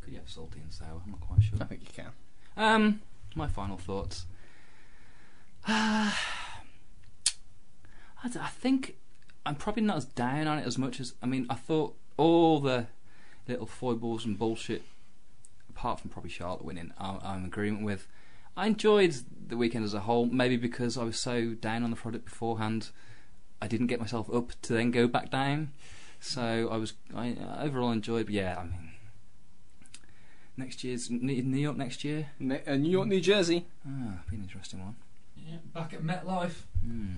Could 0.00 0.12
you 0.12 0.18
have 0.18 0.28
salty 0.28 0.60
and 0.60 0.72
sour? 0.72 1.00
I'm 1.04 1.10
not 1.10 1.20
quite 1.20 1.42
sure. 1.42 1.58
I 1.60 1.64
think 1.64 1.82
you 1.82 1.88
can. 1.92 2.12
Um, 2.56 3.00
my 3.34 3.48
final 3.48 3.76
thoughts. 3.76 4.26
I, 8.24 8.28
d- 8.28 8.38
I 8.40 8.48
think 8.48 8.96
I'm 9.46 9.54
probably 9.56 9.82
not 9.82 9.96
as 9.98 10.04
down 10.04 10.46
on 10.46 10.58
it 10.58 10.66
as 10.66 10.76
much 10.78 11.00
as 11.00 11.14
I 11.22 11.26
mean. 11.26 11.46
I 11.48 11.54
thought 11.54 11.96
all 12.16 12.60
the 12.60 12.86
little 13.48 13.66
foibles 13.66 14.24
and 14.24 14.38
bullshit, 14.38 14.82
apart 15.70 16.00
from 16.00 16.10
probably 16.10 16.30
Charlotte 16.30 16.64
winning, 16.64 16.92
I'm, 16.98 17.18
I'm 17.22 17.38
in 17.40 17.44
agreement 17.46 17.84
with. 17.84 18.06
I 18.56 18.66
enjoyed 18.66 19.14
the 19.48 19.56
weekend 19.56 19.84
as 19.84 19.94
a 19.94 20.00
whole, 20.00 20.26
maybe 20.26 20.56
because 20.56 20.98
I 20.98 21.04
was 21.04 21.18
so 21.18 21.54
down 21.54 21.82
on 21.82 21.90
the 21.90 21.96
product 21.96 22.24
beforehand. 22.26 22.90
I 23.62 23.68
didn't 23.68 23.86
get 23.88 24.00
myself 24.00 24.32
up 24.34 24.52
to 24.62 24.72
then 24.72 24.90
go 24.90 25.06
back 25.06 25.30
down, 25.30 25.70
so 26.18 26.68
I 26.70 26.76
was 26.76 26.94
I 27.14 27.36
overall 27.60 27.90
enjoyed. 27.92 28.26
But 28.26 28.34
yeah, 28.34 28.56
I 28.58 28.64
mean, 28.64 28.90
next 30.56 30.84
year's 30.84 31.10
New 31.10 31.42
New 31.42 31.58
York 31.58 31.76
next 31.76 32.04
year. 32.04 32.28
Ne- 32.38 32.62
uh, 32.66 32.76
New 32.76 32.90
York, 32.90 33.08
New 33.08 33.20
Jersey. 33.20 33.66
Ah, 33.86 34.18
be 34.28 34.36
an 34.36 34.42
interesting 34.42 34.80
one. 34.80 34.96
Yeah, 35.36 35.56
back 35.74 35.94
at 35.94 36.02
MetLife, 36.02 36.64
Hmm. 36.84 37.16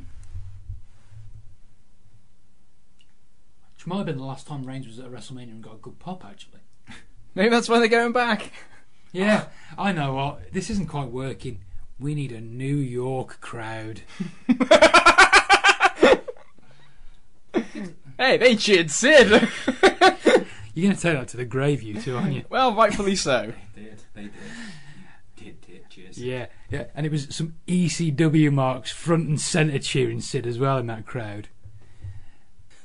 Which 3.83 3.89
might 3.89 3.97
have 3.97 4.07
been 4.07 4.19
the 4.19 4.25
last 4.25 4.47
time 4.47 4.65
Reigns 4.65 4.86
was 4.86 5.01
at 5.01 5.11
WrestleMania 5.11 5.51
and 5.51 5.61
got 5.61 5.75
a 5.75 5.78
good 5.78 5.99
pop 5.99 6.25
actually. 6.25 6.61
Maybe 7.35 7.49
that's 7.49 7.69
why 7.69 7.81
they're 7.81 7.89
going 7.89 8.12
back. 8.12 8.52
Yeah, 9.15 9.49
I 9.77 9.93
know 9.93 10.15
what. 10.15 10.55
This 10.55 10.70
isn't 10.70 10.86
quite 10.86 11.11
working. 11.11 11.61
We 12.01 12.15
need 12.15 12.33
a 12.33 12.41
New 12.41 12.77
York 12.77 13.43
crowd. 13.43 14.01
Hey, 18.19 18.36
they 18.39 18.57
cheered 18.57 18.91
Sid. 18.91 19.28
You're 20.75 20.85
going 20.85 20.97
to 20.97 21.02
take 21.02 21.19
that 21.19 21.28
to 21.28 21.36
the 21.36 21.44
grave, 21.44 21.83
you 21.83 22.01
two, 22.01 22.17
aren't 22.17 22.33
you? 22.35 22.44
well, 22.49 22.75
rightfully 22.75 23.17
so. 23.17 23.52
They 23.75 23.83
did. 23.83 24.02
They 24.15 24.23
did. 24.23 24.33
Did 25.36 25.61
did. 25.61 25.91
Cheers. 25.91 26.19
Yeah, 26.19 26.47
yeah. 26.70 26.85
And 26.94 27.05
it 27.05 27.12
was 27.12 27.27
some 27.35 27.57
ECW 27.67 28.51
marks 28.52 28.93
front 28.93 29.28
and 29.28 29.41
centre 29.41 29.78
cheering 29.78 30.20
Sid 30.20 30.47
as 30.47 30.59
well 30.59 30.78
in 30.78 30.86
that 30.86 31.05
crowd. 31.05 31.49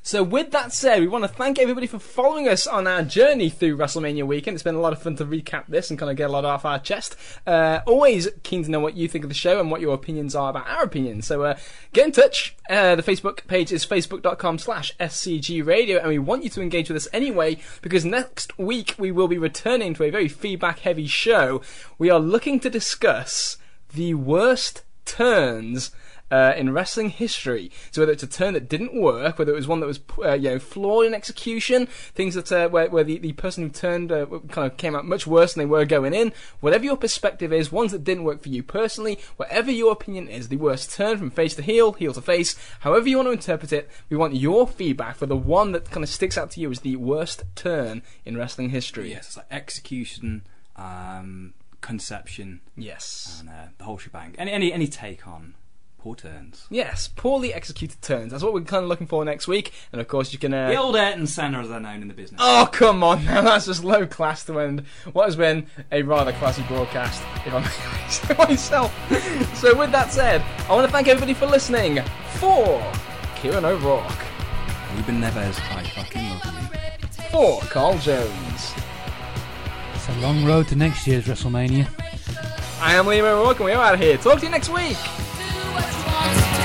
So, 0.08 0.24
with 0.24 0.52
that 0.52 0.72
said, 0.72 1.02
we 1.02 1.08
want 1.10 1.26
to 1.26 1.28
thank 1.28 1.60
everybody 1.60 1.86
for 1.86 2.00
following 2.00 2.48
us 2.48 2.66
on 2.66 2.88
our 2.88 3.04
journey 3.04 3.50
through 3.50 3.76
WrestleMania 3.76 4.26
weekend. 4.26 4.56
It's 4.56 4.64
been 4.64 4.76
a 4.76 4.80
lot 4.80 4.94
of 4.94 5.02
fun 5.02 5.18
to 5.18 5.26
recap 5.26 5.68
this 5.68 5.90
and 5.90 6.00
kind 6.00 6.10
of 6.10 6.16
get 6.16 6.30
a 6.30 6.32
lot 6.32 6.46
off 6.46 6.64
our 6.64 6.80
chest. 6.80 7.18
Uh, 7.46 7.82
always 7.86 8.30
keen 8.44 8.64
to 8.64 8.72
know 8.72 8.80
what 8.80 8.96
you 8.96 9.10
think 9.10 9.26
of 9.26 9.30
the 9.30 9.36
show 9.36 9.60
and 9.60 9.70
what 9.70 9.82
your 9.82 9.94
opinions 9.94 10.34
are 10.34 10.52
about 10.52 10.66
our 10.66 10.84
opinions. 10.84 11.28
So, 11.28 11.42
uh, 11.44 11.58
get 11.92 12.06
in 12.06 12.14
touch. 12.14 12.56
Uh, 12.70 12.96
the 12.96 13.04
Facebook 13.04 13.46
page 13.48 13.74
is 13.74 13.86
facebook.com 13.86 14.60
slash 14.60 14.96
SCG 14.98 15.66
Radio, 15.66 16.00
and 16.00 16.08
we 16.08 16.20
want 16.20 16.46
you 16.46 16.50
to 16.52 16.62
engage 16.62 16.88
with 16.88 16.96
us 16.96 17.10
anyway 17.12 17.58
because 17.82 18.06
next 18.06 18.58
week 18.58 18.96
we 18.98 19.12
will 19.12 19.28
be 19.28 19.38
returning 19.38 19.94
to 19.96 20.06
a 20.06 20.10
very 20.10 20.30
feedback 20.30 20.80
heavy 20.80 21.08
show. 21.08 21.62
We 21.98 22.10
are 22.10 22.20
looking 22.22 22.62
to 22.62 22.70
discuss 22.70 23.58
the 23.94 24.14
worst 24.14 24.84
turns 25.04 25.92
uh, 26.32 26.54
in 26.58 26.74
wrestling 26.74 27.10
history. 27.10 27.72
So 27.92 28.02
whether 28.02 28.12
it's 28.12 28.24
a 28.24 28.28
turn 28.28 28.54
that 28.54 28.68
didn't 28.70 28.94
work, 29.00 29.40
whether 29.40 29.52
it 29.52 29.56
was 29.56 29.68
one 29.68 29.80
that 29.80 29.88
was 29.88 30.00
uh, 30.24 30.34
you 30.34 30.50
know 30.50 30.60
flawed 30.60 31.06
in 31.06 31.14
execution, 31.14 31.86
things 31.88 32.36
that 32.36 32.52
uh, 32.52 32.70
where, 32.70 32.90
where 32.90 33.04
the, 33.04 33.18
the 33.18 33.34
person 33.34 33.64
who 33.64 33.70
turned 33.70 34.12
uh, 34.12 34.26
kind 34.50 34.70
of 34.72 34.78
came 34.78 34.96
out 34.96 35.06
much 35.06 35.26
worse 35.26 35.54
than 35.54 35.62
they 35.62 35.66
were 35.70 35.86
going 35.86 36.14
in. 36.14 36.34
Whatever 36.60 36.84
your 36.86 36.98
perspective 36.98 37.54
is, 37.54 37.72
ones 37.72 37.92
that 37.92 38.04
didn't 38.04 38.24
work 38.26 38.42
for 38.44 38.50
you 38.50 38.62
personally, 38.64 39.20
whatever 39.38 39.72
your 39.72 39.92
opinion 39.92 40.28
is, 40.28 40.50
the 40.50 40.58
worst 40.58 40.92
turn 40.94 41.18
from 41.18 41.32
face 41.32 41.56
to 41.56 41.62
heel, 41.62 41.94
heel 41.94 42.14
to 42.14 42.22
face, 42.22 42.56
however 42.82 43.08
you 43.08 43.18
want 43.18 43.28
to 43.28 43.32
interpret 43.32 43.72
it, 43.72 43.90
we 44.10 44.18
want 44.18 44.36
your 44.36 44.68
feedback 44.68 45.16
for 45.16 45.26
the 45.26 45.36
one 45.38 45.72
that 45.72 45.90
kind 45.92 46.04
of 46.04 46.10
sticks 46.10 46.38
out 46.38 46.52
to 46.52 46.60
you 46.60 46.70
as 46.72 46.82
the 46.82 46.96
worst 46.98 47.44
turn 47.56 48.02
in 48.26 48.36
wrestling 48.38 48.70
history. 48.72 49.12
Yes, 49.12 49.28
it's 49.28 49.38
like 49.38 49.46
execution, 49.52 50.44
um, 50.76 51.54
conception, 51.82 52.60
Yes. 52.76 53.38
and 53.40 53.50
uh, 53.50 53.54
the 53.78 53.84
whole 53.86 53.98
shebang. 53.98 54.36
Any 54.38 54.52
any 54.52 54.74
any 54.74 54.88
take 54.88 55.28
on 55.28 55.54
poor 56.08 56.16
turns. 56.16 56.66
Yes, 56.70 57.10
poorly 57.10 57.54
executed 57.54 58.02
turns. 58.02 58.32
That's 58.32 58.42
what 58.42 58.54
we're 58.54 58.62
kind 58.62 58.82
of 58.84 58.88
looking 58.90 59.08
for 59.08 59.26
next 59.26 59.46
week. 59.46 59.74
And 59.92 60.00
of 60.00 60.08
course, 60.08 60.32
you 60.32 60.40
can. 60.40 60.54
Uh, 60.54 60.70
The 60.70 60.78
old 60.78 60.96
Ayrton 60.96 61.28
Senna, 61.28 61.60
as 61.60 61.68
they're 61.68 61.82
known 61.82 62.02
in 62.02 62.08
the 62.08 62.14
business. 62.14 62.40
Oh, 62.42 62.70
come 62.72 63.04
on 63.04 63.26
now. 63.26 63.42
That's 63.42 63.66
just 63.66 63.84
low 63.84 64.06
class 64.08 64.46
to 64.46 64.58
end 64.62 64.86
what 65.12 65.26
has 65.26 65.36
been 65.36 65.68
a 65.92 66.04
rather 66.04 66.32
classy 66.34 66.64
broadcast, 66.64 67.22
if 67.46 67.54
I 67.54 67.60
may 67.60 68.10
say 68.10 68.36
myself. 68.38 69.58
so, 69.58 69.78
with 69.78 69.92
that 69.92 70.12
said, 70.14 70.42
I 70.70 70.74
want 70.74 70.86
to 70.88 70.92
thank 70.92 71.10
everybody 71.10 71.34
for 71.34 71.46
listening. 71.46 72.02
For 72.36 72.82
Kieran 73.36 73.66
O'Rourke. 73.66 74.26
Ruben 74.96 75.20
Neves, 75.22 75.60
I 75.76 75.84
fucking 75.90 76.30
love 76.30 76.46
you. 76.46 77.24
For 77.32 77.60
Carl 77.64 77.98
Jones. 77.98 78.74
It's 79.94 80.08
a 80.08 80.14
long 80.22 80.46
road 80.46 80.70
to 80.70 80.76
next 80.78 81.06
year's 81.06 81.26
WrestleMania. 81.26 81.86
I 82.80 82.94
am 82.94 83.06
Liam 83.06 83.24
O'Rourke, 83.24 83.58
and 83.58 83.66
we're 83.66 83.76
out 83.76 83.96
of 83.96 84.00
here. 84.00 84.16
Talk 84.18 84.40
to 84.40 84.46
you 84.46 84.52
next 84.52 84.70
week. 84.70 84.96
What 85.78 85.94
you 85.94 86.06
want. 86.06 86.57